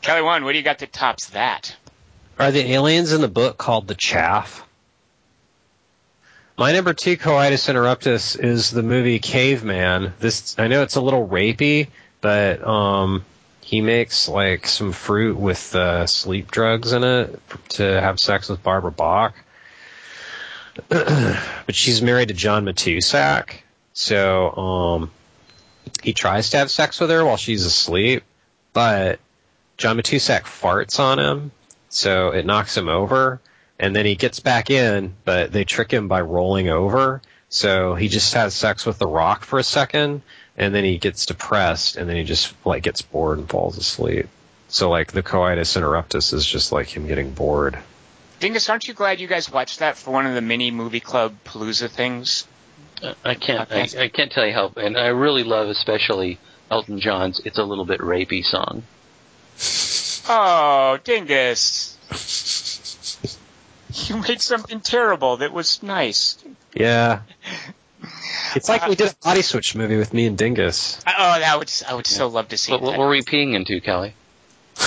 Kelly 0.00 0.22
Wand, 0.22 0.44
what 0.44 0.52
do 0.52 0.58
you 0.58 0.64
got 0.64 0.78
that 0.78 0.92
tops 0.92 1.28
that? 1.30 1.76
Are 2.38 2.52
the 2.52 2.72
aliens 2.72 3.12
in 3.12 3.20
the 3.20 3.28
book 3.28 3.58
called 3.58 3.88
the 3.88 3.96
Chaff? 3.96 4.64
My 6.56 6.72
number 6.72 6.92
two 6.92 7.16
coitus 7.16 7.66
interruptus 7.66 8.38
is 8.38 8.70
the 8.70 8.82
movie 8.82 9.18
Caveman. 9.18 10.12
This 10.20 10.56
I 10.58 10.68
know 10.68 10.82
it's 10.82 10.94
a 10.96 11.00
little 11.00 11.26
rapey, 11.26 11.88
but 12.20 12.66
um, 12.66 13.24
he 13.60 13.80
makes 13.80 14.28
like 14.28 14.68
some 14.68 14.92
fruit 14.92 15.36
with 15.36 15.74
uh, 15.74 16.06
sleep 16.06 16.50
drugs 16.50 16.92
in 16.92 17.02
it 17.02 17.40
to 17.70 18.00
have 18.00 18.20
sex 18.20 18.48
with 18.48 18.62
Barbara 18.62 18.92
Bach. 18.92 19.34
but 20.88 21.74
she's 21.74 22.02
married 22.02 22.28
to 22.28 22.34
John 22.34 22.64
Matuszak, 22.64 23.50
so 23.94 24.50
um, 24.56 25.10
he 26.04 26.12
tries 26.12 26.50
to 26.50 26.58
have 26.58 26.70
sex 26.70 27.00
with 27.00 27.10
her 27.10 27.24
while 27.24 27.36
she's 27.36 27.66
asleep, 27.66 28.22
but 28.72 29.18
John 29.76 29.96
Matuszak 29.96 30.42
farts 30.42 31.00
on 31.00 31.18
him, 31.18 31.50
so 31.88 32.30
it 32.30 32.46
knocks 32.46 32.76
him 32.76 32.88
over, 32.88 33.40
and 33.78 33.94
then 33.94 34.06
he 34.06 34.16
gets 34.16 34.40
back 34.40 34.70
in, 34.70 35.14
but 35.24 35.52
they 35.52 35.64
trick 35.64 35.92
him 35.92 36.08
by 36.08 36.20
rolling 36.20 36.68
over. 36.68 37.22
So 37.48 37.94
he 37.94 38.08
just 38.08 38.34
has 38.34 38.54
sex 38.54 38.84
with 38.84 38.98
the 38.98 39.06
rock 39.06 39.44
for 39.44 39.58
a 39.58 39.64
second, 39.64 40.22
and 40.56 40.74
then 40.74 40.84
he 40.84 40.98
gets 40.98 41.26
depressed, 41.26 41.96
and 41.96 42.08
then 42.08 42.16
he 42.16 42.24
just 42.24 42.54
like 42.64 42.82
gets 42.82 43.02
bored 43.02 43.38
and 43.38 43.48
falls 43.48 43.78
asleep. 43.78 44.28
So 44.68 44.90
like 44.90 45.12
the 45.12 45.22
coitus 45.22 45.76
interruptus 45.76 46.34
is 46.34 46.44
just 46.44 46.72
like 46.72 46.94
him 46.94 47.06
getting 47.06 47.30
bored. 47.30 47.78
Dingus, 48.40 48.68
aren't 48.68 48.86
you 48.86 48.94
glad 48.94 49.18
you 49.18 49.26
guys 49.26 49.50
watched 49.50 49.80
that 49.80 49.96
for 49.96 50.10
one 50.12 50.26
of 50.26 50.34
the 50.34 50.42
mini 50.42 50.70
movie 50.70 51.00
club 51.00 51.34
palooza 51.44 51.88
things? 51.88 52.46
I 53.24 53.34
can't 53.34 53.70
I, 53.70 53.88
I 53.96 54.08
can't 54.08 54.30
tell 54.30 54.46
you 54.46 54.52
how, 54.52 54.72
and 54.76 54.96
I 54.96 55.06
really 55.08 55.44
love 55.44 55.68
especially 55.68 56.38
Elton 56.70 57.00
John's 57.00 57.40
"It's 57.44 57.58
a 57.58 57.64
Little 57.64 57.84
Bit 57.84 58.00
Rapey" 58.00 58.44
song. 58.44 58.82
Oh, 60.28 60.98
Dingus. 61.04 61.96
You 64.08 64.16
made 64.18 64.40
something 64.40 64.80
terrible 64.80 65.38
that 65.38 65.52
was 65.52 65.82
nice. 65.82 66.38
Yeah. 66.74 67.20
It's 68.54 68.68
like 68.68 68.86
we 68.86 68.94
did 68.94 69.12
a 69.12 69.14
body 69.22 69.42
switch 69.42 69.74
movie 69.74 69.96
with 69.98 70.14
me 70.14 70.26
and 70.26 70.38
Dingus. 70.38 70.98
I- 71.06 71.14
Oh, 71.18 71.40
that 71.40 71.58
would 71.58 71.70
I 71.86 71.94
would 71.94 72.06
so 72.06 72.28
love 72.28 72.48
to 72.48 72.56
see 72.56 72.72
What, 72.72 72.80
what 72.80 72.90
that. 72.92 72.98
were 72.98 73.08
we 73.10 73.20
peeing 73.22 73.54
into, 73.54 73.80
Kelly? 73.80 74.14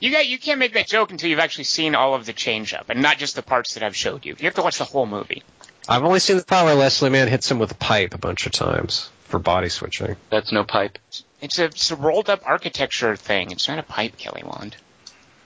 You 0.00 0.10
got 0.12 0.26
you 0.28 0.38
can't 0.38 0.58
make 0.58 0.74
that 0.74 0.86
joke 0.86 1.10
until 1.12 1.30
you've 1.30 1.38
actually 1.38 1.64
seen 1.64 1.94
all 1.94 2.14
of 2.14 2.26
the 2.26 2.32
change 2.34 2.74
up 2.74 2.90
and 2.90 3.00
not 3.00 3.16
just 3.16 3.36
the 3.36 3.42
parts 3.42 3.72
that 3.74 3.82
I've 3.82 3.96
showed 3.96 4.26
you. 4.26 4.36
You 4.38 4.44
have 4.44 4.54
to 4.56 4.62
watch 4.62 4.76
the 4.76 4.84
whole 4.84 5.06
movie. 5.06 5.42
I've 5.88 6.04
only 6.04 6.18
seen 6.20 6.36
the 6.36 6.44
part 6.44 6.66
where 6.66 6.74
Leslie 6.74 7.08
Mann 7.10 7.26
hits 7.26 7.50
him 7.50 7.58
with 7.58 7.70
a 7.70 7.74
pipe 7.76 8.12
a 8.14 8.18
bunch 8.18 8.44
of 8.44 8.52
times 8.52 9.08
for 9.24 9.38
body 9.38 9.70
switching. 9.70 10.16
That's 10.30 10.52
no 10.52 10.62
pipe. 10.62 10.98
It's 11.44 11.58
a, 11.58 11.64
it's 11.66 11.90
a 11.90 11.96
rolled 11.96 12.28
up 12.30 12.42
architecture 12.44 13.14
thing. 13.16 13.50
It's 13.50 13.68
not 13.68 13.78
a 13.78 13.82
pipe, 13.82 14.16
Kelly 14.16 14.42
Wand. 14.44 14.76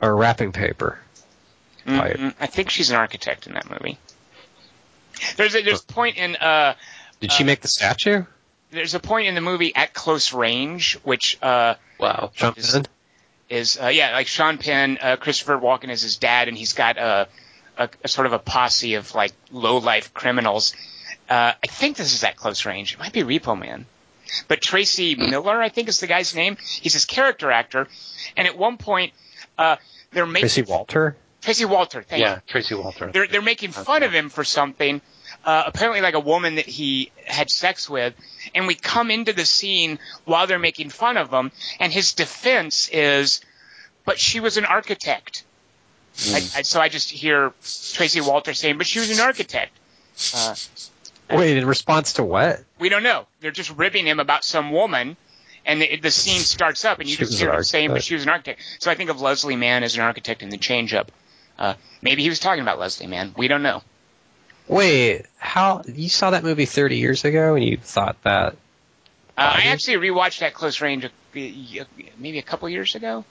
Or 0.01 0.15
wrapping 0.17 0.53
paper. 0.53 0.99
Pipe. 1.87 2.17
Mm, 2.17 2.35
I 2.39 2.47
think 2.47 2.71
she's 2.71 2.91
an 2.91 2.97
architect 2.97 3.47
in 3.47 3.55
that 3.55 3.69
movie. 3.71 3.99
There's 5.37 5.55
a, 5.55 5.63
there's 5.63 5.83
a 5.83 5.87
point 5.87 6.17
in 6.17 6.37
uh 6.37 6.75
Did 7.21 7.33
she 7.33 7.43
Uh, 7.43 7.47
make 7.47 7.61
the 7.61 7.69
statue? 7.69 8.25
there's 8.71 8.95
a 8.95 9.01
point 9.01 9.27
in 9.27 9.35
the 9.35 9.41
movie 9.41 9.75
at 9.75 9.95
close 9.95 10.33
range 10.33 10.99
which 11.03 11.39
uh 11.43 11.75
Wow. 11.99 12.31
Sean 12.35 12.55
is- 12.57 12.71
Penn? 12.73 12.87
is 13.49 13.79
uh, 13.83 13.87
yeah 13.89 14.13
like 14.13 14.27
Sean 14.27 14.59
Penn, 14.59 14.99
uh, 15.01 15.17
Christopher 15.17 15.59
Walken 15.59 15.89
is 15.91 16.03
his 16.03 16.17
dad, 16.19 16.49
and 16.49 16.57
he's 16.57 16.75
got 16.75 16.99
a, 16.99 17.27
a, 17.79 17.89
a 18.05 18.09
sort 18.09 18.27
of 18.27 18.35
a 18.35 18.39
posse 18.39 18.95
of 18.95 19.15
like 19.15 19.33
low 19.51 19.79
life 19.79 20.13
criminals. 20.15 20.75
Uh, 21.31 21.53
I 21.63 21.67
think 21.67 21.97
this 21.97 22.13
is 22.15 22.23
at 22.25 22.37
close 22.37 22.67
range. 22.67 22.93
It 22.93 22.99
might 22.99 23.13
be 23.15 23.23
Repo 23.23 23.59
Man, 23.59 23.87
but 24.49 24.61
Tracy 24.61 25.15
Miller, 25.15 25.61
I 25.61 25.69
think 25.69 25.89
is 25.89 26.01
the 26.01 26.07
guy's 26.07 26.35
name. 26.35 26.57
He's 26.61 26.93
his 26.93 27.05
character 27.05 27.51
actor, 27.51 27.89
and 28.37 28.47
at 28.47 28.57
one 28.57 28.77
point, 28.77 29.13
uh, 29.57 29.77
they're 30.13 30.27
making 30.27 30.43
Tracy 30.43 30.63
Walter? 30.63 31.17
Tracy 31.43 31.65
Walter. 31.65 32.03
Thank 32.03 32.21
you 32.21 32.27
Yeah, 32.27 32.41
Tracy 32.47 32.75
Walter. 32.75 33.11
they're 33.13 33.27
they're 33.27 33.43
making 33.43 33.73
fun 33.73 34.03
of 34.03 34.13
him 34.13 34.29
for 34.29 34.45
something. 34.45 35.01
Uh, 35.45 35.65
apparently, 35.67 36.01
like 36.01 36.15
a 36.15 36.21
woman 36.21 36.57
that 36.57 36.67
he 36.67 37.13
had 37.25 37.49
sex 37.51 37.89
with, 37.89 38.15
and 38.55 38.67
we 38.67 38.75
come 38.75 39.11
into 39.11 39.33
the 39.33 39.45
scene 39.45 39.99
while 40.25 40.47
they're 40.47 40.59
making 40.59 40.91
fun 40.91 41.17
of 41.17 41.31
him, 41.31 41.53
and 41.79 41.93
his 41.93 42.13
defense 42.15 42.89
is, 42.93 43.41
"But 44.05 44.19
she 44.19 44.41
was 44.41 44.57
an 44.57 44.65
architect." 44.65 45.45
I, 46.33 46.37
I, 46.57 46.63
so 46.63 46.81
I 46.81 46.89
just 46.89 47.11
hear 47.11 47.53
Tracy 47.93 48.21
Walter 48.21 48.53
saying, 48.53 48.79
"But 48.79 48.87
she 48.87 48.99
was 48.99 49.17
an 49.17 49.25
architect." 49.25 49.73
Uh, 50.35 50.57
Wait, 51.31 51.57
in 51.57 51.67
response 51.67 52.15
to 52.15 52.25
what? 52.25 52.63
we 52.79 52.89
don't 52.89 53.03
know. 53.03 53.27
They're 53.41 53.51
just 53.51 53.77
ribbing 53.77 54.07
him 54.07 54.21
about 54.21 54.45
some 54.45 54.73
woman, 54.73 55.17
and 55.67 55.83
the, 55.83 55.97
the 55.97 56.11
scene 56.11 56.41
starts 56.41 56.85
up, 56.85 57.01
and 57.01 57.09
you 57.09 57.17
She 57.17 57.25
just 57.25 57.39
hear 57.39 57.53
him 57.53 57.63
saying, 57.65 57.91
"But 57.91 58.03
she 58.03 58.15
was 58.15 58.23
an 58.23 58.31
architect." 58.31 58.63
So 58.79 58.91
I 58.91 58.95
think 58.95 59.11
of 59.11 59.21
Leslie 59.21 59.57
Mann 59.57 59.83
as 59.83 59.95
an 59.97 60.01
architect 60.03 60.43
in 60.43 60.49
the 60.49 60.57
Change 60.59 60.95
Up. 60.95 61.13
Uh, 61.59 61.75
maybe 62.03 62.23
he 62.23 62.29
was 62.29 62.39
talking 62.39 62.63
about 62.63 62.79
Leslie 62.79 63.07
Mann. 63.09 63.35
We 63.37 63.49
don't 63.49 63.63
know. 63.63 63.83
Wait, 64.69 65.27
how 65.39 65.83
you 65.87 66.09
saw 66.09 66.31
that 66.31 66.45
movie 66.45 66.67
30 66.67 66.99
years 66.99 67.25
ago 67.25 67.55
and 67.55 67.65
you 67.65 67.79
thought 67.79 68.23
that 68.23 68.53
Uh, 69.37 69.53
I 69.57 69.63
actually 69.69 69.97
rewatched 69.97 70.41
that 70.41 70.53
Close 70.53 70.81
Range 70.81 71.09
maybe 71.35 72.39
a 72.39 72.43
couple 72.43 72.69
years 72.69 72.95
ago. 72.95 73.25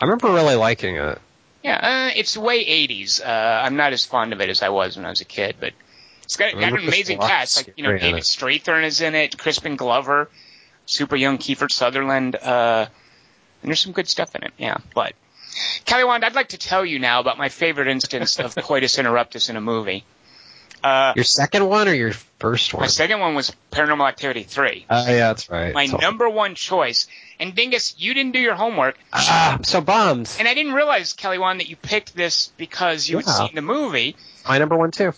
I 0.00 0.04
remember 0.04 0.32
really 0.32 0.56
liking 0.56 0.96
it. 0.96 1.18
Yeah, 1.62 2.08
uh, 2.10 2.10
it's 2.16 2.36
way 2.36 2.64
80s. 2.64 3.24
Uh, 3.24 3.28
I'm 3.28 3.76
not 3.76 3.92
as 3.92 4.04
fond 4.04 4.32
of 4.32 4.40
it 4.40 4.48
as 4.48 4.62
I 4.62 4.70
was 4.70 4.96
when 4.96 5.06
I 5.06 5.10
was 5.10 5.20
a 5.20 5.24
kid, 5.24 5.56
but 5.60 5.72
it's 6.32 6.54
got, 6.54 6.60
got 6.60 6.72
an 6.78 6.86
amazing 6.88 7.18
cast. 7.18 7.56
Like 7.58 7.74
you 7.76 7.84
know, 7.84 7.96
David. 7.96 8.22
Strathairn 8.22 8.84
is 8.84 9.00
in 9.00 9.14
it, 9.14 9.38
Crispin 9.38 9.76
Glover, 9.76 10.30
super 10.86 11.16
young 11.16 11.38
Kiefer 11.38 11.70
Sutherland. 11.70 12.36
Uh, 12.36 12.86
and 13.62 13.68
there's 13.68 13.80
some 13.80 13.92
good 13.92 14.08
stuff 14.08 14.34
in 14.34 14.42
it. 14.42 14.52
Yeah, 14.58 14.78
but 14.94 15.14
Kelly 15.84 16.04
Wand, 16.04 16.24
I'd 16.24 16.34
like 16.34 16.48
to 16.50 16.58
tell 16.58 16.84
you 16.84 16.98
now 16.98 17.20
about 17.20 17.38
my 17.38 17.48
favorite 17.48 17.88
instance 17.88 18.38
of 18.38 18.54
coitus 18.56 18.96
interruptus 18.96 19.50
in 19.50 19.56
a 19.56 19.60
movie. 19.60 20.04
Uh, 20.82 21.12
Your 21.14 21.24
second 21.24 21.68
one 21.68 21.86
or 21.88 21.94
your 21.94 22.12
first 22.40 22.74
one? 22.74 22.80
my 22.80 22.86
second 22.88 23.20
one 23.20 23.36
was 23.36 23.52
Paranormal 23.70 24.08
Activity 24.08 24.42
3. 24.42 24.86
Oh 24.90 25.06
yeah, 25.06 25.28
that's 25.28 25.48
right. 25.48 25.72
My 25.72 25.86
number 25.86 26.28
one 26.28 26.56
choice. 26.56 27.06
And 27.38 27.54
Dingus, 27.54 27.94
you 27.98 28.14
didn't 28.14 28.32
do 28.32 28.40
your 28.40 28.56
homework. 28.56 28.98
Ah, 29.12 29.54
I'm 29.54 29.64
so 29.64 29.80
bummed. 29.80 30.34
And 30.40 30.48
I 30.48 30.54
didn't 30.54 30.72
realize, 30.72 31.12
Kelly 31.12 31.38
Wand, 31.38 31.60
that 31.60 31.68
you 31.68 31.76
picked 31.76 32.16
this 32.16 32.48
because 32.56 33.08
you 33.08 33.18
had 33.18 33.26
seen 33.26 33.54
the 33.54 33.62
movie. 33.62 34.16
My 34.48 34.58
number 34.58 34.76
one 34.76 34.90
too. 34.90 35.12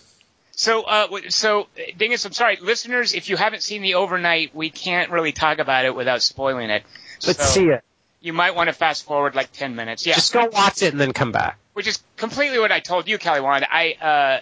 So, 0.55 0.83
uh, 0.83 1.07
so 1.29 1.67
Dingus, 1.97 2.25
I'm 2.25 2.31
sorry, 2.31 2.57
listeners, 2.61 3.13
if 3.13 3.29
you 3.29 3.35
haven't 3.35 3.61
seen 3.61 3.81
the 3.81 3.95
overnight, 3.95 4.55
we 4.55 4.69
can't 4.69 5.11
really 5.11 5.33
talk 5.33 5.59
about 5.59 5.83
it 5.83 5.93
without 5.93 6.21
spoiling 6.21 6.69
it. 6.69 6.83
Let's 7.27 7.39
so 7.39 7.45
see 7.45 7.65
it. 7.67 7.83
You 8.21 8.31
might 8.31 8.55
want 8.55 8.69
to 8.69 8.73
fast 8.73 9.03
forward 9.03 9.35
like 9.35 9.51
10 9.51 9.75
minutes. 9.75 10.05
Yeah. 10.05 10.15
Just 10.15 10.33
go 10.33 10.47
watch 10.51 10.81
it 10.81 10.93
and 10.93 10.99
then 10.99 11.11
come 11.11 11.33
back. 11.33 11.57
Which 11.73 11.87
is 11.87 12.01
completely 12.15 12.57
what 12.57 12.71
I 12.71 12.79
told 12.79 13.09
you, 13.09 13.17
Kelly 13.17 13.41
Wand. 13.41 13.67
I, 13.69 13.93
uh, 14.01 14.39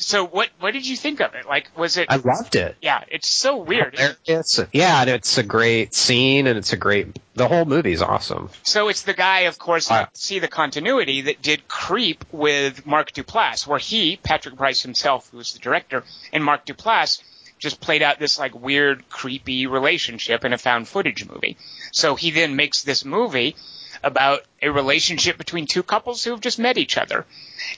so 0.00 0.26
what, 0.26 0.48
what 0.58 0.72
did 0.72 0.86
you 0.86 0.96
think 0.96 1.20
of 1.20 1.34
it? 1.34 1.46
Like, 1.46 1.70
was 1.76 1.96
it, 1.96 2.06
I 2.10 2.16
loved 2.16 2.56
it. 2.56 2.76
yeah, 2.80 3.04
it's 3.08 3.28
so 3.28 3.58
weird. 3.58 3.96
Hilarious. 3.98 4.60
Yeah, 4.72 5.02
and 5.02 5.10
it's 5.10 5.38
a 5.38 5.42
great 5.42 5.94
scene, 5.94 6.46
and 6.46 6.58
it's 6.58 6.72
a 6.72 6.76
great. 6.76 7.18
The 7.34 7.46
whole 7.46 7.64
movie's 7.64 8.02
awesome. 8.02 8.50
So 8.62 8.88
it's 8.88 9.02
the 9.02 9.14
guy, 9.14 9.40
of 9.40 9.58
course, 9.58 9.90
uh, 9.90 10.00
you 10.00 10.06
see 10.14 10.38
the 10.38 10.48
continuity 10.48 11.22
that 11.22 11.42
did 11.42 11.68
Creep 11.68 12.24
with 12.32 12.86
Mark 12.86 13.12
Duplass, 13.12 13.66
where 13.66 13.78
he, 13.78 14.16
Patrick 14.16 14.56
Brice 14.56 14.82
himself, 14.82 15.30
who 15.30 15.36
was 15.36 15.52
the 15.52 15.58
director, 15.58 16.02
and 16.32 16.44
Mark 16.44 16.66
Duplass 16.66 17.22
just 17.58 17.80
played 17.80 18.02
out 18.02 18.18
this 18.18 18.38
like 18.38 18.54
weird, 18.54 19.08
creepy 19.10 19.66
relationship 19.66 20.44
in 20.44 20.52
a 20.52 20.58
found 20.58 20.88
footage 20.88 21.28
movie. 21.28 21.56
So 21.92 22.14
he 22.14 22.30
then 22.30 22.56
makes 22.56 22.82
this 22.82 23.04
movie 23.04 23.54
about 24.02 24.44
a 24.62 24.70
relationship 24.70 25.36
between 25.36 25.66
two 25.66 25.82
couples 25.82 26.24
who 26.24 26.30
have 26.30 26.40
just 26.40 26.58
met 26.58 26.78
each 26.78 26.96
other. 26.96 27.26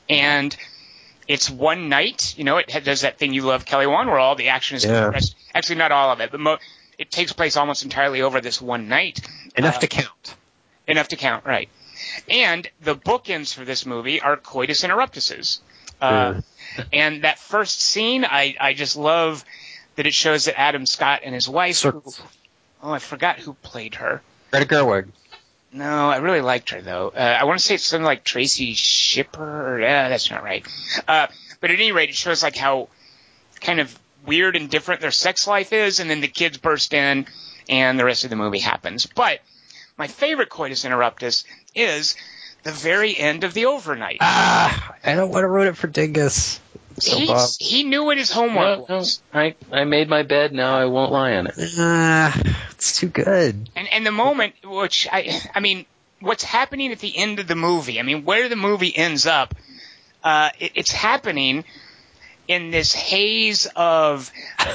And 0.08 0.56
it's 1.28 1.48
one 1.50 1.88
night, 1.88 2.34
you 2.36 2.44
know, 2.44 2.58
it 2.58 2.68
does 2.84 3.02
that 3.02 3.18
thing 3.18 3.32
you 3.32 3.42
love, 3.42 3.64
Kelly 3.64 3.86
Wand, 3.86 4.08
where 4.08 4.18
all 4.18 4.34
the 4.34 4.48
action 4.48 4.76
is 4.76 4.84
Yeah. 4.84 5.02
compressed. 5.04 5.34
Actually, 5.54 5.76
not 5.76 5.92
all 5.92 6.10
of 6.10 6.20
it, 6.20 6.30
but 6.30 6.40
mo- 6.40 6.58
it 6.98 7.10
takes 7.10 7.32
place 7.32 7.56
almost 7.56 7.84
entirely 7.84 8.22
over 8.22 8.40
this 8.40 8.60
one 8.60 8.88
night. 8.88 9.20
Enough 9.56 9.76
Uh, 9.76 9.80
to 9.80 9.86
count. 9.86 10.34
Enough 10.86 11.08
to 11.08 11.16
count, 11.16 11.44
right. 11.44 11.68
And 12.28 12.68
the 12.80 12.96
bookends 12.96 13.54
for 13.54 13.64
this 13.64 13.86
movie 13.86 14.20
are 14.20 14.36
coitus 14.36 14.82
interruptuses. 14.84 15.60
Uh, 16.00 16.40
and 16.92 17.22
that 17.22 17.38
first 17.38 17.80
scene, 17.80 18.24
I, 18.24 18.56
I 18.60 18.74
just 18.74 18.96
love 18.96 19.44
that 19.96 20.06
it 20.06 20.14
shows 20.14 20.46
that 20.46 20.58
Adam 20.58 20.84
Scott 20.86 21.20
and 21.24 21.34
his 21.34 21.48
wife, 21.48 21.80
who, 21.82 22.02
oh, 22.82 22.92
I 22.92 22.98
forgot 22.98 23.38
who 23.38 23.54
played 23.54 23.94
her. 23.96 24.20
Greta 24.50 24.66
Gerwig. 24.66 25.08
No, 25.72 26.10
I 26.10 26.18
really 26.18 26.42
liked 26.42 26.70
her 26.70 26.82
though. 26.82 27.12
Uh, 27.14 27.38
I 27.40 27.44
want 27.44 27.58
to 27.58 27.64
say 27.64 27.76
it's 27.76 27.84
something 27.84 28.04
like 28.04 28.24
Tracy 28.24 28.74
Shipper. 28.74 29.42
Or, 29.42 29.82
uh, 29.82 30.08
that's 30.08 30.30
not 30.30 30.42
right. 30.42 30.66
Uh, 31.08 31.28
but 31.60 31.70
at 31.70 31.76
any 31.76 31.92
rate, 31.92 32.10
it 32.10 32.14
shows 32.14 32.42
like 32.42 32.56
how 32.56 32.88
kind 33.60 33.80
of 33.80 33.98
weird 34.26 34.56
and 34.56 34.68
different 34.70 35.00
their 35.00 35.10
sex 35.10 35.46
life 35.46 35.72
is, 35.72 36.00
and 36.00 36.10
then 36.10 36.20
the 36.20 36.28
kids 36.28 36.58
burst 36.58 36.92
in, 36.92 37.26
and 37.68 37.98
the 37.98 38.04
rest 38.04 38.24
of 38.24 38.30
the 38.30 38.36
movie 38.36 38.58
happens. 38.58 39.06
But 39.06 39.40
my 39.96 40.06
favorite 40.06 40.48
coitus 40.48 40.84
interruptus 40.84 41.44
is 41.74 42.16
the 42.62 42.72
very 42.72 43.16
end 43.16 43.44
of 43.44 43.54
the 43.54 43.66
overnight. 43.66 44.18
Ah, 44.20 44.94
I 45.04 45.14
don't 45.14 45.30
want 45.30 45.44
to 45.44 45.48
ruin 45.48 45.68
it 45.68 45.76
for 45.76 45.86
Dingus. 45.86 46.60
I'm 47.06 47.10
so 47.12 47.18
He, 47.18 47.26
bummed. 47.26 47.56
he 47.58 47.84
knew 47.84 48.04
what 48.04 48.18
his 48.18 48.30
homework 48.30 48.80
No, 48.80 48.86
no, 48.88 48.96
was. 48.98 49.22
I, 49.32 49.54
I 49.70 49.84
made 49.84 50.08
my 50.08 50.22
bed. 50.22 50.52
Now 50.52 50.76
I 50.76 50.86
won't 50.86 51.12
lie 51.12 51.34
on 51.34 51.46
it. 51.48 51.54
Ah, 51.78 52.40
it's 52.70 52.98
too 52.98 53.08
good. 53.08 53.68
And 53.76 53.88
and 53.92 54.06
the 54.06 54.12
moment 54.12 54.54
which 54.64 55.08
I 55.10 55.40
I 55.54 55.60
mean 55.60 55.86
what's 56.20 56.44
happening 56.44 56.92
at 56.92 57.00
the 57.00 57.16
end 57.16 57.38
of 57.40 57.46
the 57.48 57.56
movie, 57.56 57.98
I 57.98 58.02
mean 58.02 58.24
where 58.24 58.48
the 58.48 58.56
movie 58.56 58.96
ends 58.96 59.26
up, 59.26 59.54
uh, 60.22 60.50
it, 60.58 60.72
it's 60.76 60.92
happening 60.92 61.64
in 62.48 62.70
this 62.70 62.92
haze 62.92 63.66
of 63.76 64.30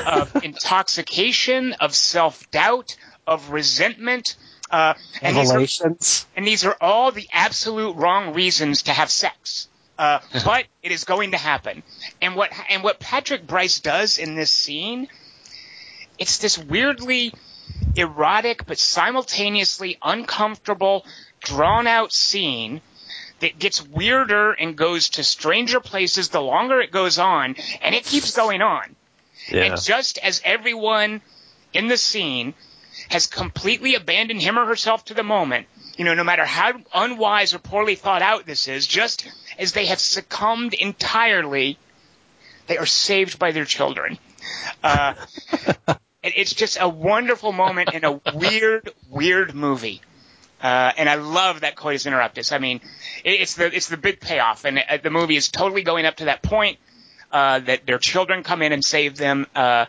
of 0.05 0.35
intoxication, 0.43 1.73
of 1.73 1.95
self 1.95 2.49
doubt, 2.51 2.95
of 3.25 3.51
resentment. 3.51 4.35
Uh, 4.69 4.93
and, 5.21 5.37
these 5.37 5.81
are, 5.81 5.95
and 6.35 6.45
these 6.45 6.65
are 6.65 6.75
all 6.81 7.13
the 7.13 7.25
absolute 7.31 7.95
wrong 7.95 8.33
reasons 8.33 8.83
to 8.83 8.91
have 8.91 9.09
sex. 9.09 9.69
Uh, 9.97 10.19
but 10.45 10.65
it 10.83 10.91
is 10.91 11.03
going 11.05 11.31
to 11.31 11.37
happen. 11.37 11.81
And 12.21 12.35
what 12.35 12.51
and 12.69 12.83
what 12.83 12.99
Patrick 12.99 13.47
Brice 13.47 13.79
does 13.79 14.19
in 14.19 14.35
this 14.35 14.51
scene, 14.51 15.07
it's 16.19 16.37
this 16.37 16.57
weirdly 16.57 17.33
erotic 17.95 18.65
but 18.65 18.77
simultaneously 18.77 19.97
uncomfortable, 20.03 21.05
drawn 21.41 21.87
out 21.87 22.13
scene 22.13 22.81
that 23.39 23.59
gets 23.59 23.85
weirder 23.85 24.51
and 24.51 24.75
goes 24.75 25.09
to 25.09 25.23
stranger 25.23 25.79
places 25.79 26.29
the 26.29 26.41
longer 26.41 26.79
it 26.79 26.91
goes 26.91 27.19
on, 27.19 27.55
and 27.81 27.95
it 27.95 28.03
keeps 28.03 28.35
going 28.35 28.61
on. 28.61 28.95
Yeah. 29.49 29.63
And 29.63 29.81
just 29.81 30.17
as 30.17 30.41
everyone 30.43 31.21
in 31.73 31.87
the 31.87 31.97
scene 31.97 32.53
has 33.09 33.27
completely 33.27 33.95
abandoned 33.95 34.41
him 34.41 34.57
or 34.57 34.65
herself 34.65 35.05
to 35.05 35.13
the 35.13 35.23
moment, 35.23 35.67
you 35.97 36.05
know, 36.05 36.13
no 36.13 36.23
matter 36.23 36.45
how 36.45 36.73
unwise 36.93 37.53
or 37.53 37.59
poorly 37.59 37.95
thought 37.95 38.21
out 38.21 38.45
this 38.45 38.67
is, 38.67 38.85
just 38.85 39.27
as 39.57 39.71
they 39.73 39.85
have 39.87 39.99
succumbed 39.99 40.73
entirely, 40.73 41.77
they 42.67 42.77
are 42.77 42.85
saved 42.85 43.39
by 43.39 43.51
their 43.51 43.65
children. 43.65 44.17
Uh, 44.83 45.13
and 45.87 46.33
it's 46.35 46.53
just 46.53 46.77
a 46.79 46.87
wonderful 46.89 47.51
moment 47.51 47.89
in 47.91 48.03
a 48.03 48.19
weird, 48.33 48.89
weird 49.09 49.55
movie. 49.55 50.01
Uh, 50.61 50.91
and 50.97 51.07
I 51.07 51.15
love 51.15 51.61
that 51.61 51.75
coitus 51.75 52.05
interruptus. 52.05 52.51
I 52.51 52.57
mean, 52.57 52.81
it's 53.23 53.53
the 53.55 53.67
it's 53.75 53.89
the 53.89 53.97
big 53.97 54.19
payoff, 54.19 54.65
and 54.65 54.79
uh, 54.79 54.97
the 54.97 55.11
movie 55.11 55.35
is 55.35 55.49
totally 55.49 55.83
going 55.83 56.05
up 56.07 56.15
to 56.15 56.25
that 56.25 56.41
point 56.41 56.79
uh, 57.31 57.59
that 57.59 57.85
their 57.85 57.99
children 57.99 58.41
come 58.41 58.63
in 58.63 58.71
and 58.71 58.83
save 58.83 59.17
them, 59.17 59.45
uh, 59.55 59.85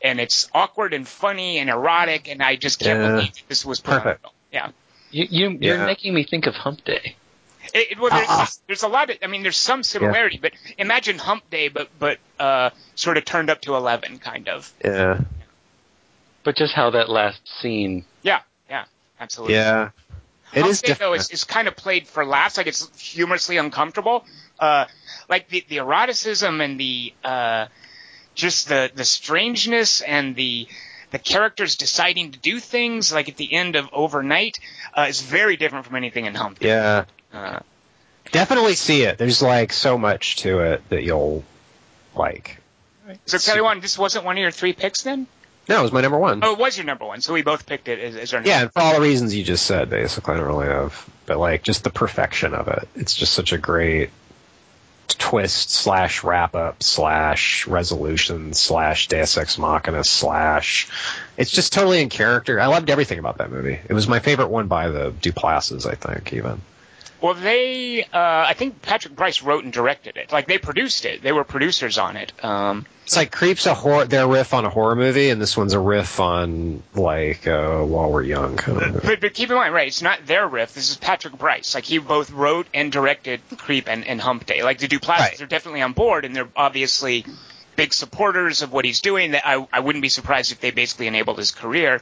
and 0.00 0.20
it's 0.20 0.48
awkward 0.54 0.94
and 0.94 1.08
funny 1.08 1.58
and 1.58 1.68
erotic, 1.68 2.28
and 2.28 2.40
I 2.40 2.54
just 2.54 2.78
can't 2.78 3.00
Yeah. 3.00 3.10
believe 3.10 3.32
this 3.48 3.64
was 3.64 3.80
Perfect. 3.80 4.22
film. 4.22 4.32
Yeah, 4.52 4.70
You, 5.10 5.26
you, 5.28 5.58
you're 5.60 5.78
Yeah. 5.78 5.86
making 5.86 6.14
me 6.14 6.22
think 6.22 6.46
of 6.46 6.54
Hump 6.54 6.84
Day. 6.84 7.16
It, 7.74 7.92
it- 7.92 7.98
well, 7.98 8.10
there's, 8.10 8.26
Ah. 8.28 8.48
there's 8.66 8.82
a 8.82 8.88
lot 8.88 9.10
of, 9.10 9.16
I 9.22 9.26
mean, 9.26 9.42
there's 9.42 9.56
some 9.56 9.82
similarity, 9.82 10.38
but 10.40 10.52
imagine 10.78 11.18
Hump 11.18 11.48
Day, 11.50 11.68
but 11.68 11.88
but 11.98 12.18
uh, 12.38 12.70
sort 12.94 13.16
of 13.16 13.24
turned 13.24 13.50
up 13.50 13.60
to 13.62 13.74
eleven, 13.76 14.18
kind 14.18 14.48
of. 14.48 14.72
Yeah. 14.84 15.20
But 16.42 16.56
just 16.56 16.74
how 16.74 16.90
that 16.90 17.08
last 17.08 17.40
scene. 17.60 18.04
Yeah, 18.22 18.40
yeah, 18.68 18.84
absolutely. 19.20 19.54
Yeah. 19.56 19.90
It 20.52 20.60
Hump 20.60 20.70
is 20.70 20.80
Day, 20.80 20.88
different. 20.88 21.10
though, 21.10 21.14
is, 21.14 21.30
is 21.30 21.44
kind 21.44 21.68
of 21.68 21.76
played 21.76 22.08
for 22.08 22.24
laughs, 22.24 22.56
like 22.56 22.66
it's 22.66 22.88
humorously 22.98 23.56
uncomfortable. 23.58 24.24
Uh, 24.58 24.86
like 25.28 25.48
the, 25.48 25.64
the 25.68 25.76
eroticism 25.78 26.60
and 26.60 26.78
the 26.80 27.12
uh, 27.24 27.66
just 28.34 28.68
the 28.68 28.90
the 28.94 29.04
strangeness 29.04 30.00
and 30.00 30.34
the 30.34 30.66
the 31.10 31.18
characters 31.18 31.76
deciding 31.76 32.32
to 32.32 32.38
do 32.38 32.58
things, 32.58 33.12
like 33.12 33.28
at 33.28 33.36
the 33.36 33.52
end 33.52 33.76
of 33.76 33.88
Overnight, 33.92 34.58
uh, 34.96 35.06
is 35.08 35.20
very 35.20 35.56
different 35.56 35.84
from 35.86 35.96
anything 35.96 36.24
in 36.26 36.34
Hump 36.34 36.58
Day. 36.60 36.68
yeah. 36.68 37.04
Uh, 37.32 37.60
Definitely 38.32 38.74
see 38.74 39.02
it. 39.02 39.18
There's 39.18 39.42
like 39.42 39.72
so 39.72 39.98
much 39.98 40.36
to 40.36 40.60
it 40.60 40.88
that 40.90 41.02
you'll 41.02 41.44
like. 42.14 42.58
so, 43.26 43.38
Kelly 43.38 43.60
Wand, 43.60 43.82
this 43.82 43.98
wasn't 43.98 44.24
one 44.24 44.36
of 44.36 44.40
your 44.40 44.50
three 44.50 44.72
picks 44.72 45.02
then? 45.02 45.26
No, 45.68 45.80
it 45.80 45.82
was 45.82 45.92
my 45.92 46.00
number 46.00 46.18
one. 46.18 46.40
Oh, 46.42 46.52
it 46.52 46.58
was 46.58 46.76
your 46.76 46.86
number 46.86 47.04
one, 47.04 47.20
so 47.20 47.32
we 47.32 47.42
both 47.42 47.66
picked 47.66 47.88
it 47.88 47.98
as, 47.98 48.16
as 48.16 48.34
our 48.34 48.42
Yeah, 48.42 48.62
and 48.62 48.72
for 48.72 48.80
all 48.80 48.94
the 48.94 49.00
reasons 49.00 49.34
you 49.34 49.44
just 49.44 49.66
said, 49.66 49.90
basically, 49.90 50.34
I 50.34 50.36
don't 50.38 50.46
really 50.46 50.66
have, 50.66 51.08
but 51.26 51.38
like 51.38 51.62
just 51.62 51.84
the 51.84 51.90
perfection 51.90 52.54
of 52.54 52.68
it. 52.68 52.88
It's 52.96 53.14
just 53.14 53.32
such 53.32 53.52
a 53.52 53.58
great 53.58 54.10
twist 55.08 55.70
slash 55.70 56.22
wrap 56.24 56.54
up 56.54 56.82
slash 56.82 57.66
resolution 57.66 58.52
slash 58.52 59.08
Deus 59.08 59.36
Ex 59.36 59.58
Machina 59.58 60.04
slash. 60.04 60.88
It's 61.36 61.50
just 61.50 61.72
totally 61.72 62.00
in 62.00 62.08
character. 62.08 62.60
I 62.60 62.66
loved 62.66 62.90
everything 62.90 63.18
about 63.18 63.38
that 63.38 63.50
movie. 63.50 63.78
It 63.88 63.92
was 63.92 64.08
my 64.08 64.20
favorite 64.20 64.48
one 64.48 64.66
by 64.68 64.88
the 64.88 65.10
Duplases, 65.12 65.86
I 65.86 65.94
think, 65.94 66.32
even. 66.32 66.60
Well, 67.22 67.34
they, 67.34 68.02
uh, 68.04 68.08
I 68.12 68.54
think 68.54 68.80
Patrick 68.82 69.14
Brice 69.14 69.42
wrote 69.42 69.64
and 69.64 69.72
directed 69.72 70.16
it. 70.16 70.32
Like 70.32 70.46
they 70.46 70.58
produced 70.58 71.04
it. 71.04 71.22
They 71.22 71.32
were 71.32 71.44
producers 71.44 71.98
on 71.98 72.16
it. 72.16 72.32
Um, 72.44 72.86
It's 73.04 73.16
like 73.16 73.30
Creep's 73.30 73.66
a 73.66 73.74
horror, 73.74 74.06
their 74.06 74.26
riff 74.26 74.54
on 74.54 74.64
a 74.64 74.70
horror 74.70 74.96
movie, 74.96 75.28
and 75.30 75.40
this 75.40 75.56
one's 75.56 75.74
a 75.74 75.78
riff 75.78 76.18
on 76.18 76.82
like 76.94 77.46
uh, 77.46 77.78
While 77.82 78.10
We're 78.10 78.22
Young 78.22 78.56
kind 78.56 78.80
of 78.96 79.02
but, 79.02 79.20
but 79.20 79.34
keep 79.34 79.50
in 79.50 79.56
mind, 79.56 79.74
right? 79.74 79.88
It's 79.88 80.00
not 80.02 80.24
their 80.26 80.46
riff. 80.48 80.72
This 80.74 80.90
is 80.90 80.96
Patrick 80.96 81.36
Brice. 81.36 81.74
Like 81.74 81.84
he 81.84 81.98
both 81.98 82.30
wrote 82.30 82.66
and 82.72 82.90
directed 82.90 83.40
Creep 83.58 83.88
and, 83.88 84.06
and 84.06 84.20
Hump 84.20 84.46
Day. 84.46 84.62
Like 84.62 84.78
the 84.78 84.88
Duplass 84.88 85.18
Right. 85.18 85.40
are 85.42 85.46
definitely 85.46 85.82
on 85.82 85.92
board, 85.92 86.24
and 86.24 86.34
they're 86.34 86.48
obviously 86.56 87.26
big 87.76 87.92
supporters 87.92 88.62
of 88.62 88.72
what 88.72 88.84
he's 88.84 89.00
doing. 89.02 89.32
That 89.32 89.46
I, 89.46 89.66
I 89.72 89.80
wouldn't 89.80 90.02
be 90.02 90.08
surprised 90.08 90.52
if 90.52 90.60
they 90.60 90.70
basically 90.70 91.06
enabled 91.06 91.36
his 91.38 91.50
career. 91.50 92.00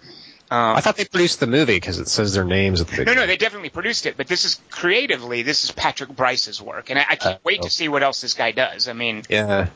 Um, 0.51 0.77
I 0.77 0.81
thought 0.81 0.97
they 0.97 1.05
produced 1.05 1.41
the 1.41 1.47
movie 1.47 1.77
because 1.77 1.99
it 1.99 2.09
says 2.09 2.33
their 2.35 2.45
names 2.45 2.81
at 2.81 2.89
the 2.89 3.05
no, 3.05 3.13
no, 3.15 3.27
they 3.27 3.37
definitely 3.37 3.69
produced 3.69 4.07
it, 4.07 4.17
but 4.17 4.27
this 4.29 4.45
is 4.45 4.61
creatively, 4.71 5.43
this 5.43 5.65
is 5.65 5.71
Patrick 5.71 6.09
Brice's 6.11 6.61
work, 6.63 6.89
and 6.91 6.99
I, 6.99 7.03
I 7.11 7.17
can't 7.17 7.37
Uh, 7.37 7.39
wait 7.45 7.61
oh. 7.61 7.65
to 7.65 7.71
see 7.71 7.89
what 7.89 8.03
else 8.03 8.21
this 8.23 8.35
guy 8.35 8.53
does. 8.53 8.89
I 8.89 8.93
mean, 8.95 9.25
Yeah. 9.29 9.69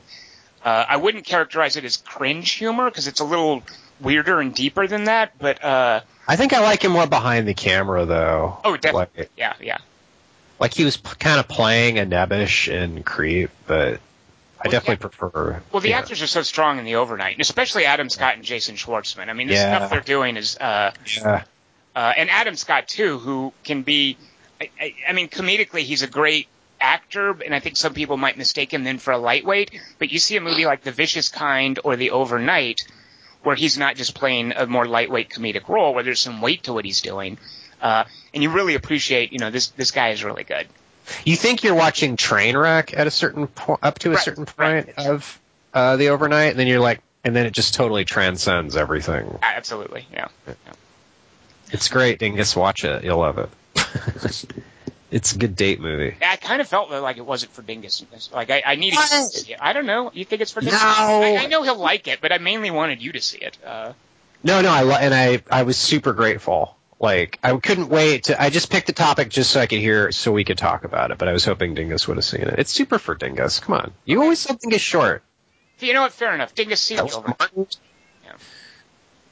Uh, 0.65 0.85
I 0.89 0.97
wouldn't 0.97 1.25
characterize 1.25 1.77
it 1.77 1.85
as 1.85 1.97
cringe 1.97 2.53
humor 2.53 2.89
because 2.89 3.09
it's 3.09 3.19
a 3.21 3.25
little 3.25 3.63
weirder 4.01 4.41
and 4.41 4.55
deeper 4.55 4.87
than 4.87 5.05
that. 5.05 5.37
But 5.39 5.63
uh, 5.65 6.01
I 6.29 6.37
think 6.37 6.53
I 6.53 6.61
like 6.61 6.85
him 6.85 6.93
more 6.93 7.07
behind 7.09 7.49
the 7.49 7.55
camera, 7.55 8.05
though. 8.07 8.59
oh, 8.65 8.77
definitely, 8.77 9.23
Like, 9.23 9.31
yeah, 9.37 9.55
yeah. 9.61 9.79
like 10.61 10.73
he 10.73 10.85
was 10.85 10.97
p- 10.97 11.11
kind 11.19 11.41
of 11.41 11.49
playing 11.49 11.99
a 11.99 12.07
Nebbish 12.07 12.73
in 12.73 13.03
Creep, 13.03 13.51
but 13.67 14.01
I 14.65 14.69
definitely 14.69 15.09
prefer. 15.09 15.63
Well, 15.73 15.81
the 15.81 15.91
yeah. 15.91 15.99
actors 15.99 16.23
are 16.23 16.27
so 16.27 16.43
strong 16.43 16.79
in 16.79 16.85
the 16.85 16.97
overnight, 16.97 17.35
and 17.35 17.41
especially 17.41 17.85
Adam 17.85 18.09
Scott 18.09 18.35
and 18.37 18.45
Jason 18.45 18.77
Schwartzman. 18.77 19.29
I 19.29 19.33
mean, 19.33 19.49
the 19.49 19.55
Yeah. 19.55 19.77
stuff 19.77 19.91
they're 19.91 20.01
doing 20.01 20.37
is, 20.37 20.57
uh, 20.57 20.93
Yeah, 21.17 21.43
uh, 21.97 22.13
and 22.17 22.31
Adam 22.31 22.55
Scott 22.57 22.89
too, 22.89 23.19
who 23.19 23.53
can 23.65 23.83
be, 23.83 24.17
I, 24.61 24.71
I, 24.81 24.95
I 25.09 25.13
mean, 25.13 25.29
comedically 25.29 25.81
he's 25.81 26.03
a 26.03 26.07
great 26.07 26.49
actor, 26.81 27.31
and 27.45 27.55
I 27.55 27.61
think 27.61 27.77
some 27.77 27.95
people 27.95 28.17
might 28.17 28.37
mistake 28.39 28.73
him 28.73 28.85
then 28.85 28.99
for 28.99 29.13
a 29.13 29.19
lightweight. 29.19 29.71
But 29.99 30.11
you 30.11 30.19
see 30.19 30.37
a 30.37 30.41
movie 30.41 30.67
like 30.67 30.83
The 30.83 30.93
Vicious 30.93 31.29
Kind 31.29 31.79
or 31.85 31.97
The 31.97 32.11
Overnight, 32.11 32.81
where 33.43 33.57
he's 33.57 33.77
not 33.77 33.97
just 33.97 34.15
playing 34.15 34.53
a 34.57 34.67
more 34.67 34.87
lightweight 34.87 35.29
comedic 35.31 35.69
role, 35.69 35.95
where 35.95 36.05
there's 36.05 36.21
some 36.21 36.41
weight 36.41 36.65
to 36.65 36.73
what 36.73 36.85
he's 36.85 37.01
doing, 37.01 37.39
uh, 37.81 38.05
and 38.33 38.43
you 38.43 38.51
really 38.51 38.75
appreciate, 38.77 39.33
you 39.33 39.39
know, 39.39 39.51
this 39.51 39.69
this 39.69 39.91
guy 39.91 40.11
is 40.11 40.23
really 40.25 40.45
good. 40.45 40.69
You 41.25 41.37
think 41.37 41.63
you're 41.65 41.75
watching 41.75 42.17
Trainwreck 42.17 42.97
at 42.97 43.07
a 43.07 43.11
certain 43.11 43.47
point, 43.47 43.81
up 43.83 43.99
to 44.01 44.11
a 44.11 44.15
Right, 44.15 44.23
certain 44.25 44.47
right. 44.57 44.87
point 44.95 44.99
of 45.09 45.41
uh, 45.75 45.97
the 45.97 46.09
overnight, 46.11 46.51
and 46.51 46.59
then 46.59 46.67
you're 46.67 46.81
like, 46.81 47.01
and 47.25 47.35
then 47.37 47.47
it 47.47 47.53
just 47.53 47.75
totally 47.75 48.05
transcends 48.05 48.77
everything. 48.77 49.39
Absolutely, 49.43 50.07
yeah. 50.13 50.29
It's 51.71 51.89
great, 51.89 52.19
Dingus. 52.19 52.55
Watch 52.55 52.85
it. 52.85 53.05
You'll 53.05 53.19
love 53.19 53.39
it. 53.39 53.49
it's 55.11 55.33
a 55.35 55.39
good 55.39 55.57
date 55.57 55.81
movie. 55.81 56.17
I 56.25 56.37
kind 56.37 56.61
of 56.61 56.69
felt 56.69 56.91
like 56.91 57.17
it 57.17 57.25
wasn't 57.27 57.53
for 57.53 57.63
Dingus. 57.63 58.05
Like 58.33 58.51
I, 58.51 58.63
I 58.65 58.75
needed 58.77 58.99
to 58.99 59.23
see 59.25 59.53
it. 59.53 59.59
I 59.61 59.73
don't 59.73 59.87
know. 59.87 60.11
You 60.15 60.25
think 60.25 60.43
it's 60.43 60.51
for 60.51 60.61
Dingus? 60.61 60.81
No. 60.83 60.87
I, 60.89 61.39
I 61.41 61.47
know 61.47 61.63
he'll 61.63 61.79
like 61.79 62.09
it, 62.09 62.21
but 62.21 62.33
I 62.33 62.39
mainly 62.39 62.71
wanted 62.71 63.01
you 63.03 63.13
to 63.13 63.21
see 63.21 63.39
it. 63.39 63.57
Uh, 63.65 63.93
No, 64.45 64.61
no, 64.61 64.71
I 64.71 64.83
lo- 64.83 64.97
and 65.01 65.15
I 65.15 65.43
I 65.51 65.63
was 65.63 65.77
super 65.77 66.13
grateful. 66.13 66.77
Like 67.03 67.41
I 67.43 67.57
couldn't 67.57 67.89
wait 67.89 68.25
to. 68.25 68.41
I 68.41 68.49
just 68.49 68.71
picked 68.71 68.87
the 68.87 68.93
topic 68.93 69.29
just 69.29 69.51
so 69.51 69.61
I 69.61 69.67
could 69.67 69.81
hear, 69.81 70.13
so 70.13 70.31
we 70.31 70.45
could 70.45 70.57
talk 70.57 70.85
about 70.85 71.11
it. 71.11 71.19
But 71.19 71.27
I 71.27 71.33
was 71.33 71.45
hoping 71.45 71.75
Dingus 71.75 72.07
would 72.07 72.17
have 72.17 72.25
seen 72.25 72.43
it. 72.43 72.61
It's 72.61 72.73
super 72.73 73.01
for 73.01 73.17
Dingus. 73.17 73.59
Come 73.59 73.75
on, 73.75 73.93
you 74.05 74.23
always 74.23 74.39
said 74.39 74.61
Dingus 74.61 74.81
short. 74.81 75.25
you 75.81 75.95
know 75.95 76.03
what? 76.03 76.13
Fair 76.13 76.33
enough. 76.33 76.55
Dingus 76.55 76.81
see 76.81 76.95
That 76.95 77.01
the 77.01 77.05
was 77.07 77.17
over. 77.17 77.67
Yeah. 78.25 78.33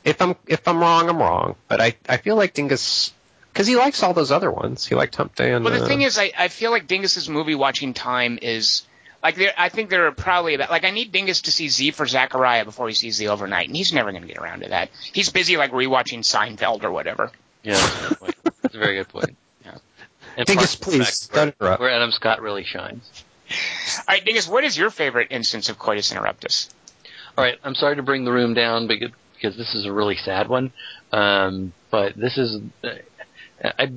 If 0.02 0.20
I'm 0.20 0.34
if 0.48 0.66
I'm 0.66 0.80
wrong, 0.80 1.08
I'm 1.08 1.18
wrong. 1.18 1.54
But 1.68 1.80
I 1.80 1.94
I 2.08 2.16
feel 2.16 2.34
like 2.34 2.54
Dingus 2.54 3.12
because 3.52 3.68
he 3.68 3.76
likes 3.76 4.02
all 4.02 4.14
those 4.14 4.32
other 4.32 4.50
ones. 4.50 4.84
He 4.84 4.96
liked 4.96 5.14
Hump 5.14 5.36
Day 5.36 5.52
and. 5.52 5.64
Well, 5.64 5.72
the 5.72 5.84
uh, 5.84 5.86
thing 5.86 6.02
is, 6.02 6.18
I, 6.18 6.32
I 6.36 6.48
feel 6.48 6.72
like 6.72 6.88
Dingus's 6.88 7.28
movie 7.28 7.54
watching 7.54 7.94
time 7.94 8.40
is 8.42 8.82
like 9.22 9.36
there. 9.36 9.52
I 9.56 9.68
think 9.68 9.90
there 9.90 10.08
are 10.08 10.12
probably 10.12 10.54
about 10.54 10.70
like 10.70 10.84
I 10.84 10.90
need 10.90 11.12
Dingus 11.12 11.42
to 11.42 11.52
see 11.52 11.68
Z 11.68 11.92
for 11.92 12.06
Zachariah 12.06 12.64
before 12.64 12.88
he 12.88 12.94
sees 12.94 13.16
the 13.18 13.28
overnight, 13.28 13.68
and 13.68 13.76
he's 13.76 13.92
never 13.92 14.10
going 14.10 14.22
to 14.22 14.28
get 14.28 14.38
around 14.38 14.62
to 14.62 14.70
that. 14.70 14.90
He's 15.12 15.30
busy 15.30 15.56
like 15.56 15.70
rewatching 15.70 16.20
Seinfeld 16.20 16.82
or 16.82 16.90
whatever. 16.90 17.30
Yeah, 17.62 17.74
that's 17.74 18.12
a 18.12 18.16
point. 18.16 18.34
That's 18.62 18.74
a 18.74 18.78
very 18.78 18.96
good 18.96 19.08
point. 19.08 19.36
Yeah. 19.64 19.76
And 20.36 20.46
Dingus, 20.46 20.76
part 20.76 20.86
of 20.88 20.92
the 20.92 20.98
please, 21.04 21.28
where- 21.32 21.52
don't. 21.58 21.80
Where 21.80 21.90
Adam 21.90 22.10
Scott 22.12 22.40
really 22.40 22.64
shines. 22.64 23.08
All 23.98 24.04
right, 24.08 24.24
Dingus, 24.24 24.48
what 24.48 24.64
is 24.64 24.76
your 24.78 24.90
favorite 24.90 25.28
instance 25.30 25.68
of 25.68 25.78
coitus 25.78 26.12
interruptus? 26.12 26.68
All 27.36 27.44
right, 27.44 27.58
I'm 27.64 27.74
sorry 27.74 27.96
to 27.96 28.02
bring 28.02 28.24
the 28.24 28.32
room 28.32 28.54
down 28.54 28.86
because 28.86 29.10
because 29.34 29.56
this 29.56 29.74
is 29.74 29.86
a 29.86 29.92
really 29.92 30.16
sad 30.16 30.48
one. 30.48 30.72
Um, 31.12 31.72
but 31.90 32.14
this 32.16 32.36
is 32.38 32.60
uh, 32.84 32.88
I 33.64 33.90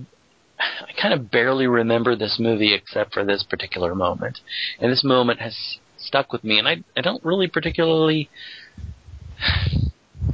I 0.59 0.93
kind 1.01 1.13
of 1.13 1.29
barely 1.29 1.67
remember 1.67 2.15
this 2.15 2.37
movie 2.39 2.73
except 2.73 3.13
for 3.13 3.23
this 3.25 3.43
particular 3.43 3.93
moment, 3.95 4.39
and 4.79 4.91
this 4.91 5.03
moment 5.03 5.39
has 5.39 5.77
stuck 5.97 6.31
with 6.31 6.43
me. 6.43 6.59
And 6.59 6.67
I 6.67 6.83
I 6.97 7.01
don't 7.01 7.23
really 7.23 7.47
particularly 7.47 8.29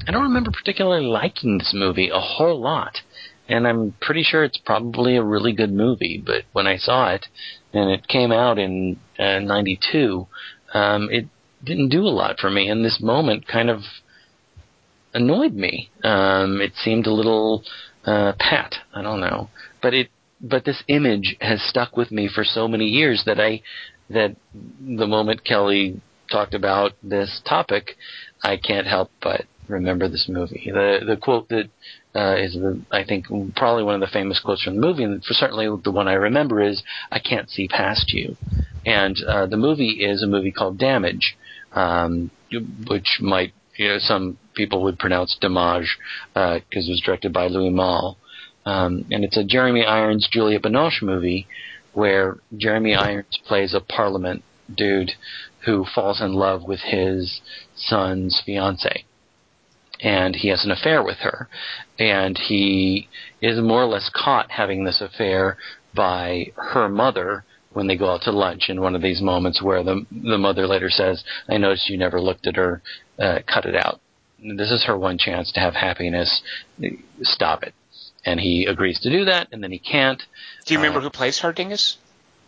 I 0.07 0.11
don't 0.11 0.23
remember 0.23 0.51
particularly 0.51 1.05
liking 1.05 1.57
this 1.57 1.73
movie 1.73 2.09
a 2.09 2.19
whole 2.19 2.59
lot. 2.59 3.01
And 3.49 3.67
I'm 3.67 3.95
pretty 3.99 4.23
sure 4.23 4.43
it's 4.43 4.59
probably 4.63 5.17
a 5.17 5.23
really 5.23 5.53
good 5.53 5.73
movie, 5.73 6.21
but 6.23 6.43
when 6.53 6.67
I 6.67 6.77
saw 6.77 7.13
it, 7.13 7.25
and 7.73 7.89
it 7.89 8.07
came 8.07 8.31
out 8.31 8.59
in 8.59 8.99
uh, 9.17 9.39
'92, 9.39 10.27
um, 10.73 11.09
it 11.11 11.25
didn't 11.63 11.89
do 11.89 12.03
a 12.03 12.09
lot 12.09 12.39
for 12.39 12.49
me, 12.49 12.69
and 12.69 12.85
this 12.85 12.99
moment 13.01 13.47
kind 13.47 13.69
of 13.69 13.81
annoyed 15.13 15.53
me. 15.53 15.89
Um, 16.03 16.61
it 16.61 16.73
seemed 16.75 17.07
a 17.07 17.13
little 17.13 17.63
uh, 18.05 18.33
pat. 18.39 18.75
I 18.93 19.01
don't 19.01 19.19
know, 19.19 19.49
but 19.81 19.93
it 19.93 20.09
but 20.41 20.63
this 20.63 20.83
image 20.87 21.35
has 21.41 21.61
stuck 21.61 21.97
with 21.97 22.11
me 22.11 22.29
for 22.33 22.43
so 22.43 22.67
many 22.67 22.85
years 22.85 23.23
that 23.25 23.39
I 23.39 23.61
that 24.09 24.35
the 24.53 25.07
moment 25.07 25.43
Kelly 25.43 26.01
talked 26.31 26.53
about 26.53 26.93
this 27.03 27.41
topic, 27.47 27.95
I 28.43 28.57
can't 28.57 28.87
help 28.87 29.11
but 29.21 29.45
remember 29.67 30.07
this 30.07 30.27
movie. 30.29 30.69
The 30.73 30.99
the 31.05 31.17
quote 31.17 31.49
that 31.49 31.69
uh, 32.15 32.35
is 32.37 32.53
the 32.53 32.81
I 32.91 33.03
think 33.03 33.27
probably 33.55 33.83
one 33.83 33.95
of 33.95 34.01
the 34.01 34.07
famous 34.07 34.39
quotes 34.39 34.63
from 34.63 34.75
the 34.75 34.81
movie, 34.81 35.03
and 35.03 35.23
for 35.23 35.33
certainly 35.33 35.67
the 35.83 35.91
one 35.91 36.07
I 36.07 36.13
remember 36.13 36.61
is 36.61 36.83
"I 37.11 37.19
can't 37.19 37.49
see 37.49 37.67
past 37.67 38.11
you," 38.13 38.35
and 38.85 39.15
uh, 39.27 39.45
the 39.45 39.57
movie 39.57 40.03
is 40.03 40.23
a 40.23 40.27
movie 40.27 40.51
called 40.51 40.79
Damage, 40.79 41.37
um, 41.73 42.31
which 42.87 43.19
might 43.21 43.53
you 43.77 43.89
know 43.89 43.99
some 43.99 44.37
people 44.55 44.83
would 44.83 44.97
pronounce 44.97 45.37
Damage 45.39 45.97
because 46.33 46.87
it 46.87 46.91
was 46.91 47.01
directed 47.05 47.31
by 47.31 47.47
Louis 47.47 47.69
Malle, 47.69 48.17
um, 48.65 49.05
and 49.11 49.23
it's 49.23 49.37
a 49.37 49.43
Jeremy 49.43 49.85
Irons 49.85 50.27
Julia 50.31 50.59
Binoche 50.59 51.03
movie 51.03 51.47
where 51.93 52.37
Jeremy 52.57 52.95
Irons 52.95 53.39
plays 53.45 53.73
a 53.73 53.79
Parliament 53.79 54.43
dude 54.73 55.11
who 55.65 55.85
falls 55.85 56.21
in 56.21 56.33
love 56.33 56.63
with 56.63 56.79
his 56.79 57.41
son's 57.75 58.41
fiance 58.45 59.05
and 59.99 60.35
he 60.35 60.49
has 60.49 60.63
an 60.63 60.71
affair 60.71 61.03
with 61.03 61.17
her. 61.17 61.49
And 61.99 62.37
he 62.37 63.09
is 63.41 63.59
more 63.59 63.83
or 63.83 63.87
less 63.87 64.09
caught 64.13 64.49
having 64.51 64.83
this 64.85 65.01
affair 65.01 65.57
by 65.93 66.51
her 66.55 66.87
mother 66.87 67.43
when 67.73 67.87
they 67.87 67.97
go 67.97 68.09
out 68.09 68.21
to 68.23 68.31
lunch 68.31 68.69
in 68.69 68.81
one 68.81 68.95
of 68.95 69.01
these 69.01 69.21
moments 69.21 69.61
where 69.61 69.83
the 69.83 70.05
the 70.11 70.37
mother 70.37 70.65
later 70.65 70.89
says, 70.89 71.23
"I 71.49 71.57
noticed 71.57 71.89
you 71.89 71.97
never 71.97 72.19
looked 72.21 72.47
at 72.47 72.55
her. 72.55 72.81
Uh, 73.19 73.39
cut 73.45 73.65
it 73.65 73.75
out. 73.75 73.99
This 74.39 74.71
is 74.71 74.85
her 74.85 74.97
one 74.97 75.17
chance 75.17 75.51
to 75.51 75.59
have 75.59 75.75
happiness. 75.75 76.41
Stop 77.21 77.63
it." 77.63 77.73
And 78.25 78.39
he 78.39 78.65
agrees 78.65 78.99
to 79.01 79.09
do 79.09 79.25
that, 79.25 79.49
and 79.51 79.61
then 79.63 79.71
he 79.71 79.79
can't. 79.79 80.21
Do 80.65 80.73
you 80.73 80.79
remember 80.79 80.99
Uh, 80.99 81.03
who 81.03 81.09
plays 81.09 81.39
her, 81.39 81.51
Dingus? 81.53 81.97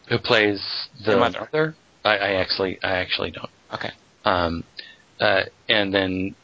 who 0.08 0.18
plays 0.18 0.62
the, 1.06 1.12
The 1.12 1.18
mother. 1.18 1.76
I, 2.04 2.18
I 2.18 2.32
actually, 2.34 2.80
I 2.84 2.98
actually 2.98 3.32
don't. 3.32 3.50
Okay. 3.74 3.92
Um, 4.26 4.64
uh, 5.20 5.44
and 5.70 5.94
then 5.94 6.36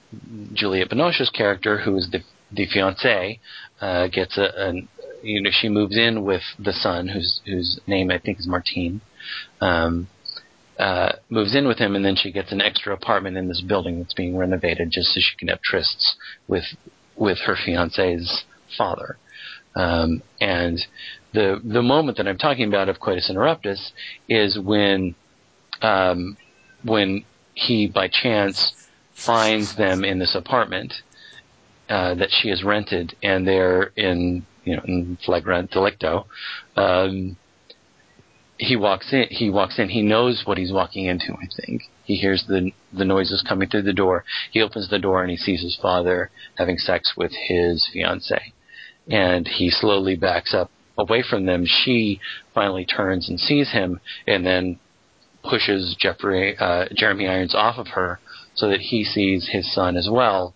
Juliette 0.53 0.89
Binoche's 0.89 1.29
character, 1.31 1.77
who 1.79 1.97
is 1.97 2.09
the 2.11 2.21
the 2.51 2.65
fiance, 2.67 3.39
uh, 3.81 4.07
gets 4.07 4.37
a, 4.37 4.73
you 5.21 5.41
know 5.41 5.49
she 5.51 5.69
moves 5.69 5.97
in 5.97 6.23
with 6.23 6.43
the 6.59 6.73
son, 6.73 7.07
whose 7.07 7.41
whose 7.45 7.79
name 7.87 8.11
I 8.11 8.19
think 8.19 8.39
is 8.39 8.47
Martine. 8.47 9.01
Um, 9.61 10.07
uh, 10.79 11.13
moves 11.29 11.55
in 11.55 11.67
with 11.67 11.79
him, 11.79 11.95
and 11.95 12.05
then 12.05 12.15
she 12.15 12.31
gets 12.31 12.51
an 12.51 12.61
extra 12.61 12.93
apartment 12.93 13.35
in 13.35 13.47
this 13.47 13.61
building 13.61 13.97
that's 13.97 14.13
being 14.13 14.37
renovated 14.37 14.91
just 14.91 15.09
so 15.09 15.19
she 15.19 15.35
can 15.37 15.47
have 15.47 15.59
trysts 15.61 16.15
with 16.47 16.65
with 17.15 17.39
her 17.39 17.55
fiance's 17.55 18.45
father. 18.77 19.17
Um, 19.75 20.21
and 20.39 20.79
the 21.33 21.59
the 21.63 21.81
moment 21.81 22.17
that 22.17 22.27
I'm 22.27 22.37
talking 22.37 22.67
about 22.67 22.89
of 22.89 22.99
coitus 22.99 23.29
interruptus 23.31 23.91
is 24.29 24.57
when 24.59 25.15
um, 25.81 26.37
when 26.83 27.25
he 27.53 27.87
by 27.87 28.07
chance 28.07 28.73
finds 29.13 29.75
them 29.75 30.03
in 30.03 30.19
this 30.19 30.35
apartment 30.35 30.93
uh, 31.89 32.15
that 32.15 32.29
she 32.31 32.49
has 32.49 32.63
rented, 32.63 33.15
and 33.23 33.47
they're 33.47 33.91
in 33.95 34.45
you 34.63 34.75
know 34.75 34.83
in 34.85 35.17
flagrant 35.25 35.71
delicto. 35.71 36.25
Um, 36.75 37.37
he 38.57 38.75
walks 38.75 39.13
in. 39.13 39.27
He 39.29 39.49
walks 39.49 39.79
in. 39.79 39.89
He 39.89 40.01
knows 40.01 40.43
what 40.45 40.57
he's 40.57 40.71
walking 40.71 41.05
into. 41.05 41.33
I 41.33 41.47
think 41.55 41.83
he 42.03 42.15
hears 42.15 42.45
the 42.47 42.71
the 42.91 43.05
noises 43.05 43.43
coming 43.47 43.69
through 43.69 43.83
the 43.83 43.93
door. 43.93 44.25
He 44.51 44.61
opens 44.61 44.89
the 44.89 44.99
door 44.99 45.21
and 45.21 45.31
he 45.31 45.37
sees 45.37 45.61
his 45.61 45.77
father 45.81 46.31
having 46.57 46.77
sex 46.77 47.13
with 47.15 47.31
his 47.47 47.87
fiance, 47.93 48.53
and 49.09 49.47
he 49.47 49.69
slowly 49.69 50.15
backs 50.15 50.53
up 50.53 50.71
away 50.97 51.23
from 51.27 51.45
them. 51.45 51.65
She 51.65 52.19
finally 52.53 52.85
turns 52.85 53.29
and 53.29 53.39
sees 53.39 53.71
him, 53.71 53.99
and 54.25 54.45
then 54.45 54.79
pushes 55.47 55.95
Jeffrey 55.99 56.57
uh, 56.57 56.85
Jeremy 56.93 57.27
Irons 57.27 57.55
off 57.55 57.77
of 57.77 57.89
her 57.89 58.19
so 58.55 58.69
that 58.69 58.79
he 58.79 59.03
sees 59.03 59.49
his 59.51 59.71
son 59.73 59.95
as 59.95 60.09
well. 60.11 60.55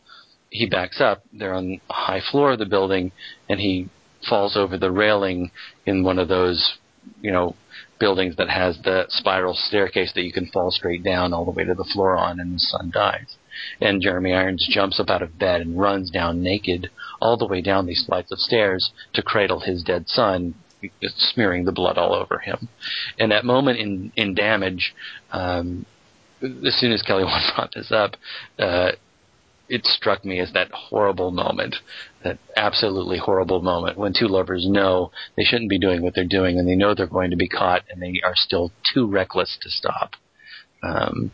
He 0.51 0.67
backs 0.67 1.01
up. 1.01 1.23
They're 1.33 1.55
on 1.55 1.81
a 1.89 1.93
high 1.93 2.21
floor 2.31 2.51
of 2.51 2.59
the 2.59 2.65
building, 2.65 3.11
and 3.49 3.59
he 3.59 3.89
falls 4.29 4.55
over 4.55 4.77
the 4.77 4.91
railing 4.91 5.51
in 5.85 6.03
one 6.03 6.19
of 6.19 6.27
those, 6.27 6.77
you 7.21 7.31
know, 7.31 7.55
buildings 7.99 8.35
that 8.35 8.49
has 8.49 8.77
the 8.83 9.05
spiral 9.09 9.53
staircase 9.53 10.11
that 10.13 10.23
you 10.23 10.33
can 10.33 10.47
fall 10.47 10.71
straight 10.71 11.03
down 11.03 11.33
all 11.33 11.45
the 11.45 11.51
way 11.51 11.63
to 11.63 11.73
the 11.73 11.89
floor 11.93 12.17
on, 12.17 12.39
and 12.39 12.53
his 12.53 12.69
son 12.69 12.91
dies. 12.93 13.37
And 13.79 14.01
Jeremy 14.01 14.33
Irons 14.33 14.67
jumps 14.69 14.99
up 14.99 15.09
out 15.09 15.21
of 15.21 15.39
bed 15.39 15.61
and 15.61 15.79
runs 15.79 16.09
down 16.09 16.43
naked 16.43 16.89
all 17.21 17.37
the 17.37 17.47
way 17.47 17.61
down 17.61 17.85
these 17.85 18.05
flights 18.05 18.31
of 18.31 18.39
stairs 18.39 18.91
to 19.13 19.21
cradle 19.21 19.61
his 19.61 19.83
dead 19.83 20.07
son, 20.07 20.55
smearing 21.01 21.65
the 21.65 21.71
blood 21.71 21.97
all 21.97 22.13
over 22.13 22.39
him. 22.39 22.67
And 23.19 23.31
that 23.31 23.45
moment 23.45 23.79
in 23.79 24.11
in 24.15 24.33
damage, 24.33 24.93
um, 25.31 25.85
as 26.41 26.75
soon 26.75 26.91
as 26.91 27.01
Kelly 27.03 27.23
Wand 27.29 27.53
brought 27.55 27.73
this 27.73 27.91
up, 27.91 28.15
uh, 28.57 28.93
it 29.71 29.85
struck 29.85 30.25
me 30.25 30.39
as 30.39 30.51
that 30.51 30.69
horrible 30.71 31.31
moment, 31.31 31.77
that 32.23 32.37
absolutely 32.57 33.17
horrible 33.17 33.61
moment 33.61 33.97
when 33.97 34.13
two 34.13 34.27
lovers 34.27 34.67
know 34.67 35.11
they 35.37 35.45
shouldn't 35.45 35.69
be 35.69 35.79
doing 35.79 36.01
what 36.01 36.13
they're 36.13 36.25
doing 36.25 36.59
and 36.59 36.67
they 36.67 36.75
know 36.75 36.93
they're 36.93 37.07
going 37.07 37.31
to 37.31 37.37
be 37.37 37.47
caught 37.47 37.83
and 37.89 38.01
they 38.01 38.19
are 38.23 38.35
still 38.35 38.71
too 38.93 39.07
reckless 39.07 39.57
to 39.61 39.69
stop. 39.69 40.15
Um, 40.83 41.31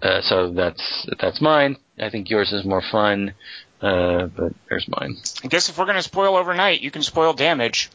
uh, 0.00 0.22
so 0.22 0.52
that's 0.52 1.06
that's 1.20 1.42
mine. 1.42 1.76
I 1.98 2.08
think 2.08 2.30
yours 2.30 2.52
is 2.52 2.64
more 2.64 2.82
fun, 2.90 3.34
uh, 3.82 4.26
but 4.26 4.54
there's 4.70 4.88
mine. 4.88 5.18
I 5.44 5.48
guess 5.48 5.68
if 5.68 5.76
we're 5.76 5.84
going 5.84 5.96
to 5.96 6.02
spoil 6.02 6.36
overnight, 6.36 6.80
you 6.80 6.90
can 6.90 7.02
spoil 7.02 7.34
damage. 7.34 7.90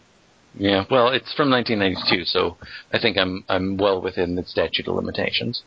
Yeah, 0.55 0.85
well, 0.89 1.09
it's 1.09 1.33
from 1.33 1.49
1992, 1.49 2.25
so 2.25 2.57
I 2.93 2.99
think 2.99 3.17
I'm 3.17 3.43
I'm 3.49 3.77
well 3.77 4.01
within 4.01 4.35
the 4.35 4.43
statute 4.43 4.87
of 4.87 4.95
limitations. 4.95 5.63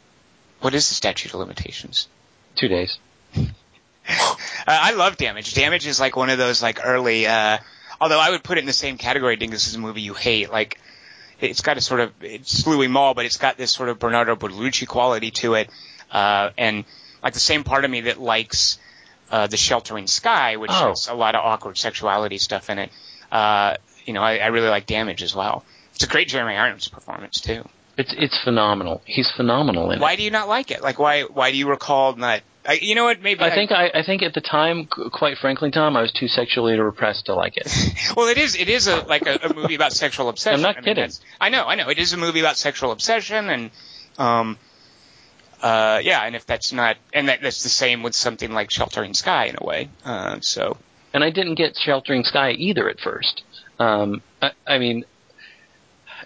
What 0.60 0.74
is 0.74 0.88
the 0.88 0.94
statute 0.94 1.34
of 1.34 1.40
limitations? 1.40 2.08
Two 2.54 2.68
days. 2.68 2.98
Uh, 4.08 4.34
I 4.66 4.92
love 4.92 5.16
Damage. 5.16 5.54
Damage 5.54 5.86
is 5.86 6.00
like 6.00 6.16
one 6.16 6.30
of 6.30 6.38
those 6.38 6.62
like 6.62 6.80
early. 6.84 7.26
Uh, 7.26 7.58
although 8.00 8.20
I 8.20 8.30
would 8.30 8.42
put 8.42 8.58
it 8.58 8.60
in 8.60 8.66
the 8.66 8.72
same 8.72 8.98
category. 8.98 9.36
I 9.36 9.38
think 9.38 9.52
this 9.52 9.68
is 9.68 9.74
a 9.74 9.78
movie 9.78 10.00
you 10.02 10.14
hate. 10.14 10.50
Like 10.50 10.78
it's 11.40 11.60
got 11.62 11.76
a 11.76 11.80
sort 11.80 12.00
of 12.00 12.12
it's 12.20 12.66
Louis 12.66 12.88
Malle, 12.88 13.14
but 13.14 13.24
it's 13.26 13.36
got 13.38 13.56
this 13.56 13.70
sort 13.72 13.88
of 13.88 13.98
Bernardo 13.98 14.36
Bertolucci 14.36 14.86
quality 14.86 15.30
to 15.32 15.54
it, 15.54 15.70
uh, 16.10 16.50
and 16.58 16.84
like 17.22 17.32
the 17.34 17.40
same 17.40 17.64
part 17.64 17.84
of 17.84 17.90
me 17.90 18.02
that 18.02 18.20
likes 18.20 18.78
uh, 19.30 19.46
the 19.46 19.56
Sheltering 19.56 20.06
Sky, 20.06 20.56
which 20.56 20.70
Oh. 20.74 20.88
has 20.90 21.08
a 21.08 21.14
lot 21.14 21.34
of 21.34 21.44
awkward 21.44 21.78
sexuality 21.78 22.38
stuff 22.38 22.68
in 22.70 22.78
it. 22.78 22.90
Uh, 23.30 23.76
you 24.06 24.12
know, 24.12 24.22
I, 24.22 24.38
I 24.38 24.46
really 24.46 24.68
like 24.68 24.86
Damage 24.86 25.22
as 25.22 25.34
well. 25.34 25.64
It's 25.94 26.04
a 26.04 26.08
great 26.08 26.28
Jeremy 26.28 26.56
Irons 26.56 26.88
performance 26.88 27.40
too. 27.40 27.64
It's 27.96 28.14
it's 28.16 28.38
phenomenal. 28.44 29.02
He's 29.04 29.30
phenomenal 29.36 29.90
in 29.90 30.00
Why 30.00 30.12
it. 30.12 30.12
Why 30.12 30.16
do 30.16 30.22
you 30.22 30.30
not 30.30 30.48
like 30.48 30.70
it? 30.70 30.82
Like 30.82 30.98
why 30.98 31.22
why 31.22 31.50
do 31.50 31.56
you 31.56 31.68
recall 31.68 32.14
not? 32.16 32.40
I, 32.66 32.74
you 32.74 32.94
know 32.94 33.04
what? 33.04 33.22
Maybe 33.22 33.42
I 33.42 33.50
think 33.54 33.72
I, 33.72 33.90
I 33.94 34.02
think 34.02 34.22
at 34.22 34.34
the 34.34 34.42
time, 34.42 34.86
quite 34.86 35.38
frankly, 35.38 35.70
Tom, 35.70 35.96
I 35.96 36.02
was 36.02 36.12
too 36.12 36.28
sexually 36.28 36.78
repressed 36.78 37.26
to 37.26 37.34
like 37.34 37.56
it. 37.56 37.66
Well, 38.16 38.28
it 38.28 38.38
is. 38.38 38.54
It 38.54 38.68
is 38.68 38.86
a 38.86 38.96
like 39.04 39.26
a, 39.26 39.38
a 39.42 39.54
movie 39.54 39.74
about 39.74 39.92
sexual 39.92 40.28
obsession. 40.34 40.56
I'm 40.56 40.62
not 40.62 40.76
I 40.78 40.80
kidding. 40.80 40.94
that's- 40.96 41.20
I 41.40 41.48
know. 41.48 41.64
I 41.66 41.74
know. 41.74 41.88
It 41.88 41.98
is 41.98 42.12
a 42.12 42.16
movie 42.16 42.40
about 42.40 42.56
sexual 42.56 42.92
obsession, 42.92 43.48
and 43.48 43.70
um, 44.18 44.58
uh, 45.62 46.00
yeah. 46.02 46.22
And 46.22 46.36
if 46.36 46.44
that's 46.46 46.72
not, 46.72 46.96
and 47.14 47.28
that, 47.28 47.40
that's 47.42 47.62
the 47.62 47.68
same 47.68 48.02
with 48.02 48.14
something 48.14 48.52
like 48.52 48.70
Sheltering 48.70 49.14
Sky 49.14 49.46
in 49.46 49.56
a 49.58 49.64
way. 49.64 49.88
Uh, 50.04 50.40
so 50.40 50.76
and 51.14 51.24
I 51.24 51.30
didn't 51.30 51.54
get 51.54 51.76
Sheltering 51.76 52.24
Sky 52.24 52.50
either 52.52 52.88
at 52.88 53.00
first. 53.00 53.42
Um, 53.78 54.22
I, 54.42 54.50
I 54.66 54.78
mean, 54.78 55.04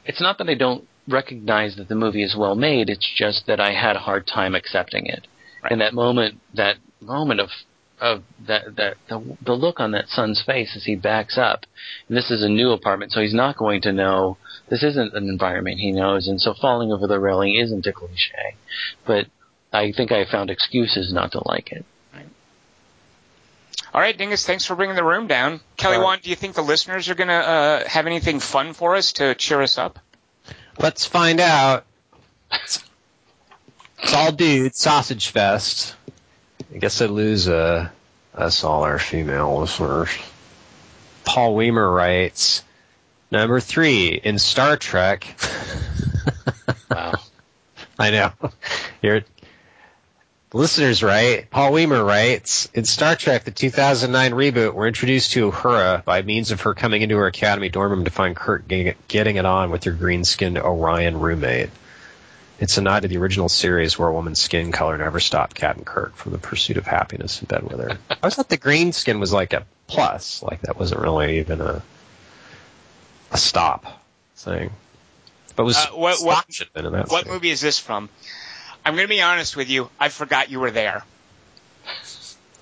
it's 0.05 0.21
not 0.21 0.39
that 0.39 0.49
I 0.49 0.55
don't 0.55 0.87
recognize 1.09 1.77
that 1.77 1.89
the 1.89 1.95
movie 1.95 2.23
is 2.23 2.37
well 2.37 2.55
made. 2.55 2.89
It's 2.89 3.11
just 3.15 3.47
that 3.47 3.61
I 3.61 3.73
had 3.73 3.97
a 3.97 4.01
hard 4.01 4.27
time 4.27 4.55
accepting 4.55 5.07
it. 5.07 5.27
Right. 5.63 5.73
And 5.73 5.81
that 5.81 5.95
moment, 5.95 6.41
that 6.55 6.77
moment 7.01 7.41
of 7.41 7.51
of 8.01 8.23
that 8.47 8.77
that 8.77 8.97
the, 9.09 9.37
the 9.45 9.53
look 9.53 9.81
on 9.81 9.93
that 9.93 10.09
son's 10.09 10.43
face 10.43 10.75
as 10.77 10.85
he 10.85 10.97
backs 10.97 11.39
up. 11.39 11.65
And 12.09 12.17
this 12.17 12.31
is 12.31 12.43
a 12.43 12.49
new 12.49 12.71
apartment, 12.71 13.13
so 13.13 13.21
he's 13.21 13.35
not 13.35 13.57
going 13.57 13.83
to 13.83 13.93
know. 13.93 14.37
This 14.69 14.83
isn't 14.83 15.15
an 15.15 15.29
environment 15.29 15.79
he 15.79 15.93
knows, 15.93 16.27
and 16.27 16.41
so 16.41 16.55
falling 16.55 16.91
over 16.91 17.07
the 17.07 17.21
railing 17.21 17.55
isn't 17.55 17.87
a 17.87 17.93
cliche. 17.93 18.57
But 19.07 19.27
I 19.73 19.93
think 19.93 20.11
I 20.13 20.25
found 20.25 20.51
excuses 20.51 21.13
not 21.13 21.33
to 21.33 21.43
like 21.47 21.71
it. 21.73 21.85
all 23.93 24.01
right, 24.01 24.17
Dingus. 24.17 24.45
Thanks 24.45 24.65
for 24.65 24.75
bringing 24.75 24.97
the 24.97 25.05
room 25.05 25.27
down. 25.27 25.61
Kelly 25.77 25.99
right. 25.99 26.05
Wand, 26.05 26.23
do 26.23 26.31
you 26.31 26.37
think 26.37 26.55
the 26.55 26.63
listeners 26.63 27.09
are 27.09 27.15
gonna 27.15 27.33
uh, 27.33 27.89
have 27.89 28.07
anything 28.07 28.41
fun 28.41 28.73
for 28.73 28.97
us 28.97 29.13
to 29.15 29.35
cheer 29.35 29.63
us 29.63 29.79
up? 29.79 29.99
Let's 30.79 31.07
find 31.07 31.41
out. 31.41 31.85
It's 32.53 32.83
all 34.13 34.33
dude 34.33 34.75
sausage 34.75 35.29
fest. 35.29 35.95
I 36.75 36.79
guess 36.79 37.01
I 37.01 37.07
lose 37.07 37.49
uh, 37.49 37.89
us 38.35 38.65
all 38.65 38.83
our 38.83 38.99
female 38.99 39.61
listeners. 39.61 40.11
Paul 41.25 41.55
Weimer 41.55 41.91
writes, 41.91 42.63
number 43.31 43.61
three 43.61 44.09
in 44.09 44.39
Star 44.39 44.77
Trek. 44.77 45.27
Wow. 46.91 47.15
I 47.99 48.11
know. 48.11 48.33
You're, 49.03 49.23
listeners 50.55 51.03
right. 51.03 51.51
Paul 51.51 51.73
Weimer 51.73 52.03
writes, 52.03 52.69
in 52.75 52.85
Star 52.85 53.17
Trek, 53.17 53.45
the 53.45 53.51
2009 53.51 54.33
reboot, 54.33 54.73
we're 54.75 54.87
introduced 54.87 55.33
to 55.33 55.51
Uhura 55.51 56.05
by 56.05 56.23
means 56.23 56.51
of 56.53 56.63
her 56.63 56.75
coming 56.75 57.03
into 57.03 57.17
her 57.17 57.27
academy 57.27 57.69
dorm 57.69 57.91
room 57.93 58.05
to 58.05 58.11
find 58.11 58.35
Kirk 58.37 58.67
getting 58.69 59.37
it, 59.37 59.45
on 59.45 59.71
with 59.71 59.85
her 59.85 59.91
green-skinned 59.93 60.57
Orion 60.59 61.21
roommate. 61.21 61.71
It's 62.61 62.79
a 62.79 62.83
nod 62.83 63.01
to 63.03 63.09
the 63.09 63.17
original 63.19 63.49
series 63.49 63.99
where 63.99 64.09
a 64.09 64.13
woman's 64.13 64.39
skin 64.39 64.71
color 64.71 64.97
never 64.97 65.19
stopped 65.19 65.57
Captain 65.57 65.85
Kirk 65.85 66.15
from 66.15 66.31
the 66.33 66.39
pursuit 66.39 66.77
of 66.77 66.87
happiness 66.87 67.41
in 67.43 67.47
bed 67.47 67.65
with 67.65 67.81
her. 67.81 67.99
I 68.11 68.17
always 68.23 68.37
thought 68.37 68.49
the 68.49 68.57
green 68.57 68.93
skin 68.93 69.19
was 69.19 69.33
like 69.33 69.53
a 69.53 69.67
plus, 69.89 70.41
like 70.43 70.63
that 70.63 70.79
wasn't 70.79 71.01
really 71.01 71.41
even 71.41 71.61
a 71.61 71.83
a 73.33 73.37
stop 73.37 73.85
thing. 74.37 74.71
But 75.57 75.65
it 75.65 75.67
was 75.67 75.77
Uh, 75.77 75.87
what- 75.95 76.23
what- 76.23 76.47
Spock 76.47 76.55
should 76.55 76.67
have 76.69 76.75
been 76.75 76.87
in 76.87 76.93
that 76.93 77.09
What 77.11 77.27
movie 77.27 77.51
is 77.51 77.61
this 77.61 77.81
from? 77.81 78.09
I'm 78.85 78.95
gonna 78.97 79.09
be 79.09 79.23
honest 79.23 79.57
with 79.57 79.69
you. 79.71 79.89
I 79.99 80.09
forgot 80.09 80.51
you 80.51 80.61
were 80.61 80.71
there. 80.71 81.05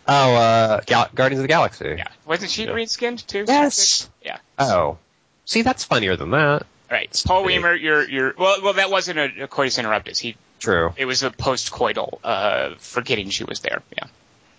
Oh, 0.07 0.35
uh, 0.35 0.81
Gal- 0.87 1.11
Guardians 1.15 1.39
of 1.41 1.45
the 1.45 1.49
Galaxy. 1.49 1.95
Yeah, 1.99 2.09
wasn't 2.27 2.51
she 2.51 2.65
Yeah. 2.65 2.73
green 2.73 2.87
skinned 2.89 3.27
too? 3.27 3.45
Yes. 3.47 4.09
Yeah. 4.25 4.39
Oh, 4.59 4.99
see, 5.45 5.63
that's 5.63 5.85
funnier 5.85 6.17
than 6.17 6.31
that. 6.33 6.67
Right. 6.91 7.23
Paul. 7.27 7.45
Weimer, 7.45 7.75
you're 7.75 8.09
you're 8.09 8.35
well. 8.37 8.61
Well, 8.63 8.73
that 8.75 8.91
wasn't 8.91 9.19
a, 9.19 9.45
a 9.45 9.49
coitus 9.49 9.79
interruptus. 9.79 10.19
He 10.19 10.37
True, 10.59 10.93
it 10.97 11.07
was 11.07 11.23
a 11.25 11.31
post-coital 11.31 12.21
uh, 12.23 12.75
forgetting 12.79 13.31
she 13.31 13.43
was 13.45 13.61
there. 13.61 13.83
Yeah. 13.97 14.05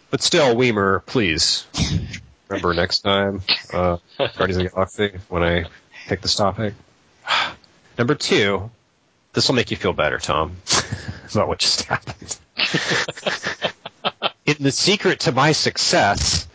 but 0.09 0.22
still, 0.22 0.53
Weimer, 0.56 1.00
please 1.06 1.66
remember 2.50 2.74
next 2.74 3.00
time, 3.00 3.42
uh, 3.72 3.98
Guardians 4.17 4.58
of 4.58 4.64
the 4.64 4.69
Galaxy 4.69 5.11
when 5.30 5.43
I 5.43 5.66
pick 6.08 6.22
this 6.22 6.35
topic. 6.35 6.74
Number 7.98 8.16
two, 8.16 8.69
this 9.33 9.48
will 9.48 9.56
make 9.56 9.72
you 9.72 9.77
feel 9.77 9.93
better, 9.93 10.17
Tom, 10.19 10.58
about 11.32 11.48
what 11.48 11.60
just 11.60 11.84
happened. 11.84 12.38
In 14.46 14.56
the 14.60 14.72
secret 14.72 15.22
to 15.22 15.32
my 15.32 15.54
success, 15.54 16.48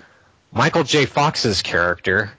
Michael 0.53 0.85
J. 0.85 1.07
Fox's 1.07 1.63
character 1.63 2.31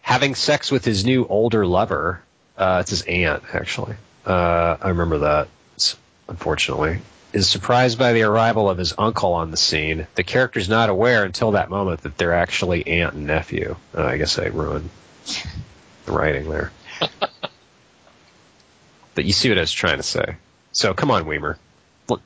having 0.00 0.34
sex 0.34 0.70
with 0.70 0.84
his 0.84 1.04
new 1.04 1.26
older 1.26 1.66
lover. 1.66 2.22
Uh, 2.56 2.78
it's 2.80 2.90
his 2.90 3.02
aunt, 3.02 3.42
actually. 3.52 3.96
uh, 4.26 4.76
I 4.80 4.90
remember 4.90 5.18
that, 5.18 5.48
unfortunately, 6.28 7.00
is 7.32 7.48
surprised 7.48 7.98
by 7.98 8.12
the 8.12 8.22
arrival 8.22 8.70
of 8.70 8.78
his 8.78 8.94
uncle 8.96 9.32
on 9.32 9.50
the 9.50 9.56
scene. 9.56 10.06
The 10.14 10.22
character's 10.22 10.68
not 10.68 10.88
aware 10.88 11.24
until 11.24 11.52
that 11.52 11.70
moment 11.70 12.02
that 12.02 12.16
they're 12.16 12.34
actually 12.34 12.86
aunt 12.86 13.14
and 13.14 13.26
nephew. 13.26 13.76
Uh, 13.96 14.04
I 14.04 14.18
guess 14.18 14.38
I 14.38 14.46
ruined 14.46 14.90
the 16.06 16.12
writing 16.12 16.48
there. 16.48 16.70
but 19.14 19.24
you 19.24 19.32
see 19.32 19.48
what 19.48 19.58
I 19.58 19.62
was 19.62 19.72
trying 19.72 19.96
to 19.96 20.04
say. 20.04 20.36
So 20.74 20.92
come 20.92 21.10
on, 21.10 21.26
Weimer. 21.26 21.58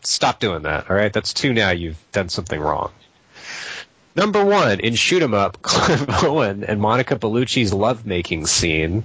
Stop 0.03 0.41
doing 0.41 0.63
that, 0.63 0.91
all 0.91 0.97
right? 0.97 1.13
That's 1.13 1.33
two 1.33 1.53
now. 1.53 1.71
You've 1.71 1.99
done 2.11 2.29
something 2.29 2.61
wrong. 2.61 2.91
Number 4.17 4.45
one, 4.45 4.81
in 4.81 4.97
Shoot 4.97 5.23
'em 5.23 5.35
Up, 5.35 5.63
Clive 5.63 6.25
Owen 6.25 6.65
and 6.65 6.81
Monica 6.81 7.15
Bellucci's 7.17 7.73
lovemaking 7.73 8.47
scene 8.47 9.05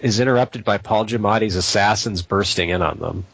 is 0.00 0.18
interrupted 0.18 0.64
by 0.64 0.78
Paul 0.78 1.04
Giamatti's 1.06 1.54
assassins 1.54 2.22
bursting 2.22 2.70
in 2.70 2.82
on 2.82 2.98
them. 2.98 3.24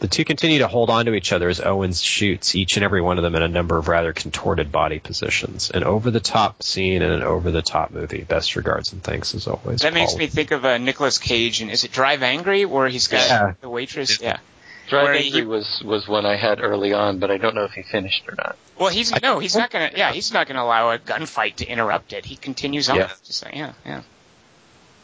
The 0.00 0.08
two 0.08 0.24
continue 0.24 0.58
to 0.58 0.66
hold 0.66 0.90
on 0.90 1.06
to 1.06 1.14
each 1.14 1.32
other 1.32 1.48
as 1.48 1.60
Owens 1.60 2.02
shoots 2.02 2.56
each 2.56 2.76
and 2.76 2.84
every 2.84 3.00
one 3.00 3.16
of 3.16 3.22
them 3.22 3.36
in 3.36 3.42
a 3.42 3.48
number 3.48 3.78
of 3.78 3.86
rather 3.86 4.12
contorted 4.12 4.72
body 4.72 4.98
positions. 4.98 5.70
An 5.70 5.84
over 5.84 6.10
the 6.10 6.18
top 6.20 6.62
scene 6.64 7.00
and 7.02 7.12
an 7.12 7.22
over 7.22 7.52
the 7.52 7.62
top 7.62 7.92
movie. 7.92 8.22
Best 8.22 8.56
regards 8.56 8.92
and 8.92 9.02
thanks 9.02 9.34
as 9.36 9.46
always. 9.46 9.80
That 9.80 9.94
makes 9.94 10.16
me 10.16 10.26
think 10.26 10.50
of 10.50 10.64
uh, 10.64 10.78
Nicolas 10.78 11.18
Cage, 11.18 11.60
and 11.62 11.70
is 11.70 11.84
it 11.84 11.92
Drive 11.92 12.22
Angry, 12.24 12.64
where 12.64 12.88
he's 12.88 13.06
got 13.06 13.28
Yeah. 13.28 13.52
the 13.60 13.68
waitress? 13.68 14.20
Yeah. 14.20 14.38
Drive 14.88 15.04
Where 15.04 15.14
Angry 15.14 15.40
he- 15.40 15.46
was 15.46 15.82
was 15.84 16.06
one 16.06 16.26
I 16.26 16.36
had 16.36 16.60
early 16.60 16.92
on, 16.92 17.18
but 17.18 17.30
I 17.30 17.38
don't 17.38 17.54
know 17.54 17.64
if 17.64 17.72
he 17.72 17.82
finished 17.82 18.24
or 18.28 18.34
not. 18.36 18.56
Well, 18.78 18.90
he's 18.90 19.12
no, 19.22 19.38
he's 19.38 19.54
not 19.56 19.70
gonna. 19.70 19.90
Yeah, 19.96 20.12
he's 20.12 20.32
not 20.32 20.46
gonna 20.46 20.62
allow 20.62 20.90
a 20.90 20.98
gunfight 20.98 21.56
to 21.56 21.66
interrupt 21.66 22.12
it. 22.12 22.24
He 22.24 22.36
continues 22.36 22.88
on. 22.88 22.96
Yeah. 22.96 23.10
Just 23.24 23.44
like, 23.44 23.54
yeah, 23.54 23.72
yeah. 23.86 24.02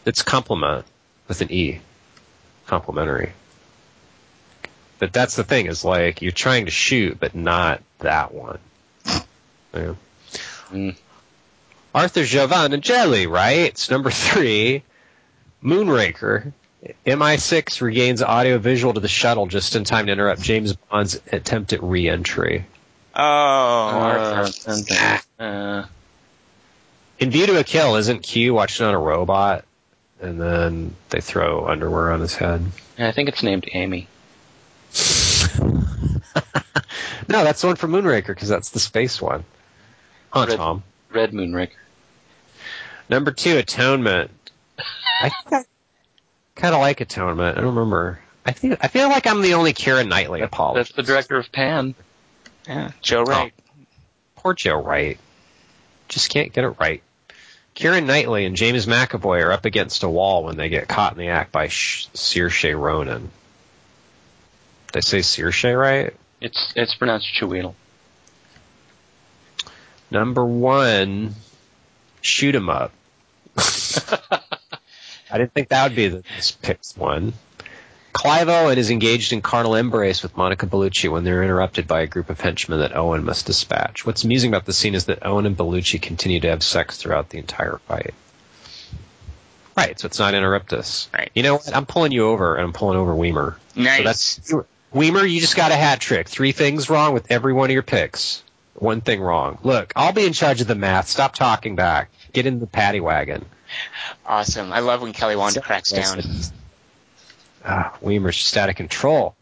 It's 0.05 0.23
compliment 0.23 0.85
with 1.29 1.41
an 1.41 1.53
E. 1.53 1.81
Complimentary. 2.67 3.33
But 4.99 5.13
that's 5.13 5.35
the 5.35 5.45
thing 5.45 5.67
is 5.67 5.85
like 5.85 6.21
you're 6.21 6.33
trying 6.33 6.67
to 6.67 6.71
shoot, 6.71 7.19
but 7.19 7.35
not 7.35 7.83
that 8.01 8.33
one. 8.35 8.59
Yeah. 9.73 9.95
Mm. 10.73 10.97
Arthur 11.95 12.25
Jelly, 12.25 13.29
right? 13.29 13.53
It's 13.53 13.89
number 13.89 14.11
three. 14.11 14.83
Moonraker. 15.63 16.53
MI6 17.07 17.81
regains 17.83 18.23
audio 18.23 18.59
visual 18.59 18.95
to 18.95 19.01
the 19.01 19.09
shuttle 19.09 19.47
just 19.47 19.77
in 19.77 19.85
time 19.85 20.07
to 20.07 20.13
interrupt 20.13 20.41
James 20.41 20.75
Bond's 20.75 21.21
attempt 21.31 21.73
at 21.73 21.83
re-entry. 21.83 22.65
Oh, 23.15 23.21
Uh, 23.21 24.51
dun, 24.65 24.83
dun, 24.85 25.21
uh, 25.47 25.87
In 27.19 27.31
View 27.31 27.47
to 27.47 27.59
a 27.59 27.65
Kill, 27.65 27.97
isn't 27.97 28.23
Q 28.23 28.55
watching 28.55 28.87
on 28.87 28.95
a 28.95 28.99
robot, 28.99 29.65
and 30.23 30.41
then 30.41 30.95
they 31.11 31.21
throw 31.21 31.67
underwear 31.69 32.13
on 32.13 32.21
his 32.21 32.35
head? 32.35 32.65
yeah, 32.99 33.09
I 33.09 33.13
think 33.13 33.29
it's 33.29 33.43
named 33.43 33.69
Amy. 33.75 34.07
no, 37.29 37.45
that's 37.45 37.61
the 37.61 37.67
one 37.67 37.77
from 37.77 37.93
Moonraker 37.93 38.29
because 38.29 38.49
that's 38.49 38.71
the 38.71 38.81
space 38.81 39.21
one. 39.21 39.45
Huh, 40.31 40.47
Red- 40.49 40.57
Tom. 40.57 40.83
Red 41.13 41.33
Moonraker. 41.33 41.71
Number 43.09 43.33
two, 43.33 43.59
Atonement. 43.59 44.31
I 45.23 45.29
think 45.29 45.53
I 45.53 45.65
kind 46.61 46.75
of 46.75 46.81
like 46.81 47.01
Atonement. 47.01 47.57
I 47.57 47.61
don't 47.61 47.75
remember. 47.75 48.21
I 48.45 48.53
think 48.53 48.79
I 48.81 48.89
feel 48.89 49.09
like 49.09 49.27
I'm 49.27 49.43
the 49.43 49.55
only 49.55 49.73
Keira 49.73 50.07
Knightley 50.07 50.43
apologist. 50.43 50.95
That's 50.95 51.07
the 51.07 51.13
director 51.13 51.37
of 51.37 51.51
Pan. 51.51 51.95
Yeah, 52.67 52.91
Joe 53.03 53.25
oh. 53.27 53.31
Wright. 53.31 53.53
Poor 54.37 54.55
Joe 54.55 54.81
Wright. 54.81 55.19
Just 56.09 56.31
can't 56.31 56.53
get 56.53 56.65
it 56.65 56.77
right. 56.79 57.03
Kieran 57.75 58.07
Knightley 58.07 58.45
and 58.45 58.57
James 58.57 58.87
McAvoy 58.87 59.45
are 59.45 59.53
up 59.53 59.65
against 59.65 60.03
a 60.03 60.09
wall 60.09 60.45
when 60.45 60.57
they 60.57 60.69
get 60.69 60.89
caught 60.89 61.13
in 61.13 61.19
the 61.19 61.29
act 61.29 61.53
by 61.53 61.69
Sh- 61.69 62.09
Saoirse 62.15 62.79
Ronan. 62.79 63.31
Did 64.89 64.99
I 64.99 65.01
say 65.01 65.19
Saoirse 65.21 65.79
right? 65.79 66.15
It's 66.41 66.73
it's 66.75 66.95
pronounced 66.95 67.29
Chiweedle. 67.41 67.75
Number 70.11 70.45
one, 70.45 71.37
shoot 72.21 72.55
'em 72.55 72.69
up. 72.69 72.93
I 75.33 75.39
didn't 75.39 75.55
think 75.55 75.69
that 75.69 75.85
would 75.85 75.97
be 75.97 76.09
the 76.09 76.25
picked 76.63 76.93
one. 76.93 77.33
Clive 78.13 78.49
Owen 78.49 78.77
is 78.77 78.91
engaged 78.91 79.33
in 79.33 79.41
carnal 79.41 79.77
embrace 79.77 80.23
with 80.23 80.37
Monica 80.37 80.67
Bellucci 80.67 81.11
when 81.11 81.23
they're 81.23 81.45
interrupted 81.45 81.87
by 81.87 82.01
a 82.01 82.07
group 82.07 82.29
of 82.29 82.41
henchmen 82.41 82.81
that 82.81 82.97
Owen 82.97 83.25
must 83.25 83.47
dispatch. 83.47 84.05
What's 84.05 84.25
amusing 84.25 84.51
about 84.51 84.67
the 84.67 84.73
scene 84.73 84.95
is 84.95 85.05
that 85.05 85.25
Owen 85.25 85.47
and 85.47 85.57
Bellucci 85.57 86.03
continue 86.03 86.41
to 86.41 86.49
have 86.51 86.63
sex 86.63 86.97
throughout 86.97 87.29
the 87.29 87.39
entire 87.39 87.79
fight. 87.87 88.15
Right, 89.77 89.99
so 89.99 90.07
it's 90.07 90.19
not 90.19 90.35
interruptus. 90.35 91.13
Right. 91.13 91.31
You 91.35 91.45
know 91.45 91.55
what? 91.55 91.75
I'm 91.75 91.87
pulling 91.87 92.13
you 92.13 92.27
over, 92.27 92.57
and 92.57 92.65
I'm 92.65 92.73
pulling 92.73 92.99
over 92.99 93.15
Weimer. 93.15 93.57
Nice. 93.77 93.99
So 93.99 94.03
that's 94.03 94.69
Weimer. 94.93 95.25
You 95.25 95.41
just 95.41 95.57
got 95.57 95.71
a 95.71 95.77
hat 95.77 96.01
trick. 96.01 96.29
Three 96.29 96.53
things 96.53 96.91
wrong 96.91 97.15
with 97.15 97.31
every 97.31 97.53
one 97.53 97.71
of 97.71 97.75
your 97.75 97.83
picks. 97.83 98.43
One 98.75 99.01
thing 99.01 99.21
wrong. 99.21 99.59
Look, 99.63 99.93
I'll 99.95 100.13
be 100.13 100.27
in 100.27 100.33
charge 100.33 100.61
of 100.61 100.67
the 100.67 100.75
math. 100.75 101.09
Stop 101.09 101.35
talking 101.35 101.77
back. 101.77 102.11
Get 102.33 102.47
in 102.47 102.61
the 102.61 102.67
paddy 102.67 103.01
wagon. 103.01 103.47
Awesome. 104.31 104.73
I 104.73 104.81
love 104.81 105.03
when 105.03 105.13
Kelly 105.13 105.37
Wand 105.37 105.59
cracks 105.63 105.91
down. 105.91 106.23
Ah, 107.65 107.97
Weimer's 108.01 108.37
just 108.37 108.57
out 108.57 108.71
of 108.71 108.77
control. 108.77 109.35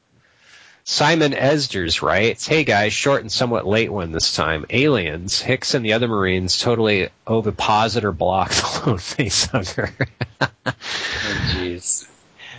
Simon 0.82 1.32
Esders 1.32 2.00
writes, 2.00 2.46
Hey 2.46 2.64
guys, 2.64 2.94
short 2.94 3.20
and 3.20 3.30
somewhat 3.30 3.66
late 3.66 3.92
one 3.92 4.10
this 4.10 4.34
time. 4.34 4.64
Aliens, 4.70 5.38
Hicks 5.38 5.74
and 5.74 5.84
the 5.84 5.92
other 5.92 6.08
Marines 6.08 6.58
totally 6.58 7.10
ovipositor 7.26 8.10
block 8.10 8.50
the 8.54 8.82
lone 8.86 8.98
facehugger. 8.98 10.08
Oh, 10.40 10.72
jeez. 11.52 12.08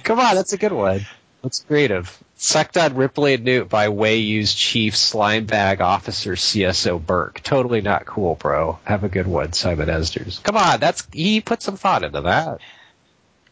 Come 0.04 0.20
on, 0.20 0.36
that's 0.36 0.54
a 0.54 0.58
good 0.58 0.72
one. 0.72 1.08
That's 1.42 1.62
creative. 1.64 2.24
Sucked 2.42 2.78
on 2.78 2.96
Ripley 2.96 3.34
and 3.34 3.44
Newt 3.44 3.68
by 3.68 3.90
Wayu's 3.90 4.54
chief 4.54 4.96
slime 4.96 5.46
bag 5.46 5.82
officer 5.82 6.36
CSO 6.36 7.06
Burke. 7.06 7.42
Totally 7.44 7.82
not 7.82 8.06
cool, 8.06 8.36
bro. 8.36 8.80
Have 8.86 9.04
a 9.04 9.10
good 9.10 9.28
one, 9.28 9.52
Simon 9.52 9.90
Esders. 9.90 10.42
Come 10.42 10.56
on, 10.56 10.80
that's 10.80 11.06
he 11.12 11.42
put 11.42 11.62
some 11.62 11.76
thought 11.76 12.06
into 12.06 12.22
that. 12.22 12.62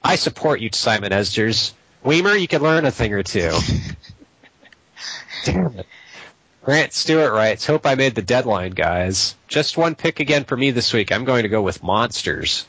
I 0.01 0.15
support 0.15 0.61
you, 0.61 0.69
Simon 0.71 1.11
Esders. 1.11 1.73
Weimer, 2.01 2.33
you 2.33 2.47
can 2.47 2.61
learn 2.61 2.85
a 2.85 2.91
thing 2.91 3.11
or 3.11 3.23
two. 3.23 3.51
Damn 5.43 5.79
it. 5.79 5.85
Grant 6.63 6.93
Stewart 6.93 7.33
writes, 7.33 7.67
Hope 7.67 7.85
I 7.85 7.95
made 7.95 8.15
the 8.15 8.21
deadline, 8.21 8.71
guys. 8.71 9.35
Just 9.49 9.75
one 9.75 9.95
pick 9.95 10.21
again 10.21 10.45
for 10.45 10.55
me 10.55 10.71
this 10.71 10.93
week. 10.93 11.11
I'm 11.11 11.25
going 11.25 11.43
to 11.43 11.49
go 11.49 11.61
with 11.61 11.83
Monsters. 11.83 12.65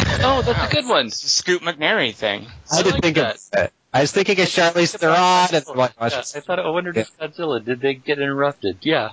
Oh, 0.00 0.42
that's 0.42 0.72
a 0.72 0.74
good 0.74 0.88
one. 0.88 1.06
It's 1.06 1.22
the 1.22 1.28
Scoot 1.28 1.62
McNairy 1.62 2.12
thing. 2.12 2.48
I, 2.72 2.78
I 2.78 2.82
didn't 2.82 2.94
like 2.94 3.02
think 3.02 3.16
that. 3.16 3.36
of 3.36 3.50
that. 3.52 3.72
I 3.98 4.02
was 4.02 4.12
thinking 4.12 4.40
of 4.40 4.46
Charlize 4.46 4.96
Theron 4.96 5.48
and 5.52 5.76
like, 5.76 5.92
Yeah, 6.00 6.06
I 6.06 6.40
thought 6.40 6.60
I 6.60 6.68
wondered 6.70 6.96
if 6.96 7.18
Godzilla 7.18 7.64
did 7.64 7.80
they 7.80 7.94
get 7.94 8.20
interrupted? 8.20 8.78
Yeah, 8.82 9.10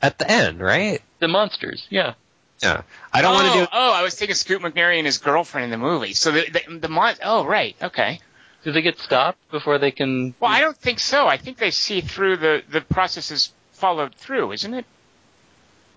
at 0.00 0.16
the 0.18 0.30
end, 0.30 0.60
right? 0.60 1.02
the 1.18 1.26
monsters. 1.26 1.88
Yeah, 1.90 2.14
Yeah. 2.62 2.82
I 3.12 3.20
don't 3.20 3.32
oh, 3.32 3.34
want 3.34 3.52
to 3.52 3.58
do 3.62 3.66
Oh, 3.72 3.92
I 3.92 4.02
was 4.04 4.14
thinking 4.14 4.36
Scoot 4.36 4.62
McNairy 4.62 4.98
and 4.98 5.06
his 5.06 5.18
girlfriend 5.18 5.64
in 5.64 5.70
the 5.72 5.84
movie. 5.84 6.12
So 6.12 6.30
the 6.30 6.48
the, 6.50 6.78
the 6.78 6.88
mon- 6.88 7.16
Oh, 7.24 7.44
right. 7.44 7.74
Okay. 7.82 8.20
do 8.62 8.70
they 8.70 8.82
get 8.82 9.00
stopped 9.00 9.38
before 9.50 9.78
they 9.78 9.90
can? 9.90 10.36
Well, 10.38 10.52
I 10.52 10.60
don't 10.60 10.76
think 10.76 11.00
so. 11.00 11.26
I 11.26 11.36
think 11.36 11.58
they 11.58 11.72
see 11.72 12.00
through 12.00 12.36
the 12.36 12.62
the 12.70 12.80
process 12.80 13.32
is 13.32 13.52
followed 13.72 14.14
through, 14.14 14.52
isn't 14.52 14.74
it? 14.74 14.86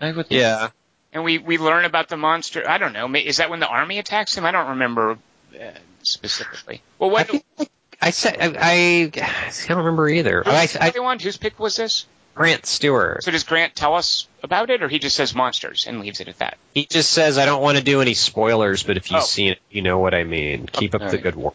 I 0.00 0.10
would 0.10 0.26
think- 0.26 0.40
Yeah. 0.40 0.70
And 1.12 1.22
we 1.22 1.38
we 1.38 1.58
learn 1.58 1.84
about 1.84 2.08
the 2.08 2.16
monster. 2.16 2.68
I 2.68 2.78
don't 2.78 2.92
know. 2.92 3.14
Is 3.14 3.36
that 3.36 3.50
when 3.50 3.60
the 3.60 3.68
army 3.68 4.00
attacks 4.00 4.36
him? 4.36 4.44
I 4.44 4.50
don't 4.50 4.70
remember 4.70 5.18
uh, 5.54 5.70
specifically. 6.06 6.82
Well, 6.98 7.10
I 7.10 7.12
what? 7.12 7.32
like 7.58 7.70
I 8.00 8.10
said 8.10 8.36
I, 8.40 8.46
I, 8.58 9.10
I 9.14 9.50
don't 9.68 9.78
remember 9.78 10.08
either. 10.08 10.42
I, 10.46 10.62
Who's 10.66 10.76
I. 10.76 11.16
Whose 11.20 11.36
pick 11.36 11.58
was 11.58 11.76
this? 11.76 12.06
Grant 12.34 12.64
Stewart. 12.64 13.22
So 13.24 13.30
does 13.30 13.44
Grant 13.44 13.74
tell 13.74 13.94
us 13.94 14.26
about 14.42 14.70
it, 14.70 14.82
or 14.82 14.88
he 14.88 14.98
just 14.98 15.14
says 15.16 15.34
monsters 15.34 15.86
and 15.86 16.00
leaves 16.00 16.20
it 16.20 16.28
at 16.28 16.38
that? 16.38 16.56
He 16.74 16.86
just 16.86 17.10
says 17.12 17.36
I 17.36 17.44
don't 17.44 17.60
want 17.62 17.76
to 17.78 17.84
do 17.84 18.00
any 18.00 18.14
spoilers, 18.14 18.82
but 18.82 18.96
if 18.96 19.10
you've 19.10 19.20
Oh. 19.20 19.24
seen 19.24 19.52
it, 19.52 19.58
you 19.70 19.82
know 19.82 19.98
what 19.98 20.14
I 20.14 20.24
mean. 20.24 20.68
Oh, 20.74 20.78
Keep 20.78 20.94
up 20.94 21.00
the 21.02 21.06
Alright. 21.08 21.22
good 21.22 21.36
work. 21.36 21.54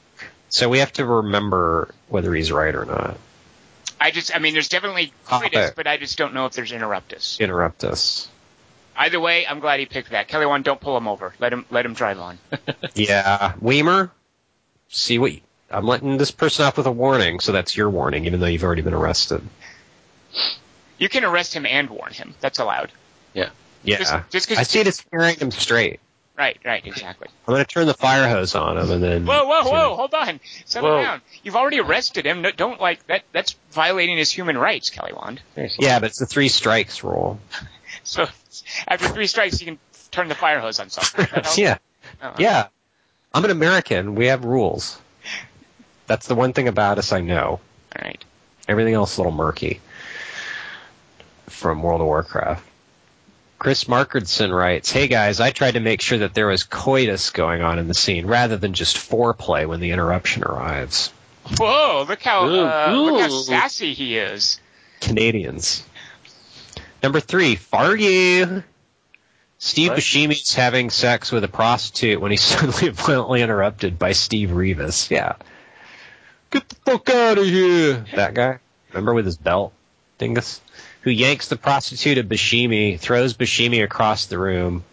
So 0.50 0.70
we 0.70 0.80
have 0.80 0.94
to 0.94 1.06
remember 1.06 1.94
whether 2.10 2.34
he's 2.34 2.52
right 2.52 2.74
or 2.76 2.86
not. 2.86 3.18
I 4.00 4.12
just, 4.12 4.34
I 4.36 4.38
mean, 4.40 4.54
there's 4.54 4.70
definitely 4.70 5.12
ah, 5.28 5.38
Oh, 5.38 5.40
critics, 5.40 5.56
there. 5.60 5.74
but 5.76 5.88
I 5.88 5.98
just 5.98 6.18
don't 6.20 6.36
know 6.36 6.46
if 6.46 6.54
there's 6.54 6.72
interruptus. 6.72 7.40
Interrupt 7.40 7.84
us. 7.84 8.30
Either 8.96 9.20
way, 9.20 9.46
I'm 9.48 9.60
glad 9.60 9.80
he 9.80 9.88
picked 9.88 10.12
that. 10.12 10.28
Kelly 10.28 10.46
Wand, 10.46 10.64
don't 10.64 10.80
pull 10.80 10.96
him 10.96 11.08
over. 11.08 11.34
Let 11.40 11.52
him 11.54 11.66
let 11.72 11.86
him 11.86 11.94
drive 11.96 12.20
on. 12.20 12.38
Yeah, 12.96 13.54
Weimer. 13.60 14.12
See 14.90 15.20
what 15.20 15.34
you, 15.34 15.42
I'm 15.70 15.86
letting 15.86 16.18
this 16.18 16.32
person 16.32 16.66
off 16.66 16.78
with 16.78 16.86
a 16.88 16.92
warning, 16.92 17.40
so 17.40 17.52
that's 17.52 17.76
your 17.76 17.90
warning, 17.90 18.26
even 18.26 18.40
though 18.40 18.48
you've 18.48 18.64
already 18.64 18.82
been 18.82 18.94
arrested. 18.94 19.42
You 20.98 21.10
can 21.10 21.24
arrest 21.26 21.54
him 21.54 21.66
and 21.66 21.90
warn 21.90 22.14
him. 22.14 22.34
That's 22.40 22.60
allowed. 22.60 22.92
Yeah, 23.34 23.50
Yeah. 23.84 23.98
Just- 23.98 24.14
just 24.32 24.48
'cause- 24.50 24.58
I 24.58 24.64
see 24.64 24.80
it 24.80 24.88
as 24.88 25.02
carrying 25.12 25.38
him 25.40 25.52
straight. 25.52 26.00
Right, 26.38 26.60
right, 26.64 26.86
exactly. 26.86 27.30
I'm 27.48 27.54
going 27.54 27.66
to 27.66 27.72
turn 27.72 27.88
the 27.88 27.96
fire 27.96 28.30
hose 28.30 28.54
on 28.54 28.78
him, 28.78 28.92
and 28.92 29.04
then. 29.04 29.26
Whoa, 29.26 29.46
whoa, 29.46 29.64
whoa! 29.64 29.96
Hold 29.96 30.14
on, 30.14 30.40
settle 30.66 30.92
Whoa. 30.92 31.02
down. 31.02 31.22
You've 31.42 31.56
already 31.56 31.80
arrested 31.80 32.28
him. 32.28 32.44
No, 32.44 32.52
don't 32.52 32.80
like 32.80 33.06
that. 33.08 33.24
That's 33.32 33.56
violating 33.72 34.18
his 34.18 34.30
human 34.32 34.56
rights, 34.56 34.92
Kelly 34.92 35.14
Wand. 35.14 35.42
Seriously. 35.56 35.86
Yeah, 35.86 35.98
but 35.98 36.10
it's 36.10 36.20
the 36.20 36.28
three 36.28 36.48
strikes 36.50 37.04
rule. 37.04 37.40
So 38.04 38.26
after 38.88 39.08
three 39.10 39.28
strikes, 39.28 39.60
you 39.60 39.66
can 39.66 39.80
turn 40.12 40.30
the 40.30 40.36
fire 40.36 40.60
hose 40.62 40.80
on 40.80 40.90
someone. 40.90 41.28
That 41.34 41.46
help? 41.46 41.58
yeah, 41.58 41.78
Oh, 42.22 42.34
yeah. 42.38 42.68
I'm 43.34 43.46
an 43.46 43.52
American. 43.52 44.16
We 44.16 44.28
have 44.28 44.46
rules. 44.46 45.00
That's 46.08 46.28
the 46.28 46.36
one 46.36 46.54
thing 46.54 46.68
about 46.68 46.98
us 46.98 47.12
I 47.12 47.22
know. 47.22 47.60
All 47.96 48.02
right. 48.02 48.24
Everything 48.68 48.94
else 48.94 49.14
is 49.14 49.18
a 49.18 49.22
little 49.22 49.38
murky. 49.38 49.80
From 51.48 51.84
World 51.84 52.02
of 52.02 52.08
Warcraft. 52.08 52.64
Chris 53.60 53.86
Markinson 53.86 54.54
writes, 54.54 54.92
Hey 54.92 55.08
guys, 55.08 55.40
I 55.40 55.52
tried 55.52 55.72
to 55.72 55.80
make 55.80 56.02
sure 56.02 56.20
that 56.20 56.34
there 56.34 56.48
was 56.48 56.64
coitus 56.64 57.32
going 57.32 57.62
on 57.62 57.80
in 57.80 57.88
the 57.88 57.94
scene 57.94 58.28
rather 58.28 58.56
than 58.56 58.74
just 58.74 58.98
foreplay 58.98 59.68
when 59.68 59.80
the 59.80 59.92
interruption 59.92 60.44
arrives. 60.44 61.12
Whoa! 61.58 62.06
Look 62.08 62.22
how 62.22 62.48
Ooh, 62.48 62.66
uh, 62.66 62.92
look 62.94 63.22
how 63.22 63.30
sassy 63.30 63.94
he 63.94 64.18
is. 64.18 64.60
Canadians. 65.00 65.84
Number 67.02 67.20
three, 67.20 67.56
Fargo. 67.56 68.64
Steve 69.60 69.90
What? 69.90 70.00
Buscemi's 70.00 70.54
having 70.54 70.90
sex 70.90 71.32
with 71.32 71.44
a 71.44 71.48
prostitute 71.48 72.22
when 72.22 72.32
he's 72.32 72.42
suddenly 72.44 72.90
violently 72.90 73.42
interrupted 73.42 73.98
by 73.98 74.12
Steve 74.12 74.50
Reevis. 74.50 75.10
Yeah. 75.10 75.36
Get 76.52 76.70
the 76.70 76.76
fuck 76.76 77.10
out 77.10 77.38
of 77.38 77.46
here! 77.46 78.06
That 78.16 78.34
guy. 78.34 78.60
Remember 78.90 79.14
with 79.14 79.26
his 79.26 79.38
belt? 79.38 79.74
Dingus? 80.18 80.62
Who 81.02 81.12
yanks 81.12 81.48
the 81.48 81.58
prostitute 81.58 82.18
at 82.18 82.30
Buscemi, 82.30 83.00
throws 83.00 83.34
Buscemi 83.34 83.84
across 83.84 84.26
the 84.26 84.40
room. 84.40 84.84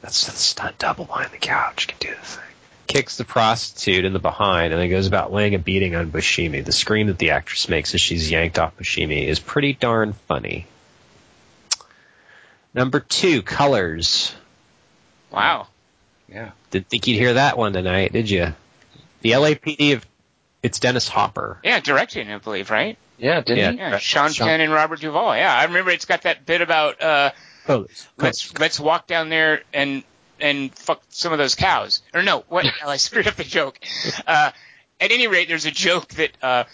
That's 0.00 0.26
the 0.26 0.32
stunt 0.32 0.78
double 0.78 1.04
behind 1.04 1.32
the 1.32 1.38
couch. 1.38 1.86
Can 1.88 1.96
do 2.00 2.10
the 2.14 2.26
thing. 2.26 2.44
Kicks 2.86 3.16
the 3.16 3.24
prostitute 3.24 4.04
in 4.04 4.12
the 4.12 4.18
behind 4.18 4.72
and 4.72 4.82
then 4.82 4.90
goes 4.90 5.06
about 5.06 5.32
laying 5.32 5.54
a 5.54 5.58
beating 5.58 5.94
on 5.94 6.10
Buscemi. 6.10 6.64
The 6.64 6.72
scream 6.72 7.06
that 7.06 7.18
the 7.18 7.30
actress 7.30 7.68
makes 7.68 7.94
as 7.94 8.00
she's 8.00 8.30
yanked 8.30 8.58
off 8.58 8.76
Buscemi 8.76 9.26
is 9.26 9.38
pretty 9.40 9.72
darn 9.72 10.12
funny. 10.28 10.66
Number 12.74 13.00
two, 13.00 13.42
colors. 13.42 14.34
Wow. 15.30 15.68
Yeah. 16.28 16.50
Didn't 16.70 16.88
think 16.88 17.06
you'd 17.06 17.18
hear 17.18 17.34
that 17.34 17.58
one 17.58 17.72
tonight, 17.72 18.12
did 18.12 18.30
you? 18.30 18.54
The 19.20 19.32
LAPD 19.32 19.94
of 19.94 20.06
it's 20.62 20.78
Dennis 20.78 21.08
Hopper. 21.08 21.58
Yeah, 21.64 21.80
directing, 21.80 22.30
I 22.30 22.38
believe, 22.38 22.70
right? 22.70 22.96
Yeah, 23.18 23.40
didn't 23.40 23.58
Yeah. 23.58 23.70
he? 23.72 23.76
Yeah, 23.78 23.98
Sean, 23.98 24.32
Sean- 24.32 24.46
Penn 24.48 24.60
and 24.60 24.72
Robert 24.72 25.00
Duvall. 25.00 25.36
Yeah, 25.36 25.54
I 25.54 25.64
remember 25.64 25.90
it's 25.90 26.04
got 26.06 26.22
that 26.22 26.46
bit 26.46 26.60
about 26.60 27.00
uh, 27.02 27.30
Oh, 27.68 27.86
let's 28.16 28.58
let's 28.58 28.80
walk 28.80 29.06
down 29.06 29.28
there 29.28 29.62
and 29.72 30.02
and 30.40 30.74
fuck 30.76 31.02
some 31.10 31.32
of 31.32 31.38
those 31.38 31.54
cows. 31.54 32.02
Or 32.14 32.22
no, 32.22 32.44
what? 32.48 32.66
I 32.86 32.96
screwed 32.96 33.26
up 33.28 33.34
the 33.36 33.44
joke. 33.44 33.78
Uh, 34.26 34.50
at 35.00 35.10
any 35.12 35.26
rate, 35.28 35.48
there's 35.48 35.66
a 35.66 35.70
joke 35.70 36.08
that 36.14 36.30
uh, 36.42 36.64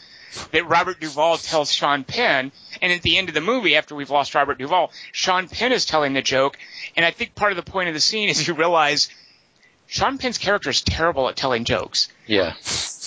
that 0.53 0.69
Robert 0.69 1.01
Duvall 1.01 1.39
tells 1.39 1.73
Sean 1.73 2.05
Penn, 2.05 2.53
and 2.81 2.93
at 2.93 3.03
the 3.03 3.19
end 3.19 3.29
of 3.29 3.35
the 3.35 3.41
movie, 3.41 3.77
after 3.77 3.95
we've 3.95 4.11
lost 4.11 4.35
Robert 4.35 4.59
Duvall, 4.59 4.91
Sean 5.13 5.49
Penn 5.49 5.73
is 5.73 5.85
telling 5.87 6.13
the 6.13 6.23
joke, 6.23 6.59
and 6.97 7.05
I 7.05 7.11
think 7.11 7.35
part 7.35 7.53
of 7.53 7.57
the 7.57 7.71
point 7.71 7.89
of 7.89 7.95
the 7.95 8.01
scene 8.01 8.29
is 8.29 8.47
you 8.47 8.55
realize 8.55 9.09
Sean 9.89 10.19
Penn's 10.19 10.37
character 10.39 10.69
is 10.71 10.83
terrible 10.83 11.29
at 11.31 11.37
telling 11.37 11.65
jokes, 11.65 12.09
Yeah. 12.27 12.53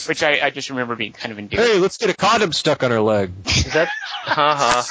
which 0.07 0.23
I, 0.23 0.47
I 0.47 0.49
just 0.49 0.71
remember 0.71 0.95
being 0.95 1.13
kind 1.13 1.31
of 1.31 1.37
endearing. 1.37 1.65
Hey, 1.73 1.77
let's 1.77 1.97
get 1.97 2.09
a 2.09 2.15
condom 2.15 2.51
stuck 2.53 2.81
on 2.83 2.89
her 2.89 2.99
leg. 2.99 3.31
Is 3.45 3.71
that? 3.73 3.87
Haha. 4.23 4.81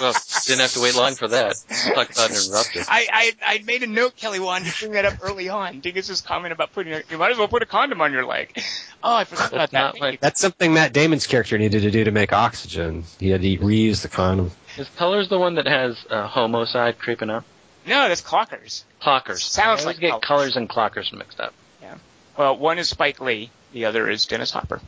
well, 0.00 0.12
didn't 0.46 0.60
have 0.60 0.72
to 0.72 0.80
wait 0.80 0.96
long 0.96 1.14
for 1.14 1.28
that. 1.28 1.54
Talk 1.94 2.10
about 2.10 2.30
interrupted. 2.30 2.84
I, 2.88 3.06
I 3.12 3.32
I 3.54 3.62
made 3.64 3.84
a 3.84 3.86
note, 3.86 4.16
Kelly 4.16 4.40
wanted 4.40 4.72
to 4.72 4.80
bring 4.80 4.92
that 4.94 5.04
up 5.04 5.14
early 5.22 5.48
on. 5.48 5.78
Dingus' 5.80 6.20
comment 6.20 6.52
about 6.52 6.72
putting 6.72 6.92
a, 6.94 7.02
you 7.10 7.16
might 7.16 7.30
as 7.30 7.38
well 7.38 7.48
put 7.48 7.62
a 7.62 7.66
condom 7.66 8.00
on 8.00 8.12
your 8.12 8.26
leg. 8.26 8.60
Oh, 9.04 9.14
I 9.14 9.22
forgot 9.24 9.52
about 9.52 9.70
That's 9.70 9.72
that. 9.72 9.78
not 9.78 9.92
Thank 9.92 10.02
what- 10.02 10.12
you. 10.14 10.18
That's 10.20 10.40
something 10.40 10.74
Matt 10.74 10.92
Damon's 10.92 11.28
character 11.28 11.56
needed 11.58 11.82
to 11.82 11.92
do 11.92 12.02
to 12.04 12.10
make 12.10 12.32
oxygen. 12.32 13.04
He 13.20 13.30
had 13.30 13.42
to 13.42 13.58
reuse 13.58 14.02
the 14.02 14.08
condom. 14.08 14.50
Is 14.78 14.88
Colors 14.96 15.28
the 15.28 15.38
one 15.38 15.54
that 15.54 15.66
has 15.66 15.96
uh, 16.10 16.26
homicide 16.26 16.98
creeping 16.98 17.30
up? 17.30 17.44
No, 17.86 18.08
that's 18.08 18.22
Clockers. 18.22 18.82
Clockers. 19.00 19.38
Sounds 19.40 19.58
I 19.58 19.70
always 19.70 19.86
like 19.86 20.00
get 20.00 20.10
Colors. 20.10 20.24
Colors 20.24 20.56
and 20.56 20.68
Clockers 20.68 21.12
mixed 21.12 21.40
up. 21.40 21.54
Yeah. 21.80 21.94
Well, 22.36 22.56
one 22.56 22.78
is 22.78 22.88
Spike 22.88 23.20
Lee, 23.20 23.50
the 23.72 23.84
other 23.84 24.08
is 24.10 24.26
Dennis 24.26 24.50
Hopper. 24.50 24.80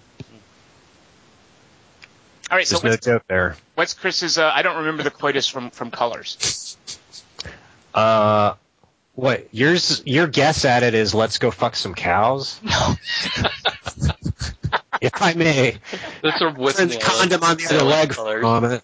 All 2.50 2.56
right, 2.56 2.66
so 2.66 2.76
There's 2.76 2.84
no 2.84 2.90
what's, 2.90 3.06
joke 3.06 3.24
there. 3.28 3.56
what's 3.74 3.94
Chris's? 3.94 4.38
Uh, 4.38 4.50
I 4.52 4.62
don't 4.62 4.78
remember 4.78 5.02
the 5.02 5.10
coitus 5.10 5.46
from 5.46 5.68
from 5.70 5.90
Colors. 5.90 6.78
Uh, 7.92 8.54
what 9.14 9.48
yours? 9.52 10.02
Your 10.06 10.26
guess 10.26 10.64
at 10.64 10.82
it 10.82 10.94
is 10.94 11.14
let's 11.14 11.38
go 11.38 11.50
fuck 11.50 11.76
some 11.76 11.94
cows. 11.94 12.58
No. 12.70 12.94
if 15.00 15.20
I 15.20 15.34
may, 15.34 15.76
That's 16.22 16.40
a 16.40 16.50
with 16.50 16.76
turn 16.76 16.88
the 16.88 16.98
condom 16.98 17.42
on 17.42 17.56
the 17.58 17.66
other 17.66 17.84
leg 17.84 18.14
for 18.14 18.38
a 18.38 18.42
moment. 18.42 18.82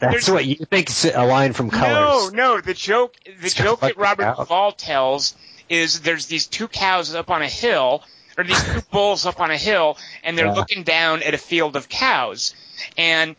That's 0.00 0.12
There's- 0.26 0.30
what 0.30 0.44
you 0.44 0.56
think's 0.56 1.04
a 1.04 1.24
line 1.24 1.52
from 1.52 1.70
Colors. 1.70 2.32
No, 2.32 2.54
no. 2.54 2.60
The 2.60 2.74
joke, 2.74 3.16
the 3.24 3.32
Let's 3.42 3.54
joke 3.54 3.80
that 3.80 3.96
Robert. 3.96 4.36
Duvall 4.36 4.72
tells 4.72 5.34
is 5.68 6.00
there's 6.00 6.26
these 6.26 6.46
two 6.46 6.68
cows 6.68 7.14
up 7.14 7.30
on 7.30 7.42
a 7.42 7.48
hill, 7.48 8.02
or 8.38 8.44
these 8.44 8.62
two 8.62 8.80
bulls 8.90 9.26
up 9.26 9.40
on 9.40 9.50
a 9.50 9.56
hill, 9.56 9.96
and 10.22 10.36
they're 10.38 10.46
Yeah. 10.46 10.52
looking 10.54 10.82
down 10.82 11.22
at 11.22 11.34
a 11.34 11.38
field 11.38 11.76
of 11.76 11.88
cows, 11.88 12.54
and 12.96 13.36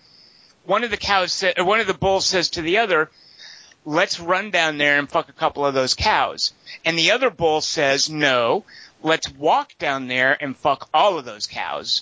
one 0.66 0.84
of 0.84 0.92
the 0.92 0.98
cows, 0.98 1.32
sa- 1.32 1.52
or 1.58 1.64
one 1.64 1.80
of 1.80 1.88
the 1.88 1.94
bulls 1.94 2.26
says 2.26 2.50
to 2.52 2.62
the 2.62 2.80
other, 2.80 3.10
"Let's 3.86 4.20
run 4.20 4.52
down 4.52 4.78
there 4.78 4.98
and 5.00 5.10
fuck 5.10 5.30
a 5.30 5.34
couple 5.34 5.66
of 5.66 5.74
those 5.74 5.94
cows," 5.94 6.52
and 6.84 6.98
the 6.98 7.12
other 7.12 7.30
bull 7.30 7.62
says, 7.62 8.10
"No." 8.10 8.64
Let's 9.04 9.30
walk 9.30 9.78
down 9.78 10.08
there 10.08 10.36
and 10.42 10.58
fuck 10.58 10.90
all 10.92 11.20
of 11.20 11.24
those 11.26 11.46
cows. 11.46 12.02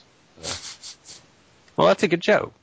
Well, 1.75 1.88
that's 1.88 2.03
a 2.03 2.08
good 2.08 2.22
joke. 2.22 2.53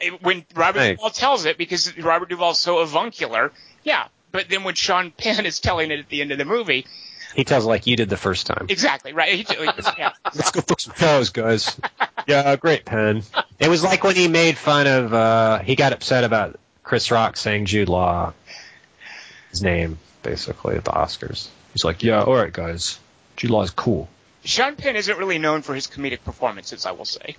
It- 0.00 0.22
when 0.22 0.44
Robert 0.54 0.78
Thanks. 0.78 0.98
Duvall 1.00 1.10
tells 1.10 1.44
it, 1.44 1.58
because 1.58 1.96
Robert 1.98 2.28
Duvall's 2.28 2.58
so 2.58 2.78
avuncular, 2.78 3.52
yeah. 3.84 4.06
But 4.32 4.48
then 4.48 4.64
when 4.64 4.74
Sean 4.74 5.10
Penn 5.16 5.46
is 5.46 5.60
telling 5.60 5.90
it 5.90 5.98
at 6.00 6.08
the 6.08 6.20
end 6.22 6.32
of 6.32 6.38
the 6.38 6.44
movie, 6.44 6.86
He 7.34 7.44
tells 7.44 7.64
like 7.64 7.86
you 7.86 7.96
did 7.96 8.08
the 8.08 8.16
first 8.16 8.46
time. 8.46 8.66
exactly 8.68 9.12
right. 9.12 9.32
He, 9.34 9.46
yeah. 9.98 10.12
Let's 10.34 10.50
go 10.52 10.60
fuck 10.60 10.80
some 10.80 10.94
cows, 10.94 11.30
guys. 11.30 11.78
yeah, 12.26 12.54
great, 12.56 12.84
Penn. 12.84 13.22
It 13.58 13.68
was 13.68 13.82
like 13.84 14.02
when 14.04 14.16
he 14.16 14.28
made 14.28 14.56
fun 14.56 14.86
of. 14.86 15.12
uh 15.14 15.58
He 15.60 15.76
got 15.76 15.92
upset 15.92 16.24
about 16.24 16.58
Chris 16.82 17.10
Rock 17.10 17.36
saying 17.36 17.66
Jude 17.66 17.88
Law, 17.88 18.32
his 19.50 19.62
name, 19.62 19.98
basically 20.22 20.76
at 20.76 20.84
the 20.84 20.90
Oscars. 20.92 21.48
He's 21.72 21.84
like, 21.84 22.02
"Yeah, 22.02 22.22
all 22.22 22.34
right, 22.34 22.52
guys. 22.52 22.98
Jude 23.36 23.50
Law's 23.50 23.70
cool." 23.70 24.08
Sean 24.44 24.74
Penn 24.76 24.96
isn't 24.96 25.18
really 25.18 25.38
known 25.38 25.62
for 25.62 25.74
his 25.74 25.86
comedic 25.86 26.24
performances, 26.24 26.86
I 26.86 26.92
will 26.92 27.04
say. 27.04 27.36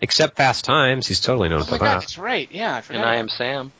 Except 0.00 0.36
Fast 0.36 0.64
Times, 0.64 1.06
he's 1.06 1.20
totally 1.20 1.48
known 1.48 1.60
Oh 1.60 1.64
for 1.64 1.72
my 1.72 1.78
god, 1.78 1.84
that. 1.86 2.00
that's 2.00 2.18
right. 2.18 2.48
Yeah, 2.50 2.74
I 2.76 2.80
forgot. 2.80 3.00
And 3.00 3.08
I 3.08 3.16
am 3.16 3.28
Sam. 3.28 3.72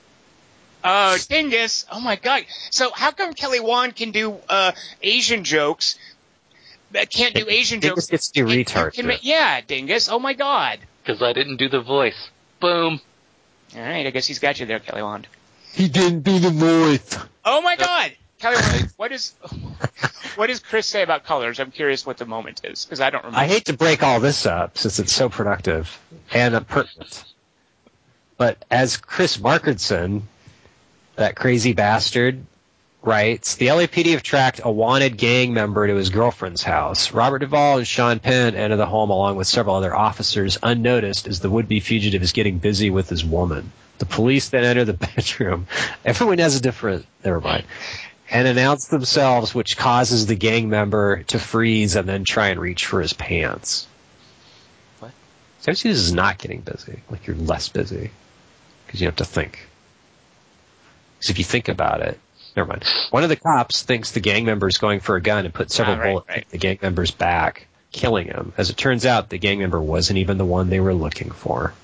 Oh, 0.82 1.18
dingus! 1.28 1.84
Oh 1.92 2.00
my 2.00 2.16
god. 2.16 2.44
So 2.70 2.90
how 2.94 3.10
come 3.10 3.34
Kelly 3.34 3.60
Wand 3.60 3.96
can 3.96 4.12
do 4.12 4.36
uh, 4.48 4.72
Asian 5.02 5.44
jokes, 5.44 5.98
but 6.90 7.10
can't 7.10 7.34
do 7.34 7.46
Asian 7.48 7.80
Dingus 7.80 8.04
jokes? 8.06 8.10
gets 8.10 8.28
to 8.30 8.44
do 8.44 8.46
retard 8.46 8.94
can 8.94 9.06
ma- 9.06 9.14
yeah, 9.20 9.60
dingus. 9.60 10.08
Oh 10.08 10.18
my 10.18 10.32
god. 10.32 10.78
Because 11.04 11.22
I 11.22 11.32
didn't 11.34 11.56
do 11.56 11.68
the 11.68 11.80
voice. 11.82 12.30
Boom. 12.60 13.00
All 13.76 13.80
right, 13.82 14.06
I 14.06 14.10
guess 14.10 14.26
he's 14.26 14.38
got 14.38 14.58
you 14.58 14.66
there, 14.66 14.78
Kelly 14.80 15.02
Wand. 15.02 15.26
He 15.72 15.88
didn't 15.88 16.20
do 16.22 16.38
the 16.38 16.50
voice. 16.50 17.18
Oh 17.44 17.60
my 17.60 17.76
god, 17.76 18.12
Kelly. 18.40 18.56
What 18.96 19.12
is 19.12 19.34
what 20.36 20.48
does 20.48 20.60
Chris 20.60 20.86
say 20.86 21.02
about 21.02 21.24
colors? 21.24 21.60
I'm 21.60 21.70
curious 21.70 22.06
what 22.06 22.18
the 22.18 22.26
moment 22.26 22.62
is 22.64 22.84
because 22.84 23.00
I 23.00 23.10
don't 23.10 23.24
remember. 23.24 23.38
I 23.38 23.46
hate 23.46 23.66
to 23.66 23.72
break 23.72 24.02
all 24.02 24.20
this 24.20 24.46
up 24.46 24.78
since 24.78 24.98
it's 24.98 25.12
so 25.12 25.28
productive 25.28 25.98
and 26.32 26.66
pertinent. 26.66 27.24
But 28.36 28.64
as 28.70 28.96
Chris 28.96 29.36
Markinson, 29.36 30.22
that 31.16 31.36
crazy 31.36 31.74
bastard, 31.74 32.44
writes, 33.02 33.56
the 33.56 33.68
LAPD 33.68 34.12
have 34.12 34.22
tracked 34.22 34.60
a 34.62 34.70
wanted 34.70 35.16
gang 35.16 35.54
member 35.54 35.86
to 35.86 35.94
his 35.94 36.10
girlfriend's 36.10 36.62
house. 36.62 37.12
Robert 37.12 37.40
Duvall 37.40 37.78
and 37.78 37.86
Sean 37.86 38.18
Penn 38.18 38.54
enter 38.54 38.76
the 38.76 38.86
home 38.86 39.10
along 39.10 39.36
with 39.36 39.46
several 39.46 39.76
other 39.76 39.94
officers 39.94 40.58
unnoticed 40.62 41.26
as 41.26 41.40
the 41.40 41.50
would-be 41.50 41.80
fugitive 41.80 42.22
is 42.22 42.32
getting 42.32 42.58
busy 42.58 42.90
with 42.90 43.08
his 43.08 43.24
woman. 43.24 43.72
The 43.98 44.06
police 44.06 44.48
then 44.48 44.64
enter 44.64 44.84
the 44.84 44.92
bedroom. 45.16 45.66
Everyone 46.04 46.38
has 46.38 46.56
a 46.56 46.60
different, 46.60 47.06
never 47.24 47.40
mind. 47.40 47.64
And 48.32 48.46
announce 48.46 48.86
themselves, 48.86 49.52
which 49.54 49.76
causes 49.76 50.26
the 50.26 50.36
gang 50.36 50.68
member 50.70 51.24
to 51.24 51.38
freeze 51.38 51.96
and 51.96 52.08
then 52.08 52.24
try 52.24 52.48
and 52.48 52.60
reach 52.60 52.86
for 52.86 53.00
his 53.00 53.12
pants. 53.12 53.88
What? 55.00 55.10
So 55.60 55.72
this 55.72 55.84
is 55.84 56.12
not 56.12 56.38
getting 56.38 56.60
busy. 56.60 57.00
Like 57.10 57.26
you're 57.26 57.34
less 57.36 57.68
busy. 57.68 58.10
Because 58.86 59.00
you 59.00 59.08
have 59.08 59.16
to 59.16 59.24
think. 59.24 59.58
Because 61.18 61.30
if 61.30 61.38
you 61.38 61.44
think 61.44 61.68
about 61.68 62.02
it, 62.02 62.18
never 62.56 62.68
mind. 62.68 62.84
One 63.10 63.24
of 63.24 63.28
the 63.30 63.36
cops 63.36 63.82
thinks 63.82 64.12
the 64.12 64.20
gang 64.20 64.44
member 64.44 64.68
is 64.68 64.78
going 64.78 65.00
for 65.00 65.16
a 65.16 65.20
gun 65.20 65.44
and 65.44 65.52
put 65.52 65.70
several 65.72 65.96
Ah, 65.96 66.00
right, 66.00 66.10
bullets 66.12 66.28
right. 66.28 66.38
in 66.38 66.44
the 66.50 66.58
gang 66.58 66.78
member's 66.80 67.10
back, 67.10 67.66
killing 67.90 68.26
him. 68.28 68.52
As 68.56 68.70
it 68.70 68.76
turns 68.76 69.06
out, 69.06 69.28
the 69.28 69.38
gang 69.38 69.58
member 69.58 69.80
wasn't 69.80 70.18
even 70.18 70.38
the 70.38 70.44
one 70.44 70.70
they 70.70 70.80
were 70.80 70.94
looking 70.94 71.30
for. 71.32 71.74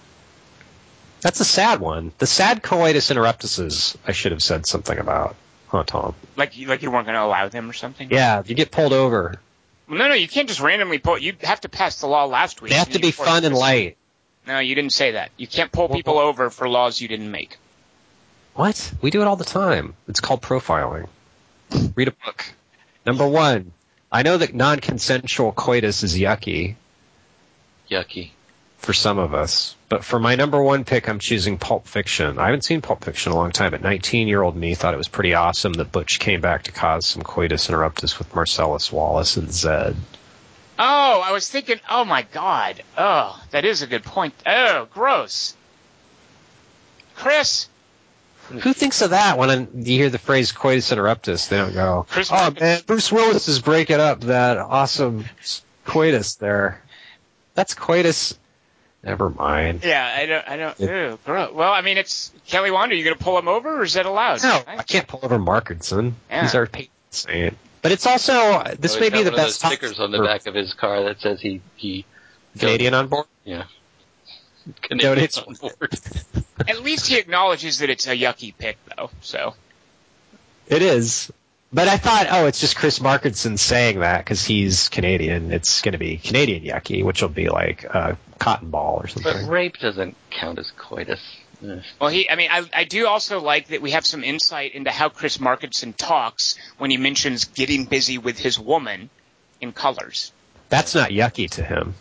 That's 1.22 1.40
a 1.40 1.44
sad 1.44 1.80
one. 1.80 2.12
The 2.18 2.26
sad 2.26 2.62
coitus 2.62 3.10
interruptuses, 3.10 3.98
I 4.06 4.12
should 4.12 4.30
have 4.30 4.42
said 4.42 4.64
something 4.66 4.96
about. 4.96 5.34
Huh, 5.68 5.84
Tom? 5.84 6.14
like 6.36 6.56
you 6.56 6.68
like 6.68 6.82
you 6.82 6.90
weren't 6.90 7.06
going 7.06 7.16
to 7.16 7.22
allow 7.22 7.48
them 7.48 7.68
or 7.68 7.72
something. 7.72 8.08
Yeah, 8.10 8.42
you 8.44 8.54
get 8.54 8.70
pulled 8.70 8.92
over. 8.92 9.34
Well, 9.88 9.98
no, 9.98 10.08
no, 10.08 10.14
you 10.14 10.28
can't 10.28 10.48
just 10.48 10.60
randomly 10.60 10.98
pull. 10.98 11.18
You 11.18 11.34
have 11.42 11.60
to 11.62 11.68
pass 11.68 12.00
the 12.00 12.06
law 12.06 12.24
last 12.24 12.60
week. 12.62 12.70
They 12.70 12.78
have 12.78 12.90
to 12.90 12.98
be 12.98 13.10
fun 13.10 13.44
and 13.44 13.54
light. 13.54 13.96
No, 14.46 14.58
you 14.58 14.74
didn't 14.74 14.92
say 14.92 15.12
that. 15.12 15.30
You 15.36 15.46
can't 15.46 15.72
pull 15.72 15.88
people 15.88 16.18
over 16.18 16.50
for 16.50 16.68
laws 16.68 17.00
you 17.00 17.08
didn't 17.08 17.30
make. 17.30 17.58
What? 18.54 18.92
We 19.02 19.10
do 19.10 19.20
it 19.20 19.26
all 19.26 19.36
the 19.36 19.44
time. 19.44 19.94
It's 20.08 20.20
called 20.20 20.40
profiling. 20.40 21.08
Read 21.94 22.08
a 22.08 22.12
book. 22.12 22.44
Number 23.04 23.26
one, 23.26 23.72
I 24.10 24.22
know 24.22 24.38
that 24.38 24.54
non-consensual 24.54 25.52
coitus 25.52 26.02
is 26.02 26.16
yucky 26.16 26.76
Yucky. 27.90 28.30
For 28.78 28.92
some 28.92 29.18
of 29.18 29.34
us, 29.34 29.74
but 29.88 30.04
for 30.04 30.18
my 30.18 30.34
number 30.36 30.62
one 30.62 30.84
pick, 30.84 31.08
I'm 31.08 31.18
choosing 31.18 31.58
Pulp 31.58 31.86
Fiction. 31.88 32.38
I 32.38 32.46
haven't 32.46 32.64
seen 32.64 32.82
Pulp 32.82 33.04
Fiction 33.04 33.32
in 33.32 33.36
a 33.36 33.40
long 33.40 33.50
time, 33.50 33.72
but 33.72 33.82
19-year-old 33.82 34.56
me 34.56 34.74
thought 34.74 34.94
it 34.94 34.98
was 34.98 35.08
pretty 35.08 35.34
awesome 35.34 35.72
that 35.74 35.92
Butch 35.92 36.18
came 36.20 36.40
back 36.40 36.64
to 36.64 36.72
cause 36.72 37.06
some 37.06 37.22
coitus 37.22 37.68
interruptus 37.68 38.18
with 38.18 38.34
Marcellus 38.34 38.92
Wallace 38.92 39.36
and 39.36 39.52
Zed. 39.52 39.96
Oh, 40.78 41.22
I 41.24 41.32
was 41.32 41.48
thinking. 41.48 41.80
Oh 41.88 42.04
my 42.04 42.22
God. 42.22 42.82
Oh, 42.98 43.40
that 43.50 43.64
is 43.64 43.82
a 43.82 43.86
good 43.86 44.04
point. 44.04 44.34
Oh, 44.44 44.86
gross. 44.92 45.56
Chris, 47.14 47.68
Who 48.50 48.72
thinks 48.72 49.02
of 49.02 49.10
that 49.10 49.38
when 49.38 49.68
you 49.74 49.98
hear 49.98 50.10
the 50.10 50.18
phrase 50.18 50.52
coitus 50.52 50.92
interruptus? 50.92 51.48
They 51.48 51.56
don't 51.56 51.74
go, 51.74 52.06
Chris 52.08 52.30
"Oh 52.32 52.52
man, 52.60 52.80
Bruce 52.86 53.10
Willis 53.10 53.48
is 53.48 53.60
breaking 53.60 53.98
up 53.98 54.20
that 54.22 54.58
awesome 54.58 55.24
coitus 55.84 56.36
there." 56.36 56.80
That's 57.54 57.74
coitus. 57.74 58.38
Never 59.06 59.30
mind. 59.30 59.84
Yeah, 59.84 60.12
I 60.14 60.26
don't. 60.26 60.48
I 60.48 60.56
don't. 60.56 60.80
Ew, 60.80 61.18
gross. 61.24 61.52
Well, 61.54 61.72
I 61.72 61.80
mean, 61.80 61.96
it's 61.96 62.32
Kelly 62.48 62.72
Wand. 62.72 62.90
Are 62.90 62.94
you 62.96 63.04
going 63.04 63.16
to 63.16 63.22
pull 63.22 63.38
him 63.38 63.46
over, 63.46 63.78
or 63.78 63.82
is 63.84 63.92
that 63.94 64.04
allowed? 64.04 64.42
No, 64.42 64.60
I 64.66 64.82
can't 64.82 65.06
pull 65.06 65.20
over 65.22 65.38
Markinson. 65.38 66.14
Yeah. 66.28 66.42
He's 66.42 66.54
our 66.56 66.66
patron 66.66 66.90
saint. 67.10 67.56
But 67.82 67.92
it's 67.92 68.04
also 68.04 68.64
this 68.78 68.96
Oh, 68.96 69.00
may 69.00 69.10
be 69.10 69.18
the 69.22 69.30
one 69.30 69.34
of 69.38 69.46
best 69.46 69.62
those 69.62 69.70
stickers 69.72 70.00
on 70.00 70.10
the 70.10 70.18
back 70.22 70.46
of 70.48 70.54
his 70.54 70.74
car 70.74 71.04
that 71.04 71.20
says 71.20 71.40
he 71.40 71.60
he 71.76 72.04
Canadian 72.58 72.94
on 72.94 73.06
board. 73.06 73.26
Yeah. 73.44 73.64
Donates- 74.90 75.46
on 75.46 75.54
board. 75.54 75.94
At 76.68 76.82
least 76.82 77.06
he 77.06 77.16
acknowledges 77.16 77.78
that 77.78 77.90
it's 77.90 78.08
a 78.08 78.16
yucky 78.16 78.52
pick, 78.58 78.76
though. 78.96 79.10
So 79.20 79.54
It 80.66 80.82
is. 80.82 81.30
But 81.72 81.88
I 81.88 81.96
thought, 81.96 82.28
oh, 82.30 82.46
it's 82.46 82.60
just 82.60 82.76
Chris 82.76 83.00
Markinson 83.00 83.58
saying 83.58 84.00
that 84.00 84.18
because 84.24 84.44
he's 84.44 84.88
Canadian. 84.88 85.52
It's 85.52 85.82
going 85.82 85.92
to 85.92 85.98
be 85.98 86.16
Canadian 86.16 86.62
yucky, 86.62 87.04
which 87.04 87.20
will 87.22 87.28
be 87.28 87.48
like 87.48 87.84
a 87.84 88.16
cotton 88.38 88.70
ball 88.70 88.98
or 88.98 89.02
But 89.02 89.10
something. 89.24 89.48
rape 89.48 89.76
doesn't 89.78 90.16
count 90.30 90.58
as 90.58 90.70
coitus. 90.78 91.20
Well, 92.00 92.10
he. 92.10 92.30
I 92.30 92.36
mean, 92.36 92.50
I, 92.52 92.64
I 92.72 92.84
do 92.84 93.06
also 93.06 93.40
like 93.40 93.68
that 93.68 93.82
we 93.82 93.92
have 93.92 94.06
some 94.06 94.22
insight 94.22 94.74
into 94.74 94.90
how 94.90 95.08
Chris 95.08 95.38
Markinson 95.38 95.94
talks 95.96 96.56
when 96.78 96.90
he 96.90 96.98
mentions 96.98 97.46
getting 97.46 97.86
busy 97.86 98.18
with 98.18 98.38
his 98.38 98.58
woman 98.58 99.08
in 99.60 99.72
colors. 99.72 100.32
That's 100.68 100.94
not 100.94 101.10
yucky 101.10 101.50
to 101.52 101.64
him. 101.64 101.94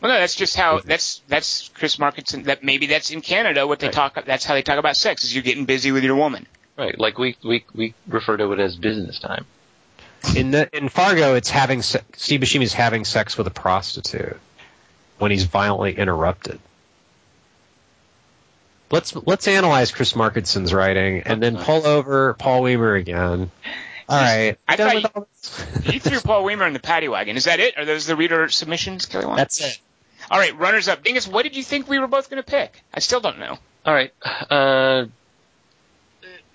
Well, 0.00 0.12
no, 0.12 0.18
that's 0.20 0.36
just 0.36 0.56
how 0.56 0.80
that's 0.80 1.20
that's 1.28 1.68
Chris 1.74 1.96
Markinson. 1.96 2.44
That 2.44 2.62
maybe 2.64 2.86
that's 2.86 3.10
in 3.10 3.20
Canada 3.22 3.66
what 3.66 3.80
they 3.80 3.88
Right. 3.88 3.92
talk. 3.94 4.24
That's 4.24 4.44
how 4.44 4.54
they 4.54 4.62
talk 4.62 4.78
about 4.78 4.96
sex 4.96 5.24
is 5.24 5.34
you're 5.34 5.42
getting 5.44 5.64
busy 5.64 5.90
with 5.92 6.04
your 6.04 6.16
woman. 6.16 6.46
Right, 6.82 6.98
like 6.98 7.16
we, 7.16 7.36
we 7.44 7.64
we 7.76 7.94
refer 8.08 8.36
to 8.36 8.50
it 8.50 8.58
as 8.58 8.74
business 8.74 9.20
time. 9.20 9.46
In 10.34 10.50
the 10.50 10.68
in 10.76 10.88
Fargo, 10.88 11.36
it's 11.36 11.48
having 11.48 11.80
se- 11.80 12.02
Steve 12.16 12.40
Buscemi's 12.40 12.72
having 12.72 13.04
sex 13.04 13.38
with 13.38 13.46
a 13.46 13.52
prostitute 13.52 14.36
when 15.18 15.30
he's 15.30 15.44
violently 15.44 15.96
interrupted. 15.96 16.58
Let's 18.90 19.14
let's 19.14 19.46
analyze 19.46 19.92
Chris 19.92 20.16
Markinson's 20.16 20.74
writing 20.74 21.22
and 21.24 21.40
then 21.40 21.56
pull 21.56 21.86
over 21.86 22.34
Paul 22.34 22.64
Weimer 22.64 22.96
again. 22.96 23.52
All 24.08 24.20
right, 24.20 24.58
I 24.66 24.74
done 24.74 24.88
thought 24.90 25.02
with 25.02 25.12
all 25.14 25.28
this? 25.40 25.94
You 25.94 26.00
threw 26.00 26.18
Paul 26.24 26.42
Weimer 26.42 26.66
in 26.66 26.72
the 26.72 26.80
paddy 26.80 27.06
wagon. 27.06 27.36
Is 27.36 27.44
that 27.44 27.60
it? 27.60 27.78
Are 27.78 27.84
those 27.84 28.06
the 28.06 28.16
reader 28.16 28.48
submissions, 28.48 29.06
Kelly? 29.06 29.26
Wand? 29.26 29.38
That's 29.38 29.60
it. 29.60 29.78
All 30.32 30.38
right, 30.38 30.58
runners 30.58 30.88
up. 30.88 31.04
Dingus, 31.04 31.28
what 31.28 31.44
did 31.44 31.54
you 31.54 31.62
think 31.62 31.88
we 31.88 32.00
were 32.00 32.08
both 32.08 32.28
going 32.28 32.42
to 32.42 32.48
pick? 32.48 32.82
I 32.92 32.98
still 32.98 33.20
don't 33.20 33.38
know. 33.38 33.56
All 33.86 33.94
right. 33.94 34.12
Uh, 34.50 35.06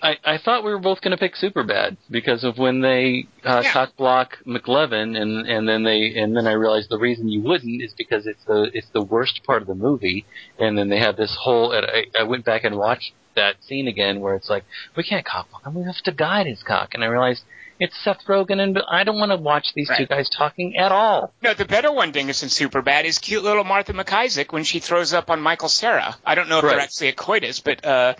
I 0.02 0.16
I 0.24 0.38
thought 0.38 0.64
we 0.64 0.70
were 0.70 0.78
both 0.78 1.00
going 1.00 1.10
to 1.12 1.16
pick 1.18 1.34
Superbad 1.34 1.96
because 2.10 2.44
of 2.44 2.56
when 2.58 2.80
they 2.80 3.26
uh, 3.44 3.62
Yeah. 3.64 3.72
cock 3.72 3.96
block 3.96 4.38
McLovin, 4.46 5.20
and 5.20 5.46
and 5.46 5.68
then 5.68 5.82
they 5.84 6.14
and 6.16 6.36
then 6.36 6.46
I 6.46 6.52
realized 6.52 6.88
the 6.90 6.98
reason 6.98 7.28
you 7.28 7.42
wouldn't 7.42 7.82
is 7.82 7.94
because 7.96 8.26
it's 8.26 8.44
the 8.44 8.70
it's 8.72 8.88
the 8.92 9.02
worst 9.02 9.42
part 9.44 9.62
of 9.62 9.68
the 9.68 9.74
movie, 9.74 10.24
and 10.58 10.78
then 10.78 10.88
they 10.88 10.98
have 10.98 11.16
this 11.16 11.34
whole. 11.34 11.72
And 11.72 11.84
I, 11.86 12.04
I 12.20 12.22
went 12.24 12.44
back 12.44 12.64
and 12.64 12.76
watched 12.76 13.12
that 13.34 13.56
scene 13.64 13.88
again 13.88 14.20
where 14.20 14.34
it's 14.34 14.48
like 14.50 14.64
we 14.96 15.02
can't 15.02 15.24
cock 15.24 15.50
block 15.50 15.64
him, 15.66 15.74
we 15.74 15.84
have 15.84 15.96
to 16.02 16.12
guide 16.12 16.46
his 16.46 16.62
cock, 16.62 16.94
and 16.94 17.02
I 17.02 17.06
realized. 17.06 17.44
It's 17.80 17.96
Seth 18.02 18.24
Rogen, 18.26 18.58
and 18.58 18.76
I 18.90 19.04
don't 19.04 19.20
want 19.20 19.30
to 19.30 19.36
watch 19.36 19.68
these 19.76 19.88
two 19.96 20.06
guys 20.06 20.28
talking 20.28 20.76
at 20.76 20.90
all. 20.90 21.32
No, 21.42 21.54
the 21.54 21.64
better 21.64 21.92
one, 21.92 22.10
Dingus, 22.10 22.42
and 22.42 22.50
super 22.50 22.82
bad 22.82 23.06
is 23.06 23.20
cute 23.20 23.44
little 23.44 23.62
Martha 23.62 23.92
McIsaac 23.92 24.52
when 24.52 24.64
she 24.64 24.80
throws 24.80 25.12
up 25.12 25.30
on 25.30 25.40
Michael 25.40 25.68
Cera. 25.68 26.16
I 26.26 26.34
don't 26.34 26.48
know 26.48 26.58
if 26.58 26.64
they're 26.64 26.80
actually 26.80 27.06
a 27.10 27.12
coitus, 27.12 27.60
but 27.60 27.84
uh, 27.84 28.14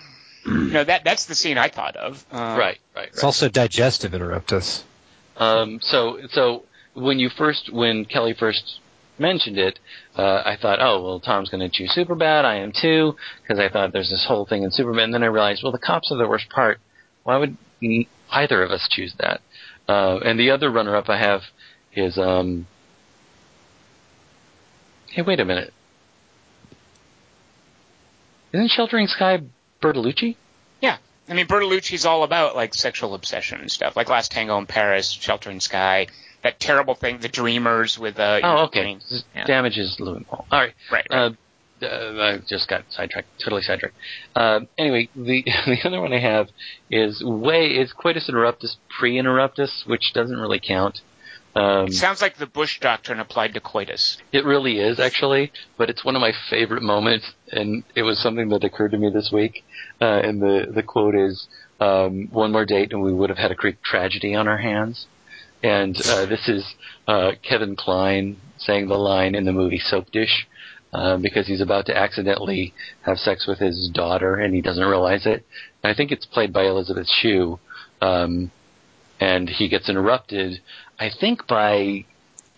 no, 0.73 0.85
that 0.85 1.05
that's 1.05 1.27
the 1.27 1.35
scene 1.35 1.59
I 1.59 1.69
thought 1.69 1.97
of. 1.97 2.25
Uh, 2.33 2.57
right, 2.59 2.79
right, 2.95 3.09
It's 3.09 3.25
also 3.25 3.49
digestive 3.49 4.13
interruptus. 4.13 4.83
Um, 5.37 5.79
so, 5.83 6.19
so 6.31 6.65
when 6.95 7.19
you 7.19 7.29
first, 7.29 7.73
when 7.73 8.05
Kelly 8.05 8.35
first 8.35 8.81
mentioned 9.19 9.59
it, 9.59 9.79
uh, 10.17 10.43
I 10.45 10.57
thought, 10.61 10.79
oh, 10.81 11.03
well, 11.03 11.21
Tom's 11.21 11.51
going 11.51 11.61
to 11.61 11.69
choose 11.69 11.93
Superbad. 11.97 12.45
I 12.45 12.57
am 12.57 12.73
too, 12.73 13.17
because 13.43 13.59
I 13.59 13.69
thought 13.69 13.93
there's 13.93 14.11
this 14.11 14.25
whole 14.27 14.47
thing 14.47 14.63
in 14.63 14.71
Superman. 14.71 15.05
And 15.05 15.15
then 15.15 15.23
I 15.23 15.27
realized, 15.27 15.63
well, 15.63 15.73
the 15.73 15.79
cops 15.79 16.11
are 16.11 16.19
the 16.19 16.29
worst 16.29 16.49
part. 16.49 16.81
Why 17.25 17.37
would 17.37 17.57
either 18.31 18.63
of 18.63 18.71
us 18.71 18.89
choose 18.91 19.15
that? 19.19 19.41
Uh, 19.89 20.19
and 20.19 20.39
the 20.39 20.51
other 20.51 20.71
runner-up 20.71 21.09
I 21.09 21.19
have 21.19 21.43
is, 21.95 22.19
um, 22.19 22.67
hey, 25.11 25.23
wait 25.23 25.41
a 25.41 25.45
minute. 25.45 25.73
Isn't 28.53 28.71
Sheltering 28.71 29.07
Sky 29.07 29.41
Bertolucci? 29.81 30.37
Yeah. 30.81 30.99
I 31.29 31.35
mean, 31.35 31.47
Bertolucci's 31.47 32.07
all 32.07 32.23
about 32.23 32.57
like 32.57 32.75
sexual 32.75 33.15
obsession 33.15 33.61
and 33.61 33.71
stuff, 33.71 33.97
like 33.97 34.09
Last 34.09 34.33
Tango 34.33 34.59
in 34.59 34.67
Paris, 34.67 35.11
Sheltering 35.11 35.61
Sky, 35.61 36.07
that 36.43 36.61
terrible 36.61 36.95
thing, 36.95 37.19
The 37.19 37.29
Dreamers 37.29 37.99
with 37.99 38.19
uh. 38.19 38.41
Oh, 38.43 38.65
okay. 38.67 38.83
James. 38.83 39.25
Yeah. 39.35 39.45
Damages 39.45 39.97
Lewinwall. 40.01 40.47
All 40.51 40.61
right. 40.61 40.75
Right. 40.91 41.07
right. 41.11 41.19
Uh, 41.19 41.31
uh, 41.81 41.87
I 41.87 42.39
just 42.49 42.69
got 42.69 42.85
sidetracked, 42.91 43.29
totally 43.43 43.63
sidetracked. 43.63 43.95
Uh, 44.35 44.61
anyway, 44.77 45.09
the 45.15 45.45
the 45.67 45.79
other 45.85 46.01
one 46.01 46.13
I 46.13 46.21
have 46.21 46.49
is 46.91 47.23
way 47.23 47.69
is 47.69 47.93
coitus 47.93 48.29
interruptus 48.29 48.77
pre-interruptus, 48.99 49.87
which 49.87 50.13
doesn't 50.13 50.37
really 50.37 50.61
count. 50.61 51.01
Um, 51.59 51.91
Sounds 51.91 52.23
like 52.23 52.37
the 52.37 52.47
Bush 52.47 52.79
doctrine 52.79 53.19
applied 53.19 53.55
to 53.55 53.61
coitus. 53.61 54.19
it 54.33 54.45
really 54.45 54.79
is 54.79 55.01
actually, 55.01 55.53
but 55.77 55.91
it's 55.91 56.05
one 56.05 56.15
of 56.15 56.21
my 56.21 56.33
favorite 56.51 56.83
moments, 56.83 57.27
and 57.51 57.83
it 57.97 58.03
was 58.03 58.19
something 58.21 58.49
that 58.51 58.63
occurred 58.65 58.93
to 58.93 58.99
me 58.99 59.11
this 59.11 59.31
week. 59.33 59.65
Uh, 60.01 60.05
and 60.05 60.41
the 60.41 60.67
the 60.73 60.83
quote 60.83 61.17
is, 61.17 61.49
um, 61.81 62.29
"One 62.31 62.53
more 62.53 62.65
date, 62.65 62.93
and 62.93 63.03
we 63.03 63.13
would 63.13 63.31
have 63.31 63.39
had 63.39 63.51
a 63.51 63.57
Greek 63.57 63.83
tragedy 63.83 64.35
on 64.35 64.47
our 64.47 64.59
hands." 64.59 65.07
And 65.63 65.97
uh, 66.07 66.27
this 66.27 66.49
is 66.49 66.65
uh, 67.09 67.33
Kevin 67.43 67.75
Kline 67.75 68.37
saying 68.59 68.87
the 68.87 68.95
line 68.99 69.35
in 69.35 69.45
the 69.45 69.53
movie 69.53 69.81
Soap 69.81 70.13
Dish 70.13 70.47
uh, 70.93 71.17
because 71.17 71.47
he's 71.49 71.61
about 71.61 71.87
to 71.87 71.97
accidentally 71.97 72.73
have 73.03 73.19
sex 73.19 73.47
with 73.47 73.59
his 73.59 73.91
daughter, 73.93 74.37
and 74.37 74.55
he 74.55 74.61
doesn't 74.61 74.85
realize 74.85 75.27
it. 75.27 75.45
And 75.83 75.93
I 75.93 75.95
think 75.95 76.13
it's 76.13 76.27
played 76.27 76.53
by 76.53 76.65
Elizabeth 76.65 77.09
Shue, 77.09 77.59
um, 78.01 78.51
and 79.19 79.49
he 79.49 79.69
gets 79.69 79.89
interrupted. 79.89 80.61
I 80.99 81.11
think 81.11 81.47
by 81.47 82.05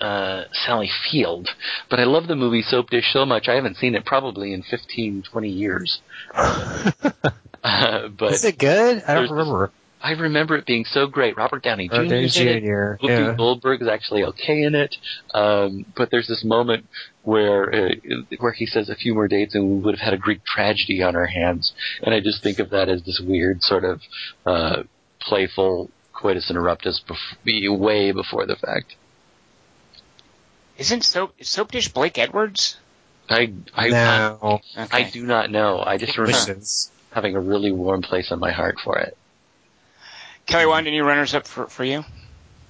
uh, 0.00 0.44
Sally 0.52 0.90
Field. 1.10 1.48
But 1.88 2.00
I 2.00 2.04
love 2.04 2.26
the 2.26 2.36
movie 2.36 2.62
Soap 2.62 2.90
Dish 2.90 3.12
so 3.12 3.26
much, 3.26 3.48
I 3.48 3.54
haven't 3.54 3.76
seen 3.76 3.94
it 3.94 4.04
probably 4.04 4.52
in 4.52 4.62
15, 4.62 5.24
20 5.30 5.48
years. 5.48 6.00
uh, 6.34 8.08
but 8.08 8.32
Is 8.32 8.44
it 8.44 8.58
good? 8.58 9.02
I 9.06 9.14
don't 9.14 9.30
remember. 9.30 9.70
I 10.02 10.12
remember 10.12 10.56
it 10.56 10.64
being 10.64 10.86
so 10.86 11.06
great. 11.06 11.36
Robert 11.36 11.62
Downey 11.62 11.88
Jr. 11.88 11.94
Robert 11.94 12.08
Downey 12.08 12.24
is 12.24 12.36
in 12.38 12.48
it. 12.48 12.60
Jr. 12.62 13.04
Whoopi 13.04 13.08
Yeah. 13.08 13.34
Goldberg 13.36 13.82
is 13.82 13.88
actually 13.88 14.24
okay 14.24 14.62
in 14.62 14.74
it. 14.74 14.96
Um, 15.34 15.84
but 15.94 16.10
there's 16.10 16.26
this 16.26 16.42
moment 16.42 16.86
where 17.22 17.74
uh, 17.74 17.90
where 18.38 18.52
he 18.52 18.64
says 18.64 18.88
a 18.88 18.94
few 18.94 19.12
more 19.12 19.28
dates 19.28 19.54
and 19.54 19.68
we 19.68 19.78
would 19.80 19.94
have 19.94 20.02
had 20.02 20.14
a 20.14 20.18
Greek 20.18 20.42
tragedy 20.42 21.02
on 21.02 21.16
our 21.16 21.26
hands. 21.26 21.74
And 22.02 22.14
I 22.14 22.20
just 22.20 22.42
think 22.42 22.60
of 22.60 22.70
that 22.70 22.88
as 22.88 23.02
this 23.02 23.20
weird 23.22 23.62
sort 23.62 23.84
of 23.84 24.00
uh, 24.46 24.84
playful 25.20 25.90
coitus 26.20 26.50
interruptus 26.50 27.00
bef- 27.02 27.78
way 27.78 28.12
before 28.12 28.46
the 28.46 28.56
fact. 28.56 28.96
Isn't 30.78 31.04
Soap 31.04 31.34
is 31.38 31.48
Soap 31.48 31.72
Dish 31.72 31.88
Blake 31.88 32.18
Edwards? 32.18 32.78
I 33.28 33.52
I, 33.74 33.88
no. 33.88 34.60
Okay. 34.76 34.88
I 34.90 35.10
do 35.10 35.24
not 35.24 35.50
know. 35.50 35.82
I 35.84 35.96
just 35.96 36.18
remember 36.18 36.58
having 37.12 37.36
a 37.36 37.40
really 37.40 37.72
warm 37.72 38.02
place 38.02 38.30
in 38.30 38.38
my 38.38 38.50
heart 38.50 38.78
for 38.82 38.98
it. 38.98 39.16
Kelly 40.46 40.66
Wand, 40.66 40.86
any 40.86 41.00
runners 41.00 41.34
up 41.34 41.46
for 41.46 41.66
for 41.66 41.84
you? 41.84 42.04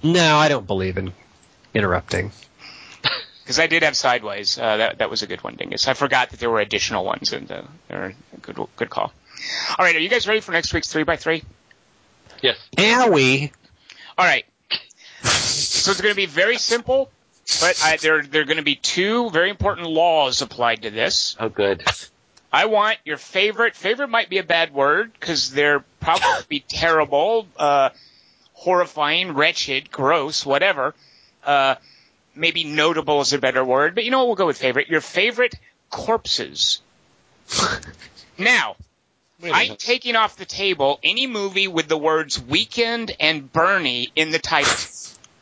No, 0.03 0.35
I 0.35 0.49
don't 0.49 0.67
believe 0.67 0.97
in 0.97 1.13
interrupting. 1.73 2.31
Because 3.43 3.59
I 3.59 3.67
did 3.67 3.83
have 3.83 3.97
Sideways. 3.97 4.57
Uh, 4.57 4.77
that 4.77 4.99
that 4.99 5.09
was 5.09 5.23
a 5.23 5.27
good 5.27 5.43
one, 5.43 5.55
Dingus. 5.55 5.87
I 5.87 5.93
forgot 5.93 6.29
that 6.29 6.39
there 6.39 6.49
were 6.49 6.61
additional 6.61 7.03
ones, 7.03 7.33
and 7.33 7.51
uh, 7.51 7.63
they're 7.89 8.13
a 8.33 8.37
good 8.37 8.57
good 8.77 8.89
call. 8.89 9.11
All 9.77 9.83
right, 9.83 9.95
are 9.95 9.99
you 9.99 10.07
guys 10.09 10.27
ready 10.27 10.39
for 10.39 10.53
next 10.53 10.73
week's 10.73 10.89
three 10.89 11.03
by 11.03 11.17
three? 11.17 11.43
Yes. 12.41 12.57
We. 13.09 13.51
All 14.17 14.25
right. 14.25 14.45
So 15.23 15.91
it's 15.91 16.01
going 16.01 16.11
to 16.13 16.15
be 16.15 16.25
very 16.25 16.57
simple, 16.57 17.09
but 17.59 17.79
I, 17.83 17.97
there 17.97 18.21
there 18.23 18.41
are 18.41 18.45
going 18.45 18.57
to 18.57 18.63
be 18.63 18.75
two 18.75 19.29
very 19.29 19.49
important 19.49 19.87
laws 19.87 20.41
applied 20.41 20.83
to 20.83 20.89
this. 20.91 21.35
Oh, 21.39 21.49
good. 21.49 21.83
I 22.51 22.65
want 22.65 22.97
your 23.05 23.17
favorite. 23.17 23.75
Favorite 23.75 24.09
might 24.09 24.29
be 24.29 24.37
a 24.37 24.43
bad 24.43 24.73
word 24.73 25.11
because 25.13 25.51
they're 25.51 25.83
probably 25.99 26.59
terrible, 26.67 27.47
uh, 27.57 27.89
horrifying, 28.53 29.33
wretched, 29.33 29.91
gross, 29.91 30.45
whatever. 30.45 30.93
uh, 31.45 31.75
maybe 32.35 32.63
notable 32.63 33.21
is 33.21 33.33
a 33.33 33.37
better 33.39 33.63
word, 33.63 33.95
but 33.95 34.03
you 34.05 34.11
know 34.11 34.19
what? 34.19 34.27
We'll 34.27 34.35
go 34.35 34.45
with 34.47 34.57
favorite. 34.57 34.87
Your 34.89 35.01
favorite 35.01 35.55
corpses. 35.89 36.81
now, 38.37 38.75
I'm 39.43 39.75
taking 39.77 40.15
off 40.15 40.35
the 40.35 40.45
table 40.45 40.99
any 41.03 41.27
movie 41.27 41.67
with 41.67 41.87
the 41.87 41.97
words 41.97 42.41
Weekend 42.41 43.11
and 43.19 43.51
Bernie 43.51 44.09
in 44.15 44.31
the 44.31 44.39
title. 44.39 44.73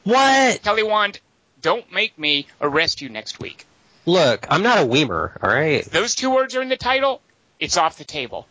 What? 0.03 0.61
Kelly 0.63 0.83
Wand, 0.83 1.19
don't 1.61 1.91
make 1.91 2.17
me 2.17 2.47
arrest 2.61 3.01
you 3.01 3.09
next 3.09 3.39
week. 3.39 3.65
Look, 4.05 4.47
I'm 4.49 4.63
not 4.63 4.79
a 4.79 4.85
Weimer, 4.85 5.37
all 5.43 5.49
right? 5.49 5.83
Those 5.85 6.15
two 6.15 6.31
words 6.31 6.55
are 6.55 6.61
in 6.61 6.69
the 6.69 6.77
title. 6.77 7.21
It's 7.59 7.77
off 7.77 7.97
the 7.97 8.05
table. 8.05 8.47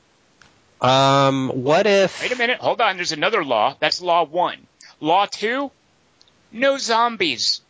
Um, 0.81 1.49
what 1.49 1.87
if. 1.87 2.21
Wait 2.21 2.33
a 2.33 2.37
minute. 2.37 2.61
Hold 2.61 2.81
on. 2.81 2.97
There's 2.97 3.13
another 3.13 3.45
law. 3.45 3.77
That's 3.81 4.01
law 4.01 4.25
one. 4.25 4.59
Law 5.01 5.27
two, 5.27 5.71
no 6.53 6.79
zombies. 6.79 7.61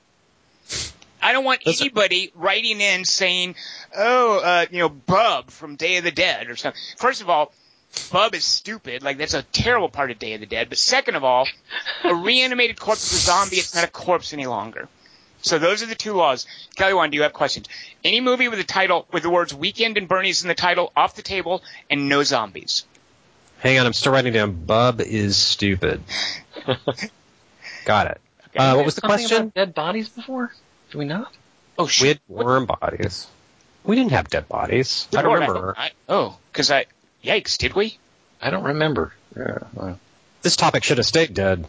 I 1.22 1.32
don't 1.32 1.44
want 1.44 1.66
Listen. 1.66 1.86
anybody 1.86 2.32
writing 2.34 2.80
in 2.80 3.04
saying, 3.04 3.56
oh, 3.96 4.38
uh, 4.38 4.66
you 4.70 4.78
know, 4.78 4.88
Bub 4.88 5.50
from 5.50 5.76
Day 5.76 5.96
of 5.96 6.04
the 6.04 6.10
Dead 6.10 6.48
or 6.48 6.56
something. 6.56 6.80
First 6.96 7.22
of 7.22 7.28
all, 7.30 7.52
Bub 8.10 8.34
is 8.34 8.44
stupid. 8.44 9.02
Like, 9.02 9.18
that's 9.18 9.34
a 9.34 9.42
terrible 9.42 9.88
part 9.88 10.10
of 10.10 10.18
Day 10.18 10.34
of 10.34 10.40
the 10.40 10.46
Dead. 10.46 10.68
But 10.68 10.78
second 10.78 11.14
of 11.16 11.24
all, 11.24 11.46
a 12.04 12.14
reanimated 12.24 12.78
corpse 12.78 13.12
is 13.12 13.18
a 13.18 13.22
zombie. 13.22 13.56
It's 13.56 13.74
not 13.74 13.84
a 13.84 13.88
corpse 13.88 14.32
any 14.32 14.46
longer. 14.46 14.88
So 15.42 15.58
those 15.58 15.82
are 15.82 15.86
the 15.86 15.94
two 15.94 16.14
laws. 16.14 16.46
Kelly 16.76 16.94
Wand, 16.94 17.12
do 17.12 17.16
you 17.16 17.22
have 17.22 17.32
questions? 17.32 17.66
Any 18.04 18.20
movie 18.20 18.48
with 18.48 18.58
a 18.58 18.64
title, 18.64 19.06
with 19.12 19.22
the 19.22 19.30
words 19.30 19.54
Weekend 19.54 19.96
and 19.96 20.08
Bernie's 20.08 20.42
in 20.42 20.48
the 20.48 20.54
title, 20.54 20.92
off 20.96 21.14
the 21.14 21.22
table, 21.22 21.62
and 21.88 22.08
no 22.08 22.22
zombies. 22.24 22.84
Hang 23.60 23.78
on, 23.78 23.86
I'm 23.86 23.92
still 23.92 24.12
writing 24.12 24.32
down. 24.32 24.52
Bub 24.52 25.00
is 25.00 25.36
stupid. 25.36 26.02
Got 27.84 28.08
it. 28.08 28.20
Okay. 28.48 28.58
Uh, 28.58 28.76
what 28.76 28.84
was 28.84 28.94
the 28.94 29.00
question? 29.02 29.36
about 29.42 29.54
dead 29.54 29.74
bodies 29.74 30.08
before? 30.08 30.52
Do 30.90 30.98
we 30.98 31.04
not? 31.04 31.32
oh, 31.78 31.84
We 31.84 31.88
shit. 31.90 32.08
had 32.08 32.20
worm 32.28 32.66
bodies. 32.66 33.26
We 33.84 33.96
didn't 33.96 34.12
have 34.12 34.28
dead 34.28 34.48
bodies. 34.48 35.06
I 35.12 35.22
don't 35.22 35.26
Lord, 35.26 35.40
remember. 35.40 35.74
I, 35.76 35.90
oh, 36.08 36.36
because 36.52 36.70
I. 36.70 36.86
Yikes, 37.24 37.58
did 37.58 37.74
we? 37.74 37.98
I 38.40 38.50
don't 38.50 38.64
remember. 38.64 39.12
Yeah, 39.36 39.58
well. 39.74 39.98
This 40.42 40.56
topic 40.56 40.84
should 40.84 40.98
have 40.98 41.06
stayed 41.06 41.34
dead. 41.34 41.66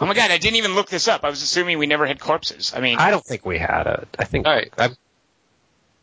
Oh 0.00 0.06
my 0.06 0.14
god, 0.14 0.30
I 0.30 0.38
didn't 0.38 0.56
even 0.56 0.74
look 0.74 0.88
this 0.88 1.08
up. 1.08 1.24
I 1.24 1.30
was 1.30 1.42
assuming 1.42 1.78
we 1.78 1.86
never 1.86 2.06
had 2.06 2.20
corpses. 2.20 2.72
I 2.74 2.80
mean, 2.80 2.98
I 2.98 3.10
don't 3.10 3.24
think 3.24 3.44
we 3.44 3.58
had 3.58 3.86
it. 3.88 4.08
I 4.18 4.24
think. 4.24 4.46
All 4.46 4.54
right. 4.54 4.72
I'm, 4.78 4.96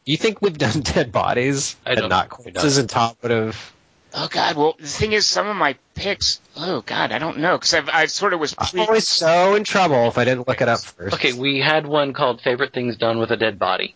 you 0.06 0.18
think 0.18 0.42
we've 0.42 0.58
done 0.58 0.82
dead 0.82 1.12
bodies 1.12 1.76
I 1.86 1.92
and 1.92 2.00
don't 2.02 2.10
not 2.10 2.30
think 2.30 2.46
we've 2.46 2.54
corpses, 2.56 2.76
done 2.76 2.82
and 2.82 2.90
Tom 2.90 3.16
would 3.22 3.32
have. 3.32 3.74
oh 4.14 4.28
god, 4.30 4.58
well, 4.58 4.76
the 4.78 4.88
thing 4.88 5.14
is, 5.14 5.26
some 5.26 5.48
of 5.48 5.56
my 5.56 5.76
picks, 5.96 6.42
oh 6.58 6.82
god, 6.82 7.14
I 7.14 7.20
don't 7.20 7.38
know, 7.40 7.58
because 7.58 7.74
I've, 7.74 7.88
I 7.90 8.06
sort 8.08 8.34
of 8.34 8.42
was 8.42 8.54
I'm 8.58 8.80
always 8.82 9.08
so 9.08 9.56
in 9.56 9.64
trouble 9.64 10.08
if 10.10 10.18
I 10.18 10.26
didn't 10.26 10.48
look 10.48 10.62
it 10.62 10.68
up 10.68 10.82
first. 10.82 11.16
Okay, 11.16 11.32
we 11.34 11.60
had 11.60 11.88
one 11.88 12.12
called 12.14 12.42
"Favorite 12.42 12.74
Things 12.74 12.98
Done 12.98 13.18
with 13.18 13.32
a 13.32 13.38
Dead 13.38 13.58
Body," 13.58 13.96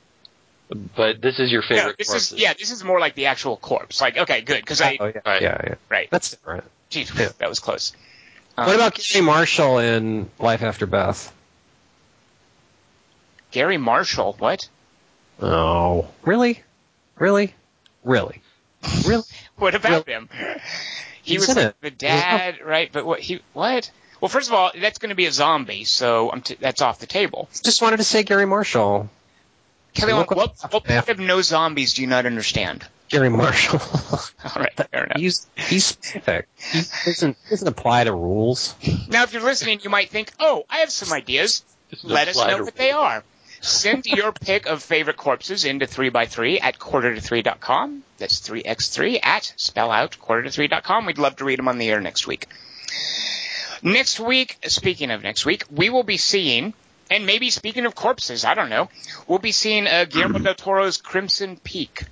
but 0.95 1.21
this 1.21 1.39
is 1.39 1.51
your 1.51 1.61
No, 1.61 1.67
favorite. 1.67 1.97
this 1.97 2.07
corpses. 2.07 2.33
is, 2.33 2.39
yeah, 2.39 2.53
this 2.53 2.71
is 2.71 2.83
more 2.83 2.99
like 2.99 3.15
the 3.15 3.27
actual 3.27 3.57
corpse. 3.57 4.01
Like, 4.01 4.17
okay, 4.17 4.41
good, 4.41 4.59
because 4.61 4.81
I, 4.81 4.97
Oh 4.99 5.05
yeah, 5.07 5.21
Right. 5.25 5.41
yeah, 5.41 5.61
yeah. 5.63 5.75
right, 5.89 6.07
That's 6.11 6.31
different. 6.31 6.63
Jeez, 6.91 7.17
Yeah. 7.17 7.29
that 7.37 7.49
was 7.49 7.59
close. 7.59 7.93
Um, 8.57 8.67
What 8.67 8.75
about 8.75 8.95
Garry 8.95 9.25
Marshall 9.25 9.79
in 9.79 10.29
Life 10.39 10.61
After 10.63 10.85
Beth? 10.85 11.31
Garry 13.51 13.77
Marshall? 13.77 14.35
What? 14.39 14.67
Oh, 15.41 16.07
really, 16.23 16.61
really, 17.17 17.53
really, 18.03 18.41
really? 19.05 19.23
What 19.57 19.75
about 19.75 20.07
him? 20.07 20.29
He 21.21 21.33
He's 21.35 21.47
was 21.47 21.55
like 21.55 21.79
the 21.79 21.91
dad, 21.91 22.59
right? 22.65 22.89
But 22.91 23.05
what 23.05 23.19
he, 23.19 23.41
what? 23.53 23.89
Well, 24.19 24.29
first 24.29 24.49
of 24.49 24.55
all, 24.55 24.71
that's 24.79 24.97
going 24.97 25.09
to 25.09 25.15
be 25.15 25.25
a 25.25 25.31
zombie, 25.31 25.83
so 25.83 26.31
I'm 26.31 26.41
t- 26.41 26.57
that's 26.59 26.81
off 26.81 26.99
the 26.99 27.05
table. 27.07 27.47
Just 27.63 27.81
wanted 27.81 27.97
to 27.97 28.03
say 28.03 28.23
Garry 28.23 28.45
Marshall. 28.45 29.09
Kelly, 29.93 30.13
Look 30.13 30.31
what, 30.31 30.37
what- 30.37 30.57
what, 30.61 30.73
what 30.73 30.83
part 30.85 31.09
of 31.09 31.19
no 31.19 31.41
zombies 31.41 31.93
do 31.93 32.01
you 32.01 32.07
not 32.07 32.25
understand? 32.25 32.85
Garry 33.09 33.29
Marshall. 33.29 33.79
All 34.55 34.61
right, 34.61 34.73
fair 34.91 35.03
enough. 35.03 35.17
he's 35.19 35.45
he's 35.55 35.85
specific. 35.85 36.47
He 36.57 36.79
doesn't 37.05 37.37
doesn't 37.49 37.67
apply 37.67 38.05
to 38.05 38.11
rules. 38.13 38.73
Now, 39.07 39.23
if 39.23 39.33
you're 39.33 39.43
listening, 39.43 39.81
you 39.83 39.89
might 39.91 40.09
think, 40.09 40.31
oh, 40.39 40.63
I 40.69 40.77
have 40.77 40.89
some 40.89 41.13
ideas. 41.13 41.63
Let 42.01 42.27
us 42.27 42.37
know 42.37 42.57
to- 42.57 42.63
what 42.63 42.75
they 42.75 42.91
are. 42.91 43.23
Send 43.61 44.05
your 44.07 44.31
pick 44.33 44.65
of 44.65 44.81
favorite 44.83 45.15
corpses 45.15 45.63
into 45.63 45.85
3x3 45.85 46.61
at 46.61 46.79
quarter 46.79 47.15
to 47.15 47.21
3.com. 47.21 48.03
That's 48.17 48.41
3x3 48.41 49.19
at 49.23 49.53
spell 49.55 49.89
out 49.91 50.19
quarter 50.19 50.43
to 50.43 50.49
3.com. 50.49 51.05
We'd 51.05 51.17
love 51.17 51.37
to 51.37 51.45
read 51.45 51.59
them 51.59 51.67
on 51.69 51.77
the 51.77 51.89
air 51.89 52.01
next 52.01 52.27
week. 52.27 52.47
Next 53.81 54.19
week, 54.19 54.57
speaking 54.67 55.11
of 55.11 55.23
next 55.23 55.45
week, 55.45 55.63
we 55.71 55.89
will 55.89 56.03
be 56.03 56.17
seeing, 56.17 56.73
and 57.13 57.25
maybe 57.25 57.49
speaking 57.49 57.85
of 57.85 57.95
corpses, 57.95 58.43
I 58.43 58.53
don't 58.55 58.69
know, 58.69 58.89
we'll 59.27 59.39
be 59.39 59.51
seeing 59.53 59.87
uh, 59.87 60.05
Guillermo 60.05 60.39
del 60.39 60.55
Toro's 60.55 60.97
Crimson 60.97 61.57
Peak. 61.57 62.03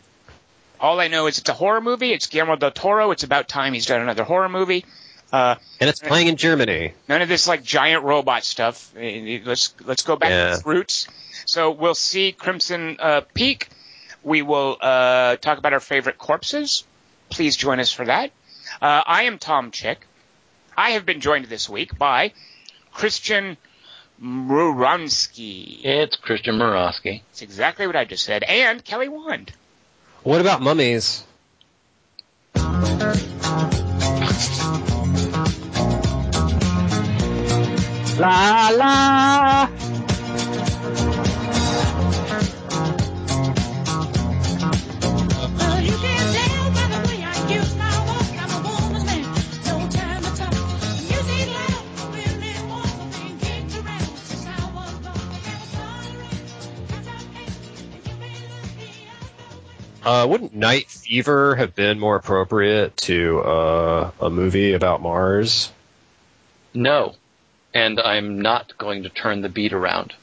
All 0.79 0.99
I 0.99 1.07
know 1.09 1.27
is 1.27 1.37
it's 1.37 1.49
a 1.49 1.53
horror 1.53 1.81
movie. 1.81 2.11
It's 2.13 2.27
Guillermo 2.27 2.55
del 2.55 2.71
Toro. 2.71 3.11
It's 3.11 3.23
about 3.23 3.47
time 3.47 3.73
he's 3.73 3.85
done 3.85 4.01
another 4.01 4.23
horror 4.23 4.49
movie. 4.49 4.85
Uh, 5.31 5.55
And 5.79 5.89
it's 5.89 5.99
playing 5.99 6.27
in 6.27 6.35
Germany. 6.37 6.93
None 7.07 7.21
of 7.21 7.29
this 7.29 7.47
like 7.47 7.63
giant 7.63 8.03
robot 8.03 8.43
stuff. 8.43 8.91
Let's 8.95 9.73
let's 9.85 10.03
go 10.03 10.15
back 10.15 10.29
Yeah. 10.31 10.45
to 10.47 10.53
its 10.55 10.65
roots. 10.65 11.07
So 11.45 11.71
we'll 11.71 11.95
see 11.95 12.31
Crimson 12.31 12.97
uh, 12.99 13.21
Peak. 13.33 13.69
We 14.23 14.41
will 14.41 14.77
uh, 14.81 15.35
talk 15.37 15.57
about 15.57 15.73
our 15.73 15.79
favorite 15.79 16.17
corpses. 16.17 16.83
Please 17.29 17.55
join 17.55 17.79
us 17.79 17.91
for 17.91 18.05
that. 18.05 18.31
Uh, 18.81 19.03
I 19.05 19.23
am 19.23 19.37
Tom 19.37 19.71
Chick. 19.71 20.05
I 20.77 20.91
have 20.91 21.05
been 21.05 21.21
joined 21.21 21.45
this 21.45 21.69
week 21.69 21.97
by 21.97 22.33
Christian 22.91 23.57
Muransky. 24.21 25.83
It's 25.83 26.15
Christian 26.15 26.55
Murawski. 26.55 27.21
That's 27.29 27.41
exactly 27.41 27.87
what 27.87 27.95
I 27.95 28.05
just 28.05 28.23
said. 28.23 28.43
And 28.43 28.83
Kelly 28.83 29.09
Wand. 29.09 29.51
What 30.23 30.41
about 30.41 30.61
mummies? 30.61 31.23
La 38.19 38.69
la. 38.69 39.90
Uh, 60.03 60.25
wouldn't 60.27 60.53
Night 60.55 60.89
Fever 60.89 61.55
have 61.55 61.75
been 61.75 61.99
more 61.99 62.15
appropriate 62.15 62.97
to 62.97 63.39
uh, 63.39 64.11
a 64.19 64.29
movie 64.29 64.73
about 64.73 65.01
Mars? 65.01 65.71
No, 66.73 67.15
and 67.73 67.99
I'm 67.99 68.41
not 68.41 68.77
going 68.77 69.03
to 69.03 69.09
turn 69.09 69.41
the 69.41 69.49
beat 69.49 69.73
around. 69.73 70.13